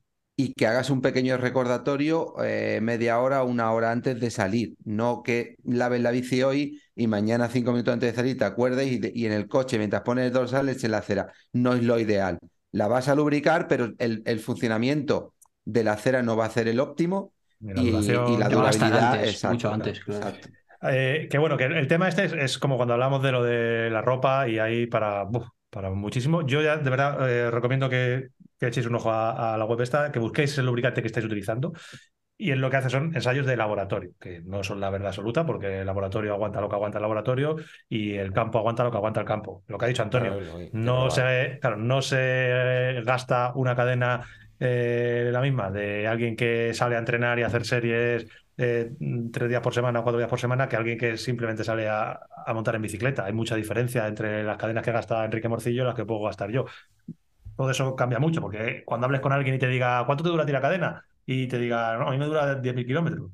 y 0.43 0.53
que 0.53 0.68
hagas 0.68 0.89
un 0.89 1.01
pequeño 1.01 1.38
recordatorio 1.38 2.34
eh, 2.43 2.80
media 2.81 3.19
hora 3.19 3.43
o 3.43 3.47
una 3.47 3.72
hora 3.72 3.91
antes 3.91 4.19
de 4.19 4.31
salir. 4.31 4.76
No 4.84 5.22
que 5.23 5.55
laves 5.63 6.01
la 6.01 6.11
bici 6.11 6.41
hoy 6.43 6.81
y 6.95 7.07
mañana 7.07 7.47
cinco 7.49 7.72
minutos 7.72 7.93
antes 7.93 8.11
de 8.11 8.15
salir 8.15 8.38
te 8.38 8.45
acuerdes 8.45 8.88
y, 8.91 8.97
de- 8.99 9.11
y 9.13 9.26
en 9.26 9.34
el 9.34 9.47
coche 9.47 9.77
mientras 9.77 10.01
pones 10.03 10.26
el 10.27 10.34
dorsal 10.34 10.65
le 10.65 10.73
eches 10.73 10.89
la 10.89 11.01
cera. 11.01 11.31
No 11.53 11.73
es 11.73 11.84
lo 11.84 11.99
ideal. 11.99 12.39
La 12.72 12.88
vas 12.88 13.07
a 13.09 13.15
lubricar, 13.15 13.68
pero 13.68 13.91
el, 13.99 14.23
el 14.26 14.39
funcionamiento 14.39 15.34
de 15.65 15.84
la 15.84 15.97
cera 15.97 16.23
no 16.23 16.35
va 16.38 16.45
a 16.45 16.49
ser 16.49 16.68
el 16.68 16.80
óptimo 16.80 17.34
Y 17.59 17.73
la 17.73 18.49
y, 18.49 18.49
durabilidad 18.49 19.13
antes, 19.13 19.34
exacto, 19.35 19.53
mucho 19.53 19.73
antes, 19.73 19.99
claro. 19.99 20.19
exacto. 20.30 20.49
Eh, 20.84 21.27
que 21.30 21.38
bueno, 21.38 21.57
que 21.57 21.65
el 21.65 21.88
tema 21.88 22.07
este 22.07 22.26
es, 22.26 22.34
es 22.34 22.57
como 22.57 22.76
cuando 22.77 22.93
hablamos 22.93 23.22
de 23.22 23.31
lo 23.31 23.43
de 23.43 23.89
la 23.91 24.01
ropa 24.01 24.47
y 24.49 24.57
ahí 24.57 24.88
para, 24.88 25.23
buf, 25.26 25.45
para 25.69 25.91
muchísimo. 25.91 26.41
Yo 26.45 26.61
ya 26.61 26.77
de 26.77 26.89
verdad 26.89 27.30
eh, 27.30 27.51
recomiendo 27.51 27.89
que, 27.89 28.30
que 28.61 28.67
echéis 28.67 28.88
un 28.88 28.95
ojo 28.95 29.11
a, 29.11 29.55
a 29.55 29.57
la 29.57 29.65
web 29.65 29.81
esta, 29.81 30.11
que 30.13 30.19
busquéis 30.19 30.57
el 30.59 30.67
lubricante 30.67 31.01
que 31.01 31.07
estáis 31.07 31.25
utilizando 31.25 31.73
y 32.38 32.49
él 32.51 32.59
lo 32.59 32.71
que 32.71 32.77
hace 32.77 32.89
son 32.89 33.15
ensayos 33.15 33.45
de 33.45 33.55
laboratorio, 33.55 34.13
que 34.19 34.41
no 34.41 34.63
son 34.63 34.79
la 34.79 34.89
verdad 34.89 35.09
absoluta, 35.09 35.45
porque 35.45 35.81
el 35.81 35.85
laboratorio 35.85 36.33
aguanta 36.33 36.59
lo 36.59 36.69
que 36.69 36.75
aguanta 36.75 36.97
el 36.97 37.03
laboratorio 37.03 37.55
y 37.88 38.15
el 38.15 38.33
campo 38.33 38.57
aguanta 38.57 38.83
lo 38.83 38.89
que 38.89 38.97
aguanta 38.97 39.19
el 39.19 39.27
campo. 39.27 39.63
Lo 39.67 39.77
que 39.77 39.85
ha 39.85 39.88
dicho 39.88 40.01
Antonio, 40.01 40.38
Claro, 40.39 40.69
no 40.71 41.09
se, 41.11 41.59
claro, 41.61 41.77
no 41.77 42.01
se 42.01 43.01
gasta 43.05 43.51
una 43.55 43.75
cadena 43.75 44.21
eh, 44.59 45.29
la 45.31 45.41
misma 45.41 45.69
de 45.71 46.07
alguien 46.07 46.35
que 46.35 46.73
sale 46.73 46.95
a 46.95 46.99
entrenar 46.99 47.38
y 47.39 47.43
a 47.43 47.47
hacer 47.47 47.65
series 47.65 48.25
eh, 48.57 48.91
tres 49.31 49.49
días 49.49 49.61
por 49.61 49.73
semana 49.73 49.99
o 49.99 50.03
cuatro 50.03 50.17
días 50.19 50.29
por 50.29 50.39
semana 50.39 50.67
que 50.67 50.75
alguien 50.75 50.97
que 50.97 51.17
simplemente 51.17 51.63
sale 51.63 51.88
a, 51.89 52.19
a 52.45 52.53
montar 52.53 52.75
en 52.75 52.81
bicicleta. 52.81 53.25
Hay 53.25 53.33
mucha 53.33 53.55
diferencia 53.55 54.07
entre 54.07 54.43
las 54.43 54.57
cadenas 54.57 54.83
que 54.83 54.91
gasta 54.91 55.25
Enrique 55.25 55.47
Morcillo 55.47 55.83
y 55.83 55.85
las 55.85 55.95
que 55.95 56.05
puedo 56.05 56.21
gastar 56.23 56.51
yo. 56.51 56.65
Todo 57.61 57.69
eso 57.69 57.95
cambia 57.95 58.17
mucho, 58.17 58.41
porque 58.41 58.83
cuando 58.83 59.05
hables 59.05 59.21
con 59.21 59.31
alguien 59.31 59.53
y 59.55 59.59
te 59.59 59.67
diga, 59.67 60.03
¿cuánto 60.07 60.23
te 60.23 60.31
dura 60.31 60.41
a 60.41 60.45
ti 60.47 60.51
la 60.51 60.61
cadena? 60.61 61.05
Y 61.27 61.45
te 61.47 61.59
diga, 61.59 61.95
no, 61.95 62.07
a 62.07 62.11
mí 62.11 62.17
me 62.17 62.25
dura 62.25 62.55
10.000 62.55 62.88
kilómetros. 62.88 63.29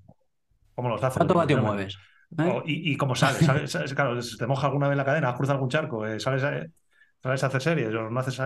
¿Cómo 0.76 0.90
los 0.90 1.02
haces? 1.02 1.18
¿Cuánto 1.18 1.34
10.000 1.34 1.56
vatio 1.56 1.58
kilómetros? 1.62 1.98
mueves? 2.36 2.56
¿Eh? 2.56 2.60
O- 2.62 2.70
y, 2.70 2.91
y 2.91 2.98
cómo 2.98 3.16
sales, 3.16 3.45
¿Sales- 3.45 3.72
sales- 3.72 3.94
claro, 3.94 4.22
si 4.22 4.38
te 4.38 4.45
moja 4.45 4.68
alguna 4.68 4.90
vez 4.90 4.98
la 4.98 5.06
cadena, 5.06 5.30
has 5.30 5.38
cruzado 5.38 5.56
algún 5.56 5.70
charco, 5.70 6.06
eh, 6.06 6.20
sales, 6.20 6.44
a 6.44 7.32
hacer 7.32 7.62
series, 7.62 7.95
o 7.95 8.10
no 8.10 8.20
haces, 8.20 8.38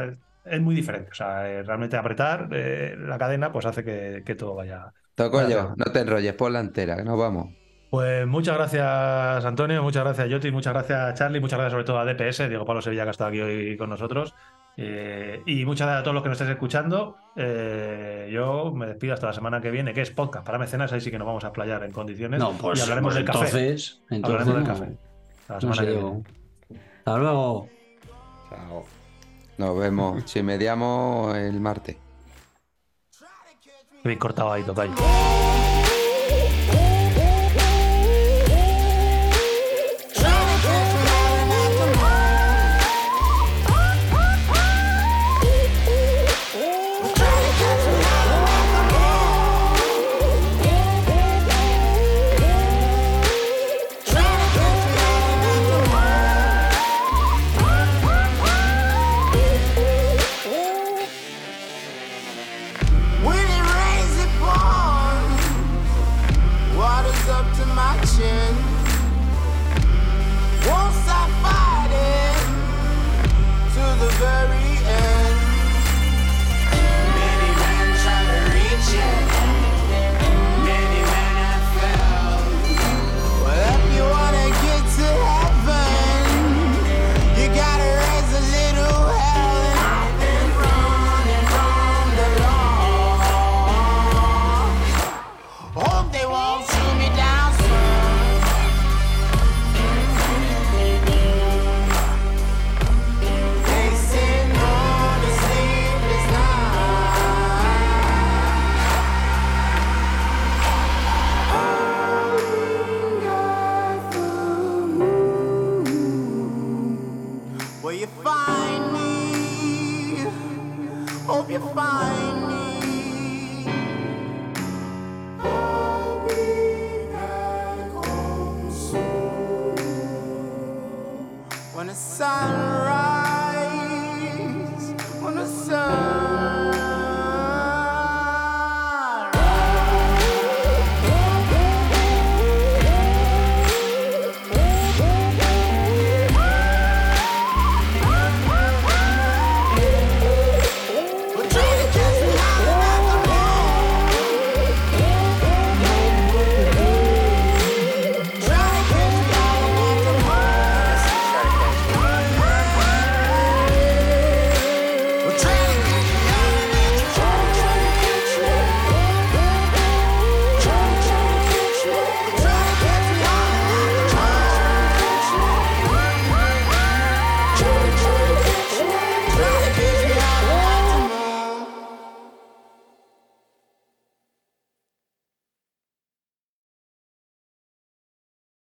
es 0.46 0.62
muy 0.62 0.76
diferente. 0.76 1.10
O 1.12 1.16
sea, 1.16 1.50
eh, 1.50 1.64
realmente 1.64 1.98
apretar 1.98 2.48
eh, 2.52 2.96
la 2.96 3.18
cadena 3.18 3.52
pues 3.52 3.66
hace 3.66 3.84
que, 3.84 4.22
que 4.24 4.36
todo 4.36 4.54
vaya. 4.54 4.94
Toco 5.16 5.42
yo, 5.50 5.74
no 5.76 5.86
te 5.92 6.00
enrolles 6.00 6.34
por 6.34 6.52
la 6.52 6.60
entera, 6.60 6.96
que 6.96 7.04
nos 7.04 7.18
vamos. 7.18 7.50
Pues 7.90 8.26
muchas 8.26 8.56
gracias, 8.56 9.44
Antonio, 9.46 9.84
muchas 9.84 10.04
gracias, 10.04 10.30
Yoti, 10.30 10.52
muchas 10.52 10.74
gracias, 10.74 11.16
Charlie, 11.20 11.42
muchas 11.42 11.58
gracias 11.60 11.72
sobre 11.74 11.84
todo 11.84 12.00
a 12.00 12.06
DPS, 12.06 12.48
Diego 12.48 12.66
Pablo 12.66 12.82
Sevilla, 12.82 13.04
que 13.04 13.10
ha 13.10 13.12
estado 13.12 13.30
aquí 13.32 13.42
hoy 13.42 13.76
con 13.78 13.90
nosotros. 13.90 14.34
Eh, 14.78 15.42
y 15.46 15.66
muchas 15.66 15.86
gracias 15.88 16.02
a 16.02 16.04
todos 16.04 16.16
los 16.16 16.24
que 16.24 16.30
nos 16.30 16.40
estéis 16.40 16.56
escuchando. 16.56 17.18
Eh, 17.36 18.30
yo 18.32 18.72
me 18.74 18.88
despido 18.88 19.14
hasta 19.14 19.28
la 19.28 19.34
semana 19.34 19.62
que 19.62 19.70
viene, 19.72 19.94
que 19.94 20.02
es 20.02 20.12
podcast 20.12 20.46
para 20.46 20.58
mecenas, 20.58 20.92
ahí 20.94 21.02
sí 21.02 21.12
que 21.12 21.18
nos 21.20 21.28
vamos 21.28 21.44
a 21.44 21.52
playar 21.54 21.84
en 21.84 21.92
condiciones. 21.92 22.40
No, 22.40 22.54
pues, 22.54 22.80
y 22.80 22.82
hablaremos 22.84 23.14
pues 23.14 23.16
del 23.16 23.26
café. 23.26 23.46
entonces, 23.46 24.02
entonces 24.10 24.42
Hablaremos 24.48 24.54
del 24.56 24.64
no- 24.64 24.80
café. 24.80 24.98
Hasta 25.42 25.54
la 25.54 25.56
no 25.56 25.62
semana 25.62 25.82
sé 25.82 25.86
que 25.88 25.94
yo. 25.94 26.12
viene. 26.12 26.24
Hasta 27.00 27.18
luego. 27.18 27.70
Chao. 28.50 28.86
Nos 29.58 29.78
vemos, 29.80 30.24
si 30.32 30.42
mediamos 30.42 31.36
el 31.38 31.60
martes. 31.60 31.98
Habéis 34.04 34.18
cortado 34.20 34.52
ahí, 34.54 34.64
tocayo. 34.64 34.94